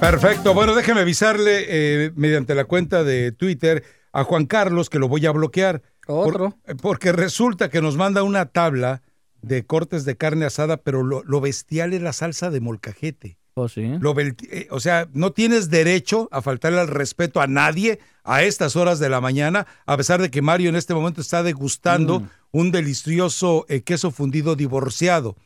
Perfecto. 0.00 0.54
Bueno, 0.54 0.74
déjeme 0.74 1.00
avisarle 1.00 1.64
eh, 1.66 2.12
mediante 2.14 2.54
la 2.54 2.64
cuenta 2.64 3.04
de 3.04 3.32
Twitter 3.32 3.84
a 4.12 4.24
Juan 4.24 4.46
Carlos 4.46 4.90
que 4.90 4.98
lo 4.98 5.08
voy 5.08 5.24
a 5.26 5.32
bloquear. 5.32 5.82
Otro. 6.06 6.56
Por, 6.64 6.76
porque 6.76 7.12
resulta 7.12 7.70
que 7.70 7.80
nos 7.80 7.96
manda 7.96 8.22
una 8.22 8.46
tabla 8.46 9.02
de 9.42 9.64
cortes 9.64 10.04
de 10.04 10.16
carne 10.16 10.46
asada, 10.46 10.78
pero 10.78 11.02
lo, 11.02 11.22
lo 11.24 11.40
bestial 11.40 11.92
es 11.92 12.02
la 12.02 12.12
salsa 12.12 12.50
de 12.50 12.60
molcajete. 12.60 13.38
Oh, 13.56 13.68
sí. 13.68 13.92
Lo, 14.00 14.18
eh, 14.18 14.66
o 14.70 14.80
sea, 14.80 15.08
no 15.12 15.32
tienes 15.32 15.70
derecho 15.70 16.28
a 16.32 16.42
faltarle 16.42 16.80
al 16.80 16.88
respeto 16.88 17.40
a 17.40 17.46
nadie 17.46 18.00
a 18.24 18.42
estas 18.42 18.74
horas 18.74 18.98
de 18.98 19.08
la 19.08 19.20
mañana, 19.20 19.66
a 19.86 19.96
pesar 19.96 20.20
de 20.20 20.30
que 20.30 20.42
Mario 20.42 20.70
en 20.70 20.76
este 20.76 20.94
momento 20.94 21.20
está 21.20 21.42
degustando 21.42 22.20
mm. 22.20 22.28
un 22.50 22.72
delicioso 22.72 23.64
eh, 23.68 23.82
queso 23.82 24.10
fundido 24.10 24.56
divorciado. 24.56 25.36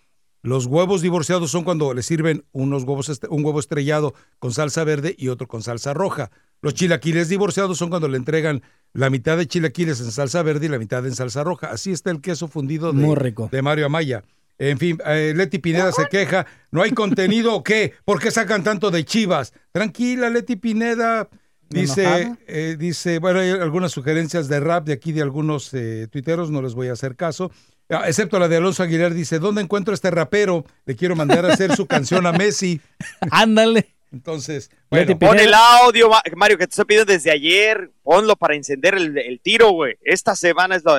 Los 0.43 0.67
huevos 0.67 1.03
divorciados 1.03 1.51
son 1.51 1.65
cuando 1.65 1.93
le 1.93 2.03
sirven 2.03 2.45
unos 2.53 2.85
huevos 2.85 3.21
un 3.29 3.45
huevo 3.45 3.61
estrellado 3.61 4.15
con 4.39 4.53
salsa 4.53 4.85
verde 4.85 5.15
y 5.19 5.29
otro 5.29 5.49
con 5.49 5.63
salsa 5.63 5.93
roja. 5.93 6.31
Los 6.61 6.75
chilaquiles 6.75 7.29
divorciados 7.29 7.79
son 7.79 7.91
cuando 7.91 8.09
le 8.09 8.17
entregan 8.17 8.63
la 8.93 9.11
mitad 9.11 9.37
de 9.37 9.47
chilaquiles 9.47 10.01
en 10.01 10.11
salsa 10.11 10.43
verde 10.43 10.67
y 10.67 10.69
la 10.69 10.79
mitad 10.79 11.07
en 11.07 11.15
salsa 11.15 11.45
roja. 11.45 11.69
Así 11.71 11.93
está 11.93 12.11
el 12.11 12.21
queso 12.21 12.49
fundido 12.49 12.93
de, 12.93 13.49
de 13.51 13.63
Mario 13.63 13.87
Amaya. 13.87 14.25
En 14.59 14.79
fin, 14.79 14.99
eh, 15.07 15.33
Leti 15.37 15.59
Pineda 15.59 15.93
se 15.93 16.07
queja. 16.07 16.47
¿No 16.73 16.83
hay 16.83 16.91
contenido 16.91 17.55
o 17.55 17.63
qué? 17.63 17.95
¿Por 18.05 18.21
qué 18.21 18.31
sacan 18.31 18.65
tanto 18.65 18.91
de 18.91 19.05
chivas? 19.05 19.53
Tranquila, 19.73 20.31
Leti 20.31 20.57
Pineda. 20.57 21.29
Dice, 21.71 22.35
eh, 22.47 22.77
dice, 22.79 23.19
bueno, 23.19 23.41
hay 23.41 23.51
algunas 23.51 23.93
sugerencias 23.93 24.49
de 24.49 24.59
rap 24.59 24.87
de 24.87 24.95
aquí 24.95 25.13
de 25.13 25.21
algunos 25.21 25.73
eh, 25.75 26.09
tuiteros, 26.11 26.51
no 26.51 26.63
les 26.63 26.75
voy 26.75 26.89
a 26.89 26.95
hacer 26.95 27.15
caso. 27.15 27.53
Ah, 27.91 28.05
excepto 28.07 28.39
la 28.39 28.49
de 28.49 28.57
Alonso 28.57 28.83
Aguilar, 28.83 29.13
dice, 29.13 29.39
¿dónde 29.39 29.61
encuentro 29.61 29.93
este 29.93 30.11
rapero? 30.11 30.65
Le 30.87 30.97
quiero 30.97 31.15
mandar 31.15 31.45
a 31.45 31.53
hacer 31.53 31.77
su 31.77 31.87
canción 31.87 32.27
a 32.27 32.33
Messi. 32.33 32.81
Ándale. 33.31 33.95
Entonces, 34.11 34.71
bueno. 34.91 35.19
Pon 35.19 35.39
el 35.39 35.53
audio, 35.53 36.09
Ma- 36.09 36.23
Mario, 36.37 36.57
que 36.59 36.67
te 36.67 36.71
estoy 36.71 36.85
pidiendo 36.87 37.13
desde 37.13 37.31
ayer. 37.31 37.91
Ponlo 38.03 38.37
para 38.37 38.55
encender 38.55 38.95
el, 38.95 39.17
el 39.19 39.41
tiro, 39.41 39.71
güey. 39.73 39.97
Esta 40.03 40.35
semana 40.35 40.77
es 40.77 40.85
lo, 40.85 40.93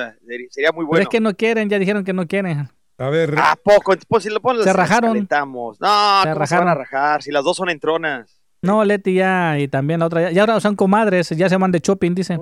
sería 0.50 0.70
muy 0.72 0.84
Pero 0.84 0.86
bueno. 0.86 1.02
es 1.02 1.08
que 1.08 1.20
no 1.20 1.34
quieren, 1.36 1.68
ya 1.68 1.78
dijeron 1.78 2.04
que 2.04 2.12
no 2.12 2.26
quieren. 2.26 2.68
A 2.98 3.08
ver, 3.10 3.34
¿A 3.38 3.56
poco? 3.56 3.94
Pues 4.08 4.22
si 4.24 4.30
lo 4.30 4.40
pones, 4.40 4.62
Se 4.62 4.72
rajaron. 4.72 5.10
calentamos. 5.10 5.80
No, 5.80 6.22
Se 6.22 6.32
¿cómo 6.32 6.46
se 6.46 6.54
van 6.56 6.68
a 6.68 6.74
rajaron. 6.74 6.78
rajar? 6.78 7.22
Si 7.22 7.30
las 7.32 7.42
dos 7.42 7.56
son 7.56 7.70
entronas. 7.70 8.40
No, 8.62 8.84
Leti 8.84 9.14
ya, 9.14 9.58
y 9.58 9.68
también 9.68 10.00
la 10.00 10.06
otra, 10.06 10.20
ya, 10.22 10.30
ya 10.32 10.42
ahora 10.42 10.60
son 10.60 10.76
comadres, 10.76 11.30
ya 11.30 11.48
se 11.48 11.56
van 11.56 11.72
de 11.72 11.78
shopping, 11.80 12.14
dicen. 12.14 12.38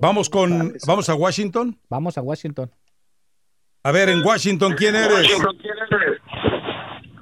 Vamos 0.00 0.30
con, 0.30 0.74
vamos 0.86 1.08
a 1.10 1.14
Washington. 1.14 1.78
Vamos 1.90 2.16
a 2.16 2.22
Washington. 2.22 2.70
A 3.82 3.92
ver, 3.92 4.08
en 4.08 4.24
Washington, 4.24 4.74
¿quién 4.78 4.94
eres? 4.96 5.26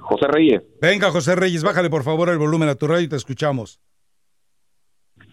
José 0.09 0.27
Reyes. 0.27 0.63
Venga, 0.81 1.11
José 1.11 1.35
Reyes, 1.35 1.63
bájale 1.63 1.89
por 1.89 2.03
favor 2.03 2.29
el 2.29 2.39
volumen 2.39 2.67
a 2.67 2.75
tu 2.75 2.87
radio 2.87 3.03
y 3.03 3.07
te 3.07 3.15
escuchamos. 3.15 3.79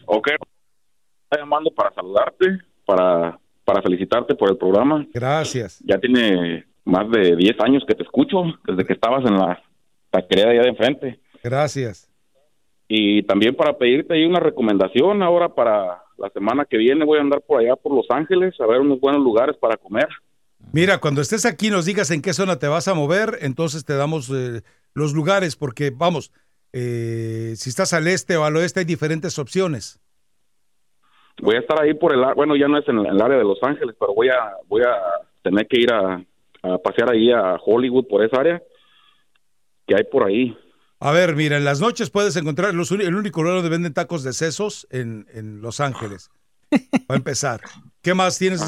Ok. 0.04 0.28
Estoy 0.28 1.40
llamando 1.40 1.70
para 1.70 1.92
saludarte, 1.94 2.58
para, 2.84 3.38
para 3.64 3.80
felicitarte 3.80 4.34
por 4.34 4.50
el 4.50 4.58
programa. 4.58 5.06
Gracias. 5.14 5.82
Ya 5.84 5.98
tiene 5.98 6.66
más 6.84 7.10
de 7.10 7.36
10 7.36 7.56
años 7.60 7.84
que 7.88 7.94
te 7.94 8.02
escucho, 8.02 8.42
desde 8.66 8.84
que 8.84 8.92
estabas 8.92 9.24
en 9.24 9.38
la 9.38 9.62
taquería 10.10 10.44
de 10.44 10.50
allá 10.50 10.62
de 10.62 10.68
enfrente. 10.68 11.20
Gracias. 11.42 12.10
Y 12.86 13.22
también 13.22 13.56
para 13.56 13.78
pedirte 13.78 14.12
ahí 14.12 14.26
una 14.26 14.40
recomendación 14.40 15.22
ahora 15.22 15.48
para 15.48 16.02
la 16.18 16.28
semana 16.30 16.66
que 16.66 16.76
viene 16.76 17.04
voy 17.04 17.18
a 17.18 17.22
andar 17.22 17.40
por 17.40 17.60
allá 17.60 17.76
por 17.76 17.94
Los 17.94 18.06
Ángeles 18.10 18.54
a 18.60 18.66
ver 18.66 18.80
unos 18.80 19.00
buenos 19.00 19.22
lugares 19.22 19.56
para 19.56 19.76
comer. 19.78 20.06
Mira, 20.72 20.98
cuando 20.98 21.20
estés 21.20 21.46
aquí 21.46 21.70
nos 21.70 21.84
digas 21.84 22.10
en 22.10 22.22
qué 22.22 22.32
zona 22.32 22.58
te 22.58 22.68
vas 22.68 22.88
a 22.88 22.94
mover, 22.94 23.38
entonces 23.40 23.84
te 23.84 23.94
damos 23.96 24.30
eh, 24.30 24.62
los 24.94 25.12
lugares, 25.14 25.56
porque 25.56 25.90
vamos, 25.90 26.32
eh, 26.72 27.54
si 27.56 27.70
estás 27.70 27.92
al 27.92 28.06
este 28.06 28.36
o 28.36 28.44
al 28.44 28.56
oeste 28.56 28.80
hay 28.80 28.86
diferentes 28.86 29.38
opciones. 29.38 30.00
Voy 31.40 31.56
a 31.56 31.60
estar 31.60 31.80
ahí 31.80 31.94
por 31.94 32.12
el, 32.12 32.22
bueno, 32.34 32.56
ya 32.56 32.68
no 32.68 32.78
es 32.78 32.88
en 32.88 32.98
el 32.98 33.20
área 33.20 33.38
de 33.38 33.44
Los 33.44 33.62
Ángeles, 33.62 33.94
pero 33.98 34.14
voy 34.14 34.28
a 34.28 34.56
voy 34.68 34.82
a 34.82 34.94
tener 35.42 35.66
que 35.66 35.80
ir 35.80 35.92
a, 35.92 36.22
a 36.62 36.78
pasear 36.78 37.12
ahí 37.12 37.30
a 37.30 37.56
Hollywood 37.64 38.06
por 38.08 38.24
esa 38.24 38.40
área 38.40 38.62
que 39.86 39.94
hay 39.94 40.04
por 40.04 40.24
ahí. 40.24 40.56
A 40.98 41.12
ver, 41.12 41.36
mira, 41.36 41.56
en 41.56 41.64
las 41.64 41.80
noches 41.80 42.10
puedes 42.10 42.36
encontrar 42.36 42.74
los 42.74 42.90
el 42.90 43.14
único 43.14 43.42
lugar 43.42 43.56
donde 43.56 43.70
venden 43.70 43.92
tacos 43.92 44.24
de 44.24 44.32
sesos 44.32 44.86
en, 44.90 45.26
en 45.32 45.60
Los 45.60 45.80
Ángeles. 45.80 46.30
Va 46.72 47.14
a 47.14 47.16
empezar. 47.16 47.60
¿Qué 48.06 48.14
más 48.14 48.38
tienes? 48.38 48.62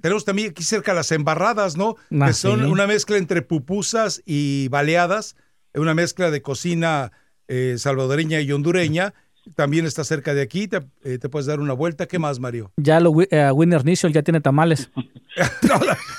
Tenemos 0.00 0.24
también 0.24 0.52
aquí 0.52 0.64
cerca 0.64 0.94
las 0.94 1.12
embarradas, 1.12 1.76
¿no? 1.76 1.96
Ah, 2.10 2.28
que 2.28 2.32
son 2.32 2.60
sí. 2.60 2.64
una 2.64 2.86
mezcla 2.86 3.18
entre 3.18 3.42
pupusas 3.42 4.22
y 4.24 4.68
baleadas, 4.68 5.36
una 5.74 5.92
mezcla 5.92 6.30
de 6.30 6.40
cocina 6.40 7.12
eh, 7.48 7.74
salvadoreña 7.76 8.40
y 8.40 8.50
hondureña. 8.50 9.12
También 9.56 9.84
está 9.84 10.04
cerca 10.04 10.32
de 10.32 10.40
aquí, 10.40 10.68
te, 10.68 10.86
eh, 11.04 11.18
te 11.18 11.28
puedes 11.28 11.44
dar 11.44 11.60
una 11.60 11.74
vuelta. 11.74 12.06
¿Qué 12.06 12.18
más, 12.18 12.40
Mario? 12.40 12.72
Ya 12.78 12.98
lo, 12.98 13.12
eh, 13.30 13.52
Winner 13.52 13.84
Nichol 13.84 14.14
ya 14.14 14.22
tiene 14.22 14.40
tamales. 14.40 14.90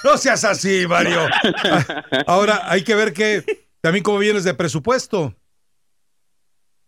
No 0.03 0.15
seas 0.15 0.43
así, 0.43 0.85
Mario. 0.87 1.21
Ahora 2.27 2.71
hay 2.71 2.83
que 2.83 2.93
ver 2.93 3.13
que 3.13 3.43
también 3.81 4.03
cómo 4.03 4.19
vienes 4.19 4.43
de 4.43 4.53
presupuesto. 4.53 5.35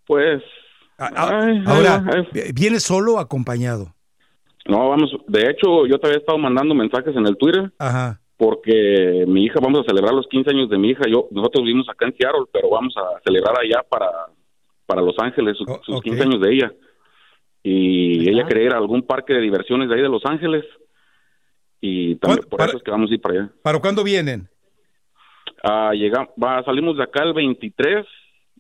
Pues 0.05 0.43
Ahora, 0.99 2.03
¿vienes 2.53 2.83
solo 2.83 3.15
o 3.15 3.19
acompañado? 3.19 3.95
No, 4.67 4.89
vamos, 4.89 5.11
de 5.27 5.49
hecho, 5.49 5.85
yo 5.87 5.99
te 5.99 6.07
había 6.07 6.19
estado 6.19 6.37
mandando 6.37 6.75
mensajes 6.75 7.15
en 7.15 7.25
el 7.25 7.37
Twitter 7.37 7.71
Ajá. 7.79 8.19
porque 8.37 9.25
mi 9.27 9.45
hija, 9.45 9.59
vamos 9.61 9.81
a 9.81 9.89
celebrar 9.89 10.13
los 10.13 10.27
15 10.27 10.51
años 10.51 10.69
de 10.69 10.77
mi 10.77 10.89
hija. 10.89 11.03
Yo, 11.09 11.27
nosotros 11.31 11.63
vivimos 11.63 11.89
acá 11.89 12.05
en 12.05 12.15
Seattle, 12.15 12.45
pero 12.51 12.69
vamos 12.69 12.95
a 12.97 13.19
celebrar 13.23 13.55
allá 13.59 13.83
para, 13.89 14.09
para 14.85 15.01
Los 15.01 15.15
Ángeles, 15.19 15.57
sus, 15.57 15.67
sus 15.83 16.01
15 16.01 16.23
años 16.23 16.41
de 16.41 16.53
ella. 16.53 16.73
Y 17.63 18.29
ella 18.29 18.47
quería 18.47 18.65
ir 18.65 18.73
a 18.73 18.77
algún 18.77 19.03
parque 19.03 19.33
de 19.33 19.41
diversiones 19.41 19.89
de 19.89 19.95
ahí 19.95 20.01
de 20.01 20.09
Los 20.09 20.25
Ángeles. 20.25 20.63
Y 21.79 22.15
también 22.15 22.47
por 22.47 22.61
eso 22.61 22.77
es 22.77 22.83
que 22.83 22.91
vamos 22.91 23.09
a 23.09 23.13
ir 23.13 23.21
para 23.21 23.35
allá. 23.35 23.51
¿Para 23.63 23.79
cuándo 23.79 24.03
vienen? 24.03 24.47
Ah, 25.63 25.91
llegamos, 25.93 26.29
va, 26.41 26.63
salimos 26.63 26.97
de 26.97 27.03
acá 27.03 27.23
el 27.23 27.33
23, 27.33 28.05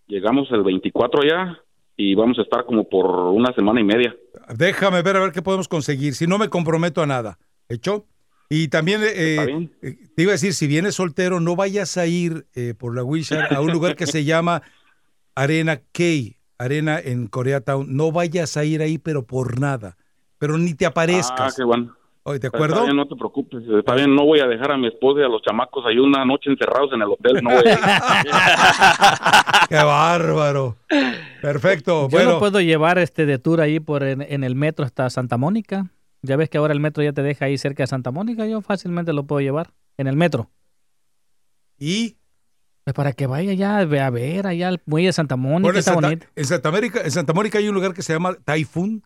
llegamos 0.07 0.51
el 0.51 0.63
24 0.63 1.21
allá 1.21 1.59
y 1.97 2.15
vamos 2.15 2.39
a 2.39 2.41
estar 2.41 2.65
como 2.65 2.87
por 2.87 3.05
una 3.05 3.53
semana 3.53 3.79
y 3.81 3.83
media. 3.83 4.15
Déjame 4.55 5.01
ver 5.01 5.17
a 5.17 5.19
ver 5.19 5.31
qué 5.31 5.41
podemos 5.41 5.67
conseguir. 5.67 6.15
Si 6.15 6.27
no 6.27 6.37
me 6.37 6.49
comprometo 6.49 7.01
a 7.01 7.07
nada. 7.07 7.37
¿Hecho? 7.69 8.05
Y 8.49 8.67
también 8.67 9.01
eh, 9.03 9.69
eh, 9.81 9.97
te 10.15 10.23
iba 10.23 10.31
a 10.31 10.33
decir, 10.33 10.53
si 10.53 10.67
vienes 10.67 10.95
soltero, 10.95 11.39
no 11.39 11.55
vayas 11.55 11.95
a 11.97 12.05
ir 12.05 12.47
eh, 12.53 12.73
por 12.77 12.93
la 12.95 13.03
Wilshire 13.03 13.45
a 13.49 13.61
un 13.61 13.71
lugar 13.71 13.95
que 13.95 14.07
se 14.07 14.25
llama 14.25 14.61
Arena 15.35 15.79
Key, 15.93 16.35
Arena 16.57 16.99
en 16.99 17.27
Koreatown. 17.27 17.95
No 17.95 18.11
vayas 18.11 18.57
a 18.57 18.65
ir 18.65 18.81
ahí, 18.81 18.97
pero 18.97 19.25
por 19.25 19.59
nada. 19.59 19.95
Pero 20.37 20.57
ni 20.57 20.73
te 20.73 20.85
Ah, 20.85 20.89
aparezcas. 20.89 21.55
qué 21.55 21.63
bueno. 21.63 21.95
Oye, 22.23 22.37
¿De 22.39 22.47
Está 22.47 22.57
acuerdo? 22.57 22.83
bien, 22.83 22.95
no 22.95 23.07
te 23.07 23.15
preocupes. 23.15 23.63
Está 23.79 23.95
bien, 23.95 24.13
no 24.15 24.25
voy 24.25 24.39
a 24.41 24.45
dejar 24.47 24.71
a 24.73 24.77
mi 24.77 24.87
esposa 24.87 25.21
y 25.21 25.23
a 25.23 25.27
los 25.27 25.41
chamacos 25.41 25.83
ahí 25.87 25.97
una 25.97 26.23
noche 26.23 26.51
encerrados 26.51 26.91
en 26.93 27.01
el 27.01 27.07
hotel. 27.09 27.43
No 27.43 27.49
voy 27.49 27.63
a. 27.67 29.65
¡Qué 29.69 29.75
bárbaro! 29.75 30.77
Perfecto. 31.41 32.03
Yo 32.03 32.09
bueno, 32.09 32.31
no 32.33 32.39
puedo 32.39 32.61
llevar 32.61 32.99
este 32.99 33.25
de 33.25 33.39
tour 33.39 33.61
ahí 33.61 33.79
por 33.79 34.03
en, 34.03 34.21
en 34.21 34.43
el 34.43 34.55
metro 34.55 34.85
hasta 34.85 35.09
Santa 35.09 35.37
Mónica. 35.37 35.87
Ya 36.21 36.35
ves 36.35 36.49
que 36.49 36.59
ahora 36.59 36.73
el 36.73 36.79
metro 36.79 37.01
ya 37.03 37.13
te 37.13 37.23
deja 37.23 37.45
ahí 37.45 37.57
cerca 37.57 37.81
de 37.83 37.87
Santa 37.87 38.11
Mónica. 38.11 38.45
Yo 38.45 38.61
fácilmente 38.61 39.13
lo 39.13 39.23
puedo 39.25 39.41
llevar 39.41 39.71
en 39.97 40.05
el 40.07 40.15
metro. 40.15 40.51
¿Y? 41.79 42.17
Pues 42.83 42.93
para 42.93 43.13
que 43.13 43.25
vaya 43.27 43.53
ya 43.53 43.79
a 43.79 43.85
ver, 43.85 44.01
a 44.01 44.09
ver 44.11 44.45
allá 44.47 44.67
al 44.67 44.81
muelle 44.85 45.07
de 45.07 45.13
Santa 45.13 45.35
Mónica. 45.35 45.61
Bueno, 45.63 45.75
en, 45.75 45.79
está 45.79 45.93
Santa, 45.93 46.07
bonito. 46.07 46.27
en 46.35 46.45
Santa 46.45 46.69
América, 46.69 47.01
en 47.03 47.11
Santa 47.11 47.33
Mónica 47.33 47.57
hay 47.57 47.67
un 47.69 47.75
lugar 47.75 47.93
que 47.93 48.01
se 48.03 48.13
llama 48.13 48.35
Typhoon, 48.45 49.03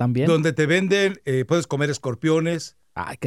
También. 0.00 0.26
donde 0.26 0.54
te 0.54 0.64
venden, 0.64 1.20
eh, 1.26 1.44
puedes 1.46 1.66
comer 1.66 1.90
escorpiones, 1.90 2.78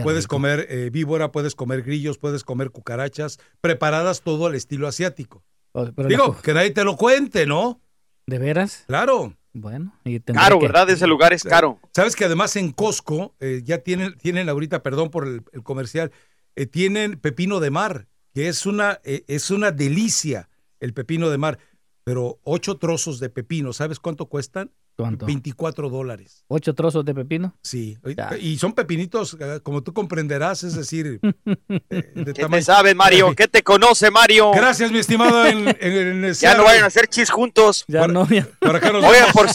puedes 0.03 0.23
rico. 0.23 0.35
comer 0.35 0.65
eh, 0.69 0.89
víbora, 0.91 1.31
puedes 1.31 1.53
comer 1.53 1.83
grillos, 1.83 2.17
puedes 2.17 2.43
comer 2.43 2.71
cucarachas, 2.71 3.37
preparadas 3.61 4.21
todo 4.21 4.47
al 4.47 4.55
estilo 4.55 4.87
asiático. 4.87 5.43
Pero 5.71 6.09
Digo, 6.09 6.33
la- 6.35 6.41
que 6.41 6.53
nadie 6.55 6.71
te 6.71 6.83
lo 6.83 6.97
cuente, 6.97 7.45
¿no? 7.45 7.79
¿De 8.25 8.39
veras? 8.39 8.85
Claro. 8.87 9.35
Bueno. 9.53 9.93
y 10.03 10.19
Caro, 10.19 10.57
que- 10.57 10.65
¿verdad? 10.65 10.89
Ese 10.89 11.05
lugar 11.05 11.31
es 11.31 11.43
caro. 11.43 11.79
Sabes 11.93 12.15
que 12.15 12.25
además 12.25 12.55
en 12.55 12.71
Costco 12.71 13.35
eh, 13.39 13.61
ya 13.63 13.77
tienen, 13.77 14.17
tienen 14.17 14.49
ahorita, 14.49 14.81
perdón 14.81 15.11
por 15.11 15.27
el, 15.27 15.43
el 15.51 15.61
comercial, 15.61 16.11
eh, 16.55 16.65
tienen 16.65 17.19
pepino 17.19 17.59
de 17.59 17.69
mar, 17.69 18.07
que 18.33 18.47
es 18.47 18.65
una, 18.65 18.99
eh, 19.03 19.23
es 19.27 19.51
una 19.51 19.71
delicia 19.71 20.49
el 20.79 20.95
pepino 20.95 21.29
de 21.29 21.37
mar, 21.37 21.59
pero 22.03 22.39
ocho 22.43 22.77
trozos 22.77 23.19
de 23.19 23.29
pepino, 23.29 23.73
¿sabes 23.73 23.99
cuánto 23.99 24.25
cuestan? 24.25 24.71
¿Cuánto? 24.95 25.25
24 25.25 25.89
dólares. 25.89 26.43
¿Ocho 26.47 26.75
trozos 26.75 27.03
de 27.03 27.15
pepino? 27.15 27.57
Sí, 27.63 27.97
y 28.39 28.57
son 28.57 28.73
pepinitos, 28.73 29.35
eh, 29.39 29.59
como 29.63 29.81
tú 29.81 29.91
comprenderás, 29.93 30.63
es 30.63 30.75
decir, 30.75 31.19
eh, 31.45 32.11
de 32.15 32.33
¿Qué 32.33 32.41
tamaño- 32.43 32.59
te 32.59 32.61
sabe, 32.61 32.93
Mario? 32.95 33.33
¿Qué 33.35 33.47
te 33.47 33.63
conoce, 33.63 34.11
Mario? 34.11 34.51
Gracias, 34.53 34.91
mi 34.91 34.99
estimado. 34.99 35.45
En, 35.47 35.67
en- 35.79 36.23
en- 36.25 36.33
Ya 36.33 36.55
no 36.55 36.63
vayan 36.63 36.83
a 36.83 36.87
hacer 36.87 37.07
chis 37.07 37.29
juntos. 37.31 37.85
Ya 37.87 38.07
no, 38.07 38.27
ya. 38.29 38.47
Por 38.59 38.75
acá 38.75 38.91
nos 38.91 39.03
Oigan, 39.03 39.31
por 39.33 39.47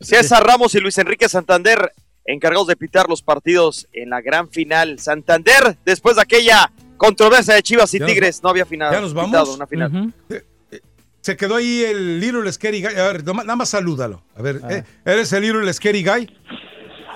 César 0.00 0.44
Ramos 0.46 0.74
y 0.74 0.80
Luis 0.80 0.98
Enrique 0.98 1.28
Santander, 1.28 1.92
encargados 2.26 2.66
de 2.66 2.76
pitar 2.76 3.08
los 3.08 3.22
partidos 3.22 3.88
en 3.92 4.10
la 4.10 4.20
gran 4.20 4.48
final. 4.50 4.98
Santander, 4.98 5.78
después 5.84 6.16
de 6.16 6.22
aquella 6.22 6.70
controversia 6.98 7.54
de 7.54 7.62
Chivas 7.62 7.94
y 7.94 7.98
Ya 7.98 8.04
nos 8.04 8.12
Tigres, 8.12 8.42
no 8.42 8.50
había 8.50 8.66
final. 8.66 8.92
¿Ya 8.92 9.00
nos 9.00 9.14
vamos? 9.14 9.30
pitado 9.30 9.54
una 9.54 9.66
final. 9.66 10.12
Se 11.20 11.36
quedó 11.36 11.56
ahí 11.56 11.82
el 11.82 12.20
Little 12.20 12.50
Scary 12.52 12.80
Guy. 12.82 12.94
A 12.94 13.12
ver, 13.12 13.24
nada 13.24 13.56
más- 13.56 13.68
salúdalo. 13.70 14.22
A 14.36 14.42
ver, 14.42 14.60
Ah. 14.62 14.72
eh, 14.72 14.84
¿eres 15.04 15.32
el 15.32 15.42
Little 15.42 15.72
Scary 15.72 16.04
Guy? 16.04 16.30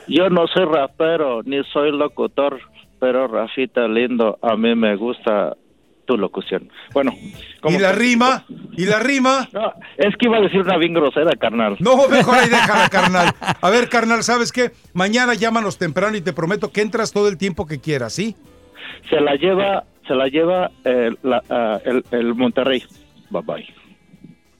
Yo 0.08 0.28
no 0.28 0.46
soy 0.48 0.64
rapero 0.66 1.42
ni 1.44 1.62
soy 1.72 1.92
locutor, 1.92 2.60
pero 3.00 3.28
Rafita 3.28 3.86
lindo, 3.88 4.38
a 4.42 4.56
mí 4.56 4.74
me 4.74 4.96
gusta 4.96 5.56
tu 6.04 6.18
locución. 6.18 6.68
Bueno, 6.92 7.12
¿Y 7.68 7.78
la 7.78 7.92
rima? 7.92 8.44
¿Y 8.76 8.86
la 8.86 8.98
rima? 8.98 9.48
No, 9.52 9.72
es 9.96 10.16
que 10.16 10.26
iba 10.26 10.38
a 10.38 10.40
decir 10.40 10.60
una 10.62 10.76
bien 10.76 10.92
grosera, 10.94 11.30
carnal. 11.38 11.76
No, 11.78 12.08
mejor 12.08 12.34
ahí 12.34 12.48
déjala, 12.50 12.88
carnal. 12.90 13.32
A 13.60 13.70
ver, 13.70 13.88
carnal, 13.88 14.24
¿sabes 14.24 14.50
qué? 14.50 14.72
Mañana 14.92 15.34
llámanos 15.34 15.78
temprano 15.78 16.16
y 16.16 16.20
te 16.20 16.32
prometo 16.32 16.72
que 16.72 16.80
entras 16.82 17.12
todo 17.12 17.28
el 17.28 17.38
tiempo 17.38 17.66
que 17.66 17.78
quieras, 17.80 18.12
¿sí? 18.12 18.34
Se 19.08 19.20
la 19.20 19.36
lleva, 19.36 19.84
se 20.08 20.14
la 20.16 20.26
lleva 20.26 20.72
eh, 20.84 21.10
la- 21.22 21.42
ah, 21.48 21.78
el, 21.84 22.04
el 22.10 22.34
Monterrey. 22.34 22.82
Bye 23.30 23.42
bye. 23.42 23.74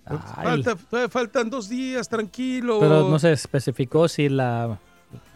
Falta- 0.04 0.76
faltan 1.08 1.48
dos 1.50 1.68
días, 1.68 2.08
tranquilo. 2.08 2.80
Pero 2.80 3.08
no 3.08 3.18
se 3.18 3.32
especificó 3.32 4.08
si 4.08 4.28
la... 4.28 4.78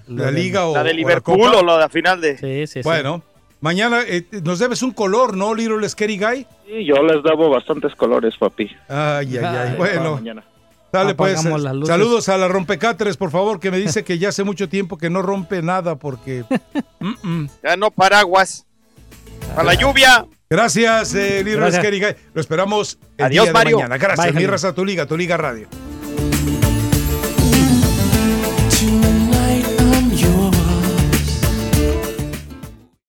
La 0.08 0.30
liga 0.30 0.66
o- 0.66 0.74
La 0.74 0.82
de 0.84 0.90
o 0.90 0.92
la 0.92 0.96
Liverpool 0.96 1.40
o 1.54 1.62
la 1.64 1.74
de 1.74 1.80
la 1.80 1.88
final 1.88 2.20
de. 2.20 2.38
Sí, 2.38 2.66
sí, 2.66 2.74
sí. 2.74 2.80
Bueno, 2.84 3.22
mañana 3.60 4.02
eh, 4.06 4.24
nos 4.44 4.60
debes 4.60 4.82
un 4.82 4.92
color, 4.92 5.36
¿no, 5.36 5.52
Little 5.52 5.88
Scary 5.88 6.16
Guy? 6.16 6.46
Sí, 6.66 6.84
yo 6.84 7.02
les 7.02 7.22
debo 7.24 7.50
bastantes 7.50 7.92
colores, 7.96 8.36
papi. 8.38 8.70
Ay, 8.88 9.36
ay, 9.38 9.44
ay. 9.44 9.74
Bueno, 9.76 10.14
mañana. 10.14 10.44
dale 10.92 11.16
pues. 11.16 11.44
Eh. 11.44 11.50
Saludos 11.84 12.28
a 12.28 12.38
la 12.38 12.46
rompecatres, 12.46 13.16
por 13.16 13.32
favor, 13.32 13.58
que 13.58 13.72
me 13.72 13.78
dice 13.78 14.04
que 14.04 14.16
ya 14.18 14.28
hace 14.28 14.44
mucho 14.44 14.68
tiempo 14.68 14.96
que 14.96 15.10
no 15.10 15.22
rompe 15.22 15.60
nada 15.62 15.96
porque... 15.96 16.44
Mm, 17.00 17.14
mm. 17.42 17.48
Ya 17.62 17.76
no 17.76 17.90
paraguas. 17.90 18.64
Para 19.54 19.64
la 19.64 19.74
lluvia. 19.74 20.24
Gracias, 20.48 21.14
eh, 21.14 21.42
Gracias. 21.44 22.16
Lo 22.32 22.40
esperamos 22.40 22.98
el 23.18 23.24
Adiós, 23.24 23.44
día 23.44 23.50
de 23.50 23.52
Mario. 23.52 23.76
mañana. 23.78 23.98
Gracias, 23.98 24.32
Bye, 24.32 24.40
mi 24.40 24.46
raza, 24.46 24.72
tu 24.72 24.84
liga, 24.84 25.06
tu 25.06 25.16
liga 25.16 25.36
radio. 25.36 25.68